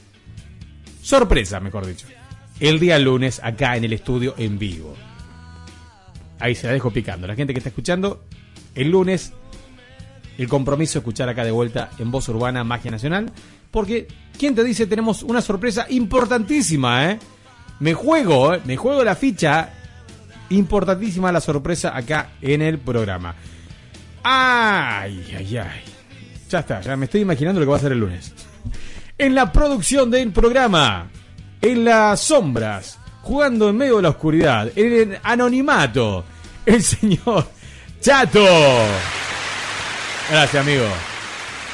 sorpresa, 1.02 1.58
mejor 1.58 1.86
dicho, 1.86 2.06
el 2.60 2.78
día 2.78 2.98
lunes 2.98 3.40
acá 3.42 3.76
en 3.76 3.84
el 3.84 3.92
estudio 3.92 4.34
en 4.38 4.58
vivo. 4.58 4.94
Ahí 6.38 6.54
se 6.54 6.66
la 6.66 6.72
dejo 6.72 6.90
picando. 6.90 7.26
La 7.26 7.34
gente 7.34 7.52
que 7.52 7.58
está 7.58 7.68
escuchando, 7.68 8.24
el 8.74 8.90
lunes, 8.90 9.32
el 10.38 10.48
compromiso 10.48 10.94
de 10.94 10.98
escuchar 11.00 11.28
acá 11.28 11.44
de 11.44 11.50
vuelta 11.50 11.90
en 11.98 12.10
Voz 12.10 12.28
Urbana 12.28 12.64
Magia 12.64 12.90
Nacional. 12.90 13.30
Porque, 13.70 14.06
¿quién 14.38 14.54
te 14.54 14.64
dice? 14.64 14.86
Tenemos 14.86 15.22
una 15.22 15.40
sorpresa 15.40 15.86
importantísima, 15.88 17.10
¿eh? 17.10 17.18
Me 17.82 17.94
juego, 17.94 18.54
¿eh? 18.54 18.60
me 18.64 18.76
juego 18.76 19.02
la 19.02 19.16
ficha. 19.16 19.70
Importantísima 20.50 21.32
la 21.32 21.40
sorpresa 21.40 21.96
acá 21.96 22.34
en 22.40 22.62
el 22.62 22.78
programa. 22.78 23.34
Ay, 24.22 25.34
ay, 25.36 25.56
ay. 25.56 25.82
Ya 26.48 26.60
está, 26.60 26.80
ya 26.80 26.96
me 26.96 27.06
estoy 27.06 27.22
imaginando 27.22 27.58
lo 27.58 27.66
que 27.66 27.70
va 27.72 27.78
a 27.78 27.80
ser 27.80 27.90
el 27.90 27.98
lunes. 27.98 28.32
En 29.18 29.34
la 29.34 29.50
producción 29.50 30.12
del 30.12 30.30
programa, 30.30 31.08
en 31.60 31.84
las 31.84 32.20
sombras, 32.20 33.00
jugando 33.22 33.68
en 33.70 33.76
medio 33.78 33.96
de 33.96 34.02
la 34.02 34.10
oscuridad, 34.10 34.70
en 34.76 34.92
el 34.92 35.18
anonimato, 35.20 36.24
el 36.64 36.84
señor 36.84 37.48
Chato. 38.00 38.46
Gracias, 40.30 40.62
amigo. 40.62 40.86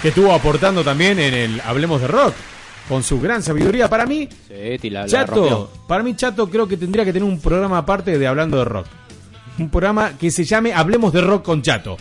Que 0.01 0.09
estuvo 0.09 0.33
aportando 0.33 0.83
también 0.83 1.19
en 1.19 1.35
el 1.35 1.61
Hablemos 1.61 2.01
de 2.01 2.09
Rock. 2.09 2.35
Con 2.89 3.03
su 3.03 3.21
gran 3.21 3.43
sabiduría. 3.43 3.89
Para 3.89 4.07
mí, 4.07 4.29
Sí, 4.81 4.89
la, 4.91 5.07
Chato, 5.07 5.71
para 5.87 6.03
mí 6.03 6.15
Chato 6.17 6.49
creo 6.49 6.67
que 6.67 6.77
tendría 6.77 7.05
que 7.05 7.13
tener 7.13 7.29
un 7.29 7.39
programa 7.41 7.79
aparte 7.79 8.19
de 8.19 8.27
Hablando 8.27 8.57
de 8.59 8.65
Rock. 8.65 8.87
Un 9.59 9.69
programa 9.69 10.13
que 10.19 10.31
se 10.31 10.45
llame 10.45 10.73
Hablemos 10.73 11.13
de 11.13 11.21
Rock 11.21 11.45
con 11.45 11.61
Chato. 11.63 11.97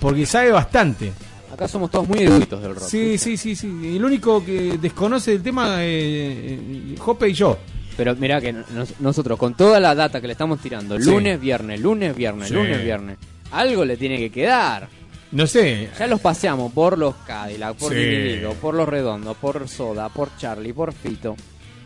Porque 0.00 0.26
sabe 0.26 0.50
bastante. 0.50 1.12
Acá 1.52 1.66
somos 1.68 1.90
todos 1.90 2.06
muy 2.08 2.18
eruditos 2.20 2.60
del 2.62 2.74
rock. 2.74 2.84
Sí, 2.84 3.18
sí, 3.18 3.36
sí, 3.36 3.54
sí. 3.56 3.66
El 3.96 4.04
único 4.04 4.44
que 4.44 4.78
desconoce 4.80 5.32
el 5.32 5.42
tema 5.42 5.76
eh, 5.80 6.94
Jope 6.98 7.28
y 7.28 7.32
yo. 7.32 7.58
Pero 7.96 8.14
mirá 8.16 8.40
que 8.40 8.52
nos- 8.52 9.00
nosotros, 9.00 9.38
con 9.38 9.54
toda 9.54 9.80
la 9.80 9.94
data 9.94 10.20
que 10.20 10.26
le 10.28 10.32
estamos 10.34 10.60
tirando, 10.60 11.00
Sí. 11.00 11.10
lunes, 11.10 11.40
viernes, 11.40 11.80
lunes, 11.80 12.14
viernes, 12.16 12.48
Sí. 12.48 12.54
lunes, 12.54 12.82
viernes, 12.82 13.16
algo 13.50 13.84
le 13.84 13.96
tiene 13.96 14.18
que 14.18 14.30
quedar. 14.30 14.88
No 15.32 15.46
sé. 15.46 15.90
Ya 15.98 16.06
los 16.06 16.20
paseamos 16.20 16.72
por 16.72 16.96
los 16.98 17.14
Cadillac, 17.26 17.76
por 17.76 17.92
Sí. 17.92 17.98
Vinilido, 17.98 18.54
por 18.54 18.74
los 18.74 18.88
Redondos, 18.88 19.36
por 19.36 19.68
Soda, 19.68 20.08
por 20.08 20.30
Charlie, 20.38 20.72
por 20.72 20.92
Fito. 20.92 21.36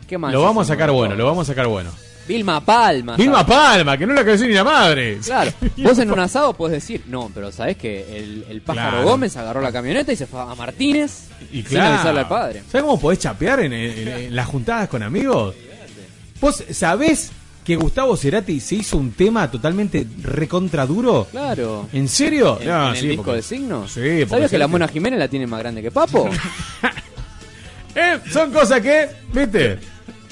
¿Qué 0.07 0.17
más? 0.17 0.31
Lo 0.31 0.41
vamos 0.43 0.69
a 0.69 0.73
sacar 0.73 0.91
bueno, 0.91 1.15
lo 1.15 1.25
vamos 1.25 1.47
a 1.49 1.51
sacar 1.51 1.67
bueno. 1.67 1.89
Vilma 2.25 2.61
Palma. 2.63 3.17
Vilma 3.17 3.39
¿sabes? 3.43 3.53
Palma, 3.53 3.97
que 3.97 4.05
no 4.05 4.13
la 4.13 4.23
conocí 4.23 4.47
ni 4.47 4.53
la 4.53 4.63
madre. 4.63 5.17
Claro, 5.25 5.51
vos 5.77 5.99
en 5.99 6.09
un 6.09 6.19
asado 6.19 6.53
podés 6.53 6.75
decir, 6.81 7.03
no, 7.07 7.29
pero 7.33 7.51
sabés 7.51 7.75
que 7.75 8.17
el, 8.17 8.45
el 8.49 8.61
pájaro 8.61 8.91
Claro. 8.91 9.09
Gómez 9.09 9.35
agarró 9.35 9.59
la 9.59 9.73
camioneta 9.73 10.13
y 10.13 10.15
se 10.15 10.25
fue 10.25 10.39
a 10.39 10.55
Martínez 10.55 11.27
Y 11.51 11.55
sin 11.63 11.63
claro. 11.63 11.95
avisarle 11.95 12.19
al 12.21 12.27
padre. 12.29 12.63
¿Sabes 12.71 12.83
cómo 12.83 12.97
podés 12.97 13.19
chapear 13.19 13.59
en, 13.59 13.73
en- 13.73 14.07
en 14.07 14.35
las 14.35 14.47
juntadas 14.47 14.87
con 14.87 15.03
amigos? 15.03 15.53
¿Vos 16.39 16.63
sabés 16.71 17.29
que 17.63 17.75
Gustavo 17.75 18.17
Cerati 18.17 18.59
se 18.59 18.75
hizo 18.75 18.97
un 18.97 19.11
tema 19.13 19.49
totalmente 19.49 20.05
recontra 20.21 20.85
duro? 20.85 21.27
Claro. 21.31 21.87
¿En 21.93 22.07
serio? 22.07 22.57
¿En, 22.61 22.67
No, 22.67 22.89
en 22.89 22.95
el 22.95 23.01
disco 23.09 23.23
porque- 23.23 23.37
de 23.37 23.41
signos? 23.43 23.91
Sí, 23.91 24.25
¿Sabías 24.27 24.51
que 24.51 24.57
la 24.57 24.67
Mona 24.67 24.87
Jiménez 24.87 25.17
la 25.19 25.27
tiene 25.27 25.47
más 25.47 25.59
grande 25.59 25.81
que 25.81 25.91
Papo? 25.91 26.29
Eh, 27.95 28.19
son 28.31 28.51
cosas 28.51 28.81
que, 28.81 29.07
¿viste? 29.31 29.77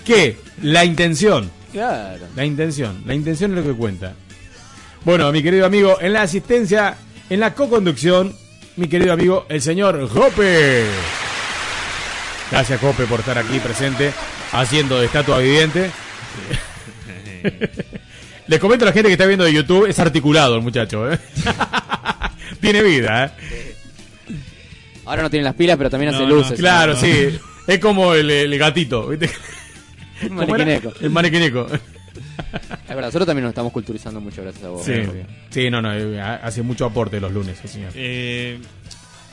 Que 0.04 0.36
la 0.64 0.84
intención, 0.84 1.52
claro. 1.72 2.26
la 2.36 2.44
intención, 2.44 3.04
la 3.06 3.14
intención 3.14 3.52
es 3.56 3.64
lo 3.64 3.72
que 3.72 3.78
cuenta. 3.78 4.14
Bueno, 5.06 5.32
mi 5.32 5.44
querido 5.44 5.68
amigo, 5.68 5.96
en 6.02 6.14
la 6.14 6.24
asistencia, 6.24 6.98
en 7.30 7.40
la 7.40 7.54
co-conducción, 7.54 8.36
mi 8.78 8.88
querido 8.88 9.14
amigo, 9.14 9.46
el 9.48 9.62
señor 9.62 10.10
Jope. 10.10 10.86
Gracias, 12.50 12.82
Jope, 12.82 13.06
por 13.06 13.20
estar 13.20 13.38
aquí 13.38 13.60
presente, 13.60 14.12
haciendo 14.54 15.00
de 15.00 15.06
estatua 15.06 15.38
viviente. 15.38 15.92
Les 18.48 18.60
comento 18.60 18.86
a 18.86 18.88
la 18.88 18.94
gente 18.94 19.08
que 19.08 19.14
está 19.14 19.26
viendo 19.26 19.46
de 19.46 19.54
YouTube, 19.54 19.86
es 19.88 19.98
articulado 20.00 20.56
el 20.56 20.62
muchacho, 20.62 21.12
¿eh? 21.12 21.20
Tiene 22.62 22.82
vida, 22.84 23.26
¿eh? 23.26 23.76
Ahora 25.06 25.24
no 25.24 25.30
tiene 25.30 25.44
las 25.44 25.56
pilas, 25.56 25.78
pero 25.78 25.90
también 25.90 26.14
hace 26.14 26.24
No, 26.24 26.30
no, 26.30 26.36
luces. 26.36 26.60
claro, 26.60 26.94
¿no? 26.94 27.00
sí. 27.00 27.40
Es 27.68 27.80
como 27.80 28.14
el, 28.14 28.30
el 28.30 28.58
gatito, 28.58 29.08
¿viste? 29.08 29.30
¿Cómo 30.28 30.44
era? 30.44 30.52
Manequineco. 30.66 30.94
El 31.02 31.10
manequineco. 31.10 31.68
Es 31.68 32.88
verdad, 32.88 33.06
nosotros 33.08 33.26
también 33.26 33.44
nos 33.44 33.52
estamos 33.52 33.72
culturizando 33.72 34.20
mucho 34.22 34.42
gracias 34.44 34.64
a 34.66 34.70
vos. 34.70 34.84
Sí, 34.86 34.94
sí, 35.50 35.70
no, 35.70 35.82
no, 35.82 35.94
eh, 35.94 36.20
hace 36.22 36.62
mucho 36.62 36.86
aporte 36.86 37.20
los 37.20 37.32
lunes, 37.32 37.58
el 37.64 37.70
señor. 37.70 37.92
Eh, 37.96 38.60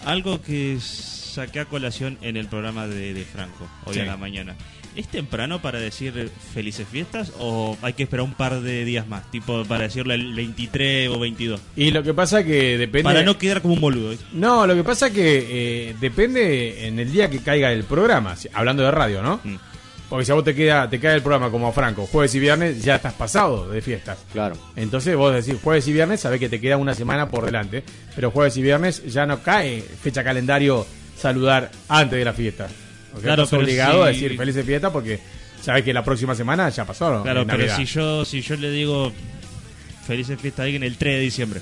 algo 0.04 0.40
que 0.40 0.78
saqué 0.80 1.60
a 1.60 1.64
colación 1.66 2.18
en 2.22 2.36
el 2.36 2.46
programa 2.46 2.86
de, 2.86 3.12
de 3.14 3.24
Franco 3.24 3.68
hoy 3.84 3.94
Sí. 3.94 4.00
a 4.00 4.04
la 4.06 4.16
mañana. 4.16 4.54
¿Es 4.98 5.06
temprano 5.06 5.62
para 5.62 5.78
decir 5.78 6.28
felices 6.52 6.84
fiestas 6.90 7.32
o 7.38 7.76
hay 7.82 7.92
que 7.92 8.02
esperar 8.02 8.24
un 8.24 8.34
par 8.34 8.60
de 8.60 8.84
días 8.84 9.06
más? 9.06 9.30
Tipo 9.30 9.64
para 9.64 9.84
decirle 9.84 10.14
el 10.14 10.34
23 10.34 11.08
o 11.10 11.20
22. 11.20 11.60
Y 11.76 11.92
lo 11.92 12.02
que 12.02 12.12
pasa 12.14 12.42
que 12.42 12.76
depende... 12.76 13.04
Para 13.04 13.22
no 13.22 13.38
quedar 13.38 13.62
como 13.62 13.74
un 13.74 13.80
boludo. 13.80 14.12
¿eh? 14.12 14.18
No, 14.32 14.66
lo 14.66 14.74
que 14.74 14.82
pasa 14.82 15.10
que 15.12 15.90
eh, 15.90 15.96
depende 16.00 16.88
en 16.88 16.98
el 16.98 17.12
día 17.12 17.30
que 17.30 17.38
caiga 17.38 17.70
el 17.72 17.84
programa, 17.84 18.34
si- 18.34 18.48
hablando 18.52 18.82
de 18.82 18.90
radio, 18.90 19.22
¿no? 19.22 19.40
Mm. 19.44 19.54
Porque 20.08 20.24
si 20.24 20.32
a 20.32 20.34
vos 20.34 20.42
te 20.42 20.56
queda, 20.56 20.90
te 20.90 20.98
cae 20.98 21.14
el 21.14 21.22
programa 21.22 21.48
como 21.52 21.68
a 21.68 21.72
Franco, 21.72 22.04
jueves 22.10 22.34
y 22.34 22.40
viernes, 22.40 22.82
ya 22.82 22.96
estás 22.96 23.12
pasado 23.12 23.68
de 23.70 23.80
fiestas. 23.80 24.18
Claro. 24.32 24.56
Entonces 24.74 25.14
vos 25.14 25.32
decís 25.32 25.60
jueves 25.62 25.86
y 25.86 25.92
viernes, 25.92 26.18
sabés 26.22 26.40
que 26.40 26.48
te 26.48 26.60
queda 26.60 26.76
una 26.76 26.94
semana 26.94 27.28
por 27.28 27.44
delante. 27.44 27.84
Pero 28.16 28.32
jueves 28.32 28.56
y 28.56 28.62
viernes 28.62 29.04
ya 29.06 29.26
no 29.26 29.44
cae 29.44 29.80
fecha 29.80 30.24
calendario 30.24 30.84
saludar 31.16 31.70
antes 31.88 32.18
de 32.18 32.24
la 32.24 32.32
fiesta. 32.32 32.66
Porque 33.18 33.26
Claro, 33.26 33.42
estás 33.44 33.58
obligado 33.58 34.04
a 34.04 34.08
decir 34.08 34.36
felices 34.36 34.64
fiestas 34.64 34.92
porque 34.92 35.18
sabés 35.62 35.82
que 35.84 35.92
la 35.92 36.04
próxima 36.04 36.34
semana 36.34 36.68
ya 36.68 36.84
pasó. 36.84 37.10
¿no? 37.12 37.22
Claro, 37.22 37.44
pero 37.46 37.74
si 37.76 37.84
yo, 37.84 38.24
si 38.24 38.40
yo 38.42 38.56
le 38.56 38.70
digo 38.70 39.12
felices 40.06 40.40
fiestas 40.40 40.60
a 40.60 40.64
alguien 40.64 40.82
el 40.84 40.96
3 40.96 41.14
de 41.16 41.20
diciembre. 41.20 41.60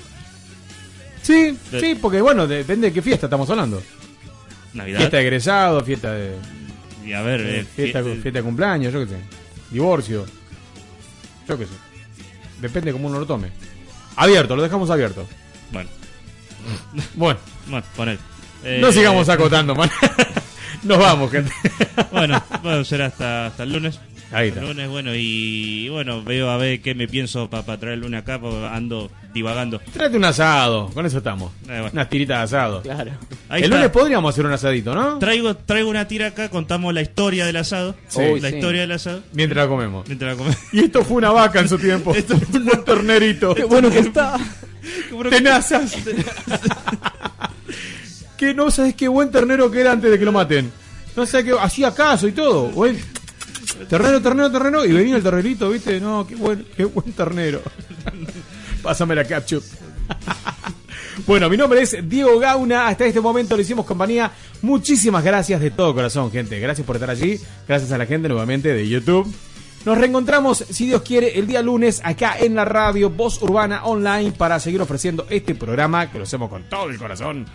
Sí, 1.21 1.57
De- 1.71 1.79
sí, 1.79 1.95
porque 2.01 2.21
bueno, 2.21 2.47
depende 2.47 2.87
de 2.87 2.93
qué 2.93 3.01
fiesta 3.01 3.25
estamos 3.25 3.49
hablando. 3.49 3.81
Navidad. 4.73 4.99
Fiesta 4.99 5.17
de 5.17 5.23
egresado, 5.23 5.83
fiesta 5.83 6.11
de. 6.13 6.35
Y 7.05 7.13
a 7.13 7.21
ver, 7.21 7.41
eh, 7.41 7.59
eh, 7.61 7.65
fiesta, 7.75 8.01
fie- 8.01 8.21
fiesta 8.21 8.39
de 8.39 8.43
cumpleaños, 8.43 8.93
yo 8.93 8.99
qué 9.05 9.07
sé. 9.13 9.17
Divorcio. 9.71 10.25
Yo 11.47 11.57
qué 11.57 11.65
sé. 11.65 11.71
Depende 12.61 12.91
cómo 12.91 13.07
uno 13.07 13.19
lo 13.19 13.25
tome. 13.25 13.49
Abierto, 14.15 14.55
lo 14.55 14.61
dejamos 14.63 14.89
abierto. 14.89 15.27
Bueno. 15.71 15.89
Bueno. 17.15 17.39
Bueno, 17.67 17.85
ponele. 17.95 18.19
No 18.79 18.89
Eh, 18.89 18.93
sigamos 18.93 19.27
acotando, 19.29 19.75
man. 19.75 19.89
Nos 20.83 20.97
vamos, 20.97 21.31
gente. 21.31 21.51
Bueno, 22.11 22.41
bueno, 22.63 22.83
será 22.85 23.07
hasta, 23.07 23.47
hasta 23.47 23.63
el 23.63 23.73
lunes. 23.73 23.99
Ahí 24.31 24.49
está. 24.49 24.59
el 24.61 24.67
lunes, 24.67 24.89
bueno, 24.89 25.11
y 25.15 25.87
bueno, 25.89 26.23
veo 26.23 26.49
a 26.49 26.57
ver 26.57 26.81
qué 26.81 26.93
me 26.95 27.07
pienso 27.07 27.49
para 27.49 27.63
traer 27.77 27.95
el 27.95 28.01
lunes 28.01 28.21
acá, 28.21 28.39
porque 28.39 28.65
ando 28.67 29.09
divagando. 29.33 29.79
Tráete 29.93 30.17
un 30.17 30.25
asado, 30.25 30.89
con 30.93 31.05
eso 31.05 31.19
estamos. 31.19 31.51
Eh, 31.63 31.79
bueno. 31.79 31.89
Unas 31.93 32.09
tiritas 32.09 32.37
de 32.37 32.43
asado. 32.43 32.81
Claro. 32.81 33.11
Ahí 33.49 33.59
el 33.59 33.65
está. 33.65 33.75
lunes 33.77 33.91
podríamos 33.91 34.33
hacer 34.33 34.45
un 34.45 34.51
asadito, 34.51 34.93
¿no? 34.93 35.17
Traigo, 35.19 35.55
traigo 35.55 35.89
una 35.89 36.07
tira 36.07 36.27
acá, 36.27 36.49
contamos 36.49 36.93
la 36.93 37.01
historia 37.01 37.45
del 37.45 37.55
asado. 37.57 37.95
Sí. 38.09 38.19
la 38.21 38.31
Uy, 38.31 38.41
sí. 38.41 38.47
historia 38.47 38.81
del 38.81 38.91
asado. 38.91 39.23
Mientras 39.33 39.65
la 39.65 39.69
comemos. 39.69 40.07
Mientras 40.07 40.31
la 40.31 40.37
comemos. 40.37 40.59
Y 40.71 40.79
esto 40.79 41.03
fue 41.03 41.17
una 41.17 41.31
vaca 41.31 41.59
en 41.59 41.69
su 41.69 41.77
tiempo. 41.79 42.13
esto 42.15 42.37
fue 42.37 42.59
un 42.59 42.83
ternerito. 42.85 43.55
Qué 43.55 43.63
bueno 43.63 43.89
que 43.89 43.99
está. 43.99 44.37
Tenazas. 45.29 45.95
que 48.37 48.53
no 48.53 48.69
sabes 48.71 48.95
qué 48.95 49.07
buen 49.07 49.31
ternero 49.31 49.69
que 49.71 49.81
era 49.81 49.91
antes 49.91 50.09
de 50.11 50.17
que 50.19 50.25
lo 50.25 50.31
maten. 50.31 50.71
No 51.15 51.25
sé 51.25 51.43
qué 51.43 51.53
hacía 51.59 51.93
caso 51.93 52.27
y 52.27 52.31
todo. 52.31 52.67
Buen- 52.69 52.99
Ternero, 53.89 54.21
ternero, 54.21 54.51
ternero. 54.51 54.85
Y 54.85 54.91
venía 54.93 55.17
el 55.17 55.23
ternerito, 55.23 55.69
¿viste? 55.69 55.99
No, 55.99 56.25
qué 56.25 56.35
buen, 56.35 56.65
qué 56.75 56.85
buen 56.85 57.11
ternero. 57.11 57.61
Pásame 58.81 59.15
la 59.15 59.25
ketchup. 59.25 59.63
Bueno, 61.25 61.49
mi 61.49 61.57
nombre 61.57 61.81
es 61.81 61.97
Diego 62.07 62.37
Gauna. 62.39 62.87
Hasta 62.87 63.05
este 63.05 63.19
momento 63.19 63.55
le 63.57 63.63
hicimos 63.63 63.85
compañía. 63.87 64.31
Muchísimas 64.61 65.23
gracias 65.23 65.59
de 65.59 65.71
todo 65.71 65.93
corazón, 65.95 66.31
gente. 66.31 66.59
Gracias 66.59 66.85
por 66.85 66.95
estar 66.95 67.09
allí. 67.09 67.39
Gracias 67.67 67.91
a 67.91 67.97
la 67.97 68.05
gente 68.05 68.27
nuevamente 68.29 68.71
de 68.71 68.87
YouTube. 68.87 69.27
Nos 69.83 69.97
reencontramos, 69.97 70.59
si 70.69 70.85
Dios 70.85 71.01
quiere, 71.01 71.39
el 71.39 71.47
día 71.47 71.63
lunes 71.63 72.01
acá 72.03 72.37
en 72.39 72.53
la 72.53 72.65
radio 72.65 73.09
Voz 73.09 73.41
Urbana 73.41 73.83
Online 73.85 74.31
para 74.31 74.59
seguir 74.59 74.79
ofreciendo 74.79 75.25
este 75.31 75.55
programa 75.55 76.11
que 76.11 76.19
lo 76.19 76.23
hacemos 76.25 76.49
con 76.51 76.63
todo 76.69 76.87
el 76.89 76.97
corazón. 76.99 77.47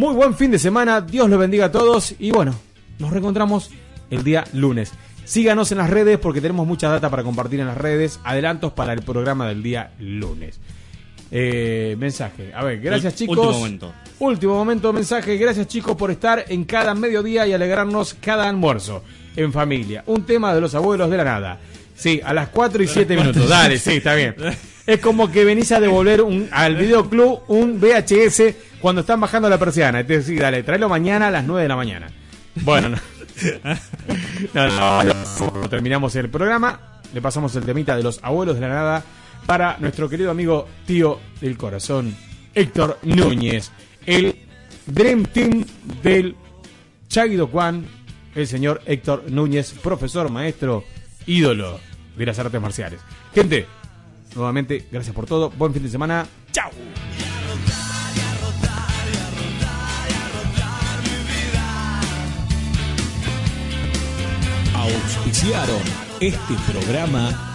Muy 0.00 0.14
buen 0.14 0.34
fin 0.34 0.50
de 0.50 0.58
semana. 0.58 1.02
Dios 1.02 1.28
los 1.28 1.38
bendiga 1.38 1.66
a 1.66 1.70
todos. 1.70 2.14
Y 2.18 2.30
bueno, 2.30 2.54
nos 2.98 3.10
reencontramos 3.10 3.70
el 4.08 4.24
día 4.24 4.44
lunes. 4.54 4.92
Síganos 5.26 5.70
en 5.72 5.76
las 5.76 5.90
redes 5.90 6.18
porque 6.18 6.40
tenemos 6.40 6.66
mucha 6.66 6.88
data 6.88 7.10
para 7.10 7.22
compartir 7.22 7.60
en 7.60 7.66
las 7.66 7.76
redes. 7.76 8.18
Adelantos 8.24 8.72
para 8.72 8.94
el 8.94 9.02
programa 9.02 9.46
del 9.46 9.62
día 9.62 9.92
lunes. 9.98 10.58
Eh, 11.30 11.96
mensaje. 11.98 12.50
A 12.54 12.64
ver, 12.64 12.80
gracias 12.80 13.14
chicos. 13.14 13.36
último 13.36 13.58
momento. 13.58 13.92
Último 14.20 14.54
momento, 14.54 14.90
mensaje. 14.94 15.36
Gracias 15.36 15.66
chicos 15.66 15.94
por 15.96 16.10
estar 16.10 16.46
en 16.48 16.64
cada 16.64 16.94
mediodía 16.94 17.46
y 17.46 17.52
alegrarnos 17.52 18.14
cada 18.14 18.48
almuerzo 18.48 19.04
en 19.36 19.52
familia. 19.52 20.02
Un 20.06 20.24
tema 20.24 20.54
de 20.54 20.62
los 20.62 20.74
abuelos 20.74 21.10
de 21.10 21.16
la 21.18 21.24
nada. 21.24 21.58
Sí, 21.94 22.22
a 22.24 22.32
las 22.32 22.48
4 22.48 22.82
y 22.82 22.86
7 22.86 23.14
cuatro 23.14 23.22
minutos. 23.32 23.50
Dale, 23.50 23.78
sí, 23.78 23.96
está 23.98 24.14
bien. 24.14 24.34
Es 24.90 24.98
como 24.98 25.30
que 25.30 25.44
venís 25.44 25.70
a 25.70 25.78
devolver 25.78 26.20
un, 26.20 26.48
al 26.50 26.74
videoclub 26.74 27.42
un 27.46 27.78
VHS 27.78 28.54
cuando 28.80 29.02
están 29.02 29.20
bajando 29.20 29.48
la 29.48 29.56
persiana. 29.56 30.00
Es 30.00 30.08
decir, 30.08 30.40
dale, 30.40 30.64
tráelo 30.64 30.88
mañana 30.88 31.28
a 31.28 31.30
las 31.30 31.44
9 31.44 31.62
de 31.62 31.68
la 31.68 31.76
mañana. 31.76 32.10
Bueno, 32.56 32.88
no. 32.88 32.98
No, 34.52 34.68
no, 34.68 35.04
no. 35.04 35.68
Terminamos 35.68 36.16
el 36.16 36.28
programa. 36.28 37.00
Le 37.14 37.22
pasamos 37.22 37.54
el 37.54 37.64
temita 37.64 37.96
de 37.96 38.02
los 38.02 38.18
abuelos 38.20 38.56
de 38.56 38.62
la 38.62 38.68
nada 38.68 39.04
para 39.46 39.76
nuestro 39.78 40.08
querido 40.08 40.32
amigo 40.32 40.66
tío 40.86 41.20
del 41.40 41.56
corazón, 41.56 42.16
Héctor 42.52 42.98
Núñez. 43.02 43.70
El 44.06 44.34
Dream 44.86 45.24
Team 45.26 45.64
del 46.02 46.34
Chaguido 47.08 47.46
Juan, 47.46 47.86
el 48.34 48.46
señor 48.48 48.82
Héctor 48.86 49.30
Núñez, 49.30 49.72
profesor, 49.72 50.30
maestro, 50.32 50.82
ídolo 51.26 51.78
de 52.16 52.26
las 52.26 52.40
artes 52.40 52.60
marciales. 52.60 53.00
Gente, 53.32 53.66
nuevamente, 54.34 54.86
gracias 54.90 55.14
por 55.14 55.26
todo. 55.26 55.50
Buen 55.50 55.72
fin 55.72 55.82
de 55.82 55.88
semana. 55.88 56.26
¡Chao! 56.52 56.70
Auspiciaron 64.74 65.82
este 66.20 66.54
programa 66.72 67.50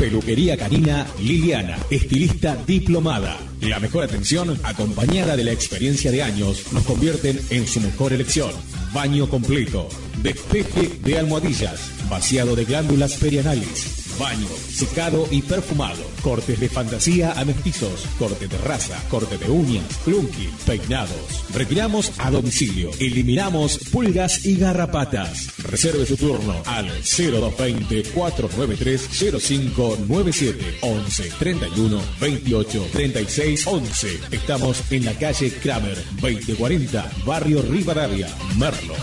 Peluquería 0.00 0.56
Canina 0.56 1.06
Liliana, 1.18 1.76
estilista 1.90 2.56
diplomada. 2.56 3.36
La 3.60 3.78
mejor 3.80 4.04
atención, 4.04 4.58
acompañada 4.62 5.36
de 5.36 5.44
la 5.44 5.52
experiencia 5.52 6.10
de 6.10 6.22
años, 6.22 6.72
nos 6.72 6.84
convierten 6.84 7.38
en 7.50 7.66
su 7.66 7.82
mejor 7.82 8.14
elección. 8.14 8.50
Baño 8.94 9.28
completo, 9.28 9.90
despeje 10.22 10.98
de 11.04 11.18
almohadillas, 11.18 11.90
vaciado 12.08 12.56
de 12.56 12.64
glándulas 12.64 13.18
perianales, 13.18 13.99
baño, 14.20 14.46
secado 14.68 15.26
y 15.30 15.40
perfumado, 15.40 16.04
cortes 16.22 16.60
de 16.60 16.68
fantasía 16.68 17.32
a 17.32 17.44
mestizos, 17.44 18.04
corte 18.18 18.46
de 18.46 18.58
raza, 18.58 19.02
corte 19.08 19.38
de 19.38 19.50
uñas, 19.50 19.84
plunky, 20.04 20.50
peinados. 20.66 21.44
Retiramos 21.54 22.12
a 22.18 22.30
domicilio, 22.30 22.90
eliminamos 23.00 23.78
pulgas 23.90 24.44
y 24.44 24.56
garrapatas. 24.56 25.48
Reserve 25.64 26.04
su 26.04 26.16
turno 26.16 26.54
al 26.66 26.86
0220 26.88 28.02
493 28.12 29.08
0597 29.42 30.78
11 30.82 31.30
31 31.38 32.02
28 32.20 32.86
36 32.92 33.66
11. 33.66 34.20
Estamos 34.32 34.82
en 34.92 35.06
la 35.06 35.14
calle 35.14 35.50
Kramer 35.50 35.96
2040, 36.20 37.10
barrio 37.24 37.62
Rivadavia, 37.62 38.28
Merlo. 38.58 38.94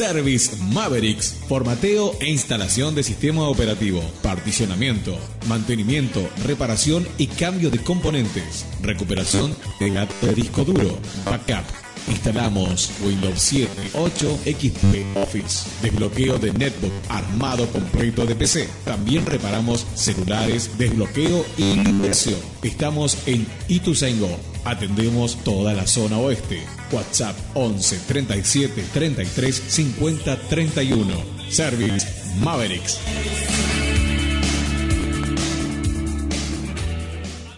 Service 0.00 0.56
Mavericks, 0.72 1.36
formateo 1.46 2.16
e 2.20 2.30
instalación 2.30 2.94
de 2.94 3.02
sistema 3.02 3.46
operativo, 3.50 4.00
particionamiento, 4.22 5.14
mantenimiento, 5.46 6.26
reparación 6.46 7.06
y 7.18 7.26
cambio 7.26 7.70
de 7.70 7.80
componentes, 7.80 8.64
recuperación 8.80 9.54
de 9.78 10.34
disco 10.34 10.64
duro, 10.64 10.98
backup. 11.26 11.89
Instalamos 12.10 12.90
Windows 13.02 13.40
7, 13.40 13.90
8, 13.94 14.38
XP 14.44 15.16
Office, 15.16 15.68
desbloqueo 15.80 16.38
de 16.38 16.52
netbook, 16.52 16.92
armado 17.08 17.66
completo 17.68 18.26
de 18.26 18.34
PC. 18.34 18.68
También 18.84 19.24
reparamos 19.24 19.86
celulares, 19.94 20.70
desbloqueo 20.76 21.46
y 21.56 21.74
limpiación. 21.74 22.40
Estamos 22.62 23.16
en 23.26 23.46
Ituzaingó. 23.68 24.36
Atendemos 24.64 25.36
toda 25.44 25.72
la 25.72 25.86
zona 25.86 26.18
oeste. 26.18 26.62
WhatsApp 26.92 27.36
11 27.54 27.98
37 28.06 28.84
33 28.92 29.62
50 29.68 30.36
31. 30.48 31.14
Service 31.48 32.06
Mavericks. 32.42 32.98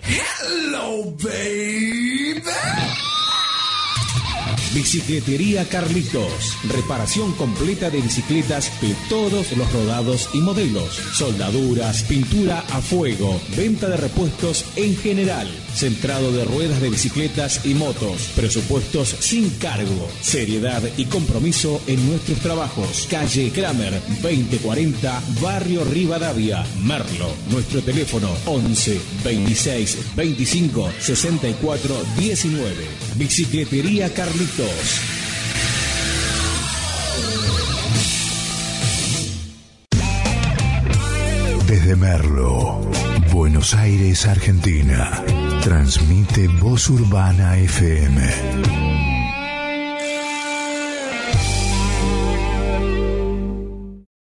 Hello, 0.03 1.11
baby. 1.23 2.82
Bicicletería 4.75 5.69
Carlitos. 5.69 6.57
Reparación 6.71 7.33
completa 7.33 7.91
de 7.91 8.01
bicicletas 8.01 8.73
de 8.81 8.95
todos 9.11 9.55
los 9.55 9.71
rodados 9.71 10.31
y 10.33 10.39
modelos. 10.39 10.95
Soldaduras, 11.13 12.05
pintura 12.05 12.61
a 12.71 12.81
fuego, 12.81 13.39
venta 13.55 13.91
de 13.91 13.99
repuestos 13.99 14.65
en 14.77 14.97
general. 14.97 15.47
Centrado 15.75 16.33
de 16.33 16.45
ruedas 16.45 16.81
de 16.81 16.89
bicicletas 16.89 17.67
y 17.67 17.75
motos. 17.75 18.31
Presupuestos 18.35 19.09
sin 19.21 19.51
cargo. 19.51 20.09
Seriedad 20.23 20.83
y 20.97 21.05
compromiso 21.05 21.81
en 21.87 22.09
nuestros 22.09 22.39
trabajos. 22.39 23.07
Calle 23.11 23.51
Kramer 23.51 24.01
2040, 24.23 25.23
Barrio 25.43 25.85
Rivadavia, 25.85 26.65
Merlo. 26.83 27.31
Nuestro 27.51 27.83
teléfono 27.83 28.31
11 28.47 29.01
26 29.23 30.17
25 30.17 30.91
64 30.99 31.97
19. 32.19 32.75
Bicicletería 33.17 34.13
Carlitos. 34.15 34.62
Desde 41.67 41.97
Merlo, 41.97 42.81
Buenos 43.33 43.75
Aires, 43.75 44.27
Argentina, 44.27 45.23
transmite 45.63 46.49
Voz 46.49 46.89
Urbana 46.91 47.57
FM 47.59 49.12